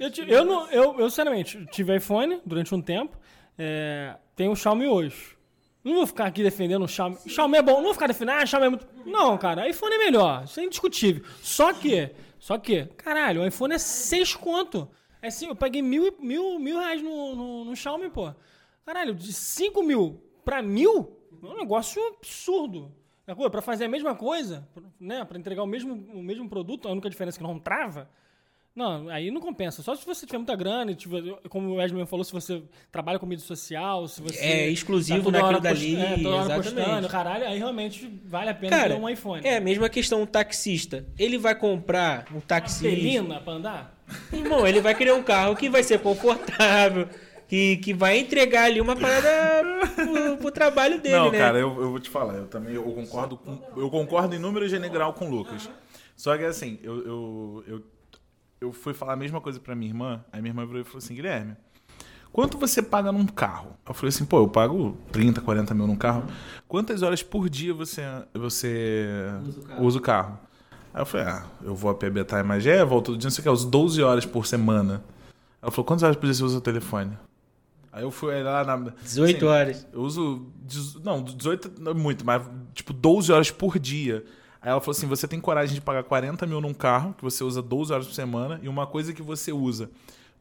Eu, 0.00 0.10
eu, 0.26 0.44
não, 0.46 0.70
eu, 0.70 0.98
eu, 0.98 1.10
sinceramente, 1.10 1.66
tive 1.70 1.94
iPhone 1.94 2.40
durante 2.46 2.74
um 2.74 2.80
tempo. 2.80 3.18
É, 3.58 4.16
tenho 4.34 4.52
o 4.52 4.56
Xiaomi 4.56 4.86
hoje. 4.86 5.36
Não 5.84 5.96
vou 5.96 6.06
ficar 6.06 6.24
aqui 6.24 6.42
defendendo 6.42 6.84
o 6.84 6.88
Xiaomi. 6.88 7.18
Xiaomi 7.28 7.58
é 7.58 7.62
bom. 7.62 7.74
Não 7.74 7.84
vou 7.84 7.92
ficar 7.92 8.06
defendendo, 8.06 8.36
ah, 8.38 8.46
Xiaomi 8.46 8.66
é 8.66 8.70
muito. 8.70 8.88
Não, 9.04 9.36
cara, 9.36 9.68
iPhone 9.68 9.94
é 9.94 9.98
melhor. 9.98 10.44
Isso 10.44 10.58
é 10.60 10.64
indiscutível. 10.64 11.22
Só 11.42 11.74
que, 11.74 12.10
só 12.38 12.56
que, 12.56 12.86
caralho, 12.96 13.42
o 13.42 13.46
iPhone 13.46 13.74
é 13.74 13.78
6 13.78 14.36
conto. 14.36 14.88
É 15.20 15.26
assim, 15.26 15.48
eu 15.48 15.54
paguei 15.54 15.82
mil, 15.82 16.16
mil, 16.18 16.58
mil 16.58 16.78
reais 16.78 17.02
no, 17.02 17.36
no, 17.36 17.64
no 17.66 17.76
Xiaomi, 17.76 18.08
pô. 18.08 18.32
Caralho, 18.86 19.14
de 19.14 19.34
5 19.34 19.82
mil 19.82 20.22
pra 20.46 20.62
mil 20.62 21.14
é 21.50 21.54
um 21.54 21.58
negócio 21.58 22.02
absurdo. 22.08 22.92
Sacou? 23.26 23.48
Pra 23.48 23.62
fazer 23.62 23.86
a 23.86 23.88
mesma 23.88 24.14
coisa, 24.14 24.68
né? 25.00 25.24
Pra 25.24 25.38
entregar 25.38 25.62
o 25.62 25.66
mesmo, 25.66 25.94
o 26.12 26.22
mesmo 26.22 26.48
produto, 26.48 26.88
a 26.88 26.92
única 26.92 27.08
diferença 27.08 27.38
é 27.38 27.38
que 27.38 27.44
não 27.44 27.58
trava. 27.58 28.08
Não, 28.74 29.08
aí 29.08 29.30
não 29.30 29.40
compensa. 29.40 29.82
Só 29.82 29.94
se 29.94 30.04
você 30.04 30.26
tiver 30.26 30.38
muita 30.38 30.56
grana, 30.56 30.92
tiver, 30.94 31.22
como 31.48 31.70
o 31.70 31.74
Wesley 31.76 32.04
falou, 32.06 32.24
se 32.24 32.32
você 32.32 32.60
trabalha 32.90 33.20
com 33.20 33.24
mídia 33.24 33.46
social, 33.46 34.08
se 34.08 34.20
você. 34.20 34.36
É 34.38 34.68
exclusivo 34.68 35.22
toda 35.22 35.38
naquilo 35.38 35.58
hora 35.58 35.60
dali, 35.60 35.94
é, 35.94 36.16
toda 36.16 36.28
hora 36.30 36.44
exatamente. 36.56 36.74
postando, 36.74 37.08
caralho, 37.08 37.46
aí 37.46 37.56
realmente 37.56 38.20
vale 38.24 38.50
a 38.50 38.54
pena 38.54 38.76
Cara, 38.76 38.94
ter 38.96 39.00
um 39.00 39.08
iPhone. 39.08 39.46
é 39.46 39.58
a 39.58 39.60
mesma 39.60 39.88
questão 39.88 40.22
um 40.22 40.26
taxista. 40.26 41.06
Ele 41.16 41.38
vai 41.38 41.54
comprar 41.54 42.26
um 42.34 42.40
taxista. 42.40 42.88
Pelina 42.88 43.40
pra 43.40 43.52
andar? 43.52 44.04
Irmão, 44.32 44.66
ele 44.66 44.80
vai 44.80 44.94
criar 44.94 45.14
um 45.14 45.22
carro 45.22 45.54
que 45.54 45.70
vai 45.70 45.84
ser 45.84 46.00
confortável, 46.00 47.08
que, 47.48 47.76
que 47.78 47.92
vai 47.94 48.18
entregar 48.18 48.64
ali 48.64 48.80
uma 48.80 48.96
parada 48.96 49.28
pro, 49.94 50.36
pro 50.38 50.50
trabalho 50.50 51.00
dele, 51.00 51.14
Não, 51.16 51.30
né? 51.30 51.38
cara, 51.38 51.58
eu, 51.58 51.68
eu 51.80 51.90
vou 51.90 51.98
te 52.00 52.08
falar, 52.10 52.34
eu 52.34 52.46
também 52.46 52.74
eu 52.74 52.82
concordo 52.82 53.36
com, 53.36 53.58
eu 53.76 53.90
concordo 53.90 54.34
em 54.34 54.38
número 54.38 54.68
general 54.68 55.12
com 55.12 55.26
o 55.28 55.30
Lucas. 55.30 55.68
Só 56.16 56.36
que 56.36 56.44
assim, 56.44 56.78
eu, 56.82 56.98
eu, 57.06 57.64
eu, 57.66 57.82
eu 58.60 58.72
fui 58.72 58.94
falar 58.94 59.12
a 59.14 59.16
mesma 59.16 59.40
coisa 59.40 59.58
pra 59.60 59.74
minha 59.74 59.90
irmã, 59.90 60.24
aí 60.32 60.40
minha 60.40 60.50
irmã 60.52 60.64
virou 60.64 60.80
e 60.80 60.84
falou 60.84 60.98
assim, 60.98 61.14
Guilherme, 61.14 61.56
quanto 62.32 62.56
você 62.56 62.82
paga 62.82 63.12
num 63.12 63.26
carro? 63.26 63.76
Eu 63.86 63.94
falei 63.94 64.08
assim, 64.08 64.24
pô, 64.24 64.38
eu 64.38 64.48
pago 64.48 64.96
30, 65.12 65.40
40 65.40 65.74
mil 65.74 65.86
num 65.86 65.96
carro. 65.96 66.24
Quantas 66.66 67.02
horas 67.02 67.22
por 67.22 67.48
dia 67.50 67.74
você, 67.74 68.02
você 68.32 69.06
Usa 69.46 69.60
o 69.60 69.64
carro. 69.64 69.84
usa 69.84 69.98
o 69.98 70.02
carro? 70.02 70.38
Aí 70.94 71.02
eu 71.02 71.06
falei, 71.06 71.26
ah, 71.26 71.44
eu 71.62 71.74
vou 71.74 71.90
a 71.90 71.94
PBTA 71.94 72.40
em 72.40 72.44
Magé, 72.44 72.84
volto 72.84 73.06
todo 73.06 73.18
dia, 73.18 73.26
não 73.26 73.32
sei 73.32 73.40
o 73.40 73.42
que, 73.42 73.48
eu 73.48 73.52
uso 73.52 73.68
12 73.68 74.02
horas 74.02 74.24
por 74.24 74.46
semana. 74.46 75.02
Ela 75.60 75.70
falou, 75.72 75.84
quantas 75.84 76.04
horas 76.04 76.16
por 76.16 76.24
dia 76.26 76.34
você 76.34 76.44
usa 76.44 76.58
o 76.58 76.60
telefone? 76.60 77.10
Aí 77.94 78.02
eu 78.02 78.10
fui 78.10 78.42
lá 78.42 78.64
na... 78.64 78.90
18 78.90 79.36
assim, 79.36 79.46
horas. 79.46 79.86
eu 79.92 80.00
uso. 80.00 80.52
Não, 81.04 81.22
18 81.22 81.80
não 81.80 81.92
é 81.92 81.94
muito, 81.94 82.26
mas 82.26 82.42
tipo 82.74 82.92
12 82.92 83.30
horas 83.30 83.50
por 83.52 83.78
dia. 83.78 84.24
Aí 84.60 84.68
ela 84.68 84.80
falou 84.80 84.96
assim: 84.96 85.06
você 85.06 85.28
tem 85.28 85.38
coragem 85.40 85.76
de 85.76 85.80
pagar 85.80 86.02
40 86.02 86.44
mil 86.44 86.60
num 86.60 86.74
carro, 86.74 87.14
que 87.14 87.22
você 87.22 87.44
usa 87.44 87.62
12 87.62 87.92
horas 87.92 88.06
por 88.08 88.12
semana, 88.12 88.58
e 88.60 88.68
uma 88.68 88.84
coisa 88.84 89.12
que 89.12 89.22
você 89.22 89.52
usa 89.52 89.88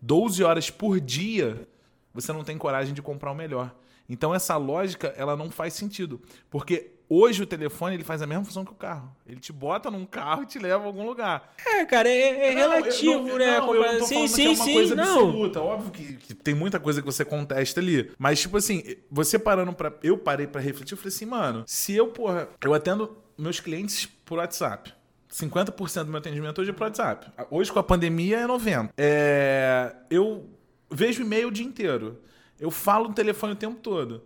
12 0.01 0.43
horas 0.43 0.71
por 0.71 0.99
dia, 0.99 1.67
você 2.11 2.33
não 2.33 2.43
tem 2.43 2.57
coragem 2.57 2.91
de 2.91 3.03
comprar 3.03 3.31
o 3.31 3.35
melhor. 3.35 3.71
Então 4.09 4.33
essa 4.33 4.57
lógica, 4.57 5.13
ela 5.15 5.37
não 5.37 5.51
faz 5.51 5.75
sentido. 5.75 6.19
Porque 6.49 6.92
hoje 7.09 7.43
o 7.43 7.45
telefone 7.45 7.95
ele 7.95 8.03
faz 8.03 8.21
a 8.21 8.27
mesma 8.27 8.43
função 8.45 8.63
que 8.65 8.71
o 8.71 8.75
carro. 8.75 9.15
Ele 9.27 9.39
te 9.39 9.51
bota 9.53 9.89
num 9.91 10.05
carro 10.05 10.43
e 10.43 10.45
te 10.45 10.59
leva 10.59 10.83
a 10.83 10.87
algum 10.87 11.05
lugar. 11.05 11.53
É, 11.65 11.85
cara, 11.85 12.09
é, 12.09 12.51
é 12.51 12.55
Não, 12.55 12.61
relativo, 12.71 13.27
não- 13.27 13.37
né? 13.37 13.59
Não, 13.59 13.75
eu 13.75 13.83
não 13.93 13.99
tô 13.99 14.05
sim, 14.05 14.13
falando 14.15 14.27
sim, 14.29 14.45
é 14.45 14.49
uma 14.49 14.55
sim, 14.65 14.73
coisa 14.73 14.95
não. 14.95 15.03
absoluta. 15.25 15.61
Óbvio 15.61 15.91
que, 15.91 16.13
que 16.15 16.33
tem 16.33 16.53
muita 16.53 16.79
coisa 16.79 17.01
que 17.01 17.05
você 17.05 17.23
contesta 17.23 17.79
ali. 17.79 18.11
Mas, 18.17 18.39
tipo 18.41 18.57
assim, 18.57 18.83
você 19.09 19.37
parando 19.39 19.73
pra. 19.73 19.91
Eu 20.03 20.17
parei 20.17 20.47
pra 20.47 20.61
refletir, 20.61 20.93
eu 20.93 20.97
falei 20.97 21.13
assim, 21.15 21.25
mano, 21.25 21.63
se 21.67 21.93
eu, 21.95 22.07
porra, 22.07 22.47
eu 22.63 22.73
atendo 22.73 23.17
meus 23.37 23.59
clientes 23.59 24.05
por 24.25 24.37
WhatsApp. 24.37 24.93
50% 25.31 26.03
do 26.03 26.09
meu 26.11 26.19
atendimento 26.19 26.61
hoje 26.61 26.69
é 26.69 26.73
por 26.73 26.83
WhatsApp. 26.83 27.27
Hoje, 27.49 27.71
com 27.71 27.79
a 27.79 27.83
pandemia, 27.83 28.37
é 28.41 28.45
90%. 28.47 28.89
É, 28.95 29.95
eu 30.09 30.47
vejo 30.91 31.23
e-mail 31.23 31.47
o 31.47 31.51
dia 31.51 31.65
inteiro. 31.65 32.21
Eu 32.59 32.69
falo 32.69 33.07
no 33.07 33.13
telefone 33.15 33.53
o 33.53 33.55
tempo 33.55 33.79
todo. 33.79 34.23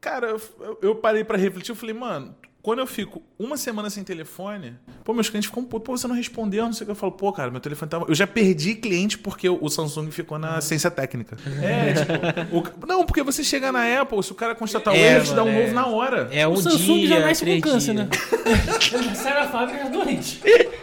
Cara, 0.00 0.28
eu, 0.28 0.78
eu- 0.82 0.94
parei 0.94 1.24
pra 1.24 1.36
refletir, 1.36 1.70
eu 1.70 1.76
falei, 1.76 1.94
mano, 1.94 2.34
quando 2.62 2.78
eu 2.80 2.86
fico 2.86 3.22
uma 3.38 3.56
semana 3.56 3.88
sem 3.90 4.04
telefone, 4.04 4.76
pô, 5.02 5.12
meus 5.14 5.28
clientes 5.28 5.48
ficam 5.48 5.64
putos, 5.64 5.86
pô, 5.86 5.96
você 5.96 6.06
não 6.06 6.14
respondeu, 6.14 6.64
não 6.66 6.72
sei 6.72 6.84
o 6.84 6.86
que. 6.86 6.90
Eu 6.92 6.96
falo, 6.96 7.12
pô, 7.12 7.32
cara, 7.32 7.50
meu 7.50 7.60
telefone 7.60 7.88
tava. 7.90 8.04
Eu 8.08 8.14
já 8.14 8.26
perdi 8.26 8.74
cliente 8.74 9.18
porque 9.18 9.48
o 9.48 9.58
o 9.60 9.68
Samsung 9.68 10.10
ficou 10.10 10.38
na 10.38 10.60
ciência 10.60 10.90
técnica. 10.90 11.36
É, 11.62 11.94
tipo. 11.94 12.82
o 12.82 12.86
Não, 12.86 13.04
porque 13.06 13.22
você 13.22 13.42
chega 13.42 13.72
na 13.72 14.00
Apple, 14.02 14.22
se 14.22 14.30
o 14.32 14.34
cara 14.36 14.54
constatar 14.54 14.92
o 14.92 14.96
É, 14.96 15.16
erro, 15.16 15.24
te 15.24 15.34
dá 15.34 15.42
um 15.42 15.46
mano, 15.46 15.58
novo 15.58 15.70
é. 15.70 15.72
na 15.74 15.86
hora. 15.86 16.28
É 16.30 16.46
um 16.46 16.52
o 16.52 16.56
Samsung 16.58 16.98
dia, 16.98 17.08
já 17.08 17.20
nasce 17.20 17.44
com 17.44 17.60
câncer, 17.60 17.92
né? 17.94 18.08
Ele 18.92 19.02
já 19.04 19.14
sai 19.14 19.34
da 19.34 19.48
fábrica 19.48 19.82
já 19.84 19.88
doente. 19.88 20.40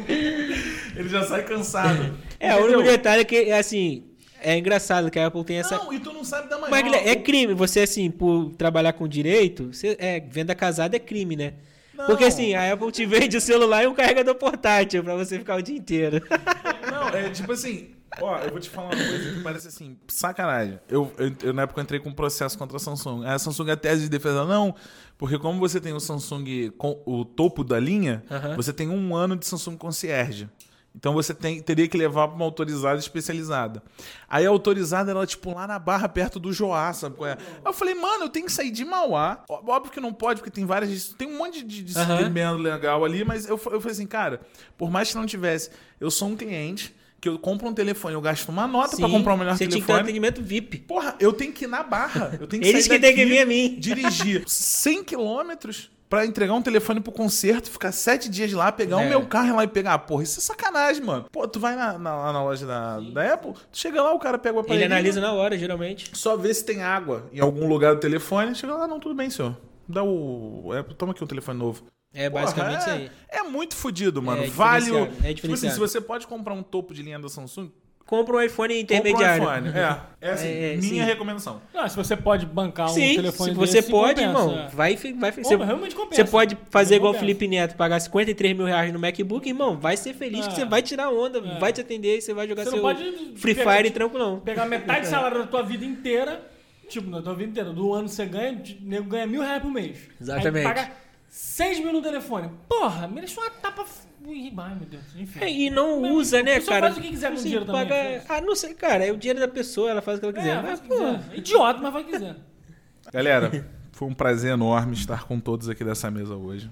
Ele 0.08 1.10
já 1.10 1.24
sai 1.24 1.44
cansado. 1.44 2.18
É, 2.40 2.54
o 2.56 2.60
Entendeu? 2.60 2.80
único 2.80 2.92
detalhe 2.92 3.22
é 3.22 3.26
que, 3.26 3.52
assim, 3.52 4.04
é 4.46 4.58
engraçado 4.58 5.10
que 5.10 5.18
a 5.18 5.28
Apple 5.28 5.44
tem 5.44 5.58
essa... 5.58 5.78
Não, 5.78 5.92
e 5.92 6.00
tu 6.00 6.14
não 6.14 6.24
sabe 6.24 6.48
da 6.48 6.58
manhã. 6.58 6.70
Mas, 6.70 6.94
é 6.94 7.16
crime. 7.16 7.54
Você, 7.56 7.80
assim, 7.80 8.12
por 8.12 8.52
trabalhar 8.52 8.94
com 8.94 9.08
direito, 9.08 9.74
você, 9.74 9.98
é, 10.00 10.20
venda 10.20 10.54
casada 10.54 10.96
é 10.96 11.00
crime, 11.00 11.36
né? 11.36 11.54
Não. 11.98 12.06
Porque, 12.06 12.26
assim, 12.26 12.54
a 12.54 12.72
Apple 12.74 12.92
te 12.92 13.06
vende 13.06 13.38
o 13.38 13.42
celular 13.42 13.84
e 13.84 13.88
um 13.88 13.96
carregador 13.96 14.36
portátil 14.36 15.04
pra 15.04 15.16
você 15.16 15.40
ficar 15.40 15.56
o 15.56 15.62
dia 15.62 15.76
inteiro. 15.76 16.22
Não, 16.92 17.08
é 17.10 17.30
tipo 17.30 17.52
assim. 17.52 17.90
Ó, 18.22 18.38
eu 18.38 18.52
vou 18.52 18.60
te 18.60 18.70
falar 18.70 18.94
uma 18.94 18.96
coisa 18.96 19.34
que 19.34 19.42
parece 19.42 19.68
assim, 19.68 19.98
sacanagem. 20.08 20.80
Eu, 20.88 21.12
eu, 21.18 21.36
eu, 21.44 21.54
na 21.54 21.64
época 21.64 21.82
entrei 21.82 22.00
com 22.00 22.10
um 22.10 22.14
processo 22.14 22.58
contra 22.58 22.78
a 22.78 22.80
Samsung. 22.80 23.26
A 23.26 23.38
Samsung 23.38 23.72
a 23.72 23.76
tese 23.76 24.04
de 24.04 24.10
defesa, 24.10 24.46
não, 24.46 24.74
porque 25.18 25.38
como 25.38 25.60
você 25.60 25.82
tem 25.82 25.92
o 25.92 26.00
Samsung 26.00 26.72
com 26.78 27.02
o 27.06 27.26
topo 27.26 27.64
da 27.64 27.80
linha, 27.80 28.24
Aham. 28.30 28.56
você 28.56 28.72
tem 28.72 28.90
um 28.90 29.16
ano 29.16 29.36
de 29.36 29.46
Samsung 29.46 29.76
Concierge. 29.76 30.50
Então 30.96 31.14
você 31.14 31.34
tem, 31.34 31.62
teria 31.62 31.88
que 31.88 31.98
levar 31.98 32.28
para 32.30 32.36
uma 32.36 32.46
autorizada 32.46 32.98
especializada. 32.98 33.84
Aí 34.30 34.46
a 34.46 34.50
autorizada 34.50 35.12
era 35.12 35.26
tipo 35.26 35.54
lá 35.54 35.68
na 35.68 35.78
barra 35.78 36.08
perto 36.08 36.40
do 36.40 36.54
Joá, 36.54 36.94
sabe 36.94 37.18
qual 37.18 37.30
é? 37.30 37.38
Eu 37.66 37.74
falei, 37.74 37.94
mano, 37.94 38.24
eu 38.26 38.30
tenho 38.30 38.46
que 38.46 38.52
sair 38.52 38.72
de 38.72 38.86
Mauá. 38.86 39.44
Óbvio 39.50 39.92
que 39.92 40.00
não 40.00 40.14
pode, 40.14 40.40
porque 40.40 40.52
tem 40.52 40.66
várias. 40.66 41.10
Tem 41.10 41.28
um 41.28 41.38
monte 41.38 41.64
de, 41.64 41.84
de 41.84 41.94
segmento 41.94 42.58
legal 42.58 43.04
ali, 43.04 43.26
mas 43.26 43.46
eu, 43.46 43.60
eu 43.72 43.82
falei 43.82 43.92
assim, 43.92 44.08
cara, 44.08 44.40
por 44.78 44.90
mais 44.90 45.10
que 45.10 45.16
não 45.16 45.26
tivesse, 45.26 45.70
eu 46.00 46.10
sou 46.10 46.30
um 46.30 46.36
cliente 46.36 46.96
que 47.20 47.30
eu 47.30 47.40
compro 47.40 47.68
um 47.68 47.74
telefone, 47.74 48.14
eu 48.14 48.22
gasto 48.22 48.50
uma 48.50 48.68
nota 48.68 48.96
Sim, 48.96 49.02
comprar 49.10 49.34
o 49.34 49.38
melhor 49.38 49.58
Você 49.58 49.68
tinha 49.68 49.82
que 49.82 49.86
ter 49.88 49.94
um 49.94 49.96
telefone. 49.96 50.02
atendimento 50.04 50.44
VIP. 50.44 50.78
Porra, 50.80 51.16
eu 51.20 51.34
tenho 51.34 51.52
que 51.52 51.66
ir 51.66 51.68
na 51.68 51.82
barra. 51.82 52.38
Eu 52.40 52.46
tenho 52.48 52.62
que 52.62 52.70
Eles 52.70 52.88
que 52.88 53.00
têm 53.00 53.16
que 53.16 53.26
vir 53.26 53.40
a 53.40 53.46
mim. 53.46 53.76
Dirigir 53.80 54.44
100 54.48 55.04
quilômetros 55.04 55.90
pra 56.10 56.26
entregar 56.26 56.54
um 56.54 56.62
telefone 56.62 57.00
pro 57.02 57.12
concerto, 57.12 57.70
ficar 57.70 57.92
sete 57.92 58.30
dias 58.30 58.52
lá, 58.54 58.72
pegar 58.72 59.02
É. 59.02 59.06
o 59.06 59.10
meu 59.10 59.26
carro 59.26 59.56
lá 59.56 59.64
e 59.64 59.68
pegar. 59.68 59.98
Porra, 60.00 60.24
isso 60.24 60.40
é 60.40 60.42
sacanagem, 60.42 61.04
mano. 61.04 61.26
Pô, 61.32 61.48
tu 61.48 61.60
vai 61.60 61.76
na, 61.76 61.98
na, 61.98 62.32
na 62.34 62.44
loja 62.44 62.66
da, 62.66 63.00
da 63.00 63.34
Apple, 63.34 63.54
tu 63.54 63.78
chega 63.78 64.02
lá, 64.02 64.14
o 64.14 64.20
cara 64.20 64.38
pega 64.38 64.56
o 64.56 64.60
aparelho. 64.60 64.84
Ele 64.86 64.94
analisa 64.94 65.20
na 65.20 65.34
hora, 65.34 65.58
geralmente. 65.58 66.12
Só 66.14 66.38
vê 66.38 66.54
se 66.54 66.64
tem 66.64 66.84
água 66.84 67.28
em 67.34 67.40
algum 67.40 67.68
lugar 67.68 67.96
do 67.96 68.00
telefone. 68.00 68.54
Chega 68.56 68.74
lá, 68.76 68.88
não, 68.88 69.00
tudo 69.00 69.16
bem, 69.16 69.30
senhor. 69.30 69.58
Dá 69.88 70.04
o. 70.04 70.72
Apple, 70.78 70.96
toma 70.96 71.12
aqui 71.12 71.24
um 71.24 71.28
telefone 71.28 71.58
novo. 71.60 71.84
É 72.14 72.30
Porra, 72.30 72.44
basicamente 72.44 72.80
isso 72.80 72.90
é- 72.90 72.94
aí. 72.94 73.12
É 73.30 73.44
muito 73.44 73.76
fodido, 73.76 74.22
mano. 74.22 74.44
É 74.44 74.48
vale 74.48 74.90
o. 74.90 74.94
diferenciado, 75.08 75.28
é 75.28 75.34
tipo 75.34 75.54
assim, 75.54 75.70
se 75.70 75.78
você 75.80 76.00
pode 76.00 76.26
comprar 76.28 76.54
um 76.54 76.64
topo 76.64 76.94
de 76.94 77.04
linha 77.04 77.20
da 77.20 77.28
Samsung, 77.28 77.70
Compra 78.06 78.36
um 78.38 78.42
iPhone 78.42 78.52
compra 78.52 78.76
um 78.76 78.80
intermediário. 79.00 79.44
iPhone. 79.44 79.70
É, 79.70 79.98
é 80.22 80.32
assim, 80.32 80.48
É, 80.48 80.74
é, 80.74 80.78
minha 80.78 80.82
sim. 81.04 81.10
recomendação. 81.10 81.60
Ah, 81.74 81.90
se 81.90 81.96
você 81.98 82.16
pode 82.16 82.46
bancar 82.46 82.86
um 82.86 82.94
Sim, 82.94 83.16
telefone 83.16 83.50
se 83.52 83.56
você 83.58 83.74
desse, 83.78 83.90
pode, 83.90 84.22
compensa, 84.24 84.40
irmão, 84.44 84.60
é. 84.60 84.68
vai, 84.68 84.96
vai, 84.96 85.32
Pô, 85.32 85.44
você, 85.44 85.56
realmente 85.56 85.96
compensa. 85.96 86.24
você 86.24 86.30
pode 86.32 86.56
fazer 86.70 86.98
igual 86.98 87.14
o. 87.14 87.18
Felipe 87.18 87.48
Neto, 87.48 87.76
pagar 87.76 88.00
53 88.00 88.56
mil 88.56 88.68
reais 88.68 88.94
no 88.94 89.00
MacBook, 89.00 89.50
irmão, 89.50 89.76
vai 89.76 89.98
ser 89.98 90.14
feliz 90.14 90.46
que 90.46 90.54
É. 90.54 90.56
você 90.58 90.66
vai 90.66 90.84
tirar 90.84 91.10
onda, 91.10 91.40
É. 91.40 91.58
vai 91.60 91.74
te 91.74 91.82
atender 91.82 92.18
e 92.18 92.22
você 92.22 92.32
vai 92.32 92.48
jogar 92.48 92.64
Você 92.64 92.70
não 92.70 92.78
seu 92.78 92.82
pode 92.84 93.34
Free 93.38 93.56
pegar- 93.56 93.76
Fire 93.78 93.90
tranquilão. 93.90 94.40
Pegar 94.40 94.66
metade 94.68 95.02
do 95.08 95.08
salário 95.10 95.40
da 95.40 95.48
tua 95.48 95.64
vida 95.64 95.84
inteira, 95.84 96.46
tipo, 96.88 97.10
da 97.10 97.24
tua 97.24 97.34
vida 97.34 97.50
inteira, 97.50 97.72
do 97.74 97.92
ano 97.92 98.08
que 98.08 98.14
você 98.14 98.26
ganha, 98.28 98.52
o 98.54 98.86
nego 98.88 99.10
ganha 99.10 99.26
mil 99.26 99.42
reais 99.42 99.64
por 99.64 99.72
mês. 99.72 99.98
Exatamente. 100.22 100.58
Aí 100.68 100.74
paga 100.76 100.92
6 101.28 101.80
mil 101.80 101.92
no 101.92 102.04
telefone. 102.04 102.52
Porra, 102.70 103.08
merece 103.08 103.36
uma 103.40 103.50
tapa. 103.50 103.84
Ih, 104.28 104.54
Ai, 104.58 104.76
meu 104.76 104.88
Deus, 104.88 105.04
enfim. 105.18 105.40
É, 105.40 105.52
e 105.52 105.70
não 105.70 106.02
Meu, 106.02 106.14
usa, 106.16 106.42
né, 106.42 106.60
cara? 106.60 106.88
faz 106.88 106.98
o 106.98 107.02
que 107.02 107.10
quiser 107.10 107.28
com 107.28 107.34
o 107.34 107.36
Assim, 107.36 107.44
dinheiro 107.44 107.66
também, 107.66 107.88
paga- 107.88 108.04
foda-se. 108.22 108.26
Ah, 108.32 108.42
não 108.42 108.56
sei, 108.56 108.74
cara, 108.74 109.06
é 109.06 109.12
o 109.12 109.18
dinheiro 109.18 109.40
da 109.40 109.48
pessoa, 109.48 109.90
ela 109.92 110.02
faz 110.02 110.18
o 110.18 110.22
que 110.22 110.26
ela 110.28 110.34
quiser. 110.34 110.58
É, 110.58 110.62
mas, 110.62 110.80
pô, 110.80 110.96
quiser. 110.96 111.38
Idiota, 111.38 111.80
mas 111.82 112.06
que 112.06 112.12
quiser. 112.12 112.36
Galera, 113.14 113.66
foi 113.92 114.08
um 114.08 114.14
prazer 114.14 114.52
enorme 114.54 114.94
estar 114.94 115.24
com 115.26 115.40
todos 115.40 115.70
aqui 115.70 115.84
dessa 115.84 116.10
mesa 116.10 116.36
hoje. 116.36 116.70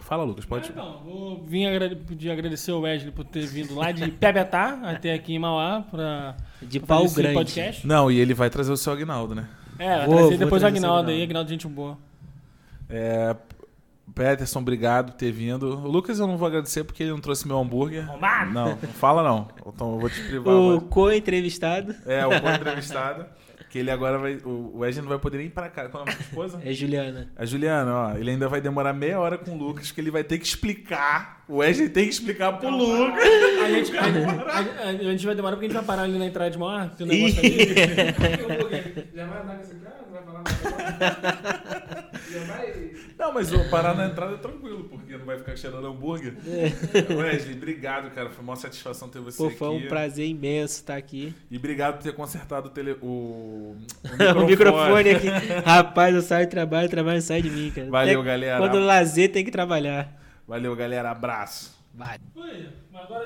Fala, 0.00 0.22
Lucas, 0.24 0.44
pode. 0.44 0.68
Então, 0.70 1.00
vou 1.04 1.42
vir 1.44 1.66
agrade- 1.66 1.96
pedir 1.96 2.30
agradecer 2.30 2.70
ao 2.72 2.80
Wesley 2.80 3.10
por 3.12 3.24
ter 3.24 3.46
vindo 3.46 3.74
lá 3.74 3.90
de 3.90 4.10
Pebetá 4.10 4.78
até 4.84 5.14
aqui 5.14 5.34
em 5.34 5.38
Mauá 5.38 5.82
pra 5.90 6.36
de 6.60 6.78
pra 6.78 6.96
pau 6.96 7.08
grande. 7.10 7.34
podcast. 7.34 7.86
Não, 7.86 8.10
e 8.10 8.18
ele 8.18 8.34
vai 8.34 8.50
trazer 8.50 8.70
o 8.72 8.76
seu 8.76 8.92
Agnaldo, 8.92 9.34
né? 9.34 9.48
É, 9.78 9.98
vai 9.98 10.06
Vou- 10.06 10.16
trazer 10.16 10.28
vou 10.30 10.38
depois 10.38 10.62
o 10.62 10.66
Agnaldo 10.66 11.08
aí, 11.10 11.14
Agnaldo. 11.16 11.22
Agnaldo, 11.30 11.50
gente 11.50 11.66
boa. 11.68 11.96
É, 12.88 13.34
Peterson, 14.12 14.58
obrigado 14.60 15.12
por 15.12 15.18
ter 15.18 15.32
vindo. 15.32 15.66
O 15.78 15.88
Lucas 15.88 16.18
eu 16.18 16.26
não 16.26 16.36
vou 16.36 16.46
agradecer 16.48 16.84
porque 16.84 17.02
ele 17.02 17.12
não 17.12 17.20
trouxe 17.20 17.46
meu 17.46 17.58
hambúrguer. 17.58 18.06
Romário. 18.06 18.52
Não, 18.52 18.68
não 18.70 18.76
fala 18.76 19.22
não. 19.22 19.48
Então 19.66 19.94
eu 19.94 20.00
vou 20.00 20.10
te 20.10 20.20
privar. 20.22 20.54
O 20.54 20.80
co-entrevistado 20.82 21.94
É, 22.06 22.26
o 22.26 22.30
bom 22.40 22.50
entrevistado. 22.50 23.26
Que 23.70 23.80
ele 23.80 23.90
agora 23.90 24.16
vai. 24.18 24.36
O 24.44 24.78
Wesley 24.78 25.02
não 25.02 25.08
vai 25.08 25.18
poder 25.18 25.38
nem 25.38 25.46
ir 25.48 25.50
pra 25.50 25.68
cá. 25.68 25.88
Qual 25.88 26.04
é 26.06 26.10
a 26.10 26.12
esposa? 26.12 26.60
é 26.64 26.72
Juliana. 26.72 27.28
A 27.36 27.44
Juliana, 27.44 27.92
ó, 27.92 28.16
ele 28.16 28.30
ainda 28.30 28.48
vai 28.48 28.60
demorar 28.60 28.92
meia 28.92 29.18
hora 29.18 29.36
com 29.36 29.50
o 29.50 29.58
Lucas, 29.58 29.90
que 29.90 30.00
ele 30.00 30.12
vai 30.12 30.22
ter 30.22 30.38
que 30.38 30.46
explicar. 30.46 31.42
O 31.48 31.56
Wesley 31.56 31.88
tem 31.88 32.04
que 32.04 32.10
explicar 32.10 32.52
pro 32.52 32.70
Lucas. 32.70 33.24
A 33.64 33.68
gente, 33.70 33.96
a, 33.98 34.02
a- 34.04 34.88
a- 34.90 34.92
gente 34.94 35.26
vai 35.26 35.34
demorar 35.34 35.56
porque 35.56 35.66
a 35.66 35.68
gente 35.70 35.76
vai 35.76 35.84
parar 35.84 36.02
ali 36.02 36.16
na 36.20 36.26
entrada 36.26 36.52
de 36.52 36.56
Mauá, 36.58 36.86
tem 36.96 37.04
um 37.04 37.10
negócio 37.10 37.40
ali. 37.40 37.74
Já 39.12 39.26
vai 39.26 39.42
andar 39.42 39.56
com 39.56 39.62
esse 39.62 39.74
cara? 39.74 40.03
Vai 40.14 40.22
mais 40.22 40.46
Já 42.30 42.44
vai. 42.44 42.92
Não, 43.18 43.32
mas 43.32 43.52
o 43.52 43.68
parar 43.68 43.96
na 43.96 44.06
entrada 44.06 44.34
é 44.34 44.38
tranquilo, 44.38 44.84
porque 44.84 45.16
não 45.16 45.26
vai 45.26 45.36
ficar 45.38 45.56
cheirando 45.56 45.88
hambúrguer. 45.88 46.34
Wesley, 47.10 47.56
obrigado, 47.56 48.10
cara. 48.14 48.30
Foi 48.30 48.44
uma 48.44 48.54
satisfação 48.54 49.08
ter 49.08 49.18
você 49.18 49.38
Pô, 49.38 49.46
aqui. 49.46 49.56
foi 49.56 49.68
um 49.70 49.88
prazer 49.88 50.28
imenso 50.28 50.74
estar 50.74 50.96
aqui. 50.96 51.34
E 51.50 51.56
obrigado 51.56 51.96
por 51.96 52.04
ter 52.04 52.14
consertado 52.14 52.68
o, 52.68 52.70
tele... 52.70 52.96
o... 53.02 53.76
o 54.36 54.46
microfone 54.46 55.10
aqui. 55.10 55.26
Rapaz, 55.64 56.14
eu 56.14 56.22
saio 56.22 56.46
do 56.46 56.50
trabalho, 56.50 56.86
o 56.86 56.90
trabalho 56.90 57.20
sai 57.20 57.42
de 57.42 57.50
mim, 57.50 57.72
cara. 57.72 57.90
Valeu, 57.90 58.20
Até 58.20 58.30
galera. 58.30 58.58
Quando 58.58 58.78
lazer 58.78 59.32
tem 59.32 59.44
que 59.44 59.50
trabalhar. 59.50 60.16
Valeu, 60.46 60.76
galera. 60.76 61.10
Abraço. 61.10 61.74
Vai. 61.92 62.18
Foi, 62.32 62.68
mas 62.92 63.02
agora 63.02 63.22